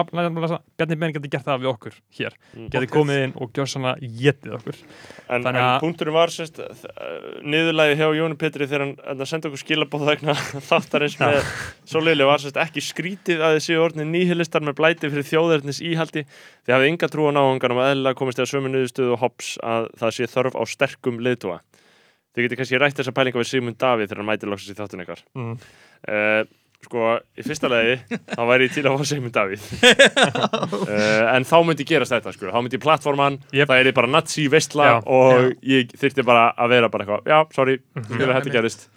Bjarni 0.78 0.98
Ben 0.98 1.14
geti 1.14 1.30
gert 1.30 1.46
það 1.46 1.62
við 1.62 1.70
okkur 1.72 1.98
hér. 2.18 2.34
Mm. 2.58 2.70
geti 2.74 2.88
komið 2.90 3.20
inn 3.28 3.34
og 3.38 3.52
gjör 3.54 3.70
svona 3.70 3.94
getið 4.02 4.56
okkur. 4.58 4.80
En, 5.30 5.46
en 5.46 5.56
að- 5.62 5.80
punkturinn 5.84 6.16
var 6.16 6.34
sérst, 6.34 6.58
niðurlægi 7.46 7.98
hjá 8.00 8.08
Jóni 8.18 8.38
Petri 8.42 8.66
þegar 8.68 8.86
hann, 8.86 8.96
hann 9.06 9.30
sendi 9.30 9.50
okkur 9.52 9.62
skilabóð 9.62 10.06
vegna 10.10 10.34
þáttarins 10.70 11.18
með 11.22 11.42
Sólili 11.92 12.26
var 12.28 12.42
sérst 12.42 12.58
ekki 12.62 12.82
skrítið 12.86 13.44
að 13.46 13.60
séu 13.66 13.82
orðin 13.84 14.12
nýhilistar 14.14 14.66
með 14.66 14.78
blæti 14.82 15.12
fyrir 15.12 15.28
þjóðverðnis 15.30 15.82
íhaldi. 15.86 16.26
Þið 16.66 16.76
hafið 16.78 16.92
enga 16.92 17.12
trú 17.14 17.30
á 17.30 17.32
náhangan 17.38 17.76
og 17.78 17.84
eðlilega 17.86 18.20
komist 18.22 18.42
eða 18.42 18.52
sömu 18.56 18.72
niðurstöðu 18.74 19.16
og 19.18 19.22
hops 19.26 19.54
að 19.62 19.90
það 20.02 20.16
sé 20.18 20.30
þörf 20.34 20.58
á 20.58 20.64
sterkum 20.70 21.22
liðtúa 21.22 21.60
þið 22.32 22.48
getur 22.48 22.62
kannski 22.62 22.82
rætt 22.82 22.98
þessa 23.00 23.14
pælinga 23.16 23.42
við 23.42 23.52
Sigmund 23.52 23.80
Davíð 23.82 24.10
þegar 24.10 24.24
hann 24.24 24.30
mætir 24.32 24.52
loksins 24.52 24.74
í 24.74 24.80
þáttun 24.80 25.04
ykkar 25.06 25.24
mm. 25.36 25.54
uh, 26.16 26.42
sko, 26.86 27.12
í 27.38 27.46
fyrsta 27.46 27.72
lagi 27.72 27.98
þá 28.38 28.42
væri 28.50 28.68
ég 28.68 28.76
til 28.78 28.86
að 28.86 28.98
fá 29.02 29.10
Sigmund 29.12 29.36
Davíð 29.36 29.68
uh, 30.88 31.28
en 31.36 31.48
þá 31.48 31.56
myndi 31.68 31.88
gerast 31.88 32.16
þetta 32.16 32.36
sko. 32.36 32.50
þá 32.54 32.60
myndi 32.62 32.82
plattforman, 32.82 33.40
Jep. 33.52 33.70
það 33.72 33.84
er 33.84 33.98
bara 34.00 34.12
nazi 34.12 34.48
veistla 34.52 34.90
Já. 34.94 34.98
og 35.06 35.68
ég 35.68 35.94
þyrfti 35.98 36.28
bara 36.28 36.50
að 36.56 36.76
vera 36.78 36.92
bara 36.94 37.08
eitthvað, 37.08 37.32
já, 37.34 37.40
sorry, 37.56 37.80
mm 37.82 38.08
-hmm. 38.08 38.36
þetta 38.40 38.56
gerist 38.58 38.90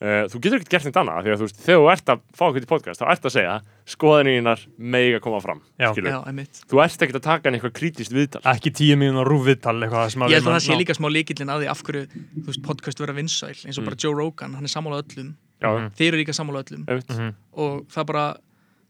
uh, 0.00 0.24
þú 0.32 0.40
getur 0.40 0.56
ekkert 0.60 0.70
gert 0.74 0.84
neitt 0.88 0.98
annað 1.00 1.24
því 1.26 1.32
að 1.34 1.40
þú 1.40 1.46
veist, 1.48 1.58
þegar 1.64 1.80
þú 1.80 1.88
ert 1.92 2.12
að 2.14 2.20
fá 2.38 2.44
okkur 2.48 2.64
í 2.64 2.68
podcast 2.70 3.00
þá 3.02 3.06
ert 3.12 3.26
að 3.28 3.34
segja, 3.36 3.54
skoðanínar 3.94 4.62
mega 4.78 5.20
koma 5.20 5.40
fram, 5.44 5.60
Já. 5.80 5.90
skilur 5.92 6.10
Já, 6.14 6.18
einmitt 6.30 6.60
þú 6.70 6.82
ert 6.84 7.04
ekkert 7.04 7.18
að 7.20 7.26
taka 7.26 7.48
hann 7.50 7.58
eitthvað 7.58 7.74
krítiskt 7.80 8.14
viðtal 8.16 8.42
ekki 8.54 8.72
tíu 8.80 8.96
eitthvað 8.96 10.10
sem 10.14 10.24
að 10.24 10.30
Ég 10.32 10.40
held 10.40 10.48
að 10.50 10.56
það 10.56 10.64
sé 10.66 10.78
líka 10.80 10.96
smá 10.96 11.08
líkillin 11.12 11.52
að 11.52 11.64
því 11.64 11.70
af 11.74 11.82
hverju, 11.86 12.04
þú 12.40 12.46
veist, 12.50 12.62
podcast 12.66 13.00
vera 13.04 13.16
vinsæl 13.16 13.50
eins 13.52 13.78
og 13.78 13.82
Mm. 13.84 13.88
bara 13.90 13.96
Joe 14.00 14.14
Rogan, 14.14 14.54
hann 14.54 14.64
er 14.64 14.72
sammála 14.72 15.02
öllum 15.02 15.34
já, 15.60 15.68
Mhm. 15.70 15.90
þeir 15.96 16.08
eru 16.08 16.16
líka 16.24 16.32
sammála 16.36 16.62
öllum 16.64 16.84
einmitt. 16.88 17.08
Mhm. 17.10 17.34
og 17.56 17.88
það 17.88 18.06
bara, 18.06 18.24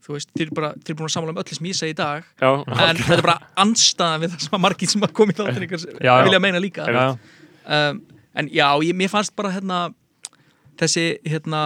þú 0.07 0.15
veist, 0.15 0.28
þeir 0.37 0.47
eru 0.47 0.55
bara 0.55 0.70
þeir 0.74 0.91
eru 0.91 0.99
búin 1.01 1.09
að 1.11 1.15
sammála 1.16 1.31
um 1.31 1.43
öllu 1.43 1.55
sem 1.55 1.66
ég 1.66 1.74
segi 1.81 1.91
í 1.91 1.97
dag 1.97 2.24
já, 2.41 2.51
en 2.66 2.97
þetta 2.97 3.16
er 3.19 3.23
bara 3.23 3.39
anstæðan 3.57 4.20
við 4.23 4.28
það 4.35 4.41
sem 4.47 4.59
að 4.59 4.61
margir 4.66 4.89
sem 4.89 5.03
að 5.03 5.12
koma 5.12 5.32
í 5.32 5.37
já. 6.01 6.24
vilja 6.24 6.41
meina 6.41 6.61
líka 6.61 6.87
Já, 6.87 7.19
um, 7.91 8.03
en 8.35 8.49
já, 8.49 8.69
ég, 8.82 8.95
mér 8.95 9.09
fannst 9.11 9.35
bara 9.37 9.51
hérna 9.51 9.93
þessi, 10.81 11.05
hérna 11.28 11.61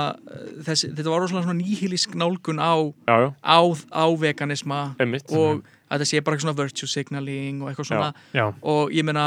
þessi, 0.66 0.90
þetta 0.96 1.10
var 1.12 1.22
rosalega 1.24 1.46
svona 1.46 1.58
nýhílisk 1.60 2.16
nálgun 2.18 2.58
á, 2.62 2.74
já, 3.08 3.16
já, 3.24 3.28
á, 3.40 3.58
á 3.94 4.04
veganisma 4.18 4.80
einmitt. 4.98 5.30
og 5.30 5.62
að 5.88 6.00
þetta 6.00 6.08
sé 6.10 6.22
bara 6.26 6.40
svona 6.42 6.56
virtue 6.58 6.88
signaling 6.90 7.62
og 7.62 7.70
eitthvað 7.70 7.90
svona. 7.92 8.12
Já, 8.34 8.46
og 8.62 8.90
ég 8.94 9.06
meina 9.06 9.26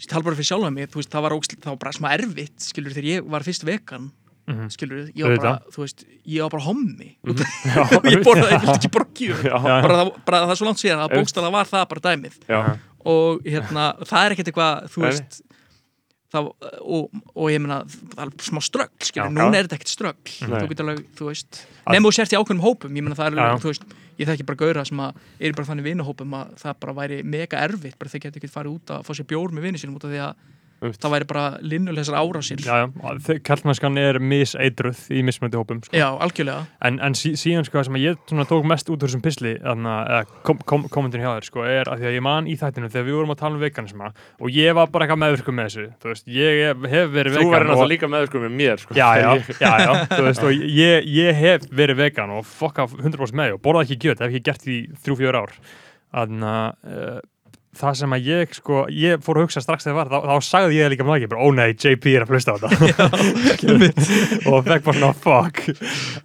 ég 0.00 0.08
tala 0.10 0.24
bara 0.26 0.36
fyrir 0.38 0.48
sjálfa 0.50 0.70
mig, 0.74 0.88
þú 0.92 1.00
veist, 1.00 1.12
það 1.12 1.24
var, 1.26 1.34
ógsl, 1.36 1.56
það 1.60 1.72
var 1.74 1.80
bara 1.84 1.94
smá 1.96 2.08
erfitt, 2.16 2.56
skilur, 2.70 2.94
þegar 2.96 3.10
ég 3.12 3.32
var 3.36 3.46
fyrst 3.46 3.64
vegan 3.68 4.12
Mhm. 4.44 4.66
skilur, 4.68 5.06
ég 5.16 5.24
var 5.24 5.38
bara, 5.40 5.52
þú 5.72 5.78
veist 5.86 6.02
ég 6.28 6.42
var 6.44 6.50
bara 6.52 6.64
hommi. 6.66 7.14
Mm 7.24 7.38
já, 7.64 7.84
ég 8.12 8.20
borðaði, 8.26 8.58
vildi 8.60 8.90
ekki 9.00 9.28
Já. 9.48 9.56
bara, 9.56 10.10
bara 10.26 10.40
það 10.44 10.50
er 10.52 10.58
svo 10.60 10.66
langt 10.68 10.82
síðan, 10.82 11.00
að 11.06 11.14
bókstala 11.16 11.50
var 11.54 11.64
það 11.70 11.86
bara 11.88 12.02
dæmið. 12.10 12.36
Já, 12.52 12.58
og 13.08 13.40
hérna, 13.48 13.86
það 14.04 14.20
er 14.26 14.34
ekkert 14.34 14.50
eitthvað 14.52 14.84
þú 14.92 15.04
veist 15.06 15.40
það, 16.34 16.48
og, 16.82 17.20
og 17.34 17.50
ég 17.52 17.62
meina, 17.64 17.80
það 18.14 18.22
er 18.26 18.32
smá 18.48 18.60
ströggl 18.66 19.08
skilur, 19.08 19.30
Já. 19.30 19.34
núna 19.38 19.58
er 19.58 19.68
þetta 19.68 19.78
ekkert 19.78 19.92
ströggl 19.94 20.38
þú 20.44 20.70
getur 20.72 20.88
alveg, 20.88 21.04
þú 21.18 21.28
veist 21.30 21.60
nefnum 21.86 22.08
þú 22.08 22.14
sért 22.18 22.34
í 22.34 22.40
ákveðnum 22.40 22.64
hópum, 22.64 22.98
ég 22.98 23.06
meina 23.06 23.18
það 23.18 23.30
er 23.30 23.44
alveg, 23.44 23.62
þú 23.64 23.72
veist 23.72 23.94
ég 24.18 24.28
þekki 24.30 24.46
bara 24.46 24.60
gauðra 24.60 24.84
sem 24.86 25.00
að 25.02 25.22
er 25.40 25.54
bara 25.56 25.68
þannig 25.70 25.88
vinahópum 25.88 26.34
að 26.38 26.52
það 26.60 26.76
bara 26.84 26.96
væri 27.00 27.20
mega 27.26 27.62
erfitt 27.66 27.96
bara 27.98 28.12
þeir 28.12 28.26
geti 28.28 28.42
ekki 28.42 28.52
farið 28.52 28.76
út 28.76 28.92
að 28.94 29.06
fá 29.08 29.12
sér 29.18 29.26
bjór 29.32 29.54
með 29.54 29.66
vinni 29.68 29.80
sínum 29.82 29.96
út 29.98 30.06
af 30.06 30.12
því 30.12 30.20
að. 30.28 30.50
Það 30.82 31.14
væri 31.14 31.28
bara 31.30 31.44
linnuleg 31.64 32.04
þessar 32.04 32.18
árásir 32.20 32.60
já, 32.64 32.74
já. 32.84 33.38
Kallmennskan 33.46 33.98
er 34.00 34.18
miseidruð 34.20 35.04
í 35.14 35.22
mismöndi 35.26 35.56
hópum 35.60 35.80
sko. 35.84 35.94
Já, 35.96 36.08
algjörlega 36.12 36.66
En, 36.84 36.98
en 37.04 37.16
sí, 37.18 37.34
síðan 37.40 37.64
sko 37.68 37.84
sem 37.86 37.96
að 37.98 38.04
ég 38.08 38.18
svona, 38.28 38.46
tók 38.48 38.66
mest 38.68 38.90
út 38.92 39.02
úr 39.04 39.12
þessum 39.12 39.24
eða 39.64 40.20
kom, 40.46 40.58
kom, 40.66 40.86
kommentin 40.92 41.22
hjá 41.24 41.30
þér 41.36 41.48
sko, 41.48 41.64
er 41.68 41.90
að 41.90 42.02
því 42.02 42.08
að 42.10 42.16
ég 42.18 42.24
man 42.24 42.48
í 42.50 42.56
þættinu 42.60 42.90
þegar 42.92 43.06
við 43.08 43.16
vorum 43.18 43.34
að 43.34 43.40
tala 43.42 43.56
um 43.58 43.62
veganisma 43.64 44.10
og 44.40 44.54
ég 44.54 44.76
var 44.76 44.90
bara 44.92 45.06
eitthvað 45.06 45.22
meðvirkum 45.24 45.58
með 45.58 45.68
þessu 45.70 45.86
þú 46.02 46.10
veist, 46.12 46.26
ég 46.28 46.60
hef- 46.94 47.12
verið 47.14 47.36
þú 47.36 47.40
vegan 47.40 47.54
verður 47.54 47.64
og, 47.64 47.74
náttúrulega 47.74 47.92
líka 47.94 48.10
með 48.14 48.28
sko 48.28 48.42
með 48.44 48.56
mér 48.60 48.82
sko. 48.84 48.98
já, 48.98 49.08
já, 49.20 49.30
já, 49.64 49.72
já, 49.84 49.92
þú 50.14 50.26
veist, 50.28 50.44
og 50.44 50.64
ég, 50.80 51.08
ég 51.14 51.40
hef 51.44 51.68
verið 51.70 52.00
vegan 52.02 52.34
og 52.38 52.46
fokka 52.48 52.88
100% 52.90 53.38
með 53.40 53.56
og 53.56 53.62
borðað 53.64 53.86
ekki 53.88 54.08
gjöt, 54.08 54.24
hef 54.24 54.32
ekki 54.34 54.44
gert 54.50 54.66
því 54.66 54.78
3-4 55.06 55.42
ár 55.44 55.56
þannig 56.14 56.50
að 56.50 56.90
uh, 56.94 57.22
það 57.78 57.96
sem 57.98 58.14
að 58.16 58.28
ég 58.28 58.54
sko, 58.56 58.84
ég 58.92 59.22
fór 59.24 59.38
að 59.38 59.44
hugsa 59.46 59.62
strax 59.64 59.86
þegar 59.86 59.96
var, 59.98 60.08
þá, 60.12 60.18
þá 60.28 60.36
sagði 60.48 60.78
ég 60.78 60.90
líka 60.92 61.06
með 61.06 61.16
ekki 61.18 61.30
bara, 61.32 61.44
ó 61.44 61.48
nei, 61.54 61.70
JP 61.74 62.04
er 62.14 62.24
að 62.24 62.30
hlusta 62.34 62.54
á 62.54 62.56
þetta. 62.62 62.76
Og 64.50 64.58
fekk 64.66 64.82
bara 64.86 64.96
svona 64.98 65.12
fuck. 65.24 65.56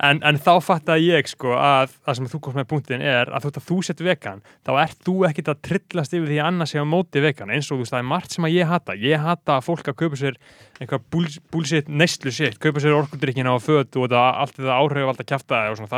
En, 0.06 0.22
en 0.26 0.38
þá 0.42 0.54
fattaði 0.66 1.10
ég 1.12 1.30
sko 1.32 1.50
að 1.58 1.96
það 1.98 2.20
sem 2.20 2.30
þú 2.34 2.42
komst 2.46 2.60
með 2.60 2.70
punktin 2.74 3.06
er 3.06 3.26
að 3.32 3.48
þótt 3.48 3.60
að 3.62 3.68
þú 3.70 3.78
sett 3.88 4.04
vegan, 4.06 4.44
þá 4.68 4.72
ert 4.84 5.00
þú 5.08 5.16
ekkit 5.30 5.52
að 5.54 5.62
trillast 5.70 6.16
yfir 6.18 6.30
því 6.34 6.40
að 6.40 6.50
annars 6.50 6.72
sé 6.76 6.78
á 6.84 6.86
móti 6.88 7.24
vegan 7.24 7.54
eins 7.54 7.70
og 7.70 7.76
þú 7.78 7.84
veist, 7.84 7.94
það 7.96 8.04
er 8.04 8.10
margt 8.14 8.32
sem 8.36 8.48
að 8.50 8.56
ég 8.58 8.66
hata. 8.74 8.98
Ég 9.00 9.24
hata 9.24 9.52
að 9.58 9.66
fólk 9.70 9.86
að 9.90 10.00
kaupa 10.04 10.20
sér 10.20 10.36
einhver 10.80 11.02
búlsitt 11.52 11.88
neyslu 11.92 12.32
sitt, 12.34 12.60
kaupa 12.64 12.80
sér 12.84 12.96
orkudrykkina 12.98 13.52
og 13.56 13.64
föt 13.66 13.98
og 14.00 14.08
þetta, 14.08 14.24
allt 14.44 14.56
þetta 14.60 14.78
áhrif 14.80 15.04
svona, 15.80 15.90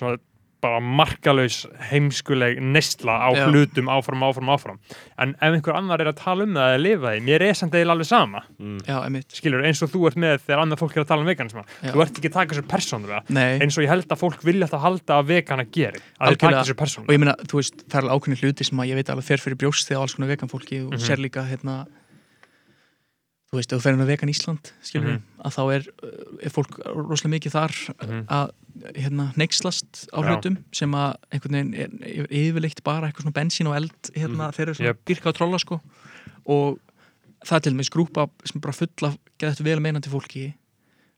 það 0.00 0.12
er 0.12 0.18
bara 0.60 0.80
markalaus 0.80 1.66
heimskuleg 1.90 2.58
neysla 2.60 3.14
á 3.16 3.28
Já. 3.32 3.46
hlutum 3.48 3.88
áfram, 3.88 4.20
áfram, 4.26 4.50
áfram 4.52 4.78
en 5.18 5.34
ef 5.40 5.54
einhver 5.56 5.74
annar 5.78 6.00
er 6.00 6.10
að 6.12 6.18
tala 6.20 6.44
um 6.44 6.52
það 6.54 6.74
eða 6.74 6.82
lifa 6.84 7.12
því, 7.14 7.22
mér 7.28 7.42
er 7.48 7.54
samt 7.54 7.72
eiginlega 7.74 7.94
alveg 7.96 8.06
sama 8.10 8.42
Mm. 8.60 8.78
Já, 8.84 8.96
emitt 9.06 9.32
skilur, 9.32 9.64
eins 9.64 9.80
og 9.82 9.88
þú 9.90 10.06
ert 10.10 10.16
með 10.20 10.38
þegar 10.44 10.60
annað 10.64 10.78
fólk 10.82 10.96
er 10.96 11.02
að 11.04 11.08
tala 11.08 11.22
um 11.24 11.30
veganisma 11.30 11.64
Já. 11.82 11.92
þú 11.94 12.02
ert 12.04 12.18
ekki 12.20 12.28
að 12.28 12.36
taka 12.36 12.54
þessu 12.54 12.66
persónulega 12.68 13.22
eins 13.60 13.78
og 13.78 13.84
ég 13.84 13.88
held 13.88 14.06
að 14.12 14.20
fólk 14.20 14.42
vilja 14.44 14.66
alltaf 14.68 14.82
halda 14.84 15.18
að 15.20 15.26
vegana 15.32 15.64
geri 15.64 15.96
að 16.20 16.28
þeir 16.28 16.36
taka 16.36 16.46
Algjörlega. 16.50 16.60
þessu 16.60 16.76
og 16.76 16.80
persónulega 16.84 17.14
ég 17.16 17.20
meina, 17.24 17.36
þú 17.48 17.56
veist, 17.60 17.74
það 17.88 17.96
er 17.96 18.04
alveg 18.04 18.20
ákveðni 18.20 18.40
hluti 18.44 18.64
sem 18.68 18.78
að 18.84 18.88
ég 18.92 18.94
veit 19.00 19.10
alveg 19.10 19.24
fer 19.24 19.38
fyrir 19.40 19.56
brjósti 19.64 19.96
á 19.96 20.00
alls 20.04 20.14
konar 20.14 20.28
vegan 20.28 20.48
fólki 20.52 20.84
og 20.84 20.92
Mhm. 20.92 21.00
sér 21.00 21.18
líka, 21.24 21.42
hérna 21.48 21.86
þú 23.50 23.58
veist, 23.58 23.72
ef 23.72 23.78
þú 23.80 23.82
fer 23.82 23.94
inn 23.96 24.04
á 24.04 24.06
vegan 24.06 24.30
Ísland 24.30 24.72
skilur 24.84 25.10
Mhm. 25.16 25.22
að 25.42 25.54
þá 25.56 25.62
er, 25.74 25.82
uh, 26.04 26.44
er 26.44 26.50
fólk 26.54 26.76
rosalega 26.94 27.34
mikið 27.40 27.52
þar 27.56 27.72
Mhm. 28.06 28.24
að 28.28 28.50
hérna, 28.96 29.30
neykslast 29.40 30.06
á 30.14 30.18
Já. 30.20 30.28
hlutum 30.28 30.58
sem 30.76 30.94
að 30.96 31.16
einhvern 31.30 31.56
veginn 31.56 31.74
er, 31.74 31.96
er 32.10 32.30
yfirleitt 32.42 32.82
bara 32.86 33.08
eitthvað 33.08 33.26
svona 33.26 33.38
bensín 33.40 33.70
og 33.70 33.76
eld 33.78 34.12
hérna, 34.16 34.50
þeir 34.56 34.66
eru 34.66 34.78
svona 34.78 34.92
Jep. 34.92 35.02
dyrka 35.10 35.32
og 35.32 35.38
trolla 35.38 35.60
sko. 35.62 35.80
Og 36.50 36.78
það 37.44 37.56
er 37.56 37.64
til 37.66 37.74
dæmis 37.74 37.92
grúpa 37.92 38.28
sem 38.48 38.62
bara 38.62 38.76
fulla 38.76 39.14
geða 39.40 39.66
vel 39.66 39.80
meinandi 39.84 40.12
fólki. 40.12 40.46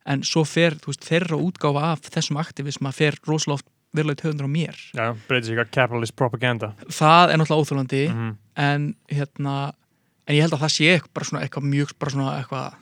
En 0.07 0.25
svo 0.27 0.43
fer, 0.49 0.75
veist, 0.83 1.05
þeirra 1.07 1.39
útgáfa 1.39 1.93
af 1.93 2.09
þessum 2.11 2.41
aktivisma 2.43 2.91
fer 2.95 3.19
rosalega 3.27 3.61
oft 3.61 3.69
verulega 3.93 4.23
töðundur 4.25 4.49
á 4.49 4.53
mér. 4.53 4.79
Já, 4.97 5.13
breytir 5.29 5.53
sig 5.53 5.61
að 5.61 5.71
capitalist 5.71 6.17
propaganda. 6.17 6.73
Það 6.89 7.35
er 7.35 7.39
náttúrulega 7.39 7.63
óþólandi 7.63 8.07
mm 8.09 8.33
en 8.57 8.95
hérna 9.09 9.73
en 10.29 10.37
ég 10.37 10.45
held 10.45 10.57
að 10.57 10.65
það 10.65 10.75
sé 10.75 10.89
eitthvað, 10.93 11.31
eitthvað 11.41 11.69
mjög 11.73 11.95
bara 11.99 12.15
svona 12.15 12.33
eitthvað 12.39 12.81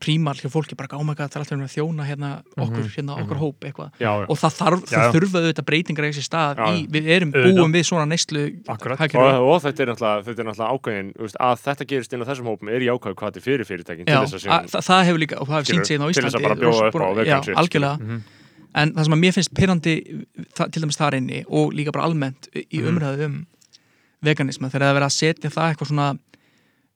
prímal 0.00 0.34
hjá 0.36 0.48
fólki 0.52 0.76
bara 0.76 0.88
gáma 0.92 1.14
eitthvað, 1.14 1.30
það 1.32 1.36
er 1.36 1.42
alltaf 1.42 1.60
að 1.66 1.74
þjóna 1.76 2.04
hérna 2.06 2.30
okkur, 2.56 2.82
Mhm, 2.84 2.90
hérna 2.96 3.12
okkar 3.16 3.36
mhm. 3.36 3.42
hóp 3.42 3.60
eitthvað 3.64 3.90
já, 4.00 4.10
já. 4.20 4.26
og 4.28 4.36
það 4.42 4.52
þarf, 4.60 4.80
Já, 4.86 4.96
það 4.96 5.04
já. 5.06 5.12
þurfa 5.16 5.38
auðvitað 5.40 5.66
breytingar 5.70 6.04
í 6.04 6.10
þessi 6.12 6.24
stað 6.26 6.60
í, 6.76 6.86
við 6.92 7.08
erum 7.16 7.30
búum 7.32 7.72
við 7.72 7.84
svona 7.88 8.06
neyslu 8.10 8.42
Akkurat. 8.68 8.98
hagkerfi. 8.98 9.24
og, 9.24 9.48
og 9.56 9.62
þetta 9.64 9.82
er 9.82 9.88
náttúrulega, 9.92 10.22
þetta 10.26 11.22
veist, 11.22 11.36
að 11.40 11.56
þetta 11.66 11.86
gerist 11.90 12.12
inn 12.12 12.22
á 12.22 12.26
þessum 12.28 12.48
hópum 12.50 12.68
er 12.72 12.80
í 12.84 12.88
ákveð 12.92 13.14
hvað 13.16 13.28
þetta 13.32 13.40
er 13.40 13.46
fyrir 13.46 13.66
fyrirtækin 13.68 14.06
til 14.06 14.16
þess 14.20 14.36
að 14.36 14.42
síðan 14.44 14.68
það, 14.72 14.84
það 14.86 15.04
hefur 15.08 15.20
líka, 15.22 15.36
og 15.40 15.46
það 15.48 15.56
hefur 15.56 15.70
sínt 15.72 15.86
sig 15.86 15.96
inn 15.96 16.04
á 16.04 16.08
Íslandi 16.10 16.26
þess 16.30 16.38
að 16.38 16.46
bara 16.46 16.58
bjóða 16.60 16.80
og- 16.80 16.86
upp 16.86 16.96
á 16.96 17.08
vegan 17.16 17.26
já, 17.26 17.44
shit, 17.44 17.56
algjörlega, 17.56 17.96
Mhm. 18.00 18.20
en 18.76 18.92
það 18.92 19.04
sem 19.04 19.14
að 19.16 19.22
mér 19.24 19.32
finnst 19.36 19.54
pyrrandi 19.56 19.94
til 20.72 20.82
dæmis 20.82 20.98
þar 21.00 21.14
inni 21.16 21.44
og 21.48 21.72
líka 21.72 21.92
bara 21.92 22.04
almennt 22.04 22.48
í 22.54 22.80
Mhm. 22.80 22.88
umræðu 22.92 23.24
um 23.24 23.46
veganisma 24.22 24.68
þegar 24.70 24.82
það 24.82 24.90
er 24.92 25.00
verið 25.00 25.08
að 25.10 25.16
setja 25.16 25.50
það 25.50 25.74
eitthvað 25.74 25.90
svona 25.92 26.18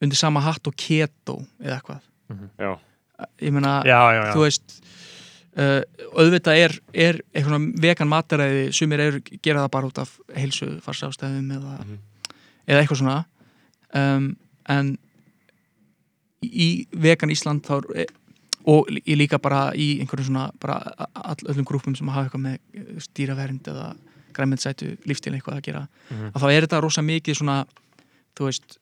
undir 0.02 0.16
sama 0.16 0.40
hatt 0.40 0.66
og 0.66 0.77
keto 0.77 1.47
eða 1.62 1.81
eitthvað 1.81 2.01
já, 2.59 2.78
ég 3.41 3.53
meina, 3.53 3.81
þú 4.35 4.45
veist 4.47 4.77
uh, 5.59 5.81
auðvitað 6.15 6.57
er, 6.65 6.75
er 6.95 7.21
eitthvað 7.35 7.67
vegan 7.83 8.09
mataræði 8.09 8.73
sumir 8.73 9.01
eru 9.01 9.21
gera 9.43 9.65
það 9.67 9.71
bara 9.77 9.87
út 9.91 9.99
af 9.99 10.17
heilsu 10.37 10.81
farsástæðum 10.85 11.51
eða, 11.59 11.79
Mhm. 11.85 11.99
eða 12.69 12.83
eitthvað 12.85 13.01
svona 13.03 13.25
um, 13.95 14.37
en 14.69 14.99
í 16.45 16.87
vegan 16.93 17.31
Ísland 17.35 17.63
þá 17.67 17.81
er- 17.95 18.15
og 18.67 18.87
í 18.93 19.17
líka 19.17 19.39
bara 19.41 19.73
í 19.73 20.01
einhverjum 20.01 20.27
svona 20.31 20.51
bara 20.61 20.77
öllum 21.49 21.65
grúpum 21.65 21.97
sem 21.97 22.07
hafa 22.09 22.29
eitthvað 22.29 22.45
með 22.45 23.01
stýravernd 23.01 23.63
eða 23.73 23.97
græmiðsætu 24.37 24.97
lífstíl 25.09 25.33
eitthvað 25.35 25.57
að 25.59 25.63
gera 25.63 25.89
Mhm. 26.11 26.31
að 26.35 26.41
þá 26.43 26.53
er 26.53 26.67
þetta 26.67 26.81
rosa 26.83 27.03
mikið 27.03 27.35
svona 27.41 27.67
þú 28.37 28.45
veist, 28.47 28.79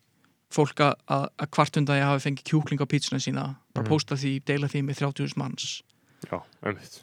fólk 0.50 0.80
að, 0.80 1.28
kvartunda 1.52 1.92
að 1.92 1.98
ég 2.00 2.06
hafi 2.08 2.24
fengið 2.30 2.44
kjúkling 2.48 2.80
á 2.80 2.86
pítsuna 2.88 3.20
sína 3.20 3.42
bara 3.74 3.84
Mhm. 3.84 3.88
posta 3.92 4.16
því, 4.16 4.32
deila 4.44 4.66
því 4.68 4.82
með 4.86 4.98
30.000 5.02 5.36
manns. 5.36 5.82
Já, 6.30 6.40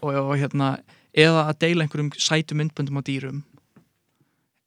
og, 0.02 0.14
og 0.16 0.36
hérna, 0.38 0.80
eða 1.16 1.46
að 1.50 1.60
deila 1.60 1.84
einhverjum 1.86 2.12
sætu 2.20 2.56
myndböndum 2.58 2.98
á 3.00 3.04
dýrum 3.06 3.44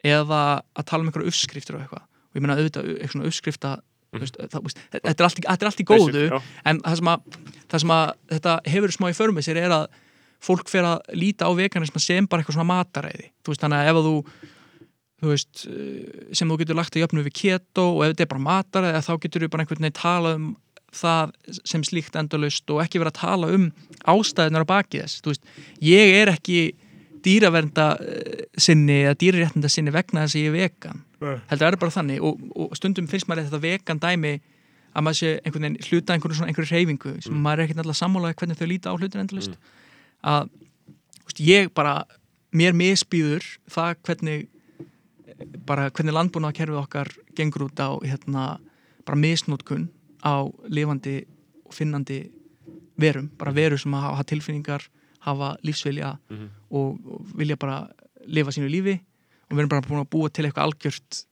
eða 0.04 0.62
að 0.78 0.86
tala 0.88 1.02
um 1.04 1.10
einhverju 1.10 1.28
uppskriftir 1.32 1.76
og 1.76 1.82
eitthvað. 1.84 2.04
Og 2.30 2.38
ég 2.38 2.44
meina 2.44 2.56
auðvitað 2.56 2.90
eitthvað 3.02 3.28
uppskrifta 3.30 3.72
Mhm. 4.12 4.20
veist, 4.22 4.36
það, 4.38 4.62
veist, 4.64 4.78
þetta, 4.90 5.20
er 5.20 5.24
allt, 5.26 5.40
þetta 5.44 5.62
er 5.62 5.68
allt 5.68 5.80
í 5.80 5.84
góðu 5.84 6.30
Basic, 6.30 6.42
en 6.64 6.80
það 6.80 6.96
sem, 6.96 7.08
að, 7.12 7.20
það 7.68 7.80
sem 7.82 7.90
að 7.90 8.12
þetta 8.30 8.52
hefur 8.64 8.88
smá 8.94 9.08
í 9.10 9.16
för 9.18 9.32
með 9.36 9.44
sér 9.48 9.56
er 9.60 9.70
að 9.70 9.86
fólk 10.40 10.68
fer 10.70 10.82
að 10.84 11.00
líta 11.18 11.44
á 11.44 11.52
veganisma 11.52 12.00
sem 12.00 12.26
bara 12.26 12.40
eitthvað 12.42 12.56
svona 12.56 12.72
mataræði. 12.72 13.26
Veist, 13.44 13.60
þannig 13.60 13.82
að 13.82 13.88
ef 13.90 13.96
að 13.98 14.08
þú 14.08 14.24
þú 15.18 15.32
veist, 15.32 15.66
eh, 15.66 16.32
sem 16.32 16.48
þú 16.48 16.58
getur 16.62 16.78
lagt 16.78 16.96
að 16.96 17.04
jöfnu 17.04 17.24
við 17.26 17.36
keto 17.42 17.86
og 17.96 18.02
ef 18.04 18.14
þetta 18.14 18.26
er 18.26 18.32
bara 18.32 18.46
mataræði 18.48 19.04
þá 19.06 19.12
getur 19.24 19.44
þú 19.44 19.52
bara 19.52 19.64
einhvern 19.64 19.86
veginn 19.86 20.00
talað 20.00 20.40
um 20.40 20.50
það 20.98 21.32
sem 21.68 21.82
slíkt 21.84 22.16
endalaust 22.16 22.70
og 22.72 22.82
ekki 22.82 23.00
vera 23.02 23.12
að 23.12 23.20
tala 23.20 23.48
um 23.52 23.70
ástæðunar 24.08 24.64
á 24.64 24.72
baki 24.72 25.02
þess. 25.02 25.20
Veist, 25.26 25.42
ég 25.84 26.14
er 26.22 26.32
ekki 26.32 26.60
dýravernda 27.24 27.88
eh, 28.00 28.44
sinni 28.56 29.02
eða 29.04 29.18
dýraréttinda 29.20 29.70
sinni 29.72 29.92
vegna 29.92 30.24
þess 30.24 30.38
að 30.38 30.46
ég 30.46 30.52
er 30.52 30.56
vegan. 30.56 31.02
Heldur 31.50 31.66
er 31.74 31.80
bara 31.82 31.92
þannig 31.92 32.22
og, 32.24 32.40
og 32.54 32.78
stundum 32.78 33.08
finnst 33.10 33.28
maður 33.28 33.48
þetta 33.48 33.64
vegan 33.64 34.00
dæmi 34.00 34.38
að 34.94 35.04
maður 35.04 35.18
sé 35.18 35.32
einhvern 35.42 35.66
veginn 35.66 35.88
hluta 35.88 36.14
einhverju 36.14 36.38
svona 36.38 36.52
einhverju 36.52 36.72
reyfingu 36.72 37.14
sem 37.24 37.42
maður 37.42 37.62
er 37.62 37.66
ekkert 37.66 37.82
alltaf 37.82 37.98
sammálaði 37.98 38.38
hvernig 38.40 38.58
þau 38.58 38.68
líta 38.70 38.94
á 38.94 38.98
hlutin 38.98 39.22
endalist 39.24 39.58
að 40.26 40.48
þú 40.48 41.26
veist, 41.28 41.42
ég 41.44 41.72
bara, 41.76 41.94
mér 42.56 42.76
misbýður 42.78 43.44
það 43.70 43.98
hvernig 44.08 44.46
bara 45.66 45.90
hvernig 45.90 46.14
landbúnaðarkerfið 46.16 46.80
okkar 46.82 47.08
gengur 47.36 47.66
út 47.68 47.78
á 47.80 47.88
hérna 48.02 48.58
bara 49.06 49.16
misnótkun 49.18 49.88
á 50.24 50.42
lifandi 50.68 51.24
og 51.64 51.74
finnandi 51.74 52.30
verum, 52.98 53.30
bara 53.38 53.52
veru 53.54 53.78
sem 53.78 53.92
hafa, 53.94 54.24
tilfinningar 54.24 54.88
hafa 55.20 55.56
lífsvilja 55.62 56.18
Mhm. 56.30 56.48
og, 56.70 56.98
og 57.06 57.26
vilja 57.38 57.56
bara 57.56 57.88
lifa 58.26 58.50
sínu 58.50 58.68
lífi. 58.68 59.00
Og 59.50 59.56
við 59.56 59.58
erum 59.62 59.68
bara 59.68 59.80
búin 59.86 60.00
að 60.04 60.10
búa 60.10 60.28
til 60.32 60.44
eitthvað 60.44 60.66
algjört 60.68 61.24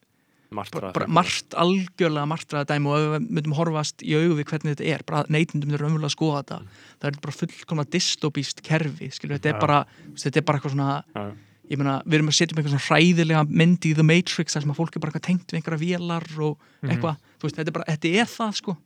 bara 0.95 1.07
margt, 1.11 1.51
algjörlega 1.59 2.27
martraða 2.31 2.65
dæmi 2.71 2.87
og 2.87 2.99
við 3.21 3.27
myndum 3.35 3.53
horfast 3.59 4.01
í 4.07 4.15
augu 4.15 4.37
við 4.39 4.47
hvernig 4.47 4.77
þetta 4.77 4.87
er 4.95 5.03
bara 5.05 5.25
neytundum 5.29 5.73
er 5.75 5.79
raunverulega 5.83 6.07
að 6.07 6.15
skoða 6.15 6.43
þetta. 6.45 6.59
Það 7.01 7.09
er 7.11 7.19
bara 7.21 7.33
fullkomna 7.41 7.85
dystopíst 7.91 8.63
kerfi 8.63 9.11
skilur, 9.11 9.37
þetta 9.41 9.51
er 9.51 9.61
bara, 9.61 9.81
þetta 10.15 10.37
er 10.41 10.43
bara 10.47 10.59
eitthvað 10.61 10.77
svona 10.77 11.05
Já, 11.15 11.35
ég 11.71 11.81
meina, 11.81 11.99
við 12.07 12.19
erum 12.21 12.31
að 12.31 12.39
setja 12.39 12.55
upp 12.55 12.61
eitthvað 12.61 12.77
svona 12.77 12.89
hræðilega 12.89 13.45
mynd 13.51 13.87
í 13.89 13.93
The 13.97 14.07
Matrix 14.07 14.55
þar 14.55 14.65
sem 14.65 14.73
að 14.75 14.81
fólk 14.81 14.97
er 14.97 15.03
bara 15.03 15.13
eitthvað 15.13 15.27
tengt 15.27 15.53
við 15.53 15.61
einhverja 15.61 15.83
vélar 15.83 16.27
og 16.47 16.69
eitthvað, 16.87 17.21
þú 17.37 17.49
veist, 17.49 17.59
þetta 17.59 17.73
er 17.73 17.77
bara, 17.79 17.89
þetta 17.93 18.13
er 18.23 18.33
það 18.33 18.57
sko. 18.61 18.77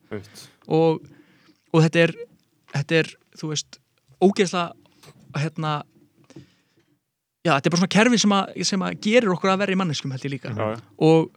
Og, 0.70 1.08
og 1.70 1.84
þetta 1.86 2.04
er 2.06 2.14
þetta 2.74 3.00
er, 3.00 3.10
þú 3.38 3.52
veist, 3.52 3.80
ógeðslega 4.20 5.40
hérna 5.40 5.74
já, 7.44 7.52
þetta 7.54 7.66
er 7.66 7.74
bara 7.74 7.82
svona 7.82 7.94
kerfi 7.96 8.22
sem 8.22 8.36
að, 8.36 8.54
sem 8.70 8.86
að 8.86 8.96
gerir 9.06 9.34
okkur 9.34 9.52
að 9.54 9.62
verri 9.64 9.78
manneskum 9.80 10.14
held 10.14 10.26
ég 10.26 10.34
líka. 10.36 10.54
Já, 10.54 10.74
já. 10.74 10.80
og, 11.08 11.30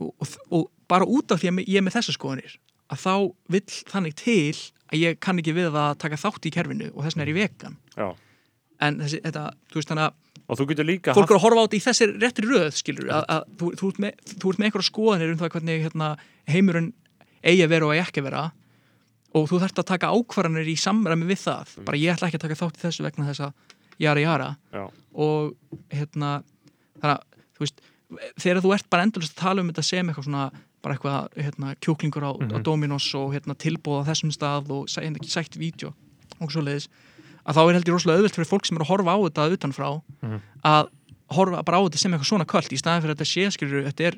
og, 0.00 0.34
og, 0.48 0.66
bara 0.90 1.06
út 1.06 1.30
af 1.30 1.40
því 1.42 1.52
að 1.52 1.62
ég 1.68 1.78
er 1.78 1.86
með 1.86 2.00
þessar 2.00 2.16
skoðanir 2.16 2.56
að 2.90 3.02
þá 3.04 3.12
vill 3.54 3.76
þannig 3.92 4.16
til 4.18 4.56
að 4.90 4.96
ég 4.98 5.20
kann 5.22 5.38
ekki 5.38 5.54
við 5.54 5.76
að 5.78 5.92
taka 6.02 6.18
þátt 6.18 6.48
í 6.48 6.54
kerfinu 6.54 6.88
og 6.90 7.04
þess 7.04 7.14
vegna 7.14 7.26
er 7.26 7.30
ég 7.30 7.38
vegan. 7.38 7.76
Já. 7.94 8.08
En 8.86 9.00
þessi, 9.02 9.20
þetta, 9.26 9.44
þú 9.70 9.80
veist 9.80 9.94
þannig 9.94 10.08
að 10.08 10.18
Og 10.50 10.58
þú 10.58 10.64
getur 10.72 10.86
líka 10.88 11.14
fólk 11.14 11.30
er 11.30 11.36
að 11.36 11.44
horfa 11.44 11.62
á 11.62 11.64
þetta 11.66 11.78
í 11.78 11.82
þessir 11.84 12.14
réttri 12.18 12.48
röð 12.50 12.70
skilur, 12.74 13.10
að, 13.14 13.26
að 13.30 13.44
þú, 13.60 13.68
þú, 13.78 13.90
ert 13.92 14.00
með, 14.02 14.32
þú 14.32 14.50
ert 14.50 14.58
með 14.58 14.66
einhverja 14.66 14.88
skoðanir 14.88 15.30
um 15.30 15.38
það 15.38 15.52
hvernig 15.54 15.84
hérna, 15.84 16.08
heimurinn 16.50 16.88
eigi 17.44 17.62
að 17.62 17.70
vera 17.70 17.86
og 17.86 17.92
eigi 17.94 18.02
ekki 18.02 18.22
að 18.22 18.26
vera 18.26 18.42
og 19.30 19.46
þú 19.46 19.60
þarft 19.62 19.78
að 19.78 19.88
taka 19.92 20.10
ákvarðanir 20.10 20.72
í 20.72 20.74
samræmi 20.80 21.28
við 21.28 21.44
það. 21.44 21.76
Bara 21.86 22.00
ég 22.00 22.16
ætla 22.16 22.30
ekki 22.30 22.40
að 22.40 22.46
taka 22.48 22.58
þátt 22.58 22.80
í 22.80 22.82
þessu 22.82 23.04
vegna 23.06 23.28
þess 23.28 23.44
að 23.46 23.76
jara 24.02 24.24
jara. 24.24 24.48
Já. 24.74 24.82
og 25.14 25.78
hérna 25.92 26.32
þannig 26.98 27.14
að 27.14 27.22
þú 27.54 27.64
veist 27.64 27.82
þegar 28.40 28.62
þú 28.64 28.74
ert 28.74 28.90
bara 28.90 29.06
endurlega 29.06 29.34
að 29.34 29.42
tala 29.42 29.62
um 29.62 29.70
þetta 29.70 29.86
sem 29.86 30.10
eitthvað 30.10 30.26
svona 30.26 30.44
bara 30.80 30.96
eitthvað 30.96 31.36
hérna, 31.36 31.74
kjúklingur 31.84 32.24
á, 32.24 32.32
á 32.32 32.58
Dominos 32.64 33.06
og 33.18 33.34
hérna, 33.34 33.56
tilbúð 33.58 34.02
á 34.02 34.08
þessum 34.10 34.32
stað 34.34 34.70
og 34.72 34.88
sæ, 34.88 35.02
ekki 35.04 35.30
sætt 35.30 35.58
vídeo 35.60 35.92
og 36.40 36.52
svo 36.52 36.64
leiðis 36.64 36.88
að 37.46 37.56
þá 37.56 37.62
er 37.64 37.76
heldur 37.78 37.96
rosalega 37.96 38.20
auðvelt 38.20 38.38
fyrir 38.38 38.50
fólk 38.50 38.66
sem 38.68 38.76
er 38.76 38.84
að 38.84 38.90
horfa 38.92 39.14
á 39.16 39.18
þetta 39.26 39.48
utanfrá 39.56 39.88
að 40.70 40.90
horfa 41.30 41.62
bara 41.66 41.80
á 41.80 41.82
þetta 41.86 42.02
sem 42.02 42.12
eitthvað 42.14 42.30
svona 42.32 42.48
kvöld 42.50 42.72
í 42.74 42.80
staðin 42.80 43.04
fyrir 43.04 43.14
að 43.14 43.20
þetta 43.20 43.32
sé 43.32 43.50
skilur 43.56 43.84
þetta 43.88 44.08
er, 44.10 44.16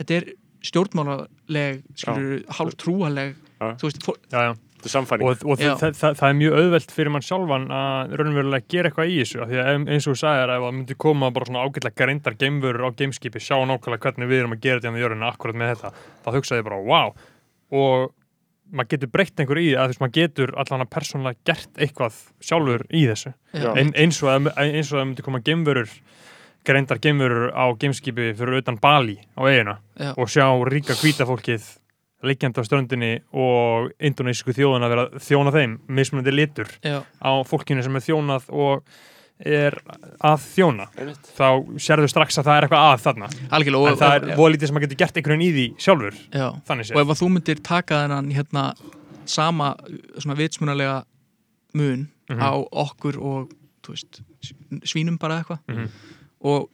þetta 0.00 0.18
er 0.20 0.26
stjórnmálaleg 0.70 1.84
skilur, 1.96 2.42
hálf 2.58 2.76
trúaleg 2.80 3.36
Já. 3.60 3.70
þú 3.80 3.88
veist, 3.88 4.10
já, 4.32 4.40
já. 4.50 4.52
Þetta 4.80 4.88
er 4.88 4.92
samfæring 4.94 5.28
og, 5.28 5.42
og 5.44 5.58
það, 5.60 5.82
það, 5.98 6.14
það 6.16 6.30
er 6.30 6.36
mjög 6.38 6.54
auðvelt 6.56 6.92
fyrir 6.96 7.12
mann 7.12 7.24
sjálfan 7.26 7.64
að 7.76 8.14
raunverulega 8.16 8.68
gera 8.72 8.88
eitthvað 8.88 9.10
í 9.12 9.18
þessu 9.20 9.42
af 9.44 9.50
því 9.50 9.58
að 9.60 9.68
eins 9.92 10.06
og 10.08 10.14
þú 10.14 10.20
sagðir 10.22 10.52
ef 10.54 10.62
það 10.64 10.76
myndi 10.76 10.96
koma 11.04 11.28
bara 11.36 11.48
svona 11.50 11.64
ágætlega 11.66 11.98
greindar 12.00 12.36
geimvörur 12.40 12.86
á 12.88 12.90
gameskipi 12.96 13.42
sjá 13.44 13.58
nákvæmlega 13.68 14.06
hvernig 14.06 14.30
við 14.30 14.40
erum 14.40 14.54
að 14.56 14.62
gera 14.64 14.80
þetta 14.80 14.88
hérna 14.88 15.02
í 15.02 15.04
jörðinu 15.04 15.28
akkurat 15.28 15.58
með 15.60 15.72
þetta, 15.74 15.90
þá 16.24 16.30
hugsaði 16.38 16.62
ég 16.62 16.68
bara 16.70 16.80
wow 16.88 17.12
og 17.80 18.08
maður 18.70 18.90
getur 18.94 19.12
breytt 19.14 19.42
einhver 19.42 19.60
í 19.60 19.66
því 19.68 19.76
að 19.76 19.82
þú 19.82 19.92
veist 19.92 20.02
maður 20.04 20.16
getur 20.18 20.54
allan 20.62 20.84
að 20.84 20.92
persónulega 20.94 21.50
gert 21.50 21.82
eitthvað 21.82 22.18
sjálfur 22.44 22.86
í 22.90 23.04
þessu. 23.10 23.34
Ein, 23.52 23.92
eins, 23.98 24.22
og 24.24 24.32
að, 24.32 24.50
eins 24.64 24.92
og 24.92 25.02
að 25.02 25.06
myndi 25.10 25.26
koma 25.26 25.42
geimvörur 25.46 25.94
greindar 26.66 27.00
geimvörur 27.00 27.52
á 27.56 27.64
gameskipi 27.80 28.32
fyrir 28.36 28.60
utan 28.60 28.78
Bali 28.80 29.16
á 29.32 29.40
eigina 29.48 29.78
Já. 29.96 30.12
og 30.16 30.28
sjá 30.28 30.44
ríka 30.68 30.96
hvíta 31.00 31.26
fólkið 31.28 31.64
liggjandi 32.26 32.60
á 32.60 32.64
ströndinni 32.68 33.12
og 33.32 33.94
indonesísku 33.96 34.52
þjóðan 34.56 34.84
að 34.84 34.92
vera 34.94 35.22
þjóna 35.24 35.54
þeim 35.54 35.76
mismunandi 35.88 36.34
litur 36.34 36.68
já, 36.84 37.00
á 37.00 37.30
fólkinu 37.48 37.84
sem 37.84 37.96
er 37.96 38.04
þjónað 38.04 38.50
og 38.52 38.82
er 39.46 39.74
að 40.20 40.42
þjóna 40.54 40.86
Einmitt. 40.98 41.28
þá 41.36 41.46
sérðu 41.80 42.08
strax 42.12 42.38
að 42.38 42.44
það 42.44 42.56
er 42.58 42.66
eitthvað 42.66 42.86
að 42.90 43.04
þarna 43.06 43.28
algjörlega 43.56 43.86
en 43.88 43.92
og, 43.94 43.98
það 44.00 44.14
er 44.16 44.24
og, 44.30 44.36
voða 44.40 44.52
lítið 44.54 44.66
sem 44.66 44.74
maður 44.76 44.86
getur 44.86 45.00
gert 45.04 45.16
einhvern 45.16 45.38
veginn 45.38 45.48
í 45.48 45.54
því 45.56 45.66
sjálfur 45.86 46.14
og 46.94 47.00
ef 47.00 47.12
að 47.14 47.20
þú 47.22 47.28
myndir 47.36 47.62
taka 47.62 48.00
þennan 48.04 48.30
hérna 48.36 48.64
sama 49.26 49.70
svona 50.18 50.36
vitsmunalega 50.36 51.04
mun 51.74 52.08
Mhm. 52.30 52.38
á 52.46 52.50
okkur 52.70 53.16
og 53.18 53.50
veist, 53.88 54.20
svínum 54.86 55.18
bara 55.18 55.40
eitthvað 55.42 55.58
Mhm. 55.68 55.88
og, 56.42 56.68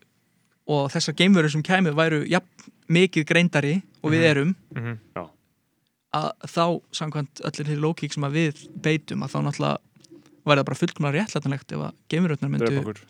og 0.68 0.90
þessar 0.92 1.14
geimverur 1.16 1.48
sem 1.50 1.62
kæmið 1.62 1.94
væru 1.96 2.28
jafn 2.28 2.70
mikið 2.90 3.24
greindari 3.26 3.82
og 4.04 4.10
við 4.12 4.20
Mhm. 4.20 4.30
erum 4.30 4.56
Mhm. 4.74 4.98
að 6.14 6.32
þá 6.46 6.80
samkvæmt 6.92 7.40
öllir 7.44 7.66
þeirri 7.66 7.80
lókík 7.82 8.12
sem 8.12 8.22
að 8.24 8.32
við 8.36 8.68
beitum 8.80 9.22
að 9.22 9.32
þá 9.32 9.38
náttúrulega 9.46 9.78
væri 10.46 10.60
það 10.62 10.68
bara 10.70 10.80
fullkomlega 10.80 11.20
réttlætanlegt 11.24 11.72
ef 11.76 11.84
að 11.88 11.94
geimverurnar 12.12 12.50
myndu 12.52 12.66
Drepa 12.70 12.82
okkur. 12.84 13.00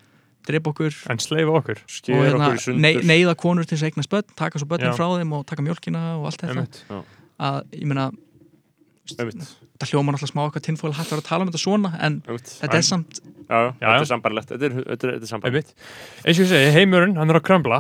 drepa 0.47 0.71
okkur 0.73 0.97
en 1.13 1.19
sleifa 1.23 1.55
okkur. 1.61 1.83
Sker 1.91 2.15
hérna, 2.23 2.39
okkur 2.47 2.57
í 2.61 2.65
sundur. 2.65 2.81
nei, 2.87 2.93
neyða 3.13 3.35
konur 3.37 3.65
til 3.67 3.77
þess 3.77 3.85
að 3.87 3.91
eignast 3.93 4.11
börn 4.15 4.37
taka 4.39 4.59
svo 4.63 4.69
börnin 4.71 4.93
Já. 4.93 4.97
frá 4.99 5.07
þeim 5.19 5.33
og 5.37 5.47
taka 5.47 5.63
mjölkina 5.67 6.03
og 6.21 6.27
allt 6.31 6.45
þetta. 6.47 7.03
Að 7.39 7.63
ég 7.77 7.87
meina. 7.91 8.11
Það 9.81 9.91
hljómar 9.95 10.17
alltaf 10.19 10.31
smá 10.33 10.43
eitthvað 10.49 10.67
tinnfóðal 10.69 10.97
hægt 10.99 11.07
að 11.11 11.15
vera 11.17 11.23
að 11.25 11.31
tala 11.31 11.43
um 11.47 11.51
þetta 11.53 11.63
svona 11.63 11.91
en 12.01 12.21
Einmitt. 12.27 12.53
þetta 12.61 12.73
En- 12.73 12.79
er 12.83 12.87
samt 12.93 13.21
Já, 13.47 13.59
já, 13.79 13.87
þetta 13.87 14.03
er 14.03 14.09
sambarlegt 14.11 14.49
Þetta 14.51 14.65
er, 14.67 14.73
þetta 14.75 15.07
er, 15.07 15.11
þetta 15.15 15.23
er 15.23 15.31
sambarlegt 15.31 15.69
eins 16.27 16.39
og 16.41 16.43
ég 16.43 16.49
segi, 16.51 16.71
heimurinn, 16.75 17.13
hann 17.15 17.31
er 17.31 17.37
að 17.39 17.45
krömbla. 17.47 17.77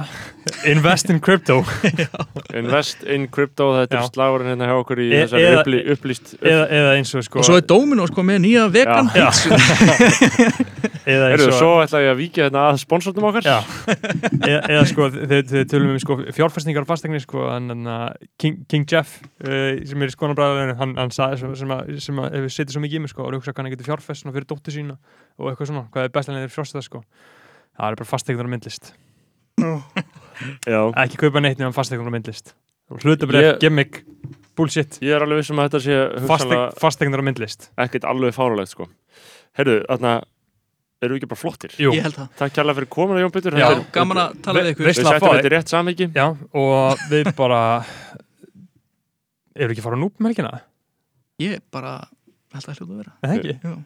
Invest 0.70 1.10
in 1.10 1.18
crypto. 1.18 1.56
Invest 2.60 3.02
in 3.02 3.24
crypto 3.34 3.72
Þetta 3.80 3.98
er 3.98 4.06
slagurinn 4.12 4.52
hérna 4.52 4.68
hjá 4.70 4.76
okkur 4.78 5.02
í 5.02 5.08
E- 5.10 5.24
þessari 5.24 5.48
eða- 5.48 5.64
upplý, 5.64 5.80
upplýst 5.96 6.36
eða, 6.38 6.68
eða 6.70 6.92
eins 7.00 7.10
og 7.18 7.26
sko 7.26 7.42
og 7.42 7.48
svo 7.50 7.58
er 7.58 7.66
Dominos 7.66 8.12
sko 8.14 8.22
með 8.30 8.38
nýja 8.46 8.68
vegan 8.70 9.10
Já. 9.16 9.26
eða 11.06 11.28
eins 11.30 11.40
Erðu, 11.40 11.52
og 11.52 11.58
svo 11.60 11.70
ætla 11.84 12.00
ég 12.02 12.10
að 12.10 12.18
víkja 12.18 12.46
hérna 12.48 12.62
að 12.72 12.80
sponsornum 12.82 13.28
okkar. 13.28 13.46
Já, 13.46 13.58
eða, 14.50 14.60
eða 14.74 14.82
sko 14.90 15.06
þegar 15.14 15.46
þið 15.52 15.64
tölum 15.70 15.92
um 15.94 16.00
sko, 16.02 16.16
fjárfæstingar 16.34 16.86
á 16.86 16.90
fastegnir 16.90 17.22
sko, 17.22 17.46
en, 17.54 17.70
en, 17.76 17.90
King, 18.42 18.58
King 18.70 18.86
Jeff 18.90 19.20
uh, 19.22 19.78
sem 19.86 20.02
er 20.02 20.12
í 20.12 20.16
skonabræðinu 20.16 20.76
hann, 20.80 20.96
hann 20.98 21.14
sagði 21.14 21.40
sem, 21.44 21.56
sem, 21.62 21.74
að, 21.76 21.94
sem 22.02 22.20
að 22.22 22.38
hefur 22.40 22.54
setið 22.58 22.76
svo 22.76 22.84
mikið 22.84 23.00
í 23.00 23.04
mig 23.06 23.14
sko, 23.14 23.26
og 23.26 23.38
hugsa 23.38 23.54
hann 23.56 23.70
getur 23.72 23.90
fjárfæst 23.92 24.24
svona 24.24 24.36
fyrir 24.36 24.50
dóttur 24.50 24.74
sína 24.74 24.98
og 25.38 25.52
eitthvað 25.52 25.72
svona, 25.72 25.86
hvað 25.94 26.08
er 26.08 26.14
bestlega 26.18 26.44
fyrir 26.44 26.56
fjárfæst 26.58 26.90
sko. 26.90 27.02
það 27.76 27.88
er 27.90 28.00
bara 28.02 28.10
fastegnar 28.12 28.48
og 28.50 28.54
myndlist. 28.56 28.92
Já. 30.68 30.80
ekki 31.00 31.20
kaupa 31.22 31.40
neitt 31.40 31.60
nefnum 31.60 31.76
fastegnar 31.76 32.10
og 32.10 32.14
myndlist. 32.18 32.54
Hlutabref, 32.92 33.42
Ég- 33.42 33.58
gimmick, 33.62 34.04
bullshit. 34.56 34.98
Ég 35.02 35.16
er 35.16 35.24
alveg 35.24 35.40
vissum 35.40 35.58
að 35.58 35.70
þetta 35.70 35.80
sé 35.82 36.76
fastegnar 36.82 37.22
og 37.22 37.26
myndlist. 37.26 37.70
ekkert 37.82 38.06
alveg 38.06 38.34
fáralegt 38.36 38.70
sko. 38.74 38.86
Herðu, 39.56 39.80
þarna 39.88 40.12
Erum 41.06 41.16
við 41.16 41.22
ekki 41.22 41.30
bara 41.32 41.40
flottir? 41.40 41.74
Jú, 41.80 41.92
Ég 41.96 42.04
held 42.06 42.16
það. 42.18 42.28
Takk 42.40 42.54
kærlega 42.58 42.78
fyrir 42.80 42.90
komuna 42.96 43.22
Jón 43.22 43.32
Pétur. 43.34 43.56
Já, 43.60 43.68
gaman 43.94 44.20
að 44.24 44.36
tala 44.44 44.62
við 44.64 44.72
ykkur. 44.74 44.88
Við 44.90 45.00
fá 45.06 45.12
þetta 45.22 45.48
í 45.48 45.52
rétt 45.54 45.72
samhengi. 45.72 46.08
Já, 46.16 46.26
og 46.62 47.04
við 47.12 47.30
bara 47.38 47.60
Erum 49.56 49.70
við 49.70 49.76
ekki 49.76 49.82
að 49.84 49.88
fara 49.88 50.00
núp 50.00 50.18
með 50.20 50.32
helgina? 50.34 50.52
Ég 51.40 51.62
bara 51.72 51.94
held 52.56 52.66
að 52.68 52.80
hljóta 52.80 52.90
að 52.90 52.98
vera. 53.00 53.14
Eða 53.24 53.38
ekki? 53.40 53.76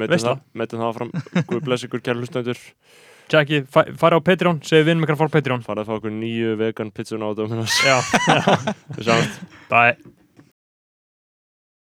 Veistla. 0.00 0.34
það, 0.36 0.42
metum 0.60 0.82
það 0.84 0.92
fram 0.98 1.08
Guð 1.50 1.62
bless 1.66 1.86
ykkur 1.86 2.02
kæra 2.06 2.20
hlustendur. 2.22 2.60
Jackie, 3.30 3.60
fæ- 3.62 3.90
fara 3.98 4.18
á 4.18 4.20
Patreon, 4.26 4.58
segðu 4.66 4.88
vinnum 4.90 5.06
ykkur 5.06 5.14
að 5.16 5.22
fara 5.22 5.30
á 5.30 5.36
Patreon. 5.36 5.64
Farað 5.66 5.84
að 5.84 5.90
fá 5.90 5.98
okkur 6.00 6.14
nýju 6.14 6.54
vegan 6.58 6.90
pizzuna 6.94 7.30
á 7.30 7.32
Dominos. 7.38 7.76
Já, 7.86 7.98
Við 8.96 9.04
sjáumst. 9.06 9.44
Bye 9.70 10.19